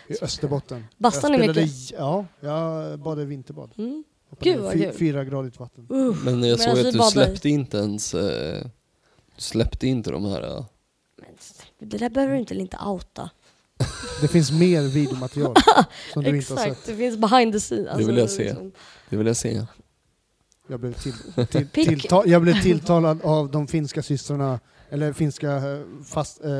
I 0.08 0.14
Österbotten. 0.22 0.86
Bastar 0.98 1.30
ni 1.30 1.38
mycket? 1.38 1.58
i- 1.58 1.94
Ja, 1.98 2.26
jag 2.40 3.00
badade 3.00 3.26
vinterbad. 3.28 3.72
Mm. 3.78 4.04
Gud, 4.40 4.60
vad 4.60 4.74
kul. 4.74 4.92
Fyra 4.94 5.24
gradigt 5.24 5.60
vatten. 5.60 5.88
Uh, 5.92 6.16
Men 6.24 6.44
jag 6.44 6.60
såg 6.60 6.76
vi 6.76 6.88
att 6.88 6.94
du 6.94 7.00
släppte 7.00 7.50
inte 7.50 7.78
ens... 7.78 8.14
Eh, 8.14 8.64
du 9.36 9.42
släppte 9.42 9.88
inte 9.88 10.12
de 10.12 10.26
här... 10.26 10.58
eh, 10.58 10.66
men 11.80 11.90
det 11.90 11.98
där 11.98 12.10
behöver 12.10 12.34
du 12.34 12.40
inte, 12.40 12.56
inte 12.56 12.78
outa. 12.86 13.30
Det 14.22 14.28
finns 14.28 14.52
mer 14.52 14.82
videomaterial 14.82 15.56
som 16.14 16.24
du 16.24 16.36
inte 16.38 16.54
har 16.54 16.60
Exakt, 16.66 16.78
sett. 16.78 16.86
det 16.86 16.96
finns 16.96 17.18
behind 17.18 17.54
the 17.54 17.60
scenes. 17.60 17.88
Alltså, 17.88 18.08
vill 18.08 18.18
jag 18.18 18.30
se. 18.30 18.44
liksom- 18.44 18.72
Det 19.10 19.18
vill 19.18 19.28
jag 19.28 19.38
se. 19.38 19.66
Jag 20.68 20.80
blev, 20.80 20.94
till, 20.94 21.14
till, 21.48 21.68
Pick. 21.68 21.88
tillta, 21.90 22.24
jag 22.26 22.42
blev 22.42 22.62
tilltalad 22.62 23.22
av 23.24 23.52
de 23.52 23.68
finska 23.68 24.04
systrarna, 24.04 24.60
eller 24.90 25.14
finska 25.14 25.52
eh, 25.52 25.80
fast, 26.06 26.44
eh, 26.44 26.52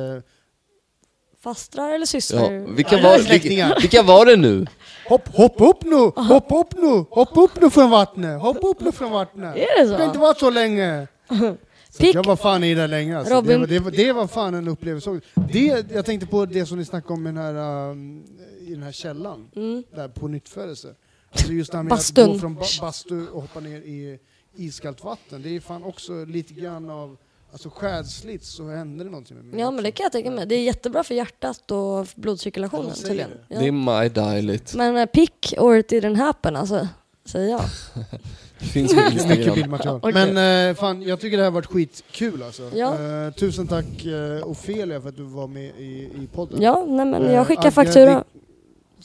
Fastrar 1.44 1.88
eller 1.90 2.00
Ja, 2.00 2.06
systrar? 2.06 2.76
vilka, 2.76 2.98
Ja, 2.98 3.04
var, 3.10 3.18
släktingar. 3.20 3.68
vilka, 3.68 3.80
vilka 3.82 4.04
var 4.04 4.26
det 4.26 4.36
nu? 4.36 4.66
hopp, 5.10 5.28
hopp 5.36 5.62
upp 5.62 5.84
nu, 5.84 5.96
hopp 6.22 6.52
upp 6.52 6.74
nu, 6.82 7.06
hopp 7.10 7.38
upp 7.38 7.62
nu 7.62 7.70
från 7.70 7.90
vattnet, 7.90 8.42
hopp 8.42 8.58
upp 8.64 8.80
nu 8.82 8.92
från 8.92 9.12
vattnet. 9.12 9.56
Är 9.58 9.84
det 9.84 9.90
Det 9.90 9.96
har 9.98 10.04
inte 10.04 10.16
så? 10.16 10.22
varit 10.22 10.40
så 10.40 10.50
länge. 10.50 11.08
Så 11.92 11.98
Pick. 12.04 12.16
jag 12.16 12.26
var 12.26 12.36
fan 12.36 12.64
i 12.64 12.74
det 12.76 12.88
länge 12.88 13.18
alltså. 13.18 13.34
det, 13.34 13.38
Robin. 13.40 13.60
var, 13.60 13.68
det, 13.68 13.80
var, 13.80 13.92
det 13.92 14.14
var 14.14 14.28
fan 14.28 14.54
en 14.54 14.68
upplevelse. 14.68 15.20
Det, 15.52 15.86
jag 15.94 16.06
tänkte 16.06 16.28
på 16.28 16.46
det 16.46 16.66
som 16.66 16.78
ni 16.78 16.86
snackade 16.86 17.14
om 17.14 17.28
i 17.28 17.32
den 17.32 17.38
här, 17.38 17.90
um, 17.92 18.24
i 18.68 18.72
den 18.74 18.84
här 18.84 18.92
källan, 18.92 19.50
Mm. 19.56 19.84
där 19.96 20.08
på 20.08 20.28
nyttfödelse. 20.28 20.96
Alltså 21.32 21.52
just 21.52 21.72
det 21.72 21.78
här 21.78 21.84
med 21.84 21.90
Bastun. 21.90 22.26
att 22.26 22.32
gå 22.34 22.40
från 22.40 22.56
ba 22.56 22.62
bastu 22.82 23.28
och 23.28 23.42
hoppa 23.42 23.60
ner 23.60 23.78
i 23.78 24.20
iskallt 24.56 25.04
vatten. 25.04 25.42
Det 25.42 25.56
är 25.56 25.60
fan 25.60 25.84
också 25.84 26.26
lite 26.26 26.54
grann 26.54 26.90
av, 26.90 27.18
alltså 27.52 27.70
skärsligt 27.70 28.46
så 28.46 28.70
händer 28.70 29.06
det 29.06 29.12
någonting 29.12 29.38
med 29.38 29.46
mig. 29.46 29.60
Ja 29.60 29.72
men 29.72 29.84
det 29.84 29.92
kan 29.92 30.04
jag 30.04 30.12
tänka 30.12 30.32
mig. 30.32 30.46
Det 30.46 30.56
är 30.56 30.64
jättebra 30.64 31.04
för 31.04 31.16
hjärtat 31.16 31.72
och 31.72 32.08
blodcirkulationen 32.16 32.86
Ja, 32.86 32.90
de 32.94 32.96
säger 32.96 33.10
tydligen. 33.10 33.30
det. 33.48 33.56
Ja. 33.56 33.60
Det 33.60 33.68
är 33.68 34.02
My 34.04 34.10
Dialit. 34.10 34.74
Men 34.76 34.98
uh, 34.98 35.06
pick 35.06 35.54
or 35.58 35.78
it 35.78 35.92
didn't 35.92 36.16
happen 36.16 36.56
alltså, 36.56 36.88
säger 37.26 37.50
jag. 37.50 37.62
Det 38.60 38.66
finns 38.66 38.94
på 38.96 39.00
Mycket 39.02 39.14
Instagram. 39.14 39.56
bildmaterial. 39.56 40.00
Okej. 40.04 40.14
Men 40.14 40.70
eh, 40.70 40.76
fan, 40.76 41.02
jag 41.02 41.20
tycker 41.20 41.38
det 41.38 41.44
här 41.44 41.50
har 41.52 41.56
varit 41.56 41.66
skitkul 41.66 42.44
alltså. 42.44 42.72
Ja. 42.76 42.94
Eh, 43.26 43.34
tusen 43.34 43.68
tack 43.68 44.06
eh, 44.06 44.48
Ofelia 44.48 45.02
för 45.02 45.10
att 45.10 45.18
du 45.18 45.24
var 45.24 45.48
med 45.48 45.64
i, 45.78 46.10
i 46.24 46.28
podden. 46.34 46.62
Ja, 46.62 46.86
nej 46.88 47.06
men 47.06 47.24
Eh, 47.26 47.32
jag 47.34 47.48
skickar 47.48 47.62
Agge, 47.62 47.72
faktura. 47.72 48.24
vi- 48.34 48.40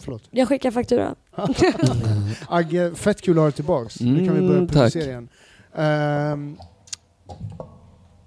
Förlåt. 0.00 0.22
Jag 0.30 0.48
skickar 0.48 0.70
faktura. 0.70 1.14
Agge, 2.48 2.94
fett 2.94 3.20
kul 3.22 3.32
att 3.32 3.38
ha 3.38 3.44
dig 3.44 3.52
tillbaks. 3.52 4.00
nu 4.00 4.24
kan 4.26 4.34
vi 4.34 4.40
börja 4.40 4.52
Mm, 4.58 4.68
producera 4.68 5.02
tack. 5.02 5.08
igen. 5.08 5.28
Ehm, 5.76 6.56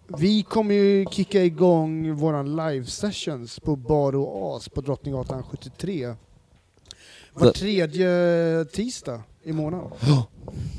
vi 0.07 0.43
kommer 0.43 0.75
ju 0.75 1.05
kicka 1.11 1.43
igång 1.43 2.13
våran 2.13 2.55
live 2.55 2.85
sessions 2.85 3.59
på 3.59 3.75
Bar 3.75 4.15
och 4.15 4.55
As 4.55 4.69
på 4.69 4.81
Drottninggatan 4.81 5.43
73. 5.43 6.15
Var 7.33 7.51
tredje 7.51 8.65
tisdag 8.65 9.21
i 9.43 9.53
månaden. 9.53 9.91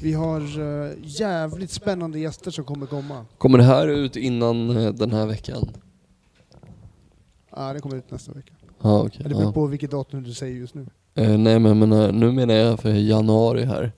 Vi 0.03 0.13
har 0.13 0.41
eh, 0.41 0.93
jävligt 1.03 1.71
spännande 1.71 2.19
gäster 2.19 2.51
som 2.51 2.65
kommer 2.65 2.87
komma. 2.87 3.27
Kommer 3.39 3.59
det 3.59 3.65
här 3.65 3.89
ut 3.89 4.17
innan 4.17 4.77
eh, 4.77 4.93
den 4.93 5.13
här 5.13 5.27
veckan? 5.27 5.69
Ja, 7.51 7.73
det 7.73 7.81
kommer 7.81 7.97
ut 7.97 8.11
nästa 8.11 8.33
vecka. 8.33 8.53
Ja, 8.83 9.03
okej. 9.03 9.23
Det 9.23 9.29
beror 9.29 9.43
ja. 9.43 9.53
på 9.53 9.67
vilket 9.67 9.91
datum 9.91 10.23
du 10.23 10.35
säger 10.35 10.57
just 10.57 10.75
nu. 10.75 10.87
Eh, 11.15 11.39
nej 11.39 11.59
men 11.59 11.65
jag 11.65 11.77
menar, 11.77 12.13
nu 12.13 12.33
menar 12.33 12.55
jag 12.55 12.81
för 12.81 12.91
januari 12.91 13.65
här. 13.65 13.93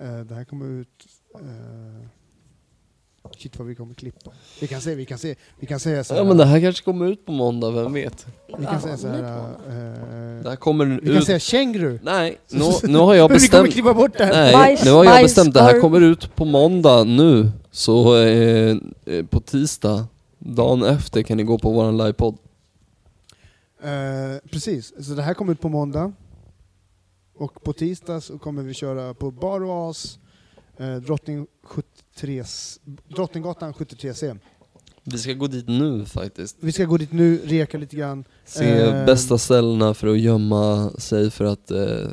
Eh, 0.00 0.18
det 0.18 0.34
här 0.34 0.44
kommer 0.44 0.66
ut... 0.66 1.06
Uh, 1.40 2.06
shit 3.38 3.58
vad 3.58 3.68
vi 3.68 3.74
kommer 3.74 3.94
klippa. 3.94 4.30
Vi 4.60 4.66
kan 4.66 4.80
se, 4.80 4.94
vi 4.94 5.04
kan 5.04 5.18
se, 5.18 5.34
vi 5.58 5.66
kan 5.66 5.80
säga 5.80 6.04
så 6.04 6.14
här. 6.14 6.20
Ja 6.20 6.28
men 6.28 6.36
det 6.36 6.44
här 6.44 6.60
kanske 6.60 6.84
kommer 6.84 7.06
ut 7.06 7.26
på 7.26 7.32
måndag, 7.32 7.70
vem 7.70 7.92
vet? 7.92 8.26
Vi 8.58 8.64
kan 8.66 8.80
säga 8.80 8.96
så 8.96 9.08
här. 9.08 9.18
Eh, 9.18 10.42
Det 10.42 10.48
här 10.48 10.56
kommer 10.56 10.84
vi 10.86 11.06
kan 11.06 11.16
ut... 11.16 11.24
säga 11.26 11.38
känguru. 11.38 11.98
Nej, 12.02 12.38
nu, 12.50 12.64
nu 12.82 12.98
har 12.98 13.14
jag 13.14 13.30
Men 13.30 13.38
vi 13.38 13.48
kommer 13.48 13.62
bestämt... 13.62 13.72
klippa 13.72 13.94
bort 13.94 14.18
det 14.18 14.24
här. 14.24 14.32
Nej, 14.32 14.52
Bajs, 14.52 14.84
nu 14.84 14.90
har 14.90 15.04
jag 15.04 15.12
bajs, 15.14 15.24
bestämt. 15.24 15.54
Det 15.54 15.62
här 15.62 15.72
korv. 15.72 15.80
kommer 15.80 16.00
ut 16.00 16.36
på 16.36 16.44
måndag 16.44 17.04
nu. 17.04 17.50
Så 17.70 18.16
eh, 18.16 18.76
eh, 19.06 19.24
på 19.26 19.40
tisdag, 19.40 20.06
dagen 20.38 20.82
efter, 20.82 21.22
kan 21.22 21.36
ni 21.36 21.42
gå 21.42 21.58
på 21.58 21.70
våran 21.72 21.96
livepodd. 21.98 22.36
Eh, 23.82 24.48
precis, 24.50 24.92
så 25.06 25.12
det 25.14 25.22
här 25.22 25.34
kommer 25.34 25.52
ut 25.52 25.60
på 25.60 25.68
måndag. 25.68 26.12
Och 27.36 27.62
på 27.64 27.72
tisdag 27.72 28.20
så 28.20 28.38
kommer 28.38 28.62
vi 28.62 28.74
köra 28.74 29.14
på 29.14 29.30
Bar 29.30 29.64
och 29.64 29.90
As, 29.90 30.18
eh, 30.78 30.94
Drottning 30.96 31.46
73, 32.18 32.44
Drottninggatan 33.08 33.72
73C. 33.72 34.38
Vi 35.04 35.18
ska 35.18 35.32
gå 35.32 35.46
dit 35.46 35.68
nu 35.68 36.04
faktiskt. 36.04 36.56
Vi 36.60 36.72
ska 36.72 36.84
gå 36.84 36.96
dit 36.96 37.12
nu, 37.12 37.40
reka 37.44 37.78
lite 37.78 37.96
grann. 37.96 38.24
Se 38.44 38.64
Eh, 38.64 39.06
bästa 39.06 39.38
ställena 39.38 39.94
för 39.94 40.06
att 40.06 40.18
gömma 40.18 40.90
sig 40.90 41.30
för 41.30 41.44
att 41.44 41.70
eh, 41.70 42.10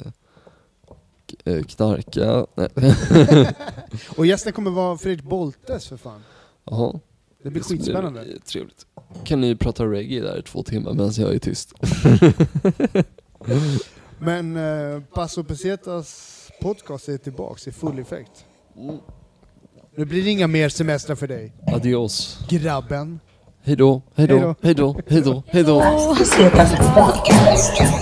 eh, 1.45 1.63
knarka. 1.63 2.45
Och 4.17 4.25
gästen 4.25 4.53
kommer 4.53 4.71
vara 4.71 4.97
Fredrik 4.97 5.25
Boltes 5.25 5.87
för 5.87 5.97
fan. 5.97 6.23
Jaha. 6.63 6.99
Det 7.43 7.49
blir 7.49 7.61
ska 7.63 7.73
bli 7.73 7.77
skitspännande. 7.77 8.39
Trevligt. 8.45 8.85
kan 9.23 9.41
ni 9.41 9.55
prata 9.55 9.85
reggae 9.85 10.21
där 10.21 10.39
i 10.39 10.41
två 10.41 10.63
timmar 10.63 10.93
medan 10.93 11.11
jag 11.17 11.35
är 11.35 11.39
tyst. 11.39 11.73
Men 14.19 14.57
eh, 14.57 15.01
Passo 15.13 15.43
Pesetas 15.43 16.31
podcast 16.61 17.09
är 17.09 17.17
tillbaks 17.17 17.67
i 17.67 17.71
full 17.71 17.99
effekt. 17.99 18.45
Nu 19.97 20.05
blir 20.05 20.23
det 20.23 20.29
inga 20.29 20.47
mer 20.47 20.69
semestrar 20.69 21.15
för 21.15 21.27
dig. 21.27 21.53
Adios. 21.73 22.39
Grabben. 22.49 23.19
Hejdå, 23.63 24.01
hejdå, 24.15 24.55
hejdå, 24.61 25.01
hejdå, 25.07 25.43
hejdå. 25.47 25.81
Pesetas 26.15 26.71
Podcast. 26.95 27.95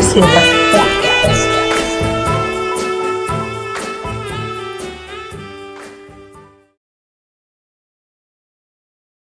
Pesetas 0.00 0.24
Podcast. 0.24 0.50
Pesetas 0.50 0.59